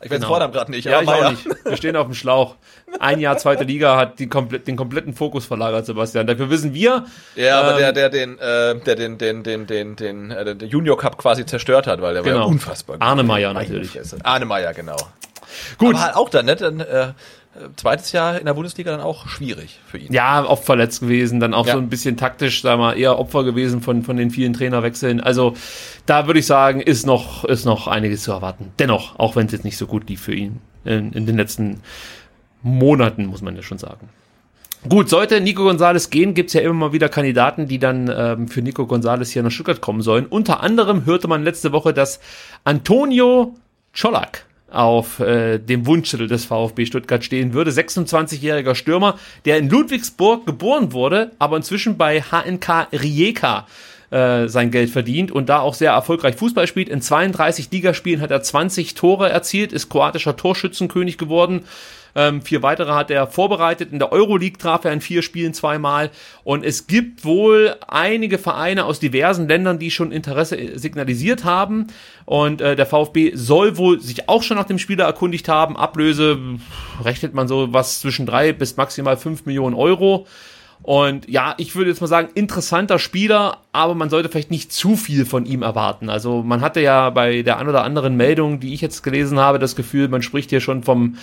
ich 0.00 0.10
weiß 0.10 0.18
genau. 0.18 0.28
Vornamen 0.28 0.52
gerade 0.52 0.70
nicht, 0.70 0.84
ja, 0.84 0.98
aber 0.98 1.02
ich 1.02 1.08
auch 1.08 1.20
Meier. 1.20 1.30
nicht. 1.32 1.46
Wir 1.64 1.76
stehen 1.76 1.96
auf 1.96 2.06
dem 2.06 2.14
Schlauch. 2.14 2.56
Ein 3.00 3.18
Jahr 3.20 3.36
zweite 3.38 3.64
Liga 3.64 3.96
hat 3.96 4.18
die 4.18 4.28
komplett, 4.28 4.68
den 4.68 4.76
kompletten 4.76 5.14
Fokus 5.14 5.44
verlagert, 5.46 5.86
Sebastian. 5.86 6.26
Dafür 6.26 6.50
wissen 6.50 6.72
wir. 6.74 7.06
Ja, 7.34 7.60
aber 7.60 7.72
ähm, 7.72 7.78
der, 7.78 7.92
der 7.92 8.10
den, 8.10 8.38
äh, 8.38 8.78
der 8.80 8.94
den, 8.96 9.18
den, 9.18 9.42
den, 9.42 9.66
den, 9.66 9.96
den, 9.96 10.30
äh, 10.30 10.54
den 10.54 10.68
Junior 10.68 10.96
Cup 10.96 11.18
quasi 11.18 11.44
zerstört 11.46 11.86
hat, 11.86 12.00
weil 12.00 12.14
der 12.14 12.24
war 12.24 12.30
Genau. 12.32 12.44
ja 12.44 12.50
unfassbar. 12.50 12.96
gut. 12.96 13.02
Arne 13.02 13.22
Meyer 13.24 13.52
Meine 13.54 13.66
natürlich. 13.68 13.98
Arne 14.22 14.44
Meyer, 14.44 14.72
genau. 14.74 14.96
Gut. 15.78 15.94
Aber 15.94 16.04
halt 16.04 16.16
auch 16.16 16.28
dann, 16.28 16.46
ne? 16.46 16.56
Dann, 16.56 16.80
äh, 16.80 17.12
zweites 17.76 18.12
Jahr 18.12 18.38
in 18.38 18.46
der 18.46 18.54
Bundesliga 18.54 18.90
dann 18.90 19.00
auch 19.00 19.28
schwierig 19.28 19.80
für 19.86 19.98
ihn. 19.98 20.12
Ja, 20.12 20.44
oft 20.44 20.64
verletzt 20.64 21.00
gewesen, 21.00 21.40
dann 21.40 21.54
auch 21.54 21.66
Ja. 21.66 21.74
so 21.74 21.78
ein 21.78 21.88
bisschen 21.88 22.16
taktisch, 22.16 22.64
wir 22.64 22.76
mal, 22.76 22.98
eher 22.98 23.18
Opfer 23.18 23.44
gewesen 23.44 23.80
von, 23.80 24.02
von 24.02 24.16
den 24.16 24.30
vielen 24.30 24.52
Trainerwechseln. 24.52 25.20
Also 25.20 25.54
da 26.06 26.26
würde 26.26 26.40
ich 26.40 26.46
sagen, 26.46 26.80
ist 26.80 27.06
noch, 27.06 27.44
ist 27.44 27.64
noch 27.64 27.86
einiges 27.86 28.22
zu 28.24 28.32
erwarten. 28.32 28.72
Dennoch, 28.78 29.18
auch 29.18 29.36
wenn 29.36 29.46
es 29.46 29.52
jetzt 29.52 29.64
nicht 29.64 29.76
so 29.76 29.86
gut 29.86 30.08
lief 30.08 30.22
für 30.22 30.34
ihn 30.34 30.60
in, 30.84 31.12
in 31.12 31.26
den 31.26 31.36
letzten 31.36 31.80
Monaten, 32.62 33.26
muss 33.26 33.42
man 33.42 33.56
ja 33.56 33.62
schon 33.62 33.78
sagen. 33.78 34.08
Gut, 34.88 35.08
sollte 35.08 35.40
Nico 35.40 35.62
Gonzalez 35.64 36.10
gehen, 36.10 36.34
gibt's 36.34 36.52
ja 36.52 36.60
immer 36.60 36.74
mal 36.74 36.92
wieder 36.92 37.08
Kandidaten, 37.08 37.68
die 37.68 37.78
dann 37.78 38.12
ähm, 38.14 38.48
für 38.48 38.60
Nico 38.60 38.86
Gonzalez 38.86 39.30
hier 39.30 39.42
nach 39.42 39.50
Stuttgart 39.50 39.80
kommen 39.80 40.02
sollen. 40.02 40.26
Unter 40.26 40.62
anderem 40.62 41.06
hörte 41.06 41.26
man 41.26 41.42
letzte 41.42 41.72
Woche, 41.72 41.94
dass 41.94 42.20
Antonio 42.64 43.54
Czolak 43.94 44.44
auf 44.74 45.20
äh, 45.20 45.58
dem 45.58 45.86
Wunschzettel 45.86 46.26
des 46.26 46.44
VfB 46.44 46.86
Stuttgart 46.86 47.24
stehen 47.24 47.54
würde. 47.54 47.70
26-jähriger 47.70 48.74
Stürmer, 48.74 49.18
der 49.44 49.58
in 49.58 49.68
Ludwigsburg 49.68 50.46
geboren 50.46 50.92
wurde, 50.92 51.32
aber 51.38 51.56
inzwischen 51.56 51.96
bei 51.96 52.20
HNK 52.20 52.88
Rijeka 52.92 53.66
äh, 54.10 54.48
sein 54.48 54.70
Geld 54.70 54.90
verdient 54.90 55.32
und 55.32 55.48
da 55.48 55.60
auch 55.60 55.74
sehr 55.74 55.92
erfolgreich 55.92 56.36
Fußball 56.36 56.66
spielt. 56.66 56.88
In 56.88 57.00
32 57.00 57.70
Ligaspielen 57.70 58.20
hat 58.20 58.30
er 58.30 58.42
20 58.42 58.94
Tore 58.94 59.28
erzielt, 59.28 59.72
ist 59.72 59.88
kroatischer 59.88 60.36
Torschützenkönig 60.36 61.18
geworden. 61.18 61.64
Ähm, 62.14 62.42
vier 62.42 62.62
weitere 62.62 62.92
hat 62.92 63.10
er 63.10 63.26
vorbereitet. 63.26 63.92
In 63.92 63.98
der 63.98 64.12
Euroleague 64.12 64.58
traf 64.58 64.84
er 64.84 64.92
in 64.92 65.00
vier 65.00 65.22
Spielen 65.22 65.54
zweimal. 65.54 66.10
Und 66.44 66.64
es 66.64 66.86
gibt 66.86 67.24
wohl 67.24 67.76
einige 67.88 68.38
Vereine 68.38 68.84
aus 68.84 69.00
diversen 69.00 69.48
Ländern, 69.48 69.78
die 69.78 69.90
schon 69.90 70.12
Interesse 70.12 70.78
signalisiert 70.78 71.44
haben. 71.44 71.88
Und 72.24 72.60
äh, 72.60 72.76
der 72.76 72.86
VfB 72.86 73.32
soll 73.34 73.76
wohl 73.76 74.00
sich 74.00 74.28
auch 74.28 74.42
schon 74.42 74.56
nach 74.56 74.64
dem 74.64 74.78
Spieler 74.78 75.04
erkundigt 75.04 75.48
haben. 75.48 75.76
Ablöse 75.76 76.38
rechnet 77.02 77.34
man 77.34 77.48
so 77.48 77.72
was 77.72 78.00
zwischen 78.00 78.26
drei 78.26 78.52
bis 78.52 78.76
maximal 78.76 79.16
fünf 79.16 79.46
Millionen 79.46 79.74
Euro. 79.74 80.26
Und 80.82 81.30
ja, 81.30 81.54
ich 81.56 81.74
würde 81.76 81.88
jetzt 81.88 82.02
mal 82.02 82.08
sagen, 82.08 82.28
interessanter 82.34 82.98
Spieler, 82.98 83.58
aber 83.72 83.94
man 83.94 84.10
sollte 84.10 84.28
vielleicht 84.28 84.50
nicht 84.50 84.70
zu 84.70 84.96
viel 84.96 85.24
von 85.24 85.46
ihm 85.46 85.62
erwarten. 85.62 86.10
Also 86.10 86.42
man 86.42 86.60
hatte 86.60 86.80
ja 86.80 87.08
bei 87.08 87.40
der 87.40 87.58
ein 87.58 87.68
oder 87.68 87.84
anderen 87.84 88.16
Meldung, 88.16 88.60
die 88.60 88.74
ich 88.74 88.82
jetzt 88.82 89.02
gelesen 89.02 89.40
habe, 89.40 89.58
das 89.58 89.76
Gefühl, 89.76 90.08
man 90.08 90.20
spricht 90.20 90.50
hier 90.50 90.60
schon 90.60 90.82
vom, 90.82 91.16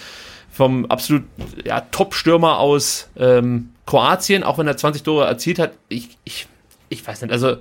vom 0.62 0.86
absolut 0.86 1.24
ja, 1.66 1.82
Top-Stürmer 1.90 2.60
aus 2.60 3.10
ähm, 3.18 3.70
Kroatien, 3.88 4.44
auch 4.44 4.60
wenn 4.60 4.68
er 4.68 4.78
20 4.78 5.02
Tore 5.02 5.26
erzielt 5.26 5.58
hat. 5.58 5.72
Ich, 5.90 6.20
ich, 6.24 6.46
ich 6.90 7.08
weiß 7.08 7.24
nicht, 7.24 7.32
also 7.32 7.56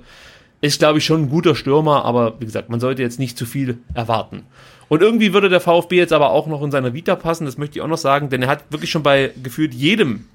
ist, 0.61 0.77
glaube 0.77 0.99
ich, 0.99 1.05
schon 1.05 1.23
ein 1.23 1.29
guter 1.31 1.55
Stürmer, 1.55 2.05
aber 2.05 2.39
wie 2.39 2.45
gesagt, 2.45 2.69
man 2.69 2.79
sollte 2.79 3.01
jetzt 3.01 3.17
nicht 3.17 3.39
zu 3.39 3.47
viel 3.47 3.79
erwarten. 3.95 4.43
Und 4.87 5.01
irgendwie 5.01 5.33
würde 5.33 5.49
der 5.49 5.61
VfB 5.61 5.95
jetzt 5.97 6.13
aber 6.13 6.29
auch 6.29 6.45
noch 6.45 6.61
in 6.61 6.69
seiner 6.69 6.93
Vita 6.93 7.15
passen, 7.15 7.45
das 7.45 7.57
möchte 7.57 7.79
ich 7.79 7.81
auch 7.81 7.87
noch 7.87 7.97
sagen, 7.97 8.29
denn 8.29 8.43
er 8.43 8.49
hat 8.49 8.65
wirklich 8.69 8.91
schon 8.91 9.01
bei 9.01 9.31
gefühlt 9.41 9.73
jedem 9.73 10.27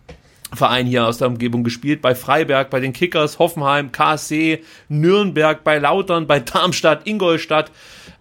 Verein 0.53 0.87
hier 0.87 1.07
aus 1.07 1.19
der 1.19 1.29
Umgebung 1.29 1.63
gespielt, 1.63 2.03
bei 2.03 2.17
Freiberg, 2.17 2.69
bei 2.71 2.81
den 2.81 2.93
Kickers, 2.93 3.39
Hoffenheim, 3.39 3.93
KSC, 3.93 4.65
Nürnberg, 4.89 5.63
bei 5.63 5.79
Lautern, 5.79 6.27
bei 6.27 6.41
Darmstadt, 6.41 7.07
Ingolstadt. 7.07 7.71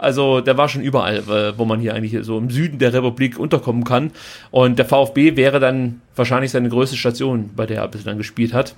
Also 0.06 0.40
der 0.40 0.56
war 0.56 0.70
schon 0.70 0.84
überall, 0.84 1.18
äh, 1.18 1.58
wo 1.58 1.66
man 1.66 1.80
hier 1.80 1.96
eigentlich 1.96 2.16
so 2.24 2.38
im 2.38 2.52
Süden 2.52 2.78
der 2.78 2.94
Republik 2.94 3.40
unterkommen 3.40 3.84
kann. 3.84 4.12
Und 4.52 4.78
der 4.78 4.86
VfB 4.86 5.36
wäre 5.36 5.60
dann 5.60 6.02
wahrscheinlich 6.16 6.52
seine 6.52 6.70
größte 6.70 6.96
Station, 6.96 7.50
bei 7.56 7.66
der 7.66 7.82
er 7.82 7.88
bislang 7.88 8.20
gespielt 8.20 8.54
hat. 8.54 8.76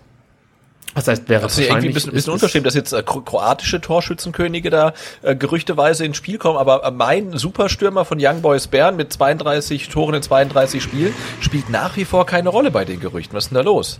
Das 0.96 1.08
heißt, 1.08 1.30
wäre 1.30 1.44
Das 1.44 1.54
ist 1.54 1.60
ja 1.60 1.66
irgendwie 1.74 1.90
ein 1.90 1.94
bisschen, 1.94 2.12
bisschen 2.12 2.34
unverschämt, 2.34 2.66
dass 2.66 2.74
jetzt 2.74 2.92
äh, 2.92 2.98
kro- 3.06 3.24
kroatische 3.24 3.80
Torschützenkönige 3.80 4.72
da 4.72 4.94
äh, 5.22 5.36
gerüchteweise 5.36 6.04
ins 6.06 6.18
Spiel 6.18 6.40
kommen, 6.40 6.58
aber 6.58 6.84
äh, 6.84 6.92
mein 6.92 7.38
Superstürmer 7.38 8.04
von 8.04 8.18
Young 8.20 8.42
Boys 8.42 8.68
Bern 8.68 8.96
mit 8.96 9.14
32 9.14 9.90
Toren 9.90 10.16
in 10.16 10.22
32 10.24 10.82
Spielen 10.82 11.14
spielt 11.40 11.70
nach 11.70 11.98
wie 11.98 12.06
vor 12.06 12.26
keine 12.26 12.50
Rolle 12.50 12.72
bei 12.72 12.84
den 12.84 13.00
Gerüchten. 13.00 13.36
Was 13.36 13.46
ist 13.46 13.50
denn 13.52 13.58
da 13.58 13.62
los? 13.62 14.00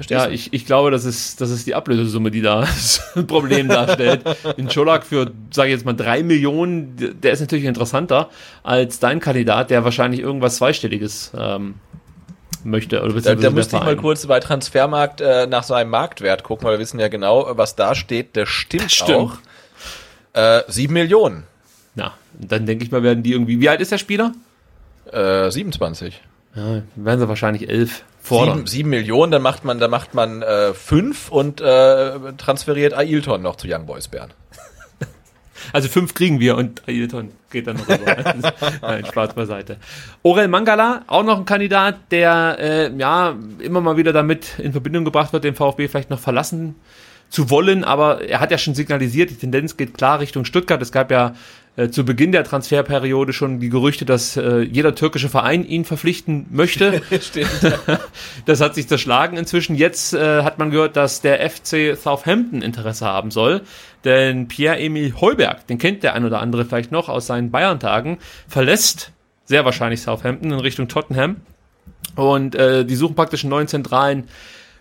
Ich 0.00 0.10
Ja, 0.10 0.28
ich, 0.28 0.52
ich 0.52 0.66
glaube, 0.66 0.90
das 0.90 1.04
ist, 1.04 1.40
das 1.40 1.50
ist 1.50 1.68
die 1.68 1.74
Ablösesumme, 1.76 2.32
die 2.32 2.42
da 2.42 2.60
das 2.62 3.00
Problem 3.28 3.68
darstellt. 3.68 4.22
In 4.56 4.68
Scholak 4.68 5.06
für, 5.06 5.30
sage 5.52 5.68
ich 5.68 5.74
jetzt 5.74 5.84
mal, 5.84 5.92
drei 5.92 6.24
Millionen, 6.24 7.20
der 7.20 7.32
ist 7.32 7.40
natürlich 7.40 7.64
interessanter 7.64 8.28
als 8.64 8.98
dein 8.98 9.20
Kandidat, 9.20 9.70
der 9.70 9.84
wahrscheinlich 9.84 10.20
irgendwas 10.20 10.56
Zweistelliges 10.56 11.30
ähm, 11.38 11.74
möchte. 12.64 13.02
Oder 13.02 13.20
Da, 13.20 13.34
da 13.34 13.50
müsste 13.50 13.76
ich 13.76 13.82
mal 13.82 13.96
kurz 13.96 14.26
bei 14.26 14.40
Transfermarkt 14.40 15.20
äh, 15.20 15.46
nach 15.46 15.62
seinem 15.62 15.90
Marktwert 15.90 16.42
gucken, 16.42 16.66
weil 16.66 16.74
wir 16.74 16.78
wissen 16.80 17.00
ja 17.00 17.08
genau, 17.08 17.56
was 17.56 17.76
da 17.76 17.94
steht. 17.94 18.36
Der 18.36 18.46
stimmt, 18.46 18.92
stimmt. 18.92 19.18
auch. 19.18 19.32
Äh, 20.32 20.62
sieben 20.68 20.94
Millionen. 20.94 21.44
Na, 21.94 22.14
dann 22.32 22.66
denke 22.66 22.84
ich 22.84 22.90
mal, 22.90 23.02
werden 23.02 23.22
die 23.22 23.32
irgendwie. 23.32 23.60
Wie 23.60 23.68
alt 23.68 23.80
ist 23.80 23.92
der 23.92 23.98
Spieler? 23.98 24.32
Äh, 25.12 25.50
27. 25.50 26.20
Ja, 26.56 26.82
werden 26.96 27.20
sie 27.20 27.28
wahrscheinlich 27.28 27.68
elf 27.68 28.04
fordern. 28.20 28.58
Sieben, 28.58 28.66
sieben 28.66 28.90
Millionen, 28.90 29.32
dann 29.32 29.42
macht 29.42 29.64
man, 29.64 29.78
dann 29.78 29.90
macht 29.90 30.14
man 30.14 30.42
äh, 30.42 30.72
fünf 30.72 31.30
und 31.30 31.60
äh, 31.60 32.32
transferiert 32.36 32.94
Ailton 32.94 33.42
noch 33.42 33.56
zu 33.56 33.68
Young 33.68 33.86
Boys 33.86 34.08
Bern. 34.08 34.32
Also 35.72 35.88
fünf 35.88 36.14
kriegen 36.14 36.40
wir 36.40 36.56
und 36.56 36.82
Ailton 36.86 37.30
geht 37.50 37.66
dann 37.66 37.76
noch 37.76 37.88
rüber. 37.88 38.52
Nein, 38.82 39.06
Spaß 39.06 39.34
beiseite. 39.34 39.76
Orel 40.22 40.48
Mangala, 40.48 41.02
auch 41.06 41.24
noch 41.24 41.38
ein 41.38 41.44
Kandidat, 41.44 41.96
der 42.10 42.56
äh, 42.58 42.96
ja 42.96 43.34
immer 43.60 43.80
mal 43.80 43.96
wieder 43.96 44.12
damit 44.12 44.58
in 44.58 44.72
Verbindung 44.72 45.04
gebracht 45.04 45.32
wird, 45.32 45.44
den 45.44 45.54
VfB 45.54 45.88
vielleicht 45.88 46.10
noch 46.10 46.18
verlassen 46.20 46.74
zu 47.30 47.50
wollen, 47.50 47.82
aber 47.82 48.22
er 48.22 48.40
hat 48.40 48.50
ja 48.50 48.58
schon 48.58 48.74
signalisiert, 48.74 49.30
die 49.30 49.34
Tendenz 49.34 49.76
geht 49.76 49.94
klar 49.94 50.20
Richtung 50.20 50.44
Stuttgart. 50.44 50.80
Es 50.80 50.92
gab 50.92 51.10
ja 51.10 51.34
äh, 51.76 51.88
zu 51.88 52.04
Beginn 52.04 52.30
der 52.30 52.44
Transferperiode 52.44 53.32
schon 53.32 53.58
die 53.58 53.68
Gerüchte, 53.68 54.04
dass 54.04 54.36
äh, 54.36 54.60
jeder 54.60 54.94
türkische 54.94 55.28
Verein 55.28 55.66
ihn 55.66 55.84
verpflichten 55.84 56.46
möchte. 56.50 57.02
Das 58.46 58.60
hat 58.60 58.74
sich 58.74 58.88
zerschlagen 58.88 59.36
inzwischen. 59.36 59.74
Jetzt 59.74 60.14
äh, 60.14 60.42
hat 60.42 60.58
man 60.58 60.70
gehört, 60.70 60.96
dass 60.96 61.20
der 61.20 61.48
FC 61.48 61.96
Southampton 61.96 62.62
Interesse 62.62 63.06
haben 63.06 63.30
soll. 63.30 63.62
Denn 64.04 64.48
Pierre-Emil 64.48 65.14
Heuberg, 65.20 65.66
den 65.66 65.78
kennt 65.78 66.02
der 66.02 66.14
ein 66.14 66.24
oder 66.24 66.40
andere 66.40 66.64
vielleicht 66.64 66.92
noch 66.92 67.08
aus 67.08 67.26
seinen 67.26 67.50
Bayern-Tagen, 67.50 68.18
verlässt 68.46 69.12
sehr 69.46 69.64
wahrscheinlich 69.64 70.02
Southampton 70.02 70.52
in 70.52 70.60
Richtung 70.60 70.88
Tottenham. 70.88 71.36
Und 72.16 72.54
äh, 72.54 72.84
die 72.84 72.96
suchen 72.96 73.14
praktisch 73.14 73.44
einen 73.44 73.50
neuen 73.50 73.68
zentralen 73.68 74.28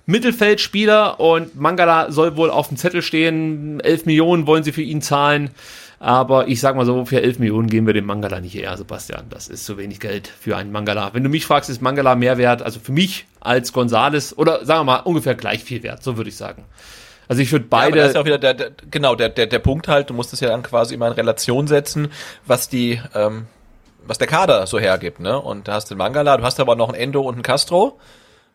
Mittelfeldspieler 0.06 1.20
und 1.20 1.60
Mangala 1.60 2.12
soll 2.12 2.36
wohl 2.36 2.50
auf 2.50 2.68
dem 2.68 2.78
Zettel 2.78 3.02
stehen. 3.02 3.80
11 3.80 4.06
Millionen 4.06 4.48
wollen 4.48 4.64
sie 4.64 4.72
für 4.72 4.82
ihn 4.82 5.02
zahlen. 5.02 5.52
Aber 6.00 6.50
ich 6.50 6.60
sag 6.60 6.76
mal 6.76 6.86
so, 6.86 7.06
für 7.06 7.22
11 7.22 7.40
Millionen 7.40 7.70
geben 7.70 7.88
wir 7.88 7.94
dem 7.94 8.06
Mangala 8.06 8.42
nicht 8.42 8.54
her, 8.56 8.76
Sebastian. 8.76 9.24
Das 9.30 9.48
ist 9.48 9.64
zu 9.64 9.78
wenig 9.78 10.02
Geld 10.02 10.28
für 10.28 10.58
einen 10.58 10.74
Mangala. 10.74 11.12
Wenn 11.14 11.24
du 11.24 11.30
mich 11.30 11.46
fragst, 11.46 11.70
ist 11.70 11.82
Mangala 11.82 12.16
mehr 12.16 12.38
wert, 12.38 12.62
also 12.62 12.82
für 12.82 12.92
mich 12.92 13.26
als 13.40 13.72
Gonzales 13.72 14.38
oder 14.38 14.66
sagen 14.66 14.82
wir 14.82 14.84
mal 14.84 14.98
ungefähr 14.98 15.36
gleich 15.36 15.64
viel 15.64 15.82
wert, 15.82 16.04
so 16.04 16.18
würde 16.18 16.30
ich 16.30 16.36
sagen. 16.36 16.66
Also 17.30 17.42
ich 17.42 17.54
würde 17.54 17.64
Ja, 17.64 17.70
beide. 17.70 17.98
das 18.00 18.10
ist 18.10 18.16
ja 18.16 18.22
auch 18.22 18.26
wieder 18.26 18.38
der, 18.38 18.54
der 18.54 18.72
genau 18.92 19.16
der, 19.16 19.30
der 19.30 19.48
der 19.48 19.60
Punkt 19.60 19.88
halt. 19.88 20.10
Du 20.10 20.14
musst 20.14 20.34
es 20.34 20.42
ja 20.42 20.50
dann 20.50 20.62
quasi 20.64 20.94
immer 20.94 21.08
in 21.08 21.14
Relation 21.14 21.68
setzen, 21.68 22.10
was 22.46 22.68
die 22.68 23.00
ähm, 23.16 23.46
was 24.06 24.18
der 24.18 24.28
Kader 24.28 24.68
so 24.68 24.80
hergibt, 24.80 25.22
ne? 25.22 25.40
Und 25.40 25.70
da 25.70 25.76
hast 25.76 25.90
du 25.90 25.94
den 25.96 26.00
Mangala, 26.00 26.36
du 26.36 26.44
hast 26.44 26.60
aber 26.60 26.76
noch 26.76 26.90
einen 26.90 27.00
Endo 27.02 27.22
und 27.22 27.36
einen 27.36 27.44
Castro 27.44 27.98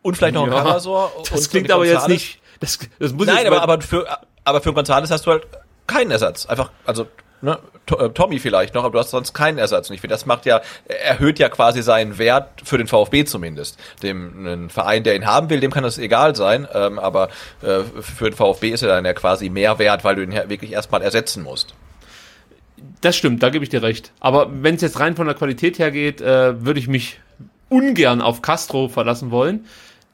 und 0.01 0.17
vielleicht 0.17 0.35
noch 0.35 0.47
Ja, 0.47 0.53
Karasor. 0.53 1.11
das 1.29 1.41
und 1.41 1.49
klingt 1.49 1.71
aber 1.71 1.85
jetzt 1.85 2.07
nicht. 2.07 2.39
Das, 2.59 2.79
das 2.99 3.13
muss 3.13 3.27
Nein, 3.27 3.37
jetzt 3.37 3.47
aber, 3.47 3.61
aber 3.61 3.81
für 3.81 4.05
aber 4.43 4.61
für 4.61 4.73
Gonzales 4.73 5.11
hast 5.11 5.25
du 5.25 5.31
halt 5.31 5.47
keinen 5.87 6.11
Ersatz. 6.11 6.45
Einfach 6.45 6.71
also 6.85 7.07
Ne, 7.41 7.57
äh, 7.97 8.09
Tommy 8.09 8.37
vielleicht 8.39 8.73
noch, 8.73 8.83
aber 8.83 8.93
du 8.93 8.99
hast 8.99 9.11
sonst 9.11 9.33
keinen 9.33 9.57
Ersatz. 9.57 9.89
Und 9.89 9.95
ich 9.95 10.01
finde, 10.01 10.13
das 10.13 10.25
macht 10.25 10.45
ja, 10.45 10.61
erhöht 10.87 11.39
ja 11.39 11.47
quasi 11.47 11.81
seinen 11.81 12.17
Wert 12.17 12.49
für 12.63 12.77
den 12.77 12.87
VfB 12.87 13.23
zumindest. 13.23 13.79
Dem 14.03 14.45
einen 14.45 14.69
Verein, 14.69 15.03
der 15.03 15.15
ihn 15.15 15.25
haben 15.25 15.49
will, 15.49 15.61
dem 15.61 15.71
kann 15.71 15.83
das 15.83 15.97
egal 15.97 16.35
sein, 16.35 16.67
ähm, 16.73 16.99
aber 16.99 17.29
äh, 17.61 17.79
für 18.01 18.29
den 18.29 18.35
VfB 18.35 18.69
ist 18.71 18.81
er 18.81 18.89
dann 18.89 19.05
ja 19.05 19.13
quasi 19.13 19.49
mehr 19.49 19.79
wert, 19.79 20.03
weil 20.03 20.15
du 20.15 20.23
ihn 20.23 20.33
ja 20.33 20.49
wirklich 20.49 20.73
erstmal 20.73 21.01
ersetzen 21.01 21.43
musst. 21.43 21.75
Das 23.01 23.15
stimmt, 23.15 23.41
da 23.41 23.49
gebe 23.49 23.63
ich 23.63 23.69
dir 23.69 23.83
recht. 23.83 24.11
Aber 24.19 24.49
wenn 24.51 24.75
es 24.75 24.81
jetzt 24.81 24.99
rein 24.99 25.15
von 25.15 25.25
der 25.25 25.35
Qualität 25.35 25.79
her 25.79 25.91
geht, 25.91 26.19
äh, 26.19 26.65
würde 26.65 26.79
ich 26.79 26.89
mich 26.89 27.21
ungern 27.69 28.21
auf 28.21 28.41
Castro 28.41 28.89
verlassen 28.89 29.31
wollen. 29.31 29.65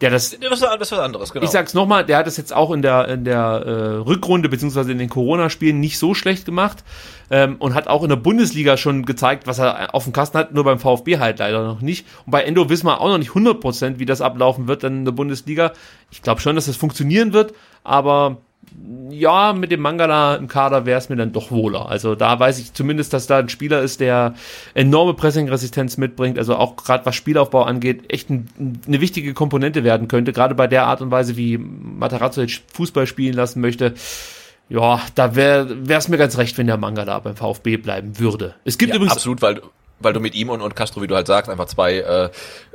Der 0.05 0.11
das, 0.11 0.37
das, 0.39 0.51
ist, 0.51 0.61
das 0.61 0.81
ist 0.81 0.91
was 0.91 0.99
anderes, 0.99 1.33
genau. 1.33 1.43
Ich 1.43 1.49
sag's 1.49 1.73
nochmal, 1.73 2.05
der 2.05 2.17
hat 2.17 2.27
es 2.27 2.37
jetzt 2.37 2.53
auch 2.53 2.71
in 2.71 2.83
der, 2.83 3.07
in 3.07 3.25
der 3.25 3.39
äh, 3.65 3.71
Rückrunde 3.95 4.49
beziehungsweise 4.49 4.91
in 4.91 4.99
den 4.99 5.09
Corona-Spielen 5.09 5.79
nicht 5.79 5.97
so 5.97 6.13
schlecht 6.13 6.45
gemacht 6.45 6.83
ähm, 7.31 7.55
und 7.57 7.73
hat 7.73 7.87
auch 7.87 8.03
in 8.03 8.09
der 8.09 8.15
Bundesliga 8.15 8.77
schon 8.77 9.07
gezeigt, 9.07 9.47
was 9.47 9.57
er 9.57 9.95
auf 9.95 10.03
dem 10.03 10.13
Kasten 10.13 10.37
hat, 10.37 10.53
nur 10.53 10.63
beim 10.63 10.77
VfB 10.77 11.17
halt 11.17 11.39
leider 11.39 11.65
noch 11.65 11.81
nicht. 11.81 12.05
Und 12.27 12.31
bei 12.33 12.43
Endo 12.43 12.69
wissen 12.69 12.85
wir 12.85 13.01
auch 13.01 13.07
noch 13.07 13.17
nicht 13.17 13.31
100%, 13.31 13.97
wie 13.97 14.05
das 14.05 14.21
ablaufen 14.21 14.67
wird 14.67 14.83
dann 14.83 14.97
in 14.97 15.05
der 15.05 15.11
Bundesliga. 15.11 15.73
Ich 16.11 16.21
glaube 16.21 16.39
schon, 16.39 16.55
dass 16.55 16.67
das 16.67 16.77
funktionieren 16.77 17.33
wird, 17.33 17.55
aber 17.83 18.37
ja, 19.09 19.53
mit 19.53 19.71
dem 19.71 19.81
Mangala 19.81 20.35
im 20.35 20.47
Kader 20.47 20.85
wäre 20.85 20.97
es 20.97 21.09
mir 21.09 21.15
dann 21.15 21.31
doch 21.31 21.51
wohler. 21.51 21.89
Also 21.89 22.15
da 22.15 22.39
weiß 22.39 22.59
ich 22.59 22.73
zumindest, 22.73 23.13
dass 23.13 23.27
da 23.27 23.37
ein 23.37 23.49
Spieler 23.49 23.81
ist, 23.81 23.99
der 23.99 24.35
enorme 24.73 25.13
Pressingresistenz 25.13 25.97
mitbringt, 25.97 26.37
also 26.37 26.55
auch 26.55 26.75
gerade 26.75 27.05
was 27.05 27.15
Spielaufbau 27.15 27.63
angeht, 27.63 28.03
echt 28.11 28.29
ein, 28.29 28.47
eine 28.87 29.01
wichtige 29.01 29.33
Komponente 29.33 29.83
werden 29.83 30.07
könnte, 30.07 30.33
gerade 30.33 30.55
bei 30.55 30.67
der 30.67 30.87
Art 30.87 31.01
und 31.01 31.11
Weise, 31.11 31.37
wie 31.37 31.57
Matarazzo 31.57 32.41
jetzt 32.41 32.63
Fußball 32.73 33.07
spielen 33.07 33.33
lassen 33.33 33.61
möchte. 33.61 33.93
Ja, 34.67 34.99
da 35.13 35.35
wäre 35.35 35.67
es 35.87 36.07
mir 36.07 36.17
ganz 36.17 36.37
recht, 36.37 36.57
wenn 36.57 36.67
der 36.67 36.77
Mangala 36.77 37.19
beim 37.19 37.35
VfB 37.35 37.77
bleiben 37.77 38.19
würde. 38.19 38.55
Es 38.65 38.77
gibt 38.77 38.89
ja, 38.89 38.95
übrigens 38.95 39.13
absolut, 39.13 39.41
weil 39.41 39.61
weil 40.05 40.13
du 40.13 40.21
mit 40.21 40.35
ihm 40.35 40.49
und, 40.49 40.61
und 40.61 40.75
Castro, 40.75 41.01
wie 41.01 41.07
du 41.07 41.15
halt 41.15 41.27
sagst, 41.27 41.49
einfach 41.49 41.65
zwei 41.65 41.97
äh, 41.97 42.29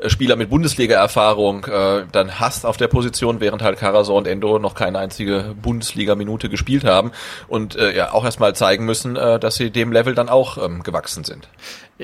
Spieler 0.08 0.36
mit 0.36 0.50
Bundesliga-Erfahrung 0.50 1.64
äh, 1.64 2.04
dann 2.12 2.38
hast 2.38 2.66
auf 2.66 2.76
der 2.76 2.88
Position, 2.88 3.40
während 3.40 3.62
halt 3.62 3.78
Karasor 3.78 4.16
und 4.16 4.26
Endo 4.26 4.58
noch 4.58 4.74
keine 4.74 4.98
einzige 4.98 5.54
Bundesliga-Minute 5.62 6.50
gespielt 6.50 6.84
haben 6.84 7.12
und 7.48 7.76
äh, 7.76 7.96
ja 7.96 8.12
auch 8.12 8.24
erstmal 8.24 8.54
zeigen 8.54 8.84
müssen, 8.84 9.16
äh, 9.16 9.38
dass 9.38 9.54
sie 9.54 9.70
dem 9.70 9.92
Level 9.92 10.14
dann 10.14 10.28
auch 10.28 10.62
ähm, 10.62 10.82
gewachsen 10.82 11.24
sind. 11.24 11.48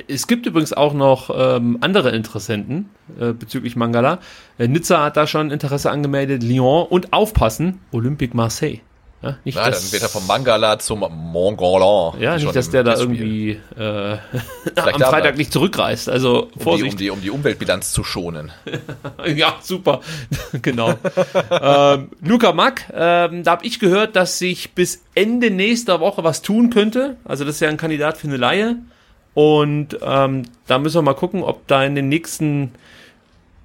Es 0.09 0.27
gibt 0.27 0.47
übrigens 0.47 0.73
auch 0.73 0.93
noch 0.93 1.31
ähm, 1.35 1.79
andere 1.81 2.11
Interessenten 2.11 2.91
äh, 3.19 3.33
bezüglich 3.33 3.77
Mangala. 3.77 4.19
Äh, 4.59 4.69
Nizza 4.69 5.05
hat 5.05 5.17
da 5.17 5.27
schon 5.27 5.51
Interesse 5.51 5.91
angemeldet, 5.91 6.43
Lyon 6.43 6.87
und 6.87 7.13
aufpassen, 7.13 7.81
Olympique 7.93 8.37
Marseille. 8.37 8.81
Ja, 9.27 9.39
nicht, 9.45 9.57
ja, 9.57 9.71
dann 9.71 9.93
wird 9.93 10.03
er 10.03 10.09
vom 10.09 10.27
Mangala 10.27 10.79
zum 10.79 11.01
Mongolan. 11.01 12.21
Ja, 12.21 12.37
nicht, 12.37 12.55
dass 12.55 12.71
der 12.71 12.85
da 12.85 12.97
irgendwie 12.97 13.61
äh, 13.79 14.17
am 14.77 15.01
Freitag 15.01 15.37
nicht 15.37 15.53
zurückreist. 15.53 16.09
Also 16.09 16.51
Vorsicht. 16.59 16.93
Um 16.93 16.99
die, 16.99 17.11
um 17.11 17.21
die, 17.21 17.21
um 17.21 17.23
die 17.23 17.31
Umweltbilanz 17.31 17.93
zu 17.93 18.05
schonen. 18.05 18.53
ja, 19.35 19.57
super. 19.63 20.01
genau. 20.63 20.95
ähm, 21.51 22.11
Luca 22.23 22.53
Mack, 22.53 22.87
ähm, 22.95 23.43
da 23.43 23.53
habe 23.53 23.67
ich 23.67 23.79
gehört, 23.79 24.17
dass 24.17 24.39
sich 24.39 24.73
bis 24.73 25.03
Ende 25.15 25.51
nächster 25.51 26.01
Woche 26.01 26.25
was 26.25 26.43
tun 26.43 26.71
könnte. 26.71 27.17
Also 27.25 27.45
das 27.45 27.57
ist 27.57 27.61
ja 27.61 27.69
ein 27.69 27.77
Kandidat 27.77 28.17
für 28.17 28.29
eine 28.29 28.37
Laie. 28.37 28.77
Und 29.35 29.99
ähm, 30.03 30.45
da 30.67 30.79
müssen 30.79 30.97
wir 30.97 31.03
mal 31.03 31.15
gucken, 31.15 31.43
ob 31.43 31.67
da 31.67 31.85
in 31.85 31.95
den 31.95 32.09
nächsten 32.09 32.73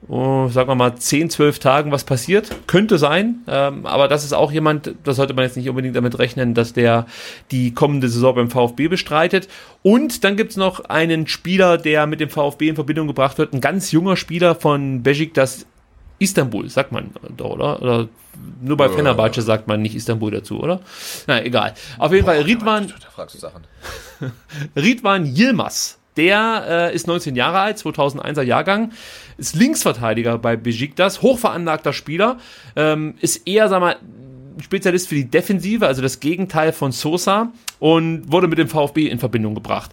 oh, 0.07 0.47
sagen 0.49 0.69
wir 0.69 0.75
mal, 0.75 0.95
10, 0.95 1.29
12 1.29 1.59
Tagen 1.59 1.91
was 1.91 2.03
passiert. 2.03 2.49
Könnte 2.67 2.97
sein, 2.97 3.43
ähm, 3.47 3.85
aber 3.85 4.07
das 4.07 4.23
ist 4.23 4.33
auch 4.33 4.51
jemand, 4.51 4.93
das 5.03 5.15
sollte 5.15 5.33
man 5.33 5.45
jetzt 5.45 5.57
nicht 5.57 5.69
unbedingt 5.69 5.95
damit 5.95 6.19
rechnen, 6.19 6.53
dass 6.53 6.73
der 6.73 7.05
die 7.51 7.73
kommende 7.73 8.09
Saison 8.09 8.35
beim 8.35 8.49
VfB 8.49 8.87
bestreitet. 8.87 9.47
Und 9.83 10.23
dann 10.23 10.35
gibt's 10.35 10.57
noch 10.57 10.85
einen 10.85 11.27
Spieler, 11.27 11.77
der 11.77 12.07
mit 12.07 12.19
dem 12.19 12.29
VfB 12.29 12.69
in 12.69 12.75
Verbindung 12.75 13.07
gebracht 13.07 13.37
wird, 13.37 13.53
ein 13.53 13.61
ganz 13.61 13.91
junger 13.91 14.17
Spieler 14.17 14.55
von 14.55 15.03
das 15.33 15.65
Istanbul, 16.19 16.69
sagt 16.69 16.91
man 16.91 17.11
doch, 17.35 17.49
oder? 17.49 17.81
Oder 17.81 18.07
nur 18.61 18.77
bei 18.77 18.89
Fenerbahce 18.89 19.41
sagt 19.41 19.67
man 19.67 19.81
nicht 19.81 19.95
Istanbul 19.95 20.31
dazu, 20.31 20.59
oder? 20.61 20.81
Na, 21.25 21.43
egal. 21.43 21.73
Auf 21.97 22.11
jeden 22.11 22.25
Boah, 22.25 22.33
Fall, 22.33 22.43
Ridwan, 22.43 22.87
da 22.87 23.09
fragst 23.09 23.35
du 23.35 23.39
Sachen. 23.39 23.63
Ridwan 24.75 25.25
Yilmaz 25.25 26.00
der 26.17 26.65
äh, 26.91 26.95
ist 26.95 27.07
19 27.07 27.35
Jahre 27.35 27.59
alt, 27.59 27.77
2001er 27.77 28.41
Jahrgang, 28.41 28.91
ist 29.37 29.55
Linksverteidiger 29.55 30.37
bei 30.37 30.55
Besiktas, 30.55 31.21
hochveranlagter 31.21 31.93
Spieler, 31.93 32.37
ähm, 32.75 33.15
ist 33.21 33.47
eher, 33.47 33.69
sag 33.69 33.79
mal, 33.79 33.97
Spezialist 34.59 35.07
für 35.07 35.15
die 35.15 35.29
Defensive, 35.29 35.87
also 35.87 36.01
das 36.01 36.19
Gegenteil 36.19 36.73
von 36.73 36.91
Sosa 36.91 37.51
und 37.79 38.31
wurde 38.31 38.47
mit 38.47 38.57
dem 38.57 38.67
VfB 38.67 39.07
in 39.07 39.19
Verbindung 39.19 39.55
gebracht. 39.55 39.91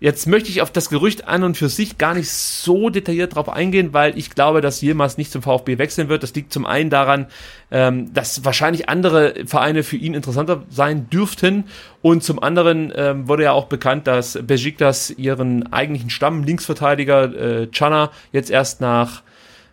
Jetzt 0.00 0.26
möchte 0.26 0.48
ich 0.48 0.62
auf 0.62 0.70
das 0.70 0.88
Gerücht 0.88 1.28
an 1.28 1.44
und 1.44 1.58
für 1.58 1.68
sich 1.68 1.98
gar 1.98 2.14
nicht 2.14 2.30
so 2.30 2.88
detailliert 2.88 3.34
drauf 3.34 3.50
eingehen, 3.50 3.92
weil 3.92 4.16
ich 4.16 4.30
glaube, 4.30 4.62
dass 4.62 4.82
Yilmaz 4.82 5.18
nicht 5.18 5.30
zum 5.30 5.42
VfB 5.42 5.76
wechseln 5.76 6.08
wird. 6.08 6.22
Das 6.22 6.34
liegt 6.34 6.54
zum 6.54 6.64
einen 6.64 6.88
daran, 6.88 7.26
ähm, 7.70 8.12
dass 8.14 8.42
wahrscheinlich 8.44 8.88
andere 8.88 9.34
Vereine 9.44 9.82
für 9.82 9.96
ihn 9.96 10.14
interessanter 10.14 10.62
sein 10.70 11.10
dürften 11.10 11.64
und 12.00 12.24
zum 12.24 12.42
anderen 12.42 12.90
ähm, 12.96 13.28
wurde 13.28 13.42
ja 13.42 13.52
auch 13.52 13.66
bekannt, 13.66 14.06
dass 14.06 14.38
Besiktas 14.42 15.10
ihren 15.10 15.70
eigentlichen 15.70 16.08
Stamm 16.08 16.44
Linksverteidiger 16.44 17.34
äh, 17.34 17.66
Chana 17.66 18.10
jetzt 18.32 18.50
erst 18.50 18.80
nach 18.80 19.22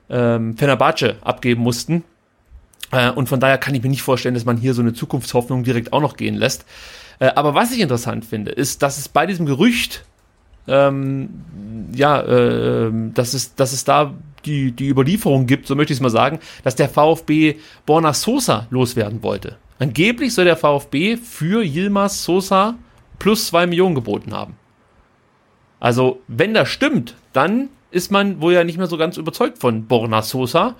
ähm, 0.09 0.57
Fenerbahce 0.57 1.15
abgeben 1.21 1.61
mussten. 1.61 2.03
Äh, 2.91 3.11
und 3.11 3.29
von 3.29 3.39
daher 3.39 3.57
kann 3.57 3.75
ich 3.75 3.83
mir 3.83 3.89
nicht 3.89 4.01
vorstellen, 4.01 4.35
dass 4.35 4.45
man 4.45 4.57
hier 4.57 4.73
so 4.73 4.81
eine 4.81 4.93
Zukunftshoffnung 4.93 5.63
direkt 5.63 5.93
auch 5.93 6.01
noch 6.01 6.17
gehen 6.17 6.35
lässt. 6.35 6.65
Äh, 7.19 7.31
aber 7.35 7.55
was 7.55 7.71
ich 7.71 7.79
interessant 7.79 8.25
finde, 8.25 8.51
ist, 8.51 8.81
dass 8.81 8.97
es 8.97 9.09
bei 9.09 9.25
diesem 9.25 9.45
Gerücht 9.45 10.05
ähm, 10.67 11.29
ja, 11.93 12.21
äh, 12.21 12.91
dass, 13.13 13.33
es, 13.33 13.55
dass 13.55 13.73
es 13.73 13.83
da 13.85 14.13
die, 14.45 14.71
die 14.71 14.89
Überlieferung 14.89 15.45
gibt, 15.45 15.67
so 15.67 15.75
möchte 15.75 15.93
ich 15.93 15.99
es 15.99 16.03
mal 16.03 16.09
sagen, 16.09 16.39
dass 16.63 16.75
der 16.75 16.89
VfB 16.89 17.55
Borna 17.85 18.13
Sosa 18.13 18.67
loswerden 18.69 19.23
wollte. 19.23 19.57
Angeblich 19.79 20.33
soll 20.33 20.45
der 20.45 20.57
VfB 20.57 21.17
für 21.17 21.63
Yilmaz 21.63 22.23
Sosa 22.23 22.75
plus 23.19 23.47
zwei 23.47 23.67
Millionen 23.67 23.95
geboten 23.95 24.33
haben. 24.33 24.55
Also, 25.79 26.21
wenn 26.27 26.53
das 26.53 26.69
stimmt, 26.69 27.15
dann 27.33 27.69
ist 27.91 28.11
man 28.11 28.41
wohl 28.41 28.53
ja 28.53 28.63
nicht 28.63 28.77
mehr 28.77 28.87
so 28.87 28.97
ganz 28.97 29.17
überzeugt 29.17 29.59
von 29.59 29.85
Borna 29.85 30.21
Sosa. 30.21 30.75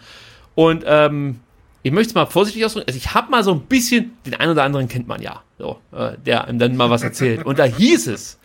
Und 0.56 0.84
ähm, 0.88 1.40
ich 1.88 1.94
möchte 1.94 2.10
es 2.10 2.16
mal 2.16 2.26
vorsichtig 2.26 2.66
ausdrücken. 2.66 2.88
Also 2.88 2.98
ich 2.98 3.14
habe 3.14 3.32
mal 3.32 3.44
so 3.46 3.54
ein 3.54 3.62
bisschen, 3.62 4.12
den 4.26 4.36
einen 4.36 4.52
oder 4.52 4.64
anderen 4.64 4.90
kennt 4.90 5.08
man 5.08 5.22
ja, 5.22 5.42
so, 5.58 5.80
äh, 5.94 6.18
der 6.26 6.46
einem 6.46 6.60
dann 6.60 6.76
mal 6.76 6.90
was 6.90 7.02
erzählt. 7.02 7.46
Und 7.46 7.60
da 7.60 7.64
hieß 7.64 8.08
es, 8.08 8.38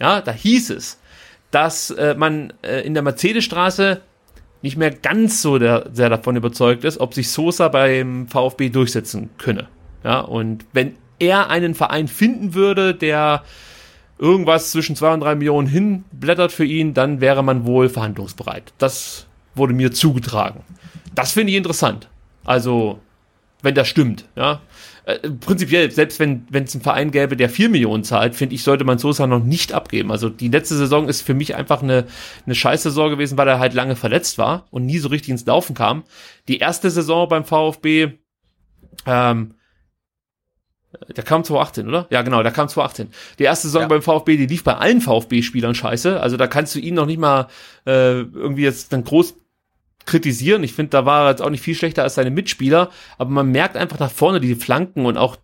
ja, 0.00 0.22
da 0.22 0.32
hieß 0.32 0.70
es, 0.70 0.98
dass 1.50 1.90
äh, 1.90 2.14
man 2.16 2.54
äh, 2.62 2.80
in 2.80 2.94
der 2.94 3.02
Mercedesstraße 3.02 4.00
nicht 4.62 4.78
mehr 4.78 4.90
ganz 4.90 5.42
so 5.42 5.58
der, 5.58 5.90
sehr 5.92 6.08
davon 6.08 6.34
überzeugt 6.36 6.84
ist, 6.84 6.98
ob 6.98 7.12
sich 7.12 7.30
Sosa 7.30 7.68
beim 7.68 8.26
VfB 8.26 8.70
durchsetzen 8.70 9.28
könne. 9.36 9.68
Ja, 10.02 10.20
und 10.20 10.64
wenn 10.72 10.94
er 11.18 11.50
einen 11.50 11.74
Verein 11.74 12.08
finden 12.08 12.54
würde, 12.54 12.94
der 12.94 13.42
irgendwas 14.18 14.70
zwischen 14.70 14.96
zwei 14.96 15.12
und 15.12 15.20
drei 15.20 15.34
Millionen 15.34 15.68
hinblättert 15.68 16.52
für 16.52 16.64
ihn, 16.64 16.94
dann 16.94 17.20
wäre 17.20 17.44
man 17.44 17.66
wohl 17.66 17.90
verhandlungsbereit. 17.90 18.72
Das 18.78 19.26
wurde 19.54 19.74
mir 19.74 19.92
zugetragen. 19.92 20.60
Das 21.14 21.32
finde 21.32 21.50
ich 21.50 21.58
interessant. 21.58 22.08
Also, 22.44 23.00
wenn 23.62 23.74
das 23.74 23.88
stimmt, 23.88 24.28
ja 24.36 24.60
äh, 25.04 25.30
prinzipiell, 25.30 25.90
selbst 25.90 26.20
wenn 26.20 26.46
es 26.52 26.74
einen 26.74 26.82
Verein 26.82 27.10
gäbe, 27.10 27.36
der 27.36 27.50
4 27.50 27.68
Millionen 27.68 28.04
zahlt, 28.04 28.34
finde 28.34 28.54
ich, 28.54 28.62
sollte 28.62 28.84
man 28.84 28.98
Sosa 28.98 29.26
noch 29.26 29.42
nicht 29.42 29.72
abgeben. 29.72 30.12
Also 30.12 30.28
die 30.28 30.48
letzte 30.48 30.76
Saison 30.76 31.08
ist 31.08 31.22
für 31.22 31.34
mich 31.34 31.56
einfach 31.56 31.82
eine, 31.82 32.06
eine 32.46 32.54
scheiß 32.54 32.84
Saison 32.84 33.10
gewesen, 33.10 33.36
weil 33.36 33.48
er 33.48 33.58
halt 33.58 33.74
lange 33.74 33.96
verletzt 33.96 34.38
war 34.38 34.66
und 34.70 34.86
nie 34.86 34.98
so 34.98 35.08
richtig 35.08 35.30
ins 35.30 35.46
Laufen 35.46 35.74
kam. 35.74 36.04
Die 36.48 36.58
erste 36.58 36.90
Saison 36.90 37.28
beim 37.28 37.44
VfB, 37.44 38.12
ähm, 39.06 39.54
der 41.16 41.24
kam 41.24 41.42
2018, 41.42 41.88
oder? 41.88 42.06
Ja, 42.10 42.22
genau, 42.22 42.42
der 42.42 42.52
kam 42.52 42.68
2018. 42.68 43.08
Die 43.38 43.44
erste 43.44 43.66
Saison 43.66 43.82
ja. 43.82 43.88
beim 43.88 44.02
VfB, 44.02 44.36
die 44.36 44.46
lief 44.46 44.62
bei 44.62 44.76
allen 44.76 45.00
VfB-Spielern 45.00 45.74
scheiße. 45.74 46.20
Also 46.20 46.36
da 46.36 46.46
kannst 46.46 46.74
du 46.74 46.78
ihn 46.78 46.94
noch 46.94 47.06
nicht 47.06 47.18
mal 47.18 47.48
äh, 47.86 48.20
irgendwie 48.20 48.62
jetzt 48.62 48.92
dann 48.92 49.02
groß 49.02 49.34
kritisieren. 50.06 50.64
Ich 50.64 50.74
finde, 50.74 50.90
da 50.90 51.06
war 51.06 51.24
er 51.24 51.30
jetzt 51.30 51.42
auch 51.42 51.50
nicht 51.50 51.62
viel 51.62 51.74
schlechter 51.74 52.02
als 52.02 52.14
seine 52.14 52.30
Mitspieler, 52.30 52.90
aber 53.18 53.30
man 53.30 53.50
merkt 53.50 53.76
einfach 53.76 53.98
nach 53.98 54.10
vorne 54.10 54.40
die 54.40 54.54
Flanken 54.54 55.06
und 55.06 55.16
auch 55.16 55.36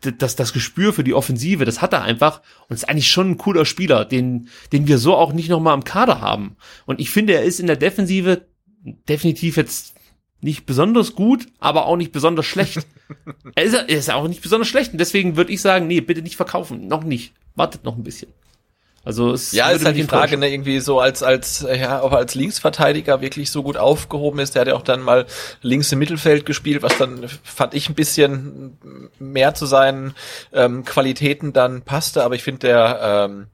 das, 0.00 0.36
das 0.36 0.52
Gespür 0.52 0.92
für 0.92 1.04
die 1.04 1.14
Offensive, 1.14 1.64
das 1.64 1.80
hat 1.80 1.92
er 1.92 2.02
einfach 2.02 2.42
und 2.68 2.74
ist 2.74 2.88
eigentlich 2.88 3.08
schon 3.08 3.32
ein 3.32 3.38
cooler 3.38 3.64
Spieler, 3.64 4.04
den, 4.04 4.48
den 4.72 4.86
wir 4.86 4.98
so 4.98 5.14
auch 5.14 5.32
nicht 5.32 5.48
nochmal 5.48 5.74
im 5.74 5.84
Kader 5.84 6.20
haben. 6.20 6.56
Und 6.86 7.00
ich 7.00 7.10
finde, 7.10 7.34
er 7.34 7.42
ist 7.42 7.60
in 7.60 7.66
der 7.66 7.76
Defensive 7.76 8.46
definitiv 9.08 9.56
jetzt 9.56 9.94
nicht 10.40 10.66
besonders 10.66 11.14
gut, 11.14 11.46
aber 11.58 11.86
auch 11.86 11.96
nicht 11.96 12.12
besonders 12.12 12.44
schlecht. 12.44 12.86
er, 13.54 13.64
ist, 13.64 13.74
er 13.74 13.88
ist 13.88 14.10
auch 14.10 14.28
nicht 14.28 14.42
besonders 14.42 14.68
schlecht 14.68 14.92
und 14.92 14.98
deswegen 14.98 15.36
würde 15.36 15.52
ich 15.52 15.62
sagen, 15.62 15.86
nee, 15.86 16.00
bitte 16.00 16.22
nicht 16.22 16.36
verkaufen, 16.36 16.86
noch 16.86 17.02
nicht. 17.02 17.32
Wartet 17.54 17.84
noch 17.84 17.96
ein 17.96 18.02
bisschen. 18.02 18.32
Also 19.04 19.32
es 19.32 19.52
Ja, 19.52 19.68
ist 19.70 19.84
halt 19.84 19.96
die 19.96 20.04
Frage, 20.04 20.38
ne, 20.38 20.50
irgendwie 20.50 20.80
so 20.80 20.98
als, 20.98 21.22
als, 21.22 21.66
ja, 21.70 22.02
ob 22.02 22.12
er 22.12 22.18
als 22.18 22.34
Linksverteidiger 22.34 23.20
wirklich 23.20 23.50
so 23.50 23.62
gut 23.62 23.76
aufgehoben 23.76 24.38
ist. 24.38 24.54
Der 24.54 24.60
hat 24.60 24.68
ja 24.68 24.74
auch 24.74 24.82
dann 24.82 25.02
mal 25.02 25.26
links 25.60 25.92
im 25.92 25.98
Mittelfeld 25.98 26.46
gespielt, 26.46 26.82
was 26.82 26.96
dann, 26.96 27.26
fand 27.42 27.74
ich, 27.74 27.88
ein 27.90 27.94
bisschen 27.94 28.78
mehr 29.18 29.54
zu 29.54 29.66
seinen 29.66 30.14
ähm, 30.52 30.84
Qualitäten 30.84 31.52
dann 31.52 31.82
passte. 31.82 32.24
Aber 32.24 32.34
ich 32.34 32.42
finde, 32.42 32.60
der 32.60 33.28
ähm, 33.30 33.46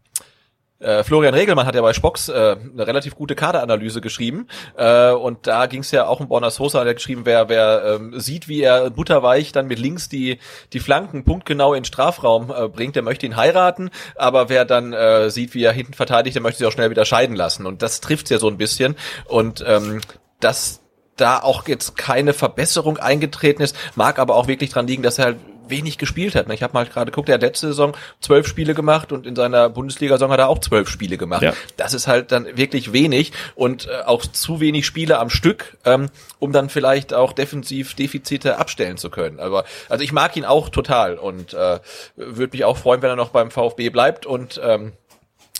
äh, 0.80 1.04
Florian 1.04 1.34
Regelmann 1.34 1.66
hat 1.66 1.74
ja 1.74 1.82
bei 1.82 1.92
Spox 1.92 2.28
äh, 2.28 2.56
eine 2.72 2.86
relativ 2.86 3.14
gute 3.14 3.34
Kaderanalyse 3.34 4.00
geschrieben. 4.00 4.48
Äh, 4.76 5.10
und 5.12 5.46
da 5.46 5.66
ging 5.66 5.80
es 5.80 5.90
ja 5.90 6.06
auch 6.06 6.20
um 6.20 6.28
Borna 6.28 6.50
Sosa, 6.50 6.80
hat 6.80 6.86
er 6.86 6.94
geschrieben, 6.94 7.22
wer 7.24 7.48
wer 7.48 7.96
ähm, 7.96 8.18
sieht, 8.18 8.48
wie 8.48 8.62
er 8.62 8.90
butterweich 8.90 9.52
dann 9.52 9.66
mit 9.66 9.78
links 9.78 10.08
die 10.08 10.38
die 10.72 10.80
Flanken 10.80 11.24
punktgenau 11.24 11.74
in 11.74 11.80
den 11.80 11.84
Strafraum 11.84 12.50
äh, 12.50 12.68
bringt, 12.68 12.96
der 12.96 13.02
möchte 13.02 13.26
ihn 13.26 13.36
heiraten, 13.36 13.90
aber 14.16 14.48
wer 14.48 14.64
dann 14.64 14.92
äh, 14.92 15.30
sieht, 15.30 15.54
wie 15.54 15.62
er 15.62 15.72
hinten 15.72 15.94
verteidigt, 15.94 16.34
der 16.34 16.42
möchte 16.42 16.58
sich 16.58 16.66
auch 16.66 16.72
schnell 16.72 16.90
wieder 16.90 17.04
scheiden 17.04 17.36
lassen. 17.36 17.66
Und 17.66 17.82
das 17.82 18.00
trifft 18.00 18.30
ja 18.30 18.38
so 18.38 18.48
ein 18.48 18.56
bisschen. 18.56 18.96
Und 19.26 19.62
ähm, 19.66 20.00
das 20.40 20.80
da 21.16 21.38
auch 21.38 21.68
jetzt 21.68 21.96
keine 21.96 22.32
Verbesserung 22.32 22.96
eingetreten 22.96 23.62
ist, 23.62 23.76
mag 23.94 24.18
aber 24.18 24.36
auch 24.36 24.48
wirklich 24.48 24.70
dran 24.70 24.86
liegen, 24.86 25.02
dass 25.02 25.18
er 25.18 25.26
halt 25.26 25.36
wenig 25.70 25.98
gespielt 25.98 26.34
hat. 26.34 26.50
Ich 26.50 26.62
habe 26.62 26.72
mal 26.74 26.86
gerade 26.86 27.10
geguckt, 27.10 27.28
er 27.28 27.34
hat 27.34 27.42
letzte 27.42 27.68
Saison 27.68 27.96
zwölf 28.20 28.46
Spiele 28.46 28.74
gemacht 28.74 29.12
und 29.12 29.26
in 29.26 29.36
seiner 29.36 29.68
Bundesliga-Saison 29.68 30.30
hat 30.30 30.40
er 30.40 30.48
auch 30.48 30.58
zwölf 30.58 30.88
Spiele 30.88 31.16
gemacht. 31.16 31.42
Ja. 31.42 31.52
Das 31.76 31.94
ist 31.94 32.06
halt 32.06 32.32
dann 32.32 32.56
wirklich 32.56 32.92
wenig 32.92 33.32
und 33.54 33.86
äh, 33.86 34.02
auch 34.06 34.24
zu 34.26 34.60
wenig 34.60 34.86
Spiele 34.86 35.18
am 35.18 35.30
Stück, 35.30 35.76
ähm, 35.84 36.10
um 36.38 36.52
dann 36.52 36.68
vielleicht 36.68 37.14
auch 37.14 37.32
defensiv 37.32 37.94
Defizite 37.94 38.58
abstellen 38.58 38.96
zu 38.96 39.10
können. 39.10 39.40
Aber 39.40 39.64
also 39.88 40.04
ich 40.04 40.12
mag 40.12 40.36
ihn 40.36 40.44
auch 40.44 40.68
total 40.68 41.18
und 41.18 41.54
äh, 41.54 41.80
würde 42.16 42.56
mich 42.56 42.64
auch 42.64 42.76
freuen, 42.76 43.02
wenn 43.02 43.10
er 43.10 43.16
noch 43.16 43.30
beim 43.30 43.50
VfB 43.50 43.90
bleibt 43.90 44.26
und 44.26 44.60
ähm, 44.62 44.92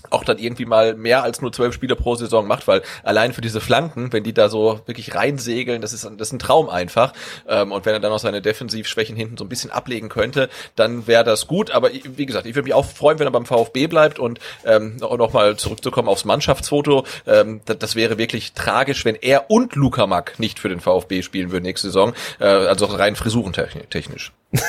auch 0.09 0.25
dann 0.25 0.39
irgendwie 0.39 0.65
mal 0.65 0.95
mehr 0.95 1.23
als 1.23 1.41
nur 1.41 1.53
zwölf 1.53 1.75
Spiele 1.75 1.97
pro 1.97 2.15
Saison 2.15 2.47
macht, 2.47 2.67
weil 2.67 2.83
allein 3.03 3.33
für 3.33 3.41
diese 3.41 3.61
Flanken, 3.61 4.13
wenn 4.13 4.25
die 4.25 4.33
da 4.33 4.49
so 4.49 4.81
wirklich 4.87 5.15
reinsegeln, 5.15 5.83
das 5.83 5.93
ist, 5.93 6.05
das 6.05 6.29
ist 6.29 6.33
ein 6.33 6.39
Traum 6.39 6.69
einfach. 6.69 7.13
Ähm, 7.47 7.73
und 7.73 7.85
wenn 7.85 7.93
er 7.93 8.01
dann 8.01 8.13
auch 8.13 8.19
seine 8.19 8.41
Defensivschwächen 8.41 9.17
hinten 9.17 9.37
so 9.37 9.45
ein 9.45 9.49
bisschen 9.49 9.71
ablegen 9.71 10.09
könnte, 10.09 10.49
dann 10.77 11.07
wäre 11.07 11.25
das 11.25 11.47
gut. 11.47 11.71
Aber 11.71 11.91
wie 11.93 12.27
gesagt, 12.27 12.47
ich 12.47 12.55
würde 12.55 12.65
mich 12.65 12.75
auch 12.75 12.87
freuen, 12.87 13.19
wenn 13.19 13.27
er 13.27 13.33
beim 13.33 13.47
VfB 13.47 13.87
bleibt 13.87 14.19
und 14.19 14.39
ähm, 14.65 14.97
auch 15.03 15.19
noch 15.19 15.33
mal 15.33 15.57
zurückzukommen 15.57 16.09
aufs 16.09 16.25
Mannschaftsfoto. 16.25 17.05
Ähm, 17.27 17.61
das, 17.67 17.79
das 17.79 17.97
wäre 17.97 18.19
wirklich 18.19 18.53
tragisch, 18.53 19.05
wenn 19.05 19.17
er 19.17 19.51
und 19.51 19.75
Luca 19.75 20.07
Mack 20.07 20.39
nicht 20.39 20.59
für 20.59 20.69
den 20.69 20.81
VfB 20.81 21.23
spielen 21.23 21.53
würden 21.53 21.65
nächste 21.65 21.89
Saison. 21.89 22.15
Äh, 22.39 22.47
also 22.47 22.87
rein 22.87 23.17
frisurentechnisch. 23.17 24.33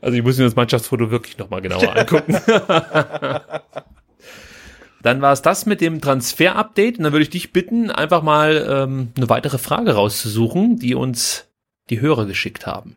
Also 0.00 0.16
ich 0.16 0.22
muss 0.22 0.38
mir 0.38 0.44
das 0.44 0.54
Mannschaftsfoto 0.54 1.10
wirklich 1.10 1.38
nochmal 1.38 1.60
genauer 1.60 1.96
angucken. 1.96 2.36
Dann 5.02 5.20
war 5.20 5.32
es 5.32 5.42
das 5.42 5.66
mit 5.66 5.80
dem 5.80 6.00
Transfer-Update 6.00 6.98
und 6.98 7.04
dann 7.04 7.12
würde 7.12 7.24
ich 7.24 7.30
dich 7.30 7.52
bitten, 7.52 7.90
einfach 7.90 8.22
mal 8.22 8.66
ähm, 8.68 9.12
eine 9.16 9.28
weitere 9.28 9.58
Frage 9.58 9.94
rauszusuchen, 9.94 10.78
die 10.78 10.94
uns 10.94 11.48
die 11.90 12.00
Hörer 12.00 12.26
geschickt 12.26 12.66
haben. 12.66 12.96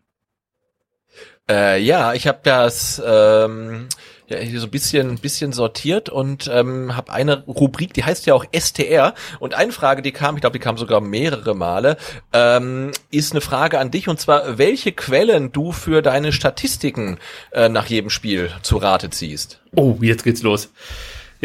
Äh, 1.50 1.82
ja, 1.82 2.14
ich 2.14 2.28
habe 2.28 2.40
das 2.44 3.02
ähm, 3.06 3.88
ja, 4.28 4.38
hier 4.38 4.60
so 4.60 4.68
ein 4.68 4.72
bisschen, 4.72 5.18
bisschen 5.18 5.54
sortiert 5.54 6.10
und 6.10 6.50
ähm, 6.52 6.96
habe 6.96 7.12
eine 7.12 7.44
Rubrik, 7.46 7.94
die 7.94 8.04
heißt 8.04 8.26
ja 8.26 8.34
auch 8.34 8.46
STR. 8.52 9.14
Und 9.40 9.54
eine 9.54 9.72
Frage, 9.72 10.02
die 10.02 10.12
kam, 10.12 10.36
ich 10.36 10.42
glaube, 10.42 10.58
die 10.58 10.64
kam 10.64 10.78
sogar 10.78 11.02
mehrere 11.02 11.56
Male, 11.56 11.98
ähm, 12.34 12.92
ist 13.12 13.34
eine 13.34 13.42
Frage 13.42 13.80
an 13.80 13.92
dich 13.92 14.08
und 14.08 14.20
zwar, 14.20 14.58
welche 14.58 14.92
Quellen 14.92 15.52
du 15.52 15.72
für 15.72 16.02
deine 16.02 16.32
Statistiken 16.32 17.20
äh, 17.52 17.70
nach 17.70 17.86
jedem 17.86 18.10
Spiel 18.10 18.52
zu 18.64 18.78
Rate 18.78 19.12
ziehst. 19.12 19.62
Oh, 19.76 19.98
jetzt 20.02 20.24
geht's 20.24 20.42
los. 20.42 20.72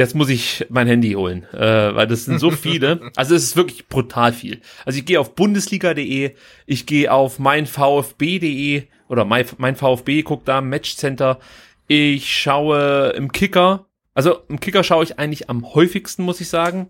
Jetzt 0.01 0.15
muss 0.15 0.31
ich 0.31 0.65
mein 0.71 0.87
Handy 0.87 1.13
holen, 1.13 1.45
äh, 1.53 1.95
weil 1.95 2.07
das 2.07 2.25
sind 2.25 2.39
so 2.39 2.51
viele. 2.63 3.11
Also 3.17 3.35
es 3.35 3.43
ist 3.43 3.57
wirklich 3.57 3.87
brutal 3.87 4.33
viel. 4.33 4.63
Also 4.87 4.99
ich 4.99 5.05
gehe 5.05 5.21
auf 5.21 5.35
bundesliga.de, 5.35 6.37
ich 6.65 6.87
gehe 6.87 7.13
auf 7.13 7.39
meinvfb.de 7.39 8.85
oder 9.09 9.27
mein, 9.27 9.45
mein 9.59 9.77
VfB, 9.77 10.23
guck 10.23 10.47
da 10.47 10.63
Matchcenter. 10.63 11.39
Ich 11.87 12.35
schaue 12.35 13.11
im 13.11 13.31
Kicker, 13.31 13.89
also 14.15 14.39
im 14.49 14.59
Kicker 14.59 14.85
schaue 14.85 15.05
ich 15.05 15.19
eigentlich 15.19 15.51
am 15.51 15.75
häufigsten, 15.75 16.23
muss 16.23 16.41
ich 16.41 16.49
sagen. 16.49 16.89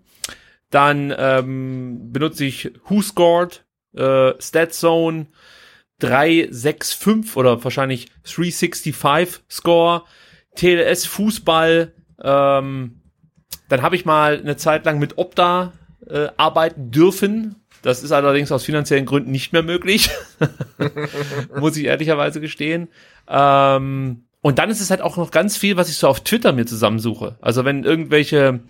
Dann 0.70 1.12
ähm, 1.18 2.12
benutze 2.12 2.44
ich 2.44 2.70
Who 2.86 3.02
Scored, 3.02 3.64
äh, 3.92 4.34
Statzone, 4.38 5.26
365 5.98 7.36
oder 7.36 7.64
wahrscheinlich 7.64 8.06
365 8.22 9.42
Score, 9.50 10.04
TLS 10.54 11.06
Fußball, 11.06 11.92
ähm, 12.22 12.99
dann 13.68 13.82
habe 13.82 13.96
ich 13.96 14.04
mal 14.04 14.38
eine 14.38 14.56
Zeit 14.56 14.84
lang 14.84 14.98
mit 14.98 15.18
Opta 15.18 15.72
äh, 16.08 16.28
arbeiten 16.36 16.90
dürfen. 16.90 17.56
Das 17.82 18.02
ist 18.02 18.12
allerdings 18.12 18.52
aus 18.52 18.64
finanziellen 18.64 19.06
Gründen 19.06 19.30
nicht 19.30 19.52
mehr 19.52 19.62
möglich. 19.62 20.10
Muss 21.58 21.76
ich 21.76 21.84
ehrlicherweise 21.84 22.40
gestehen. 22.40 22.88
Ähm, 23.28 24.24
und 24.42 24.58
dann 24.58 24.70
ist 24.70 24.80
es 24.80 24.90
halt 24.90 25.02
auch 25.02 25.16
noch 25.16 25.30
ganz 25.30 25.56
viel, 25.56 25.76
was 25.76 25.88
ich 25.88 25.96
so 25.96 26.08
auf 26.08 26.20
Twitter 26.20 26.52
mir 26.52 26.66
zusammensuche. 26.66 27.36
Also 27.40 27.64
wenn 27.64 27.84
irgendwelche 27.84 28.60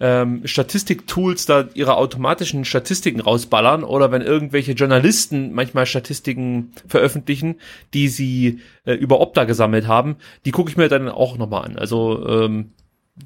ähm, 0.00 0.46
Statistiktools 0.46 1.46
da 1.46 1.68
ihre 1.74 1.96
automatischen 1.96 2.64
Statistiken 2.64 3.20
rausballern 3.20 3.84
oder 3.84 4.12
wenn 4.12 4.22
irgendwelche 4.22 4.72
Journalisten 4.72 5.52
manchmal 5.52 5.86
Statistiken 5.86 6.72
veröffentlichen, 6.86 7.56
die 7.94 8.08
sie 8.08 8.60
äh, 8.84 8.92
über 8.92 9.20
Opta 9.20 9.44
gesammelt 9.44 9.86
haben, 9.86 10.16
die 10.44 10.52
gucke 10.52 10.70
ich 10.70 10.76
mir 10.76 10.88
dann 10.88 11.08
auch 11.08 11.36
nochmal 11.36 11.64
an. 11.64 11.78
Also 11.78 12.26
ähm, 12.28 12.72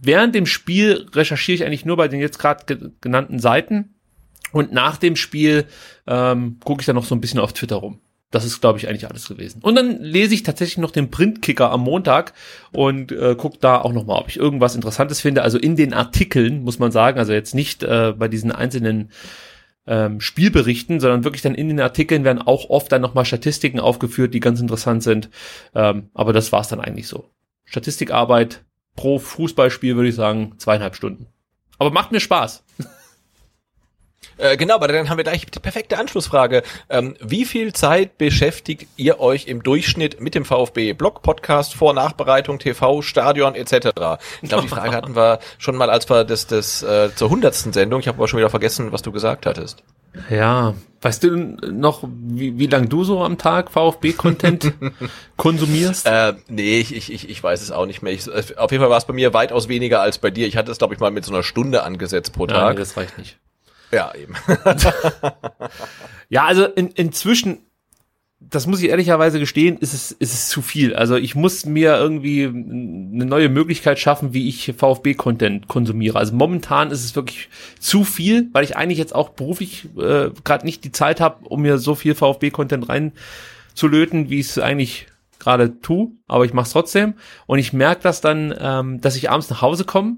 während 0.00 0.34
dem 0.34 0.46
Spiel 0.46 1.06
recherchiere 1.12 1.56
ich 1.56 1.64
eigentlich 1.64 1.84
nur 1.84 1.96
bei 1.96 2.08
den 2.08 2.20
jetzt 2.20 2.38
gerade 2.38 2.64
ge 2.66 2.90
genannten 3.00 3.38
Seiten 3.38 3.94
und 4.52 4.72
nach 4.72 4.96
dem 4.96 5.16
Spiel 5.16 5.66
ähm, 6.06 6.58
gucke 6.64 6.82
ich 6.82 6.86
dann 6.86 6.96
noch 6.96 7.04
so 7.04 7.14
ein 7.14 7.20
bisschen 7.20 7.40
auf 7.40 7.52
Twitter 7.52 7.76
rum. 7.76 8.00
Das 8.30 8.46
ist, 8.46 8.62
glaube 8.62 8.78
ich, 8.78 8.88
eigentlich 8.88 9.06
alles 9.06 9.28
gewesen. 9.28 9.60
Und 9.62 9.74
dann 9.74 10.00
lese 10.00 10.32
ich 10.32 10.42
tatsächlich 10.42 10.78
noch 10.78 10.90
den 10.90 11.10
Printkicker 11.10 11.70
am 11.70 11.82
Montag 11.82 12.32
und 12.72 13.12
äh, 13.12 13.34
gucke 13.36 13.58
da 13.60 13.78
auch 13.78 13.92
noch 13.92 14.06
mal, 14.06 14.18
ob 14.18 14.28
ich 14.28 14.38
irgendwas 14.38 14.74
Interessantes 14.74 15.20
finde. 15.20 15.42
Also 15.42 15.58
in 15.58 15.76
den 15.76 15.92
Artikeln, 15.92 16.62
muss 16.62 16.78
man 16.78 16.92
sagen, 16.92 17.18
also 17.18 17.34
jetzt 17.34 17.54
nicht 17.54 17.82
äh, 17.82 18.14
bei 18.16 18.28
diesen 18.28 18.50
einzelnen 18.50 19.10
ähm, 19.86 20.20
Spielberichten, 20.20 20.98
sondern 20.98 21.24
wirklich 21.24 21.42
dann 21.42 21.54
in 21.54 21.68
den 21.68 21.80
Artikeln 21.80 22.24
werden 22.24 22.40
auch 22.40 22.70
oft 22.70 22.90
dann 22.90 23.02
noch 23.02 23.12
mal 23.12 23.26
Statistiken 23.26 23.80
aufgeführt, 23.80 24.32
die 24.32 24.40
ganz 24.40 24.60
interessant 24.60 25.02
sind. 25.02 25.28
Ähm, 25.74 26.08
aber 26.14 26.32
das 26.32 26.52
war's 26.52 26.68
dann 26.68 26.80
eigentlich 26.80 27.08
so. 27.08 27.28
Statistikarbeit 27.66 28.64
pro 28.96 29.18
Fußballspiel 29.18 29.96
würde 29.96 30.08
ich 30.08 30.14
sagen 30.14 30.54
zweieinhalb 30.58 30.94
Stunden. 30.94 31.26
Aber 31.78 31.90
macht 31.90 32.12
mir 32.12 32.20
Spaß. 32.20 32.64
Äh, 34.36 34.56
genau, 34.56 34.74
aber 34.74 34.88
dann 34.88 35.08
haben 35.08 35.16
wir 35.16 35.24
gleich 35.24 35.46
die 35.46 35.60
perfekte 35.60 35.98
Anschlussfrage. 35.98 36.62
Ähm, 36.88 37.14
wie 37.20 37.44
viel 37.44 37.72
Zeit 37.72 38.18
beschäftigt 38.18 38.86
ihr 38.96 39.20
euch 39.20 39.46
im 39.46 39.62
Durchschnitt 39.62 40.20
mit 40.20 40.34
dem 40.34 40.44
VfB? 40.44 40.92
Blog, 40.92 41.22
Podcast, 41.22 41.74
Vor- 41.74 41.94
Nachbereitung, 41.94 42.58
TV, 42.58 43.02
Stadion 43.02 43.54
etc. 43.54 43.88
Ich 44.40 44.48
glaube, 44.48 44.62
die 44.62 44.68
Frage 44.68 44.96
hatten 44.96 45.14
wir 45.14 45.38
schon 45.58 45.76
mal, 45.76 45.90
als 45.90 46.08
wir 46.08 46.24
das, 46.24 46.46
das 46.46 46.82
äh, 46.82 47.10
zur 47.14 47.30
hundertsten 47.30 47.72
Sendung. 47.72 48.00
Ich 48.00 48.08
habe 48.08 48.18
aber 48.18 48.28
schon 48.28 48.38
wieder 48.38 48.50
vergessen, 48.50 48.92
was 48.92 49.02
du 49.02 49.12
gesagt 49.12 49.46
hattest. 49.46 49.82
Ja, 50.28 50.74
weißt 51.00 51.24
du 51.24 51.30
noch, 51.70 52.04
wie, 52.04 52.58
wie 52.58 52.66
lang 52.66 52.88
du 52.88 53.02
so 53.02 53.22
am 53.24 53.38
Tag 53.38 53.70
VfB-Content 53.70 54.74
konsumierst? 55.36 56.06
Äh, 56.06 56.34
nee, 56.48 56.80
ich, 56.80 56.94
ich, 56.94 57.28
ich, 57.28 57.42
weiß 57.42 57.62
es 57.62 57.70
auch 57.70 57.86
nicht 57.86 58.02
mehr. 58.02 58.12
Ich, 58.12 58.28
auf 58.30 58.70
jeden 58.70 58.82
Fall 58.82 58.90
war 58.90 58.98
es 58.98 59.06
bei 59.06 59.14
mir 59.14 59.32
weitaus 59.32 59.68
weniger 59.68 60.02
als 60.02 60.18
bei 60.18 60.30
dir. 60.30 60.46
Ich 60.46 60.56
hatte 60.56 60.70
es, 60.70 60.78
glaube 60.78 60.92
ich, 60.94 61.00
mal 61.00 61.10
mit 61.10 61.24
so 61.24 61.32
einer 61.32 61.42
Stunde 61.42 61.82
angesetzt 61.82 62.34
pro 62.34 62.46
Tag. 62.46 62.74
nee, 62.74 62.80
das 62.80 62.96
reicht 62.96 63.16
nicht. 63.16 63.38
Ja, 63.92 64.12
eben. 64.14 64.34
Ja, 66.32 66.46
also 66.46 66.64
in, 66.64 66.88
inzwischen, 66.88 67.58
das 68.40 68.66
muss 68.66 68.82
ich 68.82 68.88
ehrlicherweise 68.88 69.38
gestehen, 69.38 69.76
ist 69.76 69.92
es, 69.92 70.12
ist 70.12 70.32
es 70.32 70.48
zu 70.48 70.62
viel. 70.62 70.94
Also 70.94 71.16
ich 71.16 71.34
muss 71.34 71.66
mir 71.66 71.98
irgendwie 71.98 72.44
eine 72.46 73.26
neue 73.26 73.50
Möglichkeit 73.50 73.98
schaffen, 73.98 74.32
wie 74.32 74.48
ich 74.48 74.72
VfB-Content 74.74 75.68
konsumiere. 75.68 76.18
Also 76.18 76.34
momentan 76.34 76.90
ist 76.90 77.04
es 77.04 77.14
wirklich 77.14 77.50
zu 77.78 78.02
viel, 78.02 78.48
weil 78.54 78.64
ich 78.64 78.78
eigentlich 78.78 78.96
jetzt 78.96 79.14
auch 79.14 79.28
beruflich 79.28 79.90
äh, 79.98 80.30
gerade 80.42 80.64
nicht 80.64 80.84
die 80.84 80.92
Zeit 80.92 81.20
habe, 81.20 81.46
um 81.46 81.60
mir 81.60 81.76
so 81.76 81.94
viel 81.94 82.14
VfB-Content 82.14 82.88
reinzulöten, 82.88 84.30
wie 84.30 84.40
ich 84.40 84.46
es 84.46 84.58
eigentlich 84.58 85.08
gerade 85.38 85.80
tu. 85.82 86.16
Aber 86.28 86.46
ich 86.46 86.54
mache 86.54 86.64
es 86.64 86.72
trotzdem. 86.72 87.12
Und 87.44 87.58
ich 87.58 87.74
merke 87.74 88.04
das 88.04 88.22
dann, 88.22 88.54
ähm, 88.58 89.02
dass 89.02 89.16
ich 89.16 89.28
abends 89.28 89.50
nach 89.50 89.60
Hause 89.60 89.84
komme 89.84 90.16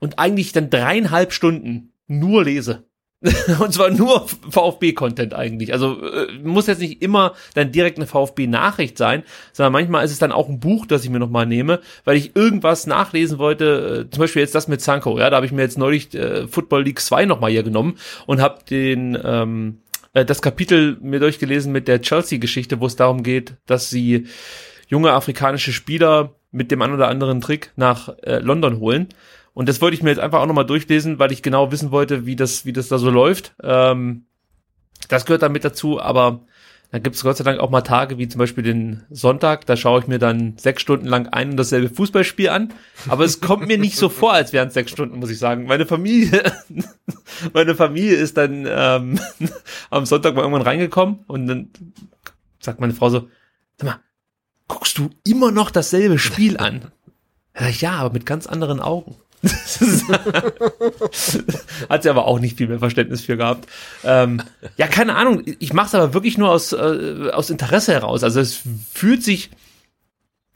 und 0.00 0.18
eigentlich 0.18 0.50
dann 0.50 0.68
dreieinhalb 0.68 1.32
Stunden 1.32 1.91
nur 2.18 2.44
lese. 2.44 2.84
Und 3.60 3.72
zwar 3.72 3.90
nur 3.90 4.26
VfB-Content 4.50 5.32
eigentlich. 5.32 5.72
Also 5.72 6.02
äh, 6.02 6.32
muss 6.42 6.66
jetzt 6.66 6.80
nicht 6.80 7.02
immer 7.02 7.34
dann 7.54 7.70
direkt 7.70 7.98
eine 7.98 8.08
VfB-Nachricht 8.08 8.98
sein, 8.98 9.22
sondern 9.52 9.72
manchmal 9.72 10.04
ist 10.04 10.10
es 10.10 10.18
dann 10.18 10.32
auch 10.32 10.48
ein 10.48 10.58
Buch, 10.58 10.86
das 10.86 11.04
ich 11.04 11.10
mir 11.10 11.20
nochmal 11.20 11.46
nehme, 11.46 11.80
weil 12.04 12.16
ich 12.16 12.34
irgendwas 12.34 12.88
nachlesen 12.88 13.38
wollte. 13.38 14.06
Äh, 14.08 14.10
zum 14.10 14.22
Beispiel 14.22 14.42
jetzt 14.42 14.56
das 14.56 14.66
mit 14.66 14.80
Sanko. 14.80 15.20
Ja, 15.20 15.30
da 15.30 15.36
habe 15.36 15.46
ich 15.46 15.52
mir 15.52 15.62
jetzt 15.62 15.78
neulich 15.78 16.12
äh, 16.14 16.48
Football 16.48 16.82
League 16.82 16.98
2 16.98 17.26
nochmal 17.26 17.52
hier 17.52 17.62
genommen 17.62 17.96
und 18.26 18.40
habe 18.40 18.58
den 18.68 19.16
ähm, 19.22 19.78
äh, 20.14 20.24
das 20.24 20.42
Kapitel 20.42 20.98
mir 21.00 21.20
durchgelesen 21.20 21.70
mit 21.70 21.86
der 21.86 22.00
Chelsea-Geschichte, 22.00 22.80
wo 22.80 22.86
es 22.86 22.96
darum 22.96 23.22
geht, 23.22 23.54
dass 23.66 23.88
sie 23.88 24.26
junge 24.88 25.12
afrikanische 25.12 25.72
Spieler 25.72 26.34
mit 26.50 26.70
dem 26.70 26.82
einen 26.82 26.94
oder 26.94 27.08
anderen 27.08 27.40
Trick 27.40 27.72
nach 27.76 28.08
äh, 28.22 28.38
London 28.38 28.80
holen. 28.80 29.08
Und 29.54 29.68
das 29.68 29.80
wollte 29.80 29.94
ich 29.94 30.02
mir 30.02 30.10
jetzt 30.10 30.20
einfach 30.20 30.40
auch 30.40 30.46
nochmal 30.46 30.66
durchlesen, 30.66 31.18
weil 31.18 31.32
ich 31.32 31.42
genau 31.42 31.70
wissen 31.72 31.90
wollte, 31.90 32.24
wie 32.26 32.36
das, 32.36 32.64
wie 32.64 32.72
das 32.72 32.88
da 32.88 32.98
so 32.98 33.10
läuft. 33.10 33.54
Ähm, 33.62 34.24
das 35.08 35.26
gehört 35.26 35.42
damit 35.42 35.64
dazu, 35.64 36.00
aber 36.00 36.40
da 36.92 36.98
gibt 36.98 37.16
es 37.16 37.22
Gott 37.22 37.38
sei 37.38 37.44
Dank 37.44 37.58
auch 37.58 37.70
mal 37.70 37.80
Tage, 37.80 38.18
wie 38.18 38.28
zum 38.28 38.38
Beispiel 38.38 38.62
den 38.62 39.02
Sonntag, 39.08 39.64
da 39.64 39.76
schaue 39.76 40.00
ich 40.00 40.08
mir 40.08 40.18
dann 40.18 40.58
sechs 40.58 40.82
Stunden 40.82 41.06
lang 41.06 41.26
ein 41.26 41.52
und 41.52 41.56
dasselbe 41.56 41.88
Fußballspiel 41.88 42.50
an. 42.50 42.74
Aber 43.08 43.24
es 43.24 43.40
kommt 43.40 43.66
mir 43.66 43.78
nicht 43.78 43.96
so 43.96 44.10
vor, 44.10 44.34
als 44.34 44.52
wären 44.52 44.68
es 44.68 44.74
sechs 44.74 44.90
Stunden, 44.90 45.18
muss 45.18 45.30
ich 45.30 45.38
sagen. 45.38 45.64
Meine 45.64 45.86
Familie, 45.86 46.52
meine 47.54 47.74
Familie 47.74 48.16
ist 48.16 48.36
dann 48.36 48.66
ähm, 48.68 49.18
am 49.90 50.04
Sonntag 50.04 50.34
mal 50.34 50.42
irgendwann 50.42 50.62
reingekommen 50.62 51.20
und 51.28 51.46
dann 51.46 51.70
sagt 52.60 52.78
meine 52.78 52.92
Frau 52.92 53.08
so, 53.08 53.30
sag 53.78 53.86
mal, 53.86 54.00
guckst 54.68 54.98
du 54.98 55.08
immer 55.24 55.50
noch 55.50 55.70
dasselbe 55.70 56.18
Spiel 56.18 56.58
an? 56.58 56.92
Ja, 57.80 57.92
aber 57.92 58.12
mit 58.12 58.26
ganz 58.26 58.46
anderen 58.46 58.80
Augen. 58.80 59.16
Hat 61.88 62.04
sie 62.04 62.10
aber 62.10 62.26
auch 62.26 62.38
nicht 62.38 62.58
viel 62.58 62.68
mehr 62.68 62.78
Verständnis 62.78 63.22
für 63.22 63.36
gehabt. 63.36 63.68
Ähm, 64.04 64.40
ja, 64.76 64.86
keine 64.86 65.16
Ahnung. 65.16 65.42
Ich 65.58 65.72
mache 65.72 65.88
es 65.88 65.94
aber 65.94 66.14
wirklich 66.14 66.38
nur 66.38 66.50
aus, 66.50 66.72
äh, 66.72 67.30
aus 67.32 67.50
Interesse 67.50 67.92
heraus. 67.92 68.22
Also 68.22 68.38
es 68.40 68.60
fühlt 68.92 69.24
sich, 69.24 69.50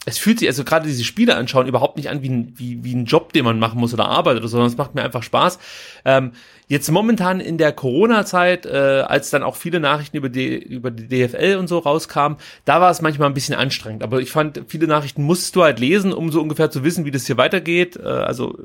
es 0.07 0.19
fühlt 0.19 0.39
sich, 0.39 0.49
also 0.49 0.63
gerade 0.63 0.87
diese 0.87 1.03
Spiele 1.05 1.35
anschauen, 1.35 1.67
überhaupt 1.67 1.97
nicht 1.97 2.09
an 2.09 2.23
wie 2.23 2.29
ein, 2.29 2.53
wie, 2.55 2.83
wie 2.85 2.95
ein 2.95 3.07
Job, 3.07 3.33
den 3.33 3.45
man 3.45 3.59
machen 3.59 3.81
muss 3.81 3.93
oder 3.93 4.07
arbeitet 4.07 4.41
oder 4.41 4.49
so, 4.49 4.53
sondern 4.53 4.71
es 4.71 4.79
macht 4.79 4.95
mir 4.95 5.03
einfach 5.03 5.25
Spaß. 5.25 5.59
Ähm, 6.05 6.31
jetzt 6.69 6.89
momentan 6.91 7.41
in 7.41 7.59
der 7.59 7.73
Corona-Zeit, 7.73 8.67
äh, 8.67 9.05
als 9.07 9.31
dann 9.31 9.43
auch 9.43 9.57
viele 9.57 9.81
Nachrichten 9.81 10.17
über 10.17 10.29
die, 10.29 10.57
über 10.57 10.93
die 10.93 11.09
DFL 11.09 11.57
und 11.59 11.67
so 11.67 11.79
rauskamen, 11.79 12.39
da 12.65 12.81
war 12.81 12.93
es 12.93 13.03
manchmal 13.03 13.29
ein 13.29 13.35
bisschen 13.35 13.57
anstrengend. 13.57 14.05
Aber 14.05 14.21
ich 14.21 14.31
fand, 14.31 14.63
viele 14.69 14.87
Nachrichten 14.87 15.25
musst 15.25 15.57
du 15.57 15.65
halt 15.65 15.81
lesen, 15.81 16.13
um 16.13 16.31
so 16.31 16.41
ungefähr 16.41 16.71
zu 16.71 16.85
wissen, 16.85 17.05
wie 17.05 17.11
das 17.11 17.27
hier 17.27 17.37
weitergeht. 17.37 17.97
Äh, 17.97 18.07
also 18.07 18.57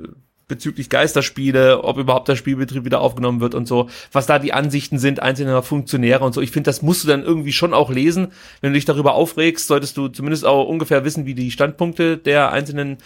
bezüglich 0.52 0.90
Geisterspiele, 0.90 1.84
ob 1.84 1.98
überhaupt 1.98 2.28
der 2.28 2.36
Spielbetrieb 2.36 2.86
wieder 2.86 3.02
aufgenommen 3.02 3.40
wird 3.40 3.56
und 3.56 3.68
so, 3.68 3.90
was 4.12 4.28
da 4.28 4.38
die 4.38 4.54
Ansichten 4.54 5.00
sind 5.00 5.22
einzelner 5.22 5.64
Funktionäre 5.64 6.24
und 6.24 6.34
so. 6.34 6.42
Ich 6.42 6.52
finde, 6.52 6.68
das 6.68 6.82
musst 6.82 7.04
du 7.04 7.08
dann 7.08 7.24
irgendwie 7.24 7.54
schon 7.54 7.74
auch 7.74 7.90
lesen. 7.90 8.28
Wenn 8.60 8.72
du 8.72 8.76
dich 8.76 8.86
darüber 8.86 9.14
aufregst, 9.16 9.68
solltest 9.68 9.96
du 9.96 10.10
zumindest 10.10 10.46
auch 10.46 10.68
ungefähr 10.68 11.06
wissen, 11.06 11.26
wie 11.26 11.34
die 11.34 11.52
Standpunkte 11.52 12.18
der 12.18 12.52
einzelnen 12.52 12.98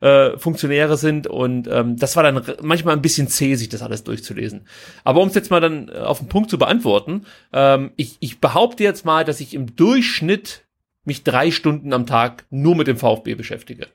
äh, 0.00 0.38
Funktionäre 0.38 0.96
sind 0.96 1.26
und 1.26 1.68
ähm, 1.68 1.96
das 1.96 2.16
war 2.16 2.22
dann 2.22 2.42
manchmal 2.62 2.94
ein 2.94 3.02
bisschen 3.02 3.28
zäh, 3.28 3.54
sich 3.56 3.68
das 3.68 3.82
alles 3.82 4.04
durchzulesen. 4.04 4.66
Aber 5.04 5.22
um 5.22 5.28
es 5.28 5.34
jetzt 5.34 5.50
mal 5.50 5.60
dann 5.60 5.88
äh, 5.88 5.98
auf 5.98 6.18
den 6.18 6.28
Punkt 6.28 6.50
zu 6.50 6.58
beantworten, 6.58 7.24
ähm, 7.52 7.90
ich, 7.96 8.16
ich 8.20 8.38
behaupte 8.40 8.84
jetzt 8.84 9.04
mal, 9.04 9.24
dass 9.24 9.40
ich 9.40 9.54
im 9.54 9.74
Durchschnitt 9.74 10.66
mich 11.04 11.24
drei 11.24 11.50
Stunden 11.50 11.92
am 11.92 12.06
Tag 12.06 12.44
nur 12.50 12.76
mit 12.76 12.86
dem 12.86 12.98
VfB 12.98 13.34
beschäftige. 13.34 13.88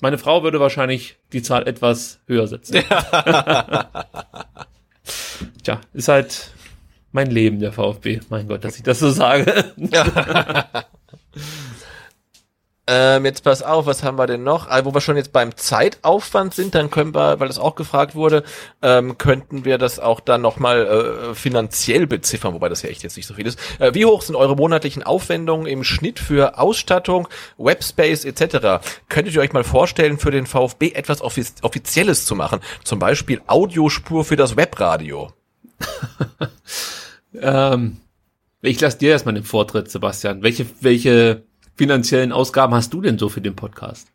Meine 0.00 0.18
Frau 0.18 0.42
würde 0.42 0.60
wahrscheinlich 0.60 1.16
die 1.32 1.42
Zahl 1.42 1.68
etwas 1.68 2.20
höher 2.26 2.46
setzen. 2.46 2.74
Tja, 5.62 5.80
ist 5.92 6.08
halt 6.08 6.52
mein 7.12 7.30
Leben, 7.30 7.60
der 7.60 7.72
VfB. 7.72 8.20
Mein 8.30 8.48
Gott, 8.48 8.64
dass 8.64 8.76
ich 8.76 8.82
das 8.82 8.98
so 8.98 9.10
sage. 9.10 9.72
Ähm, 12.92 13.24
jetzt 13.24 13.44
pass 13.44 13.62
auf, 13.62 13.86
was 13.86 14.02
haben 14.02 14.18
wir 14.18 14.26
denn 14.26 14.42
noch? 14.42 14.66
Also, 14.66 14.86
wo 14.86 14.94
wir 14.94 15.00
schon 15.00 15.16
jetzt 15.16 15.32
beim 15.32 15.56
Zeitaufwand 15.56 16.54
sind, 16.54 16.74
dann 16.74 16.90
können 16.90 17.14
wir, 17.14 17.38
weil 17.38 17.46
das 17.46 17.60
auch 17.60 17.76
gefragt 17.76 18.16
wurde, 18.16 18.42
ähm, 18.82 19.16
könnten 19.16 19.64
wir 19.64 19.78
das 19.78 20.00
auch 20.00 20.18
dann 20.18 20.42
nochmal 20.42 21.30
äh, 21.30 21.34
finanziell 21.36 22.08
beziffern, 22.08 22.52
wobei 22.52 22.68
das 22.68 22.82
ja 22.82 22.90
echt 22.90 23.04
jetzt 23.04 23.16
nicht 23.16 23.28
so 23.28 23.34
viel 23.34 23.46
ist. 23.46 23.60
Äh, 23.78 23.94
wie 23.94 24.06
hoch 24.06 24.22
sind 24.22 24.34
eure 24.34 24.56
monatlichen 24.56 25.04
Aufwendungen 25.04 25.68
im 25.68 25.84
Schnitt 25.84 26.18
für 26.18 26.58
Ausstattung, 26.58 27.28
Webspace 27.58 28.24
etc.? 28.24 28.84
Könntet 29.08 29.36
ihr 29.36 29.40
euch 29.40 29.52
mal 29.52 29.62
vorstellen, 29.62 30.18
für 30.18 30.32
den 30.32 30.46
VfB 30.46 30.90
etwas 30.90 31.22
Offiz 31.22 31.54
Offizielles 31.62 32.26
zu 32.26 32.34
machen? 32.34 32.58
Zum 32.82 32.98
Beispiel 32.98 33.40
Audiospur 33.46 34.24
für 34.24 34.34
das 34.34 34.56
Webradio. 34.56 35.32
ähm, 37.40 37.98
ich 38.62 38.80
lasse 38.80 38.98
dir 38.98 39.12
erstmal 39.12 39.34
den 39.34 39.44
Vortritt, 39.44 39.92
Sebastian. 39.92 40.42
Welche, 40.42 40.66
welche 40.80 41.44
finanziellen 41.80 42.30
Ausgaben 42.30 42.74
hast 42.74 42.92
du 42.92 43.00
denn 43.00 43.16
so 43.16 43.30
für 43.30 43.40
den 43.40 43.56
Podcast? 43.56 44.08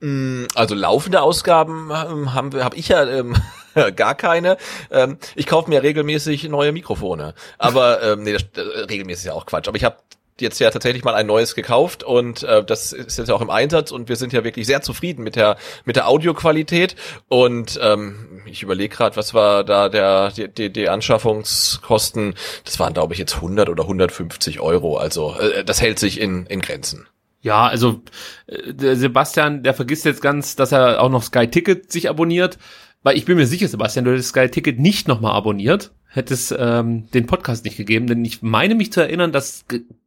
Mm, 0.00 0.44
also 0.54 0.74
laufende 0.74 1.20
Ausgaben 1.20 1.90
ähm, 1.90 2.32
haben 2.32 2.54
habe 2.64 2.74
ich 2.76 2.88
ja 2.88 3.06
ähm, 3.06 3.36
gar 3.96 4.14
keine. 4.14 4.56
Ähm, 4.90 5.18
ich 5.34 5.46
kaufe 5.46 5.68
mir 5.68 5.82
regelmäßig 5.82 6.48
neue 6.48 6.72
Mikrofone, 6.72 7.34
aber 7.58 8.02
ähm, 8.02 8.22
nee, 8.22 8.32
das, 8.32 8.44
äh, 8.56 8.80
regelmäßig 8.84 9.24
ist 9.24 9.26
ja 9.26 9.34
auch 9.34 9.44
Quatsch. 9.44 9.68
Aber 9.68 9.76
ich 9.76 9.84
habe 9.84 9.96
jetzt 10.40 10.58
ja 10.58 10.70
tatsächlich 10.70 11.04
mal 11.04 11.14
ein 11.14 11.26
neues 11.26 11.54
gekauft 11.54 12.02
und 12.02 12.42
äh, 12.42 12.64
das 12.64 12.92
ist 12.92 13.18
jetzt 13.18 13.30
auch 13.30 13.40
im 13.40 13.50
Einsatz 13.50 13.92
und 13.92 14.08
wir 14.08 14.16
sind 14.16 14.32
ja 14.32 14.44
wirklich 14.44 14.66
sehr 14.66 14.82
zufrieden 14.82 15.22
mit 15.22 15.36
der 15.36 15.56
mit 15.84 15.96
der 15.96 16.08
Audioqualität 16.08 16.96
und 17.28 17.78
ähm, 17.82 18.42
ich 18.46 18.62
überlege 18.62 18.94
gerade, 18.94 19.16
was 19.16 19.34
war 19.34 19.64
da 19.64 19.88
der 19.88 20.30
die, 20.30 20.48
die, 20.48 20.72
die 20.72 20.88
Anschaffungskosten? 20.88 22.34
Das 22.64 22.80
waren 22.80 22.94
glaube 22.94 23.12
ich 23.14 23.18
jetzt 23.18 23.36
100 23.36 23.68
oder 23.68 23.84
150 23.84 24.60
Euro. 24.60 24.96
Also 24.96 25.36
äh, 25.38 25.64
das 25.64 25.80
hält 25.80 25.98
sich 25.98 26.20
in 26.20 26.46
in 26.46 26.60
Grenzen. 26.60 27.06
Ja, 27.40 27.66
also 27.66 28.02
äh, 28.46 28.72
der 28.72 28.96
Sebastian, 28.96 29.62
der 29.62 29.74
vergisst 29.74 30.04
jetzt 30.04 30.22
ganz, 30.22 30.56
dass 30.56 30.72
er 30.72 31.00
auch 31.00 31.10
noch 31.10 31.22
Sky 31.22 31.46
Ticket 31.46 31.92
sich 31.92 32.08
abonniert, 32.08 32.58
weil 33.02 33.16
ich 33.18 33.26
bin 33.26 33.36
mir 33.36 33.46
sicher, 33.46 33.68
Sebastian, 33.68 34.06
du 34.06 34.12
hättest 34.12 34.30
Sky 34.30 34.48
Ticket 34.48 34.80
nicht 34.80 35.06
nochmal 35.06 35.32
abonniert, 35.32 35.92
hättest 36.08 36.54
ähm, 36.58 37.08
den 37.12 37.26
Podcast 37.26 37.64
nicht 37.66 37.76
gegeben, 37.76 38.06
denn 38.06 38.24
ich 38.24 38.40
meine 38.40 38.74
mich 38.74 38.92
zu 38.92 39.02
erinnern, 39.02 39.30
dass 39.30 39.66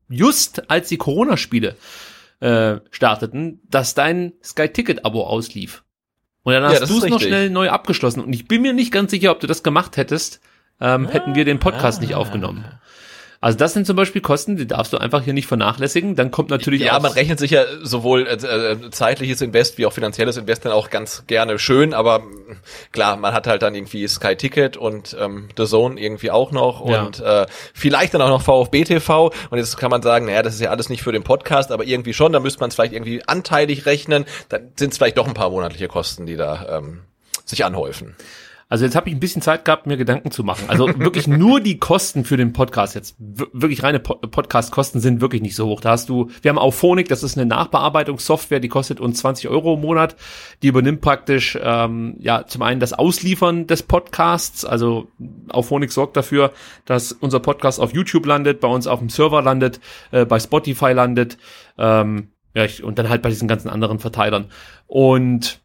just 0.10 0.70
als 0.70 0.90
die 0.90 0.98
Corona-Spiele 0.98 1.76
äh, 2.40 2.78
starteten, 2.92 3.62
dass 3.70 3.94
dein 3.94 4.34
Sky-Ticket-Abo 4.44 5.24
auslief. 5.24 5.84
Und 6.44 6.54
dann 6.54 6.64
hast 6.64 6.80
ja, 6.80 6.86
du 6.86 6.98
es 6.98 7.10
noch 7.10 7.20
schnell 7.20 7.50
neu 7.50 7.70
abgeschlossen. 7.70 8.22
Und 8.22 8.32
ich 8.34 8.48
bin 8.48 8.62
mir 8.62 8.74
nicht 8.74 8.92
ganz 8.92 9.12
sicher, 9.12 9.32
ob 9.32 9.40
du 9.40 9.48
das 9.48 9.64
gemacht 9.64 9.98
hättest, 9.98 10.40
ähm, 10.80 11.08
hätten 11.08 11.36
wir 11.36 11.44
den 11.44 11.60
Podcast 11.60 12.00
ah, 12.00 12.02
nicht 12.02 12.16
aufgenommen. 12.16 12.66
Also 13.48 13.60
das 13.60 13.72
sind 13.72 13.88
zum 13.88 13.96
Beispiel 13.96 14.20
Kosten, 14.20 14.58
die 14.58 14.68
darfst 14.68 14.92
du 14.92 14.98
einfach 14.98 15.24
hier 15.24 15.32
nicht 15.32 15.48
vernachlässigen. 15.48 16.18
Dann 16.18 16.32
kommt 16.32 16.50
natürlich 16.50 16.82
ja, 16.82 17.00
man 17.00 17.14
rechnet 17.14 17.40
sich 17.40 17.52
ja 17.52 17.64
sowohl 17.82 18.28
äh, 18.28 18.34
äh, 18.34 18.90
zeitliches 18.92 19.40
Invest 19.40 19.78
wie 19.78 19.86
auch 19.86 19.94
finanzielles 19.94 20.36
Invest 20.36 20.66
dann 20.66 20.74
auch 20.74 20.90
ganz 20.90 21.24
gerne 21.28 21.58
schön, 21.58 21.94
aber 21.94 22.24
klar, 22.92 23.16
man 23.16 23.34
hat 23.34 23.48
halt 23.48 23.62
dann 23.62 23.74
irgendwie 23.74 24.06
Sky 24.10 24.36
Ticket 24.36 24.76
und 24.76 25.16
ähm, 25.18 25.48
The 25.56 25.66
Zone 25.66 25.98
irgendwie 25.98 26.30
auch 26.30 26.52
noch 26.52 26.86
ja. 26.90 27.04
und 27.06 27.22
äh, 27.22 27.46
vielleicht 27.74 28.16
dann 28.16 28.22
auch 28.22 28.28
noch 28.28 28.42
VfB 28.42 28.84
TV 28.84 29.32
und 29.50 29.58
jetzt 29.58 29.78
kann 29.78 29.92
man 29.92 30.02
sagen, 30.02 30.26
naja, 30.26 30.44
das 30.44 30.56
ist 30.56 30.60
ja 30.60 30.72
alles 30.72 30.90
nicht 30.90 31.02
für 31.02 31.14
den 31.14 31.24
Podcast, 31.24 31.72
aber 31.72 31.86
irgendwie 31.86 32.14
schon, 32.14 32.34
da 32.34 32.42
müsste 32.42 32.60
man 32.60 32.68
es 32.68 32.76
vielleicht 32.76 32.92
irgendwie 32.92 33.26
anteilig 33.28 33.86
rechnen, 33.86 34.26
dann 34.50 34.74
sind 34.76 34.92
es 34.92 34.98
vielleicht 34.98 35.18
doch 35.18 35.26
ein 35.26 35.34
paar 35.34 35.52
monatliche 35.52 35.88
Kosten, 35.88 36.26
die 36.26 36.36
da 36.36 36.80
ähm, 36.80 37.00
sich 37.46 37.64
anhäufen. 37.64 38.18
Also 38.70 38.84
jetzt 38.84 38.96
habe 38.96 39.08
ich 39.08 39.16
ein 39.16 39.20
bisschen 39.22 39.42
Zeit 39.42 39.64
gehabt, 39.64 39.88
mir 39.88 39.96
Gedanken 39.96 40.30
zu 40.30 40.44
machen. 40.44 40.66
Also 40.68 40.88
wirklich 41.00 41.28
nur 41.28 41.62
die 41.62 41.78
Kosten 41.78 42.26
für 42.26 42.36
den 42.36 42.52
Podcast 42.52 42.96
jetzt, 42.96 43.16
wirklich 43.18 43.82
reine 43.84 44.00
Podcast-Kosten 44.00 45.00
sind 45.00 45.22
wirklich 45.22 45.42
nicht 45.42 45.56
so 45.56 45.68
hoch. 45.68 45.80
Da 45.80 45.92
hast 45.92 46.10
du, 46.10 46.30
wir 46.42 46.50
haben 46.50 46.58
Auphonic, 46.58 47.08
das 47.08 47.24
ist 47.24 47.38
eine 47.38 47.46
Nachbearbeitungssoftware, 47.46 48.60
die 48.60 48.68
kostet 48.68 49.00
uns 49.00 49.20
20 49.20 49.48
Euro 49.50 49.76
im 49.76 49.82
Monat. 49.82 50.18
Die 50.64 50.68
übernimmt 50.68 51.00
praktisch, 51.00 51.58
ähm, 51.62 52.16
ja, 52.20 52.46
zum 52.46 52.62
einen 52.62 52.82
das 52.82 52.92
Ausliefern 52.92 53.68
des 53.68 53.84
Podcasts. 53.84 54.66
Also 54.66 55.08
Auphonic 55.48 55.92
sorgt 55.94 56.18
dafür, 56.18 56.52
dass 56.84 57.14
unser 57.14 57.40
Podcast 57.40 57.80
auf 57.80 57.94
YouTube 57.94 58.26
landet, 58.26 58.60
bei 58.60 58.68
uns 58.68 58.86
auf 58.86 59.00
dem 59.00 59.10
Server 59.10 59.42
landet, 59.42 59.80
äh, 60.12 60.26
bei 60.26 60.40
Spotify 60.40 60.92
landet. 60.92 61.38
Ähm, 61.78 62.30
ja, 62.54 62.66
ich, 62.66 62.84
und 62.84 63.00
dann 63.00 63.08
halt 63.08 63.22
bei 63.22 63.30
diesen 63.30 63.48
ganzen 63.48 63.70
anderen 63.70 64.00
Verteilern. 64.00 64.46
Und 64.88 65.62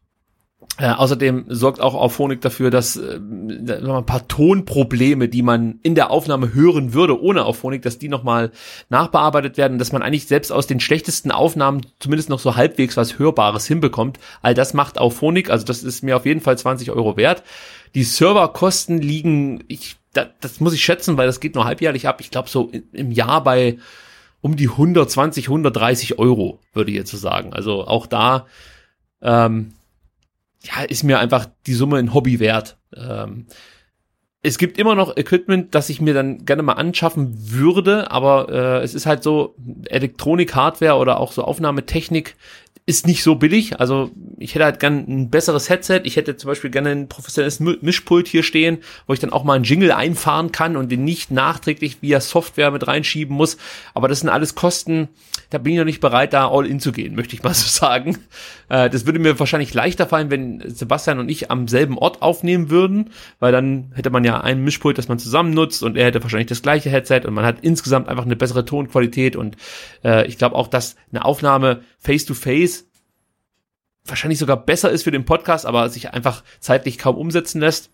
äh, 0.79 0.87
außerdem 0.87 1.45
sorgt 1.49 1.79
auch 1.81 1.93
Auphonic 1.93 2.41
dafür, 2.41 2.71
dass 2.71 2.95
äh, 2.95 3.17
ein 3.17 4.05
paar 4.07 4.27
Tonprobleme, 4.27 5.29
die 5.29 5.43
man 5.43 5.79
in 5.83 5.93
der 5.93 6.09
Aufnahme 6.09 6.55
hören 6.55 6.95
würde 6.95 7.21
ohne 7.21 7.45
Auphonic, 7.45 7.83
dass 7.83 7.99
die 7.99 8.09
nochmal 8.09 8.51
nachbearbeitet 8.89 9.57
werden, 9.57 9.77
dass 9.77 9.91
man 9.91 10.01
eigentlich 10.01 10.25
selbst 10.25 10.51
aus 10.51 10.65
den 10.65 10.79
schlechtesten 10.79 11.29
Aufnahmen 11.29 11.85
zumindest 11.99 12.29
noch 12.29 12.39
so 12.39 12.55
halbwegs 12.55 12.97
was 12.97 13.19
Hörbares 13.19 13.67
hinbekommt. 13.67 14.17
All 14.41 14.55
das 14.55 14.73
macht 14.73 14.97
Auphonic, 14.97 15.51
also 15.51 15.63
das 15.63 15.83
ist 15.83 16.03
mir 16.03 16.17
auf 16.17 16.25
jeden 16.25 16.41
Fall 16.41 16.57
20 16.57 16.89
Euro 16.89 17.17
wert. 17.17 17.43
Die 17.93 18.03
Serverkosten 18.03 18.97
liegen, 18.99 19.63
ich, 19.67 19.97
das, 20.13 20.29
das 20.41 20.59
muss 20.59 20.73
ich 20.73 20.83
schätzen, 20.83 21.17
weil 21.17 21.27
das 21.27 21.39
geht 21.39 21.53
nur 21.53 21.65
halbjährlich 21.65 22.07
ab. 22.07 22.19
Ich 22.19 22.31
glaube 22.31 22.49
so 22.49 22.71
im 22.93 23.11
Jahr 23.11 23.43
bei 23.43 23.77
um 24.41 24.55
die 24.55 24.69
120, 24.69 25.45
130 25.49 26.17
Euro, 26.17 26.59
würde 26.73 26.89
ich 26.89 26.97
jetzt 26.97 27.11
so 27.11 27.17
sagen. 27.17 27.53
Also 27.53 27.85
auch 27.85 28.07
da 28.07 28.47
ähm, 29.21 29.73
ja, 30.63 30.83
ist 30.83 31.03
mir 31.03 31.19
einfach 31.19 31.47
die 31.67 31.73
Summe 31.73 31.97
ein 31.97 32.13
Hobby 32.13 32.39
wert. 32.39 32.77
Ähm, 32.95 33.47
es 34.41 34.57
gibt 34.57 34.77
immer 34.77 34.93
noch 34.95 35.15
Equipment, 35.15 35.73
das 35.73 35.89
ich 35.89 36.01
mir 36.01 36.13
dann 36.13 36.45
gerne 36.45 36.63
mal 36.63 36.73
anschaffen 36.73 37.33
würde, 37.37 38.11
aber 38.11 38.49
äh, 38.49 38.83
es 38.83 38.93
ist 38.93 39.05
halt 39.05 39.23
so, 39.23 39.55
Elektronik, 39.85 40.53
Hardware 40.53 40.97
oder 40.97 41.19
auch 41.19 41.31
so 41.31 41.43
Aufnahmetechnik 41.43 42.35
ist 42.85 43.07
nicht 43.07 43.23
so 43.23 43.35
billig. 43.35 43.79
Also 43.79 44.11
ich 44.43 44.55
hätte 44.55 44.65
halt 44.65 44.79
gern 44.79 45.05
ein 45.07 45.29
besseres 45.29 45.69
Headset. 45.69 46.01
Ich 46.03 46.17
hätte 46.17 46.35
zum 46.35 46.49
Beispiel 46.49 46.69
gerne 46.69 46.89
ein 46.89 47.07
professionelles 47.07 47.59
Mischpult 47.59 48.27
hier 48.27 48.43
stehen, 48.43 48.79
wo 49.07 49.13
ich 49.13 49.19
dann 49.19 49.31
auch 49.31 49.45
mal 49.45 49.53
einen 49.53 49.63
Jingle 49.63 49.91
einfahren 49.91 50.51
kann 50.51 50.75
und 50.75 50.91
den 50.91 51.05
nicht 51.05 51.31
nachträglich 51.31 52.01
via 52.01 52.19
Software 52.19 52.69
mit 52.71 52.85
reinschieben 52.85 53.35
muss. 53.35 53.57
Aber 53.93 54.09
das 54.09 54.19
sind 54.19 54.29
alles 54.29 54.53
Kosten, 54.53 55.07
da 55.49 55.59
bin 55.59 55.73
ich 55.73 55.79
noch 55.79 55.85
nicht 55.85 56.01
bereit, 56.01 56.33
da 56.33 56.49
all 56.49 56.65
in 56.65 56.81
zu 56.81 56.91
gehen, 56.91 57.15
möchte 57.15 57.35
ich 57.35 57.43
mal 57.43 57.53
so 57.53 57.67
sagen. 57.67 58.17
Äh, 58.67 58.89
das 58.89 59.05
würde 59.05 59.19
mir 59.19 59.39
wahrscheinlich 59.39 59.73
leichter 59.73 60.07
fallen, 60.07 60.29
wenn 60.29 60.61
Sebastian 60.67 61.19
und 61.19 61.29
ich 61.29 61.49
am 61.49 61.69
selben 61.69 61.97
Ort 61.97 62.21
aufnehmen 62.21 62.69
würden, 62.69 63.11
weil 63.39 63.53
dann 63.53 63.93
hätte 63.95 64.09
man 64.09 64.25
ja 64.25 64.41
ein 64.41 64.63
Mischpult, 64.63 64.97
das 64.97 65.07
man 65.07 65.19
zusammen 65.19 65.53
nutzt 65.53 65.83
und 65.83 65.95
er 65.95 66.05
hätte 66.05 66.21
wahrscheinlich 66.21 66.47
das 66.49 66.61
gleiche 66.61 66.89
Headset 66.89 67.21
und 67.25 67.33
man 67.33 67.45
hat 67.45 67.57
insgesamt 67.61 68.09
einfach 68.09 68.25
eine 68.25 68.35
bessere 68.35 68.65
Tonqualität 68.65 69.37
und 69.37 69.55
äh, 70.03 70.27
ich 70.27 70.37
glaube 70.37 70.55
auch, 70.55 70.67
dass 70.67 70.97
eine 71.11 71.23
Aufnahme 71.23 71.81
face-to-face 71.99 72.85
wahrscheinlich 74.05 74.39
sogar 74.39 74.57
besser 74.57 74.89
ist 74.89 75.03
für 75.03 75.11
den 75.11 75.25
Podcast, 75.25 75.65
aber 75.65 75.89
sich 75.89 76.13
einfach 76.13 76.43
zeitlich 76.59 76.97
kaum 76.97 77.15
umsetzen 77.15 77.61
lässt. 77.61 77.89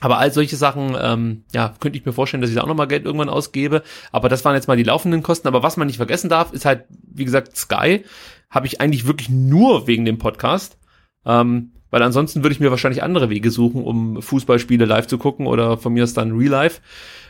Aber 0.00 0.18
all 0.18 0.32
solche 0.32 0.56
Sachen, 0.56 0.96
ähm, 1.00 1.44
ja, 1.52 1.74
könnte 1.78 1.98
ich 1.98 2.04
mir 2.04 2.12
vorstellen, 2.12 2.40
dass 2.40 2.50
ich 2.50 2.56
da 2.56 2.62
auch 2.62 2.68
nochmal 2.68 2.88
Geld 2.88 3.04
irgendwann 3.04 3.28
ausgebe. 3.28 3.82
Aber 4.10 4.28
das 4.28 4.44
waren 4.44 4.54
jetzt 4.54 4.66
mal 4.66 4.76
die 4.76 4.82
laufenden 4.82 5.22
Kosten. 5.22 5.46
Aber 5.46 5.62
was 5.62 5.76
man 5.76 5.86
nicht 5.86 5.98
vergessen 5.98 6.28
darf, 6.28 6.52
ist 6.52 6.64
halt, 6.64 6.84
wie 6.88 7.24
gesagt, 7.24 7.56
Sky 7.56 8.04
habe 8.50 8.66
ich 8.66 8.80
eigentlich 8.80 9.06
wirklich 9.06 9.28
nur 9.28 9.86
wegen 9.86 10.04
dem 10.04 10.18
Podcast. 10.18 10.78
Ähm, 11.24 11.73
weil 11.94 12.02
ansonsten 12.02 12.42
würde 12.42 12.52
ich 12.52 12.58
mir 12.58 12.72
wahrscheinlich 12.72 13.04
andere 13.04 13.30
Wege 13.30 13.52
suchen, 13.52 13.84
um 13.84 14.20
Fußballspiele 14.20 14.84
live 14.84 15.06
zu 15.06 15.16
gucken 15.16 15.46
oder 15.46 15.78
von 15.78 15.92
mir 15.92 16.02
ist 16.02 16.16
dann 16.16 16.36
Real 16.36 16.50
Life. 16.50 16.80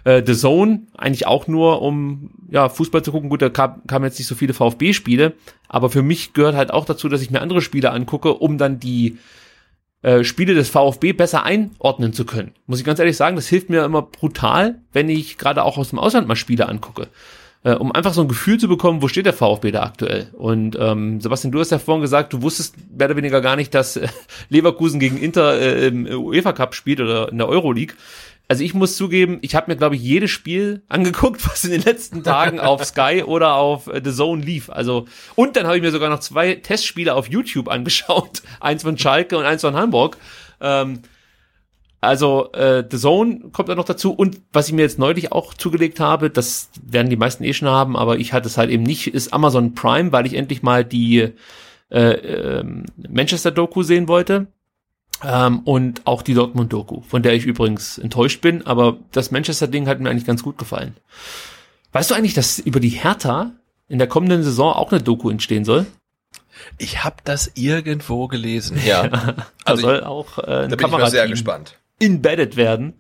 Äh, 0.05 0.23
The 0.25 0.35
Zone 0.35 0.85
eigentlich 0.97 1.27
auch 1.27 1.47
nur, 1.49 1.83
um 1.83 2.31
ja 2.51 2.71
Fußball 2.71 3.03
zu 3.03 3.13
gucken. 3.13 3.29
Gut, 3.29 3.43
da 3.43 3.51
kam, 3.51 3.87
kamen 3.87 4.07
jetzt 4.07 4.19
nicht 4.19 4.27
so 4.27 4.35
viele 4.35 4.55
VfB-Spiele, 4.55 5.35
aber 5.69 5.91
für 5.91 6.03
mich 6.03 6.33
gehört 6.33 6.57
halt 6.57 6.71
auch 6.71 6.87
dazu, 6.87 7.11
dass 7.11 7.21
ich 7.21 7.31
mir 7.31 7.43
andere 7.43 7.61
Spiele 7.61 7.91
angucke, 7.91 8.33
um 8.33 8.57
dann 8.57 8.81
die 8.81 9.19
äh, 10.01 10.25
Spiele 10.25 10.55
des 10.55 10.71
VfB 10.71 11.13
besser 11.13 11.43
einordnen 11.43 12.15
zu 12.15 12.25
können. 12.25 12.53
Muss 12.67 12.79
ich 12.79 12.87
ganz 12.87 12.99
ehrlich 12.99 13.19
sagen, 13.19 13.37
das 13.37 13.49
hilft 13.49 13.69
mir 13.69 13.85
immer 13.85 14.01
brutal, 14.01 14.81
wenn 14.95 15.11
ich 15.11 15.37
gerade 15.37 15.63
auch 15.63 15.77
aus 15.77 15.91
dem 15.91 15.99
Ausland 15.99 16.27
mal 16.27 16.37
Spiele 16.37 16.71
angucke 16.71 17.09
äh, 17.65 17.73
um 17.73 17.93
einfach 17.93 18.15
so 18.15 18.21
ein 18.21 18.29
Gefühl 18.29 18.59
zu 18.59 18.69
bekommen, 18.69 19.03
wo 19.03 19.09
steht 19.09 19.27
der 19.27 19.33
VfB 19.33 19.73
da 19.73 19.83
aktuell. 19.83 20.29
Und 20.35 20.77
ähm, 20.79 21.21
Sebastian, 21.21 21.51
du 21.51 21.59
hast 21.59 21.73
ja 21.73 21.79
vorhin 21.79 22.03
gesagt, 22.03 22.33
du 22.33 22.43
wusstest 22.43 22.77
mehr 22.97 23.09
oder 23.09 23.17
weniger 23.17 23.41
gar 23.41 23.57
nicht, 23.57 23.75
dass 23.75 23.97
äh, 23.97 24.07
Leverkusen 24.51 25.01
gegen 25.01 25.17
Inter 25.17 25.59
äh, 25.59 25.89
im 25.89 26.07
UEFA 26.07 26.53
Cup 26.53 26.75
spielt 26.75 27.01
oder 27.01 27.31
in 27.31 27.39
der 27.39 27.49
Euroleague. 27.49 27.97
Also 28.47 28.63
ich 28.63 28.75
muss 28.75 28.97
zugeben, 28.97 29.39
ich 29.41 29.55
habe 29.55 29.71
mir, 29.71 29.77
glaube 29.79 29.97
ich, 29.97 30.03
jedes 30.03 30.31
Spiel 30.31 30.83
angeguckt, 30.89 31.47
was 31.49 31.65
in 31.65 31.71
den 31.71 31.83
letzten 31.83 32.23
Tagen 32.23 32.61
auf 32.61 32.85
Sky 32.85 33.25
oder 33.27 33.55
auf 33.55 33.87
äh, 33.87 34.03
The 34.05 34.13
Zone 34.13 34.45
lief. 34.45 34.69
Also, 34.69 35.07
und 35.35 35.57
dann 35.57 35.67
habe 35.67 35.77
ich 35.77 35.83
mir 35.83 35.91
sogar 35.91 36.11
noch 36.11 36.21
zwei 36.21 36.57
Testspiele 36.57 37.15
auf 37.15 37.29
YouTube 37.29 37.69
angeschaut. 37.69 38.43
Eins 38.61 38.83
von 38.83 38.99
Schalke 38.99 39.39
und 39.39 39.45
eins 39.47 39.63
von 39.63 39.75
Hamburg. 39.75 40.19
Ähm, 40.61 41.01
also 42.05 42.53
äh, 42.53 42.85
The 42.89 42.99
Zone 42.99 43.51
kommt 43.53 43.69
da 43.69 43.75
noch 43.75 43.85
dazu 43.85 44.13
und 44.13 44.41
was 44.53 44.69
ich 44.69 44.75
mir 44.75 44.83
jetzt 44.83 44.99
neulich 44.99 45.33
auch 45.33 45.55
zugelegt 45.55 46.01
habe, 46.01 46.31
das 46.31 46.71
werden 46.83 47.11
die 47.11 47.17
meisten 47.17 47.45
eh 47.45 47.53
schon 47.53 47.69
haben, 47.69 47.97
aber 47.97 48.19
ich 48.19 48.33
hatte 48.33 48.49
es 48.49 48.57
halt 48.57 48.71
eben 48.71 48.83
nicht, 48.83 49.09
ist 49.09 49.33
Amazon 49.33 49.75
Prime, 49.75 50.13
weil 50.13 50.27
ich 50.27 50.35
endlich 50.35 50.63
mal 50.63 50.85
die 50.85 51.33
äh, 51.91 51.99
äh, 51.99 52.65
Manchester-Doku 53.09 53.83
sehen 53.83 54.09
wollte 54.09 54.47
ähm, 55.23 55.61
und 55.61 56.07
auch 56.07 56.23
die 56.23 56.35
Dortmund-Doku, 56.35 57.03
von 57.03 57.23
der 57.23 57.35
ich 57.35 57.47
übrigens 57.47 57.99
enttäuscht 57.99 58.41
bin, 58.41 58.67
aber 58.67 58.99
das 59.13 59.31
Manchester-Ding 59.31 59.87
hat 59.87 60.01
mir 60.01 60.11
eigentlich 60.11 60.27
ganz 60.27 60.43
gut 60.43 60.59
gefallen. 60.59 60.97
Weißt 61.93 62.11
du 62.11 62.15
eigentlich, 62.15 62.35
dass 62.35 62.59
über 62.59 62.81
die 62.81 62.89
Hertha 62.89 63.53
in 63.89 63.99
der 63.99 64.09
kommenden 64.09 64.43
Saison 64.43 64.73
auch 64.73 64.91
eine 64.91 65.03
Doku 65.03 65.31
entstehen 65.31 65.65
soll? 65.65 65.87
Ich 66.79 67.05
habe 67.05 67.17
das 67.25 67.53
irgendwo 67.55 68.29
gelesen. 68.29 68.79
Ja, 68.85 69.07
da 69.09 69.47
also 69.65 69.83
soll 69.83 70.05
auch 70.05 70.39
äh, 70.39 70.65
ein 70.65 70.71
da 70.71 70.77
bin 70.77 70.87
ich 70.87 70.93
mal 70.93 71.11
sehr 71.11 71.29
gespannt 71.29 71.79
embedded 72.05 72.57
werden 72.57 72.95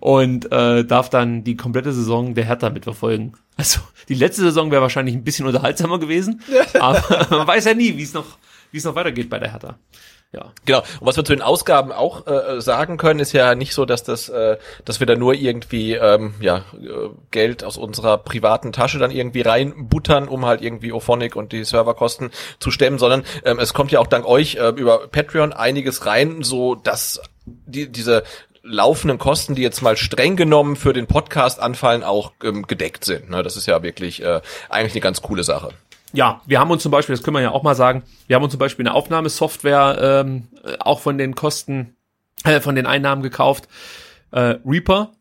und 0.00 0.50
äh, 0.52 0.84
darf 0.84 1.10
dann 1.10 1.44
die 1.44 1.56
komplette 1.56 1.92
Saison 1.92 2.34
der 2.34 2.44
Hertha 2.44 2.70
mitverfolgen. 2.70 3.34
Also 3.56 3.80
die 4.08 4.14
letzte 4.14 4.42
Saison 4.42 4.70
wäre 4.70 4.82
wahrscheinlich 4.82 5.14
ein 5.14 5.24
bisschen 5.24 5.46
unterhaltsamer 5.46 5.98
gewesen, 5.98 6.42
aber 6.80 7.26
man 7.30 7.46
weiß 7.46 7.64
ja 7.66 7.74
nie, 7.74 7.96
wie 7.96 8.02
es 8.02 8.12
noch, 8.12 8.38
wie 8.70 8.78
es 8.78 8.84
noch 8.84 8.94
weitergeht 8.94 9.30
bei 9.30 9.38
der 9.38 9.52
Hertha. 9.52 9.78
Ja. 10.32 10.52
Genau. 10.64 10.80
Und 11.00 11.06
was 11.06 11.16
wir 11.16 11.24
zu 11.24 11.32
den 11.32 11.42
Ausgaben 11.42 11.92
auch 11.92 12.26
äh, 12.26 12.60
sagen 12.60 12.96
können, 12.98 13.20
ist 13.20 13.32
ja 13.32 13.54
nicht 13.54 13.72
so, 13.72 13.84
dass 13.84 14.02
das, 14.02 14.28
äh, 14.28 14.58
dass 14.84 15.00
wir 15.00 15.06
da 15.06 15.14
nur 15.14 15.34
irgendwie 15.34 15.94
ähm, 15.94 16.34
ja 16.40 16.58
äh, 16.74 17.08
Geld 17.30 17.64
aus 17.64 17.76
unserer 17.76 18.18
privaten 18.18 18.72
Tasche 18.72 18.98
dann 18.98 19.10
irgendwie 19.10 19.42
reinbuttern, 19.42 20.28
um 20.28 20.44
halt 20.44 20.62
irgendwie 20.62 20.92
Ophonic 20.92 21.36
und 21.36 21.52
die 21.52 21.64
Serverkosten 21.64 22.30
zu 22.58 22.70
stemmen, 22.70 22.98
sondern 22.98 23.24
ähm, 23.44 23.58
es 23.58 23.72
kommt 23.72 23.92
ja 23.92 24.00
auch 24.00 24.08
dank 24.08 24.26
euch 24.26 24.56
äh, 24.56 24.68
über 24.70 25.06
Patreon 25.08 25.52
einiges 25.52 26.06
rein, 26.06 26.42
so 26.42 26.74
dass 26.74 27.20
die, 27.44 27.90
diese 27.90 28.24
laufenden 28.62 29.18
Kosten, 29.18 29.54
die 29.54 29.62
jetzt 29.62 29.80
mal 29.80 29.96
streng 29.96 30.34
genommen 30.34 30.74
für 30.74 30.92
den 30.92 31.06
Podcast 31.06 31.60
anfallen, 31.60 32.02
auch 32.02 32.32
ähm, 32.42 32.66
gedeckt 32.66 33.04
sind. 33.04 33.30
Ne? 33.30 33.44
Das 33.44 33.56
ist 33.56 33.66
ja 33.66 33.82
wirklich 33.82 34.22
äh, 34.22 34.40
eigentlich 34.68 34.92
eine 34.94 35.00
ganz 35.00 35.22
coole 35.22 35.44
Sache 35.44 35.70
ja, 36.16 36.40
wir 36.46 36.58
haben 36.58 36.70
uns 36.70 36.82
zum 36.82 36.90
Beispiel, 36.90 37.14
das 37.14 37.22
können 37.22 37.36
wir 37.36 37.42
ja 37.42 37.50
auch 37.50 37.62
mal 37.62 37.74
sagen, 37.74 38.02
wir 38.26 38.36
haben 38.36 38.42
uns 38.42 38.52
zum 38.52 38.58
Beispiel 38.58 38.86
eine 38.86 38.94
Aufnahmesoftware 38.94 40.24
ähm, 40.24 40.48
auch 40.80 41.00
von 41.00 41.18
den 41.18 41.34
Kosten, 41.34 41.94
äh, 42.44 42.60
von 42.60 42.74
den 42.74 42.86
Einnahmen 42.86 43.22
gekauft. 43.22 43.68
Äh, 44.30 44.56
Reaper. 44.64 45.12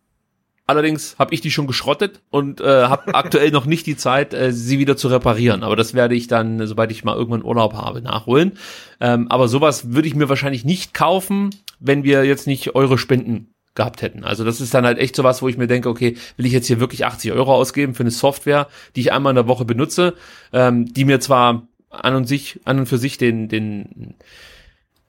Allerdings 0.67 1.17
habe 1.19 1.33
ich 1.35 1.41
die 1.41 1.51
schon 1.51 1.67
geschrottet 1.67 2.21
und 2.31 2.61
äh, 2.61 2.85
habe 2.85 3.13
aktuell 3.13 3.51
noch 3.51 3.65
nicht 3.65 3.85
die 3.85 3.97
Zeit, 3.97 4.33
äh, 4.33 4.53
sie 4.53 4.79
wieder 4.79 4.95
zu 4.95 5.09
reparieren. 5.09 5.63
Aber 5.63 5.75
das 5.75 5.93
werde 5.93 6.15
ich 6.15 6.27
dann, 6.27 6.65
sobald 6.65 6.91
ich 6.91 7.03
mal 7.03 7.15
irgendwann 7.15 7.43
Urlaub 7.43 7.73
habe, 7.73 8.01
nachholen. 8.01 8.57
Ähm, 9.01 9.29
aber 9.29 9.49
sowas 9.49 9.91
würde 9.91 10.07
ich 10.07 10.15
mir 10.15 10.29
wahrscheinlich 10.29 10.63
nicht 10.63 10.93
kaufen, 10.93 11.49
wenn 11.79 12.03
wir 12.05 12.23
jetzt 12.23 12.47
nicht 12.47 12.73
eure 12.73 12.97
Spenden 12.97 13.53
gehabt 13.75 14.01
hätten. 14.01 14.23
Also 14.23 14.43
das 14.43 14.61
ist 14.61 14.73
dann 14.73 14.85
halt 14.85 14.97
echt 14.97 15.15
so 15.15 15.23
was, 15.23 15.41
wo 15.41 15.47
ich 15.47 15.57
mir 15.57 15.67
denke, 15.67 15.89
okay, 15.89 16.17
will 16.37 16.45
ich 16.45 16.53
jetzt 16.53 16.67
hier 16.67 16.79
wirklich 16.79 17.05
80 17.05 17.31
Euro 17.33 17.53
ausgeben 17.53 17.93
für 17.93 18.03
eine 18.03 18.11
Software, 18.11 18.67
die 18.95 19.01
ich 19.01 19.11
einmal 19.11 19.31
in 19.31 19.35
der 19.35 19.47
Woche 19.47 19.65
benutze, 19.65 20.15
ähm, 20.53 20.91
die 20.91 21.05
mir 21.05 21.19
zwar 21.19 21.67
an 21.89 22.15
und 22.15 22.25
sich, 22.25 22.59
an 22.65 22.79
und 22.79 22.85
für 22.87 22.97
sich 22.97 23.17
den, 23.17 23.47
den 23.47 24.15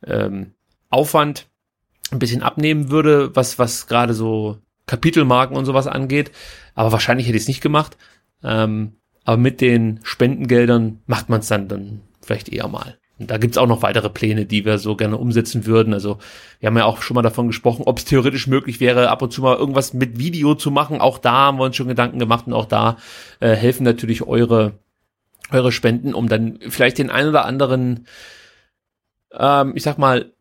ähm, 0.04 0.52
Aufwand 0.90 1.46
ein 2.10 2.18
bisschen 2.18 2.42
abnehmen 2.42 2.90
würde, 2.90 3.34
was, 3.34 3.58
was 3.58 3.86
gerade 3.86 4.14
so 4.14 4.58
Kapitelmarken 4.86 5.56
und 5.56 5.64
sowas 5.64 5.86
angeht, 5.86 6.30
aber 6.74 6.92
wahrscheinlich 6.92 7.26
hätte 7.26 7.36
ich 7.36 7.44
es 7.44 7.48
nicht 7.48 7.60
gemacht. 7.60 7.96
Ähm, 8.42 8.92
aber 9.24 9.36
mit 9.36 9.60
den 9.60 10.00
Spendengeldern 10.04 11.00
macht 11.06 11.28
man 11.28 11.40
es 11.40 11.48
dann, 11.48 11.66
dann 11.66 12.02
vielleicht 12.22 12.48
eher 12.48 12.68
mal. 12.68 12.96
Und 13.18 13.30
da 13.30 13.38
gibt's 13.38 13.56
auch 13.56 13.66
noch 13.66 13.82
weitere 13.82 14.10
Pläne, 14.10 14.44
die 14.44 14.64
wir 14.64 14.78
so 14.78 14.94
gerne 14.94 15.16
umsetzen 15.16 15.64
würden. 15.64 15.94
Also 15.94 16.18
wir 16.60 16.66
haben 16.66 16.76
ja 16.76 16.84
auch 16.84 17.00
schon 17.00 17.14
mal 17.14 17.22
davon 17.22 17.46
gesprochen, 17.46 17.84
ob 17.86 17.98
es 17.98 18.04
theoretisch 18.04 18.46
möglich 18.46 18.78
wäre, 18.78 19.08
ab 19.08 19.22
und 19.22 19.32
zu 19.32 19.40
mal 19.40 19.56
irgendwas 19.56 19.94
mit 19.94 20.18
Video 20.18 20.54
zu 20.54 20.70
machen. 20.70 21.00
Auch 21.00 21.18
da 21.18 21.32
haben 21.32 21.58
wir 21.58 21.64
uns 21.64 21.76
schon 21.76 21.88
Gedanken 21.88 22.18
gemacht 22.18 22.46
und 22.46 22.52
auch 22.52 22.66
da 22.66 22.98
äh, 23.40 23.54
helfen 23.54 23.84
natürlich 23.84 24.22
eure, 24.22 24.78
eure 25.50 25.72
Spenden, 25.72 26.12
um 26.12 26.28
dann 26.28 26.58
vielleicht 26.68 26.98
den 26.98 27.10
ein 27.10 27.28
oder 27.28 27.46
anderen, 27.46 28.06
ähm, 29.32 29.72
ich 29.74 29.82
sag 29.82 29.96
mal, 29.96 30.32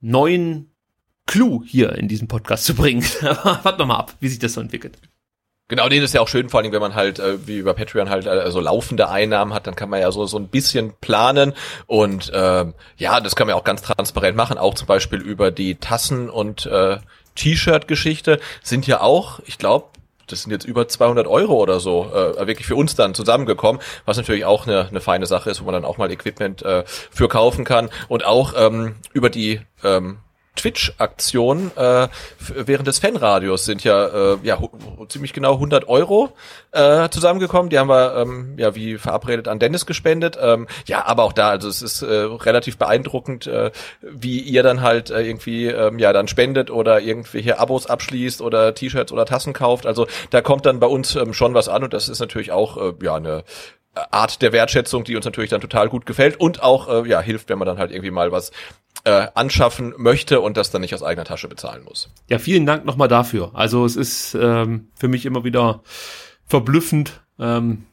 neuen 0.00 0.70
Clou 1.26 1.62
hier 1.64 1.92
in 1.92 2.08
diesem 2.08 2.26
Podcast 2.26 2.64
zu 2.64 2.74
bringen. 2.74 3.02
Warten 3.22 3.78
wir 3.78 3.86
mal 3.86 3.98
ab, 3.98 4.16
wie 4.18 4.28
sich 4.28 4.40
das 4.40 4.54
so 4.54 4.60
entwickelt. 4.60 4.98
Genau, 5.68 5.88
den 5.88 6.02
ist 6.02 6.12
ja 6.12 6.20
auch 6.20 6.28
schön, 6.28 6.50
vor 6.50 6.60
allem 6.60 6.72
wenn 6.72 6.80
man 6.80 6.94
halt, 6.94 7.18
äh, 7.18 7.46
wie 7.46 7.56
über 7.56 7.72
Patreon 7.72 8.10
halt, 8.10 8.26
äh, 8.26 8.50
so 8.50 8.60
laufende 8.60 9.08
Einnahmen 9.08 9.54
hat, 9.54 9.66
dann 9.66 9.74
kann 9.74 9.88
man 9.88 10.00
ja 10.00 10.12
so, 10.12 10.26
so 10.26 10.38
ein 10.38 10.48
bisschen 10.48 10.92
planen 11.00 11.54
und 11.86 12.30
äh, 12.34 12.66
ja, 12.98 13.20
das 13.20 13.34
kann 13.34 13.46
man 13.46 13.56
ja 13.56 13.60
auch 13.60 13.64
ganz 13.64 13.80
transparent 13.80 14.36
machen, 14.36 14.58
auch 14.58 14.74
zum 14.74 14.86
Beispiel 14.86 15.22
über 15.22 15.50
die 15.50 15.76
Tassen 15.76 16.28
und 16.28 16.66
äh, 16.66 16.98
T-Shirt-Geschichte 17.34 18.40
sind 18.62 18.86
ja 18.86 19.00
auch, 19.00 19.40
ich 19.46 19.56
glaube, 19.56 19.86
das 20.26 20.42
sind 20.42 20.52
jetzt 20.52 20.66
über 20.66 20.86
200 20.86 21.26
Euro 21.26 21.54
oder 21.54 21.80
so 21.80 22.10
äh, 22.12 22.46
wirklich 22.46 22.66
für 22.66 22.76
uns 22.76 22.94
dann 22.94 23.14
zusammengekommen, 23.14 23.80
was 24.04 24.18
natürlich 24.18 24.44
auch 24.44 24.66
eine, 24.66 24.88
eine 24.88 25.00
feine 25.00 25.24
Sache 25.24 25.48
ist, 25.48 25.62
wo 25.62 25.64
man 25.64 25.74
dann 25.74 25.84
auch 25.86 25.96
mal 25.96 26.10
Equipment 26.10 26.62
äh, 26.62 26.84
für 26.86 27.28
kaufen 27.28 27.64
kann 27.64 27.88
und 28.08 28.24
auch 28.24 28.52
ähm, 28.56 28.96
über 29.14 29.30
die 29.30 29.60
ähm, 29.82 30.18
Twitch-Aktion 30.56 31.72
äh, 31.76 32.08
während 32.48 32.86
des 32.86 32.98
Fanradios 32.98 33.64
sind 33.64 33.82
ja, 33.82 34.34
äh, 34.34 34.38
ja 34.42 34.58
ziemlich 35.08 35.32
genau 35.32 35.54
100 35.54 35.88
Euro 35.88 36.32
äh, 36.72 37.08
zusammengekommen. 37.08 37.70
Die 37.70 37.78
haben 37.78 37.88
wir 37.88 38.16
ähm, 38.16 38.54
ja 38.56 38.74
wie 38.74 38.98
verabredet 38.98 39.48
an 39.48 39.58
Dennis 39.58 39.84
gespendet. 39.86 40.38
Ähm, 40.40 40.68
ja, 40.86 41.04
aber 41.06 41.24
auch 41.24 41.32
da, 41.32 41.50
also 41.50 41.68
es 41.68 41.82
ist 41.82 42.02
äh, 42.02 42.06
relativ 42.06 42.78
beeindruckend, 42.78 43.46
äh, 43.46 43.72
wie 44.00 44.40
ihr 44.40 44.62
dann 44.62 44.80
halt 44.80 45.10
äh, 45.10 45.22
irgendwie 45.22 45.66
ähm, 45.66 45.98
ja 45.98 46.12
dann 46.12 46.28
spendet 46.28 46.70
oder 46.70 47.00
irgendwelche 47.00 47.58
Abos 47.58 47.86
abschließt 47.86 48.40
oder 48.40 48.74
T-Shirts 48.74 49.12
oder 49.12 49.26
Tassen 49.26 49.52
kauft. 49.52 49.86
Also 49.86 50.06
da 50.30 50.40
kommt 50.40 50.66
dann 50.66 50.78
bei 50.78 50.86
uns 50.86 51.16
ähm, 51.16 51.34
schon 51.34 51.54
was 51.54 51.68
an 51.68 51.82
und 51.82 51.92
das 51.92 52.08
ist 52.08 52.20
natürlich 52.20 52.52
auch 52.52 52.76
äh, 52.76 52.92
ja 53.02 53.16
eine 53.16 53.44
Art 54.10 54.42
der 54.42 54.52
Wertschätzung, 54.52 55.04
die 55.04 55.16
uns 55.16 55.24
natürlich 55.24 55.50
dann 55.50 55.60
total 55.60 55.88
gut 55.88 56.06
gefällt 56.06 56.38
und 56.40 56.62
auch 56.62 56.88
äh, 56.88 57.08
ja 57.08 57.20
hilft, 57.20 57.48
wenn 57.48 57.58
man 57.58 57.66
dann 57.66 57.78
halt 57.78 57.90
irgendwie 57.92 58.10
mal 58.10 58.32
was 58.32 58.50
äh, 59.04 59.28
anschaffen 59.34 59.94
möchte 59.98 60.40
und 60.40 60.56
das 60.56 60.70
dann 60.70 60.80
nicht 60.80 60.94
aus 60.94 61.02
eigener 61.02 61.24
Tasche 61.24 61.48
bezahlen 61.48 61.84
muss. 61.84 62.10
Ja, 62.28 62.38
vielen 62.38 62.66
Dank 62.66 62.84
nochmal 62.84 63.08
dafür. 63.08 63.50
Also 63.54 63.84
es 63.84 63.96
ist 63.96 64.34
ähm, 64.34 64.88
für 64.94 65.08
mich 65.08 65.26
immer 65.26 65.44
wieder 65.44 65.82
verblüffend, 66.46 67.20
ähm, 67.38 67.84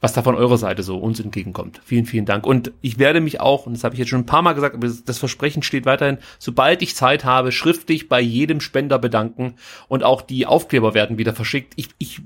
was 0.00 0.12
da 0.12 0.22
von 0.22 0.36
eurer 0.36 0.58
Seite 0.58 0.82
so 0.82 0.96
uns 0.96 1.18
entgegenkommt. 1.18 1.80
Vielen, 1.84 2.06
vielen 2.06 2.24
Dank. 2.24 2.46
Und 2.46 2.72
ich 2.80 2.98
werde 2.98 3.20
mich 3.20 3.40
auch, 3.40 3.66
und 3.66 3.74
das 3.74 3.84
habe 3.84 3.94
ich 3.94 3.98
jetzt 3.98 4.08
schon 4.08 4.20
ein 4.20 4.26
paar 4.26 4.42
Mal 4.42 4.52
gesagt, 4.52 4.76
aber 4.76 4.88
das 4.88 5.18
Versprechen 5.18 5.62
steht 5.62 5.86
weiterhin, 5.86 6.18
sobald 6.38 6.82
ich 6.82 6.94
Zeit 6.94 7.24
habe, 7.24 7.50
schriftlich 7.50 8.08
bei 8.08 8.20
jedem 8.20 8.60
Spender 8.60 8.98
bedanken 8.98 9.56
und 9.88 10.04
auch 10.04 10.22
die 10.22 10.46
Aufkleber 10.46 10.94
werden 10.94 11.18
wieder 11.18 11.34
verschickt. 11.34 11.72
Ich, 11.76 11.88
ich 11.98 12.22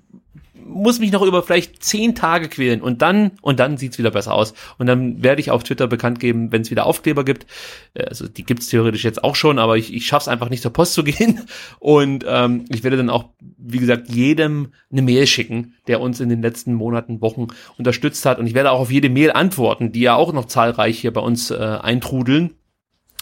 muss 0.72 0.98
mich 0.98 1.12
noch 1.12 1.22
über 1.22 1.42
vielleicht 1.42 1.82
zehn 1.82 2.14
Tage 2.14 2.48
quälen 2.48 2.80
und 2.80 3.02
dann 3.02 3.32
und 3.40 3.60
dann 3.60 3.76
sieht's 3.76 3.98
wieder 3.98 4.10
besser 4.10 4.34
aus 4.34 4.54
und 4.78 4.86
dann 4.86 5.22
werde 5.22 5.40
ich 5.40 5.50
auf 5.50 5.62
Twitter 5.62 5.86
bekannt 5.86 6.20
geben, 6.20 6.52
wenn 6.52 6.62
es 6.62 6.70
wieder 6.70 6.86
Aufkleber 6.86 7.24
gibt. 7.24 7.46
Äh, 7.94 8.04
also 8.04 8.28
die 8.28 8.44
gibt's 8.44 8.68
theoretisch 8.68 9.04
jetzt 9.04 9.22
auch 9.22 9.36
schon, 9.36 9.58
aber 9.58 9.76
ich, 9.76 9.92
ich 9.94 10.06
schaff's 10.06 10.28
einfach 10.28 10.48
nicht 10.48 10.62
zur 10.62 10.72
Post 10.72 10.94
zu 10.94 11.04
gehen 11.04 11.40
und 11.78 12.24
ähm, 12.26 12.64
ich 12.68 12.82
werde 12.82 12.96
dann 12.96 13.10
auch, 13.10 13.30
wie 13.40 13.78
gesagt, 13.78 14.08
jedem 14.08 14.72
eine 14.90 15.02
Mail 15.02 15.26
schicken, 15.26 15.74
der 15.86 16.00
uns 16.00 16.20
in 16.20 16.28
den 16.28 16.42
letzten 16.42 16.74
Monaten, 16.74 17.20
Wochen 17.20 17.48
unterstützt 17.78 18.24
hat 18.26 18.38
und 18.38 18.46
ich 18.46 18.54
werde 18.54 18.70
auch 18.70 18.80
auf 18.80 18.90
jede 18.90 19.08
Mail 19.08 19.32
antworten, 19.32 19.92
die 19.92 20.00
ja 20.00 20.14
auch 20.14 20.32
noch 20.32 20.46
zahlreich 20.46 20.98
hier 20.98 21.12
bei 21.12 21.20
uns 21.20 21.50
äh, 21.50 21.56
eintrudeln. 21.56 22.54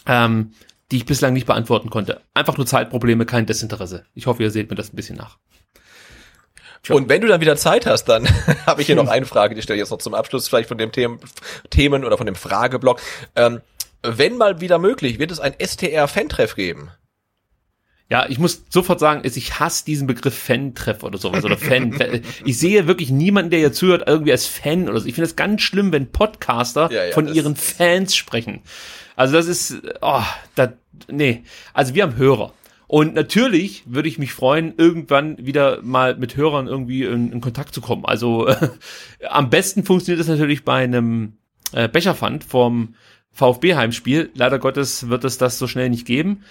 Ähm, 0.06 0.52
die 0.90 0.97
ich 0.97 1.06
bislang 1.06 1.32
nicht 1.32 1.47
beantworten 1.47 1.90
konnte. 1.90 2.20
Einfach 2.35 2.56
nur 2.56 2.66
Zeitprobleme, 2.66 3.24
kein 3.27 3.47
Desinteresse. 3.47 4.05
Ich 4.14 4.27
hoffe, 4.27 4.43
ihr 4.43 4.51
seht 4.51 4.70
mir 4.70 4.77
das 4.77 4.93
ein 4.93 4.97
bisschen 4.97 5.16
nach. 5.16 5.39
Und 6.89 7.09
wenn 7.09 7.20
du 7.20 7.28
dann 7.28 7.40
wieder 7.40 7.57
Zeit 7.57 7.86
hast, 7.86 8.05
dann 8.05 8.27
habe 8.66 8.81
ich 8.81 8.86
hier 8.86 8.97
noch 8.97 9.09
eine 9.09 9.27
Frage, 9.27 9.55
die 9.55 9.62
stelle 9.62 9.77
ich 9.77 9.82
jetzt 9.82 9.90
noch 9.90 9.98
zum 9.98 10.15
Abschluss, 10.15 10.48
vielleicht 10.48 10.69
von 10.69 10.78
dem 10.78 10.93
Themen, 10.93 11.20
Themen 11.69 12.05
oder 12.05 12.16
von 12.16 12.27
dem 12.27 12.35
Frageblock. 12.35 13.01
Ähm, 13.36 13.61
wenn 14.02 14.36
mal 14.36 14.61
wieder 14.61 14.78
möglich, 14.78 15.19
wird 15.19 15.31
es 15.31 15.40
ein 15.40 15.55
STR-Fan-Treff 15.61 16.55
geben? 16.55 16.90
Ja, 18.09 18.27
ich 18.28 18.39
muss 18.39 18.65
sofort 18.70 18.98
sagen, 18.98 19.23
ich 19.23 19.61
hasse 19.61 19.85
diesen 19.85 20.09
Begriff 20.09 20.36
Fan-Treff 20.36 21.05
oder 21.05 21.16
sowas 21.16 21.44
oder 21.44 21.57
Fan. 21.57 21.97
ich 22.44 22.59
sehe 22.59 22.89
wirklich 22.89 23.11
niemanden, 23.11 23.51
der 23.51 23.61
hier 23.61 23.73
zuhört, 23.73 24.05
irgendwie 24.09 24.32
als 24.32 24.47
Fan 24.47 24.89
oder 24.89 24.98
so. 24.98 25.07
Ich 25.07 25.15
finde 25.15 25.28
es 25.28 25.36
ganz 25.36 25.62
schlimm, 25.62 25.93
wenn 25.93 26.11
Podcaster 26.11 26.90
ja, 26.90 27.05
ja, 27.05 27.12
von 27.12 27.32
ihren 27.32 27.55
Fans 27.55 28.16
sprechen. 28.16 28.62
Also 29.15 29.35
das 29.35 29.47
ist, 29.47 29.77
oh, 30.01 30.23
da, 30.57 30.73
nee. 31.09 31.44
Also 31.73 31.94
wir 31.94 32.02
haben 32.02 32.16
Hörer. 32.16 32.52
Und 32.90 33.14
natürlich 33.14 33.84
würde 33.86 34.08
ich 34.08 34.18
mich 34.18 34.32
freuen, 34.32 34.74
irgendwann 34.76 35.38
wieder 35.38 35.80
mal 35.80 36.16
mit 36.16 36.36
Hörern 36.36 36.66
irgendwie 36.66 37.04
in, 37.04 37.30
in 37.30 37.40
Kontakt 37.40 37.72
zu 37.72 37.80
kommen. 37.80 38.04
Also 38.04 38.48
äh, 38.48 38.68
am 39.28 39.48
besten 39.48 39.84
funktioniert 39.84 40.18
das 40.18 40.26
natürlich 40.26 40.64
bei 40.64 40.82
einem 40.82 41.34
äh, 41.70 41.88
Becherpfand 41.88 42.42
vom 42.42 42.96
VfB-Heimspiel. 43.30 44.30
Leider 44.34 44.58
Gottes 44.58 45.08
wird 45.08 45.22
es 45.22 45.38
das 45.38 45.56
so 45.56 45.68
schnell 45.68 45.88
nicht 45.88 46.04
geben. 46.04 46.42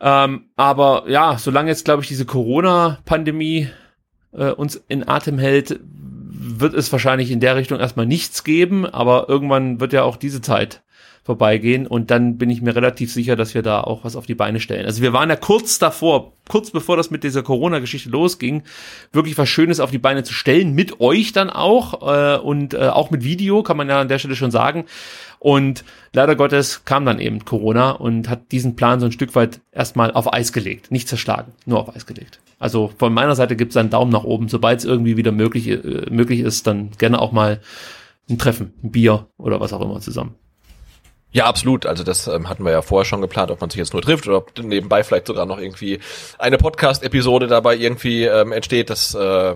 Ähm, 0.00 0.46
aber 0.56 1.04
ja, 1.06 1.38
solange 1.38 1.70
jetzt, 1.70 1.84
glaube 1.84 2.02
ich, 2.02 2.08
diese 2.08 2.24
Corona-Pandemie 2.26 3.68
äh, 4.32 4.50
uns 4.50 4.74
in 4.88 5.06
Atem 5.08 5.38
hält, 5.38 5.78
wird 5.80 6.74
es 6.74 6.90
wahrscheinlich 6.90 7.30
in 7.30 7.38
der 7.38 7.54
Richtung 7.54 7.78
erstmal 7.78 8.06
nichts 8.06 8.42
geben. 8.42 8.84
Aber 8.84 9.28
irgendwann 9.28 9.78
wird 9.78 9.92
ja 9.92 10.02
auch 10.02 10.16
diese 10.16 10.40
Zeit 10.40 10.82
vorbeigehen 11.26 11.88
und 11.88 12.12
dann 12.12 12.38
bin 12.38 12.50
ich 12.50 12.62
mir 12.62 12.76
relativ 12.76 13.12
sicher, 13.12 13.34
dass 13.34 13.52
wir 13.52 13.62
da 13.62 13.80
auch 13.80 14.04
was 14.04 14.14
auf 14.14 14.26
die 14.26 14.36
Beine 14.36 14.60
stellen. 14.60 14.86
Also 14.86 15.02
wir 15.02 15.12
waren 15.12 15.28
ja 15.28 15.34
kurz 15.34 15.80
davor, 15.80 16.34
kurz 16.48 16.70
bevor 16.70 16.96
das 16.96 17.10
mit 17.10 17.24
dieser 17.24 17.42
Corona-Geschichte 17.42 18.08
losging, 18.08 18.62
wirklich 19.12 19.36
was 19.36 19.48
Schönes 19.48 19.80
auf 19.80 19.90
die 19.90 19.98
Beine 19.98 20.22
zu 20.22 20.32
stellen, 20.32 20.72
mit 20.72 21.00
euch 21.00 21.32
dann 21.32 21.50
auch 21.50 22.06
äh, 22.06 22.38
und 22.38 22.74
äh, 22.74 22.88
auch 22.88 23.10
mit 23.10 23.24
Video, 23.24 23.64
kann 23.64 23.76
man 23.76 23.88
ja 23.88 24.00
an 24.00 24.06
der 24.06 24.20
Stelle 24.20 24.36
schon 24.36 24.52
sagen. 24.52 24.84
Und 25.40 25.84
leider 26.12 26.36
Gottes 26.36 26.84
kam 26.84 27.04
dann 27.04 27.18
eben 27.18 27.44
Corona 27.44 27.90
und 27.90 28.28
hat 28.28 28.52
diesen 28.52 28.76
Plan 28.76 29.00
so 29.00 29.06
ein 29.06 29.12
Stück 29.12 29.34
weit 29.34 29.60
erstmal 29.72 30.12
auf 30.12 30.32
Eis 30.32 30.52
gelegt. 30.52 30.92
Nicht 30.92 31.08
zerschlagen, 31.08 31.52
nur 31.66 31.80
auf 31.80 31.94
Eis 31.94 32.06
gelegt. 32.06 32.38
Also 32.60 32.92
von 32.96 33.12
meiner 33.12 33.34
Seite 33.34 33.56
gibt 33.56 33.72
es 33.72 33.76
einen 33.76 33.90
Daumen 33.90 34.12
nach 34.12 34.24
oben. 34.24 34.48
Sobald 34.48 34.78
es 34.78 34.84
irgendwie 34.84 35.16
wieder 35.16 35.32
möglich, 35.32 35.66
äh, 35.66 36.06
möglich 36.08 36.38
ist, 36.38 36.68
dann 36.68 36.92
gerne 36.98 37.20
auch 37.20 37.32
mal 37.32 37.60
ein 38.30 38.38
Treffen, 38.38 38.74
ein 38.84 38.92
Bier 38.92 39.26
oder 39.38 39.58
was 39.58 39.72
auch 39.72 39.80
immer 39.80 40.00
zusammen. 40.00 40.36
Ja, 41.36 41.44
absolut. 41.44 41.84
Also 41.84 42.02
das 42.02 42.28
ähm, 42.28 42.48
hatten 42.48 42.64
wir 42.64 42.72
ja 42.72 42.80
vorher 42.80 43.04
schon 43.04 43.20
geplant, 43.20 43.50
ob 43.50 43.60
man 43.60 43.68
sich 43.68 43.76
jetzt 43.76 43.92
nur 43.92 44.00
trifft 44.00 44.26
oder 44.26 44.38
ob 44.38 44.58
nebenbei 44.58 45.04
vielleicht 45.04 45.26
sogar 45.26 45.44
noch 45.44 45.58
irgendwie 45.58 46.00
eine 46.38 46.56
Podcast-Episode 46.56 47.46
dabei 47.46 47.76
irgendwie 47.76 48.24
ähm, 48.24 48.52
entsteht. 48.52 48.88
Das 48.88 49.14
äh, 49.14 49.54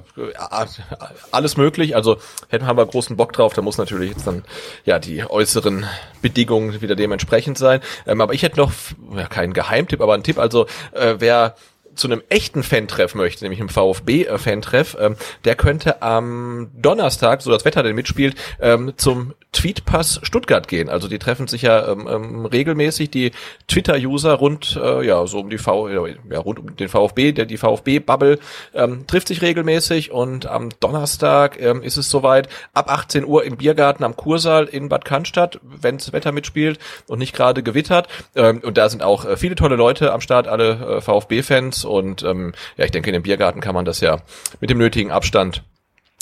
alles 1.30 1.56
möglich. 1.56 1.96
Also 1.96 2.18
hätten 2.50 2.66
haben 2.66 2.76
wir 2.76 2.84
großen 2.84 3.16
Bock 3.16 3.32
drauf. 3.32 3.54
Da 3.54 3.62
muss 3.62 3.78
natürlich 3.78 4.10
jetzt 4.10 4.26
dann 4.26 4.44
ja 4.84 4.98
die 4.98 5.24
äußeren 5.24 5.86
Bedingungen 6.20 6.82
wieder 6.82 6.96
dementsprechend 6.96 7.56
sein. 7.56 7.80
Ähm, 8.06 8.20
aber 8.20 8.34
ich 8.34 8.42
hätte 8.42 8.58
noch 8.58 8.72
ja, 9.16 9.26
keinen 9.26 9.54
Geheimtipp, 9.54 10.02
aber 10.02 10.12
einen 10.12 10.22
Tipp. 10.22 10.38
Also 10.38 10.66
äh, 10.92 11.14
wer 11.16 11.54
zu 12.00 12.08
einem 12.08 12.22
echten 12.28 12.62
Fan-Treff 12.62 13.14
möchte, 13.14 13.44
nämlich 13.44 13.60
einem 13.60 13.68
VfB-Fan-Treff, 13.68 14.96
ähm, 14.98 15.16
der 15.44 15.54
könnte 15.54 16.02
am 16.02 16.70
Donnerstag, 16.74 17.42
so 17.42 17.50
das 17.50 17.64
Wetter 17.64 17.82
denn 17.82 17.94
mitspielt, 17.94 18.34
ähm, 18.60 18.94
zum 18.96 19.34
Tweetpass 19.52 20.20
Stuttgart 20.22 20.68
gehen. 20.68 20.88
Also 20.88 21.08
die 21.08 21.18
treffen 21.18 21.48
sich 21.48 21.62
ja 21.62 21.88
ähm, 21.88 22.08
ähm, 22.08 22.46
regelmäßig, 22.46 23.10
die 23.10 23.32
Twitter-User 23.68 24.34
rund, 24.34 24.78
äh, 24.82 25.04
ja, 25.04 25.26
so 25.26 25.40
um 25.40 25.50
die 25.50 25.58
V, 25.58 25.88
ja, 25.88 26.38
rund 26.38 26.58
um 26.58 26.76
den 26.76 26.88
VfB, 26.88 27.32
der 27.32 27.46
die 27.46 27.56
VfB-Bubble 27.56 28.38
ähm, 28.74 29.06
trifft 29.06 29.28
sich 29.28 29.42
regelmäßig 29.42 30.12
und 30.12 30.46
am 30.46 30.70
Donnerstag 30.80 31.60
ähm, 31.60 31.82
ist 31.82 31.96
es 31.96 32.08
soweit, 32.08 32.48
ab 32.72 32.90
18 32.90 33.24
Uhr 33.26 33.44
im 33.44 33.56
Biergarten 33.56 34.04
am 34.04 34.16
Kursaal 34.16 34.66
in 34.66 34.88
Bad 34.88 35.04
Cannstatt, 35.04 35.60
wenns 35.62 36.12
Wetter 36.12 36.32
mitspielt 36.32 36.78
und 37.08 37.18
nicht 37.18 37.34
gerade 37.34 37.62
gewittert. 37.62 38.08
Ähm, 38.36 38.60
und 38.64 38.78
da 38.78 38.88
sind 38.88 39.02
auch 39.02 39.24
äh, 39.24 39.36
viele 39.36 39.56
tolle 39.56 39.76
Leute 39.76 40.12
am 40.12 40.20
Start, 40.20 40.46
alle 40.48 40.96
äh, 40.98 41.00
VfB-Fans 41.00 41.84
und 41.90 42.22
ähm, 42.22 42.52
ja, 42.76 42.84
ich 42.84 42.90
denke, 42.90 43.10
in 43.10 43.14
dem 43.14 43.22
Biergarten 43.22 43.60
kann 43.60 43.74
man 43.74 43.84
das 43.84 44.00
ja 44.00 44.18
mit 44.60 44.70
dem 44.70 44.78
nötigen 44.78 45.10
Abstand 45.10 45.62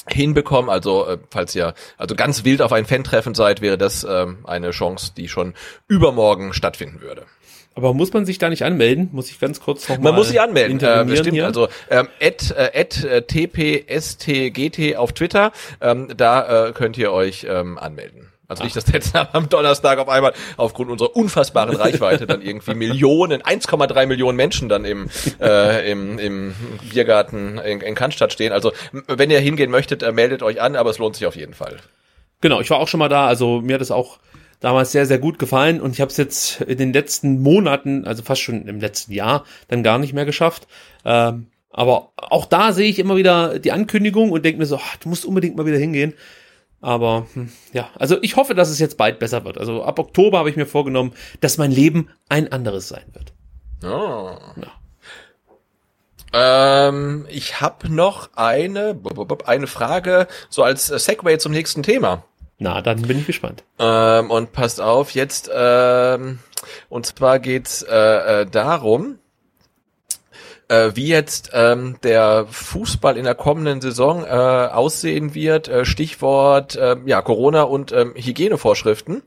hinbekommen. 0.08 0.70
Also 0.70 1.06
äh, 1.06 1.18
falls 1.30 1.54
ihr 1.54 1.74
also 1.96 2.14
ganz 2.14 2.44
wild 2.44 2.62
auf 2.62 2.72
ein 2.72 2.86
Fan-Treffen 2.86 3.34
seid, 3.34 3.60
wäre 3.60 3.78
das 3.78 4.06
ähm, 4.08 4.38
eine 4.44 4.70
Chance, 4.70 5.12
die 5.16 5.28
schon 5.28 5.54
übermorgen 5.86 6.52
stattfinden 6.52 7.00
würde. 7.00 7.26
Aber 7.74 7.94
muss 7.94 8.12
man 8.12 8.26
sich 8.26 8.38
da 8.38 8.48
nicht 8.48 8.64
anmelden? 8.64 9.08
Muss 9.12 9.30
ich 9.30 9.38
ganz 9.38 9.60
kurz 9.60 9.88
noch 9.88 9.98
mal 9.98 10.10
Man 10.10 10.16
muss 10.16 10.28
sich 10.28 10.40
anmelden. 10.40 10.80
Äh, 10.80 11.16
stimmt. 11.16 11.34
Hier? 11.34 11.46
Also 11.46 11.68
ähm, 11.90 12.08
at, 12.20 12.50
äh, 12.50 12.80
at 12.80 13.04
äh, 13.04 13.22
tpstgt 13.22 14.96
auf 14.96 15.12
Twitter. 15.12 15.52
Ähm, 15.80 16.08
da 16.16 16.68
äh, 16.68 16.72
könnt 16.72 16.98
ihr 16.98 17.12
euch 17.12 17.46
ähm, 17.48 17.78
anmelden. 17.78 18.32
Also 18.48 18.64
nicht, 18.64 18.74
dass 18.74 18.90
jetzt 18.90 19.14
am 19.14 19.50
Donnerstag 19.50 19.98
auf 19.98 20.08
einmal 20.08 20.32
aufgrund 20.56 20.90
unserer 20.90 21.14
unfassbaren 21.14 21.76
Reichweite 21.76 22.26
dann 22.26 22.40
irgendwie 22.40 22.74
Millionen, 22.74 23.42
1,3 23.42 24.06
Millionen 24.06 24.36
Menschen 24.36 24.70
dann 24.70 24.86
im, 24.86 25.10
äh, 25.38 25.90
im, 25.90 26.18
im 26.18 26.54
Biergarten 26.90 27.58
in, 27.58 27.82
in 27.82 27.94
Cannstatt 27.94 28.32
stehen. 28.32 28.52
Also 28.52 28.72
wenn 29.06 29.30
ihr 29.30 29.40
hingehen 29.40 29.70
möchtet, 29.70 30.02
äh, 30.02 30.12
meldet 30.12 30.42
euch 30.42 30.62
an, 30.62 30.76
aber 30.76 30.88
es 30.88 30.98
lohnt 30.98 31.16
sich 31.16 31.26
auf 31.26 31.36
jeden 31.36 31.52
Fall. 31.52 31.76
Genau, 32.40 32.60
ich 32.60 32.70
war 32.70 32.78
auch 32.78 32.88
schon 32.88 32.98
mal 32.98 33.10
da. 33.10 33.26
Also 33.26 33.60
mir 33.60 33.74
hat 33.74 33.82
es 33.82 33.90
auch 33.90 34.18
damals 34.60 34.92
sehr, 34.92 35.04
sehr 35.04 35.18
gut 35.18 35.38
gefallen 35.38 35.80
und 35.80 35.92
ich 35.92 36.00
habe 36.00 36.10
es 36.10 36.16
jetzt 36.16 36.62
in 36.62 36.78
den 36.78 36.94
letzten 36.94 37.42
Monaten, 37.42 38.06
also 38.06 38.22
fast 38.22 38.40
schon 38.40 38.66
im 38.66 38.80
letzten 38.80 39.12
Jahr, 39.12 39.44
dann 39.68 39.82
gar 39.82 39.98
nicht 39.98 40.14
mehr 40.14 40.24
geschafft. 40.24 40.66
Ähm, 41.04 41.48
aber 41.70 42.12
auch 42.16 42.46
da 42.46 42.72
sehe 42.72 42.88
ich 42.88 42.98
immer 42.98 43.16
wieder 43.16 43.58
die 43.58 43.72
Ankündigung 43.72 44.30
und 44.30 44.44
denke 44.44 44.58
mir 44.58 44.66
so, 44.66 44.80
ach, 44.82 44.96
du 44.96 45.10
musst 45.10 45.26
unbedingt 45.26 45.56
mal 45.56 45.66
wieder 45.66 45.76
hingehen. 45.76 46.14
Aber 46.80 47.26
hm, 47.34 47.50
ja, 47.72 47.90
also 47.96 48.18
ich 48.22 48.36
hoffe, 48.36 48.54
dass 48.54 48.70
es 48.70 48.78
jetzt 48.78 48.96
bald 48.96 49.18
besser 49.18 49.44
wird. 49.44 49.58
Also 49.58 49.82
ab 49.82 49.98
Oktober 49.98 50.38
habe 50.38 50.50
ich 50.50 50.56
mir 50.56 50.66
vorgenommen, 50.66 51.12
dass 51.40 51.58
mein 51.58 51.72
Leben 51.72 52.08
ein 52.28 52.52
anderes 52.52 52.88
sein 52.88 53.04
wird. 53.12 53.32
Oh. 53.82 54.36
Ja. 54.56 54.72
Ähm, 56.32 57.26
ich 57.30 57.60
habe 57.60 57.92
noch 57.92 58.30
eine, 58.36 58.98
eine 59.46 59.66
Frage, 59.66 60.28
so 60.50 60.62
als 60.62 60.86
Segway 60.86 61.38
zum 61.38 61.52
nächsten 61.52 61.82
Thema. 61.82 62.24
Na, 62.58 62.82
dann 62.82 63.02
bin 63.02 63.20
ich 63.20 63.26
gespannt. 63.26 63.64
Ähm, 63.78 64.30
und 64.30 64.52
passt 64.52 64.80
auf, 64.80 65.12
jetzt, 65.12 65.48
ähm, 65.52 66.40
und 66.88 67.06
zwar 67.06 67.38
geht's 67.38 67.82
äh, 67.82 68.42
äh, 68.42 68.46
darum, 68.46 69.18
äh, 70.68 70.92
wie 70.94 71.08
jetzt 71.08 71.50
ähm, 71.52 71.96
der 72.02 72.46
Fußball 72.48 73.16
in 73.16 73.24
der 73.24 73.34
kommenden 73.34 73.80
Saison 73.80 74.24
äh, 74.24 74.28
aussehen 74.28 75.34
wird. 75.34 75.68
Äh, 75.68 75.84
Stichwort 75.84 76.76
äh, 76.76 76.96
ja 77.06 77.22
Corona 77.22 77.62
und 77.62 77.92
ähm, 77.92 78.14
Hygienevorschriften. 78.14 79.22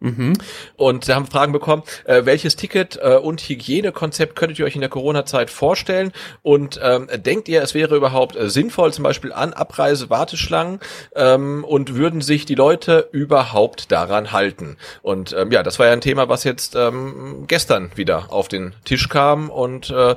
Mhm. 0.00 0.32
Und 0.76 1.06
wir 1.06 1.14
haben 1.14 1.26
Fragen 1.26 1.52
bekommen, 1.52 1.82
äh, 2.04 2.24
welches 2.24 2.56
Ticket 2.56 2.98
äh, 3.02 3.16
und 3.16 3.40
Hygienekonzept 3.42 4.34
könntet 4.34 4.58
ihr 4.58 4.64
euch 4.64 4.74
in 4.74 4.80
der 4.80 4.88
Corona-Zeit 4.88 5.50
vorstellen? 5.50 6.12
Und 6.42 6.80
ähm, 6.82 7.08
denkt 7.14 7.48
ihr, 7.48 7.62
es 7.62 7.74
wäre 7.74 7.96
überhaupt 7.96 8.34
äh, 8.34 8.48
sinnvoll, 8.48 8.92
zum 8.94 9.04
Beispiel 9.04 9.32
an 9.32 9.52
Abreise-Warteschlangen 9.52 10.80
ähm, 11.14 11.64
und 11.64 11.94
würden 11.96 12.22
sich 12.22 12.46
die 12.46 12.54
Leute 12.54 13.10
überhaupt 13.12 13.92
daran 13.92 14.32
halten? 14.32 14.78
Und 15.02 15.34
ähm, 15.38 15.52
ja, 15.52 15.62
das 15.62 15.78
war 15.78 15.86
ja 15.86 15.92
ein 15.92 16.00
Thema, 16.00 16.30
was 16.30 16.44
jetzt 16.44 16.76
ähm, 16.76 17.44
gestern 17.46 17.90
wieder 17.94 18.32
auf 18.32 18.48
den 18.48 18.74
Tisch 18.86 19.10
kam 19.10 19.50
und 19.50 19.90
äh, 19.90 20.16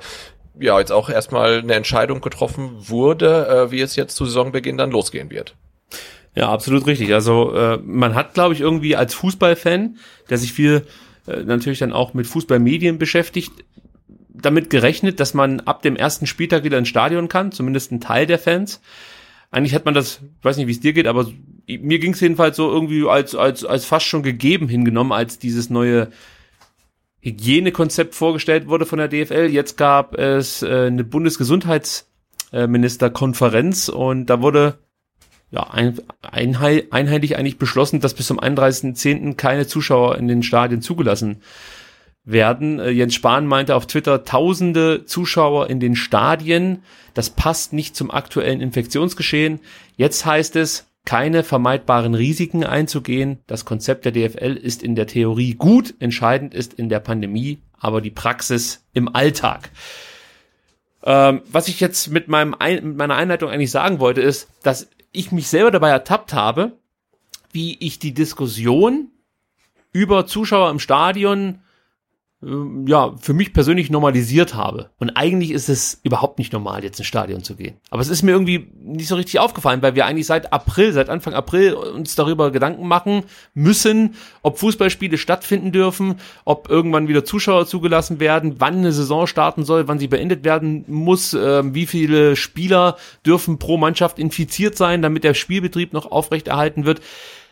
ja 0.60 0.80
jetzt 0.80 0.92
auch 0.92 1.10
erstmal 1.10 1.60
eine 1.60 1.74
Entscheidung 1.74 2.22
getroffen 2.22 2.72
wurde, 2.90 3.48
äh, 3.48 3.72
wie 3.72 3.82
es 3.82 3.96
jetzt 3.96 4.16
zu 4.16 4.26
Saisonbeginn 4.26 4.78
dann 4.78 4.92
losgehen 4.92 5.30
wird. 5.30 5.56
Ja, 6.36 6.50
absolut 6.50 6.88
richtig. 6.88 7.14
Also 7.14 7.54
äh, 7.54 7.78
man 7.84 8.16
hat, 8.16 8.34
glaube 8.34 8.54
ich, 8.54 8.62
irgendwie 8.62 8.96
als 8.96 9.14
Fußballfan, 9.14 9.98
der 10.30 10.38
sich 10.38 10.54
viel 10.54 10.86
äh, 11.28 11.44
natürlich 11.44 11.80
dann 11.80 11.94
auch 11.94 12.14
mit 12.14 12.28
Fußballmedien 12.28 12.98
beschäftigt, 12.98 13.52
damit 14.30 14.70
gerechnet, 14.70 15.20
dass 15.20 15.34
man 15.34 15.60
ab 15.62 15.84
dem 15.84 15.96
ersten 15.96 16.26
Spieltag 16.26 16.64
wieder 16.64 16.78
ins 16.78 16.90
Stadion 16.90 17.28
kann, 17.28 17.52
zumindest 17.52 17.92
ein 17.92 18.02
Teil 18.02 18.26
der 18.26 18.40
Fans. 18.40 18.82
eigentlich 19.52 19.76
hat 19.76 19.86
man 19.86 19.94
das, 19.94 20.22
ich 20.40 20.44
weiß 20.44 20.58
nicht, 20.58 20.68
wie 20.68 20.72
es 20.72 20.80
dir 20.80 20.94
geht, 20.94 21.08
aber 21.08 21.28
mir 21.68 22.00
ging 22.00 22.14
es 22.14 22.20
jedenfalls 22.20 22.58
so 22.58 22.70
irgendwie 22.70 23.08
als, 23.08 23.36
als, 23.36 23.64
als 23.64 23.86
fast 23.86 24.08
schon 24.08 24.24
gegeben 24.24 24.68
hingenommen, 24.68 25.12
als 25.12 25.38
dieses 25.38 25.70
neue 25.70 26.10
Hygienekonzept 27.24 28.14
vorgestellt 28.16 28.68
wurde 28.68 28.86
von 28.86 29.00
der 29.00 29.08
DFL. 29.08 29.48
Jetzt 29.50 29.78
gab 29.78 30.18
es 30.18 30.62
äh, 30.62 30.88
eine 30.88 31.06
Bundesgesundheitsministerkonferenz 31.06 33.88
und 33.88 34.26
da 34.26 34.42
wurde 34.42 34.80
ja, 35.50 35.70
ein, 35.70 36.02
einheitlich 36.22 37.38
eigentlich 37.38 37.58
beschlossen, 37.58 38.02
dass 38.02 38.14
bis 38.14 38.28
zum 38.28 38.42
31.10. 38.42 39.36
keine 39.36 39.68
Zuschauer 39.68 40.18
in 40.18 40.28
den 40.28 40.44
Stadien 40.44 40.82
zugelassen 40.82 41.38
werden. 42.26 42.80
Äh, 42.80 42.90
Jens 42.90 43.16
Spahn 43.16 43.48
meinte 43.48 43.76
auf 43.76 43.88
Twitter, 43.88 44.26
tausende 44.26 45.06
Zuschauer 45.06 45.70
in 45.70 45.80
den 45.80 45.96
Stadien. 45.96 46.84
Das 47.14 47.30
passt 47.30 47.72
nicht 47.72 47.96
zum 47.96 48.12
aktuellen 48.12 48.60
Infektionsgeschehen. 48.60 49.62
Jetzt 49.96 50.26
heißt 50.26 50.58
es, 50.58 50.88
keine 51.06 51.44
vermeidbaren 51.44 52.16
Risiken 52.16 52.64
einzugehen. 52.64 53.40
Das 53.48 53.66
Konzept 53.66 54.06
der 54.06 54.12
DFL 54.12 54.56
ist 54.56 54.84
in 54.84 54.96
der 54.96 55.08
Theorie 55.08 55.54
gut, 55.56 55.94
entscheidend 56.00 56.54
ist 56.54 56.74
in 56.74 56.90
der 56.90 57.00
Pandemie, 57.00 57.62
aber 57.78 58.02
die 58.02 58.12
Praxis 58.12 58.86
im 58.94 59.14
Alltag. 59.14 59.70
Ähm, 61.04 61.42
was 61.52 61.68
ich 61.68 61.80
jetzt 61.80 62.10
mit, 62.10 62.30
meinem 62.30 62.56
Ein 62.58 62.88
mit 62.88 62.98
meiner 62.98 63.16
Einleitung 63.16 63.50
eigentlich 63.50 63.72
sagen 63.72 64.00
wollte, 64.00 64.22
ist, 64.22 64.48
dass 64.64 64.90
ich 65.12 65.32
mich 65.32 65.50
selber 65.50 65.72
dabei 65.72 65.90
ertappt 65.90 66.34
habe, 66.34 66.78
wie 67.52 67.78
ich 67.80 68.00
die 68.00 68.14
Diskussion 68.14 69.12
über 69.92 70.26
Zuschauer 70.26 70.72
im 70.72 70.80
Stadion 70.80 71.60
ja, 72.86 73.16
für 73.20 73.34
mich 73.34 73.54
persönlich 73.54 73.90
normalisiert 73.90 74.54
habe. 74.54 74.90
Und 75.00 75.12
eigentlich 75.12 75.52
ist 75.52 75.70
es 75.70 76.00
überhaupt 76.04 76.40
nicht 76.40 76.52
normal, 76.52 76.84
jetzt 76.84 77.00
ins 77.00 77.08
Stadion 77.08 77.44
zu 77.44 77.56
gehen. 77.56 77.76
Aber 77.90 78.02
es 78.02 78.10
ist 78.10 78.24
mir 78.24 78.32
irgendwie 78.32 78.68
nicht 78.82 79.08
so 79.08 79.16
richtig 79.16 79.40
aufgefallen, 79.40 79.82
weil 79.82 79.96
wir 79.96 80.06
eigentlich 80.06 80.26
seit 80.26 80.52
April, 80.52 80.92
seit 80.92 81.10
Anfang 81.10 81.34
April 81.34 81.74
uns 81.74 82.16
darüber 82.16 82.52
Gedanken 82.52 82.88
machen 82.88 83.24
müssen, 83.54 84.16
ob 84.42 84.60
Fußballspiele 84.60 85.18
stattfinden 85.18 85.72
dürfen, 85.72 86.16
ob 86.44 86.70
irgendwann 86.70 87.08
wieder 87.08 87.24
Zuschauer 87.24 87.66
zugelassen 87.66 88.20
werden, 88.20 88.56
wann 88.60 88.78
eine 88.78 88.92
Saison 88.92 89.26
starten 89.28 89.64
soll, 89.64 89.88
wann 89.88 90.00
sie 90.00 90.08
beendet 90.08 90.44
werden 90.44 90.84
muss, 90.88 91.34
äh, 91.34 91.74
wie 91.74 91.86
viele 91.86 92.36
Spieler 92.36 92.98
dürfen 93.26 93.60
pro 93.60 93.78
Mannschaft 93.78 94.20
infiziert 94.20 94.76
sein, 94.76 95.02
damit 95.02 95.24
der 95.24 95.34
Spielbetrieb 95.34 95.94
noch 95.94 96.12
aufrechterhalten 96.12 96.86
wird. 96.86 97.02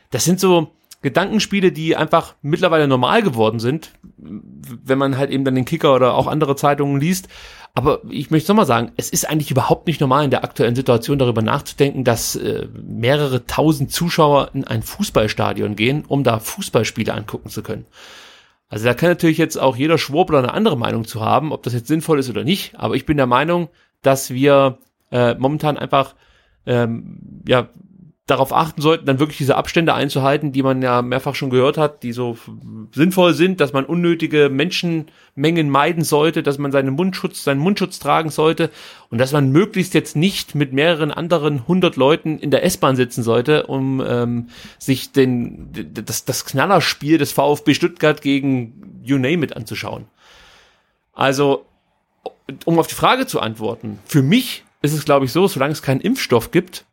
Das 0.10 0.26
sind 0.26 0.40
so, 0.40 0.72
Gedankenspiele, 1.02 1.72
die 1.72 1.96
einfach 1.96 2.36
mittlerweile 2.42 2.88
normal 2.88 3.24
geworden 3.24 3.60
sind, 3.60 3.92
wenn 4.18 4.98
man 4.98 5.18
halt 5.18 5.32
eben 5.32 5.44
dann 5.44 5.56
den 5.56 5.66
Kicker 5.66 5.96
oder 5.96 6.14
auch 6.14 6.28
andere 6.28 6.56
Zeitungen 6.56 7.02
liest. 7.02 7.28
Aber 7.74 8.02
ich 8.10 8.32
möchte 8.32 8.52
nochmal 8.52 8.66
sagen, 8.66 8.92
es 8.98 9.10
ist 9.10 9.30
eigentlich 9.30 9.50
überhaupt 9.50 9.88
nicht 9.88 10.02
normal 10.02 10.26
in 10.26 10.32
der 10.32 10.44
aktuellen 10.44 10.76
Situation 10.76 11.18
darüber 11.18 11.42
nachzudenken, 11.42 12.04
dass 12.04 12.36
äh, 12.36 12.68
mehrere 12.84 13.46
tausend 13.46 13.92
Zuschauer 13.92 14.52
in 14.54 14.66
ein 14.66 14.84
Fußballstadion 14.84 15.76
gehen, 15.76 16.04
um 16.08 16.24
da 16.24 16.40
Fußballspiele 16.40 17.14
angucken 17.14 17.50
zu 17.50 17.64
können. 17.64 17.86
Also 18.68 18.86
da 18.86 18.94
kann 18.94 19.10
natürlich 19.10 19.38
jetzt 19.38 19.58
auch 19.58 19.76
jeder 19.76 19.98
Schwurbler 19.98 20.40
eine 20.40 20.54
andere 20.54 20.78
Meinung 20.78 21.06
zu 21.06 21.22
haben, 21.22 21.52
ob 21.52 21.64
das 21.64 21.74
jetzt 21.74 21.88
sinnvoll 21.88 22.20
ist 22.20 22.30
oder 22.30 22.44
nicht. 22.44 22.78
Aber 22.78 22.96
ich 22.96 23.06
bin 23.06 23.18
der 23.18 23.26
Meinung, 23.26 23.70
dass 24.02 24.32
wir 24.32 24.78
äh, 25.12 25.36
momentan 25.36 25.78
einfach 25.78 26.16
ähm, 26.66 27.42
ja 27.48 27.70
darauf 28.32 28.54
achten 28.54 28.82
sollten, 28.82 29.06
dann 29.06 29.20
wirklich 29.20 29.38
diese 29.38 29.58
Abstände 29.58 29.94
einzuhalten, 29.94 30.52
die 30.52 30.64
man 30.64 30.82
ja 30.82 31.02
mehrfach 31.02 31.36
schon 31.36 31.50
gehört 31.50 31.78
hat, 31.78 32.02
die 32.02 32.14
so 32.14 32.38
sinnvoll 32.92 33.34
sind, 33.34 33.60
dass 33.60 33.74
man 33.74 33.86
unnötige 33.86 34.50
Menschenmengen 34.50 35.70
meiden 35.70 36.04
sollte, 36.04 36.42
dass 36.42 36.58
man 36.58 36.72
seinen 36.72 36.94
Mundschutz, 36.94 37.44
seinen 37.44 37.60
Mundschutz 37.60 38.00
tragen 38.00 38.30
sollte 38.30 38.72
und 39.10 39.18
dass 39.18 39.34
man 39.34 39.52
möglichst 39.52 39.94
jetzt 39.94 40.16
nicht 40.16 40.56
mit 40.56 40.74
mehreren 40.74 41.12
anderen 41.12 41.68
hundert 41.68 41.98
Leuten 41.98 42.40
in 42.40 42.50
der 42.50 42.64
S-Bahn 42.64 42.96
sitzen 42.96 43.22
sollte, 43.22 43.68
um 43.68 44.02
ähm, 44.06 44.48
sich 44.80 45.12
den 45.12 45.70
das, 45.94 46.26
das 46.26 46.46
Knallerspiel 46.46 47.18
des 47.18 47.34
VfB 47.34 47.74
Stuttgart 47.74 48.22
gegen 48.22 49.02
You 49.04 49.18
Name 49.18 49.44
It 49.44 49.56
anzuschauen. 49.56 50.06
Also, 51.14 51.66
um 52.66 52.80
auf 52.80 52.88
die 52.88 52.96
Frage 52.96 53.28
zu 53.28 53.40
antworten, 53.40 54.00
für 54.06 54.22
mich 54.22 54.64
ist 54.82 54.94
es, 54.94 55.06
glaube 55.06 55.26
ich, 55.26 55.32
so, 55.32 55.48
solange 55.48 55.74
es 55.74 55.82
keinen 55.82 56.02
Impfstoff 56.02 56.52
gibt, 56.52 56.86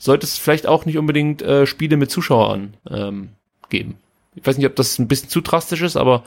sollte 0.00 0.26
es 0.26 0.38
vielleicht 0.38 0.66
auch 0.66 0.86
nicht 0.86 0.98
unbedingt 0.98 1.42
äh, 1.42 1.66
Spiele 1.66 1.96
mit 1.96 2.10
Zuschauern 2.10 2.74
ähm, 2.90 3.28
geben. 3.68 3.96
Ich 4.34 4.46
weiß 4.46 4.56
nicht, 4.56 4.66
ob 4.66 4.74
das 4.74 4.98
ein 4.98 5.08
bisschen 5.08 5.28
zu 5.28 5.40
drastisch 5.40 5.82
ist, 5.82 5.96
aber 5.96 6.24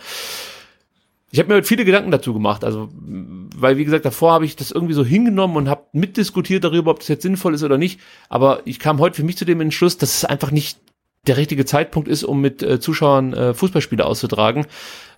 ich 1.32 1.40
habe 1.40 1.48
mir 1.48 1.56
halt 1.56 1.68
viele 1.68 1.84
Gedanken 1.84 2.12
dazu 2.12 2.32
gemacht. 2.32 2.64
Also, 2.64 2.90
weil 2.94 3.78
wie 3.78 3.86
gesagt, 3.86 4.06
davor 4.06 4.34
habe 4.34 4.46
ich 4.46 4.56
das 4.56 4.70
irgendwie 4.70 4.94
so 4.94 5.04
hingenommen 5.04 5.58
und 5.58 5.68
habe 5.68 5.86
mitdiskutiert 5.92 6.64
darüber, 6.64 6.92
ob 6.92 7.00
das 7.00 7.08
jetzt 7.08 7.24
sinnvoll 7.24 7.56
ist 7.56 7.64
oder 7.64 7.80
nicht. 7.80 8.00
Aber 8.30 8.62
ich 8.66 8.78
kam 8.78 9.00
heute 9.00 9.16
für 9.16 9.24
mich 9.24 9.38
zu 9.38 9.46
dem 9.46 9.60
Entschluss, 9.60 9.98
dass 9.98 10.18
es 10.18 10.26
einfach 10.26 10.52
nicht 10.52 10.78
der 11.26 11.38
richtige 11.38 11.66
Zeitpunkt 11.66 12.08
ist, 12.08 12.24
um 12.24 12.40
mit 12.40 12.62
äh, 12.62 12.80
Zuschauern 12.80 13.34
äh, 13.34 13.54
Fußballspiele 13.56 14.06
auszutragen. 14.06 14.68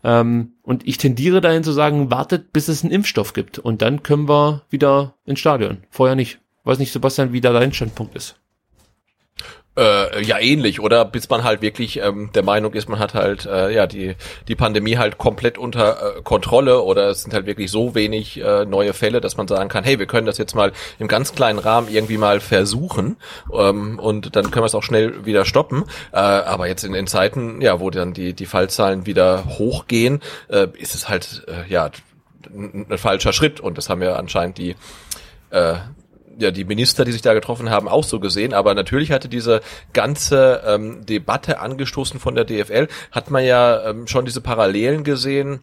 Ähm, 0.06 0.54
und 0.62 0.88
ich 0.88 0.98
tendiere 0.98 1.42
dahin 1.42 1.66
zu 1.66 1.74
sagen, 1.74 2.12
wartet, 2.12 2.54
bis 2.54 2.70
es 2.70 2.84
einen 2.84 2.94
Impfstoff 2.94 3.34
gibt. 3.34 3.60
Und 3.60 3.82
dann 3.82 4.02
können 4.02 4.30
wir 4.30 4.62
wieder 4.70 5.16
ins 5.26 5.40
Stadion. 5.40 5.80
Vorher 5.90 6.16
nicht. 6.16 6.40
Weiß 6.64 6.80
nicht, 6.80 6.94
Sebastian, 6.94 7.34
wie 7.34 7.42
da 7.42 7.52
dein 7.52 7.74
Standpunkt 7.74 8.16
ist. 8.16 8.40
Äh, 9.78 10.24
ja, 10.24 10.40
ähnlich, 10.40 10.80
oder? 10.80 11.04
Bis 11.04 11.30
man 11.30 11.44
halt 11.44 11.62
wirklich 11.62 12.02
ähm, 12.02 12.30
der 12.34 12.44
Meinung 12.44 12.74
ist, 12.74 12.88
man 12.88 12.98
hat 12.98 13.14
halt 13.14 13.46
äh, 13.46 13.74
ja 13.74 13.88
die 13.88 14.16
die 14.48 14.56
Pandemie 14.56 14.98
halt 14.98 15.18
komplett 15.18 15.58
unter 15.58 16.18
äh, 16.18 16.22
Kontrolle 16.22 16.82
oder 16.82 17.10
es 17.10 17.24
sind 17.24 17.34
halt 17.34 17.46
wirklich 17.46 17.70
so 17.72 17.94
wenig 17.94 18.42
äh, 18.42 18.64
neue 18.64 18.94
Fälle, 18.94 19.20
dass 19.20 19.36
man 19.36 19.50
sagen 19.50 19.68
kann, 19.68 19.84
hey, 19.84 20.00
wir 20.00 20.06
können 20.06 20.28
das 20.28 20.38
jetzt 20.38 20.56
mal 20.56 20.72
im 20.98 21.10
ganz 21.10 21.34
kleinen 21.34 21.60
Rahmen 21.60 21.90
irgendwie 21.90 22.18
mal 22.18 22.40
versuchen 22.40 23.18
ähm, 23.54 24.00
und 24.00 24.38
dann 24.38 24.50
können 24.50 24.64
wir 24.64 24.68
es 24.68 24.76
auch 24.76 24.84
schnell 24.84 25.26
wieder 25.26 25.44
stoppen. 25.44 25.84
Äh, 26.14 26.20
aber 26.20 26.68
jetzt 26.68 26.86
in 26.86 26.94
den 26.94 27.08
Zeiten, 27.08 27.60
ja, 27.60 27.82
wo 27.82 27.90
dann 27.90 28.14
die 28.14 28.34
die 28.34 28.46
Fallzahlen 28.46 29.06
wieder 29.06 29.44
hochgehen, 29.58 30.22
äh, 30.48 30.68
ist 30.78 30.96
es 30.96 31.10
halt 31.10 31.44
äh, 31.50 31.70
ja 31.70 31.90
ein, 32.50 32.86
falscher 32.98 33.34
Schritt 33.34 33.60
und 33.60 33.78
das 33.78 33.90
haben 33.90 34.02
ja 34.02 34.16
anscheinend 34.16 34.58
die 34.58 34.76
äh, 35.50 35.76
ja 36.38 36.52
die 36.52 36.66
Minister, 36.66 37.06
die 37.06 37.12
sich 37.12 37.22
da 37.22 37.34
getroffen 37.34 37.70
haben, 37.70 37.88
auch 37.88 38.04
so 38.04 38.20
gesehen. 38.20 38.54
Aber 38.54 38.74
natürlich 38.74 39.12
hatte 39.12 39.30
diese 39.30 39.62
ganze 39.94 40.62
ähm, 40.66 41.06
Debatte 41.06 41.60
angestoßen 41.60 42.20
von 42.20 42.36
der 42.36 42.46
DFL, 42.46 42.88
hat 43.12 43.32
man 43.32 43.44
ja 43.44 43.90
ähm, 43.90 44.08
schon 44.08 44.26
diese 44.26 44.42
Parallelen 44.42 45.04
gesehen 45.04 45.62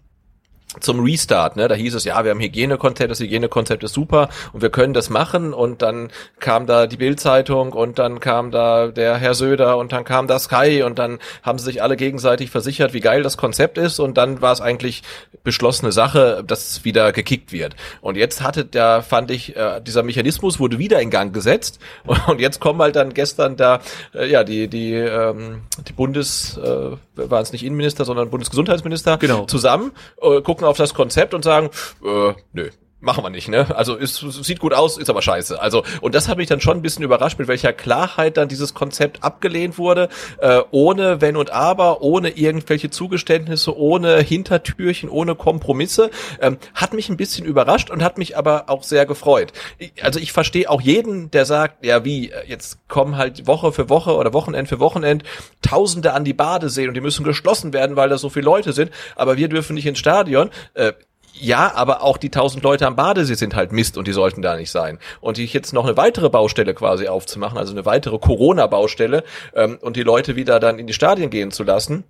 zum 0.81 1.01
Restart, 1.01 1.57
ne? 1.57 1.69
Da 1.69 1.75
hieß 1.75 1.95
es, 1.95 2.05
ja, 2.05 2.23
wir 2.25 2.31
haben 2.31 2.41
Hygienekonzept, 2.41 3.11
das 3.11 3.21
Hygienekonzept 3.21 3.85
ist 3.85 3.93
super 3.93 4.29
und 4.53 4.63
wir 4.63 4.71
können 4.71 4.95
das 4.95 5.11
machen 5.11 5.53
und 5.53 5.83
dann 5.83 6.11
kam 6.41 6.67
da 6.67 6.87
die 6.87 6.97
Bildzeitung 6.97 7.73
und 7.73 7.99
dann 7.99 8.21
kam 8.21 8.51
da 8.51 8.89
der 8.89 9.17
Herr 9.17 9.35
Söder 9.35 9.77
und 9.77 9.93
dann 9.93 10.05
kam 10.05 10.27
da 10.27 10.39
Sky 10.39 10.83
und 10.83 10.99
dann 10.99 11.19
haben 11.43 11.59
sie 11.59 11.67
sich 11.67 11.83
alle 11.83 11.97
gegenseitig 11.97 12.51
versichert, 12.51 12.95
wie 12.95 13.01
geil 13.01 13.23
das 13.23 13.37
Konzept 13.37 13.77
ist 13.77 14.01
und 14.01 14.17
dann 14.17 14.41
war 14.41 14.53
es 14.53 14.61
eigentlich 14.61 15.03
beschlossene 15.45 15.93
Sache, 15.93 16.43
dass 16.47 16.71
es 16.71 16.85
wieder 16.85 17.13
gekickt 17.13 17.53
wird. 17.53 17.77
Und 18.01 18.17
jetzt 18.17 18.43
hatte 18.43 18.65
da 18.65 19.03
fand 19.03 19.31
ich 19.31 19.57
äh, 19.57 19.81
dieser 19.81 20.03
Mechanismus 20.03 20.59
wurde 20.59 20.79
wieder 20.79 21.01
in 21.01 21.11
Gang 21.11 21.35
gesetzt 21.35 21.81
und 22.27 22.41
jetzt 22.41 22.61
kommen 22.61 22.81
halt 22.81 22.97
dann 22.97 23.13
gestern 23.13 23.57
da 23.57 23.81
äh, 24.15 24.31
ja 24.31 24.45
die 24.45 24.69
die 24.69 24.95
ähm, 24.95 25.63
die 25.87 25.93
Bundes 25.93 26.57
äh, 26.57 26.97
waren 27.15 27.43
es 27.43 27.53
nicht 27.53 27.65
Innenminister, 27.65 28.05
sondern 28.05 28.31
Bundesgesundheitsminister 28.31 29.19
genau. 29.19 29.45
zusammen 29.45 29.93
äh, 30.21 30.41
gucken 30.41 30.62
gucken 30.63 30.71
auf 30.71 30.77
das 30.77 30.95
Konzept 30.95 31.35
und 31.35 31.45
sagen, 31.45 31.71
äh, 32.05 32.35
nö, 32.53 32.71
machen 33.03 33.25
wir 33.25 33.31
nicht, 33.31 33.49
ne? 33.49 33.67
Also 33.77 33.97
ist, 33.97 34.17
sieht 34.17 34.61
gut 34.61 34.73
aus, 34.73 34.97
ist 34.97 35.11
aber 35.11 35.23
scheiße. 35.23 35.61
Also 35.61 35.83
und 36.01 36.15
das 36.15 36.29
hat 36.29 36.39
mich 36.39 36.49
dann 36.49 36.61
schon 36.61 36.79
ein 36.79 36.83
bisschen 36.83 37.05
überrascht, 37.05 37.39
mit 37.39 37.49
welcher 37.49 37.73
Klarheit 37.73 38.37
dann 38.37 38.49
dieses 38.49 38.75
Konzept 38.75 39.25
abgelehnt 39.25 39.77
wurde, 39.77 40.09
äh, 40.39 40.61
ohne 40.71 41.21
Wenn 41.21 41.37
und 41.37 41.51
Aber, 41.51 42.03
ohne 42.03 42.31
irgendwelche 42.31 42.91
Zugeständnisse, 42.91 43.77
ohne 43.77 44.21
Hintertürchen, 44.21 45.09
ohne 45.09 45.35
Kompromisse, 45.35 46.11
ähm, 46.41 46.59
hat 46.75 46.95
mich 46.95 47.09
ein 47.09 47.17
bisschen 47.17 47.45
überrascht 47.45 47.91
und 47.91 48.03
hat 48.03 48.19
mich 48.19 48.37
aber 48.37 48.65
auch 48.69 48.85
sehr 48.85 49.05
gefreut. 49.05 49.53
Also 50.01 50.21
ich 50.21 50.33
verstehe 50.33 50.71
auch 50.71 50.81
jeden, 50.81 51.31
der 51.33 51.45
sagt, 51.45 51.85
ja 51.85 52.05
wie 52.05 52.33
jetzt 52.47 52.89
kommen 52.89 53.17
halt 53.17 53.47
Woche 53.47 53.73
für 53.73 53.89
Woche 53.89 54.15
oder 54.15 54.33
Wochenend 54.33 54.69
für 54.69 54.79
Wochenend 54.79 55.25
Tausende 55.61 56.13
an 56.13 56.25
die 56.25 56.35
Badeseen 56.35 56.89
und 56.89 56.95
die 56.95 57.01
müssen 57.01 57.25
geschlossen 57.25 57.73
werden, 57.73 57.97
weil 57.97 58.09
da 58.09 58.19
so 58.19 58.29
viele 58.29 58.45
Leute 58.45 58.73
sind, 58.73 58.93
aber 59.17 59.37
wir 59.37 59.49
dürfen 59.49 59.75
nicht 59.75 59.87
ins 59.87 59.99
Stadion. 59.99 60.51
Äh, 60.75 60.93
ja, 61.33 61.73
aber 61.75 62.03
auch 62.03 62.19
die 62.19 62.31
tausend 62.31 62.63
Leute 62.63 62.87
am 62.87 62.97
Badesee 62.97 63.35
sind 63.35 63.55
halt 63.55 63.73
Mist 63.73 63.97
und 63.97 64.07
die 64.07 64.13
sollten 64.13 64.43
da 64.43 64.57
nicht 64.57 64.71
sein. 64.71 64.99
Und 65.21 65.39
ich 65.39 65.53
jetzt 65.53 65.73
noch 65.73 65.85
eine 65.85 65.97
weitere 65.97 66.31
Baustelle 66.31 66.75
quasi 66.75 67.09
aufzumachen, 67.09 67.59
also 67.59 67.73
eine 67.73 67.85
weitere 67.85 68.19
Corona-Baustelle 68.19 69.25
ähm, 69.55 69.79
und 69.81 69.97
die 69.97 70.03
Leute 70.03 70.37
wieder 70.37 70.61
dann 70.61 70.79
in 70.79 70.87
die 70.87 70.93
Stadien 70.93 71.31
gehen 71.31 71.51
zu 71.51 71.65
lassen, 71.65 72.05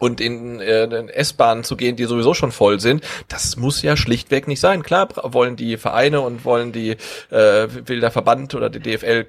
und 0.00 0.20
in, 0.20 0.60
äh, 0.60 0.84
in 0.84 1.08
S-Bahnen 1.08 1.62
zu 1.62 1.76
gehen, 1.76 1.94
die 1.94 2.06
sowieso 2.06 2.34
schon 2.34 2.50
voll 2.50 2.80
sind, 2.80 3.04
das 3.28 3.56
muss 3.56 3.82
ja 3.82 3.96
schlichtweg 3.96 4.48
nicht 4.48 4.60
sein. 4.60 4.82
Klar 4.82 5.08
wollen 5.22 5.56
die 5.56 5.76
Vereine 5.76 6.22
und 6.22 6.44
wollen 6.44 6.72
die 6.72 6.96
äh, 7.30 7.68
will 7.86 8.00
der 8.00 8.10
Verband 8.10 8.54
oder 8.54 8.70
die 8.70 8.80
DFL 8.80 9.26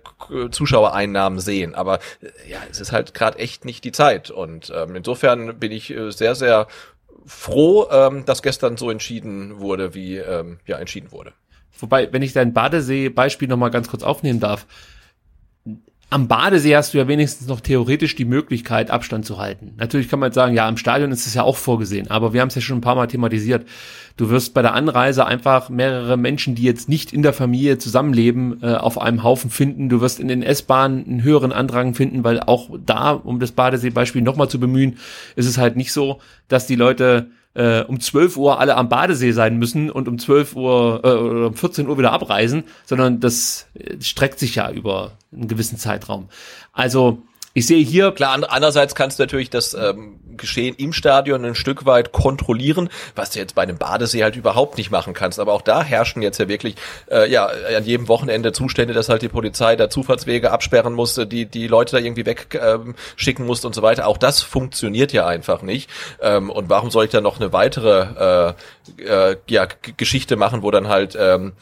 Zuschauereinnahmen 0.50 1.40
sehen, 1.40 1.76
aber 1.76 2.00
äh, 2.22 2.50
ja, 2.50 2.60
es 2.72 2.80
ist 2.80 2.92
halt 2.92 3.14
gerade 3.14 3.38
echt 3.38 3.66
nicht 3.66 3.84
die 3.84 3.92
Zeit 3.92 4.32
und 4.32 4.72
ähm, 4.76 4.96
insofern 4.96 5.60
bin 5.60 5.72
ich 5.72 5.92
äh, 5.92 6.12
sehr 6.12 6.36
sehr 6.36 6.68
froh, 7.26 7.88
ähm, 7.92 8.26
dass 8.26 8.42
gestern 8.42 8.78
so 8.78 8.90
entschieden 8.90 9.60
wurde, 9.60 9.94
wie 9.94 10.18
ähm, 10.18 10.60
ja 10.66 10.78
entschieden 10.78 11.12
wurde. 11.12 11.34
wobei, 11.80 12.12
wenn 12.12 12.22
ich 12.22 12.34
dein 12.34 12.54
Badesee-Beispiel 12.54 13.48
nochmal 13.48 13.72
ganz 13.72 13.90
kurz 13.90 14.04
aufnehmen 14.04 14.40
darf, 14.40 14.66
am 16.12 16.28
Badesee 16.28 16.76
hast 16.76 16.94
du 16.94 16.98
ja 16.98 17.08
wenigstens 17.08 17.48
noch 17.48 17.62
theoretisch 17.62 18.18
die 18.18 18.26
Möglichkeit, 18.26 18.92
Abstand 18.92 19.26
zu 19.26 19.38
halten. 19.38 19.74
Natürlich 19.78 20.10
kann 20.10 20.20
man 20.20 20.28
jetzt 20.28 20.36
sagen, 20.36 20.54
ja, 20.54 20.68
im 20.68 20.76
Stadion 20.76 21.10
ist 21.10 21.26
es 21.26 21.34
ja 21.36 21.44
auch 21.44 21.56
vorgesehen, 21.56 22.12
aber 22.12 22.34
wir 22.34 22.42
haben 22.42 22.50
es 22.50 22.56
ja 22.56 22.62
schon 22.62 22.80
ein 22.80 22.82
paar 22.82 22.96
Mal 22.96 23.08
thematisiert. 23.08 23.66
Du 24.18 24.30
wirst 24.30 24.54
bei 24.54 24.62
der 24.62 24.74
Anreise 24.74 25.26
einfach 25.26 25.70
mehrere 25.70 26.18
Menschen, 26.18 26.54
die 26.54 26.64
jetzt 26.64 26.90
nicht 26.90 27.14
in 27.14 27.24
der 27.24 27.32
Familie 27.32 27.78
zusammenleben, 27.78 28.62
äh, 28.62 28.74
auf 28.74 29.00
einem 29.00 29.24
Haufen 29.24 29.50
finden. 29.50 29.88
Du 29.88 30.02
wirst 30.02 30.20
in 30.20 30.28
den 30.28 30.44
S-Bahnen 30.44 31.06
einen 31.06 31.24
höheren 31.24 31.54
Andrang 31.54 31.94
finden, 31.94 32.26
weil 32.26 32.42
auch 32.42 32.70
da, 32.86 33.12
um 33.12 33.40
das 33.40 33.54
Badesee-Beispiel 33.54 34.22
nochmal 34.22 34.50
zu 34.50 34.60
bemühen, 34.60 34.98
ist 35.38 35.48
es 35.48 35.58
halt 35.58 35.78
nicht 35.78 35.94
so, 35.94 36.20
dass 36.50 36.68
die 36.68 36.76
Leute 36.76 37.32
äh, 37.54 37.82
um 37.82 38.00
12 38.00 38.38
Uhr 38.38 38.60
alle 38.60 38.76
am 38.76 38.90
Badesee 38.90 39.32
sein 39.32 39.58
müssen 39.58 39.90
und 39.90 40.08
um 40.08 40.18
12 40.18 40.56
Uhr 40.56 41.02
äh, 41.04 41.08
oder 41.08 41.48
um 41.48 41.54
14 41.54 41.88
Uhr 41.88 41.98
wieder 41.98 42.12
abreisen, 42.12 42.64
sondern 42.86 43.20
das 43.20 43.68
äh, 43.74 44.02
streckt 44.02 44.40
sich 44.40 44.56
ja 44.56 44.72
über 44.72 45.12
einen 45.32 45.48
gewissen 45.48 45.78
Zeitraum. 45.78 46.30
Also 46.74 47.22
ich 47.54 47.68
sehe 47.68 47.84
hier. 47.84 48.12
Klar, 48.12 48.40
andererseits 48.50 48.96
kannst 48.96 49.20
du 49.20 49.24
natürlich 49.24 49.50
das 49.50 49.74
ähm, 49.74 50.20
Geschehen 50.38 50.76
im 50.76 50.94
Stadion 50.94 51.44
ein 51.46 51.56
Stück 51.56 51.86
weit 51.86 52.12
kontrollieren, 52.12 52.90
was 53.16 53.32
du 53.32 53.40
jetzt 53.40 53.56
bei 53.56 53.64
einem 53.64 53.78
Badesee 53.78 54.24
halt 54.24 54.36
überhaupt 54.36 54.78
nicht 54.78 54.92
machen 54.92 55.14
kannst. 55.14 55.40
Aber 55.40 55.54
auch 55.54 55.62
da 55.62 55.84
herrschen 55.84 56.22
jetzt 56.22 56.40
ja 56.40 56.48
wirklich 56.48 56.76
äh, 57.10 57.30
ja 57.30 57.48
an 57.48 57.86
jedem 57.86 58.08
Wochenende 58.08 58.52
Zustände, 58.52 58.94
dass 58.94 59.10
halt 59.10 59.22
die 59.22 59.30
Polizei 59.30 59.76
da 59.76 59.90
Zufahrtswege 59.90 60.52
absperren 60.52 60.94
musste, 60.94 61.28
die 61.28 61.46
die 61.46 61.68
Leute 61.68 61.98
da 61.98 62.02
irgendwie 62.02 62.26
wegschicken 62.26 63.44
ähm, 63.44 63.48
musste 63.48 63.68
und 63.68 63.76
so 63.76 63.82
weiter. 63.82 64.08
Auch 64.08 64.18
das 64.18 64.42
funktioniert 64.42 65.14
ja 65.14 65.28
einfach 65.28 65.62
nicht. 65.62 65.90
Ähm, 66.22 66.50
und 66.50 66.70
warum 66.70 66.90
soll 66.90 67.06
ich 67.06 67.12
da 67.12 67.22
noch 67.22 67.40
eine 67.40 67.54
weitere 67.54 68.56
äh, 68.98 69.32
äh, 69.32 69.38
ja, 69.48 69.68
Geschichte 69.98 70.36
machen, 70.36 70.64
wo 70.64 70.72
dann 70.72 70.88
halt 70.88 71.18
ähm, 71.20 71.54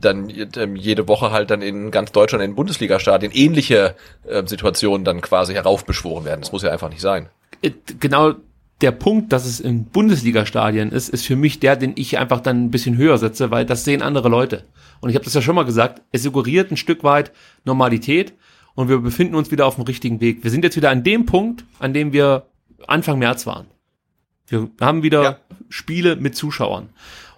dann 0.00 0.30
ähm, 0.56 0.76
jede 0.76 1.08
Woche 1.08 1.30
halt 1.30 1.50
dann 1.50 1.62
in 1.62 1.90
ganz 1.90 2.12
Deutschland 2.12 2.44
in 2.44 2.54
Bundesliga-Stadien 2.54 3.32
ähnliche 3.32 3.94
äh, 4.26 4.46
Situationen 4.46 5.04
dann 5.04 5.20
quasi 5.20 5.54
heraufbeschworen 5.54 6.24
werden. 6.24 6.40
Das 6.40 6.52
muss 6.52 6.62
ja 6.62 6.70
einfach 6.70 6.90
nicht 6.90 7.00
sein. 7.00 7.28
Äh, 7.62 7.72
genau 8.00 8.34
der 8.80 8.92
Punkt, 8.92 9.32
dass 9.32 9.46
es 9.46 9.60
in 9.60 9.86
Bundesliga-Stadien 9.86 10.90
ist, 10.90 11.08
ist 11.08 11.26
für 11.26 11.36
mich 11.36 11.60
der, 11.60 11.76
den 11.76 11.92
ich 11.96 12.18
einfach 12.18 12.40
dann 12.40 12.64
ein 12.64 12.70
bisschen 12.70 12.96
höher 12.96 13.18
setze, 13.18 13.50
weil 13.50 13.64
das 13.64 13.84
sehen 13.84 14.02
andere 14.02 14.28
Leute. 14.28 14.64
Und 15.00 15.10
ich 15.10 15.16
habe 15.16 15.24
das 15.24 15.34
ja 15.34 15.42
schon 15.42 15.54
mal 15.54 15.64
gesagt, 15.64 16.02
es 16.12 16.22
suggeriert 16.22 16.70
ein 16.70 16.76
Stück 16.76 17.04
weit 17.04 17.32
Normalität 17.64 18.34
und 18.74 18.88
wir 18.88 18.98
befinden 18.98 19.36
uns 19.36 19.50
wieder 19.50 19.66
auf 19.66 19.76
dem 19.76 19.84
richtigen 19.84 20.20
Weg. 20.20 20.42
Wir 20.42 20.50
sind 20.50 20.64
jetzt 20.64 20.76
wieder 20.76 20.90
an 20.90 21.04
dem 21.04 21.26
Punkt, 21.26 21.64
an 21.78 21.94
dem 21.94 22.12
wir 22.12 22.46
Anfang 22.86 23.18
März 23.18 23.46
waren. 23.46 23.66
Wir 24.48 24.68
haben 24.80 25.02
wieder 25.02 25.22
ja. 25.22 25.38
Spiele 25.68 26.16
mit 26.16 26.36
Zuschauern. 26.36 26.90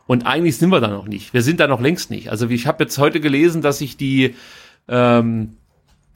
Und 0.06 0.26
eigentlich 0.26 0.56
sind 0.56 0.70
wir 0.70 0.80
da 0.80 0.88
noch 0.88 1.06
nicht. 1.06 1.34
Wir 1.34 1.42
sind 1.42 1.60
da 1.60 1.66
noch 1.66 1.80
längst 1.80 2.10
nicht. 2.10 2.30
Also 2.30 2.48
ich 2.48 2.66
habe 2.66 2.84
jetzt 2.84 2.98
heute 2.98 3.20
gelesen, 3.20 3.62
dass 3.62 3.78
sich 3.78 3.96
die, 3.96 4.34
ähm, 4.88 5.56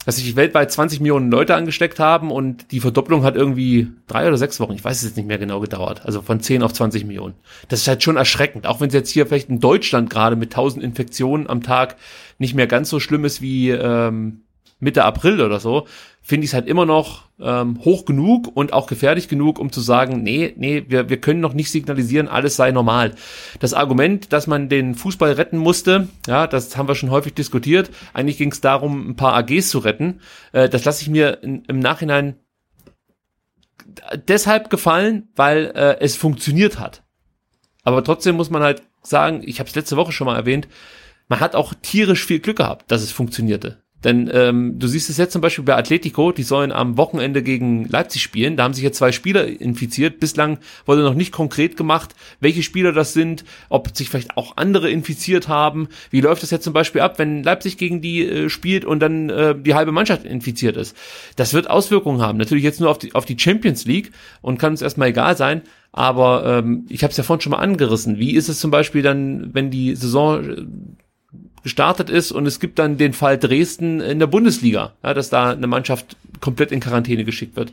dass 0.06 0.16
sich 0.16 0.36
weltweit 0.36 0.70
20 0.70 1.00
Millionen 1.00 1.30
Leute 1.30 1.54
angesteckt 1.54 1.98
haben 1.98 2.30
und 2.30 2.70
die 2.72 2.80
Verdopplung 2.80 3.24
hat 3.24 3.36
irgendwie 3.36 3.88
drei 4.06 4.28
oder 4.28 4.38
sechs 4.38 4.60
Wochen, 4.60 4.72
ich 4.72 4.84
weiß 4.84 4.98
es 4.98 5.08
jetzt 5.08 5.16
nicht 5.16 5.26
mehr 5.26 5.38
genau 5.38 5.60
gedauert. 5.60 6.06
Also 6.06 6.22
von 6.22 6.40
10 6.40 6.62
auf 6.62 6.72
20 6.72 7.04
Millionen. 7.04 7.34
Das 7.68 7.80
ist 7.80 7.88
halt 7.88 8.02
schon 8.02 8.16
erschreckend. 8.16 8.66
Auch 8.66 8.80
wenn 8.80 8.88
es 8.88 8.94
jetzt 8.94 9.10
hier 9.10 9.26
vielleicht 9.26 9.48
in 9.48 9.60
Deutschland 9.60 10.08
gerade 10.08 10.36
mit 10.36 10.52
1000 10.52 10.84
Infektionen 10.84 11.48
am 11.48 11.62
Tag 11.62 11.96
nicht 12.38 12.54
mehr 12.54 12.66
ganz 12.66 12.88
so 12.88 13.00
schlimm 13.00 13.24
ist 13.24 13.42
wie 13.42 13.70
ähm, 13.70 14.42
Mitte 14.80 15.04
April 15.04 15.40
oder 15.40 15.60
so, 15.60 15.86
finde 16.22 16.44
ich 16.44 16.50
es 16.50 16.54
halt 16.54 16.66
immer 16.66 16.86
noch 16.86 17.24
ähm, 17.40 17.80
hoch 17.84 18.04
genug 18.04 18.50
und 18.54 18.72
auch 18.72 18.86
gefährlich 18.86 19.28
genug, 19.28 19.58
um 19.58 19.72
zu 19.72 19.80
sagen, 19.80 20.22
nee, 20.22 20.54
nee, 20.56 20.84
wir, 20.88 21.08
wir 21.08 21.20
können 21.20 21.40
noch 21.40 21.54
nicht 21.54 21.70
signalisieren, 21.70 22.28
alles 22.28 22.56
sei 22.56 22.70
normal. 22.70 23.14
Das 23.58 23.74
Argument, 23.74 24.32
dass 24.32 24.46
man 24.46 24.68
den 24.68 24.94
Fußball 24.94 25.32
retten 25.32 25.58
musste, 25.58 26.08
ja, 26.26 26.46
das 26.46 26.76
haben 26.76 26.88
wir 26.88 26.94
schon 26.94 27.10
häufig 27.10 27.34
diskutiert. 27.34 27.90
Eigentlich 28.12 28.38
ging 28.38 28.52
es 28.52 28.60
darum, 28.60 29.10
ein 29.10 29.16
paar 29.16 29.34
AGs 29.34 29.70
zu 29.70 29.78
retten. 29.78 30.20
Äh, 30.52 30.68
das 30.68 30.84
lasse 30.84 31.02
ich 31.02 31.08
mir 31.08 31.42
in, 31.42 31.64
im 31.64 31.78
Nachhinein 31.78 32.36
deshalb 34.28 34.70
gefallen, 34.70 35.28
weil 35.36 35.72
äh, 35.74 36.00
es 36.00 36.16
funktioniert 36.16 36.78
hat. 36.78 37.02
Aber 37.82 38.04
trotzdem 38.04 38.36
muss 38.36 38.50
man 38.50 38.62
halt 38.62 38.82
sagen, 39.02 39.42
ich 39.44 39.58
habe 39.58 39.68
es 39.68 39.74
letzte 39.74 39.96
Woche 39.96 40.12
schon 40.12 40.26
mal 40.26 40.36
erwähnt, 40.36 40.68
man 41.28 41.40
hat 41.40 41.54
auch 41.54 41.74
tierisch 41.80 42.24
viel 42.24 42.40
Glück 42.40 42.58
gehabt, 42.58 42.90
dass 42.90 43.02
es 43.02 43.12
funktionierte. 43.12 43.82
Denn 44.04 44.30
ähm, 44.32 44.78
du 44.78 44.86
siehst 44.86 45.10
es 45.10 45.18
jetzt 45.18 45.32
zum 45.32 45.42
Beispiel 45.42 45.64
bei 45.64 45.76
Atletico, 45.76 46.32
die 46.32 46.42
sollen 46.42 46.72
am 46.72 46.96
Wochenende 46.96 47.42
gegen 47.42 47.86
Leipzig 47.86 48.22
spielen. 48.22 48.56
Da 48.56 48.64
haben 48.64 48.74
sich 48.74 48.82
jetzt 48.82 48.98
zwei 48.98 49.12
Spieler 49.12 49.46
infiziert. 49.46 50.20
Bislang 50.20 50.58
wurde 50.86 51.02
noch 51.02 51.14
nicht 51.14 51.32
konkret 51.32 51.76
gemacht, 51.76 52.14
welche 52.40 52.62
Spieler 52.62 52.92
das 52.92 53.12
sind, 53.12 53.44
ob 53.68 53.94
sich 53.96 54.08
vielleicht 54.08 54.36
auch 54.36 54.56
andere 54.56 54.90
infiziert 54.90 55.48
haben. 55.48 55.88
Wie 56.10 56.20
läuft 56.20 56.42
das 56.42 56.50
jetzt 56.50 56.64
zum 56.64 56.72
Beispiel 56.72 57.02
ab, 57.02 57.18
wenn 57.18 57.42
Leipzig 57.42 57.76
gegen 57.76 58.00
die 58.00 58.26
äh, 58.26 58.48
spielt 58.48 58.84
und 58.84 59.00
dann 59.00 59.28
äh, 59.28 59.54
die 59.54 59.74
halbe 59.74 59.92
Mannschaft 59.92 60.24
infiziert 60.24 60.76
ist? 60.76 60.96
Das 61.36 61.52
wird 61.52 61.68
Auswirkungen 61.68 62.22
haben. 62.22 62.38
Natürlich 62.38 62.64
jetzt 62.64 62.80
nur 62.80 62.90
auf 62.90 62.98
die, 62.98 63.14
auf 63.14 63.26
die 63.26 63.38
Champions 63.38 63.84
League 63.84 64.12
und 64.40 64.58
kann 64.58 64.72
uns 64.72 64.82
erstmal 64.82 65.08
egal 65.08 65.36
sein. 65.36 65.62
Aber 65.92 66.44
ähm, 66.46 66.86
ich 66.88 67.02
habe 67.02 67.10
es 67.10 67.16
ja 67.16 67.24
vorhin 67.24 67.40
schon 67.40 67.50
mal 67.50 67.58
angerissen. 67.58 68.18
Wie 68.18 68.34
ist 68.34 68.48
es 68.48 68.60
zum 68.60 68.70
Beispiel 68.70 69.02
dann, 69.02 69.52
wenn 69.52 69.70
die 69.70 69.96
Saison 69.96 70.44
äh, 70.44 70.64
gestartet 71.62 72.10
ist 72.10 72.32
und 72.32 72.46
es 72.46 72.60
gibt 72.60 72.78
dann 72.78 72.96
den 72.96 73.12
Fall 73.12 73.38
Dresden 73.38 74.00
in 74.00 74.18
der 74.18 74.26
Bundesliga, 74.26 74.94
ja, 75.02 75.14
dass 75.14 75.30
da 75.30 75.50
eine 75.50 75.66
Mannschaft 75.66 76.16
komplett 76.40 76.72
in 76.72 76.80
Quarantäne 76.80 77.24
geschickt 77.24 77.56
wird. 77.56 77.72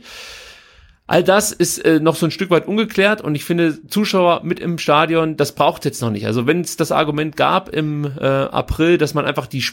All 1.06 1.24
das 1.24 1.52
ist 1.52 1.78
äh, 1.78 2.00
noch 2.00 2.16
so 2.16 2.26
ein 2.26 2.30
Stück 2.30 2.50
weit 2.50 2.68
ungeklärt 2.68 3.22
und 3.22 3.34
ich 3.34 3.44
finde, 3.44 3.78
Zuschauer 3.88 4.42
mit 4.44 4.60
im 4.60 4.76
Stadion, 4.76 5.38
das 5.38 5.52
braucht 5.54 5.86
jetzt 5.86 6.02
noch 6.02 6.10
nicht. 6.10 6.26
Also 6.26 6.46
wenn 6.46 6.60
es 6.60 6.76
das 6.76 6.92
Argument 6.92 7.34
gab 7.34 7.70
im 7.70 8.04
äh, 8.04 8.26
April, 8.26 8.98
dass 8.98 9.14
man 9.14 9.24
einfach 9.24 9.46
die 9.46 9.64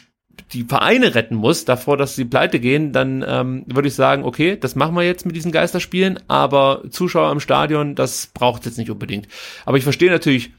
die 0.54 0.64
Vereine 0.64 1.16
retten 1.16 1.36
muss, 1.36 1.66
davor, 1.66 1.98
dass 1.98 2.16
sie 2.16 2.26
pleite 2.26 2.60
gehen, 2.60 2.92
dann 2.92 3.24
ähm, 3.28 3.64
würde 3.68 3.88
ich 3.88 3.96
sagen, 3.96 4.24
okay, 4.24 4.58
das 4.60 4.76
machen 4.76 4.96
wir 4.96 5.04
jetzt 5.04 5.26
mit 5.26 5.36
diesen 5.36 5.52
Geisterspielen, 5.52 6.20
aber 6.28 6.84
Zuschauer 6.90 7.32
im 7.32 7.40
Stadion, 7.40 7.96
das 7.96 8.28
braucht 8.28 8.66
jetzt 8.66 8.78
nicht 8.78 8.92
unbedingt. 8.92 9.28
Aber 9.66 9.78
ich 9.78 9.84
verstehe 9.84 10.12
natürlich, 10.12 10.52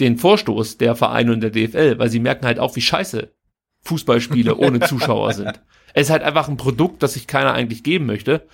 den 0.00 0.16
Vorstoß 0.16 0.78
der 0.78 0.94
Vereine 0.94 1.32
und 1.32 1.40
der 1.40 1.50
DFL, 1.50 1.98
weil 1.98 2.10
sie 2.10 2.20
merken 2.20 2.46
halt 2.46 2.58
auch, 2.58 2.76
wie 2.76 2.80
scheiße 2.80 3.32
Fußballspiele 3.82 4.56
ohne 4.58 4.80
Zuschauer 4.80 5.32
sind. 5.32 5.60
Es 5.94 6.06
ist 6.06 6.10
halt 6.10 6.22
einfach 6.22 6.48
ein 6.48 6.56
Produkt, 6.56 7.02
das 7.02 7.14
sich 7.14 7.26
keiner 7.26 7.52
eigentlich 7.52 7.82
geben 7.82 8.06
möchte. 8.06 8.46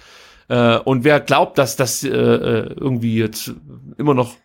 Äh, 0.48 0.78
und 0.78 1.04
wer 1.04 1.20
glaubt, 1.20 1.58
dass 1.58 1.76
das 1.76 2.04
äh, 2.04 2.08
äh 2.08 2.74
irgendwie 2.76 3.16
jetzt 3.16 3.52
immer 3.98 4.14
noch 4.14 4.36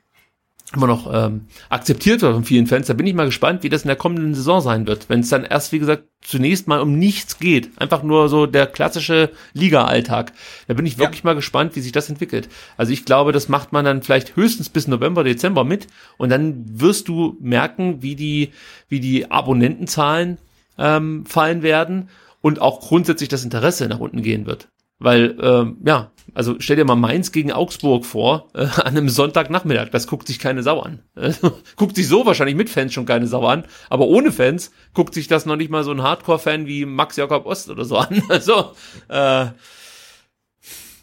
immer 0.76 0.88
noch 0.88 1.12
ähm, 1.12 1.46
akzeptiert 1.70 2.22
wird 2.22 2.34
von 2.34 2.44
vielen 2.44 2.68
Fans. 2.68 2.88
Da 2.88 2.94
bin 2.94 3.08
ich 3.08 3.16
mal 3.16 3.26
gespannt, 3.26 3.64
wie 3.64 3.70
das 3.70 3.84
in 3.84 3.88
der 3.88 3.96
kommenden 3.96 4.36
Saison 4.36 4.62
sein 4.62 4.86
wird, 4.86 5.10
wenn 5.10 5.22
es 5.22 5.30
dann 5.30 5.44
erst, 5.44 5.72
wie 5.72 5.80
gesagt, 5.80 6.04
zunächst 6.22 6.68
mal 6.68 6.80
um 6.80 6.98
nichts 6.98 7.40
geht. 7.40 7.72
Einfach 7.78 8.04
nur 8.04 8.30
so 8.30 8.46
der 8.46 8.68
klassische 8.68 9.32
Liga-Alltag. 9.54 10.32
Da 10.68 10.74
bin 10.76 10.86
ich 10.86 11.00
wirklich 11.00 11.24
ja. 11.24 11.30
mal 11.30 11.36
gespannt, 11.36 11.76
wie 11.76 11.82
sich 11.82 11.92
das 11.92 12.10
entwickelt. 12.10 12.50
Also 12.78 12.94
ich 12.94 13.06
glaube, 13.06 13.32
das 13.32 13.50
macht 13.50 13.72
man 13.72 13.86
dann 13.86 14.04
vielleicht 14.04 14.36
höchstens 14.36 14.70
bis 14.70 14.88
November, 14.88 15.24
Dezember 15.24 15.64
mit 15.64 15.88
und 16.18 16.30
dann 16.30 16.66
wirst 16.68 17.08
du 17.08 17.38
merken, 17.40 18.04
wie 18.04 18.16
die, 18.16 18.52
wie 18.90 19.00
die 19.00 19.32
Abonnentenzahlen 19.32 20.38
ähm, 20.78 21.26
fallen 21.26 21.64
werden 21.64 22.10
und 22.42 22.62
auch 22.62 22.80
grundsätzlich 22.80 23.30
das 23.30 23.44
Interesse 23.44 23.88
nach 23.88 24.00
unten 24.00 24.22
gehen 24.22 24.46
wird. 24.46 24.68
Weil, 25.00 25.36
ähm, 25.42 25.78
ja, 25.84 26.12
also 26.40 26.56
stell 26.60 26.78
dir 26.78 26.86
mal 26.86 26.96
Mainz 26.96 27.34
gegen 27.34 27.52
Augsburg 27.52 28.06
vor, 28.06 28.48
äh, 28.54 28.60
an 28.78 28.96
einem 28.96 29.10
Sonntagnachmittag. 29.10 29.90
Das 29.92 30.08
guckt 30.08 30.26
sich 30.26 30.40
keine 30.40 30.64
Sau 30.64 30.80
an. 30.80 31.00
guckt 31.76 31.98
sich 31.98 32.08
so 32.08 32.26
wahrscheinlich 32.26 32.56
mit 32.56 32.70
Fans 32.70 32.94
schon 32.94 33.06
keine 33.06 33.28
Sau 33.28 33.46
an. 33.46 33.66
Aber 33.90 34.08
ohne 34.08 34.32
Fans 34.32 34.72
guckt 34.94 35.14
sich 35.14 35.28
das 35.28 35.46
noch 35.46 35.58
nicht 35.58 35.70
mal 35.70 35.84
so 35.84 35.92
ein 35.92 36.02
Hardcore-Fan 36.02 36.66
wie 36.66 36.86
Max 36.86 37.18
Jakob 37.18 37.46
Ost 37.46 37.70
oder 37.70 37.84
so 37.84 37.98
an. 37.98 38.24
Also, 38.30 38.72
äh, 39.10 39.48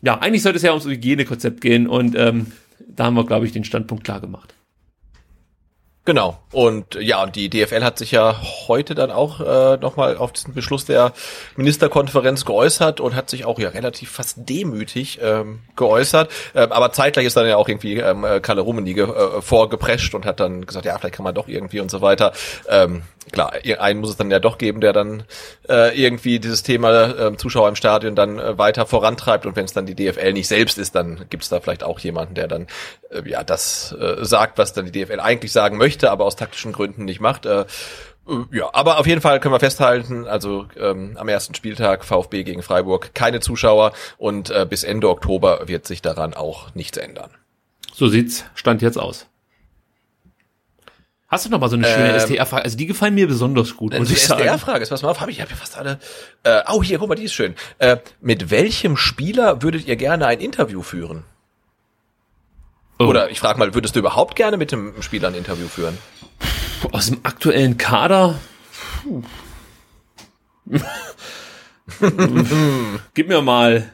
ja, 0.00 0.18
eigentlich 0.20 0.42
sollte 0.42 0.56
es 0.56 0.62
ja 0.62 0.70
ums 0.70 0.86
Hygienekonzept 0.86 1.60
gehen 1.60 1.86
und 1.86 2.16
ähm, 2.16 2.52
da 2.88 3.04
haben 3.04 3.14
wir, 3.14 3.26
glaube 3.26 3.44
ich, 3.44 3.52
den 3.52 3.64
Standpunkt 3.64 4.04
klar 4.04 4.22
gemacht. 4.22 4.54
Genau. 6.07 6.39
Und 6.53 6.95
ja, 6.95 7.20
und 7.20 7.35
die 7.35 7.51
DFL 7.51 7.83
hat 7.83 7.99
sich 7.99 8.12
ja 8.12 8.41
heute 8.69 8.95
dann 8.95 9.11
auch 9.11 9.41
äh, 9.41 9.77
nochmal 9.78 10.16
auf 10.16 10.33
diesen 10.33 10.55
Beschluss 10.55 10.85
der 10.85 11.12
Ministerkonferenz 11.57 12.45
geäußert 12.45 13.01
und 13.01 13.16
hat 13.16 13.28
sich 13.28 13.45
auch 13.45 13.59
ja 13.59 13.70
relativ 13.70 14.12
fast 14.12 14.49
demütig 14.49 15.19
ähm, 15.20 15.62
geäußert. 15.74 16.31
Ähm, 16.55 16.70
aber 16.70 16.93
zeitgleich 16.93 17.27
ist 17.27 17.37
dann 17.37 17.49
ja 17.49 17.57
auch 17.57 17.69
irgendwie 17.69 17.97
ähm, 17.97 18.24
Kalle 18.41 18.61
Rummenigge 18.61 19.03
äh, 19.03 19.43
vorgeprescht 19.43 20.15
und 20.15 20.27
hat 20.27 20.39
dann 20.39 20.65
gesagt, 20.65 20.87
ja, 20.87 20.97
vielleicht 20.97 21.16
kann 21.16 21.24
man 21.24 21.35
doch 21.35 21.49
irgendwie 21.49 21.81
und 21.81 21.91
so 21.91 22.01
weiter. 22.01 22.33
Ähm, 22.69 23.03
klar, 23.33 23.53
einen 23.81 24.01
muss 24.01 24.11
es 24.11 24.16
dann 24.16 24.31
ja 24.31 24.39
doch 24.39 24.59
geben, 24.59 24.81
der 24.81 24.93
dann 24.93 25.24
äh, 25.69 26.01
irgendwie 26.01 26.39
dieses 26.39 26.62
Thema 26.62 27.09
äh, 27.19 27.37
Zuschauer 27.37 27.69
im 27.69 27.77
Stadion 27.77 28.15
dann 28.15 28.39
äh, 28.39 28.57
weiter 28.59 28.87
vorantreibt 28.87 29.47
und 29.47 29.57
wenn 29.57 29.65
es 29.65 29.73
dann 29.73 29.87
die 29.87 29.95
DFL 29.95 30.33
nicht 30.33 30.49
selbst 30.49 30.78
ist, 30.78 30.95
dann 30.95 31.27
gibt 31.31 31.43
es 31.43 31.49
da 31.49 31.61
vielleicht 31.61 31.83
auch 31.83 31.99
jemanden, 31.99 32.35
der 32.35 32.49
dann 32.49 32.66
äh, 33.11 33.28
ja 33.28 33.43
das 33.43 33.95
äh, 33.99 34.24
sagt, 34.24 34.59
was 34.59 34.73
dann 34.73 34.91
die 34.91 34.93
DFL 34.93 35.20
eigentlich 35.20 35.53
sagen 35.53 35.77
möchte, 35.77 35.95
aber 36.05 36.24
aus 36.24 36.36
taktischen 36.36 36.73
Gründen 36.73 37.05
nicht 37.05 37.20
macht. 37.20 37.47
Äh, 37.47 37.64
ja, 38.51 38.68
aber 38.73 38.98
auf 38.98 39.06
jeden 39.06 39.20
Fall 39.20 39.39
können 39.39 39.55
wir 39.55 39.60
festhalten, 39.60 40.27
also 40.27 40.66
ähm, 40.77 41.16
am 41.16 41.28
ersten 41.28 41.55
Spieltag 41.55 42.05
VfB 42.05 42.43
gegen 42.43 42.62
Freiburg 42.62 43.14
keine 43.14 43.40
Zuschauer 43.40 43.93
und 44.18 44.51
äh, 44.51 44.66
bis 44.68 44.82
Ende 44.82 45.09
Oktober 45.09 45.68
wird 45.68 45.86
sich 45.86 46.02
daran 46.02 46.35
auch 46.35 46.74
nichts 46.74 46.98
ändern. 46.98 47.31
So 47.94 48.09
sieht's 48.09 48.44
Stand 48.55 48.82
jetzt 48.82 48.98
aus. 48.98 49.27
Hast 51.28 51.44
du 51.44 51.51
noch 51.51 51.59
mal 51.59 51.68
so 51.68 51.77
eine 51.77 51.86
schöne 51.86 52.10
Ähm, 52.10 52.16
SDR-Frage? 52.16 52.64
Also 52.64 52.77
die 52.77 52.86
gefallen 52.86 53.14
mir 53.14 53.27
besonders 53.27 53.77
gut, 53.77 53.97
muss 53.98 54.09
Die. 54.09 54.14
SDR-Frage 54.14 54.82
ist, 54.82 54.90
pass 54.90 55.02
mal 55.02 55.10
auf, 55.10 55.20
habe 55.20 55.31
ich, 55.31 55.40
hab 55.40 55.51
ja 55.51 55.56
fast 55.56 55.77
alle. 55.77 55.98
Äh, 56.44 56.62
oh, 56.68 56.82
hier, 56.82 56.98
guck 56.98 57.09
mal, 57.09 57.16
die 57.16 57.24
ist 57.24 57.35
schön. 57.35 57.55
Äh, 57.78 57.97
mit 58.20 58.51
welchem 58.51 58.97
Spieler 58.97 59.62
würdet 59.62 59.86
ihr 59.89 59.97
gerne 59.97 60.27
ein 60.27 60.40
Interview 60.40 60.82
führen? 60.82 61.24
Oh. 62.98 63.05
Oder 63.05 63.31
ich 63.31 63.40
frage 63.40 63.59
mal, 63.59 63.74
würdest 63.74 63.94
du 63.94 64.01
überhaupt 64.01 64.36
gerne 64.36 64.56
mit 64.56 64.73
dem 64.73 64.94
Spieler 65.02 65.28
ein 65.28 65.35
Interview 65.35 65.68
führen? 65.68 65.98
Aus 66.93 67.06
dem 67.09 67.20
aktuellen 67.24 67.77
Kader. 67.77 68.39
Gib 73.14 73.28
mir 73.28 73.43
mal 73.43 73.90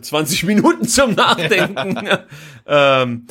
20 0.00 0.44
Minuten 0.44 0.86
zum 0.86 1.14
Nachdenken. 1.14 1.96
ähm, 2.66 3.26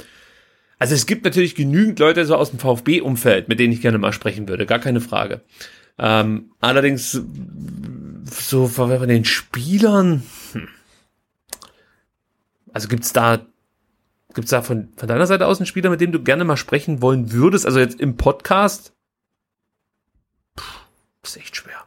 also 0.80 0.96
es 0.96 1.06
gibt 1.06 1.26
natürlich 1.26 1.56
genügend 1.56 2.00
Leute 2.00 2.26
so 2.26 2.36
aus 2.36 2.52
dem 2.52 2.60
VfB-Umfeld, 2.60 3.50
mit 3.50 3.60
denen 3.60 3.74
ich 3.74 3.82
gerne 3.82 3.98
mal 3.98 4.14
sprechen 4.14 4.48
würde, 4.48 4.66
gar 4.66 4.80
keine 4.80 5.02
Frage. 5.02 5.42
Ähm, 5.98 6.52
allerdings 6.62 7.22
so 8.24 8.68
von 8.68 9.08
den 9.08 9.26
Spielern, 9.26 10.24
hm. 10.54 10.70
also 12.72 12.88
gibt's 12.88 13.12
da 13.12 13.46
gibt's 14.34 14.52
da 14.52 14.62
von, 14.62 14.90
von 14.96 15.08
deiner 15.08 15.28
Seite 15.28 15.48
aus 15.48 15.60
einen 15.60 15.66
Spieler, 15.66 15.90
mit 15.90 16.02
dem 16.02 16.12
du 16.12 16.22
gerne 16.22 16.44
mal 16.44 16.58
sprechen 16.58 17.02
wollen 17.02 17.32
würdest? 17.32 17.66
Also 17.66 17.80
jetzt 17.80 18.00
im 18.00 18.18
Podcast? 18.18 18.94
Puh, 20.56 20.64
ist 21.24 21.38
echt 21.38 21.56
schwer. 21.56 21.86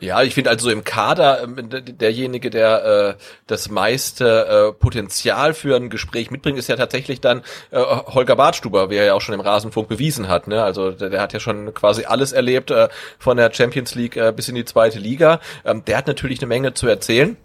Ja, 0.00 0.22
ich 0.22 0.34
finde 0.34 0.50
also 0.50 0.70
im 0.70 0.82
Kader 0.82 1.42
ähm, 1.44 1.68
derjenige, 1.70 2.50
der 2.50 2.84
äh, 2.84 3.22
das 3.46 3.70
meiste 3.70 4.46
äh, 4.46 4.72
Potenzial 4.72 5.54
für 5.54 5.76
ein 5.76 5.88
Gespräch 5.88 6.32
mitbringt, 6.32 6.58
ist 6.58 6.68
ja 6.68 6.76
tatsächlich 6.76 7.20
dann 7.20 7.42
äh, 7.70 7.78
Holger 7.78 8.34
Bartstuber, 8.34 8.90
wie 8.90 8.96
er 8.96 9.04
ja 9.04 9.14
auch 9.14 9.20
schon 9.20 9.34
im 9.34 9.40
Rasenfunk 9.40 9.88
bewiesen 9.88 10.28
hat. 10.28 10.48
Ne? 10.48 10.62
Also 10.62 10.90
der, 10.90 11.10
der 11.10 11.20
hat 11.20 11.32
ja 11.32 11.38
schon 11.38 11.72
quasi 11.74 12.04
alles 12.04 12.32
erlebt 12.32 12.72
äh, 12.72 12.88
von 13.18 13.36
der 13.36 13.52
Champions 13.52 13.94
League 13.94 14.16
äh, 14.16 14.32
bis 14.34 14.48
in 14.48 14.56
die 14.56 14.64
zweite 14.64 14.98
Liga. 14.98 15.40
Ähm, 15.64 15.84
der 15.84 15.98
hat 15.98 16.08
natürlich 16.08 16.40
eine 16.40 16.48
Menge 16.48 16.74
zu 16.74 16.88
erzählen. 16.88 17.36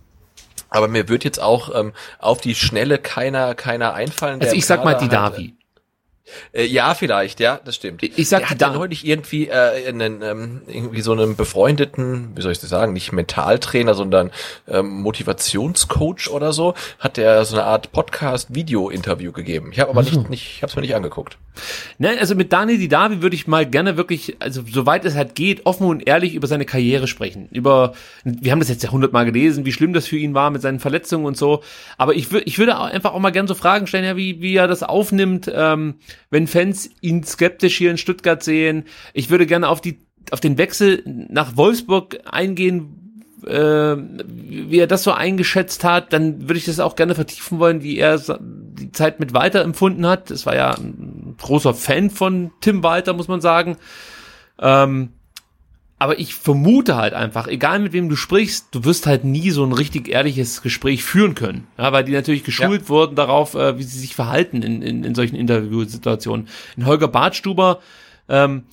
Aber 0.69 0.87
mir 0.87 1.09
wird 1.09 1.23
jetzt 1.23 1.39
auch 1.39 1.73
ähm, 1.73 1.93
auf 2.19 2.41
die 2.41 2.55
Schnelle 2.55 2.97
keiner 2.97 3.55
keiner 3.55 3.93
einfallen. 3.93 4.41
Also 4.41 4.55
ich 4.55 4.65
sag 4.65 4.83
mal 4.83 4.93
Kader 4.93 5.07
die 5.07 5.15
hat, 5.15 5.33
Davi. 5.33 5.53
Äh, 6.53 6.65
ja, 6.65 6.93
vielleicht, 6.93 7.39
ja, 7.39 7.59
das 7.63 7.75
stimmt. 7.75 8.03
Ich 8.03 8.29
sag 8.29 8.39
der 8.39 8.47
die 8.47 8.53
hat 8.53 8.61
ja 8.61 8.67
Da- 8.69 8.73
neulich 8.73 9.05
irgendwie 9.05 9.47
äh, 9.47 9.87
einen, 9.87 10.21
ähm, 10.21 10.61
irgendwie 10.67 11.01
so 11.01 11.11
einem 11.11 11.35
befreundeten, 11.35 12.31
wie 12.35 12.41
soll 12.41 12.51
ich 12.51 12.59
das 12.59 12.69
sagen, 12.69 12.93
nicht 12.93 13.11
Mentaltrainer, 13.11 13.93
sondern 13.93 14.31
ähm, 14.67 15.01
Motivationscoach 15.01 16.29
oder 16.29 16.53
so, 16.53 16.73
hat 16.99 17.17
der 17.17 17.45
so 17.45 17.55
eine 17.55 17.65
Art 17.65 17.91
Podcast-Video-Interview 17.91 19.31
gegeben. 19.31 19.69
Ich 19.71 19.79
habe 19.79 19.91
aber 19.91 20.03
nicht, 20.03 20.29
nicht, 20.29 20.51
ich 20.55 20.61
habe 20.61 20.69
es 20.69 20.75
mir 20.75 20.81
nicht 20.81 20.95
angeguckt. 20.95 21.37
Ne, 21.97 22.11
also 22.19 22.35
mit 22.35 22.53
Daniel 22.53 22.77
Didavi 22.77 23.21
würde 23.21 23.35
ich 23.35 23.45
mal 23.47 23.65
gerne 23.65 23.97
wirklich, 23.97 24.37
also 24.39 24.61
soweit 24.71 25.03
es 25.03 25.15
halt 25.15 25.35
geht, 25.35 25.65
offen 25.65 25.87
und 25.87 26.07
ehrlich 26.07 26.33
über 26.33 26.47
seine 26.47 26.65
Karriere 26.65 27.07
sprechen. 27.07 27.49
Über, 27.51 27.93
wir 28.23 28.51
haben 28.51 28.59
das 28.59 28.69
jetzt 28.69 28.83
ja 28.83 28.91
hundertmal 28.91 29.25
gelesen, 29.25 29.65
wie 29.65 29.73
schlimm 29.73 29.91
das 29.93 30.07
für 30.07 30.17
ihn 30.17 30.33
war 30.33 30.51
mit 30.51 30.61
seinen 30.61 30.79
Verletzungen 30.79 31.25
und 31.25 31.35
so. 31.37 31.61
Aber 31.97 32.15
ich, 32.15 32.31
würde, 32.31 32.45
ich 32.45 32.57
würde 32.59 32.77
einfach 32.79 33.13
auch 33.13 33.19
mal 33.19 33.31
gerne 33.31 33.47
so 33.47 33.55
Fragen 33.55 33.87
stellen, 33.87 34.05
ja, 34.05 34.15
wie, 34.15 34.41
wie 34.41 34.55
er 34.55 34.67
das 34.67 34.83
aufnimmt, 34.83 35.51
ähm, 35.53 35.95
wenn 36.29 36.47
Fans 36.47 36.89
ihn 37.01 37.23
skeptisch 37.23 37.77
hier 37.77 37.91
in 37.91 37.97
Stuttgart 37.97 38.43
sehen. 38.43 38.85
Ich 39.13 39.29
würde 39.29 39.45
gerne 39.45 39.67
auf 39.67 39.81
die, 39.81 39.99
auf 40.31 40.39
den 40.39 40.57
Wechsel 40.57 41.03
nach 41.05 41.57
Wolfsburg 41.57 42.19
eingehen, 42.25 42.99
äh, 43.45 43.95
wie 44.27 44.79
er 44.79 44.87
das 44.87 45.03
so 45.03 45.11
eingeschätzt 45.11 45.83
hat, 45.83 46.13
dann 46.13 46.41
würde 46.43 46.57
ich 46.57 46.65
das 46.65 46.79
auch 46.79 46.95
gerne 46.95 47.15
vertiefen 47.15 47.59
wollen, 47.59 47.83
wie 47.83 47.97
er 47.97 48.19
die 48.39 48.91
Zeit 48.91 49.19
mit 49.19 49.33
Walter 49.33 49.61
empfunden 49.61 50.05
hat. 50.05 50.29
Das 50.29 50.45
war 50.45 50.55
ja 50.55 50.71
ein 50.71 51.35
großer 51.37 51.73
Fan 51.73 52.09
von 52.09 52.51
Tim 52.61 52.83
Walter, 52.83 53.13
muss 53.13 53.27
man 53.27 53.41
sagen. 53.41 53.77
Ähm, 54.59 55.09
aber 55.99 56.17
ich 56.17 56.33
vermute 56.33 56.95
halt 56.95 57.13
einfach, 57.13 57.47
egal 57.47 57.79
mit 57.79 57.91
wem 57.91 58.07
du 58.07 58.15
sprichst, 58.15 58.69
du 58.71 58.85
wirst 58.85 59.05
halt 59.05 59.25
nie 59.25 59.51
so 59.51 59.65
ein 59.65 59.73
richtig 59.73 60.07
ehrliches 60.07 60.61
Gespräch 60.61 61.03
führen 61.03 61.35
können. 61.35 61.67
Ja, 61.77 61.91
weil 61.91 62.05
die 62.05 62.13
natürlich 62.13 62.45
geschult 62.45 62.87
wurden 62.87 63.15
darauf, 63.15 63.53
äh, 63.53 63.77
wie 63.77 63.83
sie 63.83 63.99
sich 63.99 64.15
verhalten 64.15 64.61
in, 64.61 64.81
in, 64.81 65.03
in 65.03 65.13
solchen 65.13 65.35
Interviewsituationen. 65.35 66.47
In 66.77 66.85
Holger 66.85 67.09
Bartstuber 67.09 67.79
ähm, 68.29 68.63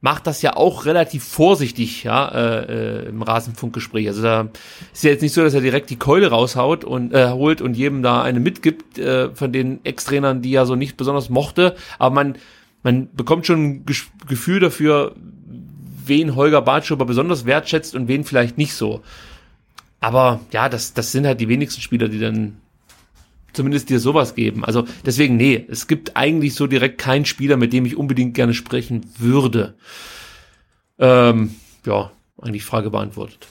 macht 0.00 0.28
das 0.28 0.42
ja 0.42 0.56
auch 0.56 0.86
relativ 0.86 1.24
vorsichtig, 1.24 2.04
ja, 2.04 2.28
äh, 2.28 3.02
äh, 3.04 3.08
im 3.08 3.22
Rasenfunkgespräch. 3.22 4.06
Also 4.06 4.22
da 4.22 4.48
ist 4.92 5.02
ja 5.02 5.10
jetzt 5.10 5.22
nicht 5.22 5.34
so, 5.34 5.42
dass 5.42 5.54
er 5.54 5.60
direkt 5.60 5.90
die 5.90 5.98
Keule 5.98 6.28
raushaut 6.28 6.84
und 6.84 7.12
äh, 7.12 7.30
holt 7.30 7.60
und 7.60 7.76
jedem 7.76 8.04
da 8.04 8.22
eine 8.22 8.38
mitgibt 8.38 8.96
äh, 8.96 9.34
von 9.34 9.52
den 9.52 9.84
Ex-Trainern, 9.84 10.40
die 10.40 10.54
er 10.54 10.66
so 10.66 10.76
nicht 10.76 10.96
besonders 10.96 11.30
mochte. 11.30 11.74
Aber 11.98 12.14
man, 12.14 12.36
man 12.84 13.08
bekommt 13.12 13.44
schon 13.44 13.64
ein 13.64 13.86
Gefühl 14.28 14.60
dafür, 14.60 15.16
wen 16.06 16.34
Holger 16.36 16.62
Bartschuber 16.62 17.04
besonders 17.04 17.44
wertschätzt 17.44 17.94
und 17.94 18.08
wen 18.08 18.24
vielleicht 18.24 18.58
nicht 18.58 18.74
so. 18.74 19.02
Aber 20.00 20.40
ja, 20.52 20.68
das, 20.68 20.94
das 20.94 21.12
sind 21.12 21.26
halt 21.26 21.40
die 21.40 21.48
wenigsten 21.48 21.82
Spieler, 21.82 22.08
die 22.08 22.18
dann 22.18 22.56
zumindest 23.52 23.90
dir 23.90 24.00
sowas 24.00 24.34
geben. 24.34 24.64
Also 24.64 24.86
deswegen, 25.04 25.36
nee, 25.36 25.64
es 25.68 25.86
gibt 25.86 26.16
eigentlich 26.16 26.54
so 26.54 26.66
direkt 26.66 26.98
keinen 26.98 27.24
Spieler, 27.24 27.56
mit 27.56 27.72
dem 27.72 27.84
ich 27.84 27.96
unbedingt 27.96 28.34
gerne 28.34 28.54
sprechen 28.54 29.06
würde. 29.18 29.74
Ähm, 30.98 31.54
ja, 31.84 32.10
eigentlich 32.40 32.64
Frage 32.64 32.90
beantwortet. 32.90 33.46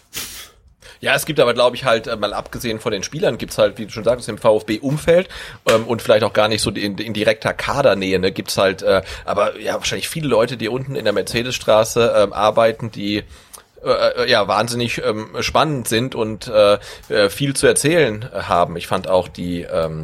Ja, 1.02 1.16
es 1.16 1.26
gibt 1.26 1.40
aber, 1.40 1.54
glaube 1.54 1.76
ich, 1.76 1.86
halt, 1.86 2.08
äh, 2.08 2.16
mal 2.16 2.34
abgesehen 2.34 2.80
von 2.80 2.92
den 2.92 3.04
Spielern, 3.04 3.38
gibt's 3.38 3.58
halt, 3.58 3.78
wie 3.78 3.86
du 3.86 3.92
schon 3.92 4.04
sagst, 4.04 4.28
im 4.28 4.38
VfB-Umfeld 4.38 5.30
ähm, 5.70 5.86
und 5.86 6.02
vielleicht 6.02 6.24
auch 6.24 6.34
gar 6.34 6.48
nicht 6.48 6.62
so 6.62 6.72
in, 6.72 6.98
in 6.98 7.14
direkter 7.14 7.54
Kadernähe, 7.54 8.20
ne, 8.20 8.32
gibt's 8.32 8.58
halt, 8.58 8.82
äh, 8.82 9.02
aber 9.26 9.60
ja, 9.60 9.76
wahrscheinlich 9.76 10.10
viele 10.10 10.28
Leute, 10.28 10.58
die 10.58 10.68
unten 10.68 10.96
in 10.96 11.06
der 11.06 11.14
Mercedesstraße 11.14 12.14
ähm, 12.18 12.34
arbeiten, 12.34 12.92
die 12.92 13.24
äh, 13.84 14.24
äh, 14.24 14.30
ja 14.30 14.48
wahnsinnig 14.48 15.02
ähm, 15.04 15.30
spannend 15.40 15.88
sind 15.88 16.16
und 16.16 16.48
äh, 16.48 16.80
viel 17.30 17.56
zu 17.56 17.66
erzählen 17.66 18.28
äh, 18.34 18.42
haben. 18.42 18.76
Ich 18.76 18.88
fand 18.88 19.08
auch 19.08 19.30
die 19.30 19.62
ähm, 19.62 20.04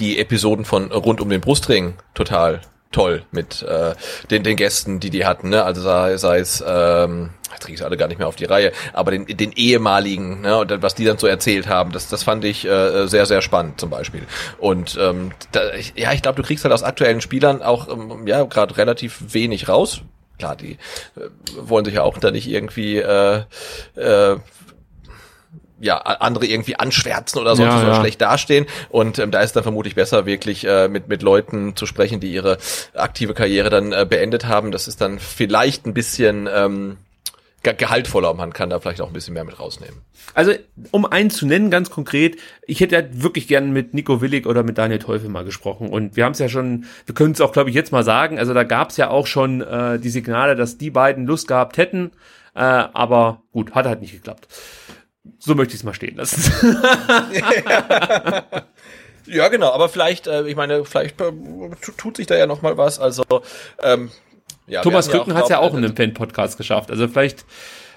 die 0.00 0.18
Episoden 0.18 0.64
von 0.64 0.90
rund 0.90 1.20
um 1.20 1.28
den 1.28 1.40
Brustring 1.40 1.94
total 2.14 2.60
toll 2.92 3.24
mit 3.30 3.62
äh, 3.62 3.94
den 4.30 4.42
den 4.42 4.56
Gästen, 4.56 5.00
die 5.00 5.10
die 5.10 5.24
hatten. 5.24 5.48
Ne? 5.48 5.64
Also 5.64 5.82
sei, 5.82 6.16
sei 6.16 6.38
es 6.38 6.62
ähm, 6.66 7.30
jetzt 7.50 7.64
kriege 7.64 7.74
ich 7.74 7.84
alle 7.84 7.96
gar 7.96 8.08
nicht 8.08 8.18
mehr 8.18 8.28
auf 8.28 8.36
die 8.36 8.44
Reihe, 8.44 8.72
aber 8.92 9.10
den 9.10 9.26
den 9.26 9.52
ehemaligen 9.52 10.42
ne? 10.42 10.58
und 10.58 10.82
was 10.82 10.94
die 10.94 11.04
dann 11.04 11.18
so 11.18 11.26
erzählt 11.26 11.68
haben, 11.68 11.92
das 11.92 12.08
das 12.08 12.22
fand 12.22 12.44
ich 12.44 12.64
äh, 12.64 13.06
sehr 13.06 13.26
sehr 13.26 13.42
spannend 13.42 13.80
zum 13.80 13.90
Beispiel. 13.90 14.22
Und 14.58 14.96
ähm, 15.00 15.32
da, 15.52 15.72
ich, 15.74 15.94
ja, 15.96 16.12
ich 16.12 16.22
glaube, 16.22 16.40
du 16.40 16.46
kriegst 16.46 16.64
halt 16.64 16.74
aus 16.74 16.82
aktuellen 16.82 17.20
Spielern 17.20 17.62
auch 17.62 17.88
ähm, 17.88 18.26
ja 18.26 18.44
gerade 18.44 18.76
relativ 18.76 19.34
wenig 19.34 19.68
raus. 19.68 20.02
Klar, 20.38 20.56
die 20.56 20.72
äh, 20.72 21.28
wollen 21.60 21.84
sich 21.84 21.94
ja 21.94 22.02
auch 22.02 22.18
da 22.18 22.30
nicht 22.30 22.48
irgendwie 22.48 22.98
äh, 22.98 23.42
äh, 23.96 24.36
ja, 25.82 25.96
andere 25.96 26.46
irgendwie 26.46 26.76
anschwärzen 26.76 27.40
oder 27.40 27.56
sonst 27.56 27.74
Ja, 27.74 27.80
so 27.80 27.86
ja. 27.88 28.00
schlecht 28.00 28.20
dastehen. 28.20 28.66
Und 28.88 29.18
ähm, 29.18 29.32
da 29.32 29.40
ist 29.40 29.54
dann 29.56 29.64
vermutlich 29.64 29.96
besser, 29.96 30.26
wirklich 30.26 30.64
äh, 30.64 30.88
mit, 30.88 31.08
mit 31.08 31.22
Leuten 31.22 31.74
zu 31.74 31.86
sprechen, 31.86 32.20
die 32.20 32.32
ihre 32.32 32.58
aktive 32.94 33.34
Karriere 33.34 33.68
dann 33.68 33.92
äh, 33.92 34.06
beendet 34.08 34.46
haben. 34.46 34.70
Das 34.70 34.86
ist 34.86 35.00
dann 35.00 35.18
vielleicht 35.18 35.84
ein 35.84 35.92
bisschen 35.92 36.48
ähm, 36.54 36.98
ge 37.64 37.74
gehaltvoller 37.74 38.30
und 38.30 38.36
man 38.36 38.52
kann 38.52 38.70
da 38.70 38.78
vielleicht 38.78 39.00
auch 39.00 39.08
ein 39.08 39.12
bisschen 39.12 39.34
mehr 39.34 39.44
mit 39.44 39.58
rausnehmen. 39.58 40.00
Also, 40.34 40.52
um 40.92 41.04
einen 41.04 41.30
zu 41.30 41.46
nennen, 41.46 41.70
ganz 41.70 41.90
konkret, 41.90 42.36
ich 42.64 42.80
hätte 42.80 42.94
halt 42.94 43.22
wirklich 43.22 43.48
gern 43.48 43.72
mit 43.72 43.92
Nico 43.92 44.20
Willig 44.20 44.46
oder 44.46 44.62
mit 44.62 44.78
Daniel 44.78 45.00
Teufel 45.00 45.28
mal 45.28 45.44
gesprochen. 45.44 45.88
Und 45.88 46.16
wir 46.16 46.24
haben 46.24 46.32
es 46.32 46.38
ja 46.38 46.48
schon, 46.48 46.84
wir 47.06 47.14
können 47.16 47.32
es 47.32 47.40
auch, 47.40 47.52
glaube 47.52 47.70
ich, 47.70 47.74
jetzt 47.76 47.90
mal 47.90 48.04
sagen. 48.04 48.38
Also 48.38 48.54
da 48.54 48.62
gab 48.62 48.90
es 48.90 48.96
ja 48.98 49.10
auch 49.10 49.26
schon 49.26 49.62
äh, 49.62 49.98
die 49.98 50.10
Signale, 50.10 50.54
dass 50.54 50.78
die 50.78 50.90
beiden 50.90 51.26
Lust 51.26 51.48
gehabt 51.48 51.76
hätten. 51.76 52.12
Äh, 52.54 52.60
aber 52.60 53.42
gut, 53.52 53.74
hat 53.74 53.86
halt 53.86 54.00
nicht 54.00 54.12
geklappt. 54.12 54.46
So 55.38 55.54
möchte 55.54 55.74
ich 55.74 55.80
es 55.80 55.84
mal 55.84 55.94
stehen 55.94 56.16
lassen. 56.16 56.52
Ja, 59.26 59.48
genau, 59.48 59.70
aber 59.70 59.88
vielleicht, 59.88 60.26
äh, 60.26 60.46
ich 60.48 60.56
meine, 60.56 60.84
vielleicht 60.84 61.20
äh, 61.20 61.30
tu- 61.80 61.92
tut 61.96 62.16
sich 62.16 62.26
da 62.26 62.34
ja 62.36 62.46
noch 62.46 62.60
mal 62.60 62.76
was. 62.76 62.98
Also 62.98 63.22
ähm, 63.80 64.10
ja, 64.66 64.82
Thomas 64.82 65.08
Krücken 65.08 65.34
hat 65.34 65.44
es 65.44 65.48
ja 65.48 65.58
auch 65.60 65.72
in 65.74 65.84
einem 65.84 65.94
Fan-Podcast 65.94 66.56
geschafft. 66.56 66.90
Also 66.90 67.06
vielleicht, 67.06 67.44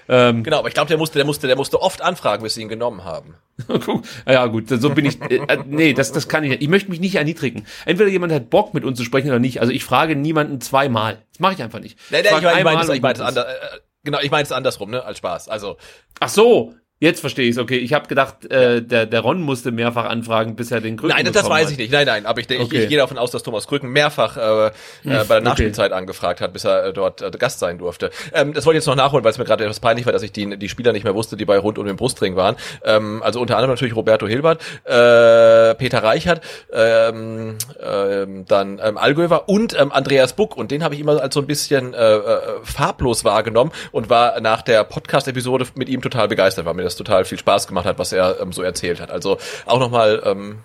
ähm, 0.08 0.44
Genau, 0.44 0.58
aber 0.60 0.68
ich 0.68 0.74
glaube, 0.74 0.86
der 0.88 0.98
musste, 0.98 1.18
der 1.18 1.26
musste, 1.26 1.48
der 1.48 1.56
musste 1.56 1.82
oft 1.82 2.00
anfragen, 2.00 2.44
bis 2.44 2.54
sie 2.54 2.62
ihn 2.62 2.68
genommen 2.68 3.04
haben. 3.04 3.34
Guck, 3.66 4.04
ja 4.24 4.46
gut, 4.46 4.68
so 4.68 4.90
bin 4.90 5.04
ich. 5.04 5.20
Äh, 5.20 5.38
äh, 5.48 5.58
nee, 5.66 5.94
das, 5.94 6.12
das 6.12 6.28
kann 6.28 6.44
ich 6.44 6.50
nicht. 6.50 6.62
Ich 6.62 6.68
möchte 6.68 6.90
mich 6.90 7.00
nicht 7.00 7.16
erniedrigen. 7.16 7.66
Entweder 7.86 8.08
jemand 8.08 8.32
hat 8.32 8.48
Bock 8.48 8.72
mit 8.72 8.84
uns 8.84 8.96
zu 8.96 9.04
sprechen 9.04 9.28
oder 9.28 9.40
nicht. 9.40 9.60
Also 9.60 9.72
ich 9.72 9.82
frage 9.84 10.14
niemanden 10.14 10.60
zweimal. 10.60 11.18
Das 11.32 11.40
mache 11.40 11.54
ich 11.54 11.62
einfach 11.62 11.80
nicht. 11.80 11.98
Nee, 12.10 12.18
nee, 12.18 12.22
ich 12.22 12.28
frage 12.28 12.46
meine, 12.46 12.58
ich 12.60 12.64
meine, 12.64 12.70
einmal 12.70 12.86
das, 12.86 12.94
ich 12.94 13.02
gut 13.02 13.10
das 13.10 13.18
ist. 13.18 13.24
ander, 13.26 13.48
äh, 13.48 13.78
genau, 14.04 14.20
ich 14.20 14.30
meine 14.30 14.44
es 14.44 14.52
andersrum, 14.52 14.90
ne, 14.90 15.04
als 15.04 15.18
Spaß. 15.18 15.48
Also 15.48 15.76
Ach 16.20 16.28
so. 16.28 16.72
Jetzt 16.98 17.20
verstehe 17.20 17.44
ich 17.44 17.56
es, 17.56 17.58
okay. 17.58 17.76
Ich 17.76 17.92
habe 17.92 18.08
gedacht, 18.08 18.50
äh, 18.50 18.80
der, 18.80 19.04
der 19.04 19.20
Ron 19.20 19.42
musste 19.42 19.70
mehrfach 19.70 20.06
anfragen, 20.06 20.56
bis 20.56 20.70
er 20.70 20.80
den 20.80 20.96
Krücken 20.96 21.14
Nein, 21.14 21.30
das 21.30 21.46
weiß 21.46 21.66
hat. 21.66 21.72
ich 21.72 21.76
nicht. 21.76 21.92
Nein, 21.92 22.06
nein, 22.06 22.24
aber 22.24 22.40
ich, 22.40 22.46
denke, 22.46 22.64
Okay. 22.64 22.76
ich, 22.78 22.82
ich 22.84 22.88
gehe 22.88 22.96
davon 22.96 23.18
aus, 23.18 23.30
dass 23.30 23.42
Thomas 23.42 23.66
Krücken 23.66 23.90
mehrfach 23.90 24.38
äh, 24.38 24.40
äh, 24.40 24.70
bei 25.04 25.12
der 25.12 25.22
okay. 25.24 25.40
Nachspielzeit 25.42 25.92
angefragt 25.92 26.40
hat, 26.40 26.54
bis 26.54 26.64
er 26.64 26.86
äh, 26.86 26.92
dort 26.94 27.20
äh, 27.20 27.30
Gast 27.38 27.58
sein 27.58 27.76
durfte. 27.76 28.10
Ähm, 28.32 28.54
das 28.54 28.64
wollte 28.64 28.78
ich 28.78 28.80
jetzt 28.82 28.86
noch 28.86 28.96
nachholen, 28.96 29.24
weil 29.24 29.30
es 29.30 29.36
mir 29.36 29.44
gerade 29.44 29.64
etwas 29.64 29.78
peinlich 29.80 30.06
war, 30.06 30.14
dass 30.14 30.22
ich 30.22 30.32
die, 30.32 30.56
die 30.56 30.68
Spieler 30.70 30.94
nicht 30.94 31.04
mehr 31.04 31.14
wusste, 31.14 31.36
die 31.36 31.44
bei 31.44 31.58
rund 31.58 31.76
um 31.76 31.84
den 31.84 31.96
Brustring 31.96 32.34
waren. 32.34 32.56
Ähm, 32.82 33.22
also 33.22 33.42
unter 33.42 33.56
anderem 33.56 33.72
natürlich 33.74 33.94
Roberto 33.94 34.26
Hilbert, 34.26 34.62
äh, 34.84 35.74
Peter 35.74 36.02
Reichert, 36.02 36.40
ähm, 36.72 37.56
ähm, 37.78 38.46
dann 38.46 38.80
ähm, 38.82 38.96
Allgöwer 38.96 39.50
und 39.50 39.78
ähm, 39.78 39.92
Andreas 39.92 40.32
Buck. 40.32 40.56
Und 40.56 40.70
den 40.70 40.82
habe 40.82 40.94
ich 40.94 41.00
immer 41.02 41.20
als 41.20 41.34
so 41.34 41.40
ein 41.40 41.46
bisschen 41.46 41.92
äh, 41.92 42.14
äh, 42.14 42.40
farblos 42.62 43.22
wahrgenommen 43.22 43.70
und 43.92 44.08
war 44.08 44.40
nach 44.40 44.62
der 44.62 44.82
Podcast-Episode 44.84 45.66
mit 45.74 45.90
ihm 45.90 46.00
total 46.00 46.28
begeistert, 46.28 46.64
weil 46.64 46.72
mir 46.72 46.85
das 46.86 46.96
total 46.96 47.24
viel 47.24 47.38
Spaß 47.38 47.66
gemacht 47.66 47.86
hat, 47.86 47.98
was 47.98 48.12
er 48.12 48.40
ähm, 48.40 48.52
so 48.52 48.62
erzählt 48.62 49.00
hat. 49.00 49.10
Also 49.10 49.38
auch 49.66 49.78
nochmal 49.78 50.22
ähm, 50.24 50.58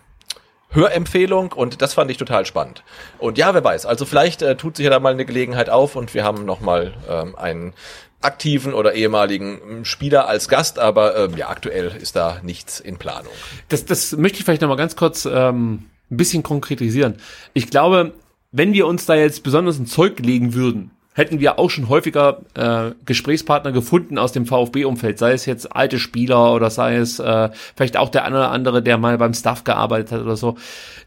Hörempfehlung 0.69 1.51
und 1.51 1.81
das 1.81 1.93
fand 1.93 2.09
ich 2.11 2.17
total 2.17 2.45
spannend. 2.45 2.83
Und 3.19 3.37
ja, 3.37 3.53
wer 3.53 3.63
weiß, 3.63 3.85
also 3.85 4.05
vielleicht 4.05 4.41
äh, 4.41 4.55
tut 4.55 4.77
sich 4.77 4.85
ja 4.85 4.89
da 4.89 4.99
mal 4.99 5.13
eine 5.13 5.25
Gelegenheit 5.25 5.69
auf 5.69 5.95
und 5.95 6.13
wir 6.13 6.23
haben 6.23 6.45
nochmal 6.45 6.93
ähm, 7.09 7.35
einen 7.35 7.73
aktiven 8.21 8.73
oder 8.73 8.93
ehemaligen 8.93 9.59
ähm, 9.69 9.85
Spieler 9.85 10.27
als 10.27 10.47
Gast, 10.47 10.79
aber 10.79 11.17
ähm, 11.17 11.37
ja, 11.37 11.49
aktuell 11.49 11.91
ist 11.99 12.15
da 12.15 12.39
nichts 12.43 12.79
in 12.79 12.97
Planung. 12.97 13.33
Das, 13.69 13.85
das 13.85 14.13
möchte 14.13 14.39
ich 14.39 14.45
vielleicht 14.45 14.61
noch 14.61 14.69
mal 14.69 14.75
ganz 14.75 14.95
kurz 14.95 15.25
ähm, 15.25 15.87
ein 16.09 16.17
bisschen 16.17 16.43
konkretisieren. 16.43 17.17
Ich 17.53 17.69
glaube, 17.69 18.13
wenn 18.51 18.73
wir 18.73 18.87
uns 18.87 19.05
da 19.05 19.15
jetzt 19.15 19.43
besonders 19.43 19.79
ein 19.79 19.87
Zeug 19.87 20.19
legen 20.19 20.53
würden, 20.53 20.91
hätten 21.13 21.39
wir 21.39 21.59
auch 21.59 21.69
schon 21.69 21.89
häufiger 21.89 22.41
äh, 22.53 22.91
Gesprächspartner 23.05 23.71
gefunden 23.71 24.17
aus 24.17 24.31
dem 24.31 24.45
VfB-Umfeld, 24.45 25.17
sei 25.19 25.33
es 25.33 25.45
jetzt 25.45 25.75
alte 25.75 25.99
Spieler 25.99 26.53
oder 26.53 26.69
sei 26.69 26.95
es 26.95 27.19
äh, 27.19 27.49
vielleicht 27.75 27.97
auch 27.97 28.09
der 28.09 28.23
eine 28.23 28.37
oder 28.37 28.51
andere, 28.51 28.81
der 28.81 28.97
mal 28.97 29.17
beim 29.17 29.33
Staff 29.33 29.63
gearbeitet 29.63 30.13
hat 30.13 30.21
oder 30.21 30.37
so. 30.37 30.57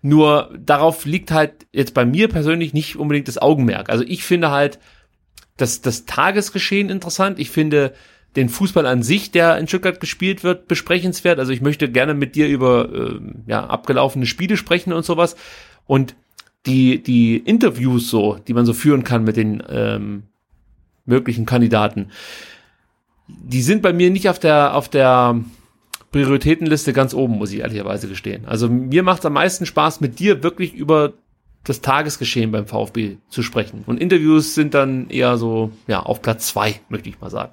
Nur 0.02 0.50
darauf 0.58 1.06
liegt 1.06 1.30
halt 1.30 1.66
jetzt 1.72 1.94
bei 1.94 2.04
mir 2.04 2.28
persönlich 2.28 2.74
nicht 2.74 2.96
unbedingt 2.96 3.28
das 3.28 3.38
Augenmerk. 3.38 3.88
Also 3.88 4.04
ich 4.06 4.24
finde 4.24 4.50
halt 4.50 4.78
das, 5.56 5.80
das 5.80 6.04
Tagesgeschehen 6.04 6.90
interessant. 6.90 7.38
Ich 7.38 7.50
finde 7.50 7.94
den 8.36 8.48
Fußball 8.48 8.86
an 8.86 9.02
sich, 9.02 9.30
der 9.30 9.56
in 9.58 9.68
Stuttgart 9.68 10.00
gespielt 10.00 10.44
wird, 10.44 10.68
besprechenswert. 10.68 11.38
Also 11.38 11.52
ich 11.52 11.62
möchte 11.62 11.90
gerne 11.90 12.12
mit 12.14 12.34
dir 12.34 12.48
über 12.48 12.88
äh, 12.92 13.20
ja, 13.46 13.64
abgelaufene 13.64 14.26
Spiele 14.26 14.56
sprechen 14.56 14.92
und 14.92 15.04
sowas. 15.04 15.36
Und 15.86 16.14
die, 16.66 17.02
die 17.02 17.36
Interviews 17.36 18.08
so, 18.08 18.38
die 18.46 18.54
man 18.54 18.66
so 18.66 18.72
führen 18.72 19.04
kann 19.04 19.24
mit 19.24 19.36
den 19.36 19.62
ähm, 19.68 20.24
möglichen 21.04 21.46
Kandidaten, 21.46 22.10
die 23.26 23.62
sind 23.62 23.82
bei 23.82 23.92
mir 23.92 24.10
nicht 24.10 24.28
auf 24.28 24.38
der, 24.38 24.74
auf 24.74 24.88
der 24.88 25.40
Prioritätenliste 26.12 26.92
ganz 26.92 27.14
oben, 27.14 27.38
muss 27.38 27.52
ich 27.52 27.60
ehrlicherweise 27.60 28.08
gestehen. 28.08 28.46
Also 28.46 28.68
mir 28.68 29.02
macht 29.02 29.20
es 29.20 29.26
am 29.26 29.32
meisten 29.32 29.66
Spaß, 29.66 30.00
mit 30.00 30.18
dir 30.18 30.42
wirklich 30.42 30.74
über 30.74 31.14
das 31.64 31.80
Tagesgeschehen 31.80 32.52
beim 32.52 32.66
VfB 32.66 33.16
zu 33.28 33.42
sprechen. 33.42 33.84
Und 33.86 34.00
Interviews 34.00 34.54
sind 34.54 34.74
dann 34.74 35.08
eher 35.08 35.38
so, 35.38 35.72
ja, 35.86 36.00
auf 36.00 36.20
Platz 36.20 36.48
zwei, 36.48 36.80
möchte 36.88 37.08
ich 37.08 37.20
mal 37.20 37.30
sagen. 37.30 37.52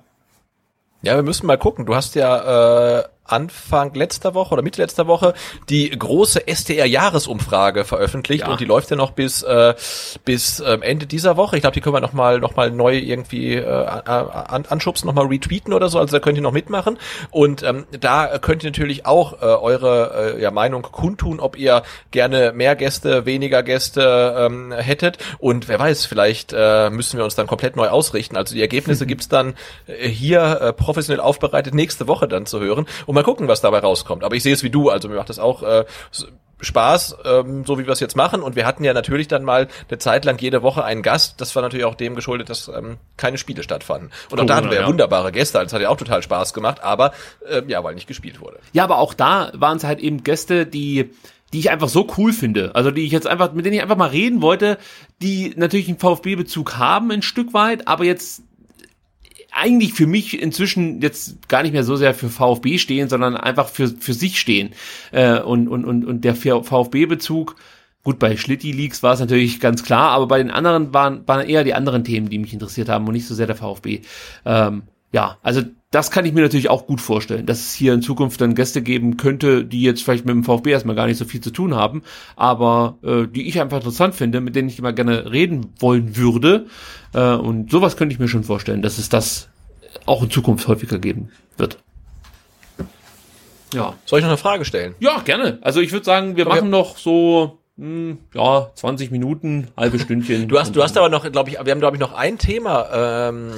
Ja, 1.01 1.15
wir 1.15 1.23
müssen 1.23 1.47
mal 1.47 1.57
gucken. 1.57 1.85
Du 1.85 1.95
hast 1.95 2.13
ja 2.15 2.99
äh, 2.99 3.03
Anfang 3.31 3.93
letzter 3.93 4.33
Woche 4.33 4.53
oder 4.53 4.61
Mitte 4.61 4.81
letzter 4.81 5.07
Woche 5.07 5.33
die 5.69 5.89
große 5.89 6.41
STR-Jahresumfrage 6.47 7.85
veröffentlicht 7.85 8.45
Ja. 8.45 8.51
und 8.51 8.59
die 8.59 8.65
läuft 8.65 8.89
ja 8.91 8.95
noch 8.95 9.11
bis 9.11 9.41
äh, 9.43 9.73
bis 10.25 10.59
ähm, 10.65 10.81
Ende 10.81 11.05
dieser 11.07 11.37
Woche. 11.37 11.55
Ich 11.55 11.61
glaube, 11.61 11.73
die 11.73 11.81
können 11.81 11.95
wir 11.95 12.01
noch 12.01 12.13
mal 12.13 12.39
noch 12.39 12.55
mal 12.55 12.71
neu 12.71 12.97
irgendwie 12.97 13.55
äh, 13.55 13.65
an, 13.65 14.65
anschubsen, 14.67 15.07
noch 15.07 15.13
mal 15.13 15.25
retweeten 15.27 15.73
oder 15.73 15.89
so. 15.89 15.99
Also 15.99 16.17
da 16.17 16.19
könnt 16.19 16.37
ihr 16.37 16.41
noch 16.43 16.51
mitmachen 16.51 16.97
und 17.29 17.63
ähm, 17.63 17.85
da 17.99 18.37
könnt 18.39 18.63
ihr 18.63 18.69
natürlich 18.69 19.05
auch 19.05 19.41
äh, 19.41 19.45
eure 19.45 20.35
äh, 20.37 20.41
ja, 20.41 20.51
Meinung 20.51 20.81
kundtun, 20.83 21.39
ob 21.39 21.57
ihr 21.57 21.83
gerne 22.11 22.51
mehr 22.53 22.75
Gäste, 22.75 23.25
weniger 23.25 23.63
Gäste 23.63 24.35
ähm, 24.37 24.71
hättet 24.71 25.17
und 25.39 25.67
wer 25.67 25.79
weiß, 25.79 26.05
vielleicht 26.05 26.53
äh, 26.55 26.89
müssen 26.89 27.17
wir 27.17 27.23
uns 27.23 27.35
dann 27.35 27.47
komplett 27.47 27.75
neu 27.75 27.87
ausrichten. 27.89 28.35
Also 28.37 28.55
die 28.55 28.61
Ergebnisse 28.61 29.05
gibt's 29.07 29.27
dann 29.29 29.53
äh, 29.87 30.07
hier 30.07 30.61
äh, 30.61 30.73
professionell 30.73 31.21
aufbereitet 31.21 31.73
nächste 31.73 32.07
Woche 32.07 32.27
dann 32.27 32.45
zu 32.45 32.59
hören 32.59 32.85
und 33.05 33.15
mal 33.21 33.25
gucken, 33.25 33.47
was 33.47 33.61
dabei 33.61 33.79
rauskommt. 33.79 34.23
Aber 34.23 34.35
ich 34.35 34.43
sehe 34.43 34.53
es 34.53 34.63
wie 34.63 34.69
du, 34.69 34.89
also 34.89 35.07
mir 35.07 35.15
macht 35.15 35.29
das 35.29 35.39
auch 35.39 35.63
äh, 35.63 35.85
Spaß, 36.61 37.17
ähm, 37.25 37.65
so 37.65 37.79
wie 37.79 37.85
wir 37.85 37.93
es 37.93 37.99
jetzt 37.99 38.15
machen. 38.15 38.41
Und 38.41 38.55
wir 38.55 38.65
hatten 38.65 38.83
ja 38.83 38.93
natürlich 38.93 39.27
dann 39.27 39.43
mal 39.43 39.67
eine 39.89 39.97
Zeit 39.97 40.25
lang 40.25 40.39
jede 40.39 40.61
Woche 40.61 40.83
einen 40.83 41.01
Gast. 41.01 41.41
Das 41.41 41.55
war 41.55 41.63
natürlich 41.63 41.85
auch 41.85 41.95
dem 41.95 42.15
geschuldet, 42.15 42.49
dass 42.49 42.67
ähm, 42.67 42.97
keine 43.17 43.37
Spiele 43.37 43.63
stattfanden. 43.63 44.11
Und 44.29 44.39
auch 44.39 44.45
da 44.45 44.55
hatten 44.55 44.69
wir 44.69 44.75
ja 44.75 44.83
ja. 44.83 44.87
wunderbare 44.87 45.31
Gäste. 45.31 45.59
Also 45.59 45.67
es 45.67 45.73
hat 45.73 45.81
ja 45.81 45.89
auch 45.89 45.97
total 45.97 46.21
Spaß 46.21 46.53
gemacht, 46.53 46.81
aber 46.83 47.13
äh, 47.49 47.61
ja, 47.67 47.83
weil 47.83 47.95
nicht 47.95 48.07
gespielt 48.07 48.39
wurde. 48.41 48.59
Ja, 48.73 48.83
aber 48.83 48.99
auch 48.99 49.13
da 49.13 49.51
waren 49.55 49.77
es 49.77 49.83
halt 49.83 49.99
eben 49.99 50.23
Gäste, 50.23 50.65
die 50.65 51.11
die 51.53 51.59
ich 51.59 51.69
einfach 51.69 51.89
so 51.89 52.07
cool 52.17 52.31
finde, 52.31 52.73
also 52.75 52.91
die 52.91 53.01
ich 53.01 53.11
jetzt 53.11 53.27
einfach, 53.27 53.51
mit 53.51 53.65
denen 53.65 53.75
ich 53.75 53.81
einfach 53.81 53.97
mal 53.97 54.07
reden 54.07 54.41
wollte, 54.41 54.77
die 55.21 55.53
natürlich 55.57 55.89
einen 55.89 55.99
VfB-Bezug 55.99 56.77
haben, 56.77 57.11
ein 57.11 57.21
Stück 57.21 57.53
weit, 57.53 57.89
aber 57.89 58.05
jetzt 58.05 58.43
eigentlich 59.51 59.93
für 59.93 60.07
mich 60.07 60.41
inzwischen 60.41 61.01
jetzt 61.01 61.49
gar 61.49 61.61
nicht 61.61 61.73
mehr 61.73 61.83
so 61.83 61.95
sehr 61.95 62.13
für 62.13 62.29
VfB 62.29 62.77
stehen, 62.77 63.09
sondern 63.09 63.35
einfach 63.35 63.67
für, 63.67 63.87
für 63.87 64.13
sich 64.13 64.39
stehen. 64.39 64.71
Äh, 65.11 65.39
und, 65.39 65.67
und, 65.67 65.85
und, 65.85 66.05
und 66.05 66.23
der 66.23 66.35
VfB-Bezug, 66.35 67.55
gut, 68.03 68.17
bei 68.17 68.37
Schlitti 68.37 68.71
Leaks 68.71 69.03
war 69.03 69.13
es 69.13 69.19
natürlich 69.19 69.59
ganz 69.59 69.83
klar, 69.83 70.11
aber 70.11 70.27
bei 70.27 70.37
den 70.37 70.51
anderen 70.51 70.93
waren, 70.93 71.27
waren 71.27 71.47
eher 71.47 71.63
die 71.63 71.73
anderen 71.73 72.03
Themen, 72.03 72.29
die 72.29 72.39
mich 72.39 72.53
interessiert 72.53 72.89
haben 72.89 73.05
und 73.07 73.13
nicht 73.13 73.27
so 73.27 73.35
sehr 73.35 73.47
der 73.47 73.55
VfB. 73.55 74.01
Ähm, 74.45 74.83
ja, 75.11 75.37
also 75.43 75.61
das 75.91 76.09
kann 76.09 76.25
ich 76.25 76.31
mir 76.31 76.41
natürlich 76.41 76.69
auch 76.69 76.87
gut 76.87 77.01
vorstellen, 77.01 77.45
dass 77.45 77.59
es 77.59 77.73
hier 77.73 77.93
in 77.93 78.01
Zukunft 78.01 78.39
dann 78.39 78.55
Gäste 78.55 78.81
geben 78.81 79.17
könnte, 79.17 79.65
die 79.65 79.81
jetzt 79.81 80.01
vielleicht 80.03 80.25
mit 80.25 80.33
dem 80.33 80.45
VfB 80.45 80.71
erstmal 80.71 80.95
gar 80.95 81.05
nicht 81.05 81.17
so 81.17 81.25
viel 81.25 81.41
zu 81.41 81.51
tun 81.51 81.75
haben, 81.75 82.01
aber 82.37 82.97
äh, 83.03 83.27
die 83.27 83.47
ich 83.47 83.59
einfach 83.59 83.77
interessant 83.77 84.15
finde, 84.15 84.39
mit 84.39 84.55
denen 84.55 84.69
ich 84.69 84.79
immer 84.79 84.93
gerne 84.93 85.31
reden 85.31 85.73
wollen 85.79 86.15
würde. 86.15 86.67
Äh, 87.13 87.33
und 87.33 87.71
sowas 87.71 87.97
könnte 87.97 88.13
ich 88.13 88.19
mir 88.19 88.29
schon 88.29 88.45
vorstellen, 88.45 88.81
dass 88.81 88.97
es 88.97 89.09
das 89.09 89.49
auch 90.05 90.23
in 90.23 90.31
Zukunft 90.31 90.65
häufiger 90.69 90.97
geben 90.97 91.29
wird. 91.57 91.77
Ja. 93.73 93.93
Soll 94.05 94.19
ich 94.19 94.23
noch 94.23 94.31
eine 94.31 94.37
Frage 94.37 94.63
stellen? 94.65 94.95
Ja, 94.99 95.19
gerne. 95.19 95.59
Also 95.61 95.81
ich 95.81 95.91
würde 95.91 96.05
sagen, 96.05 96.35
wir 96.37 96.47
Okay. 96.47 96.55
machen 96.55 96.69
noch 96.69 96.97
so, 96.97 97.59
hm, 97.77 98.17
ja, 98.33 98.69
20 98.75 99.11
Minuten, 99.11 99.67
halbe 99.77 99.99
Stündchen. 99.99 100.47
Du 100.47 100.57
hast, 100.59 100.75
du 100.75 100.83
hast 100.83 100.97
aber 100.97 101.09
noch, 101.09 101.29
glaube 101.31 101.49
ich, 101.49 101.57
wir 101.61 101.71
haben, 101.71 101.79
glaube 101.79 101.97
ich, 101.97 102.01
noch 102.01 102.13
ein 102.13 102.37
Thema 102.37 103.29
ähm, 103.29 103.51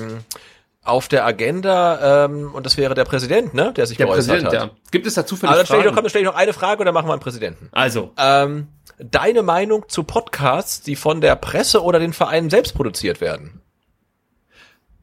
auf 0.84 1.08
der 1.08 1.26
Agenda 1.26 2.26
ähm, 2.26 2.52
und 2.54 2.66
das 2.66 2.76
wäre 2.78 2.94
der 2.94 3.06
Präsident, 3.06 3.54
ne, 3.54 3.72
der 3.76 3.86
sich 3.86 3.98
der 3.98 4.08
geäußert 4.08 4.36
Präsident, 4.42 4.62
hat. 4.62 4.70
ja. 4.70 4.76
Gibt 4.92 5.08
es 5.08 5.14
da 5.14 5.26
zufällig 5.26 5.50
Aber 5.52 5.58
dann 5.58 5.66
stelle 5.66 5.80
ich, 5.80 5.86
noch, 5.86 5.92
Fragen? 5.94 5.96
komm, 5.96 6.04
dann 6.04 6.10
stell 6.10 6.22
ich 6.22 6.28
noch 6.28 6.36
eine 6.36 6.54
Frage 6.54 6.80
und 6.82 6.86
dann 6.86 6.94
machen 6.94 7.08
wir 7.08 7.14
einen 7.14 7.22
Präsidenten. 7.22 7.70
Also, 7.72 8.12
Ähm, 8.18 8.68
deine 9.00 9.44
Meinung 9.44 9.86
zu 9.88 10.04
Podcasts, 10.04 10.82
die 10.82 10.96
von 10.96 11.22
der 11.22 11.36
Presse 11.38 11.82
oder 11.84 12.00
den 12.00 12.12
Vereinen 12.14 12.50
selbst 12.50 12.74
produziert 12.76 13.22
werden? 13.22 13.62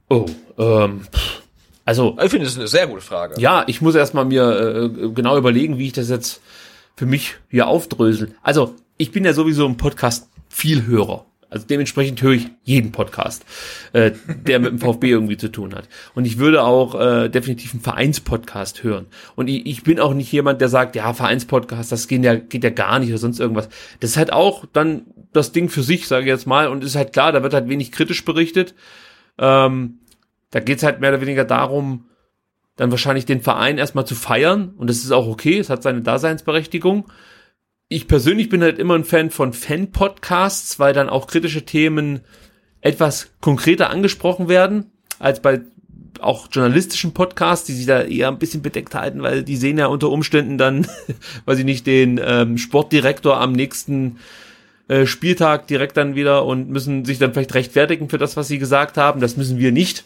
oh, 0.09 0.27
ähm, 0.59 1.07
also 1.85 2.17
Ich 2.23 2.31
finde, 2.31 2.45
das 2.45 2.53
ist 2.55 2.59
eine 2.59 2.69
sehr 2.69 2.87
gute 2.87 3.01
Frage. 3.01 3.41
Ja, 3.41 3.65
ich 3.67 3.81
muss 3.81 3.95
erstmal 3.95 4.25
mir 4.25 4.91
äh, 4.95 5.09
genau 5.13 5.37
überlegen, 5.39 5.79
wie 5.79 5.87
ich 5.87 5.93
das 5.93 6.09
jetzt 6.09 6.41
für 6.97 7.07
mich 7.07 7.37
hier 7.49 7.67
aufdrösel. 7.69 8.35
Also, 8.43 8.75
ich 8.99 9.13
bin 9.13 9.25
ja 9.25 9.33
sowieso 9.33 9.67
ein 9.67 9.77
Podcast 9.77 10.29
Vielhörer. 10.51 11.25
Also 11.51 11.67
dementsprechend 11.67 12.23
höre 12.23 12.33
ich 12.33 12.49
jeden 12.63 12.93
Podcast, 12.93 13.45
äh, 13.93 14.13
der 14.27 14.61
mit 14.61 14.71
dem 14.71 14.79
VfB 14.81 15.11
irgendwie 15.11 15.37
zu 15.37 15.49
tun 15.49 15.75
hat. 15.75 15.89
Und 16.15 16.25
ich 16.25 16.39
würde 16.39 16.63
auch 16.63 16.99
äh, 16.99 17.29
definitiv 17.29 17.73
einen 17.75 17.83
Vereinspodcast 17.83 18.83
hören. 18.83 19.07
Und 19.37 19.49
ich, 19.49 19.67
ich 19.67 19.83
bin 19.83 20.01
auch 20.01 20.15
nicht 20.15 20.31
jemand, 20.33 20.61
der 20.61 20.69
sagt, 20.69 20.97
ja, 20.97 21.13
Vereinspodcast, 21.13 21.91
das 21.93 22.09
geht 22.09 22.25
ja, 22.25 22.37
geht 22.37 22.65
ja 22.65 22.71
gar 22.71 22.99
nicht 22.99 23.11
oder 23.11 23.19
sonst 23.19 23.41
irgendwas. 23.41 23.69
Das 23.99 24.11
ist 24.11 24.17
halt 24.17 24.33
auch 24.33 24.65
dann 24.73 25.07
das 25.33 25.53
Ding 25.53 25.69
für 25.69 25.83
sich, 25.83 26.09
sage 26.09 26.23
ich 26.23 26.29
jetzt 26.29 26.47
mal. 26.47 26.69
Und 26.69 26.85
ist 26.85 26.97
halt 26.97 27.13
klar, 27.13 27.33
da 27.33 27.43
wird 27.43 27.55
halt 27.55 27.69
wenig 27.69 27.93
kritisch 27.93 28.25
berichtet. 28.25 28.75
Ähm, 29.39 29.99
da 30.51 30.61
geht's 30.61 30.83
halt 30.83 31.01
mehr 31.01 31.11
oder 31.11 31.21
weniger 31.21 31.45
darum, 31.45 32.07
dann 32.77 32.91
wahrscheinlich 32.91 33.27
den 33.27 33.41
Verein 33.41 33.79
erstmal 33.79 34.07
zu 34.07 34.15
feiern 34.15 34.73
und 34.77 34.89
das 34.89 34.99
ist 34.99 35.11
auch 35.13 35.27
okay, 35.27 35.59
es 35.59 35.69
hat 35.69 35.83
seine 35.83 36.01
Daseinsberechtigung. 36.01 37.11
Ich 37.93 38.07
persönlich 38.07 38.49
bin 38.49 38.63
halt 38.63 38.79
immer 38.79 38.95
ein 38.95 39.03
Fan 39.03 39.31
von 39.31 39.53
Fan-Podcasts, 39.53 40.79
weil 40.79 40.93
dann 40.93 41.09
auch 41.09 41.27
kritische 41.27 41.65
Themen 41.65 42.21
etwas 42.83 43.33
konkreter 43.41 43.91
angesprochen 43.91 44.49
werden, 44.49 44.93
als 45.19 45.43
bei 45.43 45.63
auch 46.21 46.47
journalistischen 46.53 47.15
Podcasts, 47.15 47.67
die 47.67 47.73
sich 47.73 47.87
da 47.87 48.03
eher 48.03 48.29
ein 48.29 48.39
bisschen 48.39 48.63
bedeckt 48.63 48.95
halten, 48.95 49.23
weil 49.23 49.43
die 49.43 49.57
sehen 49.57 49.77
ja 49.77 49.87
unter 49.87 50.09
Umständen 50.09 50.57
dann, 50.57 50.87
weiß 51.47 51.59
ich 51.59 51.65
nicht, 51.65 51.85
den 51.85 52.21
ähm, 52.25 52.59
Sportdirektor 52.59 53.41
am 53.41 53.51
nächsten 53.51 54.19
äh, 54.87 55.05
Spieltag 55.05 55.67
direkt 55.67 55.97
dann 55.97 56.15
wieder 56.15 56.45
und 56.47 56.71
müssen 56.71 57.05
sich 57.05 57.19
dann 57.19 57.33
vielleicht 57.33 57.55
rechtfertigen 57.55 58.09
für 58.09 58.19
das, 58.19 58.37
was 58.37 58.47
sie 58.47 58.61
gesagt 58.61 58.99
haben. 58.99 59.21
Das 59.21 59.37
müssen 59.37 59.59
wir 59.59 59.73
nicht. 59.73 60.05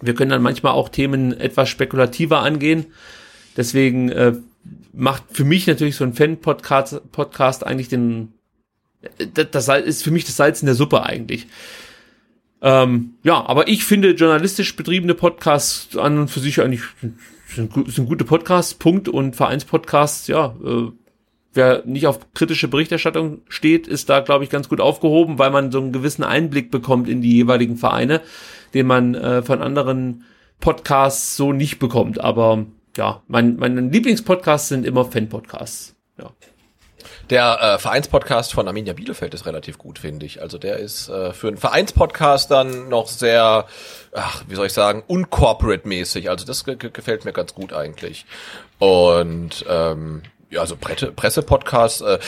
Wir 0.00 0.16
können 0.16 0.32
dann 0.32 0.42
manchmal 0.42 0.72
auch 0.72 0.88
Themen 0.88 1.38
etwas 1.38 1.68
spekulativer 1.68 2.40
angehen. 2.40 2.86
Deswegen 3.56 4.08
äh, 4.08 4.32
macht 4.92 5.24
für 5.30 5.44
mich 5.44 5.66
natürlich 5.66 5.96
so 5.96 6.04
ein 6.04 6.14
Fan-Podcast 6.14 7.12
Podcast 7.12 7.66
eigentlich 7.66 7.88
den, 7.88 8.32
äh, 9.18 9.46
das, 9.50 9.68
ist 9.68 10.02
für 10.02 10.10
mich 10.10 10.24
das 10.24 10.36
Salz 10.36 10.62
in 10.62 10.66
der 10.66 10.74
Suppe 10.74 11.02
eigentlich. 11.02 11.46
Ähm, 12.62 13.14
ja, 13.22 13.44
aber 13.46 13.68
ich 13.68 13.84
finde 13.84 14.12
journalistisch 14.12 14.74
betriebene 14.76 15.14
Podcasts 15.14 15.96
an 15.96 16.18
und 16.18 16.28
für 16.28 16.40
sich 16.40 16.60
eigentlich 16.60 16.82
sind, 17.54 17.72
sind 17.88 18.08
gute 18.08 18.24
Podcasts, 18.24 18.74
Punkt. 18.74 19.08
Und 19.08 19.36
Vereinspodcasts, 19.36 20.26
ja, 20.26 20.56
äh, 20.64 20.90
wer 21.52 21.82
nicht 21.84 22.06
auf 22.06 22.32
kritische 22.34 22.68
Berichterstattung 22.68 23.42
steht, 23.48 23.86
ist 23.86 24.08
da, 24.08 24.20
glaube 24.20 24.44
ich, 24.44 24.50
ganz 24.50 24.68
gut 24.68 24.80
aufgehoben, 24.80 25.38
weil 25.38 25.50
man 25.50 25.70
so 25.70 25.80
einen 25.80 25.92
gewissen 25.92 26.24
Einblick 26.24 26.70
bekommt 26.70 27.08
in 27.08 27.22
die 27.22 27.34
jeweiligen 27.34 27.76
Vereine, 27.76 28.20
den 28.74 28.86
man 28.86 29.14
äh, 29.14 29.42
von 29.42 29.62
anderen 29.62 30.24
Podcasts 30.60 31.36
so 31.36 31.52
nicht 31.52 31.78
bekommt. 31.78 32.20
Aber 32.20 32.66
ja, 32.96 33.22
mein, 33.28 33.56
meine 33.56 33.80
Lieblingspodcasts 33.80 34.68
sind 34.68 34.86
immer 34.86 35.04
Fan-Podcasts. 35.04 35.94
Ja. 36.18 36.30
Der 37.30 37.58
äh, 37.60 37.78
Vereinspodcast 37.78 38.52
von 38.52 38.68
Arminia 38.68 38.92
Bielefeld 38.92 39.34
ist 39.34 39.46
relativ 39.46 39.78
gut, 39.78 39.98
finde 39.98 40.26
ich. 40.26 40.42
Also 40.42 40.58
der 40.58 40.78
ist 40.78 41.08
äh, 41.08 41.32
für 41.32 41.48
einen 41.48 41.56
Vereinspodcast 41.56 42.50
dann 42.50 42.88
noch 42.88 43.08
sehr, 43.08 43.66
ach, 44.12 44.44
wie 44.48 44.54
soll 44.54 44.66
ich 44.66 44.72
sagen, 44.72 45.02
uncorporate-mäßig. 45.08 46.30
Also 46.30 46.46
das 46.46 46.64
gefällt 46.64 47.24
mir 47.24 47.32
ganz 47.32 47.54
gut 47.54 47.72
eigentlich. 47.72 48.26
Und 48.78 49.64
ähm, 49.68 50.22
ja, 50.50 50.60
also 50.60 50.76
Presse-Podcast. 50.76 52.02
Äh, 52.02 52.18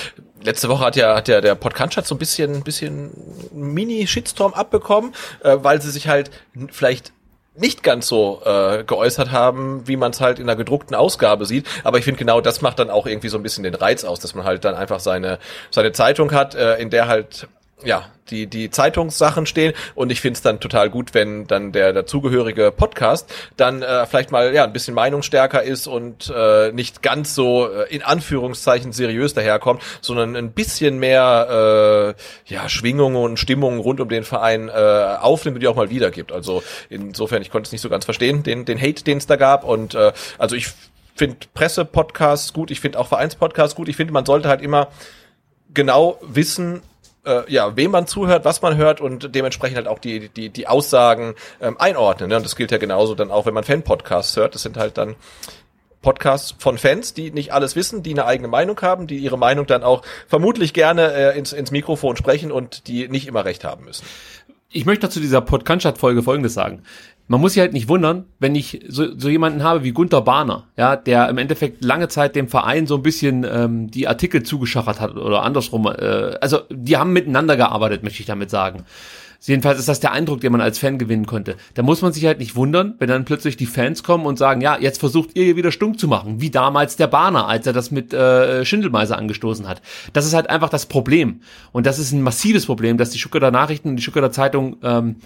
letzte 0.42 0.68
Woche 0.68 0.84
hat 0.84 0.96
ja, 0.96 1.14
hat 1.14 1.28
ja 1.28 1.40
der 1.40 1.54
Podcast 1.54 2.08
so 2.08 2.14
ein 2.14 2.18
bisschen, 2.18 2.64
bisschen 2.64 3.12
Mini-Shitstorm 3.52 4.54
abbekommen, 4.54 5.14
äh, 5.42 5.56
weil 5.60 5.80
sie 5.80 5.90
sich 5.90 6.08
halt 6.08 6.30
vielleicht 6.70 7.12
nicht 7.58 7.82
ganz 7.82 8.06
so 8.06 8.40
äh, 8.44 8.84
geäußert 8.84 9.32
haben, 9.32 9.86
wie 9.86 9.96
man 9.96 10.12
es 10.12 10.20
halt 10.20 10.38
in 10.38 10.46
der 10.46 10.56
gedruckten 10.56 10.94
Ausgabe 10.94 11.44
sieht. 11.46 11.66
Aber 11.84 11.98
ich 11.98 12.04
finde 12.04 12.18
genau 12.18 12.40
das 12.40 12.62
macht 12.62 12.78
dann 12.78 12.90
auch 12.90 13.06
irgendwie 13.06 13.28
so 13.28 13.36
ein 13.36 13.42
bisschen 13.42 13.64
den 13.64 13.74
Reiz 13.74 14.04
aus, 14.04 14.20
dass 14.20 14.34
man 14.34 14.44
halt 14.44 14.64
dann 14.64 14.74
einfach 14.74 15.00
seine 15.00 15.38
seine 15.70 15.92
Zeitung 15.92 16.32
hat, 16.32 16.54
äh, 16.54 16.76
in 16.76 16.90
der 16.90 17.08
halt 17.08 17.48
ja, 17.84 18.06
die, 18.30 18.46
die 18.46 18.70
Zeitungssachen 18.70 19.46
stehen 19.46 19.72
und 19.94 20.10
ich 20.10 20.20
finde 20.20 20.36
es 20.36 20.42
dann 20.42 20.60
total 20.60 20.90
gut, 20.90 21.14
wenn 21.14 21.46
dann 21.46 21.72
der 21.72 21.92
dazugehörige 21.92 22.72
Podcast 22.72 23.32
dann 23.56 23.82
äh, 23.82 24.06
vielleicht 24.06 24.30
mal 24.30 24.52
ja 24.52 24.64
ein 24.64 24.72
bisschen 24.72 24.94
meinungsstärker 24.94 25.62
ist 25.62 25.86
und 25.86 26.32
äh, 26.34 26.72
nicht 26.72 27.02
ganz 27.02 27.34
so 27.34 27.68
äh, 27.68 27.94
in 27.94 28.02
Anführungszeichen 28.02 28.92
seriös 28.92 29.34
daherkommt, 29.34 29.82
sondern 30.00 30.36
ein 30.36 30.52
bisschen 30.52 30.98
mehr 30.98 32.14
äh, 32.16 32.52
ja, 32.52 32.68
Schwingungen 32.68 33.16
und 33.16 33.38
Stimmungen 33.38 33.80
rund 33.80 34.00
um 34.00 34.08
den 34.08 34.24
Verein 34.24 34.68
äh, 34.68 34.72
aufnimmt 34.72 35.56
und 35.56 35.60
die 35.60 35.68
auch 35.68 35.76
mal 35.76 35.90
wiedergibt. 35.90 36.32
Also 36.32 36.62
insofern, 36.90 37.42
ich 37.42 37.50
konnte 37.50 37.68
es 37.68 37.72
nicht 37.72 37.82
so 37.82 37.88
ganz 37.88 38.04
verstehen, 38.04 38.42
den, 38.42 38.64
den 38.64 38.80
Hate, 38.80 39.04
den 39.04 39.18
es 39.18 39.26
da 39.26 39.36
gab 39.36 39.64
und 39.64 39.94
äh, 39.94 40.12
also 40.38 40.56
ich 40.56 40.68
finde 41.14 41.38
Presse-Podcasts 41.54 42.52
gut, 42.52 42.70
ich 42.70 42.80
finde 42.80 42.98
auch 42.98 43.08
Vereinspodcasts 43.08 43.74
gut, 43.74 43.88
ich 43.88 43.96
finde, 43.96 44.12
man 44.12 44.24
sollte 44.24 44.48
halt 44.48 44.62
immer 44.62 44.88
genau 45.74 46.18
wissen, 46.22 46.82
äh, 47.28 47.52
ja, 47.52 47.76
wem 47.76 47.90
man 47.90 48.06
zuhört, 48.06 48.44
was 48.44 48.62
man 48.62 48.76
hört 48.76 49.00
und 49.00 49.34
dementsprechend 49.34 49.76
halt 49.76 49.88
auch 49.88 49.98
die, 49.98 50.28
die, 50.28 50.48
die 50.48 50.66
Aussagen 50.66 51.34
ähm, 51.60 51.76
einordnen. 51.78 52.30
Ne? 52.30 52.36
Und 52.36 52.44
das 52.44 52.56
gilt 52.56 52.70
ja 52.70 52.78
genauso 52.78 53.14
dann 53.14 53.30
auch, 53.30 53.46
wenn 53.46 53.54
man 53.54 53.64
Fan-Podcasts 53.64 54.36
hört. 54.36 54.54
Das 54.54 54.62
sind 54.62 54.76
halt 54.76 54.98
dann 54.98 55.16
Podcasts 56.00 56.54
von 56.58 56.78
Fans, 56.78 57.12
die 57.12 57.30
nicht 57.30 57.52
alles 57.52 57.76
wissen, 57.76 58.02
die 58.02 58.12
eine 58.12 58.24
eigene 58.24 58.48
Meinung 58.48 58.80
haben, 58.80 59.06
die 59.06 59.18
ihre 59.18 59.36
Meinung 59.36 59.66
dann 59.66 59.82
auch 59.82 60.02
vermutlich 60.26 60.72
gerne 60.72 61.12
äh, 61.12 61.38
ins, 61.38 61.52
ins 61.52 61.70
Mikrofon 61.70 62.16
sprechen 62.16 62.52
und 62.52 62.86
die 62.86 63.08
nicht 63.08 63.26
immer 63.26 63.44
recht 63.44 63.64
haben 63.64 63.84
müssen. 63.84 64.06
Ich 64.70 64.84
möchte 64.84 65.08
zu 65.08 65.20
dieser 65.20 65.40
Podcast-Folge 65.40 66.22
Folgendes 66.22 66.54
sagen 66.54 66.82
man 67.28 67.40
muss 67.40 67.52
sich 67.52 67.60
halt 67.60 67.74
nicht 67.74 67.88
wundern, 67.88 68.24
wenn 68.38 68.54
ich 68.54 68.80
so, 68.88 69.16
so 69.16 69.28
jemanden 69.28 69.62
habe 69.62 69.84
wie 69.84 69.92
Gunter 69.92 70.22
Bahner, 70.22 70.64
ja, 70.76 70.96
der 70.96 71.28
im 71.28 71.38
Endeffekt 71.38 71.84
lange 71.84 72.08
Zeit 72.08 72.34
dem 72.34 72.48
Verein 72.48 72.86
so 72.86 72.96
ein 72.96 73.02
bisschen 73.02 73.44
ähm, 73.44 73.90
die 73.90 74.08
Artikel 74.08 74.42
zugeschachert 74.42 74.98
hat 75.00 75.14
oder 75.14 75.42
andersrum. 75.42 75.86
Äh, 75.86 76.36
also 76.40 76.60
die 76.70 76.96
haben 76.96 77.12
miteinander 77.12 77.56
gearbeitet, 77.56 78.02
möchte 78.02 78.20
ich 78.20 78.26
damit 78.26 78.50
sagen. 78.50 78.84
Jedenfalls 79.40 79.78
ist 79.78 79.88
das 79.88 80.00
der 80.00 80.12
Eindruck, 80.12 80.40
den 80.40 80.50
man 80.50 80.60
als 80.60 80.78
Fan 80.78 80.98
gewinnen 80.98 81.26
konnte. 81.26 81.56
Da 81.74 81.82
muss 81.82 82.02
man 82.02 82.12
sich 82.12 82.24
halt 82.26 82.38
nicht 82.38 82.56
wundern, 82.56 82.94
wenn 82.98 83.08
dann 83.08 83.24
plötzlich 83.24 83.56
die 83.56 83.66
Fans 83.66 84.02
kommen 84.02 84.26
und 84.26 84.36
sagen, 84.36 84.60
ja, 84.60 84.76
jetzt 84.80 84.98
versucht 84.98 85.36
ihr 85.36 85.44
hier 85.44 85.56
wieder 85.56 85.70
stunk 85.70 86.00
zu 86.00 86.08
machen, 86.08 86.40
wie 86.40 86.50
damals 86.50 86.96
der 86.96 87.06
Bahner, 87.06 87.46
als 87.46 87.66
er 87.66 87.72
das 87.72 87.92
mit 87.92 88.12
äh, 88.12 88.64
Schindelmeiser 88.64 89.16
angestoßen 89.16 89.68
hat. 89.68 89.80
Das 90.12 90.26
ist 90.26 90.34
halt 90.34 90.50
einfach 90.50 90.70
das 90.70 90.86
Problem. 90.86 91.42
Und 91.70 91.86
das 91.86 92.00
ist 92.00 92.10
ein 92.10 92.22
massives 92.22 92.66
Problem, 92.66 92.96
dass 92.96 93.10
die 93.10 93.18
Stuttgarter 93.18 93.52
Nachrichten 93.52 93.90
und 93.90 93.96
die 93.96 94.02
Stuttgarter 94.02 94.32
Zeitung 94.32 94.78
ähm, 94.82 95.16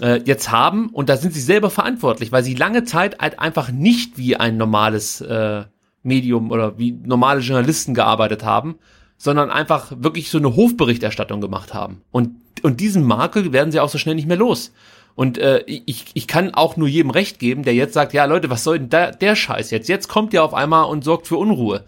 äh, 0.00 0.20
jetzt 0.24 0.50
haben 0.50 0.88
und 0.88 1.08
da 1.08 1.16
sind 1.16 1.32
sie 1.32 1.40
selber 1.40 1.70
verantwortlich, 1.70 2.32
weil 2.32 2.44
sie 2.44 2.54
lange 2.54 2.84
Zeit 2.84 3.18
halt 3.18 3.38
einfach 3.38 3.70
nicht 3.70 4.18
wie 4.18 4.36
ein 4.36 4.56
normales 4.56 5.20
äh, 5.20 5.64
Medium 6.02 6.50
oder 6.50 6.78
wie 6.78 6.92
normale 6.92 7.40
Journalisten 7.40 7.94
gearbeitet 7.94 8.44
haben, 8.44 8.78
sondern 9.16 9.50
einfach 9.50 9.92
wirklich 9.98 10.30
so 10.30 10.38
eine 10.38 10.56
Hofberichterstattung 10.56 11.40
gemacht 11.40 11.74
haben. 11.74 12.00
Und, 12.10 12.30
und 12.62 12.80
diesen 12.80 13.04
Makel 13.04 13.52
werden 13.52 13.70
sie 13.70 13.80
auch 13.80 13.90
so 13.90 13.98
schnell 13.98 14.14
nicht 14.14 14.28
mehr 14.28 14.36
los. 14.36 14.72
Und 15.14 15.36
äh, 15.36 15.62
ich, 15.66 16.06
ich 16.14 16.26
kann 16.26 16.54
auch 16.54 16.76
nur 16.76 16.88
jedem 16.88 17.10
recht 17.10 17.38
geben, 17.38 17.62
der 17.62 17.74
jetzt 17.74 17.92
sagt, 17.92 18.14
ja 18.14 18.24
Leute, 18.24 18.48
was 18.48 18.64
soll 18.64 18.78
denn 18.78 18.88
da, 18.88 19.10
der 19.10 19.36
Scheiß 19.36 19.70
jetzt? 19.70 19.88
Jetzt 19.88 20.08
kommt 20.08 20.32
ihr 20.32 20.42
auf 20.42 20.54
einmal 20.54 20.86
und 20.86 21.04
sorgt 21.04 21.26
für 21.26 21.36
Unruhe. 21.36 21.84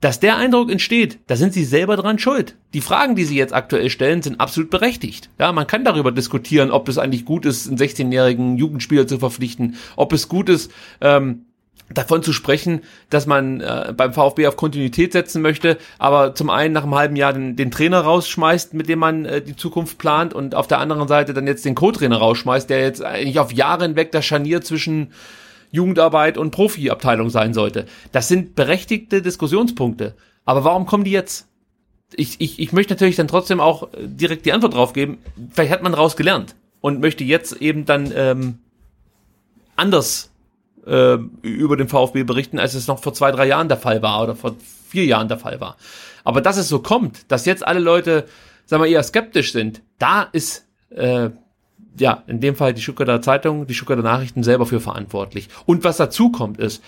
Dass 0.00 0.20
der 0.20 0.36
Eindruck 0.36 0.70
entsteht, 0.70 1.20
da 1.26 1.36
sind 1.36 1.54
sie 1.54 1.64
selber 1.64 1.96
dran 1.96 2.18
schuld. 2.18 2.56
Die 2.74 2.82
Fragen, 2.82 3.16
die 3.16 3.24
sie 3.24 3.36
jetzt 3.36 3.54
aktuell 3.54 3.88
stellen, 3.88 4.20
sind 4.20 4.40
absolut 4.40 4.68
berechtigt. 4.68 5.30
Ja, 5.38 5.52
man 5.52 5.66
kann 5.66 5.84
darüber 5.84 6.12
diskutieren, 6.12 6.70
ob 6.70 6.88
es 6.88 6.98
eigentlich 6.98 7.24
gut 7.24 7.46
ist, 7.46 7.66
einen 7.66 7.78
16-jährigen 7.78 8.58
Jugendspieler 8.58 9.06
zu 9.06 9.18
verpflichten, 9.18 9.76
ob 9.96 10.12
es 10.12 10.28
gut 10.28 10.50
ist, 10.50 10.70
ähm, 11.00 11.46
davon 11.88 12.22
zu 12.22 12.32
sprechen, 12.32 12.82
dass 13.10 13.26
man 13.26 13.60
äh, 13.60 13.94
beim 13.96 14.12
VfB 14.12 14.46
auf 14.48 14.56
Kontinuität 14.56 15.12
setzen 15.12 15.40
möchte, 15.40 15.78
aber 15.98 16.34
zum 16.34 16.50
einen 16.50 16.74
nach 16.74 16.82
einem 16.82 16.94
halben 16.94 17.16
Jahr 17.16 17.32
den, 17.32 17.56
den 17.56 17.70
Trainer 17.70 18.00
rausschmeißt, 18.00 18.74
mit 18.74 18.88
dem 18.88 18.98
man 18.98 19.24
äh, 19.24 19.40
die 19.40 19.56
Zukunft 19.56 19.96
plant 19.96 20.34
und 20.34 20.54
auf 20.54 20.66
der 20.66 20.78
anderen 20.78 21.06
Seite 21.08 21.32
dann 21.32 21.46
jetzt 21.46 21.64
den 21.64 21.74
Co-Trainer 21.74 22.16
rausschmeißt, 22.18 22.68
der 22.68 22.80
jetzt 22.80 23.02
eigentlich 23.02 23.38
auf 23.38 23.52
Jahre 23.52 23.84
hinweg 23.84 24.10
das 24.12 24.26
Scharnier 24.26 24.62
zwischen 24.62 25.12
Jugendarbeit 25.76 26.38
und 26.38 26.50
Profiabteilung 26.50 27.30
sein 27.30 27.54
sollte. 27.54 27.86
Das 28.12 28.28
sind 28.28 28.54
berechtigte 28.56 29.22
Diskussionspunkte. 29.22 30.14
Aber 30.44 30.64
warum 30.64 30.86
kommen 30.86 31.04
die 31.04 31.12
jetzt? 31.12 31.48
Ich, 32.14 32.40
ich, 32.40 32.58
ich 32.58 32.72
möchte 32.72 32.94
natürlich 32.94 33.16
dann 33.16 33.28
trotzdem 33.28 33.60
auch 33.60 33.92
äh, 33.92 34.06
direkt 34.06 34.46
die 34.46 34.52
Antwort 34.52 34.74
drauf 34.74 34.92
geben. 34.92 35.18
Vielleicht 35.50 35.72
hat 35.72 35.82
man 35.82 35.92
daraus 35.92 36.16
gelernt 36.16 36.56
und 36.80 37.00
möchte 37.00 37.24
jetzt 37.24 37.60
eben 37.60 37.84
dann 37.84 38.12
ähm, 38.14 38.58
anders 39.74 40.30
äh, 40.86 41.18
über 41.42 41.76
den 41.76 41.88
VfB 41.88 42.22
berichten, 42.22 42.58
als 42.58 42.74
es 42.74 42.86
noch 42.86 43.02
vor 43.02 43.12
zwei, 43.12 43.32
drei 43.32 43.46
Jahren 43.46 43.68
der 43.68 43.76
Fall 43.76 44.02
war 44.02 44.22
oder 44.22 44.36
vor 44.36 44.56
vier 44.88 45.04
Jahren 45.04 45.28
der 45.28 45.38
Fall 45.38 45.60
war. 45.60 45.76
Aber 46.24 46.40
dass 46.40 46.56
es 46.56 46.68
so 46.68 46.78
kommt, 46.78 47.30
dass 47.30 47.44
jetzt 47.44 47.66
alle 47.66 47.80
Leute, 47.80 48.26
sagen 48.64 48.82
wir, 48.82 48.90
eher 48.90 49.02
skeptisch 49.02 49.52
sind, 49.52 49.82
da 49.98 50.22
ist 50.22 50.66
äh, 50.90 51.30
ja, 51.98 52.22
in 52.26 52.40
dem 52.40 52.56
Fall 52.56 52.74
die 52.74 52.82
Stuttgarter 52.82 53.22
Zeitung, 53.22 53.66
die 53.66 53.74
Stuttgarter 53.74 54.02
Nachrichten 54.02 54.42
selber 54.42 54.66
für 54.66 54.80
verantwortlich. 54.80 55.48
Und 55.64 55.84
was 55.84 55.96
dazu 55.96 56.30
kommt 56.30 56.58
ist, 56.58 56.82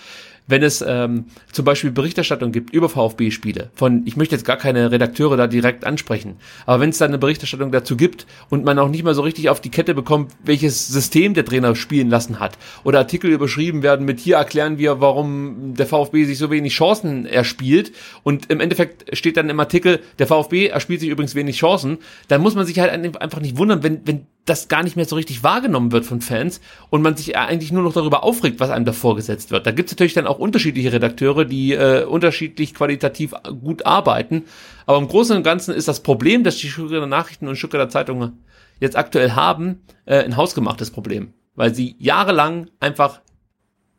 wenn 0.49 0.63
es 0.63 0.83
ähm, 0.85 1.25
zum 1.51 1.63
Beispiel 1.63 1.91
Berichterstattung 1.91 2.51
gibt 2.51 2.73
über 2.73 2.89
VfB-Spiele, 2.89 3.69
von, 3.75 4.01
ich 4.05 4.17
möchte 4.17 4.35
jetzt 4.35 4.45
gar 4.45 4.57
keine 4.57 4.91
Redakteure 4.91 5.37
da 5.37 5.45
direkt 5.45 5.85
ansprechen, 5.85 6.37
aber 6.65 6.81
wenn 6.81 6.89
es 6.89 6.97
da 6.97 7.05
eine 7.05 7.19
Berichterstattung 7.19 7.71
dazu 7.71 7.95
gibt 7.95 8.25
und 8.49 8.65
man 8.65 8.79
auch 8.79 8.89
nicht 8.89 9.03
mal 9.03 9.13
so 9.13 9.21
richtig 9.21 9.49
auf 9.49 9.61
die 9.61 9.69
Kette 9.69 9.93
bekommt, 9.93 10.31
welches 10.43 10.87
System 10.87 11.35
der 11.35 11.45
Trainer 11.45 11.75
spielen 11.75 12.09
lassen 12.09 12.39
hat, 12.39 12.57
oder 12.83 12.97
Artikel 12.97 13.29
überschrieben 13.29 13.83
werden 13.83 14.07
mit 14.07 14.19
hier 14.19 14.37
erklären 14.37 14.79
wir, 14.79 14.99
warum 14.99 15.75
der 15.75 15.85
VfB 15.85 16.25
sich 16.25 16.39
so 16.39 16.49
wenig 16.49 16.73
Chancen 16.73 17.27
erspielt 17.27 17.91
und 18.23 18.49
im 18.49 18.59
Endeffekt 18.59 19.15
steht 19.15 19.37
dann 19.37 19.49
im 19.49 19.59
Artikel, 19.59 19.99
der 20.17 20.25
VfB 20.25 20.67
erspielt 20.67 21.01
sich 21.01 21.09
übrigens 21.09 21.35
wenig 21.35 21.57
Chancen, 21.57 21.99
dann 22.27 22.41
muss 22.41 22.55
man 22.55 22.65
sich 22.65 22.79
halt 22.79 22.91
einfach 22.91 23.39
nicht 23.39 23.57
wundern, 23.57 23.83
wenn, 23.83 24.01
wenn 24.05 24.25
das 24.45 24.67
gar 24.67 24.83
nicht 24.83 24.95
mehr 24.95 25.05
so 25.05 25.15
richtig 25.15 25.43
wahrgenommen 25.43 25.91
wird 25.91 26.05
von 26.05 26.21
Fans 26.21 26.59
und 26.89 27.01
man 27.01 27.15
sich 27.15 27.37
eigentlich 27.37 27.71
nur 27.71 27.83
noch 27.83 27.93
darüber 27.93 28.23
aufregt, 28.23 28.59
was 28.59 28.69
einem 28.69 28.85
da 28.85 28.93
vorgesetzt 28.93 29.51
wird. 29.51 29.67
Da 29.67 29.71
gibt 29.71 29.89
es 29.89 29.95
natürlich 29.95 30.13
dann 30.13 30.27
auch 30.27 30.39
unterschiedliche 30.39 30.91
Redakteure, 30.91 31.45
die 31.45 31.73
äh, 31.73 32.03
unterschiedlich 32.03 32.73
qualitativ 32.73 33.33
gut 33.61 33.85
arbeiten. 33.85 34.45
Aber 34.85 34.97
im 34.97 35.07
Großen 35.07 35.35
und 35.35 35.43
Ganzen 35.43 35.73
ist 35.73 35.87
das 35.87 36.01
Problem, 36.01 36.43
das 36.43 36.57
die 36.57 36.69
Stuttgarter 36.69 37.05
Nachrichten 37.05 37.47
und 37.47 37.57
Stuttgarter 37.57 37.89
Zeitungen 37.89 38.43
jetzt 38.79 38.95
aktuell 38.95 39.33
haben, 39.33 39.81
äh, 40.05 40.23
ein 40.23 40.35
hausgemachtes 40.35 40.91
Problem. 40.91 41.33
Weil 41.55 41.75
sie 41.75 41.95
jahrelang 41.99 42.69
einfach 42.79 43.21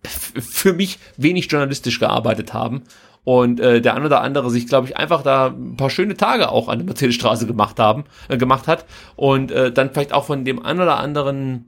für 0.04 0.72
mich 0.72 0.98
wenig 1.16 1.50
journalistisch 1.50 2.00
gearbeitet 2.00 2.54
haben 2.54 2.82
und 3.24 3.60
äh, 3.60 3.80
der 3.80 3.94
ein 3.94 4.04
oder 4.04 4.22
andere 4.22 4.50
sich, 4.50 4.66
glaube 4.66 4.88
ich, 4.88 4.96
einfach 4.96 5.22
da 5.22 5.48
ein 5.48 5.76
paar 5.76 5.90
schöne 5.90 6.16
Tage 6.16 6.50
auch 6.50 6.68
an 6.68 6.78
der 6.78 6.86
Mercedesstraße 6.86 7.46
gemacht 7.46 7.78
haben, 7.78 8.04
äh, 8.28 8.36
gemacht 8.36 8.66
hat. 8.66 8.86
Und 9.16 9.50
äh, 9.50 9.72
dann 9.72 9.90
vielleicht 9.90 10.12
auch 10.12 10.24
von 10.24 10.44
dem 10.44 10.64
ein 10.64 10.80
oder 10.80 10.98
anderen 10.98 11.66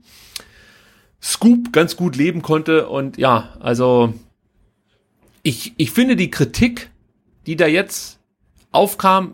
Scoop 1.21 1.71
ganz 1.71 1.95
gut 1.95 2.15
leben 2.15 2.41
konnte. 2.41 2.87
Und 2.89 3.17
ja, 3.17 3.49
also 3.59 4.13
ich, 5.43 5.73
ich 5.77 5.91
finde 5.91 6.15
die 6.15 6.31
Kritik, 6.31 6.89
die 7.45 7.55
da 7.55 7.67
jetzt 7.67 8.19
aufkam, 8.71 9.33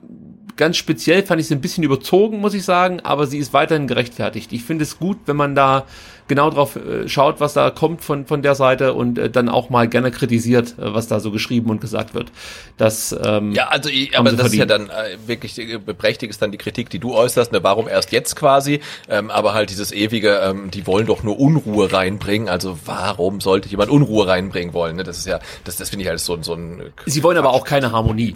ganz 0.60 0.76
speziell 0.76 1.24
fand 1.24 1.40
ich 1.40 1.48
sie 1.48 1.56
ein 1.56 1.62
bisschen 1.62 1.86
überzogen, 1.86 2.40
muss 2.40 2.54
ich 2.54 2.66
sagen, 2.66 3.00
aber 3.00 3.28
sie 3.28 3.38
ist 3.38 3.54
weiterhin 3.54 3.88
gerechtfertigt. 3.88 4.52
Ich 4.52 4.64
finde 4.64 4.84
es 4.84 5.00
gut, 5.00 5.18
wenn 5.26 5.38
man 5.38 5.56
da 5.56 5.86
genau 6.28 6.50
drauf 6.50 6.76
äh, 6.76 7.08
schaut, 7.08 7.40
was 7.40 7.54
da 7.54 7.70
kommt 7.72 8.04
von, 8.04 8.26
von 8.26 8.42
der 8.42 8.56
Seite 8.56 8.94
und 8.94 9.18
äh, 9.18 9.30
dann 9.30 9.48
auch 9.48 9.70
mal 9.70 9.88
gerne 9.88 10.12
kritisiert, 10.12 10.78
äh, 10.78 10.94
was 10.94 11.08
da 11.08 11.22
so 11.22 11.32
geschrieben 11.32 11.70
und 11.70 11.80
gesagt 11.80 12.14
wird. 12.14 12.34
Das, 12.78 13.16
ähm, 13.26 13.54
ja, 13.54 13.70
also 13.70 13.90
ich, 13.90 14.20
aber 14.20 14.32
das 14.32 14.42
verdient. 14.42 14.54
ist 14.54 14.60
ja 14.60 14.66
dann 14.66 14.90
äh, 14.90 15.18
wirklich 15.28 15.58
äh, 15.58 15.78
berechtigt 15.78 16.30
ist 16.30 16.42
dann 16.42 16.52
die 16.52 16.58
Kritik, 16.58 16.90
die 16.90 17.00
du 17.00 17.16
äußerst, 17.16 17.54
ne, 17.54 17.64
warum 17.64 17.88
erst 17.88 18.12
jetzt 18.12 18.36
quasi, 18.36 18.82
ähm, 19.08 19.32
aber 19.32 19.54
halt 19.54 19.70
dieses 19.70 19.94
ewige, 19.94 20.40
ähm, 20.44 20.70
die 20.72 20.86
wollen 20.86 21.08
doch 21.08 21.24
nur 21.24 21.40
Unruhe 21.40 21.92
reinbringen, 21.92 22.50
also 22.50 22.78
warum 22.86 23.40
sollte 23.40 23.70
jemand 23.70 23.90
Unruhe 23.90 24.28
reinbringen 24.28 24.74
wollen? 24.74 24.98
Ne? 24.98 25.04
Das 25.06 25.18
ist 25.18 25.26
ja, 25.26 25.40
das, 25.64 25.78
das 25.78 25.90
finde 25.90 26.04
ich 26.04 26.10
halt 26.10 26.20
so, 26.20 26.38
so 26.44 26.54
ein... 26.54 26.92
Sie 27.06 27.24
wollen 27.24 27.38
aber 27.38 27.52
auch 27.52 27.64
keine 27.64 27.94
Harmonie. 27.94 28.36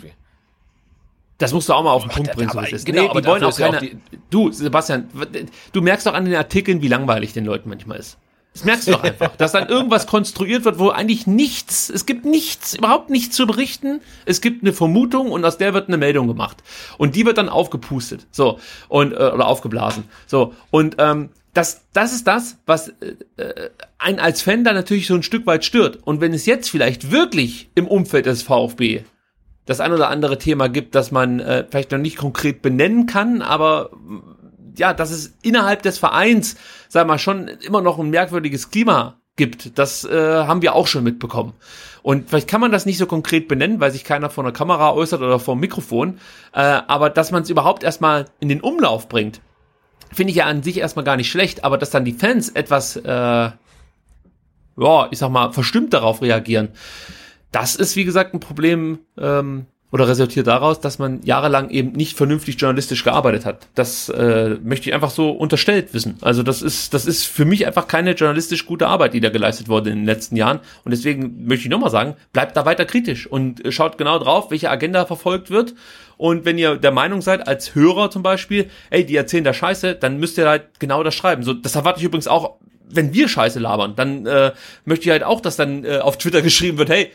Das 1.37 1.51
musst 1.51 1.69
du 1.69 1.73
auch 1.73 1.83
mal 1.83 1.91
auf 1.91 2.03
den 2.03 2.11
Punkt 2.11 2.35
bringen, 2.35 2.51
so 2.51 2.59
ist. 2.59 2.85
Genau, 2.85 3.13
nee, 3.13 3.21
die 3.21 3.27
wollen 3.27 3.43
auch 3.43 3.57
keine. 3.57 3.77
Auch 3.77 3.83
du, 4.29 4.51
Sebastian, 4.51 5.09
du 5.71 5.81
merkst 5.81 6.05
doch 6.05 6.13
an 6.13 6.25
den 6.25 6.35
Artikeln, 6.35 6.81
wie 6.81 6.87
langweilig 6.87 7.33
den 7.33 7.45
Leuten 7.45 7.69
manchmal 7.69 7.97
ist. 7.97 8.17
Das 8.53 8.65
merkst 8.65 8.87
du 8.87 8.91
doch 8.91 9.03
einfach, 9.03 9.35
dass 9.35 9.51
dann 9.51 9.67
irgendwas 9.67 10.05
konstruiert 10.05 10.63
wird, 10.63 10.77
wo 10.77 10.89
eigentlich 10.89 11.25
nichts, 11.25 11.89
es 11.89 12.05
gibt 12.05 12.23
nichts, 12.23 12.75
überhaupt 12.75 13.09
nichts 13.09 13.35
zu 13.35 13.47
berichten. 13.47 13.99
Es 14.25 14.41
gibt 14.41 14.63
eine 14.63 14.73
Vermutung 14.73 15.31
und 15.31 15.43
aus 15.43 15.57
der 15.57 15.73
wird 15.73 15.87
eine 15.87 15.97
Meldung 15.97 16.27
gemacht. 16.27 16.57
Und 16.99 17.15
die 17.15 17.25
wird 17.25 17.39
dann 17.39 17.49
aufgepustet. 17.49 18.27
So. 18.29 18.59
Und, 18.89 19.11
äh, 19.11 19.15
oder 19.15 19.47
aufgeblasen. 19.47 20.03
So. 20.27 20.53
Und, 20.69 20.97
ähm, 20.99 21.29
das, 21.53 21.85
das 21.93 22.13
ist 22.13 22.25
das, 22.25 22.57
was 22.65 22.89
äh, 22.89 23.15
äh 23.37 23.69
ein 23.99 24.19
als 24.19 24.41
Fan 24.41 24.63
dann 24.63 24.75
natürlich 24.75 25.07
so 25.07 25.13
ein 25.13 25.23
Stück 25.23 25.45
weit 25.45 25.63
stört. 25.63 25.99
Und 26.03 26.19
wenn 26.19 26.33
es 26.33 26.45
jetzt 26.45 26.69
vielleicht 26.69 27.11
wirklich 27.11 27.69
im 27.75 27.87
Umfeld 27.87 28.25
des 28.25 28.43
VfB 28.43 29.03
das 29.65 29.79
ein 29.79 29.93
oder 29.93 30.09
andere 30.09 30.37
Thema 30.37 30.67
gibt, 30.67 30.95
das 30.95 31.11
man 31.11 31.39
äh, 31.39 31.65
vielleicht 31.69 31.91
noch 31.91 31.99
nicht 31.99 32.17
konkret 32.17 32.61
benennen 32.61 33.05
kann, 33.05 33.41
aber 33.41 33.91
ja, 34.77 34.93
dass 34.93 35.11
es 35.11 35.37
innerhalb 35.41 35.83
des 35.83 35.99
Vereins, 35.99 36.55
sag 36.89 37.07
mal, 37.07 37.19
schon 37.19 37.47
immer 37.47 37.81
noch 37.81 37.99
ein 37.99 38.09
merkwürdiges 38.09 38.71
Klima 38.71 39.19
gibt. 39.35 39.77
Das 39.77 40.03
äh, 40.03 40.43
haben 40.45 40.61
wir 40.61 40.75
auch 40.75 40.87
schon 40.87 41.03
mitbekommen. 41.03 41.53
Und 42.01 42.29
vielleicht 42.29 42.49
kann 42.49 42.61
man 42.61 42.71
das 42.71 42.85
nicht 42.85 42.97
so 42.97 43.05
konkret 43.05 43.47
benennen, 43.47 43.79
weil 43.79 43.91
sich 43.91 44.03
keiner 44.03 44.29
vor 44.29 44.43
der 44.43 44.53
Kamera 44.53 44.93
äußert 44.93 45.21
oder 45.21 45.39
vor 45.39 45.55
dem 45.55 45.61
Mikrofon. 45.61 46.19
Äh, 46.53 46.59
aber 46.61 47.09
dass 47.09 47.31
man 47.31 47.43
es 47.43 47.49
überhaupt 47.49 47.83
erstmal 47.83 48.25
in 48.39 48.49
den 48.49 48.61
Umlauf 48.61 49.07
bringt, 49.07 49.41
finde 50.11 50.31
ich 50.31 50.37
ja 50.37 50.45
an 50.45 50.63
sich 50.63 50.77
erstmal 50.77 51.05
gar 51.05 51.17
nicht 51.17 51.31
schlecht. 51.31 51.63
Aber 51.63 51.77
dass 51.77 51.89
dann 51.91 52.05
die 52.05 52.13
Fans 52.13 52.49
etwas, 52.49 52.95
äh, 52.97 53.09
ja, 53.09 53.57
ich 55.11 55.19
sag 55.19 55.29
mal, 55.29 55.51
verstimmt 55.51 55.93
darauf 55.93 56.21
reagieren, 56.21 56.69
das 57.53 57.75
ist, 57.75 57.95
wie 57.95 58.03
gesagt, 58.03 58.33
ein 58.33 58.39
Problem 58.39 58.99
ähm, 59.17 59.67
oder 59.93 60.07
resultiert 60.07 60.47
daraus, 60.47 60.79
dass 60.79 60.97
man 60.97 61.21
jahrelang 61.21 61.69
eben 61.69 61.91
nicht 61.91 62.17
vernünftig 62.17 62.59
journalistisch 62.59 63.03
gearbeitet 63.03 63.45
hat. 63.45 63.67
Das 63.75 64.09
äh, 64.09 64.57
möchte 64.63 64.89
ich 64.89 64.95
einfach 64.95 65.11
so 65.11 65.29
unterstellt 65.29 65.93
wissen. 65.93 66.17
Also 66.21 66.41
das 66.41 66.63
ist, 66.63 66.95
das 66.95 67.05
ist 67.05 67.25
für 67.25 67.45
mich 67.45 67.67
einfach 67.67 67.87
keine 67.87 68.13
journalistisch 68.13 68.65
gute 68.65 68.87
Arbeit, 68.87 69.13
die 69.13 69.19
da 69.19 69.29
geleistet 69.29 69.69
wurde 69.69 69.91
in 69.91 69.97
den 69.97 70.05
letzten 70.05 70.35
Jahren. 70.35 70.61
Und 70.83 70.89
deswegen 70.91 71.45
möchte 71.45 71.65
ich 71.65 71.69
nochmal 71.69 71.91
sagen, 71.91 72.15
bleibt 72.33 72.57
da 72.57 72.65
weiter 72.65 72.85
kritisch 72.85 73.27
und 73.27 73.61
schaut 73.69 73.99
genau 73.99 74.17
drauf, 74.17 74.49
welche 74.49 74.71
Agenda 74.71 75.05
verfolgt 75.05 75.51
wird. 75.51 75.75
Und 76.17 76.43
wenn 76.43 76.57
ihr 76.57 76.77
der 76.77 76.91
Meinung 76.91 77.21
seid, 77.21 77.47
als 77.47 77.75
Hörer 77.75 78.09
zum 78.09 78.23
Beispiel, 78.23 78.71
ey, 78.89 79.05
die 79.05 79.15
erzählen 79.15 79.43
da 79.43 79.53
Scheiße, 79.53 79.93
dann 79.93 80.17
müsst 80.17 80.39
ihr 80.39 80.49
halt 80.49 80.79
genau 80.79 81.03
das 81.03 81.13
schreiben. 81.13 81.43
So, 81.43 81.53
das 81.53 81.75
erwarte 81.75 81.99
ich 81.99 82.05
übrigens 82.05 82.27
auch 82.27 82.55
wenn 82.95 83.13
wir 83.13 83.27
Scheiße 83.27 83.59
labern, 83.59 83.95
dann 83.95 84.27
äh, 84.27 84.51
möchte 84.85 85.05
ich 85.05 85.11
halt 85.11 85.23
auch, 85.23 85.41
dass 85.41 85.55
dann 85.55 85.83
äh, 85.83 85.97
auf 85.97 86.17
Twitter 86.17 86.41
geschrieben 86.43 86.77
wird, 86.77 86.89
hey, 86.89 87.11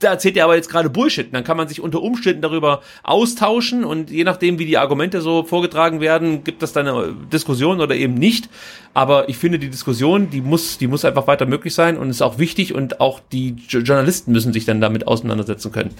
da 0.00 0.08
erzählt 0.08 0.36
er 0.36 0.44
aber 0.44 0.56
jetzt 0.56 0.70
gerade 0.70 0.90
Bullshit. 0.90 1.32
Dann 1.32 1.44
kann 1.44 1.56
man 1.56 1.68
sich 1.68 1.80
unter 1.80 2.02
Umständen 2.02 2.42
darüber 2.42 2.80
austauschen 3.02 3.84
und 3.84 4.10
je 4.10 4.24
nachdem, 4.24 4.58
wie 4.58 4.66
die 4.66 4.78
Argumente 4.78 5.20
so 5.20 5.44
vorgetragen 5.44 6.00
werden, 6.00 6.42
gibt 6.42 6.62
es 6.62 6.72
dann 6.72 6.88
eine 6.88 7.14
Diskussion 7.32 7.80
oder 7.80 7.94
eben 7.94 8.14
nicht. 8.14 8.48
Aber 8.94 9.28
ich 9.28 9.36
finde, 9.36 9.58
die 9.58 9.70
Diskussion, 9.70 10.30
die 10.30 10.40
muss, 10.40 10.78
die 10.78 10.86
muss 10.86 11.04
einfach 11.04 11.26
weiter 11.26 11.46
möglich 11.46 11.74
sein 11.74 11.96
und 11.96 12.10
ist 12.10 12.22
auch 12.22 12.38
wichtig 12.38 12.74
und 12.74 13.00
auch 13.00 13.20
die 13.32 13.56
Journalisten 13.68 14.32
müssen 14.32 14.52
sich 14.52 14.64
dann 14.64 14.80
damit 14.80 15.06
auseinandersetzen 15.06 15.70
können. 15.70 15.94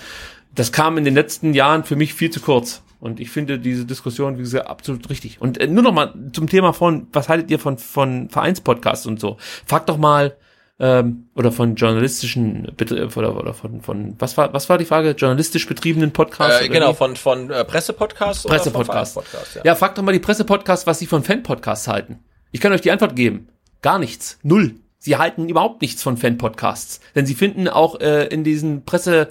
Das 0.54 0.72
kam 0.72 0.98
in 0.98 1.04
den 1.04 1.14
letzten 1.14 1.54
Jahren 1.54 1.84
für 1.84 1.94
mich 1.94 2.14
viel 2.14 2.30
zu 2.30 2.40
kurz. 2.40 2.82
Und 3.00 3.18
ich 3.18 3.30
finde 3.30 3.58
diese 3.58 3.86
Diskussion, 3.86 4.36
wie 4.36 4.42
gesagt, 4.42 4.66
absolut 4.66 5.08
richtig. 5.08 5.40
Und 5.40 5.58
äh, 5.58 5.66
nur 5.66 5.82
noch 5.82 5.92
mal 5.92 6.12
zum 6.32 6.48
Thema 6.48 6.72
von, 6.72 7.06
was 7.12 7.28
haltet 7.28 7.50
ihr 7.50 7.58
von, 7.58 7.78
von 7.78 8.28
Vereinspodcasts 8.28 9.06
und 9.06 9.20
so? 9.20 9.38
Fragt 9.64 9.88
doch 9.88 9.96
mal, 9.96 10.36
ähm, 10.80 11.28
oder 11.34 11.52
von 11.52 11.74
journalistischen 11.74 12.74
oder, 13.14 13.36
oder 13.36 13.54
von, 13.54 13.82
von 13.82 14.16
was 14.18 14.36
war 14.36 14.52
was 14.52 14.68
war 14.68 14.78
die 14.78 14.86
Frage? 14.86 15.10
Journalistisch 15.10 15.66
betriebenen 15.66 16.12
Podcasts 16.12 16.62
äh, 16.62 16.68
genau 16.68 16.94
von 16.94 17.16
von 17.16 17.50
äh, 17.50 17.64
Pressepodcasts 17.64 18.44
Pressepodcasts 18.44 19.14
Podcast, 19.14 19.54
ja. 19.56 19.62
ja 19.64 19.74
fragt 19.74 19.98
doch 19.98 20.02
mal 20.02 20.12
die 20.12 20.18
Pressepodcasts 20.18 20.86
was 20.86 20.98
sie 20.98 21.06
von 21.06 21.22
Fanpodcasts 21.22 21.86
halten. 21.86 22.20
Ich 22.50 22.60
kann 22.60 22.72
euch 22.72 22.80
die 22.80 22.90
Antwort 22.90 23.14
geben. 23.14 23.48
Gar 23.82 23.98
nichts. 23.98 24.38
Null. 24.42 24.76
Sie 24.98 25.16
halten 25.16 25.48
überhaupt 25.48 25.82
nichts 25.82 26.02
von 26.02 26.16
Fanpodcasts. 26.16 27.00
Denn 27.14 27.26
sie 27.26 27.34
finden 27.34 27.68
auch 27.68 28.00
äh, 28.00 28.26
in 28.26 28.42
diesen 28.42 28.84
Presse 28.84 29.28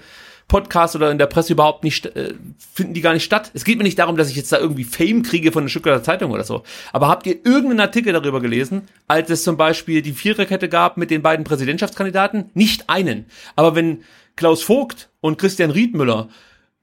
Podcast 0.50 0.98
oder 0.98 1.10
in 1.12 1.18
der 1.18 1.28
Presse 1.28 1.54
überhaupt 1.54 1.86
nicht, 1.86 2.06
äh, 2.08 2.34
finden 2.74 2.94
die 2.94 3.00
gar 3.00 3.14
nicht 3.14 3.24
statt. 3.24 3.52
Es 3.54 3.64
geht 3.64 3.78
mir 3.78 3.86
nicht 3.86 3.98
darum, 3.98 4.18
dass 4.18 4.30
ich 4.30 4.36
jetzt 4.36 4.52
da 4.52 4.60
irgendwie 4.60 4.84
Fame 4.84 5.24
kriege 5.24 5.54
von 5.54 5.64
der 5.64 5.70
Stuttgarter 5.70 6.04
Zeitung 6.04 6.32
oder 6.32 6.44
so. 6.44 6.64
Aber 6.92 7.08
habt 7.08 7.26
ihr 7.26 7.36
irgendeinen 7.46 7.80
Artikel 7.80 8.12
darüber 8.12 8.42
gelesen, 8.42 8.82
als 9.08 9.30
es 9.30 9.44
zum 9.44 9.56
Beispiel 9.56 10.02
die 10.02 10.12
Viererkette 10.12 10.68
gab 10.68 10.98
mit 10.98 11.12
den 11.12 11.22
beiden 11.22 11.46
Präsidentschaftskandidaten? 11.46 12.50
Nicht 12.54 12.90
einen. 12.90 13.28
Aber 13.56 13.76
wenn 13.76 14.04
Klaus 14.36 14.62
Vogt 14.62 15.10
und 15.22 15.38
Christian 15.38 15.72
Riedmüller 15.72 16.30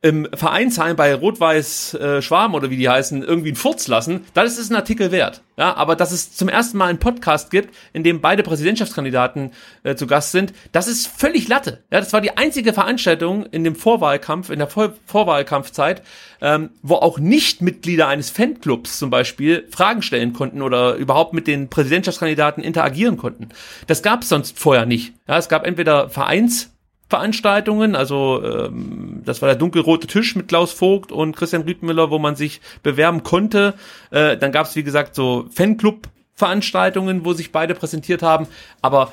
im 0.06 0.28
Vereinsheim 0.32 0.94
bei 0.94 1.12
Rot-Weiß 1.14 1.94
äh, 1.94 2.20
oder 2.52 2.70
wie 2.70 2.76
die 2.76 2.88
heißen, 2.88 3.22
irgendwie 3.24 3.48
einen 3.48 3.56
Furz 3.56 3.88
lassen, 3.88 4.24
dann 4.34 4.46
ist 4.46 4.56
es 4.56 4.70
ein 4.70 4.76
Artikel 4.76 5.10
wert. 5.10 5.42
Ja, 5.58 5.74
aber 5.74 5.96
dass 5.96 6.12
es 6.12 6.36
zum 6.36 6.48
ersten 6.48 6.78
Mal 6.78 6.90
einen 6.90 6.98
Podcast 6.98 7.50
gibt, 7.50 7.74
in 7.92 8.04
dem 8.04 8.20
beide 8.20 8.42
Präsidentschaftskandidaten 8.42 9.52
äh, 9.82 9.96
zu 9.96 10.06
Gast 10.06 10.30
sind, 10.30 10.52
das 10.70 10.86
ist 10.86 11.08
völlig 11.08 11.48
Latte. 11.48 11.82
Ja, 11.90 11.98
das 11.98 12.12
war 12.12 12.20
die 12.20 12.36
einzige 12.36 12.72
Veranstaltung 12.72 13.46
in 13.46 13.64
dem 13.64 13.74
Vorwahlkampf, 13.74 14.50
in 14.50 14.58
der 14.58 14.68
Vor 14.68 14.92
Vorwahlkampfzeit, 15.06 16.02
ähm, 16.40 16.70
wo 16.82 16.96
auch 16.96 17.18
nicht 17.18 17.62
Mitglieder 17.62 18.06
eines 18.06 18.30
Fanclubs 18.30 18.98
zum 18.98 19.10
Beispiel 19.10 19.66
Fragen 19.70 20.02
stellen 20.02 20.34
konnten 20.34 20.62
oder 20.62 20.94
überhaupt 20.94 21.32
mit 21.32 21.46
den 21.46 21.68
Präsidentschaftskandidaten 21.68 22.62
interagieren 22.62 23.16
konnten. 23.16 23.48
Das 23.86 24.02
gab 24.02 24.22
es 24.22 24.28
sonst 24.28 24.58
vorher 24.58 24.86
nicht. 24.86 25.14
Ja, 25.26 25.38
es 25.38 25.48
gab 25.48 25.66
entweder 25.66 26.10
Vereins 26.10 26.75
Veranstaltungen, 27.08 27.94
also 27.94 28.42
ähm, 28.42 29.22
das 29.24 29.40
war 29.40 29.48
der 29.48 29.56
dunkelrote 29.56 30.08
Tisch 30.08 30.34
mit 30.34 30.48
Klaus 30.48 30.72
Vogt 30.72 31.12
und 31.12 31.36
Christian 31.36 31.62
Riedmüller, 31.62 32.10
wo 32.10 32.18
man 32.18 32.34
sich 32.34 32.60
bewerben 32.82 33.22
konnte. 33.22 33.74
Äh, 34.10 34.36
dann 34.36 34.50
gab 34.50 34.66
es, 34.66 34.74
wie 34.74 34.82
gesagt, 34.82 35.14
so 35.14 35.46
Fanclub-Veranstaltungen, 35.50 37.24
wo 37.24 37.32
sich 37.32 37.52
beide 37.52 37.74
präsentiert 37.74 38.22
haben. 38.22 38.48
Aber 38.82 39.12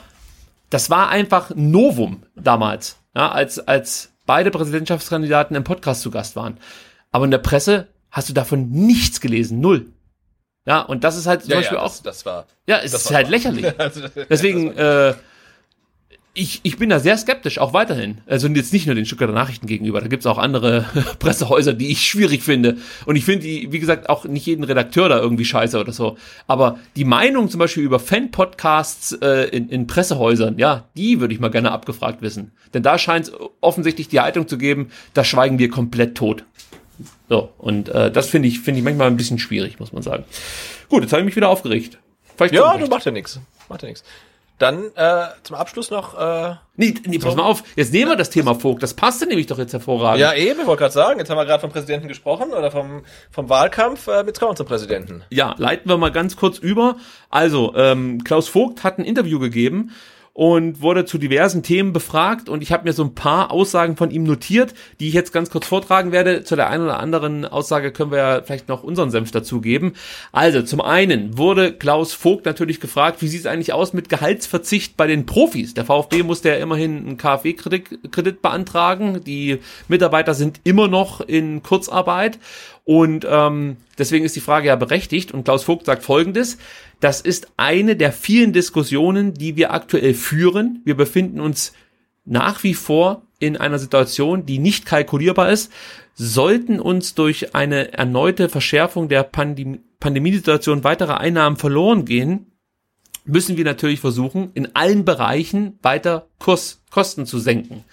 das 0.72 0.90
war 0.90 1.10
einfach 1.10 1.52
Novum 1.54 2.24
damals, 2.36 2.98
ja, 3.16 3.32
als, 3.32 3.60
als 3.60 4.12
beide 4.26 4.50
Präsidentschaftskandidaten 4.50 5.56
im 5.56 5.64
Podcast 5.64 6.02
zu 6.02 6.10
Gast 6.10 6.36
waren. 6.36 6.58
Aber 7.12 7.26
in 7.26 7.32
der 7.32 7.38
Presse 7.38 7.90
hast 8.10 8.28
du 8.28 8.34
davon 8.34 8.72
nichts 8.72 9.22
gelesen, 9.22 9.60
null. 9.60 9.92
Ja, 10.66 10.82
und 10.82 11.04
das 11.04 11.18
ist 11.18 11.28
halt 11.28 11.42
zum 11.42 11.52
ja, 11.52 11.58
Beispiel 11.58 11.78
ja, 11.78 11.84
das, 11.84 12.00
auch. 12.00 12.04
Das 12.04 12.26
war. 12.26 12.48
Ja, 12.66 12.80
es 12.80 12.94
ist 12.94 13.14
halt 13.14 13.30
lächerlich. 13.30 13.66
Deswegen, 14.30 14.72
äh, 14.78 15.14
ich, 16.36 16.62
ich 16.64 16.78
bin 16.78 16.90
da 16.90 17.00
sehr 17.00 17.16
skeptisch, 17.18 17.60
auch 17.60 17.74
weiterhin. 17.74 18.18
Also 18.26 18.48
jetzt 18.48 18.74
nicht 18.74 18.88
nur 18.88 18.96
den 18.96 19.06
Stuttgarter 19.06 19.34
Nachrichten 19.34 19.68
gegenüber, 19.68 20.02
da 20.02 20.08
gibt's 20.08 20.26
auch 20.26 20.40
andere 20.40 20.86
Pressehäuser, 21.20 21.74
die 21.74 21.92
ich 21.92 22.08
schwierig 22.08 22.42
finde. 22.42 22.78
Und 23.06 23.16
ich 23.16 23.26
finde, 23.26 23.46
die, 23.46 23.72
wie 23.72 23.80
gesagt, 23.80 24.10
auch 24.10 24.26
nicht 24.26 24.46
jeden 24.48 24.64
Redakteur 24.64 25.10
da 25.10 25.20
irgendwie 25.20 25.46
scheiße 25.46 25.80
oder 25.80 25.92
so. 25.92 26.18
Aber 26.48 26.80
die 26.96 27.06
Meinung 27.06 27.50
zum 27.50 27.60
Beispiel 27.60 27.84
über 27.84 28.00
Fan-Podcasts 28.00 29.12
äh, 29.22 29.50
in, 29.50 29.70
in 29.70 29.86
Pressehäusern, 29.86 30.58
ja, 30.58 30.90
die 30.98 31.20
würde 31.20 31.36
ich 31.36 31.40
mal 31.40 31.52
gerne 31.52 31.72
abgefragt 31.72 32.24
wissen. 32.24 32.52
Denn 32.74 32.82
da 32.82 32.98
scheint 32.98 33.28
es 33.28 33.34
offensichtlich 33.62 34.08
die 34.08 34.20
Haltung 34.20 34.48
zu 34.48 34.58
geben, 34.58 34.90
da 35.14 35.24
schweigen 35.24 35.60
wir 35.60 35.70
komplett 35.70 36.16
tot. 36.16 36.46
So, 37.30 37.50
und 37.60 37.90
äh, 37.90 38.12
das 38.12 38.28
finde 38.30 38.48
ich, 38.48 38.60
finde 38.60 38.80
ich 38.80 38.84
manchmal 38.84 39.08
ein 39.08 39.18
bisschen 39.18 39.38
schwierig, 39.38 39.80
muss 39.80 39.94
man 39.94 40.02
sagen. 40.02 40.24
Gut, 40.90 41.04
jetzt 41.04 41.12
habe 41.12 41.22
ich 41.22 41.26
mich 41.26 41.36
wieder 41.36 41.50
aufgeregt. 41.50 42.00
Vielleicht 42.36 42.56
ja, 42.56 42.76
du 42.76 42.88
machst 42.88 43.06
ja 43.06 43.12
nichts. 43.12 43.40
Macht 43.70 43.84
ja 43.84 43.88
nichts. 43.88 44.04
Dann 44.60 44.92
äh, 44.96 45.26
zum 45.44 45.56
Abschluss 45.56 45.90
noch. 45.90 46.18
Äh, 46.18 46.56
nee, 46.76 46.94
nee, 47.06 47.18
pass 47.18 47.36
mal 47.36 47.44
auf, 47.44 47.64
jetzt 47.76 47.92
nehmen 47.92 48.12
wir 48.12 48.16
das 48.16 48.30
Thema 48.30 48.56
Vogt. 48.56 48.84
Das 48.84 48.94
passte 48.94 49.26
nämlich 49.26 49.48
doch 49.48 49.58
jetzt 49.58 49.74
hervorragend. 49.74 50.20
Ja, 50.20 50.34
eben, 50.34 50.62
ich 50.62 50.68
wollte 50.68 50.82
gerade 50.82 50.94
sagen, 50.94 51.20
jetzt 51.20 51.30
haben 51.30 51.38
wir 51.38 51.46
gerade 51.46 51.62
vom 51.62 51.72
Präsidenten 51.72 52.08
gesprochen 52.08 52.52
oder 52.52 52.72
vom, 52.72 53.04
vom 53.32 53.50
Wahlkampf, 53.50 54.08
äh, 54.08 54.24
jetzt 54.26 54.40
kommen 54.40 54.52
wir 54.52 54.56
zum 54.56 54.68
Präsidenten. 54.68 55.24
Ja, 55.30 55.56
leiten 55.58 55.90
wir 55.90 55.98
mal 55.98 56.12
ganz 56.12 56.36
kurz 56.36 56.60
über. 56.60 56.98
Also, 57.30 57.74
ähm, 57.76 58.24
Klaus 58.24 58.48
Vogt 58.48 58.84
hat 58.84 59.00
ein 59.00 59.06
Interview 59.06 59.40
gegeben 59.40 59.92
und 60.34 60.82
wurde 60.82 61.06
zu 61.06 61.20
diversen 61.20 61.62
Themen 61.62 61.94
befragt 61.94 62.50
und 62.50 62.64
ich 62.64 62.72
habe 62.72 62.86
mir 62.86 62.94
so 62.94 63.04
ein 63.04 63.14
paar 63.14 63.52
Aussagen 63.52 63.96
von 63.96 64.10
ihm 64.10 64.24
notiert, 64.24 64.74
die 65.00 65.08
ich 65.08 65.14
jetzt 65.14 65.32
ganz 65.32 65.52
kurz 65.52 65.68
vortragen 65.68 66.12
werde. 66.12 66.44
Zu 66.44 66.56
der 66.56 66.70
einen 66.70 66.86
oder 66.86 67.00
anderen 67.00 67.46
Aussage 67.46 67.92
können 67.92 68.12
wir 68.12 68.18
ja 68.18 68.42
vielleicht 68.42 68.68
noch 68.68 68.84
unseren 68.84 69.12
Senf 69.12 69.30
dazugeben. 69.30 69.94
Also 70.32 70.64
zum 70.64 70.82
einen 70.82 71.38
wurde 71.38 71.72
Klaus 71.72 72.14
Vogt 72.14 72.46
natürlich 72.46 72.80
gefragt, 72.80 73.22
wie 73.22 73.28
sieht 73.28 73.42
es 73.42 73.46
eigentlich 73.46 73.74
aus 73.74 73.94
mit 73.94 74.10
Gehaltsverzicht 74.10 74.98
bei 74.98 75.06
den 75.06 75.28
Profis? 75.28 75.76
Der 75.76 75.86
VfB 75.86 76.24
musste 76.24 76.50
ja 76.50 76.56
immerhin 76.56 76.98
einen 76.98 77.18
KfW-Kredit 77.18 78.12
Kredit 78.12 78.42
beantragen. 78.42 79.24
Die 79.24 79.60
Mitarbeiter 79.88 80.34
sind 80.34 80.62
immer 80.64 80.88
noch 80.88 81.22
in 81.22 81.62
Kurzarbeit 81.62 82.40
Und 82.86 83.26
ähm, 83.30 83.78
deswegen 83.98 84.26
ist 84.26 84.36
die 84.36 84.42
Frage 84.42 84.68
ja 84.68 84.76
berechtigt. 84.76 85.32
Und 85.32 85.46
Klaus 85.46 85.64
Vogt 85.64 85.86
sagt 85.86 86.04
Folgendes. 86.04 86.58
Das 87.00 87.22
ist 87.22 87.48
eine 87.58 87.96
der 87.96 88.12
vielen 88.12 88.54
Diskussionen, 88.54 89.34
die 89.34 89.56
wir 89.56 89.74
aktuell 89.74 90.14
führen. 90.14 90.82
Wir 90.84 90.96
befinden 90.96 91.40
uns 91.40 91.74
nach 92.26 92.64
wie 92.64 92.74
vor 92.74 93.24
in 93.40 93.58
einer 93.58 93.80
Situation, 93.80 94.46
die 94.46 94.60
nicht 94.60 94.86
kalkulierbar 94.86 95.52
ist, 95.52 95.72
sollten 96.16 96.80
uns 96.80 97.16
durch 97.16 97.56
eine 97.56 97.94
erneute 97.94 98.50
Verschärfung 98.50 99.10
der 99.10 99.24
Pandem 99.24 99.80
Pandemiesituation 100.00 100.84
weitere 100.84 101.14
Einnahmen 101.14 101.56
verloren 101.56 102.04
gehen, 102.04 102.52
müssen 103.24 103.56
wir 103.56 103.64
natürlich 103.64 104.02
versuchen, 104.02 104.52
in 104.54 104.76
allen 104.76 105.06
Bereichen 105.06 105.80
weiter 105.82 106.28
Kurs, 106.40 106.82
Kosten 106.90 107.26
zu 107.26 107.40
senken. 107.40 107.86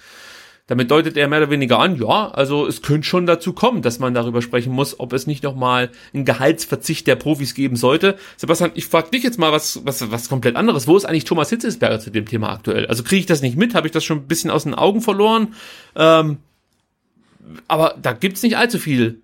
Damit 0.70 0.88
deutet 0.88 1.16
er 1.16 1.26
mehr 1.26 1.40
oder 1.40 1.50
weniger 1.50 1.80
an, 1.80 1.96
ja, 1.96 2.30
also 2.30 2.64
es 2.64 2.80
könnte 2.80 3.04
schon 3.04 3.26
dazu 3.26 3.52
kommen, 3.52 3.82
dass 3.82 3.98
man 3.98 4.14
darüber 4.14 4.40
sprechen 4.40 4.72
muss, 4.72 5.00
ob 5.00 5.12
es 5.12 5.26
nicht 5.26 5.42
nochmal 5.42 5.90
einen 6.14 6.24
Gehaltsverzicht 6.24 7.08
der 7.08 7.16
Profis 7.16 7.54
geben 7.54 7.74
sollte. 7.74 8.16
Sebastian, 8.36 8.70
ich 8.74 8.86
frage 8.86 9.10
dich 9.10 9.24
jetzt 9.24 9.36
mal 9.36 9.50
was, 9.50 9.84
was, 9.84 10.12
was 10.12 10.28
komplett 10.28 10.54
anderes. 10.54 10.86
Wo 10.86 10.96
ist 10.96 11.06
eigentlich 11.06 11.24
Thomas 11.24 11.50
Hitzesberger 11.50 11.98
zu 11.98 12.10
dem 12.10 12.24
Thema 12.24 12.52
aktuell? 12.52 12.86
Also 12.86 13.02
kriege 13.02 13.18
ich 13.18 13.26
das 13.26 13.42
nicht 13.42 13.56
mit? 13.56 13.74
Habe 13.74 13.88
ich 13.88 13.92
das 13.92 14.04
schon 14.04 14.18
ein 14.18 14.28
bisschen 14.28 14.52
aus 14.52 14.62
den 14.62 14.76
Augen 14.76 15.00
verloren? 15.00 15.54
Ähm, 15.96 16.36
aber 17.66 17.96
da 18.00 18.12
gibt's 18.12 18.44
nicht 18.44 18.56
allzu 18.56 18.78
viel 18.78 19.22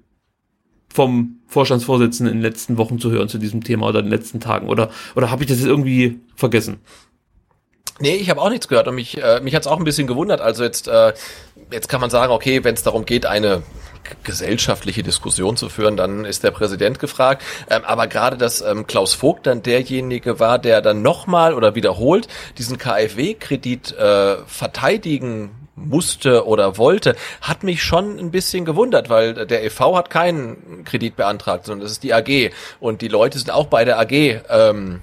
vom 0.92 1.36
Vorstandsvorsitzenden 1.46 2.34
in 2.34 2.38
den 2.40 2.50
letzten 2.50 2.76
Wochen 2.76 2.98
zu 2.98 3.12
hören 3.12 3.28
zu 3.28 3.38
diesem 3.38 3.62
Thema 3.62 3.86
oder 3.86 4.00
in 4.00 4.06
den 4.06 4.12
letzten 4.12 4.40
Tagen. 4.40 4.68
Oder, 4.68 4.90
oder 5.14 5.30
habe 5.30 5.44
ich 5.44 5.48
das 5.48 5.58
jetzt 5.58 5.68
irgendwie 5.68 6.18
vergessen? 6.34 6.78
Nee, 7.98 8.16
ich 8.16 8.28
habe 8.28 8.40
auch 8.42 8.50
nichts 8.50 8.68
gehört 8.68 8.88
und 8.88 8.94
mich, 8.94 9.22
äh, 9.22 9.40
mich 9.40 9.54
hat's 9.54 9.66
auch 9.66 9.78
ein 9.78 9.84
bisschen 9.84 10.06
gewundert. 10.06 10.40
Also 10.40 10.64
jetzt, 10.64 10.86
äh, 10.86 11.14
jetzt 11.70 11.88
kann 11.88 12.00
man 12.00 12.10
sagen, 12.10 12.32
okay, 12.32 12.62
wenn 12.62 12.74
es 12.74 12.82
darum 12.82 13.06
geht, 13.06 13.24
eine 13.24 13.62
gesellschaftliche 14.22 15.02
Diskussion 15.02 15.56
zu 15.56 15.68
führen, 15.68 15.96
dann 15.96 16.24
ist 16.24 16.44
der 16.44 16.50
Präsident 16.50 16.98
gefragt. 16.98 17.42
Ähm, 17.70 17.84
aber 17.84 18.06
gerade, 18.06 18.36
dass 18.36 18.60
ähm, 18.60 18.86
Klaus 18.86 19.14
Vogt 19.14 19.46
dann 19.46 19.62
derjenige 19.62 20.38
war, 20.38 20.58
der 20.58 20.82
dann 20.82 21.02
nochmal 21.02 21.54
oder 21.54 21.74
wiederholt 21.74 22.28
diesen 22.58 22.78
KfW-Kredit 22.78 23.96
äh, 23.96 24.36
verteidigen 24.46 25.50
musste 25.74 26.46
oder 26.46 26.78
wollte, 26.78 27.16
hat 27.40 27.62
mich 27.62 27.82
schon 27.82 28.18
ein 28.18 28.30
bisschen 28.30 28.64
gewundert, 28.64 29.08
weil 29.10 29.46
der 29.46 29.64
EV 29.64 29.96
hat 29.96 30.10
keinen 30.10 30.84
Kredit 30.84 31.16
beantragt, 31.16 31.66
sondern 31.66 31.82
das 31.82 31.92
ist 31.92 32.02
die 32.02 32.14
AG 32.14 32.52
und 32.80 33.02
die 33.02 33.08
Leute 33.08 33.38
sind 33.38 33.50
auch 33.50 33.66
bei 33.66 33.84
der 33.84 33.98
AG 33.98 34.40
ähm, 34.48 35.02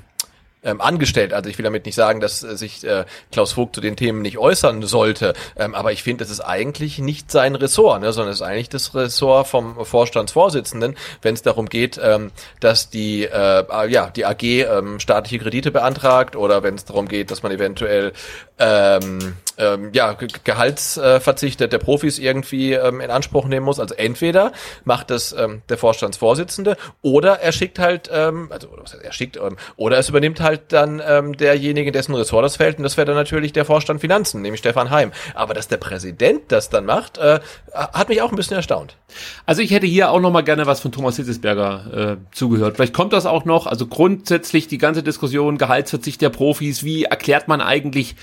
ähm, 0.64 0.82
angestellt. 0.82 1.34
Also 1.34 1.50
ich 1.50 1.58
will 1.58 1.64
damit 1.64 1.86
nicht 1.86 1.96
sagen, 1.96 2.20
dass 2.20 2.44
äh, 2.44 2.58
sich 2.58 2.84
äh, 2.84 3.06
Klaus 3.32 3.54
Vogt 3.54 3.76
zu 3.76 3.82
den 3.82 3.96
Themen 3.96 4.22
nicht 4.22 4.38
äußern 4.38 4.84
sollte, 4.84 5.34
ähm, 5.58 5.76
aber 5.76 5.92
ich 5.92 6.04
finde, 6.04 6.24
das 6.24 6.32
ist 6.32 6.42
eigentlich 6.42 7.00
nicht 7.00 7.32
sein 7.32 7.56
Ressort, 7.56 8.02
ne, 8.02 8.14
sondern 8.14 8.32
es 8.32 8.42
ist 8.42 8.48
eigentlich 8.48 8.70
das 8.70 8.96
Ressort 8.96 9.48
vom 9.48 9.86
Vorstandsvorsitzenden, 9.86 10.96
wenn 11.22 11.34
es 11.34 11.42
darum 11.42 11.68
geht, 11.68 12.00
ähm, 12.02 12.32
dass 12.60 12.90
die 12.90 13.24
äh, 13.24 13.90
ja 13.90 14.10
die 14.10 14.26
AG 14.26 14.44
ähm, 14.44 15.00
staatliche 15.00 15.40
Kredite 15.40 15.72
beantragt 15.72 16.36
oder 16.36 16.64
wenn 16.64 16.76
es 16.76 16.86
darum 16.86 17.08
geht, 17.08 17.32
dass 17.32 17.44
man 17.44 17.52
eventuell 17.52 18.14
ähm, 18.60 19.36
ähm, 19.58 19.92
ja, 19.94 20.16
Gehaltsverzichte 20.44 21.68
der 21.68 21.78
Profis 21.78 22.20
irgendwie 22.20 22.74
ähm, 22.74 23.02
in 23.02 23.12
Anspruch 23.12 23.48
nehmen 23.48 23.66
muss. 23.66 23.80
Also 23.80 23.96
entweder 23.96 24.52
macht 24.84 25.10
das 25.10 25.34
ähm, 25.34 25.62
der 25.70 25.78
Vorstandsvorsitzende 25.78 26.78
oder 27.02 27.40
er 27.40 27.52
schickt 27.52 27.80
halt, 27.80 28.10
ähm, 28.12 28.48
also 28.52 28.70
er 29.02 29.14
schickt, 29.14 29.38
ähm, 29.38 29.58
oder 29.76 29.98
es 29.98 30.10
übernimmt 30.10 30.42
halt 30.42 30.72
dann 30.74 31.02
ähm, 31.06 31.38
derjenige, 31.38 31.92
dessen 31.92 32.16
Ressort 32.16 32.44
das 32.44 32.58
fällt, 32.58 32.78
und 32.78 32.84
das 32.84 32.98
wäre 32.98 33.06
dann 33.06 33.16
natürlich 33.16 33.54
der 33.54 33.66
Vorstand 33.66 34.02
Finanzen, 34.02 34.42
nämlich 34.42 34.60
Stefan 34.60 34.90
Heim. 34.90 35.12
Aber 35.36 35.54
dass 35.54 35.68
der 35.68 35.78
Präsident 35.78 36.52
das 36.52 36.70
dann 36.70 36.86
macht, 36.86 37.18
äh, 37.18 37.40
hat 37.74 38.10
mich 38.10 38.22
auch 38.22 38.32
ein 38.32 38.36
bisschen 38.36 38.58
erstaunt. 38.58 38.98
Also 39.46 39.62
ich 39.62 39.72
hätte 39.72 39.86
hier 39.86 40.12
auch 40.12 40.20
noch 40.20 40.32
mal 40.32 40.42
gerne 40.42 40.66
was 40.66 40.80
von 40.80 40.92
Thomas 40.92 41.16
Hitzesberger 41.18 42.18
äh, 42.20 42.36
zugehört. 42.36 42.76
Vielleicht 42.76 42.94
kommt 42.94 43.14
das 43.14 43.26
auch 43.26 43.46
noch. 43.46 43.68
Also 43.68 43.88
grundsätzlich 43.88 44.68
die 44.68 44.78
ganze 44.78 45.04
Diskussion 45.04 45.58
Gehaltsverzicht 45.58 46.22
der 46.22 46.30
Profis. 46.30 46.84
Wie 46.84 47.04
erklärt 47.04 47.48
man 47.48 47.62
eigentlich 47.62 48.16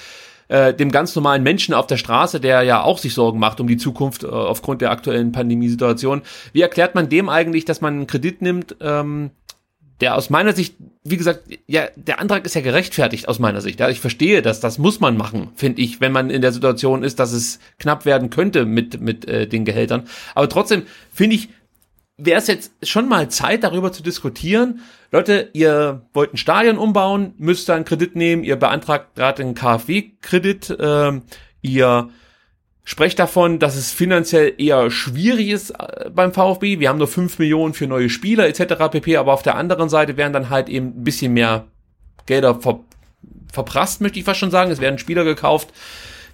äh, 0.50 0.74
dem 0.74 0.90
ganz 0.90 1.14
normalen 1.14 1.42
Menschen 1.42 1.74
auf 1.74 1.86
der 1.86 1.96
Straße, 1.96 2.40
der 2.40 2.62
ja 2.62 2.82
auch 2.82 2.98
sich 2.98 3.14
Sorgen 3.14 3.38
macht 3.38 3.60
um 3.60 3.68
die 3.68 3.76
Zukunft 3.76 4.24
äh, 4.24 4.26
aufgrund 4.26 4.80
der 4.82 4.90
aktuellen 4.90 5.30
Pandemiesituation. 5.30 6.22
Wie 6.52 6.60
erklärt 6.60 6.94
man 6.94 7.08
dem 7.08 7.28
eigentlich, 7.28 7.64
dass 7.64 7.80
man 7.80 7.94
einen 7.94 8.06
Kredit 8.08 8.42
nimmt, 8.42 8.76
ähm, 8.80 9.30
der 10.00 10.16
aus 10.16 10.28
meiner 10.28 10.52
Sicht, 10.52 10.74
wie 11.04 11.16
gesagt, 11.16 11.44
ja, 11.66 11.88
der 11.94 12.20
Antrag 12.20 12.44
ist 12.46 12.54
ja 12.54 12.62
gerechtfertigt 12.62 13.28
aus 13.28 13.38
meiner 13.38 13.60
Sicht. 13.60 13.78
Ja, 13.78 13.88
ich 13.90 14.00
verstehe 14.00 14.42
das, 14.42 14.58
das 14.58 14.78
muss 14.78 14.98
man 14.98 15.16
machen, 15.16 15.50
finde 15.54 15.82
ich, 15.82 16.00
wenn 16.00 16.10
man 16.10 16.30
in 16.30 16.42
der 16.42 16.52
Situation 16.52 17.04
ist, 17.04 17.20
dass 17.20 17.32
es 17.32 17.60
knapp 17.78 18.04
werden 18.04 18.30
könnte 18.30 18.64
mit 18.66 19.00
mit 19.00 19.28
äh, 19.28 19.46
den 19.46 19.64
Gehältern. 19.64 20.08
Aber 20.34 20.48
trotzdem 20.48 20.82
finde 21.12 21.36
ich, 21.36 21.50
wäre 22.24 22.38
es 22.38 22.46
jetzt 22.46 22.72
schon 22.82 23.08
mal 23.08 23.28
Zeit, 23.28 23.64
darüber 23.64 23.92
zu 23.92 24.02
diskutieren. 24.02 24.80
Leute, 25.10 25.50
ihr 25.52 26.02
wollt 26.12 26.34
ein 26.34 26.36
Stadion 26.36 26.78
umbauen, 26.78 27.34
müsst 27.38 27.68
da 27.68 27.74
einen 27.74 27.84
Kredit 27.84 28.16
nehmen, 28.16 28.44
ihr 28.44 28.56
beantragt 28.56 29.14
gerade 29.16 29.42
einen 29.42 29.54
KfW-Kredit, 29.54 30.70
äh, 30.70 31.20
ihr 31.62 32.10
sprecht 32.84 33.18
davon, 33.18 33.58
dass 33.58 33.76
es 33.76 33.92
finanziell 33.92 34.54
eher 34.58 34.90
schwierig 34.90 35.48
ist 35.48 35.70
äh, 35.70 36.10
beim 36.10 36.32
VfB. 36.32 36.80
Wir 36.80 36.88
haben 36.88 36.98
nur 36.98 37.08
fünf 37.08 37.38
Millionen 37.38 37.74
für 37.74 37.86
neue 37.86 38.10
Spieler 38.10 38.48
etc. 38.48 38.88
pp. 38.90 39.16
Aber 39.16 39.32
auf 39.32 39.42
der 39.42 39.56
anderen 39.56 39.88
Seite 39.88 40.16
werden 40.16 40.32
dann 40.32 40.50
halt 40.50 40.68
eben 40.68 40.88
ein 40.88 41.04
bisschen 41.04 41.32
mehr 41.32 41.66
Gelder 42.26 42.60
ver 42.60 42.80
verprasst, 43.52 44.00
möchte 44.00 44.18
ich 44.18 44.24
fast 44.24 44.38
schon 44.38 44.52
sagen. 44.52 44.70
Es 44.70 44.80
werden 44.80 44.98
Spieler 44.98 45.24
gekauft, 45.24 45.70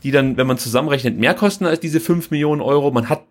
die 0.03 0.11
dann, 0.11 0.37
wenn 0.37 0.47
man 0.47 0.59
zusammenrechnet, 0.59 1.17
mehr 1.17 1.33
kosten 1.33 1.65
als 1.65 1.81
diese 1.81 1.99
fünf 1.99 2.31
Millionen 2.31 2.61
Euro. 2.61 2.91
Man 2.91 3.09
hat 3.09 3.23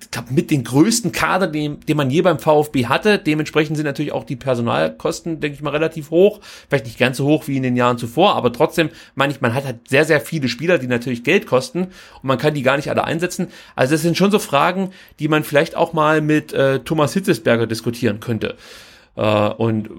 ich 0.00 0.10
glaube, 0.10 0.32
mit 0.32 0.50
den 0.50 0.64
größten 0.64 1.12
Kader, 1.12 1.46
den, 1.46 1.80
den 1.80 1.96
man 1.96 2.10
je 2.10 2.22
beim 2.22 2.38
VfB 2.38 2.86
hatte. 2.86 3.18
Dementsprechend 3.18 3.76
sind 3.76 3.84
natürlich 3.84 4.12
auch 4.12 4.24
die 4.24 4.36
Personalkosten, 4.36 5.40
denke 5.40 5.56
ich 5.56 5.62
mal, 5.62 5.70
relativ 5.70 6.10
hoch. 6.10 6.40
Vielleicht 6.68 6.86
nicht 6.86 6.98
ganz 6.98 7.18
so 7.18 7.26
hoch 7.26 7.46
wie 7.46 7.56
in 7.56 7.62
den 7.62 7.76
Jahren 7.76 7.98
zuvor, 7.98 8.34
aber 8.34 8.52
trotzdem 8.52 8.88
meine 9.14 9.32
ich, 9.32 9.40
man 9.40 9.54
hat 9.54 9.64
halt 9.64 9.88
sehr, 9.88 10.04
sehr 10.04 10.20
viele 10.20 10.48
Spieler, 10.48 10.78
die 10.78 10.86
natürlich 10.86 11.24
Geld 11.24 11.46
kosten 11.46 11.82
und 11.82 12.24
man 12.24 12.38
kann 12.38 12.54
die 12.54 12.62
gar 12.62 12.76
nicht 12.76 12.88
alle 12.90 13.04
einsetzen. 13.04 13.48
Also 13.76 13.94
das 13.94 14.02
sind 14.02 14.16
schon 14.16 14.30
so 14.30 14.38
Fragen, 14.38 14.90
die 15.18 15.28
man 15.28 15.44
vielleicht 15.44 15.76
auch 15.76 15.92
mal 15.92 16.20
mit 16.20 16.52
äh, 16.52 16.80
Thomas 16.80 17.12
Hitzesberger 17.12 17.66
diskutieren 17.66 18.20
könnte. 18.20 18.56
Uh, 19.14 19.52
und 19.58 19.90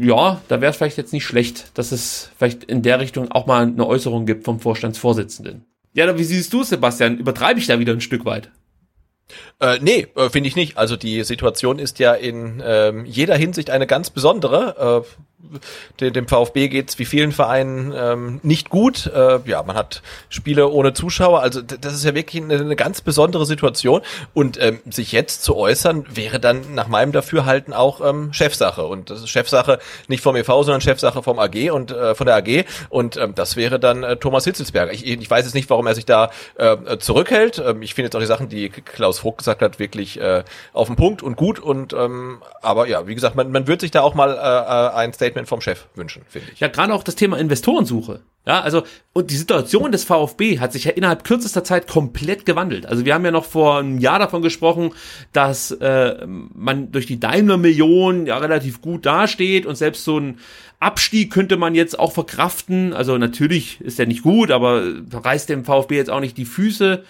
ja, 0.00 0.40
da 0.48 0.62
wäre 0.62 0.70
es 0.70 0.78
vielleicht 0.78 0.96
jetzt 0.96 1.12
nicht 1.12 1.26
schlecht, 1.26 1.76
dass 1.76 1.92
es 1.92 2.30
vielleicht 2.38 2.64
in 2.64 2.80
der 2.80 3.00
Richtung 3.00 3.30
auch 3.30 3.44
mal 3.44 3.66
eine 3.66 3.86
Äußerung 3.86 4.24
gibt 4.24 4.44
vom 4.44 4.60
Vorstandsvorsitzenden. 4.60 5.66
Ja, 5.92 6.18
wie 6.18 6.24
siehst 6.24 6.54
du, 6.54 6.62
Sebastian? 6.62 7.18
Übertreibe 7.18 7.60
ich 7.60 7.66
da 7.66 7.78
wieder 7.78 7.92
ein 7.92 8.00
Stück 8.00 8.24
weit? 8.24 8.50
Äh, 9.60 9.78
nee, 9.80 10.06
äh, 10.16 10.28
finde 10.28 10.48
ich 10.48 10.56
nicht. 10.56 10.76
Also 10.78 10.96
die 10.96 11.24
Situation 11.24 11.78
ist 11.78 11.98
ja 11.98 12.14
in 12.14 12.62
ähm, 12.64 13.04
jeder 13.06 13.36
Hinsicht 13.36 13.70
eine 13.70 13.86
ganz 13.86 14.10
besondere. 14.10 15.04
Äh, 15.04 15.08
dem, 16.00 16.12
dem 16.12 16.28
VfB 16.28 16.68
geht's 16.68 16.98
wie 16.98 17.04
vielen 17.04 17.32
Vereinen 17.32 17.92
ähm, 17.96 18.40
nicht 18.42 18.70
gut. 18.70 19.06
Äh, 19.06 19.40
ja, 19.44 19.62
man 19.62 19.76
hat 19.76 20.02
Spiele 20.28 20.68
ohne 20.68 20.92
Zuschauer. 20.92 21.40
Also 21.40 21.62
das 21.62 21.94
ist 21.94 22.04
ja 22.04 22.14
wirklich 22.14 22.42
eine, 22.42 22.54
eine 22.54 22.76
ganz 22.76 23.00
besondere 23.00 23.46
Situation. 23.46 24.00
Und 24.34 24.60
ähm, 24.60 24.80
sich 24.90 25.12
jetzt 25.12 25.42
zu 25.42 25.56
äußern, 25.56 26.06
wäre 26.08 26.40
dann 26.40 26.74
nach 26.74 26.88
meinem 26.88 27.12
Dafürhalten 27.12 27.72
auch 27.72 28.00
ähm, 28.00 28.32
Chefsache. 28.32 28.84
Und 28.84 29.10
das 29.10 29.20
ist 29.20 29.28
Chefsache 29.28 29.78
nicht 30.08 30.22
vom 30.22 30.36
EV, 30.36 30.48
sondern 30.62 30.80
Chefsache 30.80 31.22
vom 31.22 31.38
AG 31.38 31.70
und 31.70 31.90
äh, 31.90 32.14
von 32.14 32.26
der 32.26 32.36
AG. 32.36 32.64
Und 32.88 33.16
ähm, 33.16 33.34
das 33.34 33.56
wäre 33.56 33.78
dann 33.78 34.02
äh, 34.02 34.16
Thomas 34.16 34.44
Hitzelsberger. 34.44 34.92
Ich, 34.92 35.06
ich 35.06 35.30
weiß 35.30 35.44
jetzt 35.44 35.54
nicht, 35.54 35.70
warum 35.70 35.86
er 35.86 35.94
sich 35.94 36.06
da 36.06 36.30
äh, 36.56 36.98
zurückhält. 36.98 37.62
Ähm, 37.64 37.82
ich 37.82 37.94
finde 37.94 38.06
jetzt 38.06 38.16
auch 38.16 38.20
die 38.20 38.26
Sachen, 38.26 38.48
die 38.48 38.70
Klaus 38.70 39.15
Vogt 39.18 39.38
gesagt 39.38 39.62
hat, 39.62 39.78
wirklich 39.78 40.20
äh, 40.20 40.44
auf 40.72 40.86
den 40.88 40.96
Punkt 40.96 41.22
und 41.22 41.36
gut. 41.36 41.58
Und 41.58 41.92
ähm, 41.92 42.42
aber 42.62 42.88
ja, 42.88 43.06
wie 43.06 43.14
gesagt, 43.14 43.36
man, 43.36 43.50
man 43.50 43.66
wird 43.66 43.80
sich 43.80 43.90
da 43.90 44.02
auch 44.02 44.14
mal 44.14 44.30
äh, 44.30 44.34
äh 44.34 44.96
ein 44.96 45.12
Statement 45.12 45.48
vom 45.48 45.60
Chef 45.60 45.86
wünschen, 45.94 46.22
finde 46.28 46.50
ich. 46.52 46.60
Ja, 46.60 46.68
gerade 46.68 46.94
auch 46.94 47.02
das 47.02 47.14
Thema 47.14 47.38
Investorensuche. 47.38 48.20
Ja, 48.46 48.60
also, 48.60 48.84
und 49.12 49.32
die 49.32 49.36
Situation 49.36 49.90
des 49.90 50.04
VfB 50.04 50.60
hat 50.60 50.72
sich 50.72 50.84
ja 50.84 50.92
innerhalb 50.92 51.24
kürzester 51.24 51.64
Zeit 51.64 51.88
komplett 51.88 52.46
gewandelt. 52.46 52.86
Also 52.86 53.04
wir 53.04 53.12
haben 53.12 53.24
ja 53.24 53.32
noch 53.32 53.44
vor 53.44 53.78
einem 53.78 53.98
Jahr 53.98 54.20
davon 54.20 54.40
gesprochen, 54.40 54.92
dass 55.32 55.72
äh, 55.72 56.24
man 56.26 56.92
durch 56.92 57.06
die 57.06 57.18
Daimler-Million 57.18 58.26
ja 58.26 58.38
relativ 58.38 58.80
gut 58.80 59.04
dasteht 59.04 59.66
und 59.66 59.74
selbst 59.74 60.04
so 60.04 60.20
ein 60.20 60.38
Abstieg 60.78 61.32
könnte 61.32 61.56
man 61.56 61.74
jetzt 61.74 61.98
auch 61.98 62.12
verkraften. 62.12 62.92
Also 62.92 63.18
natürlich 63.18 63.80
ist 63.80 63.98
der 63.98 64.06
nicht 64.06 64.22
gut, 64.22 64.52
aber 64.52 64.80
reißt 65.12 65.48
dem 65.48 65.64
VfB 65.64 65.96
jetzt 65.96 66.10
auch 66.10 66.20
nicht 66.20 66.36
die 66.36 66.44
Füße 66.44 67.02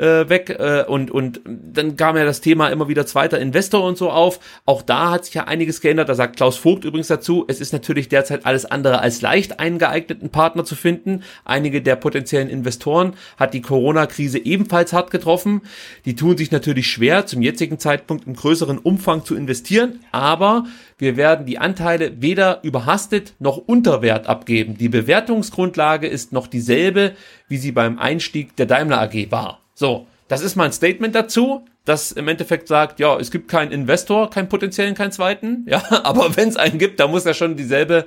äh, 0.00 0.28
weg 0.28 0.56
äh, 0.58 0.84
und, 0.86 1.10
und 1.10 1.40
dann 1.44 1.96
kam 1.96 2.16
ja 2.16 2.24
das 2.24 2.40
Thema 2.40 2.68
immer 2.68 2.88
wieder 2.88 3.06
zweiter 3.06 3.38
Investor 3.38 3.84
und 3.84 3.98
so 3.98 4.10
auf. 4.10 4.40
Auch 4.64 4.82
da 4.82 5.10
hat 5.10 5.26
sich 5.26 5.34
ja 5.34 5.44
einiges 5.44 5.80
geändert. 5.80 6.08
Da 6.08 6.14
sagt 6.14 6.36
Klaus 6.36 6.56
Vogt 6.56 6.84
übrigens 6.84 7.08
dazu, 7.08 7.44
es 7.48 7.60
ist 7.60 7.72
natürlich 7.72 8.08
derzeit 8.08 8.46
alles 8.46 8.64
andere 8.64 9.00
als 9.00 9.20
leicht, 9.20 9.60
einen 9.60 9.78
geeigneten 9.78 10.30
Partner 10.30 10.64
zu 10.64 10.74
finden. 10.74 11.22
Einige 11.44 11.82
der 11.82 11.96
potenziellen 11.96 12.48
Investoren 12.48 13.14
hat 13.36 13.52
die 13.52 13.60
Corona-Krise 13.60 14.38
ebenfalls 14.38 14.92
hart 14.92 15.10
getroffen. 15.10 15.62
Die 16.06 16.16
tun 16.16 16.36
sich 16.36 16.50
natürlich 16.50 16.86
schwer, 16.86 17.26
zum 17.26 17.42
jetzigen 17.42 17.78
Zeitpunkt 17.78 18.26
im 18.26 18.34
größeren 18.34 18.78
Umfang 18.78 19.24
zu 19.24 19.34
investieren, 19.36 20.00
aber 20.12 20.64
wir 20.98 21.16
werden 21.16 21.46
die 21.46 21.58
Anteile 21.58 22.20
weder 22.20 22.60
überhastet 22.62 23.34
noch 23.38 23.56
unter 23.56 24.02
Wert 24.02 24.26
abgeben. 24.26 24.76
Die 24.76 24.88
Bewertungsgrundlage 24.88 26.06
ist 26.06 26.32
noch 26.32 26.46
dieselbe, 26.46 27.12
wie 27.48 27.58
sie 27.58 27.72
beim 27.72 27.98
Einstieg 27.98 28.56
der 28.56 28.66
Daimler 28.66 29.00
AG 29.00 29.30
war. 29.30 29.60
So, 29.80 30.06
das 30.28 30.42
ist 30.42 30.56
mal 30.56 30.64
ein 30.64 30.72
Statement 30.72 31.14
dazu, 31.14 31.64
das 31.86 32.12
im 32.12 32.28
Endeffekt 32.28 32.68
sagt, 32.68 33.00
ja, 33.00 33.18
es 33.18 33.30
gibt 33.30 33.48
keinen 33.48 33.72
Investor, 33.72 34.28
keinen 34.28 34.50
potenziellen, 34.50 34.94
keinen 34.94 35.10
zweiten, 35.10 35.64
ja, 35.66 35.82
aber 36.04 36.36
wenn 36.36 36.50
es 36.50 36.58
einen 36.58 36.78
gibt, 36.78 37.00
da 37.00 37.08
muss 37.08 37.24
er 37.24 37.32
schon 37.32 37.56
dieselbe 37.56 38.04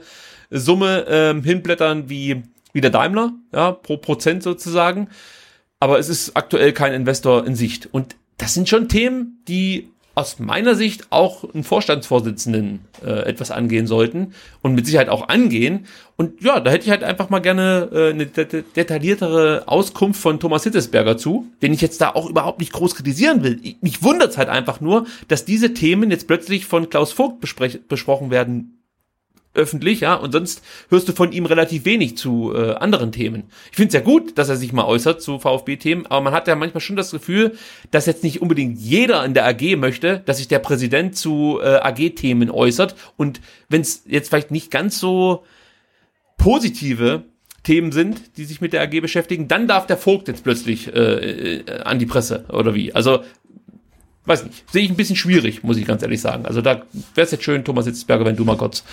Summe 0.52 1.08
ähm, 1.10 1.44
hinblättern 1.44 2.12
wie, 2.12 2.44
wie 2.74 2.82
der 2.82 2.92
Daimler, 2.92 3.34
ja, 3.52 3.72
pro 3.72 3.98
Prozent 3.98 4.44
sozusagen. 4.44 5.10
Aber 5.80 5.98
es 5.98 6.10
ist 6.10 6.38
aktuell 6.38 6.74
kein 6.74 6.94
Investor 6.94 7.44
in 7.48 7.56
Sicht. 7.56 7.90
Und 7.92 8.18
das 8.38 8.54
sind 8.54 8.70
schon 8.70 8.88
Themen, 8.88 9.42
die 9.48 9.90
aus 10.16 10.40
meiner 10.40 10.76
Sicht 10.76 11.08
auch 11.12 11.44
einen 11.54 11.64
Vorstandsvorsitzenden 11.64 12.82
äh, 13.04 13.28
etwas 13.28 13.50
angehen 13.50 13.88
sollten 13.88 14.34
und 14.62 14.76
mit 14.76 14.86
Sicherheit 14.86 15.10
auch 15.10 15.28
angehen. 15.28 15.88
Und 16.18 16.44
ja, 16.44 16.60
da 16.60 16.70
hätte 16.70 16.86
ich 16.86 16.92
halt 16.92 17.04
einfach 17.04 17.30
mal 17.30 17.40
gerne 17.40 17.90
äh, 17.92 18.10
eine 18.12 18.28
det 18.28 18.76
detailliertere 18.76 19.64
Auskunft 19.66 20.22
von 20.22 20.40
Thomas 20.40 20.64
Hittesberger 20.64 21.18
zu, 21.18 21.48
den 21.64 21.74
ich 21.74 21.82
jetzt 21.82 22.00
da 22.00 22.12
auch 22.12 22.30
überhaupt 22.30 22.60
nicht 22.60 22.74
groß 22.74 22.96
kritisieren 22.96 23.44
will. 23.44 23.60
Ich, 23.64 23.78
mich 23.82 24.04
wundert 24.04 24.32
es 24.32 24.38
halt 24.38 24.50
einfach 24.50 24.82
nur, 24.82 25.08
dass 25.30 25.46
diese 25.46 25.74
Themen 25.74 26.12
jetzt 26.12 26.28
plötzlich 26.28 26.66
von 26.66 26.90
Klaus 26.90 27.12
Vogt 27.12 27.40
besprochen 27.88 28.30
werden 28.30 28.83
öffentlich, 29.54 30.02
ja, 30.02 30.16
und 30.16 30.32
sonst 30.32 30.64
hörst 30.90 31.08
du 31.08 31.14
von 31.14 31.32
ihm 31.32 31.46
relativ 31.46 31.86
wenig 31.86 32.18
zu 32.18 32.54
äh, 32.56 32.74
anderen 32.74 33.12
Themen. 33.12 33.44
Ich 33.72 33.76
finde 33.76 33.90
es 33.90 33.94
ja 33.94 34.00
gut, 34.00 34.38
dass 34.38 34.50
er 34.50 34.56
sich 34.56 34.74
mal 34.74 34.86
äußert 34.86 35.22
zu 35.22 35.40
VfB-Themen, 35.40 36.08
aber 36.08 36.22
man 36.22 36.34
hat 36.34 36.48
ja 36.48 36.56
manchmal 36.56 36.82
schon 36.82 36.96
das 36.96 37.12
Gefühl, 37.12 37.56
dass 37.92 38.06
jetzt 38.06 38.24
nicht 38.24 38.42
unbedingt 38.42 38.80
jeder 38.80 39.24
in 39.24 39.34
der 39.34 39.46
AG 39.46 39.78
möchte, 39.78 40.22
dass 40.26 40.38
sich 40.38 40.48
der 40.48 40.60
Präsident 40.60 41.16
zu 41.16 41.60
äh, 41.62 41.76
AG-Themen 41.76 42.50
äußert. 42.50 42.96
Und 43.16 43.42
wenn 43.70 43.82
es 43.82 44.04
jetzt 44.08 44.30
vielleicht 44.30 44.52
nicht 44.52 44.72
ganz 44.72 45.00
so 45.00 45.44
positive 46.38 47.24
Themen 47.64 47.92
sind, 47.92 48.38
die 48.38 48.46
sich 48.46 48.60
mit 48.60 48.74
der 48.74 48.82
AG 48.82 49.00
beschäftigen, 49.02 49.48
dann 49.48 49.68
darf 49.68 49.88
der 49.88 49.98
Vogt 49.98 50.28
jetzt 50.28 50.44
plötzlich 50.44 50.94
äh, 50.94 51.60
äh, 51.60 51.82
an 51.84 52.00
die 52.00 52.06
Presse 52.06 52.46
oder 52.50 52.76
wie. 52.76 52.94
Also 52.94 53.24
weiß 54.26 54.46
nicht, 54.46 54.72
sehe 54.72 54.84
ich 54.84 54.90
ein 54.90 54.96
bisschen 54.96 55.16
schwierig, 55.16 55.64
muss 55.64 55.78
ich 55.78 55.86
ganz 55.86 56.02
ehrlich 56.02 56.22
sagen. 56.22 56.46
Also 56.46 56.62
da 56.62 56.84
wäre 57.16 57.26
es 57.26 57.32
jetzt 57.32 57.44
schön, 57.44 57.64
Thomas 57.64 57.86
Hitzberger, 57.86 58.26
wenn 58.26 58.36
du 58.36 58.46
mal 58.46 58.58
kurz 58.58 58.84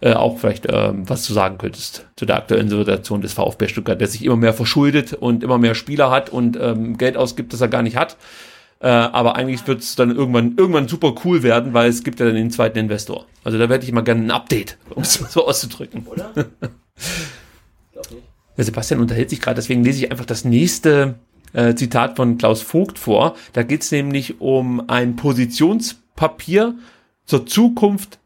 äh, 0.00 0.12
auch 0.12 0.38
vielleicht 0.38 0.66
ähm, 0.68 1.08
was 1.08 1.22
zu 1.22 1.32
sagen 1.32 1.58
könntest 1.58 2.06
zu 2.16 2.26
der 2.26 2.36
aktuellen 2.36 2.68
Situation 2.68 3.20
des 3.20 3.32
VfB 3.32 3.68
Stuttgart, 3.68 4.00
der 4.00 4.08
sich 4.08 4.24
immer 4.24 4.36
mehr 4.36 4.54
verschuldet 4.54 5.12
und 5.14 5.42
immer 5.42 5.58
mehr 5.58 5.74
Spieler 5.74 6.10
hat 6.10 6.30
und 6.30 6.58
ähm, 6.60 6.96
Geld 6.98 7.16
ausgibt, 7.16 7.52
das 7.52 7.60
er 7.60 7.68
gar 7.68 7.82
nicht 7.82 7.96
hat. 7.96 8.16
Äh, 8.80 8.88
aber 8.88 9.36
eigentlich 9.36 9.66
wird 9.66 9.80
es 9.80 9.96
dann 9.96 10.14
irgendwann 10.14 10.56
irgendwann 10.56 10.86
super 10.86 11.14
cool 11.24 11.42
werden, 11.42 11.72
weil 11.72 11.88
es 11.88 12.04
gibt 12.04 12.20
ja 12.20 12.26
dann 12.26 12.34
den 12.34 12.50
zweiten 12.50 12.78
Investor. 12.78 13.26
Also 13.42 13.58
da 13.58 13.68
werde 13.68 13.84
ich 13.84 13.92
mal 13.92 14.02
gerne 14.02 14.22
ein 14.22 14.30
Update, 14.30 14.76
um 14.90 15.02
es 15.02 15.14
so 15.14 15.46
auszudrücken. 15.46 16.06
Oder? 16.06 16.32
ja, 18.56 18.64
Sebastian 18.64 19.00
unterhält 19.00 19.30
sich 19.30 19.40
gerade, 19.40 19.56
deswegen 19.56 19.82
lese 19.82 20.04
ich 20.04 20.10
einfach 20.10 20.26
das 20.26 20.44
nächste 20.44 21.14
äh, 21.54 21.74
Zitat 21.74 22.16
von 22.16 22.36
Klaus 22.36 22.60
Vogt 22.60 22.98
vor. 22.98 23.34
Da 23.54 23.62
geht 23.62 23.82
es 23.82 23.90
nämlich 23.90 24.40
um 24.40 24.88
ein 24.90 25.16
Positionspapier 25.16 26.74
zur 27.24 27.46
Zukunft 27.46 28.18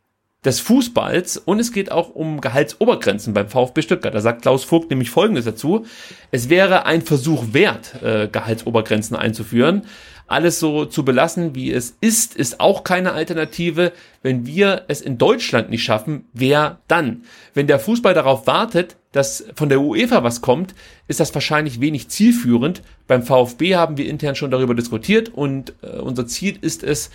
des 0.45 0.61
Fußballs 0.61 1.37
und 1.37 1.61
es 1.61 1.73
geht 1.73 1.93
auch 1.93 2.15
um 2.15 2.41
Gehaltsobergrenzen 2.41 3.35
beim 3.35 3.49
VfB 3.49 3.83
Stuttgart. 3.83 4.15
Da 4.15 4.21
sagt 4.21 4.43
Klaus 4.43 4.65
Vogt 4.65 4.89
nämlich 4.89 5.11
Folgendes 5.11 5.45
dazu. 5.45 5.85
Es 6.31 6.49
wäre 6.49 6.87
ein 6.87 7.03
Versuch 7.03 7.53
wert, 7.53 8.03
äh, 8.03 8.29
Gehaltsobergrenzen 8.29 9.17
einzuführen. 9.17 9.83
Alles 10.27 10.61
so 10.61 10.85
zu 10.85 11.05
belassen, 11.05 11.57
wie 11.57 11.73
es 11.73 11.97
ist, 12.01 12.37
ist 12.37 12.61
auch 12.61 12.85
keine 12.85 13.13
Alternative. 13.13 13.93
Wenn 14.23 14.47
wir 14.47 14.85
es 14.87 15.01
in 15.01 15.19
Deutschland 15.19 15.71
nicht 15.71 15.83
schaffen, 15.83 16.25
wer 16.33 16.79
dann? 16.87 17.25
Wenn 17.53 17.67
der 17.67 17.81
Fußball 17.81 18.15
darauf 18.15 18.47
wartet, 18.47 18.97
dass 19.13 19.45
von 19.57 19.69
der 19.69 19.81
UEFA 19.81 20.23
was 20.23 20.41
kommt, 20.41 20.75
ist 21.09 21.19
das 21.21 21.35
wahrscheinlich 21.35 21.81
wenig 21.81 22.09
zielführend. 22.09 22.83
Beim 23.09 23.25
VfB 23.25 23.75
haben 23.75 23.97
wir 23.97 24.07
intern 24.07 24.37
schon 24.37 24.53
darüber 24.53 24.77
diskutiert 24.77 25.31
und 25.31 25.75
äh, 25.83 25.99
unser 25.99 26.27
Ziel 26.29 26.57
ist 26.61 26.85
es, 26.85 27.11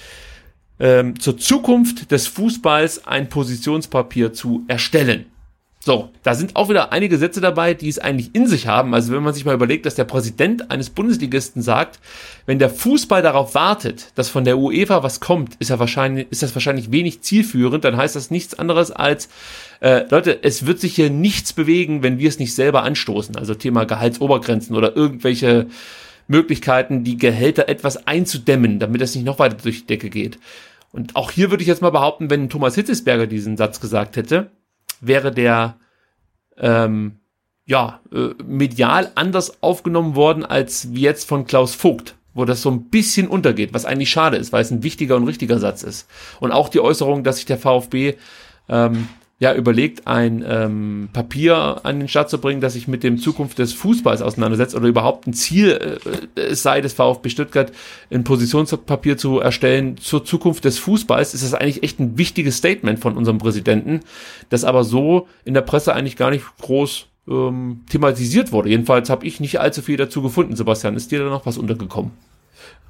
ähm, 0.79 1.19
zur 1.19 1.37
Zukunft 1.37 2.11
des 2.11 2.27
Fußballs 2.27 3.07
ein 3.07 3.29
Positionspapier 3.29 4.33
zu 4.33 4.63
erstellen. 4.67 5.25
So, 5.85 6.09
da 6.23 6.33
sind 6.33 6.55
auch 6.55 6.67
wieder 6.69 6.91
einige 6.91 7.19
Sätze 7.19 7.41
dabei, 7.41 7.75
die 7.75 7.89
es 7.89 7.99
eigentlich 7.99 8.33
in 8.33 8.47
sich 8.47 8.65
haben. 8.65 8.95
Also 8.95 9.13
wenn 9.13 9.21
man 9.21 9.35
sich 9.35 9.45
mal 9.45 9.53
überlegt, 9.53 9.85
dass 9.85 9.93
der 9.93 10.05
Präsident 10.05 10.71
eines 10.71 10.89
Bundesligisten 10.89 11.61
sagt, 11.61 11.99
wenn 12.47 12.57
der 12.57 12.71
Fußball 12.71 13.21
darauf 13.21 13.53
wartet, 13.53 14.07
dass 14.15 14.29
von 14.29 14.45
der 14.45 14.57
UEFA 14.57 15.03
was 15.03 15.19
kommt, 15.19 15.53
ist 15.59 15.69
er 15.69 15.77
wahrscheinlich, 15.77 16.25
ist 16.31 16.41
das 16.41 16.55
wahrscheinlich 16.55 16.91
wenig 16.91 17.21
zielführend. 17.21 17.83
Dann 17.83 17.97
heißt 17.97 18.15
das 18.15 18.31
nichts 18.31 18.57
anderes 18.57 18.89
als, 18.89 19.29
äh, 19.79 20.05
Leute, 20.09 20.43
es 20.43 20.65
wird 20.65 20.79
sich 20.79 20.95
hier 20.95 21.11
nichts 21.11 21.53
bewegen, 21.53 22.01
wenn 22.01 22.17
wir 22.17 22.29
es 22.29 22.39
nicht 22.39 22.55
selber 22.55 22.81
anstoßen. 22.81 23.35
Also 23.35 23.53
Thema 23.53 23.83
Gehaltsobergrenzen 23.83 24.75
oder 24.75 24.95
irgendwelche 24.95 25.67
Möglichkeiten, 26.27 27.03
die 27.03 27.17
Gehälter 27.17 27.69
etwas 27.69 28.07
einzudämmen, 28.07 28.79
damit 28.79 29.01
es 29.01 29.15
nicht 29.15 29.25
noch 29.25 29.39
weiter 29.39 29.57
durch 29.61 29.81
die 29.81 29.87
Decke 29.87 30.09
geht. 30.09 30.39
Und 30.91 31.15
auch 31.15 31.31
hier 31.31 31.51
würde 31.51 31.61
ich 31.61 31.67
jetzt 31.67 31.81
mal 31.81 31.89
behaupten, 31.89 32.29
wenn 32.29 32.49
Thomas 32.49 32.75
Hitzesberger 32.75 33.27
diesen 33.27 33.57
Satz 33.57 33.79
gesagt 33.79 34.15
hätte, 34.15 34.49
wäre 35.01 35.31
der 35.31 35.75
ähm, 36.57 37.19
ja 37.65 37.99
äh, 38.13 38.29
medial 38.43 39.11
anders 39.15 39.61
aufgenommen 39.61 40.15
worden 40.15 40.45
als 40.45 40.87
jetzt 40.93 41.27
von 41.27 41.45
Klaus 41.45 41.75
Vogt, 41.75 42.15
wo 42.33 42.45
das 42.45 42.61
so 42.61 42.71
ein 42.71 42.89
bisschen 42.89 43.27
untergeht, 43.27 43.73
was 43.73 43.85
eigentlich 43.85 44.09
schade 44.09 44.37
ist, 44.37 44.53
weil 44.53 44.61
es 44.61 44.71
ein 44.71 44.83
wichtiger 44.83 45.15
und 45.15 45.27
richtiger 45.27 45.59
Satz 45.59 45.83
ist. 45.83 46.07
Und 46.39 46.51
auch 46.51 46.69
die 46.69 46.79
Äußerung, 46.79 47.23
dass 47.23 47.37
sich 47.37 47.45
der 47.45 47.57
VfB 47.57 48.15
ähm, 48.69 49.09
ja 49.37 49.53
überlegt, 49.53 50.07
ein 50.07 50.43
ähm, 50.47 51.09
Papier 51.11 51.81
an 51.83 51.99
den 51.99 52.07
Start 52.07 52.29
zu 52.29 52.39
bringen, 52.39 52.61
das 52.61 52.73
sich 52.73 52.87
mit 52.87 53.03
dem 53.03 53.17
Zukunft 53.17 53.59
des 53.59 53.73
Fußballs 53.73 54.21
auseinandersetzt 54.21 54.75
oder 54.75 54.87
überhaupt 54.87 55.27
ein 55.27 55.33
Ziel 55.33 55.99
äh, 56.35 56.39
es 56.39 56.63
sei 56.63 56.79
des 56.79 56.93
VfB 56.93 57.29
Stuttgart, 57.29 57.71
ein 58.09 58.23
Positionspapier 58.23 59.17
zu 59.17 59.39
erstellen 59.39 59.97
zur 59.97 60.23
Zukunft 60.23 60.63
des 60.63 60.79
Fußballs, 60.79 61.33
ist 61.33 61.43
das 61.43 61.53
eigentlich 61.53 61.83
echt 61.83 61.99
ein 61.99 62.17
wichtiges 62.17 62.57
Statement 62.57 62.99
von 62.99 63.17
unserem 63.17 63.37
Präsidenten, 63.37 64.01
das 64.49 64.63
aber 64.63 64.85
so 64.85 65.27
in 65.43 65.53
der 65.53 65.61
Presse 65.61 65.93
eigentlich 65.93 66.15
gar 66.15 66.31
nicht 66.31 66.45
groß 66.61 67.07
ähm, 67.27 67.81
thematisiert 67.89 68.53
wurde. 68.53 68.69
Jedenfalls 68.69 69.09
habe 69.09 69.25
ich 69.25 69.41
nicht 69.41 69.59
allzu 69.59 69.81
viel 69.81 69.97
dazu 69.97 70.21
gefunden. 70.21 70.55
Sebastian, 70.55 70.95
ist 70.95 71.11
dir 71.11 71.19
da 71.19 71.29
noch 71.29 71.45
was 71.45 71.57
untergekommen? 71.57 72.11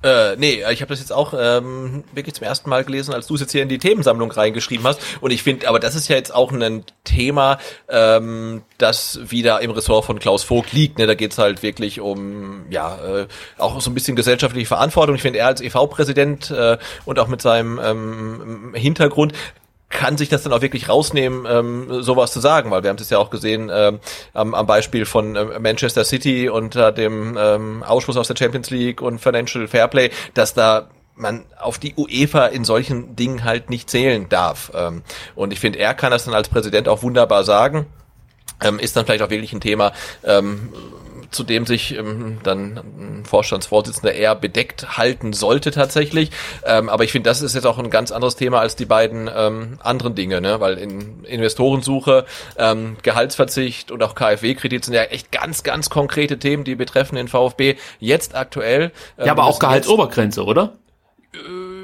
Äh, 0.03 0.35
nee, 0.35 0.63
ich 0.71 0.81
habe 0.81 0.89
das 0.89 0.99
jetzt 0.99 1.11
auch 1.11 1.33
ähm, 1.37 2.03
wirklich 2.13 2.35
zum 2.35 2.45
ersten 2.45 2.69
Mal 2.69 2.83
gelesen, 2.83 3.13
als 3.13 3.27
du 3.27 3.35
es 3.35 3.41
jetzt 3.41 3.51
hier 3.51 3.63
in 3.63 3.69
die 3.69 3.79
Themensammlung 3.79 4.31
reingeschrieben 4.31 4.85
hast. 4.85 4.99
Und 5.19 5.31
ich 5.31 5.41
finde, 5.41 5.67
aber 5.67 5.79
das 5.79 5.95
ist 5.95 6.07
ja 6.07 6.15
jetzt 6.15 6.33
auch 6.33 6.51
ein 6.51 6.83
Thema, 7.03 7.57
ähm, 7.89 8.61
das 8.77 9.19
wieder 9.23 9.61
im 9.61 9.71
Ressort 9.71 10.05
von 10.05 10.19
Klaus 10.19 10.43
Vogt 10.43 10.73
liegt. 10.73 10.99
Ne? 10.99 11.07
Da 11.07 11.15
geht's 11.15 11.37
halt 11.37 11.63
wirklich 11.63 12.01
um 12.01 12.65
ja 12.69 12.97
äh, 13.21 13.27
auch 13.57 13.81
so 13.81 13.89
ein 13.89 13.95
bisschen 13.95 14.15
gesellschaftliche 14.15 14.67
Verantwortung. 14.67 15.15
Ich 15.15 15.21
finde, 15.21 15.39
er 15.39 15.47
als 15.47 15.61
EV-Präsident 15.61 16.51
äh, 16.51 16.77
und 17.05 17.17
auch 17.17 17.27
mit 17.27 17.41
seinem 17.41 17.79
ähm, 17.83 18.73
Hintergrund 18.75 19.33
kann 19.95 20.17
sich 20.17 20.27
das 20.27 20.43
dann 20.43 20.51
auch 20.51 20.61
wirklich 20.61 20.89
rausnehmen, 20.89 21.45
ähm, 21.49 22.03
sowas 22.03 22.33
zu 22.33 22.41
sagen, 22.41 22.69
weil 22.69 22.83
wir 22.83 22.89
haben 22.89 22.97
es 22.99 23.09
ja 23.09 23.17
auch 23.17 23.29
gesehen 23.29 23.71
ähm, 23.73 23.99
am, 24.33 24.53
am 24.53 24.67
Beispiel 24.67 25.05
von 25.05 25.37
ähm, 25.37 25.51
Manchester 25.61 26.03
City 26.03 26.49
unter 26.49 26.91
dem 26.91 27.37
ähm, 27.39 27.81
Ausschluss 27.81 28.17
aus 28.17 28.27
der 28.27 28.35
Champions 28.35 28.69
League 28.69 29.01
und 29.01 29.19
Financial 29.19 29.67
Fairplay, 29.67 30.11
dass 30.33 30.53
da 30.53 30.89
man 31.15 31.45
auf 31.57 31.79
die 31.79 31.95
UEFA 31.95 32.47
in 32.47 32.65
solchen 32.65 33.15
Dingen 33.15 33.45
halt 33.45 33.69
nicht 33.69 33.89
zählen 33.89 34.27
darf. 34.27 34.69
Ähm, 34.75 35.01
und 35.33 35.53
ich 35.53 35.61
finde, 35.61 35.79
er 35.79 35.93
kann 35.93 36.11
das 36.11 36.25
dann 36.25 36.33
als 36.33 36.49
Präsident 36.49 36.89
auch 36.89 37.01
wunderbar 37.01 37.45
sagen. 37.45 37.85
Ähm, 38.61 38.79
ist 38.79 38.97
dann 38.97 39.05
vielleicht 39.05 39.23
auch 39.23 39.29
wirklich 39.29 39.53
ein 39.53 39.61
Thema, 39.61 39.93
ähm, 40.25 40.73
zu 41.35 41.43
dem 41.43 41.65
sich 41.65 41.95
ähm, 41.95 42.39
dann 42.43 42.77
ein 42.77 43.25
Vorstandsvorsitzender 43.25 44.13
eher 44.13 44.35
bedeckt 44.35 44.97
halten 44.97 45.33
sollte 45.33 45.71
tatsächlich. 45.71 46.31
Ähm, 46.65 46.89
aber 46.89 47.03
ich 47.03 47.11
finde, 47.11 47.29
das 47.29 47.41
ist 47.41 47.53
jetzt 47.53 47.65
auch 47.65 47.77
ein 47.77 47.89
ganz 47.89 48.11
anderes 48.11 48.35
Thema 48.35 48.59
als 48.59 48.75
die 48.75 48.85
beiden 48.85 49.29
ähm, 49.35 49.77
anderen 49.81 50.15
Dinge, 50.15 50.41
ne? 50.41 50.59
weil 50.59 50.77
in 50.77 51.23
Investorensuche, 51.25 52.25
ähm, 52.57 52.97
Gehaltsverzicht 53.03 53.91
und 53.91 54.01
auch 54.01 54.15
KfW-Kredit 54.15 54.85
sind 54.85 54.93
ja 54.93 55.03
echt 55.03 55.31
ganz, 55.31 55.63
ganz 55.63 55.89
konkrete 55.89 56.39
Themen, 56.39 56.63
die 56.63 56.75
betreffen 56.75 57.15
den 57.15 57.27
VfB 57.27 57.75
jetzt 57.99 58.35
aktuell. 58.35 58.91
Ähm, 59.17 59.25
ja, 59.27 59.31
aber 59.31 59.43
auch 59.43 59.59
Gehaltsobergrenze, 59.59 60.43
oder? 60.43 60.73
Äh, 61.33 61.75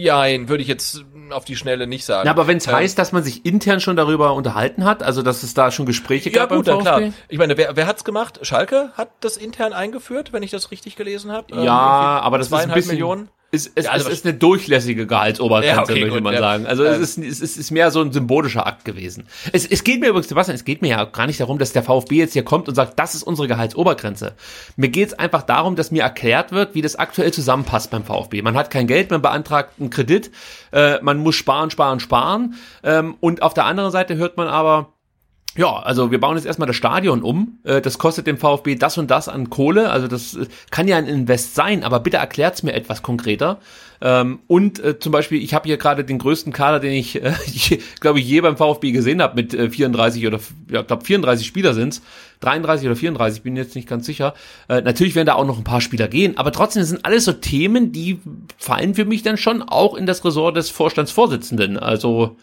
Jein, 0.00 0.48
würde 0.48 0.62
ich 0.62 0.68
jetzt 0.68 1.04
auf 1.32 1.44
die 1.44 1.56
Schnelle 1.56 1.86
nicht 1.86 2.04
sagen. 2.04 2.26
Ja, 2.26 2.32
aber 2.32 2.46
wenn 2.46 2.58
es 2.58 2.66
ähm, 2.66 2.74
heißt, 2.74 2.98
dass 2.98 3.12
man 3.12 3.22
sich 3.22 3.44
intern 3.44 3.80
schon 3.80 3.96
darüber 3.96 4.34
unterhalten 4.34 4.84
hat, 4.84 5.02
also 5.02 5.22
dass 5.22 5.42
es 5.42 5.54
da 5.54 5.70
schon 5.70 5.86
Gespräche 5.86 6.30
ja, 6.30 6.40
gab 6.40 6.50
gut, 6.50 6.66
beim 6.66 6.76
VfB? 6.76 6.82
klar. 6.82 7.12
Ich 7.28 7.38
meine, 7.38 7.56
wer, 7.56 7.76
wer 7.76 7.86
hat's 7.86 8.04
gemacht? 8.04 8.40
Schalke 8.42 8.90
hat 8.96 9.10
das 9.20 9.36
intern 9.36 9.72
eingeführt, 9.72 10.32
wenn 10.32 10.42
ich 10.42 10.50
das 10.50 10.70
richtig 10.70 10.96
gelesen 10.96 11.32
habe. 11.32 11.54
Ja, 11.54 12.18
ähm, 12.18 12.24
aber 12.24 12.38
das 12.38 12.48
ist 12.48 12.52
ein 12.52 12.72
bisschen 12.72 12.92
Millionen 12.92 13.28
es, 13.50 13.70
es, 13.74 13.86
ja, 13.86 13.92
also 13.92 14.08
es 14.08 14.18
ist 14.18 14.26
eine 14.26 14.34
durchlässige 14.34 15.06
Gehaltsobergrenze, 15.06 15.74
ja, 15.74 15.82
okay, 15.82 16.00
möchte 16.00 16.16
gut, 16.16 16.22
man 16.22 16.34
ja. 16.34 16.40
sagen. 16.40 16.66
Also 16.66 16.84
es, 16.84 17.16
ist, 17.16 17.40
es 17.40 17.56
ist 17.56 17.70
mehr 17.70 17.90
so 17.90 18.02
ein 18.02 18.12
symbolischer 18.12 18.66
Akt 18.66 18.84
gewesen. 18.84 19.26
Es, 19.52 19.64
es 19.64 19.84
geht 19.84 20.00
mir 20.00 20.08
übrigens, 20.08 20.28
Sebastian, 20.28 20.54
es 20.54 20.66
geht 20.66 20.82
mir 20.82 20.88
ja 20.88 21.04
gar 21.04 21.26
nicht 21.26 21.40
darum, 21.40 21.58
dass 21.58 21.72
der 21.72 21.82
VfB 21.82 22.16
jetzt 22.16 22.34
hier 22.34 22.44
kommt 22.44 22.68
und 22.68 22.74
sagt, 22.74 22.98
das 22.98 23.14
ist 23.14 23.22
unsere 23.22 23.48
Gehaltsobergrenze. 23.48 24.34
Mir 24.76 24.90
geht 24.90 25.08
es 25.08 25.14
einfach 25.14 25.42
darum, 25.44 25.76
dass 25.76 25.90
mir 25.90 26.02
erklärt 26.02 26.52
wird, 26.52 26.74
wie 26.74 26.82
das 26.82 26.96
aktuell 26.96 27.32
zusammenpasst 27.32 27.90
beim 27.90 28.04
VfB. 28.04 28.42
Man 28.42 28.54
hat 28.54 28.70
kein 28.70 28.86
Geld, 28.86 29.10
man 29.10 29.22
beantragt 29.22 29.80
einen 29.80 29.88
Kredit, 29.88 30.30
äh, 30.70 31.00
man 31.00 31.16
muss 31.16 31.34
sparen, 31.34 31.70
sparen, 31.70 32.00
sparen. 32.00 32.54
Ähm, 32.82 33.16
und 33.20 33.40
auf 33.40 33.54
der 33.54 33.64
anderen 33.64 33.90
Seite 33.90 34.16
hört 34.16 34.36
man 34.36 34.48
aber, 34.48 34.92
ja, 35.58 35.76
also 35.76 36.12
wir 36.12 36.20
bauen 36.20 36.36
jetzt 36.36 36.46
erstmal 36.46 36.68
das 36.68 36.76
Stadion 36.76 37.20
um. 37.20 37.58
Äh, 37.64 37.80
Das 37.80 37.98
kostet 37.98 38.28
dem 38.28 38.38
VfB 38.38 38.76
das 38.76 38.96
und 38.96 39.10
das 39.10 39.28
an 39.28 39.50
Kohle. 39.50 39.90
Also 39.90 40.06
das 40.06 40.34
äh, 40.34 40.46
kann 40.70 40.86
ja 40.86 40.96
ein 40.96 41.08
Invest 41.08 41.56
sein, 41.56 41.82
aber 41.82 41.98
bitte 41.98 42.18
erklärt's 42.18 42.62
mir 42.62 42.74
etwas 42.74 43.02
konkreter. 43.02 43.58
Ähm, 44.00 44.38
Und 44.46 44.78
äh, 44.78 45.00
zum 45.00 45.10
Beispiel, 45.10 45.42
ich 45.42 45.54
habe 45.54 45.66
hier 45.66 45.76
gerade 45.76 46.04
den 46.04 46.18
größten 46.18 46.52
Kader, 46.52 46.78
den 46.78 46.92
ich, 46.92 47.20
glaube 48.00 48.20
ich, 48.20 48.28
je 48.28 48.40
beim 48.40 48.56
VfB 48.56 48.92
gesehen 48.92 49.20
habe, 49.20 49.34
mit 49.34 49.52
äh, 49.52 49.68
34 49.68 50.28
oder 50.28 50.38
ja, 50.70 50.82
glaube 50.82 51.04
34 51.04 51.44
Spieler 51.44 51.74
sind's. 51.74 52.02
33 52.38 52.86
oder 52.86 52.94
34, 52.94 53.42
bin 53.42 53.56
jetzt 53.56 53.74
nicht 53.74 53.88
ganz 53.88 54.06
sicher. 54.06 54.32
Natürlich 54.68 55.16
werden 55.16 55.26
da 55.26 55.34
auch 55.34 55.44
noch 55.44 55.58
ein 55.58 55.64
paar 55.64 55.80
Spieler 55.80 56.06
gehen, 56.06 56.38
aber 56.38 56.52
trotzdem 56.52 56.84
sind 56.84 57.04
alles 57.04 57.24
so 57.24 57.32
Themen, 57.32 57.90
die 57.90 58.20
fallen 58.56 58.94
für 58.94 59.04
mich 59.04 59.24
dann 59.24 59.36
schon 59.36 59.60
auch 59.60 59.96
in 59.96 60.06
das 60.06 60.24
Ressort 60.24 60.56
des 60.56 60.70
Vorstandsvorsitzenden. 60.70 61.76
Also 61.78 62.36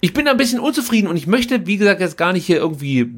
ich 0.00 0.12
bin 0.12 0.24
da 0.24 0.30
ein 0.30 0.36
bisschen 0.36 0.60
unzufrieden 0.60 1.08
und 1.08 1.16
ich 1.16 1.26
möchte, 1.26 1.66
wie 1.66 1.76
gesagt, 1.76 2.00
jetzt 2.00 2.16
gar 2.16 2.32
nicht 2.32 2.46
hier 2.46 2.56
irgendwie 2.56 3.10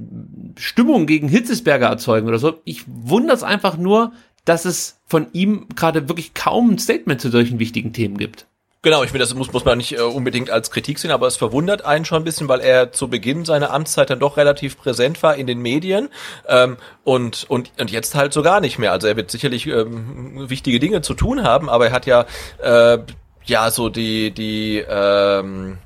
Stimmung 0.58 1.06
gegen 1.06 1.28
Hitzesberger 1.28 1.86
erzeugen 1.86 2.28
oder 2.28 2.38
so. 2.38 2.60
Ich 2.64 2.84
wundere 2.86 3.36
es 3.36 3.42
einfach 3.42 3.76
nur, 3.76 4.12
dass 4.44 4.64
es 4.64 5.00
von 5.06 5.28
ihm 5.32 5.68
gerade 5.76 6.08
wirklich 6.08 6.34
kaum 6.34 6.70
ein 6.70 6.78
Statement 6.78 7.20
zu 7.20 7.30
solchen 7.30 7.58
wichtigen 7.58 7.92
Themen 7.92 8.18
gibt. 8.18 8.46
Genau, 8.84 9.04
ich 9.04 9.10
finde, 9.10 9.24
das 9.24 9.32
muss, 9.34 9.52
muss 9.52 9.64
man 9.64 9.78
nicht 9.78 9.96
äh, 9.96 10.00
unbedingt 10.00 10.50
als 10.50 10.72
Kritik 10.72 10.98
sehen, 10.98 11.12
aber 11.12 11.28
es 11.28 11.36
verwundert 11.36 11.84
einen 11.84 12.04
schon 12.04 12.22
ein 12.22 12.24
bisschen, 12.24 12.48
weil 12.48 12.58
er 12.58 12.90
zu 12.90 13.06
Beginn 13.06 13.44
seiner 13.44 13.70
Amtszeit 13.70 14.10
dann 14.10 14.18
doch 14.18 14.36
relativ 14.36 14.76
präsent 14.76 15.22
war 15.22 15.36
in 15.36 15.46
den 15.46 15.60
Medien 15.60 16.08
ähm, 16.48 16.76
und, 17.04 17.48
und, 17.48 17.70
und 17.78 17.92
jetzt 17.92 18.16
halt 18.16 18.32
so 18.32 18.42
gar 18.42 18.60
nicht 18.60 18.80
mehr. 18.80 18.90
Also 18.90 19.06
er 19.06 19.16
wird 19.16 19.30
sicherlich 19.30 19.68
ähm, 19.68 20.50
wichtige 20.50 20.80
Dinge 20.80 21.00
zu 21.00 21.14
tun 21.14 21.44
haben, 21.44 21.70
aber 21.70 21.86
er 21.86 21.92
hat 21.92 22.06
ja, 22.06 22.26
äh, 22.60 22.98
ja 23.44 23.70
so 23.70 23.88
die, 23.88 24.32
die, 24.32 24.84
ähm, 24.88 25.78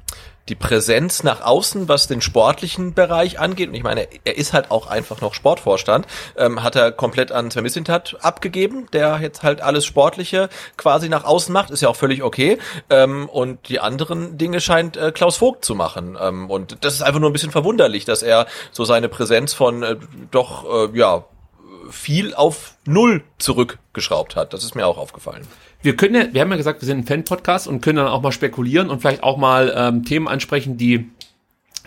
die 0.48 0.54
Präsenz 0.54 1.22
nach 1.22 1.40
außen, 1.40 1.88
was 1.88 2.06
den 2.06 2.20
sportlichen 2.20 2.94
Bereich 2.94 3.40
angeht, 3.40 3.68
und 3.68 3.74
ich 3.74 3.82
meine, 3.82 4.08
er 4.24 4.36
ist 4.36 4.52
halt 4.52 4.70
auch 4.70 4.86
einfach 4.86 5.20
noch 5.20 5.34
Sportvorstand, 5.34 6.06
ähm, 6.36 6.62
hat 6.62 6.76
er 6.76 6.92
komplett 6.92 7.32
an 7.32 7.50
Sven 7.50 7.84
abgegeben, 8.20 8.86
der 8.92 9.18
jetzt 9.20 9.42
halt 9.42 9.60
alles 9.60 9.84
Sportliche 9.84 10.48
quasi 10.76 11.08
nach 11.08 11.24
außen 11.24 11.52
macht, 11.52 11.70
ist 11.70 11.82
ja 11.82 11.88
auch 11.88 11.96
völlig 11.96 12.22
okay. 12.22 12.58
Ähm, 12.90 13.28
und 13.28 13.68
die 13.68 13.80
anderen 13.80 14.38
Dinge 14.38 14.60
scheint 14.60 14.96
äh, 14.96 15.12
Klaus 15.12 15.36
Vogt 15.36 15.64
zu 15.64 15.74
machen. 15.74 16.16
Ähm, 16.20 16.50
und 16.50 16.78
das 16.84 16.94
ist 16.94 17.02
einfach 17.02 17.20
nur 17.20 17.30
ein 17.30 17.32
bisschen 17.32 17.50
verwunderlich, 17.50 18.04
dass 18.04 18.22
er 18.22 18.46
so 18.72 18.84
seine 18.84 19.08
Präsenz 19.08 19.52
von 19.52 19.82
äh, 19.82 19.96
doch, 20.30 20.90
äh, 20.92 20.98
ja, 20.98 21.24
viel 21.90 22.34
auf 22.34 22.74
Null 22.84 23.22
zurückgeschraubt 23.38 24.36
hat. 24.36 24.52
Das 24.52 24.64
ist 24.64 24.74
mir 24.74 24.86
auch 24.86 24.98
aufgefallen. 24.98 25.46
Wir 25.86 25.94
können 25.94 26.16
ja, 26.16 26.34
wir 26.34 26.40
haben 26.40 26.50
ja 26.50 26.56
gesagt, 26.56 26.82
wir 26.82 26.86
sind 26.86 26.98
ein 26.98 27.06
Fan-Podcast 27.06 27.68
und 27.68 27.80
können 27.80 27.98
dann 27.98 28.08
auch 28.08 28.20
mal 28.20 28.32
spekulieren 28.32 28.90
und 28.90 29.02
vielleicht 29.02 29.22
auch 29.22 29.36
mal 29.36 29.72
ähm, 29.76 30.04
Themen 30.04 30.26
ansprechen, 30.26 30.76
die, 30.76 31.08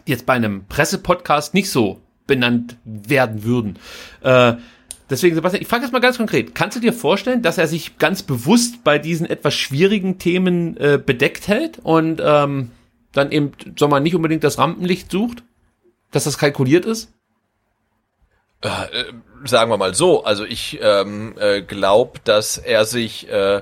jetzt 0.05 0.25
bei 0.25 0.35
einem 0.35 0.65
Pressepodcast 0.67 1.53
nicht 1.53 1.69
so 1.69 1.99
benannt 2.25 2.77
werden 2.85 3.43
würden. 3.43 3.77
Äh, 4.21 4.53
deswegen, 5.09 5.35
Sebastian, 5.35 5.61
ich 5.61 5.67
frage 5.67 5.83
jetzt 5.83 5.91
mal 5.91 5.99
ganz 5.99 6.15
konkret. 6.15 6.55
Kannst 6.55 6.77
du 6.77 6.79
dir 6.79 6.93
vorstellen, 6.93 7.41
dass 7.41 7.57
er 7.57 7.67
sich 7.67 7.97
ganz 7.97 8.23
bewusst 8.23 8.85
bei 8.85 8.99
diesen 8.99 9.25
etwas 9.25 9.53
schwierigen 9.53 10.17
Themen 10.17 10.77
äh, 10.77 10.97
bedeckt 10.97 11.49
hält 11.49 11.79
und 11.79 12.21
ähm, 12.23 12.71
dann 13.11 13.33
eben, 13.33 13.51
soll 13.77 13.89
man 13.89 14.01
nicht 14.01 14.15
unbedingt 14.15 14.45
das 14.45 14.59
Rampenlicht 14.59 15.11
sucht? 15.11 15.43
Dass 16.11 16.23
das 16.23 16.37
kalkuliert 16.37 16.85
ist? 16.85 17.11
Äh, 18.61 18.69
sagen 19.43 19.69
wir 19.69 19.77
mal 19.77 19.93
so, 19.93 20.23
also 20.23 20.45
ich 20.45 20.79
ähm, 20.81 21.35
äh, 21.37 21.61
glaube, 21.61 22.19
dass 22.23 22.57
er 22.57 22.85
sich 22.85 23.29
äh, 23.29 23.61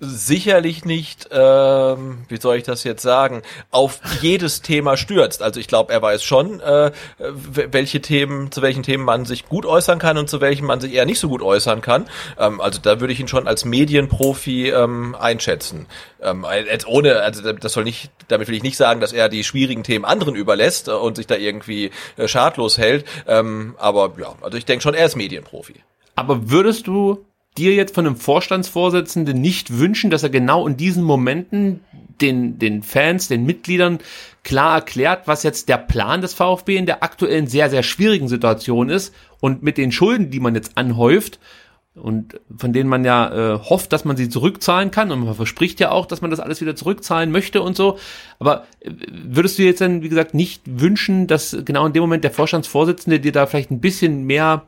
sicherlich 0.00 0.86
nicht, 0.86 1.28
ähm, 1.30 2.24
wie 2.28 2.40
soll 2.40 2.56
ich 2.56 2.64
das 2.64 2.84
jetzt 2.84 3.02
sagen, 3.02 3.42
auf 3.70 4.00
jedes 4.22 4.62
Thema 4.62 4.96
stürzt. 4.96 5.42
Also 5.42 5.60
ich 5.60 5.68
glaube, 5.68 5.92
er 5.92 6.00
weiß 6.00 6.24
schon, 6.24 6.60
äh, 6.60 6.90
welche 7.18 8.00
Themen, 8.00 8.50
zu 8.50 8.62
welchen 8.62 8.82
Themen 8.82 9.04
man 9.04 9.26
sich 9.26 9.46
gut 9.46 9.66
äußern 9.66 9.98
kann 9.98 10.16
und 10.16 10.30
zu 10.30 10.40
welchen 10.40 10.64
man 10.66 10.80
sich 10.80 10.94
eher 10.94 11.04
nicht 11.04 11.20
so 11.20 11.28
gut 11.28 11.42
äußern 11.42 11.82
kann. 11.82 12.08
Ähm, 12.38 12.60
also 12.60 12.80
da 12.82 13.00
würde 13.00 13.12
ich 13.12 13.20
ihn 13.20 13.28
schon 13.28 13.46
als 13.46 13.66
Medienprofi 13.66 14.70
ähm, 14.70 15.14
einschätzen. 15.14 15.86
Ähm, 16.22 16.46
jetzt 16.66 16.86
ohne, 16.86 17.20
also 17.20 17.52
das 17.52 17.72
soll 17.72 17.84
nicht, 17.84 18.10
damit 18.28 18.48
will 18.48 18.54
ich 18.54 18.62
nicht 18.62 18.78
sagen, 18.78 19.00
dass 19.00 19.12
er 19.12 19.28
die 19.28 19.44
schwierigen 19.44 19.82
Themen 19.82 20.06
anderen 20.06 20.34
überlässt 20.34 20.88
äh, 20.88 20.92
und 20.92 21.16
sich 21.16 21.26
da 21.26 21.36
irgendwie 21.36 21.90
äh, 22.16 22.26
schadlos 22.26 22.78
hält. 22.78 23.04
Ähm, 23.26 23.74
aber 23.78 24.14
ja, 24.18 24.34
also 24.40 24.56
ich 24.56 24.64
denke 24.64 24.82
schon, 24.82 24.94
er 24.94 25.04
ist 25.04 25.16
Medienprofi. 25.16 25.74
Aber 26.16 26.50
würdest 26.50 26.86
du 26.86 27.24
dir 27.58 27.74
jetzt 27.74 27.94
von 27.94 28.06
einem 28.06 28.16
Vorstandsvorsitzenden 28.16 29.40
nicht 29.40 29.78
wünschen, 29.78 30.10
dass 30.10 30.22
er 30.22 30.30
genau 30.30 30.66
in 30.66 30.76
diesen 30.76 31.02
Momenten 31.02 31.80
den, 32.20 32.58
den 32.58 32.82
Fans, 32.82 33.28
den 33.28 33.44
Mitgliedern 33.44 33.98
klar 34.44 34.76
erklärt, 34.76 35.26
was 35.26 35.42
jetzt 35.42 35.68
der 35.68 35.78
Plan 35.78 36.20
des 36.20 36.34
VfB 36.34 36.76
in 36.76 36.86
der 36.86 37.02
aktuellen 37.02 37.46
sehr, 37.46 37.70
sehr 37.70 37.82
schwierigen 37.82 38.28
Situation 38.28 38.88
ist 38.88 39.14
und 39.40 39.62
mit 39.62 39.78
den 39.78 39.92
Schulden, 39.92 40.30
die 40.30 40.40
man 40.40 40.54
jetzt 40.54 40.76
anhäuft 40.76 41.38
und 41.94 42.40
von 42.56 42.72
denen 42.72 42.88
man 42.88 43.04
ja 43.04 43.54
äh, 43.54 43.58
hofft, 43.58 43.92
dass 43.92 44.04
man 44.04 44.16
sie 44.16 44.28
zurückzahlen 44.28 44.90
kann 44.90 45.10
und 45.10 45.24
man 45.24 45.34
verspricht 45.34 45.80
ja 45.80 45.90
auch, 45.90 46.06
dass 46.06 46.20
man 46.20 46.30
das 46.30 46.40
alles 46.40 46.60
wieder 46.60 46.76
zurückzahlen 46.76 47.32
möchte 47.32 47.62
und 47.62 47.76
so. 47.76 47.98
Aber 48.38 48.64
äh, 48.80 48.90
würdest 49.10 49.58
du 49.58 49.62
jetzt 49.62 49.80
dann, 49.80 50.02
wie 50.02 50.08
gesagt, 50.08 50.32
nicht 50.34 50.62
wünschen, 50.66 51.26
dass 51.26 51.56
genau 51.64 51.86
in 51.86 51.92
dem 51.92 52.02
Moment 52.02 52.22
der 52.22 52.30
Vorstandsvorsitzende 52.30 53.18
dir 53.18 53.32
da 53.32 53.46
vielleicht 53.46 53.70
ein 53.70 53.80
bisschen 53.80 54.24
mehr 54.24 54.62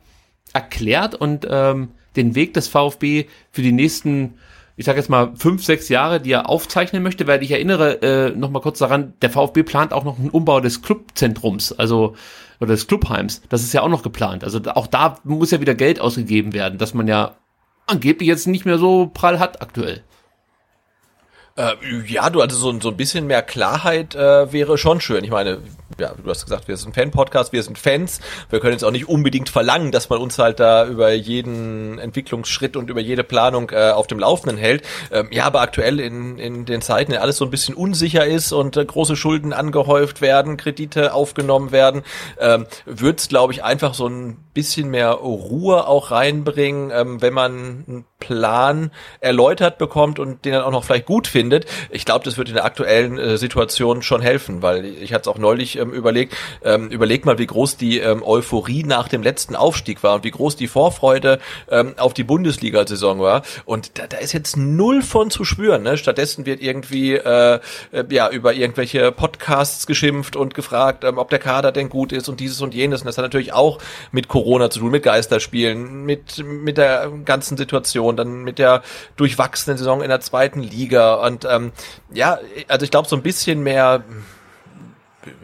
erklärt 0.53 1.15
und 1.15 1.47
ähm, 1.49 1.91
den 2.17 2.35
Weg 2.35 2.55
des 2.55 2.69
VfB 2.69 3.27
für 3.51 3.63
die 3.63 3.73
nächsten, 3.73 4.35
ich 4.77 4.87
sage 4.87 4.99
jetzt 4.99 5.09
mal 5.09 5.33
fünf, 5.37 5.65
sechs 5.65 5.89
Jahre, 5.89 6.21
die 6.21 6.33
er 6.33 6.49
aufzeichnen 6.49 7.03
möchte, 7.03 7.27
weil 7.27 7.43
ich 7.43 7.51
erinnere 7.51 8.03
äh, 8.03 8.31
noch 8.31 8.51
mal 8.51 8.61
kurz 8.61 8.79
daran, 8.79 9.15
der 9.23 9.31
VfB 9.31 9.63
plant 9.63 9.93
auch 9.93 10.05
noch 10.05 10.19
einen 10.19 10.31
Umbau 10.31 10.61
des 10.61 10.83
Clubzentrums, 10.83 11.73
also 11.73 12.15
oder 12.61 12.73
des 12.73 12.87
Clubheims. 12.87 13.43
Das 13.49 13.63
ist 13.63 13.73
ja 13.73 13.83
auch 13.83 13.89
noch 13.89 14.03
geplant. 14.03 14.45
Also 14.45 14.61
auch 14.75 14.87
da 14.87 15.19
muss 15.25 15.51
ja 15.51 15.61
wieder 15.61 15.75
Geld 15.75 16.01
ausgegeben 16.01 16.53
werden, 16.53 16.79
dass 16.79 16.95
man 16.95 17.09
ja 17.09 17.37
angeblich 17.87 18.29
jetzt 18.29 18.47
nicht 18.47 18.65
mehr 18.65 18.79
so 18.79 19.11
prall 19.13 19.41
hat 19.41 19.61
aktuell. 19.61 20.03
Äh, 21.57 21.75
ja, 22.07 22.31
du, 22.31 22.41
also 22.41 22.57
so, 22.57 22.81
so 22.81 22.89
ein 22.89 22.97
bisschen 22.97 23.27
mehr 23.27 23.43
Klarheit 23.43 24.15
äh, 24.15 24.53
wäre 24.53 24.79
schon 24.79 25.01
schön. 25.01 25.23
Ich 25.23 25.31
meine, 25.31 25.59
ja, 25.99 26.15
du 26.23 26.31
hast 26.31 26.45
gesagt, 26.45 26.69
wir 26.69 26.77
sind 26.77 26.95
Fan-Podcast, 26.95 27.53
wir 27.53 27.63
sind 27.63 27.79
Fans. 27.79 28.21
Wir 28.51 28.61
können 28.61 28.73
jetzt 28.73 28.85
auch 28.85 28.91
nicht 28.91 29.09
unbedingt 29.09 29.49
verlangen, 29.49 29.93
dass 29.93 30.09
man 30.09 30.19
uns 30.21 30.39
halt 30.39 30.61
da 30.61 30.87
über 30.87 31.13
jeden 31.13 31.99
Entwicklungsschritt 31.99 32.77
und 32.77 32.89
über 32.89 33.01
jede 33.01 33.25
Planung 33.25 33.71
äh, 33.71 33.91
auf 33.91 34.07
dem 34.07 34.19
Laufenden 34.19 34.57
hält. 34.57 34.83
Ähm, 35.11 35.29
ja, 35.31 35.45
aber 35.45 35.61
aktuell 35.61 36.01
in, 36.01 36.39
in 36.39 36.65
den 36.65 36.81
Zeiten, 36.81 37.13
in 37.13 37.19
alles 37.19 37.37
so 37.37 37.45
ein 37.45 37.51
bisschen 37.51 37.75
unsicher 37.75 38.27
ist 38.27 38.53
und 38.53 38.77
äh, 38.77 38.85
große 38.85 39.17
Schulden 39.17 39.53
angehäuft 39.53 40.21
werden, 40.21 40.57
Kredite 40.57 41.13
aufgenommen 41.13 41.71
werden, 41.73 42.03
ähm, 42.39 42.67
wird 42.87 43.21
es, 43.21 43.29
glaube 43.29 43.53
ich, 43.53 43.63
einfach 43.63 43.95
so 43.95 44.09
ein 44.09 44.39
bisschen 44.55 44.89
mehr 44.91 45.11
Ruhe 45.13 45.87
auch 45.87 46.11
reinbringen, 46.11 46.91
ähm, 46.95 47.23
wenn 47.23 47.35
man 47.35 47.53
einen 47.53 48.05
Plan 48.19 48.91
erläutert 49.21 49.79
bekommt 49.79 50.19
und 50.19 50.45
den 50.45 50.53
dann 50.53 50.63
auch 50.63 50.71
noch 50.71 50.85
vielleicht 50.85 51.07
gut 51.07 51.27
findet. 51.27 51.42
Ich 51.91 52.05
glaube, 52.05 52.25
das 52.25 52.37
wird 52.37 52.49
in 52.49 52.55
der 52.55 52.65
aktuellen 52.65 53.19
äh, 53.19 53.37
Situation 53.37 54.03
schon 54.03 54.23
helfen, 54.23 54.63
weil 54.63 54.85
ich 54.85 55.13
hatte 55.13 55.23
es 55.23 55.29
auch 55.29 55.39
neulich 55.39 55.79
ähm, 55.79 55.93
überlegt, 55.93 56.37
ähm, 56.65 56.89
überleg 56.89 57.25
mal, 57.25 57.39
wie 57.39 57.47
groß 57.47 57.77
die 57.77 57.99
ähm, 57.99 58.23
Euphorie 58.23 58.85
nach 58.85 59.09
dem 59.09 59.23
letzten 59.23 59.57
Aufstieg 59.57 60.03
war 60.03 60.17
und 60.17 60.25
wie 60.25 60.31
groß 60.31 60.57
die 60.57 60.69
Vorfreude 60.69 61.39
ähm, 61.71 61.95
auf 61.97 62.15
die 62.15 62.25
Bundesliga-Saison 62.25 63.21
war. 63.21 63.43
Und 63.65 63.99
da, 63.99 64.07
da 64.07 64.19
ist 64.19 64.33
jetzt 64.33 64.57
null 64.57 65.03
von 65.03 65.31
zu 65.31 65.45
spüren. 65.45 65.83
Ne? 65.83 65.97
Stattdessen 65.97 66.47
wird 66.47 66.63
irgendwie 66.63 67.15
äh, 67.15 67.61
äh, 67.93 68.05
ja 68.11 68.31
über 68.31 68.55
irgendwelche 68.55 69.13
Podcasts 69.13 69.87
geschimpft 69.87 70.37
und 70.37 70.55
gefragt, 70.55 71.05
ähm, 71.05 71.19
ob 71.19 71.31
der 71.31 71.39
Kader 71.39 71.73
denn 71.73 71.89
gut 71.89 72.13
ist 72.13 72.29
und 72.29 72.41
dieses 72.41 72.61
und 72.61 72.75
jenes. 72.75 73.03
Und 73.03 73.07
das 73.07 73.19
hat 73.19 73.25
natürlich 73.25 73.53
auch 73.53 73.79
mit 74.11 74.29
Corona 74.29 74.71
zu 74.71 74.81
tun, 74.81 74.91
mit 74.91 75.03
Geisterspielen, 75.03 76.05
mit 76.05 76.43
mit 76.45 76.79
der 76.79 77.11
ganzen 77.25 77.57
Situation, 77.57 78.17
dann 78.17 78.43
mit 78.43 78.59
der 78.59 78.83
durchwachsenen 79.17 79.79
Saison 79.79 80.03
in 80.03 80.09
der 80.09 80.21
zweiten 80.21 80.63
Liga. 80.63 81.17
Und 81.33 81.47
ähm, 81.49 81.73
ja, 82.13 82.39
also 82.69 82.85
ich 82.85 82.91
glaube, 82.91 83.09
so 83.09 83.17
ein 83.17 83.23
bisschen 83.23 83.63
mehr 83.63 84.05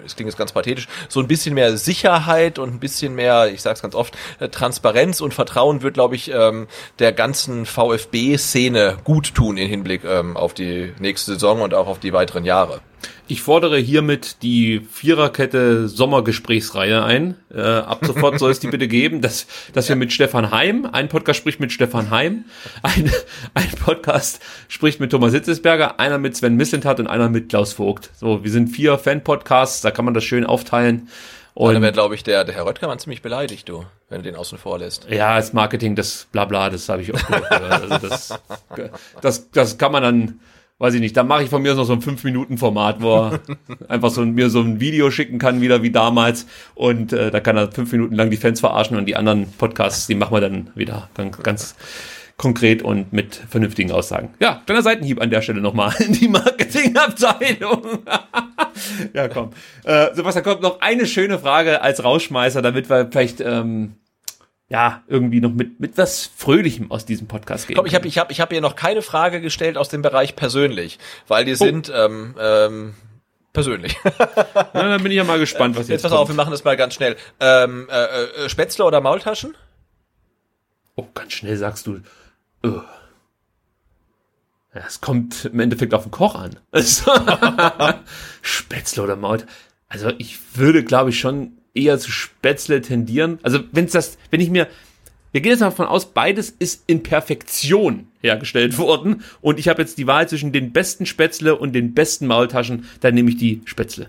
es 0.08 0.16
klingt 0.16 0.30
jetzt 0.30 0.38
ganz 0.38 0.52
pathetisch, 0.52 0.88
so 1.08 1.20
ein 1.20 1.28
bisschen 1.28 1.54
mehr 1.54 1.76
Sicherheit 1.76 2.58
und 2.58 2.74
ein 2.74 2.80
bisschen 2.80 3.14
mehr, 3.14 3.50
ich 3.52 3.62
sage 3.62 3.74
es 3.74 3.82
ganz 3.82 3.94
oft, 3.94 4.16
äh, 4.40 4.48
Transparenz 4.48 5.20
und 5.20 5.34
Vertrauen 5.34 5.82
wird, 5.82 5.94
glaube 5.94 6.16
ich, 6.16 6.30
ähm, 6.32 6.66
der 6.98 7.12
ganzen 7.12 7.66
VfB-Szene 7.66 8.98
gut 9.04 9.34
tun 9.34 9.56
im 9.56 9.68
Hinblick 9.68 10.04
ähm, 10.04 10.36
auf 10.36 10.54
die 10.54 10.92
nächste 10.98 11.34
Saison 11.34 11.62
und 11.62 11.74
auch 11.74 11.86
auf 11.86 11.98
die 11.98 12.12
weiteren 12.12 12.44
Jahre. 12.44 12.80
Ich 13.30 13.42
fordere 13.42 13.76
hiermit 13.76 14.42
die 14.42 14.80
Viererkette 14.90 15.86
Sommergesprächsreihe 15.86 17.04
ein. 17.04 17.36
Äh, 17.54 17.60
ab 17.60 17.98
sofort 18.02 18.38
soll 18.38 18.50
es 18.50 18.58
die 18.58 18.68
bitte 18.68 18.88
geben, 18.88 19.20
dass, 19.20 19.46
dass 19.74 19.86
wir 19.90 19.96
mit 19.96 20.14
Stefan 20.14 20.50
Heim, 20.50 20.88
ein 20.90 21.08
Podcast 21.08 21.38
spricht 21.38 21.60
mit 21.60 21.70
Stefan 21.70 22.08
Heim, 22.08 22.46
ein, 22.82 23.12
ein 23.52 23.70
Podcast 23.84 24.40
spricht 24.68 24.98
mit 24.98 25.10
Thomas 25.10 25.34
Hitzesberger, 25.34 26.00
einer 26.00 26.16
mit 26.16 26.36
Sven 26.36 26.56
Mislintat 26.56 27.00
und 27.00 27.06
einer 27.06 27.28
mit 27.28 27.50
Klaus 27.50 27.74
Vogt. 27.74 28.10
So, 28.16 28.44
wir 28.44 28.50
sind 28.50 28.68
vier 28.68 28.96
Fan-Podcasts, 28.96 29.82
da 29.82 29.90
kann 29.98 30.04
man 30.04 30.14
das 30.14 30.22
schön 30.22 30.46
aufteilen. 30.46 31.08
Und 31.54 31.74
dann 31.74 31.82
wäre, 31.82 31.92
glaube 31.92 32.14
ich, 32.14 32.22
der, 32.22 32.44
der 32.44 32.54
Herr 32.54 32.66
Röttgermann 32.66 33.00
ziemlich 33.00 33.20
beleidigt, 33.20 33.68
du, 33.68 33.84
wenn 34.08 34.22
du 34.22 34.30
den 34.30 34.36
außen 34.36 34.58
vor 34.58 34.78
lässt. 34.78 35.10
ja, 35.10 35.36
das 35.36 35.52
Marketing, 35.52 35.96
das 35.96 36.28
Blabla, 36.30 36.70
das 36.70 36.88
habe 36.88 37.02
ich 37.02 37.12
auch 37.12 37.26
gehört. 37.26 37.72
Also 37.72 38.08
das, 38.08 38.38
das, 39.20 39.50
das 39.50 39.76
kann 39.76 39.90
man 39.90 40.04
dann 40.04 40.40
weiß 40.78 40.94
ich 40.94 41.00
nicht, 41.00 41.16
dann 41.16 41.26
mache 41.26 41.42
ich 41.42 41.50
von 41.50 41.60
mir 41.60 41.74
noch 41.74 41.84
so 41.84 41.92
ein 41.92 42.00
5-Minuten-Format, 42.00 43.02
wo 43.02 43.16
er 43.16 43.40
einfach 43.88 44.10
so 44.10 44.24
mir 44.24 44.48
so 44.48 44.60
ein 44.60 44.78
Video 44.78 45.10
schicken 45.10 45.38
kann, 45.38 45.60
wieder 45.60 45.82
wie 45.82 45.90
damals. 45.90 46.46
Und 46.76 47.12
äh, 47.12 47.32
da 47.32 47.40
kann 47.40 47.56
er 47.56 47.72
fünf 47.72 47.90
Minuten 47.90 48.14
lang 48.14 48.30
die 48.30 48.36
Fans 48.36 48.60
verarschen 48.60 48.96
und 48.96 49.06
die 49.06 49.16
anderen 49.16 49.50
Podcasts, 49.58 50.06
die 50.06 50.14
machen 50.14 50.32
wir 50.32 50.40
dann 50.40 50.70
wieder 50.76 51.10
ganz, 51.14 51.42
ganz 51.42 51.74
konkret 52.38 52.82
und 52.82 53.12
mit 53.12 53.34
vernünftigen 53.34 53.92
Aussagen. 53.92 54.32
Ja, 54.40 54.62
kleiner 54.64 54.82
Seitenhieb 54.82 55.20
an 55.20 55.28
der 55.28 55.42
Stelle 55.42 55.60
nochmal 55.60 55.92
in 55.98 56.12
die 56.12 56.28
Marketingabteilung. 56.28 57.98
ja, 59.12 59.28
komm. 59.28 59.50
Äh, 59.84 60.14
Sebastian, 60.14 60.44
kommt 60.44 60.62
noch 60.62 60.80
eine 60.80 61.06
schöne 61.06 61.38
Frage 61.38 61.82
als 61.82 62.02
Rausschmeißer, 62.02 62.62
damit 62.62 62.88
wir 62.88 63.08
vielleicht 63.10 63.40
ähm, 63.40 63.96
ja, 64.68 65.02
irgendwie 65.08 65.40
noch 65.40 65.52
mit, 65.52 65.80
mit 65.80 65.98
was 65.98 66.30
Fröhlichem 66.36 66.90
aus 66.90 67.04
diesem 67.04 67.26
Podcast 67.26 67.66
gehen. 67.66 67.76
Komm, 67.76 67.86
ich 67.86 67.94
habe 67.94 68.06
ich 68.06 68.18
hab, 68.18 68.30
ich 68.30 68.40
hab 68.40 68.50
hier 68.50 68.60
noch 68.60 68.76
keine 68.76 69.02
Frage 69.02 69.40
gestellt 69.40 69.76
aus 69.76 69.88
dem 69.88 70.02
Bereich 70.02 70.36
persönlich, 70.36 70.98
weil 71.26 71.44
die 71.44 71.56
sind 71.56 71.90
ähm, 71.92 72.36
ähm, 72.38 72.94
persönlich. 73.52 73.96
Na, 74.18 74.68
dann 74.72 75.02
bin 75.02 75.10
ich 75.10 75.16
ja 75.16 75.24
mal 75.24 75.38
gespannt, 75.38 75.74
was 75.74 75.88
jetzt 75.88 75.90
Jetzt 75.90 76.02
pass 76.02 76.12
auf, 76.12 76.28
wir 76.28 76.36
machen 76.36 76.50
das 76.50 76.64
mal 76.64 76.76
ganz 76.76 76.94
schnell. 76.94 77.16
Ähm, 77.40 77.88
äh, 77.90 78.44
äh, 78.44 78.48
Spätzle 78.48 78.84
oder 78.84 79.00
Maultaschen? 79.00 79.56
Oh, 80.96 81.06
ganz 81.14 81.32
schnell 81.32 81.56
sagst 81.56 81.86
du. 81.86 82.00
Es 84.72 85.00
kommt 85.00 85.46
im 85.46 85.60
Endeffekt 85.60 85.94
auf 85.94 86.04
den 86.04 86.10
Koch 86.10 86.34
an. 86.34 86.56
Spätzle 88.42 89.02
oder 89.02 89.16
Maut. 89.16 89.46
Also 89.88 90.12
ich 90.18 90.38
würde, 90.54 90.84
glaube 90.84 91.10
ich, 91.10 91.18
schon 91.18 91.52
eher 91.74 91.98
zu 91.98 92.10
Spätzle 92.10 92.80
tendieren. 92.80 93.38
Also 93.42 93.60
wenn's 93.72 93.92
das, 93.92 94.18
wenn 94.30 94.40
ich 94.40 94.50
mir, 94.50 94.68
wir 95.32 95.40
gehen 95.40 95.50
jetzt 95.50 95.60
mal 95.60 95.70
davon 95.70 95.86
aus, 95.86 96.12
beides 96.12 96.50
ist 96.50 96.84
in 96.86 97.02
Perfektion 97.02 98.08
hergestellt 98.20 98.78
worden 98.78 99.22
und 99.40 99.58
ich 99.58 99.68
habe 99.68 99.82
jetzt 99.82 99.98
die 99.98 100.06
Wahl 100.06 100.28
zwischen 100.28 100.52
den 100.52 100.72
besten 100.72 101.06
Spätzle 101.06 101.56
und 101.56 101.72
den 101.72 101.94
besten 101.94 102.26
Maultaschen, 102.26 102.86
dann 103.00 103.14
nehme 103.14 103.30
ich 103.30 103.36
die 103.36 103.62
Spätzle. 103.64 104.08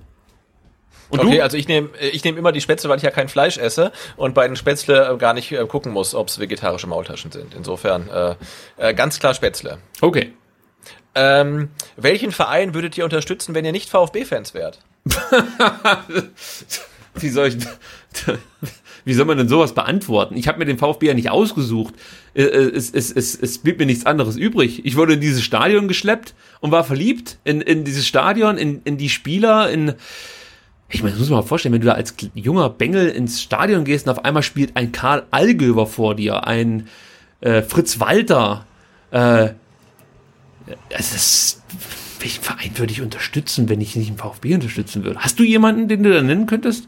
Und 1.09 1.19
okay, 1.19 1.37
du? 1.37 1.43
also 1.43 1.57
ich 1.57 1.67
nehme 1.67 1.89
ich 1.99 2.23
nehm 2.23 2.37
immer 2.37 2.51
die 2.51 2.61
Spätzle, 2.61 2.89
weil 2.89 2.97
ich 2.97 3.03
ja 3.03 3.11
kein 3.11 3.29
Fleisch 3.29 3.57
esse 3.57 3.91
und 4.15 4.33
bei 4.35 4.47
den 4.47 4.55
Spätzle 4.55 5.09
äh, 5.09 5.17
gar 5.17 5.33
nicht 5.33 5.51
äh, 5.51 5.65
gucken 5.65 5.91
muss, 5.91 6.13
ob 6.13 6.27
es 6.27 6.39
vegetarische 6.39 6.87
Maultaschen 6.87 7.31
sind. 7.31 7.53
Insofern 7.55 8.09
äh, 8.09 8.35
äh, 8.77 8.93
ganz 8.93 9.19
klar 9.19 9.33
Spätzle. 9.33 9.79
Okay. 10.01 10.33
Ähm, 11.15 11.69
welchen 11.97 12.31
Verein 12.31 12.73
würdet 12.73 12.97
ihr 12.97 13.03
unterstützen, 13.03 13.55
wenn 13.55 13.65
ihr 13.65 13.71
nicht 13.71 13.89
VfB-Fans 13.89 14.53
wärt? 14.53 14.79
Wie 17.15 17.29
soll 17.29 17.47
ich, 17.47 17.57
wie 19.05 19.13
soll 19.13 19.25
man 19.25 19.37
denn 19.37 19.49
sowas 19.49 19.73
beantworten? 19.73 20.37
Ich 20.37 20.47
habe 20.47 20.59
mir 20.59 20.65
den 20.65 20.77
VfB 20.77 21.07
ja 21.07 21.13
nicht 21.13 21.29
ausgesucht. 21.29 21.93
Äh, 22.33 22.43
äh, 22.43 22.75
Es, 22.75 22.91
es, 22.91 23.11
es, 23.11 23.35
es 23.35 23.57
blieb 23.57 23.79
mir 23.79 23.85
nichts 23.85 24.05
anderes 24.05 24.37
übrig. 24.37 24.85
Ich 24.85 24.95
wurde 24.95 25.13
in 25.13 25.21
dieses 25.21 25.43
Stadion 25.43 25.87
geschleppt 25.87 26.33
und 26.59 26.71
war 26.71 26.83
verliebt 26.83 27.37
in, 27.43 27.61
in 27.61 27.83
dieses 27.83 28.07
Stadion, 28.07 28.57
in, 28.57 28.81
in 28.83 28.97
die 28.97 29.09
Spieler, 29.09 29.69
in, 29.69 29.95
ich 30.89 31.03
meine, 31.03 31.11
das 31.11 31.19
muss 31.19 31.29
man 31.29 31.39
mal 31.39 31.45
vorstellen, 31.45 31.73
wenn 31.73 31.81
du 31.81 31.87
da 31.87 31.93
als 31.93 32.15
junger 32.33 32.69
Bengel 32.69 33.09
ins 33.09 33.41
Stadion 33.41 33.83
gehst 33.83 34.07
und 34.07 34.11
auf 34.11 34.25
einmal 34.25 34.43
spielt 34.43 34.75
ein 34.75 34.91
Karl 34.91 35.23
Allgöwer 35.29 35.85
vor 35.85 36.15
dir, 36.15 36.47
ein 36.47 36.87
äh, 37.41 37.61
Fritz 37.61 37.99
Walter, 37.99 38.65
äh, 39.11 39.49
es 40.89 41.15
ist, 41.15 41.63
welchen 42.19 42.43
Verein 42.43 42.77
würde 42.77 42.91
ich 42.91 43.01
unterstützen, 43.01 43.69
wenn 43.69 43.81
ich 43.81 43.95
nicht 43.95 44.09
den 44.09 44.17
VfB 44.17 44.55
unterstützen 44.55 45.03
würde? 45.03 45.19
Hast 45.19 45.39
du 45.39 45.43
jemanden, 45.43 45.87
den 45.87 46.03
du 46.03 46.11
da 46.11 46.21
nennen 46.21 46.47
könntest? 46.47 46.87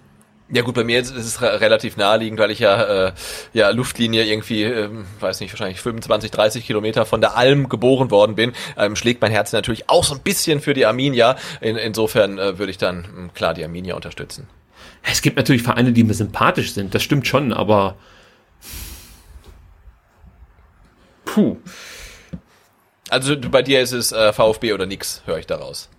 Ja 0.53 0.63
gut, 0.63 0.75
bei 0.75 0.83
mir 0.83 0.99
ist 0.99 1.11
es 1.11 1.41
re- 1.41 1.61
relativ 1.61 1.95
naheliegend, 1.95 2.37
weil 2.39 2.51
ich 2.51 2.59
ja, 2.59 3.07
äh, 3.07 3.13
ja 3.53 3.69
Luftlinie 3.69 4.25
irgendwie, 4.25 4.63
ähm, 4.63 5.05
weiß 5.21 5.39
nicht, 5.39 5.53
wahrscheinlich 5.53 5.79
25, 5.79 6.29
30 6.29 6.65
Kilometer 6.67 7.05
von 7.05 7.21
der 7.21 7.37
Alm 7.37 7.69
geboren 7.69 8.11
worden 8.11 8.35
bin, 8.35 8.51
ähm, 8.77 8.97
schlägt 8.97 9.21
mein 9.21 9.31
Herz 9.31 9.53
natürlich 9.53 9.89
auch 9.89 10.03
so 10.03 10.13
ein 10.13 10.19
bisschen 10.19 10.59
für 10.59 10.73
die 10.73 10.85
Arminia. 10.85 11.37
In, 11.61 11.77
insofern 11.77 12.37
äh, 12.37 12.59
würde 12.59 12.69
ich 12.71 12.77
dann 12.77 13.05
ähm, 13.05 13.33
klar 13.33 13.53
die 13.53 13.63
Arminia 13.63 13.95
unterstützen. 13.95 14.47
Es 15.03 15.21
gibt 15.21 15.37
natürlich 15.37 15.63
Vereine, 15.63 15.93
die 15.93 16.03
mir 16.03 16.13
sympathisch 16.13 16.73
sind, 16.73 16.93
das 16.93 17.01
stimmt 17.01 17.27
schon, 17.27 17.53
aber. 17.53 17.95
Puh. 21.23 21.57
Also 23.09 23.37
bei 23.39 23.61
dir 23.61 23.81
ist 23.81 23.93
es 23.93 24.11
äh, 24.11 24.33
VfB 24.33 24.73
oder 24.73 24.85
nix, 24.85 25.21
höre 25.25 25.37
ich 25.37 25.47
daraus. 25.47 25.89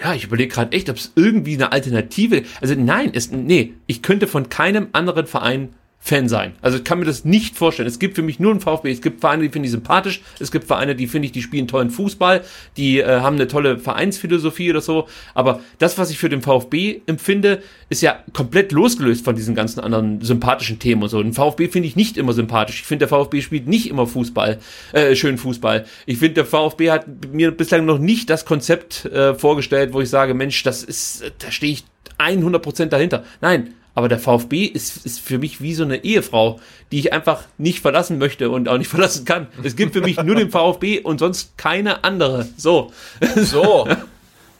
Ja, 0.00 0.14
ich 0.14 0.24
überlege 0.24 0.52
gerade 0.54 0.72
echt, 0.72 0.88
ob 0.88 0.96
es 0.96 1.12
irgendwie 1.14 1.54
eine 1.54 1.72
Alternative. 1.72 2.44
Also 2.60 2.74
nein, 2.74 3.10
es, 3.12 3.30
nee, 3.30 3.74
ich 3.86 4.02
könnte 4.02 4.26
von 4.26 4.48
keinem 4.48 4.88
anderen 4.92 5.26
Verein 5.26 5.74
Fan 6.02 6.30
sein. 6.30 6.54
Also 6.62 6.78
ich 6.78 6.84
kann 6.84 6.98
mir 6.98 7.04
das 7.04 7.26
nicht 7.26 7.56
vorstellen. 7.56 7.86
Es 7.86 7.98
gibt 7.98 8.16
für 8.16 8.22
mich 8.22 8.40
nur 8.40 8.50
einen 8.50 8.60
VfB. 8.60 8.90
Es 8.90 9.02
gibt 9.02 9.20
Vereine, 9.20 9.42
die 9.42 9.50
finde 9.50 9.66
ich 9.66 9.72
sympathisch. 9.72 10.22
Es 10.40 10.50
gibt 10.50 10.64
Vereine, 10.64 10.96
die 10.96 11.06
finde 11.06 11.26
ich, 11.26 11.32
die 11.32 11.42
spielen 11.42 11.68
tollen 11.68 11.90
Fußball. 11.90 12.42
Die 12.78 13.00
äh, 13.00 13.20
haben 13.20 13.36
eine 13.36 13.48
tolle 13.48 13.78
Vereinsphilosophie 13.78 14.70
oder 14.70 14.80
so. 14.80 15.08
Aber 15.34 15.60
das, 15.78 15.98
was 15.98 16.10
ich 16.10 16.18
für 16.18 16.30
den 16.30 16.40
VfB 16.40 17.02
empfinde, 17.04 17.62
ist 17.90 18.00
ja 18.00 18.18
komplett 18.32 18.72
losgelöst 18.72 19.26
von 19.26 19.36
diesen 19.36 19.54
ganzen 19.54 19.78
anderen 19.78 20.22
sympathischen 20.22 20.78
Themen 20.78 21.02
und 21.02 21.10
so. 21.10 21.22
Den 21.22 21.34
VfB 21.34 21.68
finde 21.68 21.86
ich 21.88 21.96
nicht 21.96 22.16
immer 22.16 22.32
sympathisch. 22.32 22.80
Ich 22.80 22.86
finde, 22.86 23.06
der 23.06 23.08
VfB 23.08 23.42
spielt 23.42 23.68
nicht 23.68 23.90
immer 23.90 24.06
Fußball, 24.06 24.58
äh, 24.92 25.14
schön 25.14 25.36
Fußball. 25.36 25.84
Ich 26.06 26.16
finde, 26.16 26.34
der 26.34 26.46
VfB 26.46 26.90
hat 26.90 27.06
mir 27.30 27.50
bislang 27.50 27.84
noch 27.84 27.98
nicht 27.98 28.30
das 28.30 28.46
Konzept 28.46 29.04
äh, 29.04 29.34
vorgestellt, 29.34 29.92
wo 29.92 30.00
ich 30.00 30.08
sage, 30.08 30.32
Mensch, 30.32 30.62
das 30.62 30.82
ist, 30.82 31.20
äh, 31.20 31.30
da 31.38 31.50
stehe 31.50 31.74
ich 31.74 31.84
100% 32.18 32.86
dahinter. 32.86 33.24
Nein, 33.40 33.74
aber 33.94 34.08
der 34.08 34.18
VfB 34.18 34.64
ist, 34.64 35.04
ist 35.04 35.20
für 35.20 35.38
mich 35.38 35.60
wie 35.60 35.74
so 35.74 35.82
eine 35.82 36.04
Ehefrau, 36.04 36.60
die 36.92 36.98
ich 36.98 37.12
einfach 37.12 37.42
nicht 37.58 37.80
verlassen 37.80 38.18
möchte 38.18 38.50
und 38.50 38.68
auch 38.68 38.78
nicht 38.78 38.88
verlassen 38.90 39.24
kann. 39.24 39.48
Es 39.62 39.76
gibt 39.76 39.92
für 39.92 40.00
mich 40.00 40.22
nur 40.22 40.36
den 40.36 40.50
VfB 40.50 41.00
und 41.00 41.18
sonst 41.18 41.56
keine 41.56 42.04
andere. 42.04 42.46
So. 42.56 42.92
So, 43.36 43.88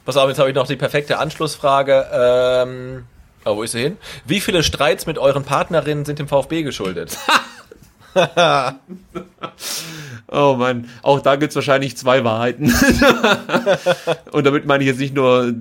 pass 0.05 0.17
auf, 0.17 0.27
jetzt 0.29 0.39
habe 0.39 0.49
ich 0.49 0.55
noch 0.55 0.67
die 0.67 0.75
perfekte 0.75 1.19
Anschlussfrage. 1.19 2.07
Ähm, 2.13 3.03
oh, 3.45 3.57
wo 3.57 3.63
ist 3.63 3.71
sie 3.71 3.81
hin? 3.81 3.97
Wie 4.25 4.41
viele 4.41 4.63
Streits 4.63 5.05
mit 5.05 5.17
euren 5.17 5.43
Partnerinnen 5.43 6.05
sind 6.05 6.19
dem 6.19 6.27
VfB 6.27 6.63
geschuldet? 6.63 7.17
Oh 10.33 10.55
Mann, 10.57 10.89
auch 11.01 11.19
da 11.21 11.35
gibt's 11.35 11.55
wahrscheinlich 11.55 11.97
zwei 11.97 12.23
Wahrheiten. 12.23 12.73
und 14.31 14.45
damit 14.45 14.65
meine 14.65 14.83
ich 14.83 14.89
jetzt 14.89 14.99
nicht 14.99 15.13
nur 15.13 15.53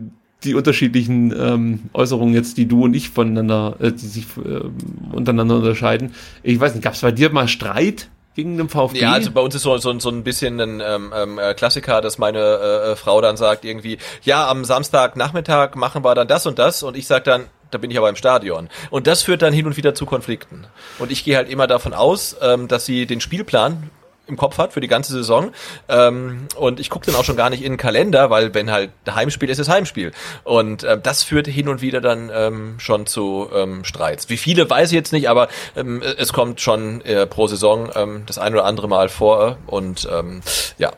die 0.45 0.55
unterschiedlichen 0.55 1.35
ähm, 1.39 1.81
Äußerungen 1.93 2.35
jetzt, 2.35 2.57
die 2.57 2.67
du 2.67 2.85
und 2.85 2.95
ich 2.95 3.11
voneinander, 3.11 3.77
äh, 3.81 3.93
die 3.93 4.07
sich 4.07 4.27
ähm, 4.37 4.75
untereinander 5.13 5.57
unterscheiden. 5.57 6.15
Ich 6.43 6.59
weiß 6.59 6.75
nicht, 6.75 6.83
gab's 6.83 7.01
bei 7.01 7.13
dir 7.13 7.31
mal 7.31 7.49
Streit 7.49 8.09
gegen 8.35 8.57
den 8.57 8.69
VfB? 8.69 9.01
Ja, 9.01 9.13
also 9.13 9.31
bei 9.33 9.41
uns 9.41 9.55
ist 9.55 9.63
so, 9.63 9.77
so, 9.79 9.99
so 9.99 10.09
ein 10.09 10.25
bisschen 10.25 10.61
ein 10.61 10.81
ähm, 10.85 11.13
ähm, 11.15 11.39
äh, 11.39 11.55
Klassiker, 11.55 12.01
dass 12.01 12.19
meine 12.19 12.39
äh, 12.39 12.93
äh, 12.93 12.97
Frau 12.97 13.21
dann 13.21 13.37
sagt 13.37 13.65
irgendwie, 13.65 13.99
ja, 14.23 14.49
am 14.49 14.65
Samstagnachmittag 14.65 15.75
machen 15.75 16.05
wir 16.05 16.15
dann 16.15 16.29
das 16.29 16.47
und 16.47 16.59
das 16.59 16.83
und 16.83 16.97
ich 16.97 17.07
sag 17.07 17.25
dann, 17.25 17.47
da 17.71 17.79
bin 17.79 17.91
ich 17.91 17.99
aber 17.99 18.09
im 18.09 18.17
Stadion. 18.17 18.69
Und 18.91 19.07
das 19.07 19.23
führt 19.23 19.43
dann 19.43 19.53
hin 19.53 19.67
und 19.67 19.77
wieder 19.77 19.95
zu 19.95 20.07
Konflikten. 20.07 20.67
Und 20.99 21.13
ich 21.13 21.25
gehe 21.25 21.37
halt 21.37 21.49
immer 21.49 21.67
davon 21.67 21.93
aus, 21.93 22.37
ähm, 22.41 22.67
dass 22.67 22.87
sie 22.87 23.07
den 23.07 23.21
Spielplan 23.21 23.91
im 24.31 24.37
Kopf 24.37 24.59
hat 24.59 24.73
für 24.73 24.81
die 24.81 24.89
ganze 24.89 25.13
Saison. 25.13 25.53
Ähm, 25.89 26.47
und 26.57 26.81
ich 26.81 26.89
gucke 26.89 27.07
dann 27.07 27.15
auch 27.15 27.25
schon 27.25 27.37
gar 27.37 27.51
nicht 27.51 27.63
in 27.63 27.73
den 27.73 27.79
Kalender, 27.79 28.31
weil 28.31 28.55
wenn 28.55 28.71
halt 28.71 28.91
Heimspiel 29.09 29.51
ist, 29.51 29.59
ist 29.59 29.69
Heimspiel. 29.69 30.13
Und 30.45 30.85
ähm, 30.85 31.01
das 31.03 31.23
führt 31.23 31.47
hin 31.47 31.69
und 31.69 31.83
wieder 31.83 32.01
dann 32.01 32.31
ähm, 32.33 32.75
schon 32.79 33.07
zu 33.07 33.49
ähm, 33.55 33.85
Streits. 33.85 34.29
Wie 34.29 34.37
viele 34.37 34.69
weiß 34.71 34.91
ich 34.91 34.95
jetzt 34.95 35.13
nicht, 35.13 35.29
aber 35.29 35.49
ähm, 35.77 36.03
es 36.03 36.33
kommt 36.33 36.61
schon 36.61 37.01
äh, 37.03 37.27
pro 37.27 37.47
Saison 37.47 37.91
ähm, 37.95 38.23
das 38.27 38.39
ein 38.39 38.55
oder 38.55 38.65
andere 38.65 38.89
Mal 38.89 39.09
vor. 39.09 39.59
Und 39.67 40.09
ähm, 40.11 40.41
ja, 40.79 40.93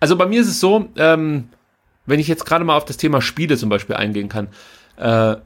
Also 0.00 0.16
bei 0.16 0.26
mir 0.26 0.40
ist 0.40 0.48
es 0.48 0.60
so, 0.60 0.86
ähm, 0.96 1.48
wenn 2.06 2.20
ich 2.20 2.28
jetzt 2.28 2.44
gerade 2.44 2.64
mal 2.64 2.76
auf 2.76 2.84
das 2.84 2.96
Thema 2.96 3.22
Spiele 3.22 3.56
zum 3.56 3.68
Beispiel 3.68 3.96
eingehen 3.96 4.28
kann, 4.28 4.48
äh, 4.96 5.36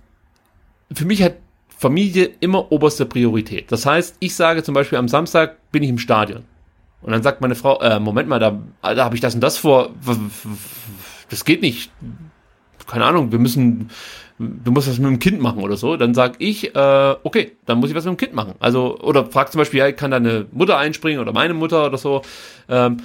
für 0.92 1.04
mich 1.04 1.22
hat 1.22 1.34
Familie 1.76 2.30
immer 2.40 2.72
oberste 2.72 3.06
Priorität. 3.06 3.70
Das 3.70 3.86
heißt, 3.86 4.16
ich 4.18 4.34
sage 4.34 4.64
zum 4.64 4.74
Beispiel 4.74 4.98
am 4.98 5.06
Samstag 5.06 5.56
bin 5.70 5.82
ich 5.84 5.88
im 5.90 5.98
Stadion. 5.98 6.44
Und 7.00 7.12
dann 7.12 7.22
sagt 7.22 7.40
meine 7.40 7.54
Frau, 7.54 7.80
äh, 7.80 8.00
Moment 8.00 8.28
mal, 8.28 8.38
da, 8.38 8.58
da 8.82 9.04
habe 9.04 9.14
ich 9.14 9.20
das 9.20 9.34
und 9.34 9.40
das 9.40 9.58
vor. 9.58 9.90
Das 11.30 11.44
geht 11.44 11.62
nicht. 11.62 11.90
Keine 12.86 13.04
Ahnung, 13.04 13.30
wir 13.32 13.38
müssen, 13.38 13.90
du 14.38 14.72
musst 14.72 14.88
was 14.88 14.98
mit 14.98 15.10
dem 15.10 15.18
Kind 15.18 15.40
machen 15.40 15.62
oder 15.62 15.76
so. 15.76 15.96
Dann 15.96 16.14
sag 16.14 16.36
ich, 16.38 16.74
äh, 16.74 17.16
okay, 17.22 17.52
dann 17.66 17.78
muss 17.78 17.90
ich 17.90 17.96
was 17.96 18.04
mit 18.04 18.14
dem 18.14 18.16
Kind 18.16 18.34
machen. 18.34 18.54
Also, 18.60 18.98
oder 18.98 19.26
frag 19.26 19.52
zum 19.52 19.60
Beispiel, 19.60 19.80
ja, 19.80 19.92
kann 19.92 20.10
deine 20.10 20.46
Mutter 20.52 20.78
einspringen 20.78 21.20
oder 21.20 21.32
meine 21.32 21.54
Mutter 21.54 21.86
oder 21.86 21.98
so. 21.98 22.22
Ähm, 22.68 22.98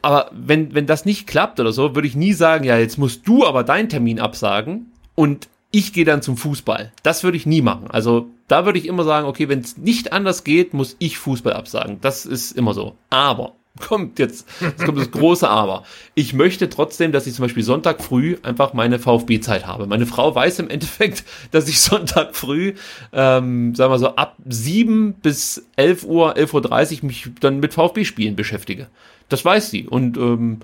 aber 0.00 0.30
wenn, 0.32 0.74
wenn 0.74 0.86
das 0.86 1.04
nicht 1.04 1.26
klappt 1.26 1.60
oder 1.60 1.72
so, 1.72 1.94
würde 1.94 2.08
ich 2.08 2.16
nie 2.16 2.32
sagen, 2.32 2.64
ja, 2.64 2.78
jetzt 2.78 2.98
musst 2.98 3.26
du 3.26 3.46
aber 3.46 3.64
deinen 3.64 3.88
Termin 3.88 4.20
absagen 4.20 4.92
und 5.14 5.48
ich 5.76 5.92
gehe 5.92 6.06
dann 6.06 6.22
zum 6.22 6.38
Fußball. 6.38 6.90
Das 7.02 7.22
würde 7.22 7.36
ich 7.36 7.44
nie 7.44 7.60
machen. 7.60 7.88
Also 7.90 8.30
da 8.48 8.64
würde 8.64 8.78
ich 8.78 8.86
immer 8.86 9.04
sagen, 9.04 9.26
okay, 9.26 9.50
wenn 9.50 9.60
es 9.60 9.76
nicht 9.76 10.10
anders 10.10 10.42
geht, 10.42 10.72
muss 10.72 10.96
ich 10.98 11.18
Fußball 11.18 11.52
absagen. 11.52 11.98
Das 12.00 12.24
ist 12.24 12.52
immer 12.52 12.72
so. 12.72 12.96
Aber 13.10 13.52
kommt 13.86 14.18
jetzt, 14.18 14.48
jetzt 14.62 14.86
kommt 14.86 14.98
das 14.98 15.10
große 15.10 15.46
Aber. 15.46 15.84
Ich 16.14 16.32
möchte 16.32 16.70
trotzdem, 16.70 17.12
dass 17.12 17.26
ich 17.26 17.34
zum 17.34 17.42
Beispiel 17.42 17.62
Sonntag 17.62 18.02
früh 18.02 18.38
einfach 18.42 18.72
meine 18.72 18.98
VfB-Zeit 18.98 19.66
habe. 19.66 19.86
Meine 19.86 20.06
Frau 20.06 20.34
weiß 20.34 20.60
im 20.60 20.70
Endeffekt, 20.70 21.24
dass 21.50 21.68
ich 21.68 21.78
Sonntag 21.78 22.34
früh, 22.34 22.72
ähm, 23.12 23.74
sagen 23.74 23.92
wir 23.92 23.98
so, 23.98 24.16
ab 24.16 24.36
7 24.46 25.12
bis 25.12 25.66
11 25.76 26.04
Uhr, 26.04 26.36
11.30 26.36 27.02
Uhr 27.02 27.06
mich 27.06 27.28
dann 27.40 27.60
mit 27.60 27.74
VfB-Spielen 27.74 28.34
beschäftige. 28.34 28.86
Das 29.28 29.44
weiß 29.44 29.70
sie. 29.70 29.86
Und 29.86 30.16
ähm, 30.16 30.60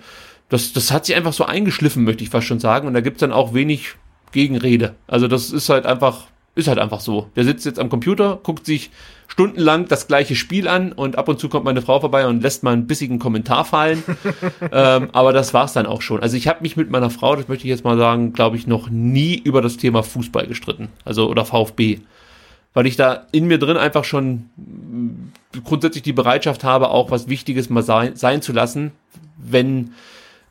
das, 0.49 0.73
das 0.73 0.91
hat 0.91 1.05
sich 1.05 1.17
einfach 1.17 1.35
so 1.35 1.45
eingeschliffen, 1.45 2.05
möchte 2.05 2.25
ich 2.25 2.31
fast 2.31 2.47
schon 2.47 2.61
sagen. 2.61 2.87
Und 2.87 2.95
da 2.95 3.03
gibt's 3.03 3.21
dann 3.21 3.33
auch 3.33 3.53
wenig 3.53 3.97
Gegenrede. 4.33 4.95
Also 5.07 5.29
das 5.29 5.51
ist 5.51 5.69
halt 5.69 5.87
einfach, 5.87 6.27
ist 6.55 6.69
halt 6.69 6.79
einfach 6.79 7.01
so. 7.01 7.29
Der 7.37 7.45
sitzt 7.45 7.65
jetzt 7.65 7.79
am 7.79 7.89
Computer, 7.89 8.39
guckt 8.43 8.67
sich 8.67 8.91
stundenlang 9.29 9.89
das 9.89 10.09
gleiche 10.09 10.35
Spiel 10.35 10.69
an 10.69 10.93
und 10.93 11.17
ab 11.17 11.29
und 11.29 11.39
zu 11.39 11.49
kommt 11.49 11.65
meine 11.65 11.81
Frau 11.81 12.01
vorbei 12.01 12.27
und 12.27 12.43
lässt 12.43 12.63
mal 12.63 12.73
einen 12.73 12.87
bissigen 12.87 13.19
Kommentar 13.19 13.65
fallen. 13.65 14.03
ähm, 14.73 15.09
aber 15.13 15.33
das 15.33 15.55
war's 15.55 15.73
dann 15.73 15.87
auch 15.87 16.03
schon. 16.03 16.21
Also 16.21 16.37
ich 16.37 16.49
habe 16.49 16.63
mich 16.63 16.77
mit 16.77 16.91
meiner 16.91 17.11
Frau, 17.11 17.37
das 17.37 17.49
möchte 17.49 17.65
ich 17.65 17.71
jetzt 17.71 17.85
mal 17.85 17.97
sagen, 17.97 18.33
glaube 18.33 18.57
ich, 18.57 18.67
noch 18.67 18.91
nie 18.91 19.39
über 19.39 19.63
das 19.63 19.77
Thema 19.77 20.03
Fußball 20.03 20.47
gestritten. 20.47 20.89
Also 21.05 21.31
oder 21.31 21.45
VfB. 21.45 22.01
Weil 22.75 22.87
ich 22.87 22.97
da 22.97 23.27
in 23.33 23.47
mir 23.47 23.59
drin 23.59 23.77
einfach 23.77 24.05
schon 24.05 24.51
grundsätzlich 25.65 26.03
die 26.03 26.13
Bereitschaft 26.13 26.65
habe, 26.65 26.91
auch 26.91 27.11
was 27.11 27.29
Wichtiges 27.29 27.69
mal 27.69 27.83
sein, 27.83 28.17
sein 28.17 28.43
zu 28.43 28.53
lassen, 28.53 28.93
wenn, 29.37 29.93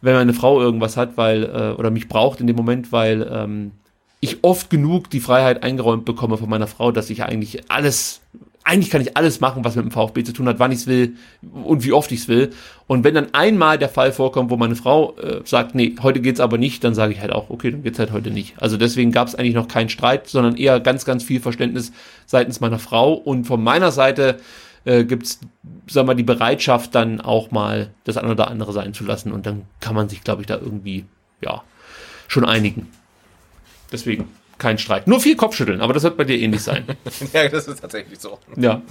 wenn 0.01 0.13
meine 0.13 0.33
Frau 0.33 0.59
irgendwas 0.61 0.97
hat, 0.97 1.17
weil, 1.17 1.43
äh, 1.43 1.79
oder 1.79 1.91
mich 1.91 2.07
braucht 2.07 2.41
in 2.41 2.47
dem 2.47 2.55
Moment, 2.55 2.91
weil 2.91 3.27
ähm, 3.31 3.71
ich 4.19 4.43
oft 4.43 4.69
genug 4.69 5.09
die 5.09 5.19
Freiheit 5.19 5.63
eingeräumt 5.63 6.05
bekomme 6.05 6.37
von 6.37 6.49
meiner 6.49 6.67
Frau, 6.67 6.91
dass 6.91 7.09
ich 7.09 7.23
eigentlich 7.23 7.69
alles 7.71 8.21
eigentlich 8.63 8.91
kann 8.91 9.01
ich 9.01 9.17
alles 9.17 9.39
machen, 9.39 9.65
was 9.65 9.75
mit 9.75 9.85
dem 9.85 9.91
VfB 9.91 10.23
zu 10.23 10.33
tun 10.33 10.47
hat, 10.47 10.59
wann 10.59 10.71
ich 10.71 10.79
es 10.79 10.87
will 10.87 11.15
und 11.63 11.83
wie 11.83 11.93
oft 11.93 12.11
ich 12.11 12.21
es 12.21 12.27
will. 12.27 12.51
Und 12.85 13.03
wenn 13.03 13.15
dann 13.15 13.33
einmal 13.33 13.77
der 13.79 13.89
Fall 13.89 14.11
vorkommt, 14.11 14.51
wo 14.51 14.57
meine 14.57 14.75
Frau 14.75 15.15
äh, 15.17 15.41
sagt, 15.45 15.73
nee, 15.73 15.95
heute 16.01 16.21
geht's 16.21 16.39
aber 16.39 16.57
nicht, 16.57 16.83
dann 16.83 16.93
sage 16.93 17.13
ich 17.13 17.21
halt 17.21 17.31
auch, 17.31 17.49
okay, 17.49 17.71
dann 17.71 17.81
geht's 17.81 17.97
halt 17.97 18.11
heute 18.11 18.29
nicht. 18.29 18.61
Also 18.61 18.77
deswegen 18.77 19.11
gab 19.11 19.27
es 19.27 19.35
eigentlich 19.35 19.55
noch 19.55 19.67
keinen 19.67 19.89
Streit, 19.89 20.27
sondern 20.27 20.57
eher 20.57 20.79
ganz, 20.79 21.05
ganz 21.05 21.23
viel 21.23 21.39
Verständnis 21.39 21.91
seitens 22.27 22.59
meiner 22.59 22.79
Frau. 22.79 23.13
Und 23.13 23.45
von 23.45 23.63
meiner 23.63 23.91
Seite 23.91 24.37
äh, 24.85 25.03
gibt's, 25.03 25.39
sag 25.87 26.05
mal, 26.05 26.15
die 26.15 26.23
Bereitschaft, 26.23 26.95
dann 26.95 27.21
auch 27.21 27.51
mal 27.51 27.91
das 28.03 28.17
eine 28.17 28.31
oder 28.31 28.47
andere 28.49 28.73
sein 28.73 28.93
zu 28.93 29.03
lassen. 29.03 29.31
Und 29.31 29.45
dann 29.45 29.63
kann 29.79 29.95
man 29.95 30.09
sich, 30.09 30.23
glaube 30.23 30.41
ich, 30.41 30.47
da 30.47 30.55
irgendwie, 30.55 31.05
ja, 31.41 31.63
schon 32.27 32.45
einigen. 32.45 32.87
Deswegen 33.91 34.27
kein 34.57 34.77
Streit. 34.77 35.07
Nur 35.07 35.19
viel 35.19 35.35
Kopfschütteln, 35.35 35.81
aber 35.81 35.93
das 35.93 36.03
wird 36.03 36.17
bei 36.17 36.23
dir 36.23 36.37
ähnlich 36.37 36.63
sein. 36.63 36.85
ja, 37.33 37.47
das 37.49 37.67
ist 37.67 37.81
tatsächlich 37.81 38.19
so. 38.19 38.39
Ja. 38.55 38.81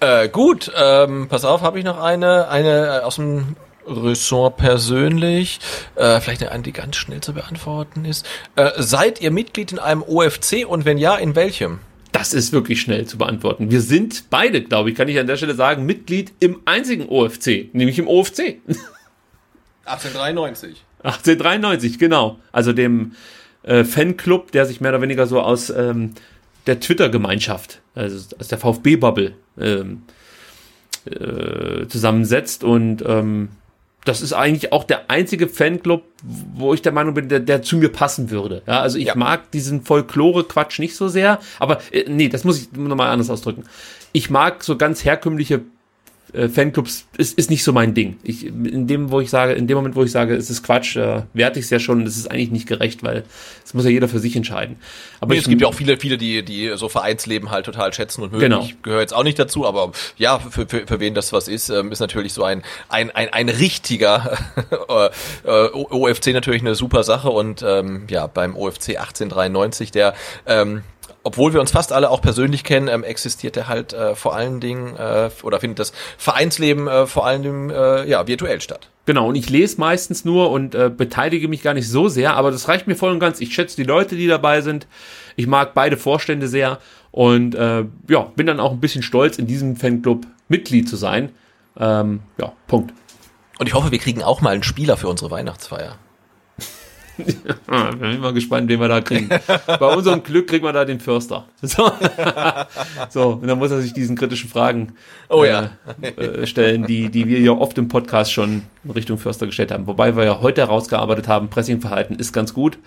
Äh, 0.00 0.28
gut, 0.28 0.70
ähm, 0.76 1.28
pass 1.28 1.44
auf, 1.44 1.62
habe 1.62 1.78
ich 1.78 1.84
noch 1.84 2.02
eine, 2.02 2.48
eine 2.48 2.86
äh, 2.86 3.04
aus 3.04 3.16
dem 3.16 3.56
Ressort 3.86 4.56
persönlich, 4.56 5.60
äh, 5.94 6.20
vielleicht 6.20 6.46
eine, 6.46 6.62
die 6.62 6.72
ganz 6.72 6.96
schnell 6.96 7.20
zu 7.20 7.32
beantworten 7.32 8.04
ist. 8.04 8.26
Äh, 8.56 8.72
seid 8.76 9.20
ihr 9.20 9.30
Mitglied 9.30 9.72
in 9.72 9.78
einem 9.78 10.02
OFC 10.02 10.66
und 10.66 10.84
wenn 10.84 10.98
ja, 10.98 11.16
in 11.16 11.34
welchem? 11.34 11.78
Das 12.16 12.32
ist 12.32 12.50
wirklich 12.54 12.80
schnell 12.80 13.04
zu 13.04 13.18
beantworten. 13.18 13.70
Wir 13.70 13.82
sind 13.82 14.30
beide, 14.30 14.62
glaube 14.62 14.88
ich, 14.88 14.96
kann 14.96 15.06
ich 15.06 15.18
an 15.18 15.26
der 15.26 15.36
Stelle 15.36 15.54
sagen, 15.54 15.84
Mitglied 15.84 16.32
im 16.40 16.62
einzigen 16.64 17.10
OFC, 17.10 17.68
nämlich 17.74 17.98
im 17.98 18.08
OFC. 18.08 18.56
1893. 19.84 20.82
1893, 21.02 21.98
genau. 21.98 22.38
Also 22.52 22.72
dem 22.72 23.12
äh, 23.64 23.84
Fanclub, 23.84 24.50
der 24.50 24.64
sich 24.64 24.80
mehr 24.80 24.92
oder 24.92 25.02
weniger 25.02 25.26
so 25.26 25.42
aus 25.42 25.68
ähm, 25.68 26.14
der 26.66 26.80
Twitter-Gemeinschaft, 26.80 27.82
also 27.94 28.34
aus 28.38 28.48
der 28.48 28.56
VfB-Bubble 28.56 29.34
ähm, 29.60 30.00
äh, 31.04 31.86
zusammensetzt 31.86 32.64
und 32.64 33.04
ähm, 33.06 33.50
das 34.06 34.22
ist 34.22 34.32
eigentlich 34.32 34.72
auch 34.72 34.84
der 34.84 35.10
einzige 35.10 35.48
Fanclub, 35.48 36.02
wo 36.54 36.72
ich 36.72 36.80
der 36.80 36.92
Meinung 36.92 37.12
bin, 37.14 37.28
der, 37.28 37.40
der 37.40 37.62
zu 37.62 37.76
mir 37.76 37.90
passen 37.90 38.30
würde. 38.30 38.62
Ja, 38.66 38.80
also 38.80 38.98
ich 38.98 39.06
Ja. 39.06 39.14
mag 39.16 39.50
diesen 39.50 39.82
Folklore-Quatsch 39.82 40.78
nicht 40.78 40.96
so 40.96 41.08
sehr, 41.08 41.40
aber 41.58 41.80
äh, 41.92 42.04
nee, 42.08 42.28
das 42.28 42.44
muss 42.44 42.58
ich 42.58 42.72
nochmal 42.72 43.10
anders 43.10 43.28
ausdrücken. 43.30 43.64
Ich 44.12 44.30
mag 44.30 44.64
so 44.64 44.76
ganz 44.78 45.04
herkömmliche 45.04 45.60
äh, 46.32 46.48
Fanclubs, 46.48 47.06
ist, 47.16 47.38
ist 47.38 47.50
nicht 47.50 47.64
so 47.64 47.72
mein 47.72 47.94
Ding. 47.94 48.16
Ich, 48.22 48.46
in 48.46 48.86
dem, 48.86 49.10
wo 49.10 49.20
ich 49.20 49.30
sage, 49.30 49.52
in 49.52 49.66
dem 49.66 49.76
Moment, 49.76 49.96
wo 49.96 50.02
ich 50.02 50.10
sage, 50.10 50.34
es 50.34 50.50
ist 50.50 50.62
Quatsch, 50.62 50.96
äh, 50.96 51.22
werte 51.32 51.58
ich 51.58 51.66
es 51.66 51.70
ja 51.70 51.78
schon, 51.78 52.04
das 52.04 52.16
ist 52.16 52.30
eigentlich 52.30 52.50
nicht 52.50 52.66
gerecht, 52.66 53.02
weil 53.02 53.24
das 53.62 53.74
muss 53.74 53.84
ja 53.84 53.90
jeder 53.90 54.08
für 54.08 54.18
sich 54.18 54.36
entscheiden. 54.36 54.76
Aber 55.20 55.34
Nee, 55.34 55.40
es 55.40 55.48
gibt 55.48 55.60
ja 55.60 55.68
auch 55.68 55.74
viele, 55.74 55.98
viele, 55.98 56.18
die, 56.18 56.44
die 56.44 56.72
so 56.76 56.88
Vereinsleben 56.88 57.50
halt 57.50 57.66
total 57.66 57.92
schätzen 57.92 58.22
und 58.22 58.32
mögen. 58.32 58.44
Genau. 58.44 58.62
Ich 58.62 58.82
gehöre 58.82 59.00
jetzt 59.00 59.14
auch 59.14 59.24
nicht 59.24 59.38
dazu, 59.38 59.66
aber 59.66 59.92
ja, 60.16 60.38
für, 60.38 60.66
für, 60.66 60.86
für 60.86 61.00
wen 61.00 61.14
das 61.14 61.32
was 61.32 61.48
ist, 61.48 61.68
ähm, 61.68 61.92
ist 61.92 62.00
natürlich 62.00 62.32
so 62.32 62.44
ein, 62.44 62.62
ein, 62.88 63.10
ein, 63.10 63.32
ein 63.32 63.48
richtiger 63.48 64.38
äh, 64.88 65.48
äh, 65.48 65.70
OFC 65.72 66.28
natürlich 66.28 66.62
eine 66.62 66.74
super 66.74 67.02
Sache 67.02 67.30
und 67.30 67.64
ähm, 67.66 68.04
ja, 68.08 68.26
beim 68.26 68.56
OFC 68.56 68.90
1893, 68.90 69.90
der 69.90 70.14
ähm, 70.46 70.82
obwohl 71.26 71.52
wir 71.52 71.60
uns 71.60 71.72
fast 71.72 71.92
alle 71.92 72.10
auch 72.10 72.22
persönlich 72.22 72.62
kennen, 72.62 72.86
ähm, 72.86 73.02
existiert 73.02 73.56
er 73.56 73.66
halt 73.66 73.92
äh, 73.92 74.14
vor 74.14 74.36
allen 74.36 74.60
Dingen 74.60 74.94
äh, 74.94 75.28
oder 75.42 75.58
findet 75.58 75.80
das 75.80 75.92
Vereinsleben 76.18 76.86
äh, 76.86 77.08
vor 77.08 77.26
allen 77.26 77.42
Dingen 77.42 77.70
äh, 77.70 78.08
ja 78.08 78.28
virtuell 78.28 78.60
statt. 78.60 78.90
Genau, 79.06 79.28
und 79.30 79.34
ich 79.34 79.50
lese 79.50 79.80
meistens 79.80 80.24
nur 80.24 80.52
und 80.52 80.76
äh, 80.76 80.88
beteilige 80.88 81.48
mich 81.48 81.62
gar 81.62 81.74
nicht 81.74 81.88
so 81.88 82.08
sehr, 82.08 82.36
aber 82.36 82.52
das 82.52 82.68
reicht 82.68 82.86
mir 82.86 82.94
voll 82.94 83.10
und 83.10 83.18
ganz. 83.18 83.40
Ich 83.40 83.52
schätze 83.52 83.74
die 83.74 83.82
Leute, 83.82 84.14
die 84.14 84.28
dabei 84.28 84.60
sind. 84.60 84.86
Ich 85.34 85.48
mag 85.48 85.74
beide 85.74 85.96
Vorstände 85.96 86.46
sehr 86.46 86.78
und 87.10 87.56
äh, 87.56 87.84
ja, 88.08 88.20
bin 88.36 88.46
dann 88.46 88.60
auch 88.60 88.70
ein 88.70 88.80
bisschen 88.80 89.02
stolz, 89.02 89.36
in 89.36 89.48
diesem 89.48 89.74
Fanclub 89.74 90.28
Mitglied 90.46 90.88
zu 90.88 90.94
sein. 90.94 91.30
Ähm, 91.76 92.20
ja, 92.38 92.52
Punkt. 92.68 92.94
Und 93.58 93.66
ich 93.66 93.74
hoffe, 93.74 93.90
wir 93.90 93.98
kriegen 93.98 94.22
auch 94.22 94.42
mal 94.42 94.54
einen 94.54 94.62
Spieler 94.62 94.96
für 94.96 95.08
unsere 95.08 95.32
Weihnachtsfeier. 95.32 95.98
Ah, 97.68 97.90
bin 97.90 98.20
mal 98.20 98.32
gespannt, 98.32 98.68
wen 98.68 98.80
wir 98.80 98.88
da 98.88 99.00
kriegen. 99.00 99.28
Bei 99.66 99.94
unserem 99.94 100.22
Glück 100.22 100.48
kriegt 100.48 100.62
man 100.62 100.74
da 100.74 100.84
den 100.84 101.00
Förster. 101.00 101.46
So, 101.62 101.90
so 103.10 103.28
und 103.30 103.46
dann 103.48 103.58
muss 103.58 103.70
er 103.70 103.80
sich 103.80 103.92
diesen 103.92 104.16
kritischen 104.16 104.48
Fragen 104.48 104.92
Oh 105.28 105.42
äh, 105.42 105.48
ja. 105.48 105.70
äh, 106.00 106.46
stellen, 106.46 106.86
die, 106.86 107.10
die 107.10 107.26
wir 107.26 107.40
ja 107.40 107.52
oft 107.52 107.76
im 107.78 107.88
Podcast 107.88 108.32
schon 108.32 108.62
in 108.84 108.90
Richtung 108.90 109.18
Förster 109.18 109.46
gestellt 109.46 109.72
haben. 109.72 109.86
Wobei 109.86 110.16
wir 110.16 110.24
ja 110.24 110.40
heute 110.40 110.60
herausgearbeitet 110.60 111.28
haben, 111.28 111.48
Pressingverhalten 111.48 112.18
ist 112.18 112.32
ganz 112.32 112.54
gut. 112.54 112.78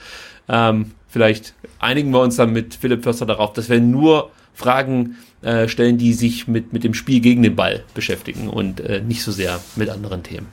Ähm, 0.47 0.91
vielleicht 1.07 1.53
einigen 1.79 2.11
wir 2.11 2.21
uns 2.21 2.37
dann 2.37 2.53
mit 2.53 2.75
Philipp 2.75 3.03
Förster 3.03 3.25
darauf, 3.25 3.53
dass 3.53 3.69
wir 3.69 3.79
nur 3.79 4.31
Fragen 4.53 5.17
äh, 5.41 5.67
stellen, 5.67 5.97
die 5.97 6.13
sich 6.13 6.47
mit, 6.47 6.73
mit 6.73 6.83
dem 6.83 6.93
Spiel 6.93 7.19
gegen 7.21 7.43
den 7.43 7.55
Ball 7.55 7.83
beschäftigen 7.93 8.49
und 8.49 8.79
äh, 8.81 9.01
nicht 9.01 9.23
so 9.23 9.31
sehr 9.31 9.59
mit 9.75 9.89
anderen 9.89 10.23
Themen. 10.23 10.47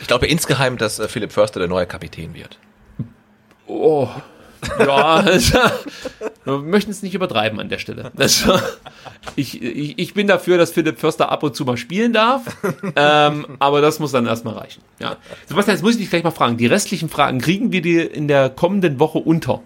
Ich 0.00 0.08
glaube 0.08 0.26
insgeheim, 0.26 0.76
dass 0.76 0.98
äh, 0.98 1.08
Philipp 1.08 1.32
Förster 1.32 1.60
der 1.60 1.68
neue 1.68 1.86
Kapitän 1.86 2.34
wird. 2.34 2.58
Oh. 3.68 4.08
Ja, 4.78 5.14
also, 5.16 5.58
wir 6.44 6.58
möchten 6.58 6.90
es 6.90 7.02
nicht 7.02 7.14
übertreiben 7.14 7.60
an 7.60 7.68
der 7.68 7.78
Stelle. 7.78 8.10
Also, 8.16 8.58
ich, 9.36 9.62
ich, 9.62 9.98
ich 9.98 10.14
bin 10.14 10.26
dafür, 10.26 10.58
dass 10.58 10.72
Philipp 10.72 10.98
Förster 10.98 11.30
ab 11.30 11.42
und 11.42 11.54
zu 11.54 11.64
mal 11.64 11.76
spielen 11.76 12.12
darf, 12.12 12.42
ähm, 12.96 13.46
aber 13.60 13.80
das 13.80 14.00
muss 14.00 14.12
dann 14.12 14.26
erstmal 14.26 14.54
reichen. 14.54 14.82
Ja. 14.98 15.16
Sebastian, 15.46 15.76
jetzt 15.76 15.82
muss 15.82 15.92
ich 15.92 16.00
dich 16.00 16.10
gleich 16.10 16.24
mal 16.24 16.32
fragen. 16.32 16.56
Die 16.56 16.66
restlichen 16.66 17.08
Fragen 17.08 17.40
kriegen 17.40 17.70
wir 17.70 17.82
dir 17.82 18.12
in 18.12 18.26
der 18.26 18.50
kommenden 18.50 18.98
Woche 18.98 19.18
unter. 19.18 19.62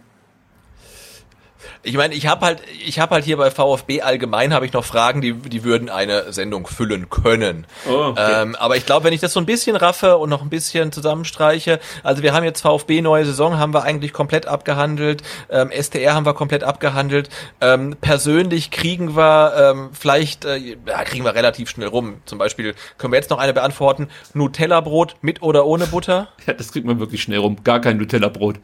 Ich 1.84 1.96
meine, 1.96 2.14
ich 2.14 2.26
habe 2.28 2.46
halt, 2.46 2.62
ich 2.86 3.00
habe 3.00 3.16
halt 3.16 3.24
hier 3.24 3.36
bei 3.36 3.50
VfB 3.50 4.02
allgemein 4.02 4.54
habe 4.54 4.66
ich 4.66 4.72
noch 4.72 4.84
Fragen, 4.84 5.20
die 5.20 5.32
die 5.32 5.64
würden 5.64 5.88
eine 5.88 6.32
Sendung 6.32 6.66
füllen 6.66 7.10
können. 7.10 7.66
Oh, 7.88 8.10
okay. 8.10 8.42
ähm, 8.42 8.56
aber 8.56 8.76
ich 8.76 8.86
glaube, 8.86 9.04
wenn 9.04 9.12
ich 9.12 9.20
das 9.20 9.32
so 9.32 9.40
ein 9.40 9.46
bisschen 9.46 9.74
raffe 9.74 10.16
und 10.18 10.30
noch 10.30 10.42
ein 10.42 10.50
bisschen 10.50 10.92
zusammenstreiche, 10.92 11.80
also 12.04 12.22
wir 12.22 12.34
haben 12.34 12.44
jetzt 12.44 12.60
VfB 12.60 13.00
neue 13.00 13.24
Saison, 13.24 13.58
haben 13.58 13.74
wir 13.74 13.82
eigentlich 13.82 14.12
komplett 14.12 14.46
abgehandelt. 14.46 15.22
Ähm, 15.50 15.70
STR 15.72 16.14
haben 16.14 16.24
wir 16.24 16.34
komplett 16.34 16.62
abgehandelt. 16.62 17.28
Ähm, 17.60 17.96
persönlich 18.00 18.70
kriegen 18.70 19.16
wir 19.16 19.72
ähm, 19.72 19.90
vielleicht, 19.92 20.44
äh, 20.44 20.58
ja, 20.86 21.02
kriegen 21.04 21.24
wir 21.24 21.34
relativ 21.34 21.68
schnell 21.68 21.88
rum. 21.88 22.22
Zum 22.26 22.38
Beispiel 22.38 22.74
können 22.98 23.12
wir 23.12 23.18
jetzt 23.18 23.30
noch 23.30 23.38
eine 23.38 23.52
beantworten: 23.52 24.08
Nutella-Brot 24.34 25.16
mit 25.20 25.42
oder 25.42 25.66
ohne 25.66 25.86
Butter? 25.86 26.28
Ja, 26.44 26.54
das 26.54 26.72
kriegt 26.72 26.84
man 26.84 26.98
wirklich 26.98 27.22
schnell 27.22 27.38
rum. 27.38 27.62
Gar 27.62 27.80
kein 27.80 27.98
Nutella-Brot. 27.98 28.58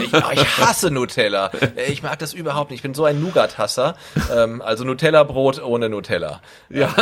Ich, 0.00 0.12
ich 0.14 0.58
hasse 0.58 0.90
Nutella. 0.90 1.50
Ich 1.88 2.02
mag 2.02 2.18
das 2.18 2.25
überhaupt 2.34 2.70
nicht. 2.70 2.78
Ich 2.78 2.82
bin 2.82 2.94
so 2.94 3.04
ein 3.04 3.20
Nougat-Hasser. 3.20 3.96
Ähm, 4.34 4.62
also 4.62 4.84
Nutella-Brot 4.84 5.62
ohne 5.62 5.88
Nutella. 5.88 6.40
Ja. 6.68 6.94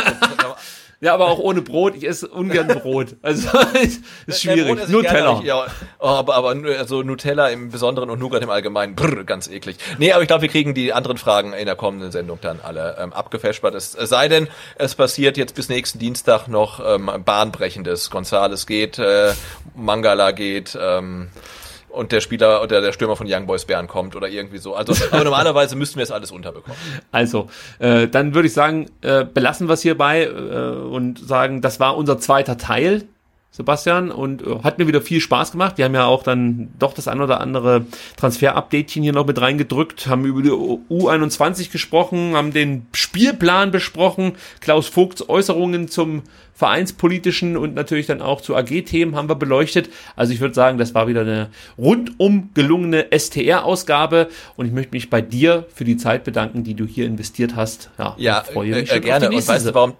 ja, 1.01 1.13
aber 1.13 1.27
auch 1.27 1.39
ohne 1.39 1.61
Brot. 1.61 1.95
Ich 1.95 2.07
esse 2.07 2.27
ungern 2.27 2.67
Brot. 2.67 3.15
Also, 3.21 3.49
ist, 3.81 4.01
ist 4.27 4.41
schwierig. 4.41 4.75
Gerne, 4.77 4.91
Nutella. 4.91 5.29
aber 5.29 5.39
ich- 5.39 5.45
ja, 5.45 5.65
oh, 5.99 6.07
aber, 6.07 6.35
aber 6.35 6.55
also 6.79 7.03
Nutella 7.03 7.49
im 7.49 7.69
Besonderen 7.69 8.09
und 8.09 8.19
Nougat 8.19 8.41
im 8.43 8.49
Allgemeinen, 8.49 8.95
brr, 8.95 9.23
ganz 9.23 9.47
eklig. 9.47 9.77
Nee, 9.97 10.11
aber 10.13 10.21
ich 10.21 10.27
glaube, 10.27 10.43
wir 10.43 10.49
kriegen 10.49 10.73
die 10.73 10.93
anderen 10.93 11.17
Fragen 11.17 11.53
in 11.53 11.65
der 11.65 11.75
kommenden 11.75 12.11
Sendung 12.11 12.39
dann 12.41 12.59
alle 12.63 12.97
ähm, 12.99 13.13
abgefespert. 13.13 13.75
Es 13.75 13.93
es 13.95 14.09
sei 14.09 14.27
denn, 14.27 14.47
es 14.77 14.95
passiert 14.95 15.37
jetzt 15.37 15.55
bis 15.55 15.69
nächsten 15.69 15.99
Dienstag 15.99 16.47
noch 16.47 16.79
ähm, 16.85 17.11
bahnbrechendes. 17.23 18.09
Gonzales 18.09 18.65
geht, 18.65 18.97
äh, 18.99 19.33
Mangala 19.75 20.31
geht, 20.31 20.77
ähm, 20.79 21.29
und 21.95 22.11
der 22.11 22.21
Spieler 22.21 22.61
oder 22.61 22.81
der 22.81 22.91
Stürmer 22.91 23.15
von 23.15 23.27
Young 23.29 23.45
Boys 23.45 23.65
Bern 23.65 23.87
kommt 23.87 24.15
oder 24.15 24.27
irgendwie 24.27 24.57
so. 24.57 24.75
Also, 24.75 24.93
aber 25.11 25.23
normalerweise 25.23 25.75
müssten 25.75 25.97
wir 25.97 26.03
es 26.03 26.11
alles 26.11 26.31
unterbekommen. 26.31 26.77
Also, 27.11 27.49
äh, 27.79 28.07
dann 28.07 28.33
würde 28.33 28.47
ich 28.47 28.53
sagen, 28.53 28.87
äh, 29.01 29.25
belassen 29.25 29.67
wir 29.67 29.73
es 29.73 29.81
hierbei 29.81 30.23
äh, 30.23 30.29
und 30.29 31.19
sagen, 31.19 31.61
das 31.61 31.79
war 31.79 31.97
unser 31.97 32.19
zweiter 32.19 32.57
Teil 32.57 33.03
Sebastian, 33.55 34.11
und 34.11 34.41
äh, 34.41 34.59
hat 34.63 34.79
mir 34.79 34.87
wieder 34.87 35.01
viel 35.01 35.21
Spaß 35.21 35.53
gemacht. 35.53 35.77
Wir 35.77 35.85
haben 35.85 35.93
ja 35.95 36.05
auch 36.05 36.23
dann 36.23 36.69
doch 36.77 36.93
das 36.93 37.07
ein 37.07 37.21
oder 37.21 37.39
andere 37.39 37.85
Transfer-Updatechen 38.17 39.01
hier 39.01 39.13
noch 39.13 39.25
mit 39.25 39.39
reingedrückt, 39.39 40.07
haben 40.07 40.25
über 40.25 40.41
die 40.41 40.49
U21 40.49 41.71
gesprochen, 41.71 42.35
haben 42.35 42.51
den 42.51 42.85
Spielplan 42.91 43.71
besprochen, 43.71 44.33
Klaus 44.59 44.87
Vogts 44.87 45.29
Äußerungen 45.29 45.87
zum 45.87 46.23
vereinspolitischen 46.53 47.57
und 47.57 47.75
natürlich 47.75 48.07
dann 48.07 48.21
auch 48.21 48.41
zu 48.41 48.55
AG-Themen 48.55 49.15
haben 49.15 49.29
wir 49.29 49.35
beleuchtet. 49.35 49.89
Also 50.15 50.33
ich 50.33 50.39
würde 50.39 50.55
sagen, 50.55 50.77
das 50.77 50.93
war 50.93 51.07
wieder 51.07 51.21
eine 51.21 51.49
rundum 51.77 52.49
gelungene 52.53 53.07
STR-Ausgabe 53.17 54.29
und 54.55 54.65
ich 54.65 54.71
möchte 54.71 54.91
mich 54.91 55.09
bei 55.09 55.21
dir 55.21 55.65
für 55.73 55.83
die 55.83 55.97
Zeit 55.97 56.23
bedanken, 56.23 56.63
die 56.63 56.73
du 56.73 56.85
hier 56.85 57.05
investiert 57.05 57.55
hast. 57.55 57.89
Ja, 57.97 58.15
ja 58.17 58.43
freue 58.43 58.71
mich 58.71 58.91
äh, 58.91 59.01
gerne. 59.01 59.29
Und 59.29 59.47
weißt 59.47 59.67
du, 59.67 59.73
warum, 59.73 59.93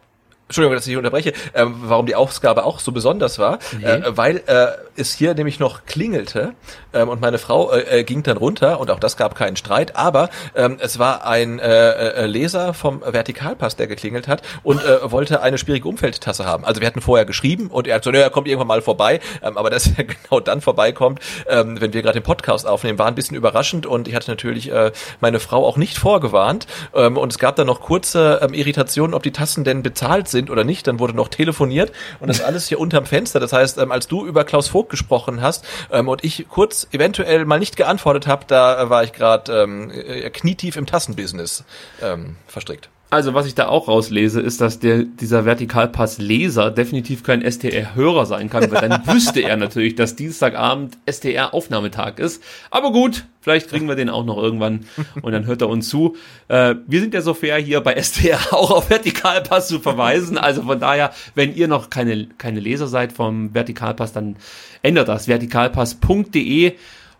Entschuldigung, 0.47 0.75
dass 0.75 0.85
ich 0.85 0.95
unterbreche, 0.95 1.33
äh, 1.53 1.65
warum 1.65 2.05
die 2.05 2.13
Ausgabe 2.13 2.65
auch 2.65 2.79
so 2.79 2.91
besonders 2.91 3.39
war, 3.39 3.57
nee. 3.79 3.83
äh, 3.83 4.15
weil 4.15 4.43
äh, 4.45 4.67
es 4.95 5.11
hier 5.11 5.33
nämlich 5.33 5.59
noch 5.59 5.85
klingelte 5.87 6.53
ähm, 6.93 7.09
und 7.09 7.19
meine 7.19 7.39
Frau 7.39 7.71
äh, 7.71 8.01
äh, 8.01 8.03
ging 8.03 8.21
dann 8.21 8.37
runter 8.37 8.79
und 8.79 8.91
auch 8.91 8.99
das 8.99 9.17
gab 9.17 9.33
keinen 9.33 9.55
Streit, 9.55 9.95
aber 9.95 10.29
ähm, 10.53 10.77
es 10.79 10.99
war 10.99 11.25
ein 11.25 11.57
äh, 11.57 11.93
äh, 11.93 12.25
Leser 12.27 12.75
vom 12.75 13.01
Vertikalpass, 13.01 13.75
der 13.75 13.87
geklingelt 13.87 14.27
hat 14.27 14.43
und 14.61 14.85
äh, 14.85 15.11
wollte 15.11 15.41
eine 15.41 15.57
schwierige 15.57 15.87
Umfeldtasse 15.87 16.45
haben. 16.45 16.63
Also 16.63 16.79
wir 16.79 16.87
hatten 16.87 17.01
vorher 17.01 17.25
geschrieben 17.25 17.71
und 17.71 17.87
er 17.87 17.95
hat 17.95 18.03
so, 18.03 18.11
naja, 18.11 18.29
kommt 18.29 18.47
irgendwann 18.47 18.67
mal 18.67 18.83
vorbei, 18.83 19.21
ähm, 19.41 19.57
aber 19.57 19.69
dass 19.75 19.87
er 19.97 20.03
genau 20.03 20.39
dann 20.41 20.61
vorbeikommt, 20.61 21.21
ähm, 21.49 21.81
wenn 21.81 21.91
wir 21.91 22.03
gerade 22.03 22.19
den 22.19 22.23
Podcast 22.23 22.67
aufnehmen, 22.67 22.99
war 22.99 23.07
ein 23.07 23.15
bisschen 23.15 23.35
überraschend 23.35 23.87
und 23.87 24.07
ich 24.07 24.13
hatte 24.13 24.29
natürlich 24.29 24.71
äh, 24.71 24.91
meine 25.21 25.39
Frau 25.39 25.65
auch 25.65 25.77
nicht 25.77 25.97
vorgewarnt 25.97 26.67
ähm, 26.93 27.17
und 27.17 27.31
es 27.31 27.39
gab 27.39 27.55
dann 27.55 27.65
noch 27.65 27.81
kurze 27.81 28.41
ähm, 28.43 28.53
Irritationen, 28.53 29.15
ob 29.15 29.23
die 29.23 29.31
Tassen 29.31 29.63
denn 29.63 29.81
bezahlt 29.81 30.27
sind 30.27 30.34
sind 30.35 30.49
oder 30.49 30.63
nicht. 30.63 30.85
Dann 30.87 30.99
wurde 30.99 31.13
noch 31.13 31.29
telefoniert 31.29 31.91
und 32.19 32.27
das 32.27 32.41
alles 32.41 32.67
hier 32.67 32.79
unterm 32.79 33.05
Fenster. 33.05 33.39
Das 33.39 33.53
heißt, 33.53 33.77
ähm, 33.77 33.91
als 33.91 34.07
du 34.07 34.25
über 34.25 34.43
Klaus 34.43 34.67
Vogt 34.67 34.89
gesprochen 34.89 35.41
hast 35.41 35.65
ähm, 35.91 36.07
und 36.09 36.23
ich 36.23 36.45
kurz 36.49 36.87
eventuell 36.91 37.45
mal 37.45 37.59
nicht 37.59 37.77
geantwortet 37.77 38.27
habe, 38.27 38.45
da 38.47 38.89
war 38.89 39.03
ich 39.03 39.13
gerade 39.13 39.63
ähm, 39.63 39.89
äh, 39.91 40.29
knietief 40.29 40.75
im 40.75 40.85
Tassenbusiness 40.85 41.63
ähm, 42.01 42.35
verstrickt. 42.47 42.89
Also, 43.15 43.33
was 43.33 43.47
ich 43.47 43.55
da 43.55 43.69
auch 43.69 43.87
rauslese, 43.87 44.41
ist, 44.41 44.59
dass 44.59 44.79
der, 44.79 45.03
dieser 45.03 45.45
Vertikalpass-Leser 45.45 46.69
definitiv 46.69 47.23
kein 47.23 47.49
STR-Hörer 47.49 48.25
sein 48.25 48.49
kann, 48.49 48.69
weil 48.69 48.89
dann 48.89 49.07
wüsste 49.07 49.39
er 49.39 49.55
natürlich, 49.55 49.95
dass 49.95 50.17
Dienstagabend 50.17 50.97
STR-Aufnahmetag 51.09 52.19
ist. 52.19 52.43
Aber 52.71 52.91
gut, 52.91 53.23
vielleicht 53.39 53.69
kriegen 53.69 53.87
wir 53.87 53.95
den 53.95 54.09
auch 54.09 54.25
noch 54.25 54.35
irgendwann 54.37 54.81
und 55.21 55.31
dann 55.31 55.45
hört 55.45 55.61
er 55.61 55.69
uns 55.69 55.87
zu. 55.87 56.17
Äh, 56.49 56.75
wir 56.87 56.99
sind 56.99 57.13
ja 57.13 57.21
so 57.21 57.33
fair, 57.33 57.55
hier 57.55 57.79
bei 57.79 57.95
STR 58.03 58.37
auch 58.51 58.71
auf 58.71 58.89
Vertikalpass 58.89 59.69
zu 59.69 59.79
verweisen. 59.79 60.37
Also 60.37 60.63
von 60.63 60.81
daher, 60.81 61.13
wenn 61.35 61.55
ihr 61.55 61.69
noch 61.69 61.89
keine, 61.89 62.27
keine 62.37 62.59
Leser 62.59 62.87
seid 62.87 63.13
vom 63.13 63.53
Vertikalpass, 63.53 64.11
dann 64.11 64.35
ändert 64.81 65.07
das. 65.07 65.29
Vertikalpass.de 65.29 66.73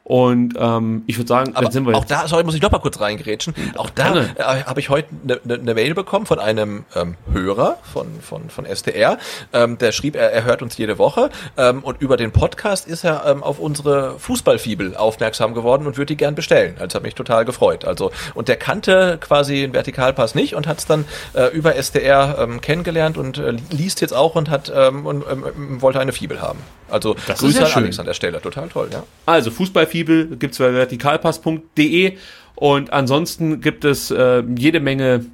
und 0.05 0.53
ähm, 0.59 1.03
ich 1.07 1.17
würde 1.17 1.27
sagen, 1.27 1.55
Aber 1.55 1.63
dann 1.63 1.71
sind 1.71 1.87
wir 1.87 1.97
auch 1.97 2.05
da, 2.05 2.27
sorry, 2.27 2.43
muss 2.43 2.53
ich 2.53 2.61
noch 2.61 2.69
mal 2.69 2.77
kurz 2.77 3.01
reingrätschen. 3.01 3.55
Auch 3.75 3.89
da 3.89 4.15
äh, 4.15 4.63
habe 4.63 4.79
ich 4.79 4.89
heute 4.89 5.09
eine 5.23 5.39
ne, 5.43 5.57
ne 5.57 5.73
Mail 5.73 5.95
bekommen 5.95 6.27
von 6.27 6.37
einem 6.37 6.85
ähm, 6.95 7.15
Hörer 7.31 7.79
von 7.91 8.05
von 8.21 8.51
von 8.51 8.67
STR. 8.67 9.17
Ähm, 9.51 9.79
der 9.79 9.91
schrieb, 9.91 10.15
er, 10.15 10.31
er 10.31 10.43
hört 10.43 10.61
uns 10.61 10.77
jede 10.77 10.99
Woche 10.99 11.31
ähm, 11.57 11.83
und 11.83 12.01
über 12.01 12.17
den 12.17 12.31
Podcast 12.31 12.87
ist 12.87 13.03
er 13.03 13.25
ähm, 13.25 13.41
auf 13.41 13.57
unsere 13.57 14.19
Fußballfibel 14.19 14.95
aufmerksam 14.95 15.55
geworden 15.55 15.87
und 15.87 15.97
würde 15.97 16.13
die 16.13 16.17
gern 16.17 16.35
bestellen. 16.35 16.75
Also 16.79 16.97
hat 16.97 17.03
mich 17.03 17.15
total 17.15 17.43
gefreut. 17.43 17.83
Also 17.83 18.11
und 18.35 18.47
der 18.47 18.57
kannte 18.57 19.17
quasi 19.19 19.61
den 19.61 19.73
Vertikalpass 19.73 20.35
nicht 20.35 20.53
und 20.53 20.67
hat 20.67 20.77
es 20.77 20.85
dann 20.85 21.05
äh, 21.33 21.47
über 21.47 21.77
SDR 21.77 22.37
ähm, 22.39 22.61
kennengelernt 22.61 23.17
und 23.17 23.39
äh, 23.39 23.55
liest 23.71 24.01
jetzt 24.01 24.13
auch 24.13 24.35
und 24.35 24.51
hat 24.51 24.71
ähm, 24.73 25.07
und 25.07 25.23
ähm, 25.27 25.81
wollte 25.81 25.99
eine 25.99 26.11
Fibel 26.11 26.43
haben. 26.43 26.59
Also 26.89 27.15
das 27.27 27.39
Grüße 27.39 27.59
ja 27.59 27.65
an 27.65 27.83
Alex 27.83 27.99
an 27.99 28.05
der 28.05 28.13
Stelle, 28.13 28.41
total 28.41 28.69
toll, 28.69 28.89
ja. 28.91 29.03
Also 29.25 29.51
Fußballfibel 29.51 30.37
gibt's 30.37 30.57
bei 30.57 30.73
vertikalpass.de 30.73 32.17
und 32.55 32.93
ansonsten 32.93 33.61
gibt 33.61 33.85
es 33.85 34.11
äh, 34.11 34.43
jede 34.57 34.79
Menge 34.79 35.25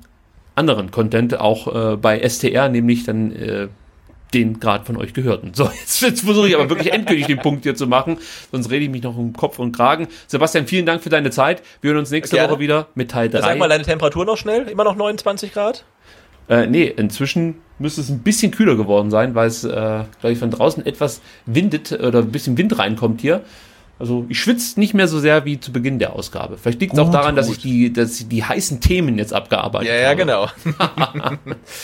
anderen 0.55 0.91
Content 0.91 1.39
auch 1.39 1.93
äh, 1.93 1.97
bei 1.97 2.27
STR, 2.27 2.69
nämlich 2.69 3.05
dann 3.05 3.31
äh, 3.31 3.67
den 4.33 4.59
gerade 4.59 4.85
von 4.85 4.97
euch 4.97 5.13
gehörten. 5.13 5.51
So, 5.53 5.65
jetzt, 5.79 6.01
jetzt 6.01 6.21
versuche 6.21 6.47
ich 6.47 6.55
aber 6.55 6.69
wirklich 6.69 6.93
endgültig 6.93 7.27
den 7.27 7.39
Punkt 7.39 7.63
hier 7.63 7.75
zu 7.75 7.87
machen, 7.87 8.17
sonst 8.51 8.69
rede 8.69 8.85
ich 8.85 8.91
mich 8.91 9.03
noch 9.03 9.17
um 9.17 9.33
Kopf 9.33 9.59
und 9.59 9.75
Kragen. 9.75 10.07
Sebastian, 10.27 10.67
vielen 10.67 10.85
Dank 10.85 11.03
für 11.03 11.09
deine 11.09 11.31
Zeit. 11.31 11.61
Wir 11.81 11.89
hören 11.89 11.99
uns 11.99 12.11
nächste 12.11 12.35
Gerne. 12.37 12.53
Woche 12.53 12.59
wieder 12.59 12.87
mit 12.95 13.11
Teil 13.11 13.29
3. 13.29 13.41
Sag 13.41 13.57
mal 13.57 13.69
deine 13.69 13.83
Temperatur 13.83 14.25
noch 14.25 14.37
schnell, 14.37 14.67
immer 14.67 14.83
noch 14.83 14.95
29 14.95 15.53
Grad? 15.53 15.83
Äh, 16.49 16.67
nee, 16.67 16.85
inzwischen 16.85 17.55
müsste 17.79 18.01
es 18.01 18.09
ein 18.09 18.19
bisschen 18.19 18.51
kühler 18.51 18.75
geworden 18.75 19.09
sein, 19.09 19.35
weil 19.35 19.47
es, 19.47 19.63
äh, 19.63 19.69
glaube 19.69 20.31
ich, 20.31 20.37
von 20.37 20.51
draußen 20.51 20.85
etwas 20.85 21.21
windet 21.45 21.91
oder 21.91 22.19
ein 22.19 22.31
bisschen 22.31 22.57
Wind 22.57 22.77
reinkommt 22.77 23.21
hier. 23.21 23.43
Also 24.01 24.25
ich 24.29 24.39
schwitze 24.39 24.79
nicht 24.79 24.95
mehr 24.95 25.07
so 25.07 25.19
sehr 25.19 25.45
wie 25.45 25.59
zu 25.59 25.71
Beginn 25.71 25.99
der 25.99 26.13
Ausgabe. 26.13 26.57
Vielleicht 26.57 26.81
liegt 26.81 26.93
es 26.93 26.99
auch 26.99 27.11
daran, 27.11 27.35
gut. 27.35 27.37
dass 27.37 27.49
ich 27.51 27.59
die, 27.59 27.93
dass 27.93 28.19
ich 28.19 28.27
die 28.27 28.43
heißen 28.43 28.79
Themen 28.79 29.19
jetzt 29.19 29.31
abgearbeitet 29.31 29.89
ja, 29.89 29.93
habe. 29.93 30.03
Ja, 30.03 30.13
genau. 30.15 30.47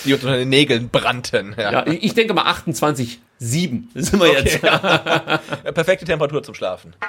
die 0.03 0.15
unter 0.15 0.35
den 0.35 0.49
Nägeln 0.49 0.89
brannten. 0.89 1.53
Ja, 1.55 1.71
ja 1.71 1.85
ich 1.87 2.15
denke 2.15 2.33
mal 2.33 2.45
28, 2.45 3.19
7 3.37 3.89
sind 3.93 4.19
wir 4.19 4.31
okay. 4.31 4.41
jetzt. 4.43 4.61
Perfekte 5.75 6.05
Temperatur 6.05 6.41
zum 6.41 6.55
Schlafen. 6.55 6.95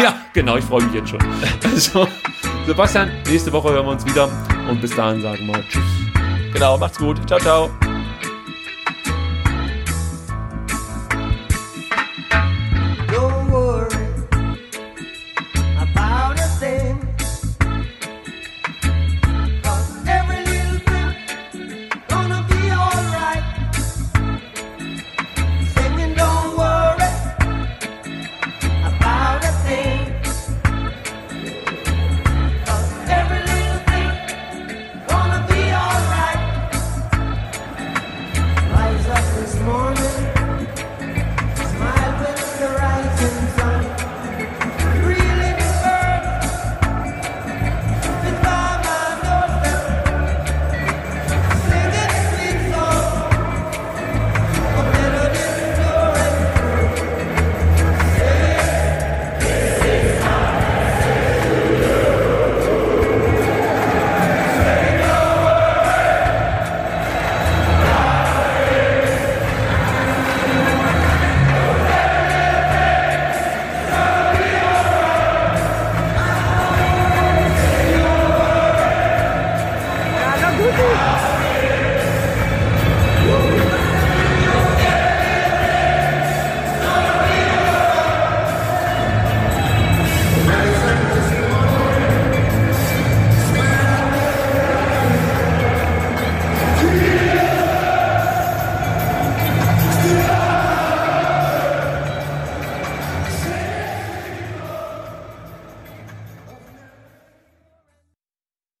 Ja, 0.00 0.22
genau, 0.32 0.56
ich 0.56 0.64
freue 0.64 0.82
mich 0.84 0.94
jetzt 0.94 1.10
schon. 1.10 1.18
Also, 1.62 2.08
Sebastian, 2.66 3.10
nächste 3.28 3.52
Woche 3.52 3.70
hören 3.70 3.84
wir 3.84 3.92
uns 3.92 4.06
wieder 4.06 4.30
und 4.70 4.80
bis 4.80 4.94
dahin 4.94 5.20
sagen 5.20 5.46
wir 5.46 5.62
Tschüss. 5.68 6.15
Genau, 6.56 6.78
macht's 6.78 6.96
gut. 6.96 7.20
Ciao, 7.28 7.38
ciao. 7.38 7.95